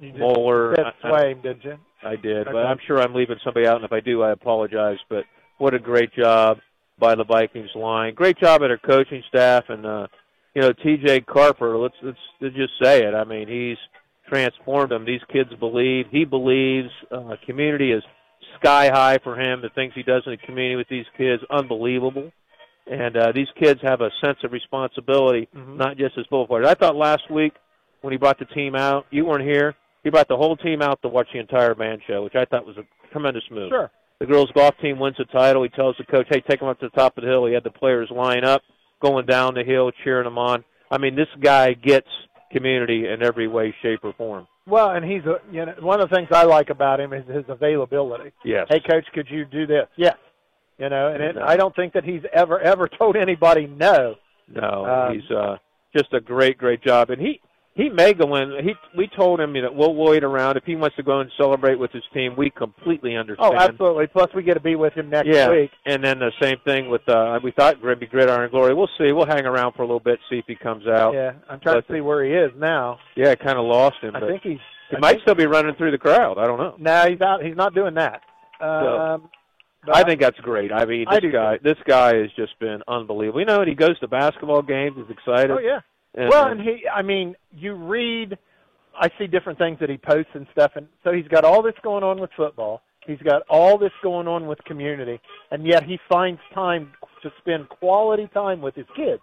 You 0.00 0.12
Moeller. 0.14 0.74
said 0.76 0.86
I- 0.86 1.08
I- 1.08 1.10
Swaim, 1.10 1.42
did 1.42 1.62
you? 1.64 1.76
I 2.04 2.16
did, 2.16 2.46
but 2.46 2.56
I'm 2.66 2.78
sure 2.84 3.00
I'm 3.00 3.14
leaving 3.14 3.36
somebody 3.44 3.64
out, 3.66 3.76
and 3.76 3.84
if 3.84 3.92
I 3.92 4.00
do, 4.00 4.22
I 4.22 4.32
apologize. 4.32 4.98
But 5.08 5.24
what 5.58 5.72
a 5.72 5.78
great 5.78 6.12
job 6.12 6.58
by 6.98 7.14
the 7.14 7.22
Vikings 7.24 7.70
line. 7.76 8.14
Great 8.14 8.38
job 8.38 8.62
at 8.62 8.70
our 8.72 8.78
coaching 8.78 9.22
staff, 9.28 9.64
and 9.68 9.86
uh, 9.86 10.06
you 10.54 10.62
know 10.62 10.72
T.J. 10.72 11.20
Carper. 11.20 11.78
Let's 11.78 11.94
let's, 12.02 12.18
let's 12.40 12.56
just 12.56 12.72
say 12.82 13.04
it. 13.04 13.14
I 13.14 13.22
mean, 13.22 13.46
he's 13.46 13.76
transformed 14.28 14.90
them. 14.90 15.04
These 15.04 15.20
kids 15.32 15.50
believe. 15.60 16.06
He 16.10 16.24
believes. 16.24 16.88
Uh, 17.08 17.36
community 17.46 17.92
is 17.92 18.02
sky 18.60 18.88
high 18.92 19.18
for 19.22 19.38
him. 19.40 19.62
The 19.62 19.68
things 19.68 19.92
he 19.94 20.02
does 20.02 20.22
in 20.26 20.32
the 20.32 20.38
community 20.38 20.74
with 20.74 20.88
these 20.88 21.06
kids, 21.16 21.40
unbelievable. 21.50 22.32
And 22.90 23.16
uh, 23.16 23.32
these 23.32 23.48
kids 23.60 23.80
have 23.82 24.00
a 24.00 24.10
sense 24.20 24.38
of 24.42 24.52
responsibility, 24.52 25.48
not 25.54 25.96
just 25.96 26.18
as 26.18 26.24
football 26.24 26.46
players. 26.46 26.66
I 26.66 26.74
thought 26.74 26.96
last 26.96 27.30
week 27.30 27.52
when 28.00 28.12
he 28.12 28.18
brought 28.18 28.38
the 28.38 28.44
team 28.46 28.74
out, 28.74 29.06
you 29.10 29.24
weren't 29.24 29.44
here. 29.44 29.74
He 30.02 30.10
brought 30.10 30.28
the 30.28 30.36
whole 30.36 30.56
team 30.56 30.82
out 30.82 31.00
to 31.02 31.08
watch 31.08 31.28
the 31.32 31.38
entire 31.38 31.74
band 31.74 32.02
show, 32.08 32.24
which 32.24 32.34
I 32.34 32.44
thought 32.44 32.66
was 32.66 32.76
a 32.76 32.82
tremendous 33.12 33.44
move. 33.50 33.70
Sure. 33.70 33.90
The 34.18 34.26
girls' 34.26 34.50
golf 34.54 34.74
team 34.80 34.98
wins 34.98 35.16
the 35.18 35.24
title. 35.26 35.62
He 35.62 35.68
tells 35.68 35.96
the 35.96 36.04
coach, 36.04 36.26
"Hey, 36.28 36.40
take 36.40 36.60
them 36.60 36.68
up 36.68 36.80
to 36.80 36.88
the 36.88 36.96
top 36.96 37.16
of 37.16 37.24
the 37.24 37.30
hill." 37.30 37.46
He 37.46 37.54
had 37.54 37.64
the 37.64 37.70
players 37.70 38.10
line 38.10 38.44
up, 38.44 38.62
going 39.00 39.26
down 39.26 39.54
the 39.54 39.64
hill, 39.64 39.90
cheering 40.04 40.24
them 40.24 40.38
on. 40.38 40.64
I 40.90 40.98
mean, 40.98 41.14
this 41.16 41.28
guy 41.40 41.72
gets 41.72 42.08
community 42.52 43.08
in 43.08 43.22
every 43.22 43.48
way, 43.48 43.74
shape, 43.82 44.00
or 44.04 44.12
form. 44.12 44.46
Well, 44.66 44.90
and 44.90 45.04
he's 45.04 45.24
a 45.24 45.40
you 45.50 45.66
know 45.66 45.74
one 45.80 46.00
of 46.00 46.08
the 46.08 46.16
things 46.16 46.28
I 46.30 46.44
like 46.44 46.70
about 46.70 47.00
him 47.00 47.12
is 47.12 47.26
his 47.26 47.44
availability. 47.48 48.32
Yes. 48.44 48.66
Hey, 48.70 48.80
coach, 48.80 49.06
could 49.12 49.28
you 49.28 49.44
do 49.44 49.66
this? 49.66 49.86
Yes. 49.96 50.16
You 50.78 50.88
know, 50.88 51.08
and 51.08 51.22
it, 51.22 51.36
No. 51.36 51.42
I 51.44 51.56
don't 51.56 51.74
think 51.76 51.92
that 51.94 52.04
he's 52.04 52.22
ever 52.32 52.58
ever 52.60 52.88
told 52.98 53.16
anybody 53.16 53.66
no. 53.66 54.16
No, 54.48 54.84
Um, 54.84 55.14
he's 55.14 55.30
uh, 55.30 55.56
just 55.96 56.12
a 56.12 56.20
great, 56.20 56.58
great 56.58 56.82
job, 56.82 57.10
and 57.10 57.20
he 57.20 57.40
he 57.74 57.88
may 57.88 58.12
go 58.12 58.34
in. 58.36 58.52
He 58.64 58.74
we 58.96 59.08
told 59.16 59.40
him 59.40 59.54
you 59.56 59.62
know 59.62 59.72
we'll 59.72 59.94
wait 59.94 60.24
around 60.24 60.56
if 60.56 60.64
he 60.64 60.76
wants 60.76 60.96
to 60.96 61.02
go 61.02 61.20
and 61.20 61.30
celebrate 61.38 61.78
with 61.78 61.90
his 61.92 62.02
team. 62.12 62.34
We 62.36 62.50
completely 62.50 63.16
understand. 63.16 63.54
Oh, 63.54 63.56
absolutely. 63.58 64.08
Plus, 64.08 64.28
we 64.34 64.42
get 64.42 64.54
to 64.54 64.60
be 64.60 64.74
with 64.76 64.92
him 64.92 65.08
next 65.08 65.28
yeah, 65.28 65.48
week. 65.50 65.70
and 65.86 66.04
then 66.04 66.18
the 66.18 66.32
same 66.40 66.56
thing 66.66 66.90
with 66.90 67.06
uh, 67.08 67.38
we 67.42 67.50
thought 67.52 67.78
it'd 67.82 68.10
Gridiron 68.10 68.50
Glory. 68.50 68.74
We'll 68.74 68.90
see. 68.98 69.12
We'll 69.12 69.26
hang 69.26 69.46
around 69.46 69.72
for 69.72 69.82
a 69.82 69.86
little 69.86 70.00
bit, 70.00 70.18
see 70.28 70.36
if 70.38 70.44
he 70.46 70.54
comes 70.54 70.86
out. 70.86 71.14
Yeah, 71.14 71.32
I'm 71.48 71.60
trying 71.60 71.76
But- 71.76 71.86
to 71.88 71.94
see 71.94 72.00
where 72.00 72.24
he 72.24 72.32
is 72.32 72.50
now. 72.58 72.98
Yeah, 73.16 73.30
I 73.30 73.36
kind 73.36 73.58
of 73.58 73.64
lost 73.64 73.96
him. 74.02 74.14
I 74.16 74.20
think 74.20 74.42
he's. 74.42 74.58
he 74.90 74.96
I 74.96 75.00
might 75.00 75.20
still 75.22 75.34
be 75.34 75.46
running 75.46 75.74
through 75.76 75.92
the 75.92 75.98
crowd. 75.98 76.36
I 76.38 76.46
don't 76.46 76.58
know. 76.58 76.74
No, 76.78 77.08
he's 77.08 77.20
out. 77.22 77.42
He's 77.42 77.56
not 77.56 77.74
doing 77.74 77.94
that. 77.94 78.20
Um, 78.60 79.30
but 79.84 79.96
I 79.96 80.04
think 80.04 80.20
that's 80.20 80.38
great. 80.40 80.72
I 80.72 80.84
mean, 80.84 81.06
this 81.10 81.20
do 81.20 81.32
guy, 81.32 81.58
this 81.62 81.78
guy 81.86 82.16
has 82.16 82.30
just 82.36 82.58
been 82.58 82.82
unbelievable. 82.88 83.40
You 83.40 83.46
know, 83.46 83.60
and 83.60 83.68
he 83.68 83.74
goes 83.74 83.98
to 84.00 84.08
basketball 84.08 84.62
games. 84.62 84.96
He's 84.96 85.10
excited. 85.16 85.50
Oh 85.50 85.58
yeah. 85.58 85.80
And, 86.14 86.28
well, 86.28 86.44
uh, 86.44 86.50
and 86.50 86.60
he, 86.60 86.86
I 86.88 87.02
mean, 87.02 87.34
you 87.52 87.74
read, 87.74 88.36
I 88.98 89.08
see 89.18 89.26
different 89.26 89.58
things 89.58 89.78
that 89.80 89.88
he 89.88 89.96
posts 89.96 90.30
and 90.34 90.46
stuff, 90.52 90.72
and 90.76 90.86
so 91.04 91.12
he's 91.12 91.28
got 91.28 91.44
all 91.44 91.62
this 91.62 91.74
going 91.82 92.04
on 92.04 92.20
with 92.20 92.30
football. 92.36 92.82
He's 93.06 93.18
got 93.18 93.42
all 93.48 93.78
this 93.78 93.92
going 94.02 94.28
on 94.28 94.46
with 94.46 94.62
community, 94.64 95.20
and 95.50 95.66
yet 95.66 95.82
he 95.84 95.98
finds 96.08 96.40
time 96.54 96.92
to 97.22 97.32
spend 97.38 97.68
quality 97.68 98.28
time 98.32 98.60
with 98.60 98.74
his 98.74 98.86
kids. 98.94 99.22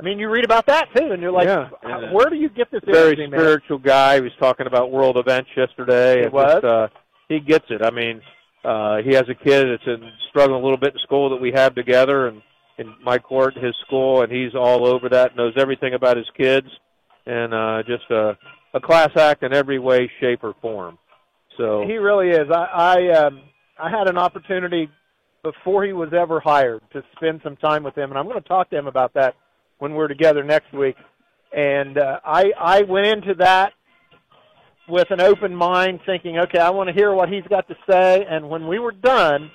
I 0.00 0.02
mean, 0.02 0.18
you 0.18 0.28
read 0.30 0.44
about 0.44 0.66
that 0.66 0.88
too, 0.96 1.12
and 1.12 1.20
you're 1.20 1.30
like, 1.30 1.46
Yeah. 1.46 1.68
"How- 1.82 2.12
where 2.12 2.30
do 2.30 2.36
you 2.36 2.48
get 2.48 2.70
this 2.70 2.82
very 2.84 3.12
energy, 3.12 3.26
man? 3.26 3.40
spiritual 3.40 3.78
guy. 3.78 4.16
He 4.16 4.20
was 4.22 4.32
talking 4.40 4.66
about 4.66 4.90
world 4.90 5.16
events 5.18 5.50
yesterday. 5.56 6.18
He 6.18 6.24
and 6.24 6.32
was? 6.32 6.52
Just, 6.54 6.64
uh, 6.64 6.88
he 7.28 7.40
gets 7.40 7.66
it. 7.70 7.82
I 7.82 7.90
mean, 7.90 8.20
uh, 8.64 9.02
he 9.02 9.14
has 9.14 9.24
a 9.28 9.34
kid 9.34 9.66
that's 9.68 9.86
in, 9.86 10.10
struggling 10.30 10.60
a 10.60 10.64
little 10.64 10.78
bit 10.78 10.94
in 10.94 11.00
school 11.00 11.30
that 11.30 11.40
we 11.40 11.52
have 11.52 11.74
together, 11.74 12.28
and 12.28 12.42
in 12.78 12.94
my 13.04 13.18
court, 13.18 13.54
his 13.56 13.74
school, 13.86 14.22
and 14.22 14.32
he's 14.32 14.54
all 14.54 14.86
over 14.86 15.08
that. 15.10 15.36
Knows 15.36 15.54
everything 15.56 15.94
about 15.94 16.16
his 16.16 16.26
kids, 16.36 16.66
and 17.26 17.54
uh, 17.54 17.82
just 17.86 18.10
a, 18.10 18.36
a 18.72 18.80
class 18.80 19.10
act 19.16 19.42
in 19.42 19.52
every 19.52 19.78
way, 19.78 20.10
shape, 20.20 20.42
or 20.42 20.54
form. 20.60 20.98
So 21.56 21.84
He 21.86 21.94
really 21.94 22.30
is. 22.30 22.50
I 22.50 22.64
I, 22.64 23.26
um, 23.26 23.42
I 23.78 23.90
had 23.90 24.08
an 24.08 24.18
opportunity 24.18 24.88
before 25.42 25.84
he 25.84 25.92
was 25.92 26.12
ever 26.12 26.40
hired 26.40 26.80
to 26.92 27.02
spend 27.16 27.40
some 27.44 27.56
time 27.56 27.84
with 27.84 27.96
him, 27.96 28.10
and 28.10 28.18
I'm 28.18 28.26
going 28.26 28.42
to 28.42 28.48
talk 28.48 28.70
to 28.70 28.78
him 28.78 28.86
about 28.86 29.14
that 29.14 29.34
when 29.78 29.94
we're 29.94 30.08
together 30.08 30.42
next 30.42 30.72
week. 30.72 30.96
And 31.52 31.98
uh, 31.98 32.18
I 32.24 32.46
I 32.58 32.82
went 32.82 33.06
into 33.06 33.34
that 33.34 33.72
with 34.88 35.10
an 35.10 35.20
open 35.20 35.54
mind, 35.54 36.00
thinking, 36.04 36.38
okay, 36.38 36.58
I 36.58 36.70
want 36.70 36.88
to 36.88 36.94
hear 36.94 37.12
what 37.14 37.28
he's 37.28 37.44
got 37.48 37.66
to 37.68 37.76
say. 37.88 38.24
And 38.28 38.48
when 38.48 38.66
we 38.68 38.78
were 38.78 38.92
done, 38.92 39.50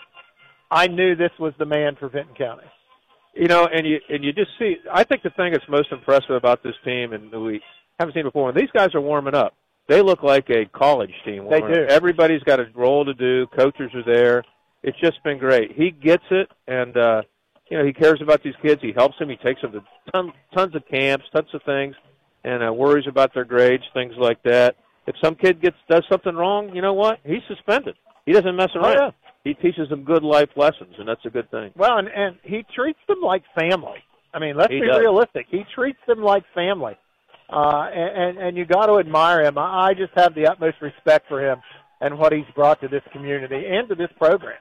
I 0.72 0.88
knew 0.88 1.16
this 1.16 1.32
was 1.40 1.53
the 1.59 1.66
man 1.66 1.95
for 1.99 2.09
Vinton 2.09 2.35
County. 2.35 2.67
you 3.35 3.48
know, 3.48 3.67
and 3.72 3.85
you 3.85 3.99
and 4.09 4.24
you 4.24 4.33
just 4.33 4.51
see. 4.58 4.77
I 4.91 5.03
think 5.03 5.24
the 5.24 5.30
thing 5.32 5.53
that's 5.53 5.67
most 5.69 5.91
impressive 5.91 6.32
about 6.35 6.64
this 6.64 6.75
team, 6.83 7.14
and 7.14 7.32
we 7.32 7.61
haven't 7.99 8.14
seen 8.16 8.24
before, 8.24 8.45
when 8.45 8.56
these 8.56 8.72
guys 8.74 8.93
are 8.95 9.01
warming 9.01 9.35
up, 9.35 9.53
they 9.88 10.01
look 10.01 10.24
like 10.24 10.49
a 10.49 10.66
college 10.66 11.14
team. 11.25 11.48
They 11.49 11.59
do. 11.61 11.67
up. 11.67 11.90
Everybody's 11.90 12.43
got 12.43 12.59
a 12.59 12.66
role 12.75 13.06
to 13.06 13.14
do. 13.14 13.48
Coaches 13.48 13.91
are 13.93 14.03
there. 14.03 14.43
It's 14.83 14.99
just 14.99 15.24
been 15.24 15.38
great. 15.38 15.72
He 15.75 15.91
gets 15.91 16.24
it, 16.32 16.49
and 16.67 16.95
uh, 16.98 17.22
you 17.69 17.77
know 17.77 17.85
he 17.85 17.93
cares 17.93 18.22
about 18.22 18.41
these 18.43 18.56
kids. 18.61 18.82
He 18.82 18.93
helps 18.95 19.17
them. 19.19 19.30
He 19.30 19.35
takes 19.38 19.61
them 19.61 19.72
to 19.74 19.82
ton, 20.14 20.32
tons 20.56 20.75
of 20.75 20.83
camps, 20.88 21.25
tons 21.33 21.49
of 21.53 21.61
things, 21.64 21.95
and 22.43 22.64
uh, 22.64 22.72
worries 22.74 23.06
about 23.08 23.33
their 23.33 23.45
grades, 23.45 23.83
things 23.93 24.14
like 24.17 24.41
that. 24.43 24.75
If 25.09 25.15
some 25.23 25.35
kid 25.35 25.61
gets 25.61 25.75
does 25.89 26.03
something 26.09 26.35
wrong, 26.35 26.73
you 26.75 26.81
know 26.81 26.93
what? 26.93 27.19
He's 27.25 27.41
suspended. 27.47 27.95
He 28.25 28.31
doesn't 28.31 28.55
mess 28.55 28.69
Oh, 28.75 28.79
around. 28.81 28.93
yeah. 28.95 29.11
He 29.43 29.53
teaches 29.55 29.89
them 29.89 30.03
good 30.03 30.23
life 30.23 30.49
lessons, 30.55 30.93
and 30.99 31.07
that's 31.07 31.25
a 31.25 31.29
good 31.29 31.49
thing. 31.49 31.71
Well, 31.75 31.97
and, 31.97 32.07
and 32.09 32.38
he 32.43 32.63
treats 32.75 32.99
them 33.07 33.19
like 33.21 33.43
family. 33.59 33.99
I 34.33 34.39
mean, 34.39 34.55
let's 34.55 34.71
He 34.71 34.79
be 34.81 34.88
does. 34.88 34.99
realistic. 34.99 35.47
He 35.49 35.63
treats 35.73 35.97
them 36.07 36.21
like 36.21 36.43
family, 36.53 36.95
uh, 37.51 37.89
and, 37.91 38.11
and 38.23 38.38
and 38.47 38.57
you 38.57 38.65
got 38.65 38.85
to 38.85 38.99
admire 38.99 39.43
him. 39.43 39.57
I, 39.57 39.88
I 39.89 39.93
just 39.95 40.13
have 40.15 40.35
the 40.35 40.45
utmost 40.47 40.77
respect 40.81 41.27
for 41.27 41.41
him 41.43 41.57
and 42.01 42.19
what 42.19 42.31
he's 42.31 42.45
brought 42.55 42.79
to 42.81 42.88
this 42.88 43.01
community 43.11 43.63
and 43.67 43.89
to 43.89 43.95
this 43.95 44.11
program. 44.19 44.57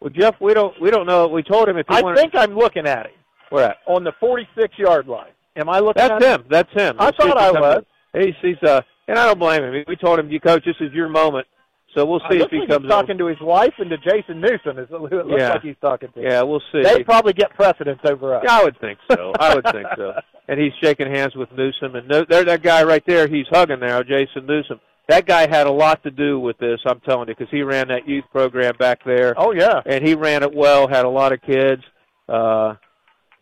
Well, 0.00 0.10
Jeff, 0.10 0.36
we 0.40 0.54
don't 0.54 0.72
we 0.80 0.90
don't 0.90 1.06
know. 1.06 1.26
We 1.28 1.42
told 1.42 1.68
him 1.68 1.76
if 1.76 1.86
he 1.88 1.96
I 1.96 2.00
wanted. 2.00 2.16
think 2.20 2.34
I'm 2.34 2.54
looking 2.56 2.86
at 2.86 3.06
him 3.06 3.12
Where 3.50 3.70
at? 3.70 3.76
on 3.86 4.02
the 4.04 4.12
46 4.18 4.78
yard 4.78 5.06
line. 5.08 5.32
Am 5.56 5.68
I 5.68 5.80
looking? 5.80 6.00
That's 6.00 6.24
at 6.24 6.40
him. 6.40 6.46
That's 6.48 6.72
him. 6.72 6.96
I 6.98 7.06
Let's 7.06 7.16
thought 7.18 7.36
I 7.36 7.50
was. 7.50 7.84
in. 8.14 8.22
He's 8.22 8.34
he's 8.40 8.62
uh, 8.68 8.80
and 9.10 9.18
I 9.18 9.26
don't 9.26 9.38
blame 9.38 9.62
him. 9.62 9.84
We 9.88 9.96
told 9.96 10.18
him, 10.18 10.30
you 10.30 10.40
coach, 10.40 10.64
this 10.64 10.76
is 10.80 10.92
your 10.92 11.08
moment. 11.08 11.46
So 11.94 12.06
we'll 12.06 12.20
I 12.24 12.30
see 12.30 12.36
if 12.36 12.40
looks 12.42 12.52
he 12.52 12.58
like 12.60 12.68
comes 12.68 12.84
he's 12.84 12.90
talking 12.90 13.18
to 13.18 13.26
his 13.26 13.40
wife 13.40 13.74
and 13.78 13.90
to 13.90 13.98
Jason 13.98 14.40
Newsom. 14.40 14.78
Is 14.78 14.88
who 14.90 15.06
it 15.06 15.26
looks 15.26 15.40
Yeah. 15.40 15.48
like 15.54 15.62
he's 15.62 15.74
talking 15.80 16.08
to. 16.14 16.22
Yeah, 16.22 16.42
we'll 16.42 16.62
see. 16.72 16.82
They 16.84 17.02
probably 17.02 17.32
get 17.32 17.52
precedence 17.54 17.98
over 18.04 18.36
us. 18.36 18.44
Yeah, 18.46 18.58
I 18.60 18.62
would 18.62 18.78
think 18.80 18.98
so. 19.10 19.32
I 19.40 19.54
would 19.56 19.64
think 19.72 19.86
so. 19.96 20.12
And 20.48 20.58
he's 20.58 20.72
shaking 20.82 21.06
hands 21.08 21.36
with 21.36 21.48
Newsom, 21.52 21.94
and 21.94 22.08
no, 22.08 22.24
there 22.28 22.42
that 22.44 22.60
guy 22.62 22.82
right 22.82 23.04
there. 23.06 23.28
He's 23.28 23.46
hugging 23.50 23.78
now, 23.78 24.02
Jason 24.02 24.46
Newsom. 24.46 24.80
That 25.06 25.24
guy 25.24 25.42
had 25.48 25.68
a 25.68 25.70
lot 25.70 26.02
to 26.02 26.10
do 26.10 26.40
with 26.40 26.58
this. 26.58 26.80
I'm 26.84 26.98
telling 27.00 27.28
you, 27.28 27.36
because 27.36 27.50
he 27.52 27.62
ran 27.62 27.86
that 27.86 28.08
youth 28.08 28.24
program 28.32 28.74
back 28.76 29.04
there. 29.04 29.32
Oh 29.36 29.52
yeah. 29.52 29.80
and 29.86 30.04
he 30.04 30.14
ran 30.14 30.42
it 30.42 30.52
well. 30.52 30.88
Had 30.88 31.04
a 31.04 31.08
lot 31.08 31.32
of 31.32 31.40
kids. 31.42 31.82
Uh, 32.28 32.74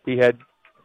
he 0.05 0.17
had 0.17 0.37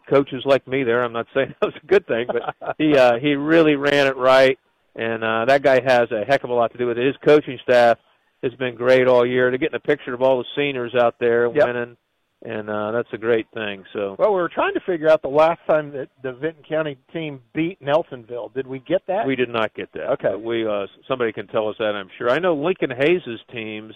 coaches 0.08 0.42
like 0.46 0.66
me 0.66 0.82
there. 0.82 1.04
I'm 1.04 1.12
not 1.12 1.26
saying 1.34 1.54
that 1.60 1.66
was 1.66 1.74
a 1.82 1.86
good 1.86 2.06
thing, 2.06 2.26
but 2.26 2.74
he 2.78 2.96
uh, 2.96 3.18
he 3.18 3.34
really 3.34 3.76
ran 3.76 4.06
it 4.06 4.16
right. 4.16 4.58
And 4.96 5.24
uh, 5.24 5.44
that 5.46 5.62
guy 5.62 5.80
has 5.84 6.10
a 6.12 6.24
heck 6.24 6.44
of 6.44 6.50
a 6.50 6.54
lot 6.54 6.72
to 6.72 6.78
do 6.78 6.86
with 6.86 6.98
it. 6.98 7.06
His 7.06 7.16
coaching 7.24 7.58
staff 7.62 7.98
has 8.42 8.52
been 8.54 8.74
great 8.76 9.08
all 9.08 9.26
year. 9.26 9.50
They're 9.50 9.58
getting 9.58 9.74
a 9.76 9.80
picture 9.80 10.14
of 10.14 10.22
all 10.22 10.38
the 10.38 10.44
seniors 10.56 10.94
out 10.94 11.16
there 11.18 11.46
Yep. 11.46 11.66
winning, 11.66 11.96
and 12.44 12.70
uh, 12.70 12.92
that's 12.92 13.08
a 13.12 13.18
great 13.18 13.46
thing. 13.54 13.84
So 13.92 14.14
Well, 14.18 14.30
we 14.32 14.40
were 14.40 14.48
trying 14.50 14.74
to 14.74 14.80
figure 14.86 15.08
out 15.08 15.22
the 15.22 15.28
last 15.28 15.60
time 15.68 15.90
that 15.92 16.08
the 16.22 16.32
Vinton 16.32 16.62
County 16.68 16.96
team 17.12 17.40
beat 17.54 17.80
Nelsonville. 17.82 18.52
Did 18.54 18.66
we 18.66 18.78
get 18.80 19.02
that? 19.08 19.26
we 19.26 19.34
did 19.34 19.48
not 19.48 19.74
get 19.74 19.92
that. 19.94 20.10
Okay. 20.12 20.34
We 20.36 20.66
uh, 20.66 20.86
somebody 21.08 21.32
can 21.32 21.46
tell 21.48 21.68
us 21.68 21.76
that. 21.78 21.94
I'm 21.96 22.10
sure. 22.18 22.30
I 22.30 22.38
know 22.38 22.54
Lincoln 22.54 22.90
Hayes's 22.90 23.40
teams 23.52 23.94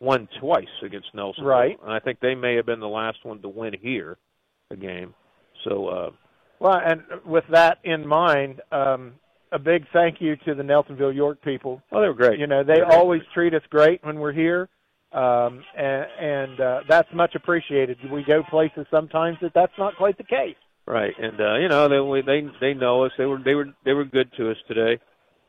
won 0.00 0.28
twice 0.40 0.64
against 0.84 1.08
Nelsonville, 1.14 1.42
Right. 1.44 1.78
And 1.82 1.92
I 1.92 1.98
think 1.98 2.20
they 2.20 2.36
may 2.36 2.54
have 2.54 2.66
been 2.66 2.78
the 2.80 2.86
last 2.88 3.18
one 3.24 3.42
to 3.42 3.48
win 3.48 3.74
here 3.82 4.16
a 4.70 4.76
game. 4.76 5.12
So 5.64 5.88
uh, 5.88 6.10
Well, 6.60 6.80
and 6.82 7.02
with 7.26 7.44
that 7.50 7.78
in 7.82 8.06
mind, 8.06 8.60
um, 8.70 9.14
a 9.52 9.58
big 9.58 9.84
thank 9.92 10.20
you 10.20 10.36
to 10.46 10.54
the 10.54 10.62
Nelsonville 10.62 11.14
York 11.14 11.42
people. 11.42 11.82
oh, 11.92 12.00
they 12.00 12.08
were 12.08 12.14
great. 12.14 12.38
You 12.38 12.46
know, 12.46 12.62
they 12.62 12.74
They 12.74 12.80
were 12.80 12.86
great. 12.86 12.98
always 12.98 13.22
treat 13.34 13.54
us 13.54 13.62
great 13.70 14.04
when 14.04 14.18
we're 14.18 14.32
here, 14.32 14.68
um, 15.12 15.62
and, 15.76 16.06
and 16.20 16.60
uh, 16.60 16.80
that's 16.88 17.08
much 17.14 17.34
appreciated. 17.34 17.98
We 18.10 18.24
go 18.24 18.42
places 18.42 18.86
sometimes 18.90 19.38
that 19.42 19.52
that's 19.54 19.72
not 19.78 19.96
quite 19.96 20.18
the 20.18 20.24
case. 20.24 20.56
Right, 20.86 21.14
and 21.18 21.38
uh, 21.40 21.56
you 21.56 21.68
know 21.68 21.88
they 21.88 22.22
they 22.22 22.48
they 22.60 22.74
know 22.74 23.04
us. 23.04 23.12
They 23.18 23.26
were 23.26 23.38
they 23.44 23.54
were 23.54 23.66
they 23.84 23.92
were 23.92 24.04
good 24.04 24.30
to 24.38 24.50
us 24.50 24.56
today. 24.66 24.98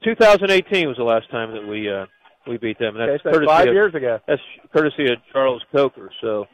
2018 0.04 0.88
was 0.88 0.98
the 0.98 1.04
last 1.04 1.30
time 1.32 1.52
that 1.54 1.66
we 1.66 1.90
uh, 1.90 2.06
we 2.48 2.58
beat 2.58 2.78
them. 2.80 2.96
And 2.98 3.02
that's 3.10 3.22
Okay, 3.22 3.24
so 3.24 3.32
courtesy 3.32 3.48
five 3.48 3.68
of, 3.70 3.74
years 3.74 3.96
ago. 3.96 4.20
That's 4.28 4.42
courtesy 4.74 5.06
of 5.12 5.20
Charles 5.32 5.62
Coker. 5.74 6.10
So 6.22 6.46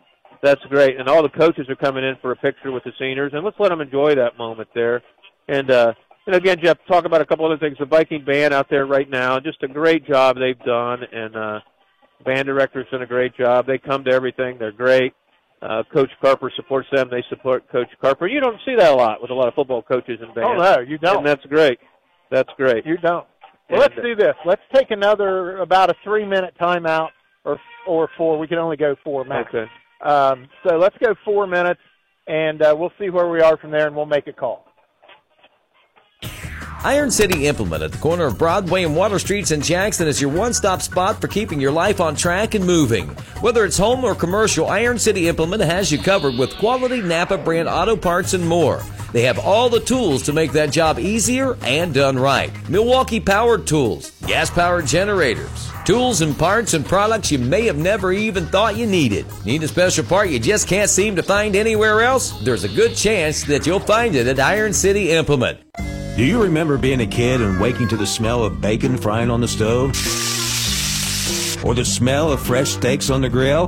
that's 0.43 0.61
great. 0.69 0.99
And 0.99 1.07
all 1.09 1.23
the 1.23 1.29
coaches 1.29 1.67
are 1.69 1.75
coming 1.75 2.03
in 2.03 2.15
for 2.21 2.31
a 2.31 2.35
picture 2.35 2.71
with 2.71 2.83
the 2.83 2.91
seniors, 2.99 3.31
and 3.33 3.43
let's 3.43 3.57
let 3.59 3.69
them 3.69 3.81
enjoy 3.81 4.15
that 4.15 4.37
moment 4.37 4.69
there. 4.75 5.01
And 5.47 5.69
uh, 5.71 5.93
and 6.27 6.35
again, 6.35 6.57
Jeff, 6.61 6.77
talk 6.87 7.05
about 7.05 7.21
a 7.21 7.25
couple 7.25 7.45
other 7.45 7.57
things. 7.57 7.77
The 7.79 7.85
Viking 7.85 8.23
band 8.25 8.53
out 8.53 8.67
there 8.69 8.85
right 8.85 9.09
now, 9.09 9.39
just 9.39 9.61
a 9.63 9.67
great 9.67 10.05
job 10.07 10.37
they've 10.37 10.59
done, 10.59 11.03
and 11.11 11.35
uh, 11.35 11.59
band 12.25 12.45
director's 12.47 12.87
done 12.91 13.01
a 13.01 13.07
great 13.07 13.35
job. 13.35 13.67
They 13.67 13.77
come 13.77 14.03
to 14.05 14.11
everything. 14.11 14.57
They're 14.59 14.71
great. 14.71 15.13
Uh, 15.61 15.83
Coach 15.93 16.09
Carper 16.21 16.51
supports 16.55 16.87
them. 16.91 17.09
They 17.09 17.23
support 17.29 17.69
Coach 17.71 17.87
Carper. 18.01 18.27
You 18.27 18.39
don't 18.39 18.59
see 18.65 18.75
that 18.75 18.91
a 18.91 18.95
lot 18.95 19.21
with 19.21 19.31
a 19.31 19.33
lot 19.33 19.47
of 19.47 19.53
football 19.55 19.81
coaches 19.81 20.19
and 20.21 20.33
bands. 20.35 20.49
Oh 20.53 20.75
no, 20.75 20.79
you 20.81 20.97
don't. 20.97 21.17
And 21.19 21.25
that's 21.25 21.45
great. 21.45 21.79
That's 22.29 22.49
great. 22.57 22.85
You 22.85 22.97
don't. 22.97 23.25
Well, 23.69 23.81
And- 23.81 23.93
let's 23.95 23.95
do 23.95 24.15
this. 24.15 24.35
Let's 24.45 24.61
take 24.73 24.91
another 24.91 25.57
about 25.57 25.89
a 25.89 25.95
three-minute 26.03 26.55
timeout, 26.61 27.09
or 27.45 27.59
or 27.87 28.09
four. 28.17 28.37
We 28.37 28.47
can 28.47 28.57
only 28.57 28.77
go 28.77 28.95
four 29.03 29.23
max. 29.23 29.49
Okay. 29.53 29.65
Um, 30.03 30.47
so 30.67 30.77
let's 30.77 30.95
go 31.03 31.15
four 31.23 31.47
minutes, 31.47 31.81
and 32.27 32.61
uh, 32.61 32.75
we'll 32.77 32.91
see 32.99 33.09
where 33.09 33.29
we 33.29 33.41
are 33.41 33.57
from 33.57 33.71
there, 33.71 33.87
and 33.87 33.95
we'll 33.95 34.05
make 34.05 34.27
a 34.27 34.33
call. 34.33 34.64
Iron 36.85 37.09
City 37.09 37.47
Implement 37.47 37.81
at 37.81 37.91
the 37.91 37.97
corner 37.97 38.25
of 38.25 38.37
Broadway 38.37 38.83
and 38.83 38.95
Water 38.95 39.17
Streets 39.17 39.49
in 39.49 39.59
Jackson 39.59 40.07
is 40.07 40.21
your 40.21 40.29
one 40.29 40.53
stop 40.53 40.83
spot 40.83 41.19
for 41.19 41.27
keeping 41.27 41.59
your 41.59 41.71
life 41.71 41.99
on 41.99 42.15
track 42.15 42.53
and 42.53 42.63
moving. 42.63 43.07
Whether 43.41 43.65
it's 43.65 43.75
home 43.75 44.03
or 44.03 44.13
commercial, 44.13 44.67
Iron 44.67 44.99
City 44.99 45.27
Implement 45.27 45.63
has 45.63 45.91
you 45.91 45.97
covered 45.97 46.37
with 46.37 46.55
quality 46.59 47.01
Napa 47.01 47.39
brand 47.39 47.67
auto 47.67 47.95
parts 47.95 48.35
and 48.35 48.47
more. 48.47 48.83
They 49.13 49.23
have 49.23 49.39
all 49.39 49.67
the 49.67 49.79
tools 49.79 50.21
to 50.23 50.33
make 50.33 50.51
that 50.51 50.69
job 50.69 50.99
easier 50.99 51.57
and 51.63 51.91
done 51.91 52.19
right. 52.19 52.51
Milwaukee 52.69 53.19
powered 53.19 53.65
tools, 53.65 54.11
gas 54.27 54.51
powered 54.51 54.85
generators, 54.85 55.71
tools 55.85 56.21
and 56.21 56.37
parts 56.37 56.75
and 56.75 56.85
products 56.85 57.31
you 57.31 57.39
may 57.39 57.65
have 57.65 57.79
never 57.79 58.11
even 58.11 58.45
thought 58.45 58.77
you 58.77 58.85
needed. 58.85 59.25
Need 59.43 59.63
a 59.63 59.67
special 59.67 60.05
part 60.05 60.29
you 60.29 60.37
just 60.37 60.67
can't 60.67 60.91
seem 60.91 61.15
to 61.15 61.23
find 61.23 61.55
anywhere 61.55 62.01
else? 62.01 62.39
There's 62.43 62.63
a 62.63 62.69
good 62.69 62.95
chance 62.95 63.43
that 63.45 63.65
you'll 63.65 63.79
find 63.79 64.13
it 64.13 64.27
at 64.27 64.39
Iron 64.39 64.71
City 64.71 65.09
Implement. 65.09 65.57
Do 66.15 66.23
you 66.23 66.41
remember 66.41 66.77
being 66.77 67.01
a 67.01 67.05
kid 67.05 67.41
and 67.41 67.59
waking 67.59 67.89
to 67.89 67.97
the 67.97 68.07
smell 68.07 68.45
of 68.45 68.61
bacon 68.61 68.95
frying 68.97 69.29
on 69.29 69.41
the 69.41 69.49
stove? 69.49 69.89
Or 71.65 71.75
the 71.75 71.83
smell 71.83 72.31
of 72.31 72.39
fresh 72.39 72.69
steaks 72.69 73.09
on 73.09 73.19
the 73.19 73.27
grill? 73.27 73.67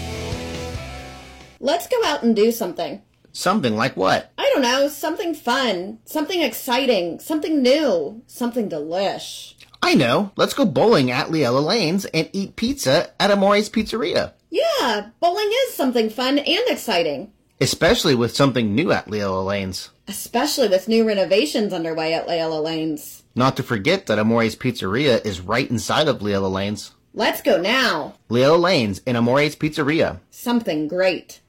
Let's 1.60 1.86
go 1.86 2.02
out 2.04 2.22
and 2.22 2.34
do 2.34 2.50
something. 2.52 3.02
Something 3.32 3.76
like 3.76 3.96
what? 3.96 4.32
I 4.38 4.50
don't 4.52 4.62
know, 4.62 4.88
something 4.88 5.34
fun, 5.34 5.98
something 6.04 6.40
exciting, 6.42 7.20
something 7.20 7.62
new, 7.62 8.22
something 8.26 8.68
delish. 8.68 9.54
I 9.82 9.94
know. 9.94 10.32
Let's 10.36 10.54
go 10.54 10.64
bowling 10.64 11.10
at 11.10 11.28
Liella 11.28 11.64
Lanes 11.64 12.04
and 12.06 12.28
eat 12.32 12.56
pizza 12.56 13.10
at 13.20 13.30
Amore's 13.30 13.70
Pizzeria. 13.70 14.32
Yeah, 14.50 15.10
bowling 15.20 15.50
is 15.68 15.74
something 15.74 16.10
fun 16.10 16.38
and 16.38 16.64
exciting, 16.68 17.32
Especially 17.60 18.14
with 18.14 18.34
something 18.34 18.74
new 18.74 18.90
at 18.90 19.06
Liella 19.06 19.44
Lanes. 19.44 19.90
especially 20.08 20.68
with 20.68 20.88
new 20.88 21.06
renovations 21.06 21.72
underway 21.72 22.14
at 22.14 22.26
Layla 22.26 22.60
Lanes. 22.62 23.22
Not 23.36 23.56
to 23.58 23.62
forget 23.62 24.06
that 24.06 24.18
Amore's 24.18 24.56
Pizzeria 24.56 25.24
is 25.24 25.40
right 25.40 25.70
inside 25.70 26.08
of 26.08 26.18
Liella 26.18 26.50
Lanes. 26.50 26.92
Let's 27.12 27.42
go 27.42 27.60
now. 27.60 28.14
Leo 28.28 28.56
Lanes 28.56 29.00
in 29.04 29.16
Amore's 29.16 29.56
Pizzeria. 29.56 30.20
Something 30.30 30.86
great. 30.86 31.40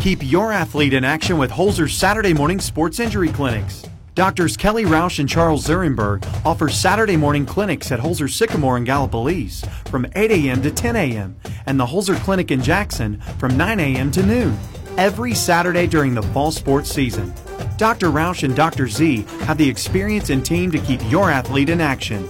Keep 0.00 0.28
your 0.28 0.50
athlete 0.50 0.92
in 0.92 1.04
action 1.04 1.38
with 1.38 1.52
Holzer's 1.52 1.94
Saturday 1.94 2.34
morning 2.34 2.58
sports 2.58 2.98
injury 2.98 3.28
clinics. 3.28 3.84
Doctors 4.16 4.56
Kelly 4.56 4.84
Rausch 4.84 5.20
and 5.20 5.28
Charles 5.28 5.64
Zurenberg 5.64 6.26
offer 6.44 6.68
Saturday 6.68 7.16
morning 7.16 7.46
clinics 7.46 7.92
at 7.92 8.00
Holzer 8.00 8.28
Sycamore 8.28 8.76
in 8.76 8.84
Gallipolis 8.84 9.64
from 9.88 10.06
8 10.16 10.32
a.m. 10.32 10.60
to 10.62 10.70
10 10.72 10.96
a.m. 10.96 11.36
and 11.66 11.78
the 11.78 11.86
Holzer 11.86 12.16
Clinic 12.16 12.50
in 12.50 12.60
Jackson 12.60 13.20
from 13.38 13.56
9 13.56 13.78
a.m. 13.78 14.10
to 14.10 14.24
noon 14.24 14.58
every 14.98 15.34
Saturday 15.34 15.86
during 15.86 16.14
the 16.14 16.22
fall 16.22 16.50
sports 16.50 16.90
season. 16.90 17.32
Dr. 17.76 18.10
Rausch 18.10 18.42
and 18.42 18.56
Dr. 18.56 18.88
Z 18.88 19.24
have 19.44 19.56
the 19.56 19.68
experience 19.68 20.30
and 20.30 20.44
team 20.44 20.72
to 20.72 20.78
keep 20.78 21.00
your 21.10 21.30
athlete 21.30 21.68
in 21.68 21.80
action. 21.80 22.28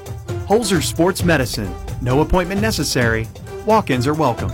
Holzer 0.53 0.83
Sports 0.83 1.25
Medicine. 1.25 1.75
No 2.03 2.21
appointment 2.21 2.61
necessary. 2.61 3.27
Walk-ins 3.65 4.07
are 4.07 4.13
welcome. 4.13 4.53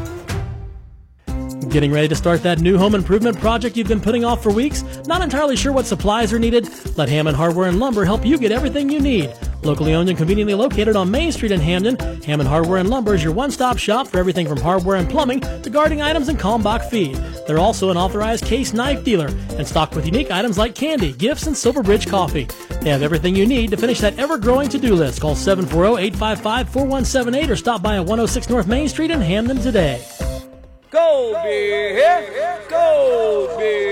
Getting 1.70 1.90
ready 1.90 2.06
to 2.06 2.14
start 2.14 2.40
that 2.44 2.60
new 2.60 2.78
home 2.78 2.94
improvement 2.94 3.36
project 3.40 3.76
you've 3.76 3.88
been 3.88 4.00
putting 4.00 4.24
off 4.24 4.40
for 4.40 4.52
weeks? 4.52 4.84
Not 5.08 5.22
entirely 5.22 5.56
sure 5.56 5.72
what 5.72 5.86
supplies 5.86 6.32
are 6.32 6.38
needed? 6.38 6.68
Let 6.96 7.08
Hammond 7.08 7.36
Hardware 7.36 7.68
and 7.68 7.80
Lumber 7.80 8.04
help 8.04 8.24
you 8.24 8.38
get 8.38 8.52
everything 8.52 8.88
you 8.88 9.00
need. 9.00 9.34
Locally 9.62 9.94
owned 9.94 10.08
and 10.08 10.16
conveniently 10.16 10.54
located 10.54 10.94
on 10.94 11.10
Main 11.10 11.32
Street 11.32 11.50
in 11.50 11.60
Hamden, 11.60 11.98
Hammond 12.22 12.48
Hardware 12.48 12.78
and 12.78 12.88
Lumber 12.88 13.14
is 13.14 13.24
your 13.24 13.32
one-stop 13.32 13.76
shop 13.76 14.06
for 14.06 14.18
everything 14.18 14.46
from 14.46 14.58
hardware 14.58 14.96
and 14.96 15.10
plumbing 15.10 15.40
to 15.40 15.70
gardening 15.70 16.00
items 16.00 16.28
and 16.28 16.38
Kalmbach 16.38 16.88
feed. 16.88 17.16
They're 17.46 17.58
also 17.58 17.90
an 17.90 17.96
authorized 17.96 18.44
case 18.44 18.72
knife 18.72 19.02
dealer 19.04 19.28
and 19.56 19.66
stocked 19.66 19.96
with 19.96 20.06
unique 20.06 20.30
items 20.30 20.58
like 20.58 20.74
candy, 20.74 21.12
gifts, 21.12 21.46
and 21.46 21.56
Silverbridge 21.56 22.06
coffee. 22.06 22.46
They 22.80 22.90
have 22.90 23.02
everything 23.02 23.34
you 23.34 23.46
need 23.46 23.70
to 23.72 23.76
finish 23.76 24.00
that 24.00 24.18
ever-growing 24.18 24.68
to-do 24.68 24.94
list. 24.94 25.20
Call 25.20 25.34
740-855-4178 25.34 27.48
or 27.48 27.56
stop 27.56 27.82
by 27.82 27.96
at 27.96 28.00
106 28.00 28.48
North 28.48 28.68
Main 28.68 28.88
Street 28.88 29.10
in 29.10 29.20
Hamden 29.20 29.58
today. 29.58 30.04
Cold 30.90 31.34
beer, 31.42 32.64
cold 32.68 33.58
beer, 33.58 33.87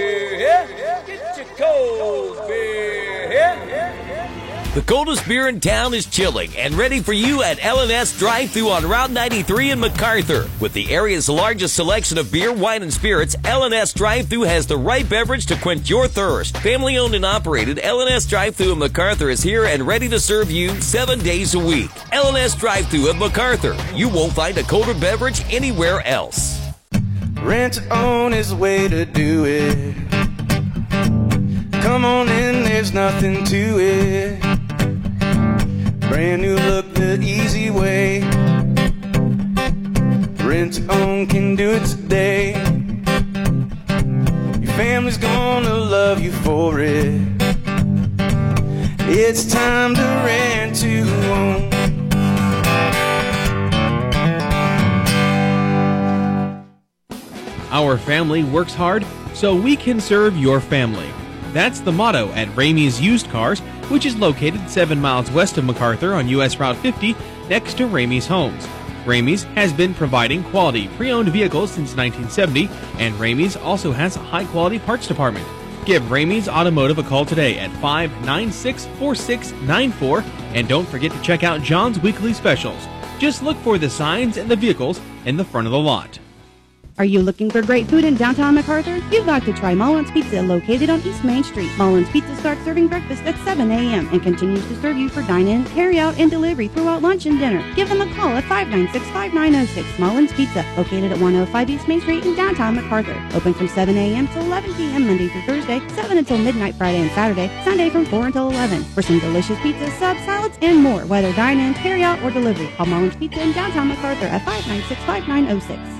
The 4.77 4.83
coldest 4.83 5.27
beer 5.27 5.49
in 5.49 5.59
town 5.59 5.95
is 5.95 6.05
chilling 6.05 6.55
and 6.55 6.75
ready 6.75 7.01
for 7.01 7.15
you 7.15 7.43
at 7.43 7.65
L&S 7.65 8.19
Drive 8.19 8.51
Thru 8.51 8.69
on 8.69 8.87
Route 8.87 9.11
93 9.11 9.71
in 9.71 9.81
McArthur. 9.81 10.51
With 10.61 10.75
the 10.75 10.91
area's 10.91 11.31
largest 11.31 11.75
selection 11.75 12.19
of 12.19 12.31
beer, 12.31 12.53
wine, 12.53 12.83
and 12.83 12.93
spirits, 12.93 13.37
L&S 13.43 13.95
Drive 13.95 14.29
Thru 14.29 14.43
has 14.43 14.67
the 14.67 14.77
right 14.77 15.09
beverage 15.09 15.47
to 15.47 15.57
quench 15.57 15.89
your 15.89 16.09
thirst. 16.09 16.59
Family 16.59 16.99
owned 16.99 17.15
and 17.15 17.25
operated, 17.25 17.79
L&S 17.79 18.27
Drive 18.27 18.55
Thru 18.55 18.73
in 18.73 18.79
McArthur 18.79 19.33
is 19.33 19.43
here 19.43 19.65
and 19.65 19.87
ready 19.87 20.11
to 20.11 20.21
serve 20.21 20.51
you 20.51 20.69
seven 20.83 21.21
days 21.21 21.55
a 21.55 21.59
week. 21.59 21.91
L&S 22.13 22.55
Drive 22.55 22.87
Thru 22.89 23.09
of 23.09 23.17
McArthur. 23.17 23.75
You 23.97 24.11
won't 24.11 24.35
find 24.35 24.59
a 24.59 24.63
colder 24.63 24.93
beverage 24.93 25.41
anywhere 25.51 26.07
else. 26.07 26.61
Rent 27.41 27.81
own 27.91 28.35
is 28.35 28.51
the 28.51 28.57
way 28.57 28.89
to 28.89 29.07
do 29.07 29.47
it. 29.47 29.97
Come 31.81 32.05
on 32.05 32.29
in, 32.29 32.65
there's 32.65 32.93
nothing 32.93 33.43
to 33.45 33.79
it. 33.79 34.56
Brand 36.09 36.43
new 36.43 36.57
look 36.57 36.95
the 36.95 37.19
easy 37.21 37.71
way. 37.71 38.21
Rent 40.45 40.75
to 40.75 40.87
own 40.93 41.27
can 41.27 41.57
do 41.57 41.73
it 41.73 41.85
today. 41.85 42.53
Your 44.61 44.73
family's 44.75 45.19
gonna 45.19 45.75
love 45.75 46.21
you 46.21 46.33
for 46.33 46.81
it. 46.81 47.21
It's 49.09 49.53
time 49.53 49.95
to 49.95 50.03
rent 50.03 50.77
to 50.77 51.03
own. 51.33 51.67
Our 57.71 57.99
family 57.99 58.43
works 58.43 58.75
hard 58.75 59.05
so 59.35 59.55
we 59.55 59.77
can 59.77 60.01
serve 60.01 60.37
your 60.37 60.61
family. 60.61 61.11
That's 61.53 61.81
the 61.81 61.93
motto 61.93 62.31
at 62.31 62.49
Ramey's 62.57 63.01
Used 63.01 63.29
Cars, 63.29 63.61
which 63.89 64.07
is 64.07 64.17
located 64.17 64.69
7 64.69 65.01
miles 65.01 65.31
west 65.31 65.57
of 65.59 65.65
McArthur 65.65 66.17
on 66.17 66.27
US 66.29 66.59
Route 66.59 66.77
50 66.77 67.15
next 67.49 67.77
to 67.79 67.85
Ramey's 67.85 68.27
Homes. 68.27 68.67
Ramey's 69.05 69.45
has 69.55 69.73
been 69.73 69.95
providing 69.95 70.43
quality 70.45 70.89
pre-owned 70.97 71.29
vehicles 71.29 71.71
since 71.71 71.97
1970, 71.97 72.69
and 72.99 73.15
Ramey's 73.15 73.57
also 73.57 73.93
has 73.93 74.17
a 74.17 74.21
high-quality 74.21 74.81
parts 74.81 75.07
department. 75.07 75.47
Give 75.85 76.11
Ramey's 76.11 76.49
Automotive 76.49 76.99
a 76.99 77.05
call 77.05 77.25
today 77.25 77.61
at 77.61 77.71
596-4694, 77.81 80.25
and 80.55 80.67
don't 80.67 80.89
forget 80.89 81.13
to 81.13 81.23
check 81.23 81.45
out 81.45 81.63
John's 81.63 82.01
weekly 82.01 82.33
specials. 82.33 82.89
Just 83.21 83.45
look 83.45 83.57
for 83.59 83.79
the 83.79 83.89
signs 83.89 84.37
and 84.37 84.51
the 84.51 84.57
vehicles 84.57 85.01
in 85.25 85.37
the 85.37 85.45
front 85.45 85.69
of 85.69 85.73
the 85.73 85.79
lot. 85.79 86.19
Are 86.99 87.05
you 87.05 87.21
looking 87.21 87.51
for 87.51 87.61
great 87.61 87.87
food 87.89 88.05
in 88.05 88.15
downtown 88.15 88.57
McArthur? 88.57 89.03
You've 89.13 89.27
got 89.27 89.45
to 89.45 89.53
try 89.53 89.75
Mullins 89.75 90.11
Pizza 90.13 90.41
located 90.41 90.89
on 90.89 91.03
East 91.03 91.23
Main 91.25 91.45
Street. 91.45 91.71
Mullins 91.77 92.09
Pizza 92.09 92.35
starts 92.37 92.65
serving 92.65 92.89
breakfast 92.89 93.23
at 93.25 93.37
7 93.45 93.71
a.m. 93.71 94.09
and 94.13 94.23
continues 94.23 94.67
to 94.67 94.81
serve 94.81 94.97
you 94.97 95.11
for 95.11 95.21
dine-in, 95.21 95.67
carry-out, 95.67 96.19
and 96.19 96.31
delivery 96.31 96.69
throughout 96.69 97.03
lunch 97.03 97.27
and 97.27 97.39
dinner. 97.39 97.63
Give 97.75 97.87
them 97.91 98.01
a 98.01 98.15
call 98.15 98.35
at 98.35 98.45
596-5906 98.45 99.99
Mullins 99.99 100.33
Pizza 100.33 100.65
located 100.79 101.13
at 101.13 101.19
105 101.19 101.69
East 101.69 101.87
Main 101.87 102.01
Street 102.01 102.25
in 102.25 102.35
downtown 102.35 102.75
McArthur. 102.75 103.35
Open 103.35 103.53
from 103.53 103.69
7 103.69 103.95
a.m. 103.95 104.27
to 104.29 104.41
11 104.41 104.73
p.m. 104.73 105.07
Monday 105.07 105.29
through 105.29 105.43
Thursday, 105.43 105.87
7 105.89 106.17
until 106.17 106.39
midnight 106.39 106.77
Friday 106.77 107.03
and 107.03 107.11
Saturday, 107.11 107.51
Sunday 107.63 107.91
from 107.91 108.07
4 108.07 108.29
until 108.29 108.49
11. 108.49 108.83
For 108.85 109.03
some 109.03 109.19
delicious 109.19 109.61
pizza, 109.61 109.91
subs, 109.99 110.25
salads, 110.25 110.57
and 110.63 110.83
more, 110.83 111.05
whether 111.05 111.31
dine-in, 111.35 111.75
carry-out, 111.75 112.23
or 112.23 112.31
delivery, 112.31 112.69
call 112.79 112.87
Mullins 112.87 113.17
Pizza 113.17 113.43
in 113.43 113.53
downtown 113.53 113.91
McArthur 113.91 114.31
at 114.31 114.41
596-5906. 114.47 115.96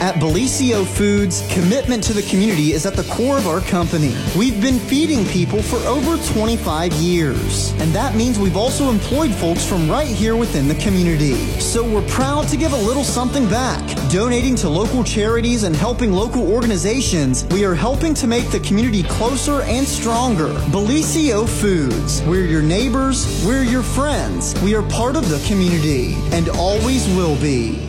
At 0.00 0.14
Bellisio 0.14 0.86
Foods, 0.86 1.44
commitment 1.52 2.04
to 2.04 2.12
the 2.12 2.22
community 2.22 2.72
is 2.72 2.86
at 2.86 2.94
the 2.94 3.02
core 3.12 3.36
of 3.36 3.48
our 3.48 3.60
company. 3.60 4.14
We've 4.36 4.62
been 4.62 4.78
feeding 4.78 5.24
people 5.26 5.60
for 5.60 5.78
over 5.78 6.16
25 6.34 6.92
years, 6.92 7.72
and 7.80 7.92
that 7.94 8.14
means 8.14 8.38
we've 8.38 8.56
also 8.56 8.90
employed 8.90 9.34
folks 9.34 9.66
from 9.66 9.90
right 9.90 10.06
here 10.06 10.36
within 10.36 10.68
the 10.68 10.76
community. 10.76 11.34
So 11.58 11.82
we're 11.82 12.06
proud 12.06 12.46
to 12.46 12.56
give 12.56 12.74
a 12.74 12.76
little 12.76 13.02
something 13.02 13.48
back. 13.48 13.82
Donating 14.08 14.54
to 14.56 14.68
local 14.68 15.02
charities 15.02 15.64
and 15.64 15.74
helping 15.74 16.12
local 16.12 16.48
organizations, 16.48 17.44
we 17.46 17.64
are 17.64 17.74
helping 17.74 18.14
to 18.14 18.28
make 18.28 18.48
the 18.52 18.60
community 18.60 19.02
closer 19.02 19.62
and 19.62 19.84
stronger. 19.84 20.54
Bellisio 20.70 21.48
Foods, 21.48 22.22
we're 22.22 22.46
your 22.46 22.62
neighbors, 22.62 23.44
we're 23.44 23.64
your 23.64 23.82
friends, 23.82 24.54
we 24.62 24.76
are 24.76 24.88
part 24.90 25.16
of 25.16 25.28
the 25.28 25.44
community, 25.48 26.14
and 26.30 26.48
always 26.50 27.08
will 27.16 27.34
be. 27.40 27.87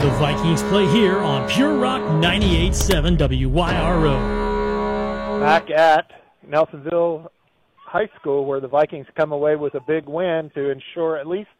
The 0.00 0.08
Vikings 0.18 0.62
play 0.64 0.86
here 0.86 1.18
on 1.18 1.46
Pure 1.50 1.76
Rock 1.76 2.00
98.7 2.22 3.18
WYRO. 3.18 4.18
Back 5.40 5.68
at 5.70 6.10
Nelsonville 6.48 7.28
High 7.76 8.08
School, 8.18 8.46
where 8.46 8.60
the 8.60 8.68
Vikings 8.68 9.06
come 9.14 9.32
away 9.32 9.56
with 9.56 9.74
a 9.74 9.80
big 9.86 10.06
win 10.06 10.50
to 10.54 10.70
ensure 10.70 11.18
at 11.18 11.26
least 11.26 11.50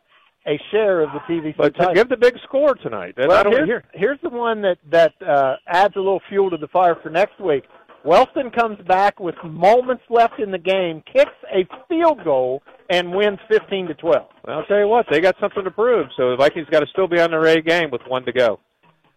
a 0.47 0.59
share 0.71 1.03
of 1.03 1.11
the 1.13 1.19
TVC 1.31 1.55
But 1.59 1.75
to 1.75 1.79
title. 1.81 1.95
give 1.95 2.09
the 2.09 2.17
big 2.17 2.35
score 2.45 2.75
tonight. 2.77 3.15
And 3.19 3.27
I 3.27 3.29
Well, 3.29 3.45
don't 3.45 3.53
here's, 3.53 3.69
hear. 3.69 3.85
here's 3.93 4.21
the 4.23 4.31
one 4.31 4.63
that 4.63 4.79
that 4.91 5.13
uh, 5.21 5.57
adds 5.67 5.95
a 5.97 6.01
little 6.01 6.23
fuel 6.31 6.49
to 6.49 6.57
the 6.57 6.69
fire 6.69 6.97
for 7.03 7.11
next 7.11 7.39
week. 7.41 7.65
Wellston 8.07 8.51
comes 8.51 8.79
back 8.89 9.21
with 9.21 9.35
moments 9.45 10.05
left 10.09 10.39
in 10.41 10.51
the 10.51 10.57
game, 10.59 11.03
kicks 11.13 11.31
a 11.55 11.67
field 11.91 12.25
goal, 12.25 12.63
and 12.91 13.15
wins 13.15 13.39
15 13.49 13.87
to 13.89 13.95
12. 13.95 14.27
Well, 14.47 14.59
I'll 14.59 14.65
tell 14.67 14.79
you 14.79 14.89
what, 14.89 15.07
they 15.11 15.21
got 15.21 15.37
something 15.41 15.65
to 15.65 15.71
prove. 15.71 16.09
So 16.17 16.31
the 16.31 16.37
Vikings 16.37 16.67
got 16.71 16.81
to 16.81 16.87
still 16.89 17.07
be 17.09 17.21
on 17.21 17.31
their 17.31 17.47
A 17.47 17.63
game 17.63 17.91
with 17.91 18.03
one 18.07 18.25
to 18.25 18.33
go. 18.33 18.61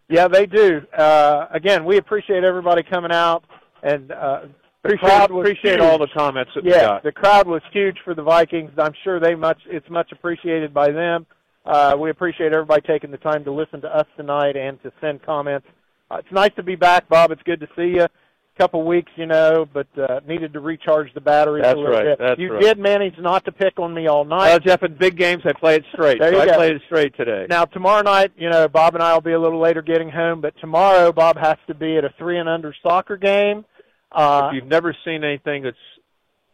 Yeah, 0.10 0.27
they 0.27 0.45
do. 0.45 0.82
Uh, 0.98 1.48
again, 1.52 1.84
we 1.85 1.98
appreciate 1.98 2.43
everybody 2.43 2.84
coming 2.84 3.11
out, 3.11 3.43
and 3.82 4.11
uh, 4.11 4.42
Appreciate, 4.85 5.32
appreciate 5.32 5.72
huge. 5.76 5.80
all 5.82 5.98
the 5.98 6.10
comments 6.14 6.52
that 6.56 6.64
we 6.66 6.72
Yeah, 6.72 6.82
got. 6.82 7.03
the 7.03 7.11
crowd 7.14 7.48
was 7.48 7.61
huge 7.72 7.98
for 8.03 8.14
the 8.14 8.22
Vikings. 8.22 8.72
I'm 8.77 8.93
sure 9.06 9.18
they 9.19 9.34
much 9.34 9.58
it's 9.68 9.90
much 9.90 10.11
appreciated 10.11 10.74
by 10.74 10.92
them. 10.92 11.26
Uh, 11.66 11.95
we 11.98 12.10
appreciate 12.10 12.52
everybody 12.52 12.82
taking 12.85 13.10
the 13.10 13.18
time 13.18 13.45
to 13.45 13.52
listen 13.52 13.80
to 13.80 13.88
us 13.88 14.06
tonight 14.18 14.58
and 14.58 14.82
to 14.84 14.92
send 15.00 15.24
comments. 15.24 15.66
Uh, 16.11 16.18
it's 16.18 16.32
nice 16.34 16.52
to 16.58 16.64
be 16.64 16.76
back, 16.76 17.08
Bob. 17.08 17.32
It's 17.32 17.42
good 17.43 17.61
to 17.61 17.68
see 17.77 17.95
you. 17.95 18.08
Couple 18.56 18.84
weeks, 18.84 19.12
you 19.16 19.26
know, 19.26 19.68
but 19.74 19.88
uh, 19.98 20.20
needed 20.28 20.54
to 20.54 20.60
recharge 20.60 21.12
the 21.16 21.22
batteries 21.22 21.64
That's 21.64 21.76
a 21.76 21.80
little 21.80 21.92
right, 21.96 22.04
bit. 22.06 22.20
that's 22.20 22.40
you 22.40 22.54
right. 22.54 22.62
did 22.62 22.78
manage 22.78 23.18
not 23.18 23.44
to 23.46 23.52
pick 23.52 23.80
on 23.80 23.96
me 23.96 24.06
all 24.06 24.26
night. 24.26 24.50
Well, 24.50 24.60
Jeff, 24.60 24.84
in 24.84 24.94
big 24.96 25.18
games, 25.18 25.42
I 25.44 25.54
play 25.54 25.78
it 25.78 25.84
straight. 25.92 26.20
There 26.20 26.30
so 26.32 26.36
you 26.38 26.42
I 26.44 26.46
go. 26.46 26.54
played 26.58 26.76
it 26.76 26.82
straight 26.86 27.18
today. 27.18 27.48
Now 27.50 27.66
tomorrow 27.66 28.04
night, 28.04 28.32
you 28.38 28.52
know, 28.52 28.68
Bob 28.68 28.94
and 28.94 29.04
I 29.04 29.12
will 29.16 29.22
be 29.22 29.32
a 29.32 29.40
little 29.40 29.60
later 29.60 29.82
getting 29.82 30.08
home, 30.10 30.40
but 30.40 30.54
tomorrow 30.62 31.12
Bob 31.12 31.36
has 31.38 31.58
to 31.66 31.74
be 31.74 31.98
at 31.98 32.06
a 32.06 32.14
three 32.20 32.38
and 32.38 32.48
under 32.48 32.76
soccer 32.84 33.18
game. 33.18 33.66
Uh, 34.12 34.50
if 34.52 34.56
you've 34.56 34.70
never 34.70 34.96
seen 35.04 35.24
anything 35.24 35.64
that's 35.64 35.76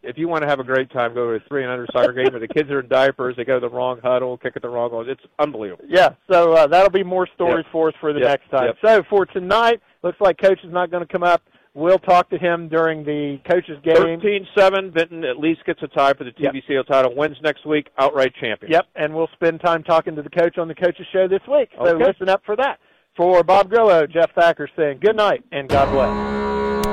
if 0.01 0.17
you 0.17 0.29
want 0.29 0.41
to 0.43 0.47
have 0.47 0.61
a 0.61 0.63
great 0.63 0.89
time, 0.91 1.13
go 1.13 1.27
to 1.37 1.43
a 1.43 1.47
three 1.49 1.63
and 1.63 1.71
under 1.73 1.85
soccer 1.91 2.13
game 2.13 2.31
where 2.31 2.39
the 2.39 2.47
kids 2.47 2.69
are 2.71 2.79
in 2.79 2.87
diapers, 2.87 3.35
they 3.35 3.43
go 3.43 3.59
to 3.59 3.67
the 3.67 3.75
wrong 3.75 3.99
huddle, 4.01 4.37
kick 4.37 4.53
at 4.55 4.61
the 4.61 4.69
wrong 4.69 4.89
one. 4.93 5.09
It's 5.09 5.19
unbelievable. 5.37 5.83
Yeah, 5.85 6.11
so 6.31 6.53
uh, 6.53 6.67
that'll 6.67 6.89
be 6.89 7.03
more 7.03 7.27
stories 7.35 7.65
Yep. 7.65 7.71
for 7.73 7.89
us 7.89 7.95
for 7.99 8.13
the 8.13 8.21
Yep, 8.21 8.29
next 8.39 8.49
time. 8.51 8.67
yep. 8.67 8.77
So 8.81 9.03
for 9.09 9.25
tonight, 9.25 9.81
looks 10.01 10.21
like 10.21 10.37
Coach 10.37 10.59
is 10.63 10.71
not 10.71 10.89
going 10.89 11.05
to 11.05 11.11
come 11.11 11.23
up. 11.23 11.41
We'll 11.75 11.99
talk 11.99 12.29
to 12.31 12.37
him 12.37 12.67
during 12.67 13.03
the 13.03 13.37
coaches 13.49 13.77
game. 13.83 13.95
Thirteen 13.95 14.47
seven, 14.57 14.91
Vinton 14.91 15.23
at 15.23 15.37
least 15.37 15.63
gets 15.65 15.81
a 15.83 15.87
tie 15.87 16.13
for 16.13 16.23
the 16.23 16.31
TVCO 16.31 16.85
title. 16.87 17.15
Wins 17.15 17.37
next 17.43 17.65
week, 17.65 17.87
outright 17.97 18.33
champion. 18.41 18.71
Yep, 18.71 18.87
and 18.95 19.13
we'll 19.15 19.29
spend 19.33 19.61
time 19.61 19.83
talking 19.83 20.15
to 20.15 20.21
the 20.21 20.29
coach 20.29 20.57
on 20.57 20.67
the 20.67 20.75
coaches 20.75 21.05
show 21.13 21.27
this 21.27 21.41
week. 21.47 21.69
So 21.77 21.95
Okay. 21.95 22.03
listen 22.05 22.27
up 22.27 22.41
for 22.45 22.55
that. 22.55 22.79
For 23.15 23.43
Bob 23.43 23.69
Grillo, 23.69 24.07
Jeff 24.07 24.31
Thacker 24.33 24.69
saying 24.75 24.99
good 25.01 25.15
night 25.15 25.43
and 25.51 25.69
God 25.69 25.91
bless. 25.91 26.88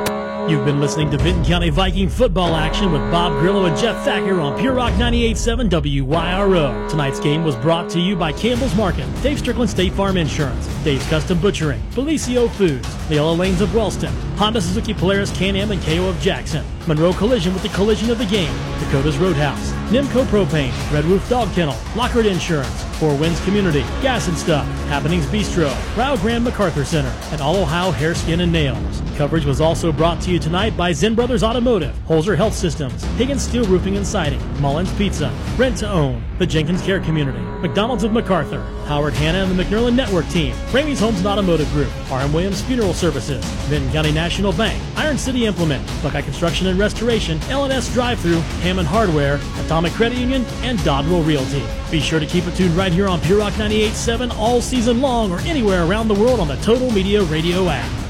You've 0.49 0.65
been 0.65 0.81
listening 0.81 1.11
to 1.11 1.19
Vinton 1.19 1.45
County 1.45 1.71
Viking 1.71 2.09
football 2.09 2.55
action 2.55 2.93
with 2.93 3.01
Bob 3.11 3.33
Grillo 3.41 3.65
and 3.65 3.77
Jeff 3.77 4.05
Thacker 4.05 4.41
on 4.41 4.57
Pure 4.61 4.75
Rock 4.75 4.93
98.7 4.93 5.69
WYRO. 5.69 6.89
Tonight's 6.89 7.19
game 7.19 7.43
was 7.43 7.57
brought 7.57 7.91
to 7.91 7.99
you 7.99 8.15
by 8.15 8.33
Campbell's 8.33 8.77
Market, 8.77 9.09
Dave 9.25 9.41
Strickland 9.41 9.69
State 9.69 9.93
Farm 9.93 10.17
Insurance, 10.17 10.69
Dave's 10.85 11.05
Custom 11.09 11.39
Butchering, 11.41 11.81
Bellisio 11.91 12.49
Foods, 12.49 13.09
the 13.09 13.17
Yellow 13.17 13.35
Lanes 13.35 13.61
of 13.61 13.75
Wellston, 13.75 14.13
Honda 14.37 14.61
Suzuki 14.61 14.95
Polaris 14.95 15.37
Can-Am 15.37 15.73
and 15.73 15.83
KO 15.83 16.09
of 16.09 16.21
Jackson, 16.21 16.65
Monroe 16.87 17.13
Collision 17.13 17.53
with 17.53 17.65
the 17.65 17.69
collision 17.71 18.09
of 18.11 18.19
the 18.19 18.27
game, 18.27 18.55
Dakota's 18.79 19.19
Roadhouse, 19.19 19.73
Nimco 19.91 20.25
Propane, 20.27 20.73
Red 20.93 21.05
Roof 21.07 21.29
Dog 21.29 21.53
Kennel, 21.55 21.77
Lockhart 21.97 22.27
Insurance, 22.27 22.85
Four 23.01 23.17
Winds 23.17 23.45
Community, 23.45 23.81
Gas 24.01 24.29
and 24.29 24.39
Stuff, 24.39 24.65
Happenings 24.87 25.27
Bistro, 25.27 25.75
Rio 25.97 26.17
Grande 26.19 26.47
McArthur 26.47 26.85
Center, 26.87 27.13
and 27.33 27.41
All 27.41 27.57
Ohio 27.57 27.91
Hair, 27.91 28.15
Skin, 28.15 28.41
and 28.41 28.53
Nails. 28.53 29.03
Coverage 29.17 29.45
was 29.45 29.61
also 29.61 29.91
brought 29.91 30.21
to 30.23 30.31
you 30.31 30.36
tonight 30.39 30.77
by 30.77 30.93
Zen 30.93 31.15
Brothers 31.15 31.43
Automotive, 31.43 31.95
Holzer 32.09 32.37
Health 32.37 32.55
Systems, 32.55 33.03
Higgins 33.17 33.43
Steel 33.43 33.65
Roofing 33.65 33.97
and 33.97 34.07
Siding, 34.07 34.41
Mullins 34.61 34.93
Pizza, 34.95 35.33
Rent 35.57 35.77
to 35.79 35.89
Own, 35.89 36.25
the 36.39 36.47
Jenkins 36.47 36.83
Care 36.83 37.01
Community, 37.01 37.39
McDonald's 37.61 38.05
of 38.05 38.13
McArthur, 38.13 38.65
Howard 38.87 39.15
Hanna 39.15 39.45
and 39.45 39.59
the 39.59 39.63
McNerlin 39.63 39.95
Network 39.95 40.29
Team, 40.29 40.55
Ramey's 40.73 41.01
Homes 41.01 41.19
and 41.19 41.27
Automotive 41.27 41.71
Group, 41.71 41.91
R.M. 42.11 42.33
Williams 42.33 42.63
Funeral 42.63 42.95
Services, 42.95 43.45
Vinton 43.69 43.93
County 43.93 44.13
National 44.13 44.53
Bank, 44.53 44.83
Iron 44.97 45.19
City 45.19 45.47
Implement, 45.47 45.87
Buckeye 46.03 46.23
Construction 46.23 46.67
and 46.67 46.79
Restoration, 46.79 47.41
L&S 47.51 47.93
Drive 47.93 48.19
Thru, 48.21 48.41
Hammond 48.63 48.89
Hardware, 48.89 49.41
Atomic 49.65 49.93
Credit 49.93 50.19
Union, 50.19 50.45
and 50.63 50.83
Dodwell 50.85 51.23
Realty. 51.23 51.63
Be 51.91 52.01
sure 52.01 52.21
to 52.21 52.27
keep 52.27 52.47
it 52.47 52.55
tuned 52.57 52.77
right 52.77 52.93
here 52.93 53.09
on 53.09 53.21
Pure 53.21 53.39
Rock 53.39 53.53
98.7 53.55 54.37
all 54.37 54.61
season 54.61 55.01
long 55.01 55.31
or 55.31 55.41
anywhere 55.41 55.85
around 55.85 56.09
the 56.09 56.15
world 56.15 56.41
on 56.41 56.49
the 56.49 56.57
Total 56.57 56.91
Media 56.91 57.23
Radio 57.23 57.69
app. 57.69 58.06